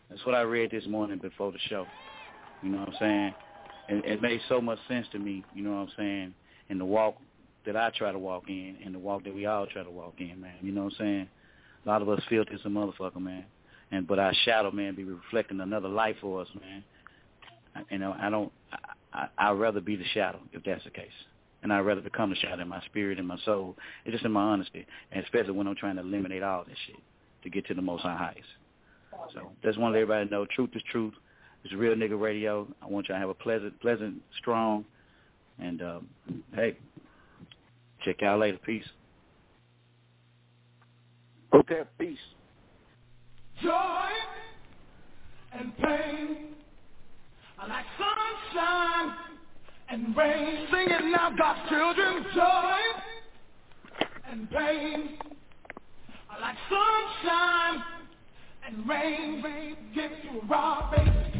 That's 0.09 0.25
what 0.25 0.35
I 0.35 0.41
read 0.41 0.71
this 0.71 0.85
morning 0.87 1.17
before 1.17 1.51
the 1.51 1.59
show. 1.67 1.85
You 2.65 2.71
know 2.71 2.79
what 2.79 2.89
I'm 2.89 2.95
saying? 2.99 3.33
And 3.89 4.05
it 4.05 4.21
made 4.23 4.41
so 4.49 4.59
much 4.59 4.79
sense 4.87 5.05
to 5.11 5.19
me, 5.19 5.43
you 5.53 5.61
know 5.61 5.69
what 5.69 5.81
I'm 5.81 5.91
saying, 5.95 6.33
in 6.69 6.79
the 6.79 6.85
walk 6.85 7.15
that 7.67 7.77
I 7.77 7.91
try 7.95 8.11
to 8.11 8.17
walk 8.17 8.45
in 8.47 8.77
and 8.83 8.95
the 8.95 8.99
walk 8.99 9.23
that 9.25 9.35
we 9.35 9.45
all 9.45 9.67
try 9.67 9.83
to 9.83 9.91
walk 9.91 10.15
in, 10.17 10.41
man. 10.41 10.55
You 10.61 10.71
know 10.71 10.85
what 10.85 10.93
I'm 10.93 11.05
saying? 11.05 11.29
A 11.85 11.87
lot 11.87 12.01
of 12.01 12.09
us 12.09 12.19
filthy 12.27 12.55
as 12.55 12.61
a 12.65 12.69
motherfucker, 12.69 13.21
man. 13.21 13.45
And 13.91 14.07
but 14.07 14.17
our 14.17 14.33
shadow, 14.45 14.71
man, 14.71 14.95
be 14.95 15.03
reflecting 15.03 15.61
another 15.61 15.87
life 15.87 16.15
for 16.19 16.41
us, 16.41 16.47
man. 16.59 16.83
I, 17.75 17.81
you 17.91 17.99
know, 17.99 18.15
I 18.19 18.31
don't. 18.31 18.51
I, 19.13 19.27
I'd 19.37 19.51
rather 19.51 19.79
be 19.79 19.95
the 19.95 20.05
shadow 20.15 20.39
if 20.51 20.63
that's 20.63 20.83
the 20.85 20.89
case, 20.89 21.05
and 21.61 21.71
I'd 21.71 21.81
rather 21.81 22.01
become 22.01 22.31
the 22.31 22.35
shadow 22.35 22.63
in 22.63 22.67
my 22.67 22.81
spirit 22.85 23.19
and 23.19 23.27
my 23.27 23.37
soul. 23.45 23.75
It's 24.05 24.13
just 24.13 24.25
in 24.25 24.31
my 24.31 24.41
honesty, 24.41 24.87
and 25.11 25.23
especially 25.23 25.51
when 25.51 25.67
I'm 25.67 25.75
trying 25.75 25.97
to 25.97 26.01
eliminate 26.01 26.41
all 26.41 26.63
this 26.63 26.77
shit 26.87 26.97
to 27.43 27.49
get 27.51 27.67
to 27.67 27.75
the 27.75 27.83
most 27.83 28.01
high 28.01 28.17
highest. 28.17 28.49
So 29.35 29.51
just 29.63 29.77
want 29.77 29.93
to 29.93 29.99
let 29.99 30.01
everybody 30.01 30.29
know, 30.31 30.47
truth 30.55 30.71
is 30.73 30.81
truth. 30.91 31.13
It's 31.65 31.73
real 31.73 31.95
nigga 31.95 32.19
radio. 32.19 32.67
I 32.79 32.85
want 32.85 33.09
y'all 33.09 33.15
to 33.15 33.19
have 33.19 33.29
a 33.29 33.33
pleasant, 33.33 33.81
pleasant, 33.81 34.21
strong, 34.37 34.85
and 35.57 35.81
um, 35.81 36.07
hey, 36.53 36.77
check 38.03 38.17
y'all 38.21 38.37
later. 38.37 38.59
Peace. 38.63 38.85
Okay, 41.55 41.81
peace. 41.97 42.19
Joy 43.63 44.09
and 45.53 45.75
pain 45.77 46.37
are 47.57 47.67
like 47.67 47.85
sunshine 47.97 49.15
and 49.89 50.15
rain. 50.15 50.67
Sing 50.71 50.87
it 50.87 51.11
now, 51.11 51.33
God's 51.35 51.67
children. 51.67 52.25
Joy 52.35 52.77
and 54.29 54.51
pain 54.51 55.17
are 56.29 56.39
like 56.41 56.57
sunshine 56.69 57.83
and 58.67 58.87
rain. 58.87 59.41
Rain 59.41 59.77
gives 59.95 60.13
you 60.25 60.41
raw 60.47 60.91
baby. 60.91 61.34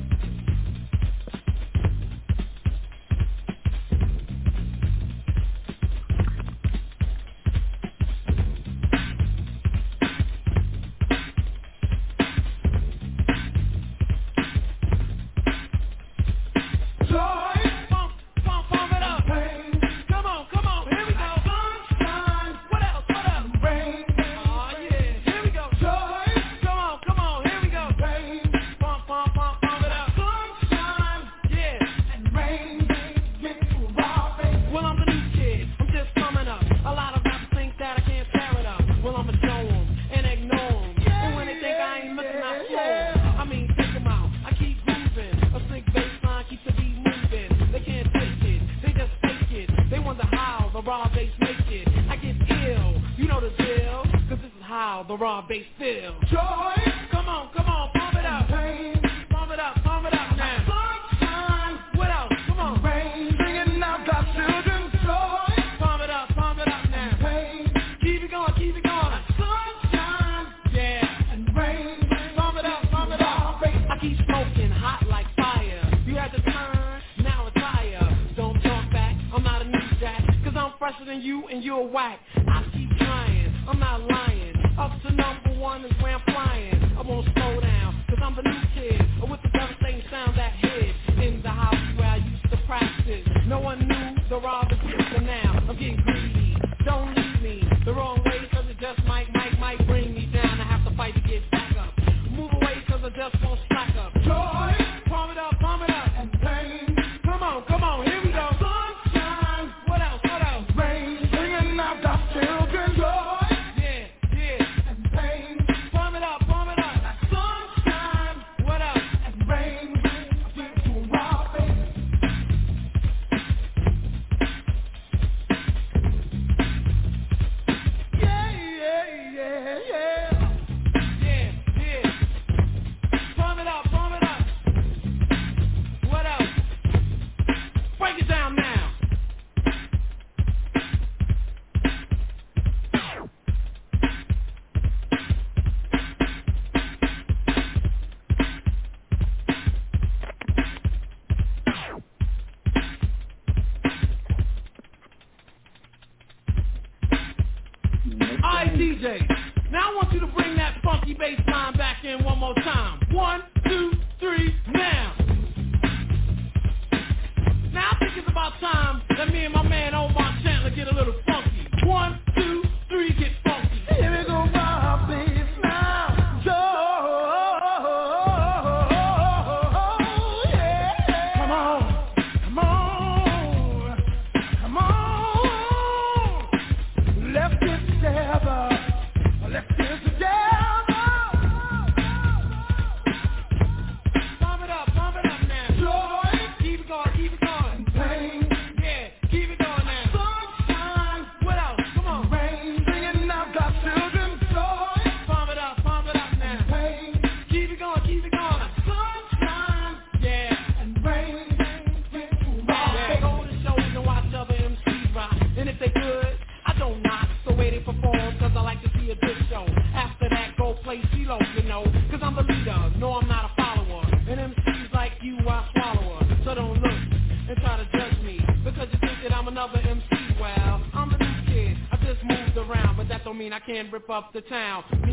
Rip 233.95 234.09
up 234.09 234.33
the 234.33 234.41
town. 234.41 235.05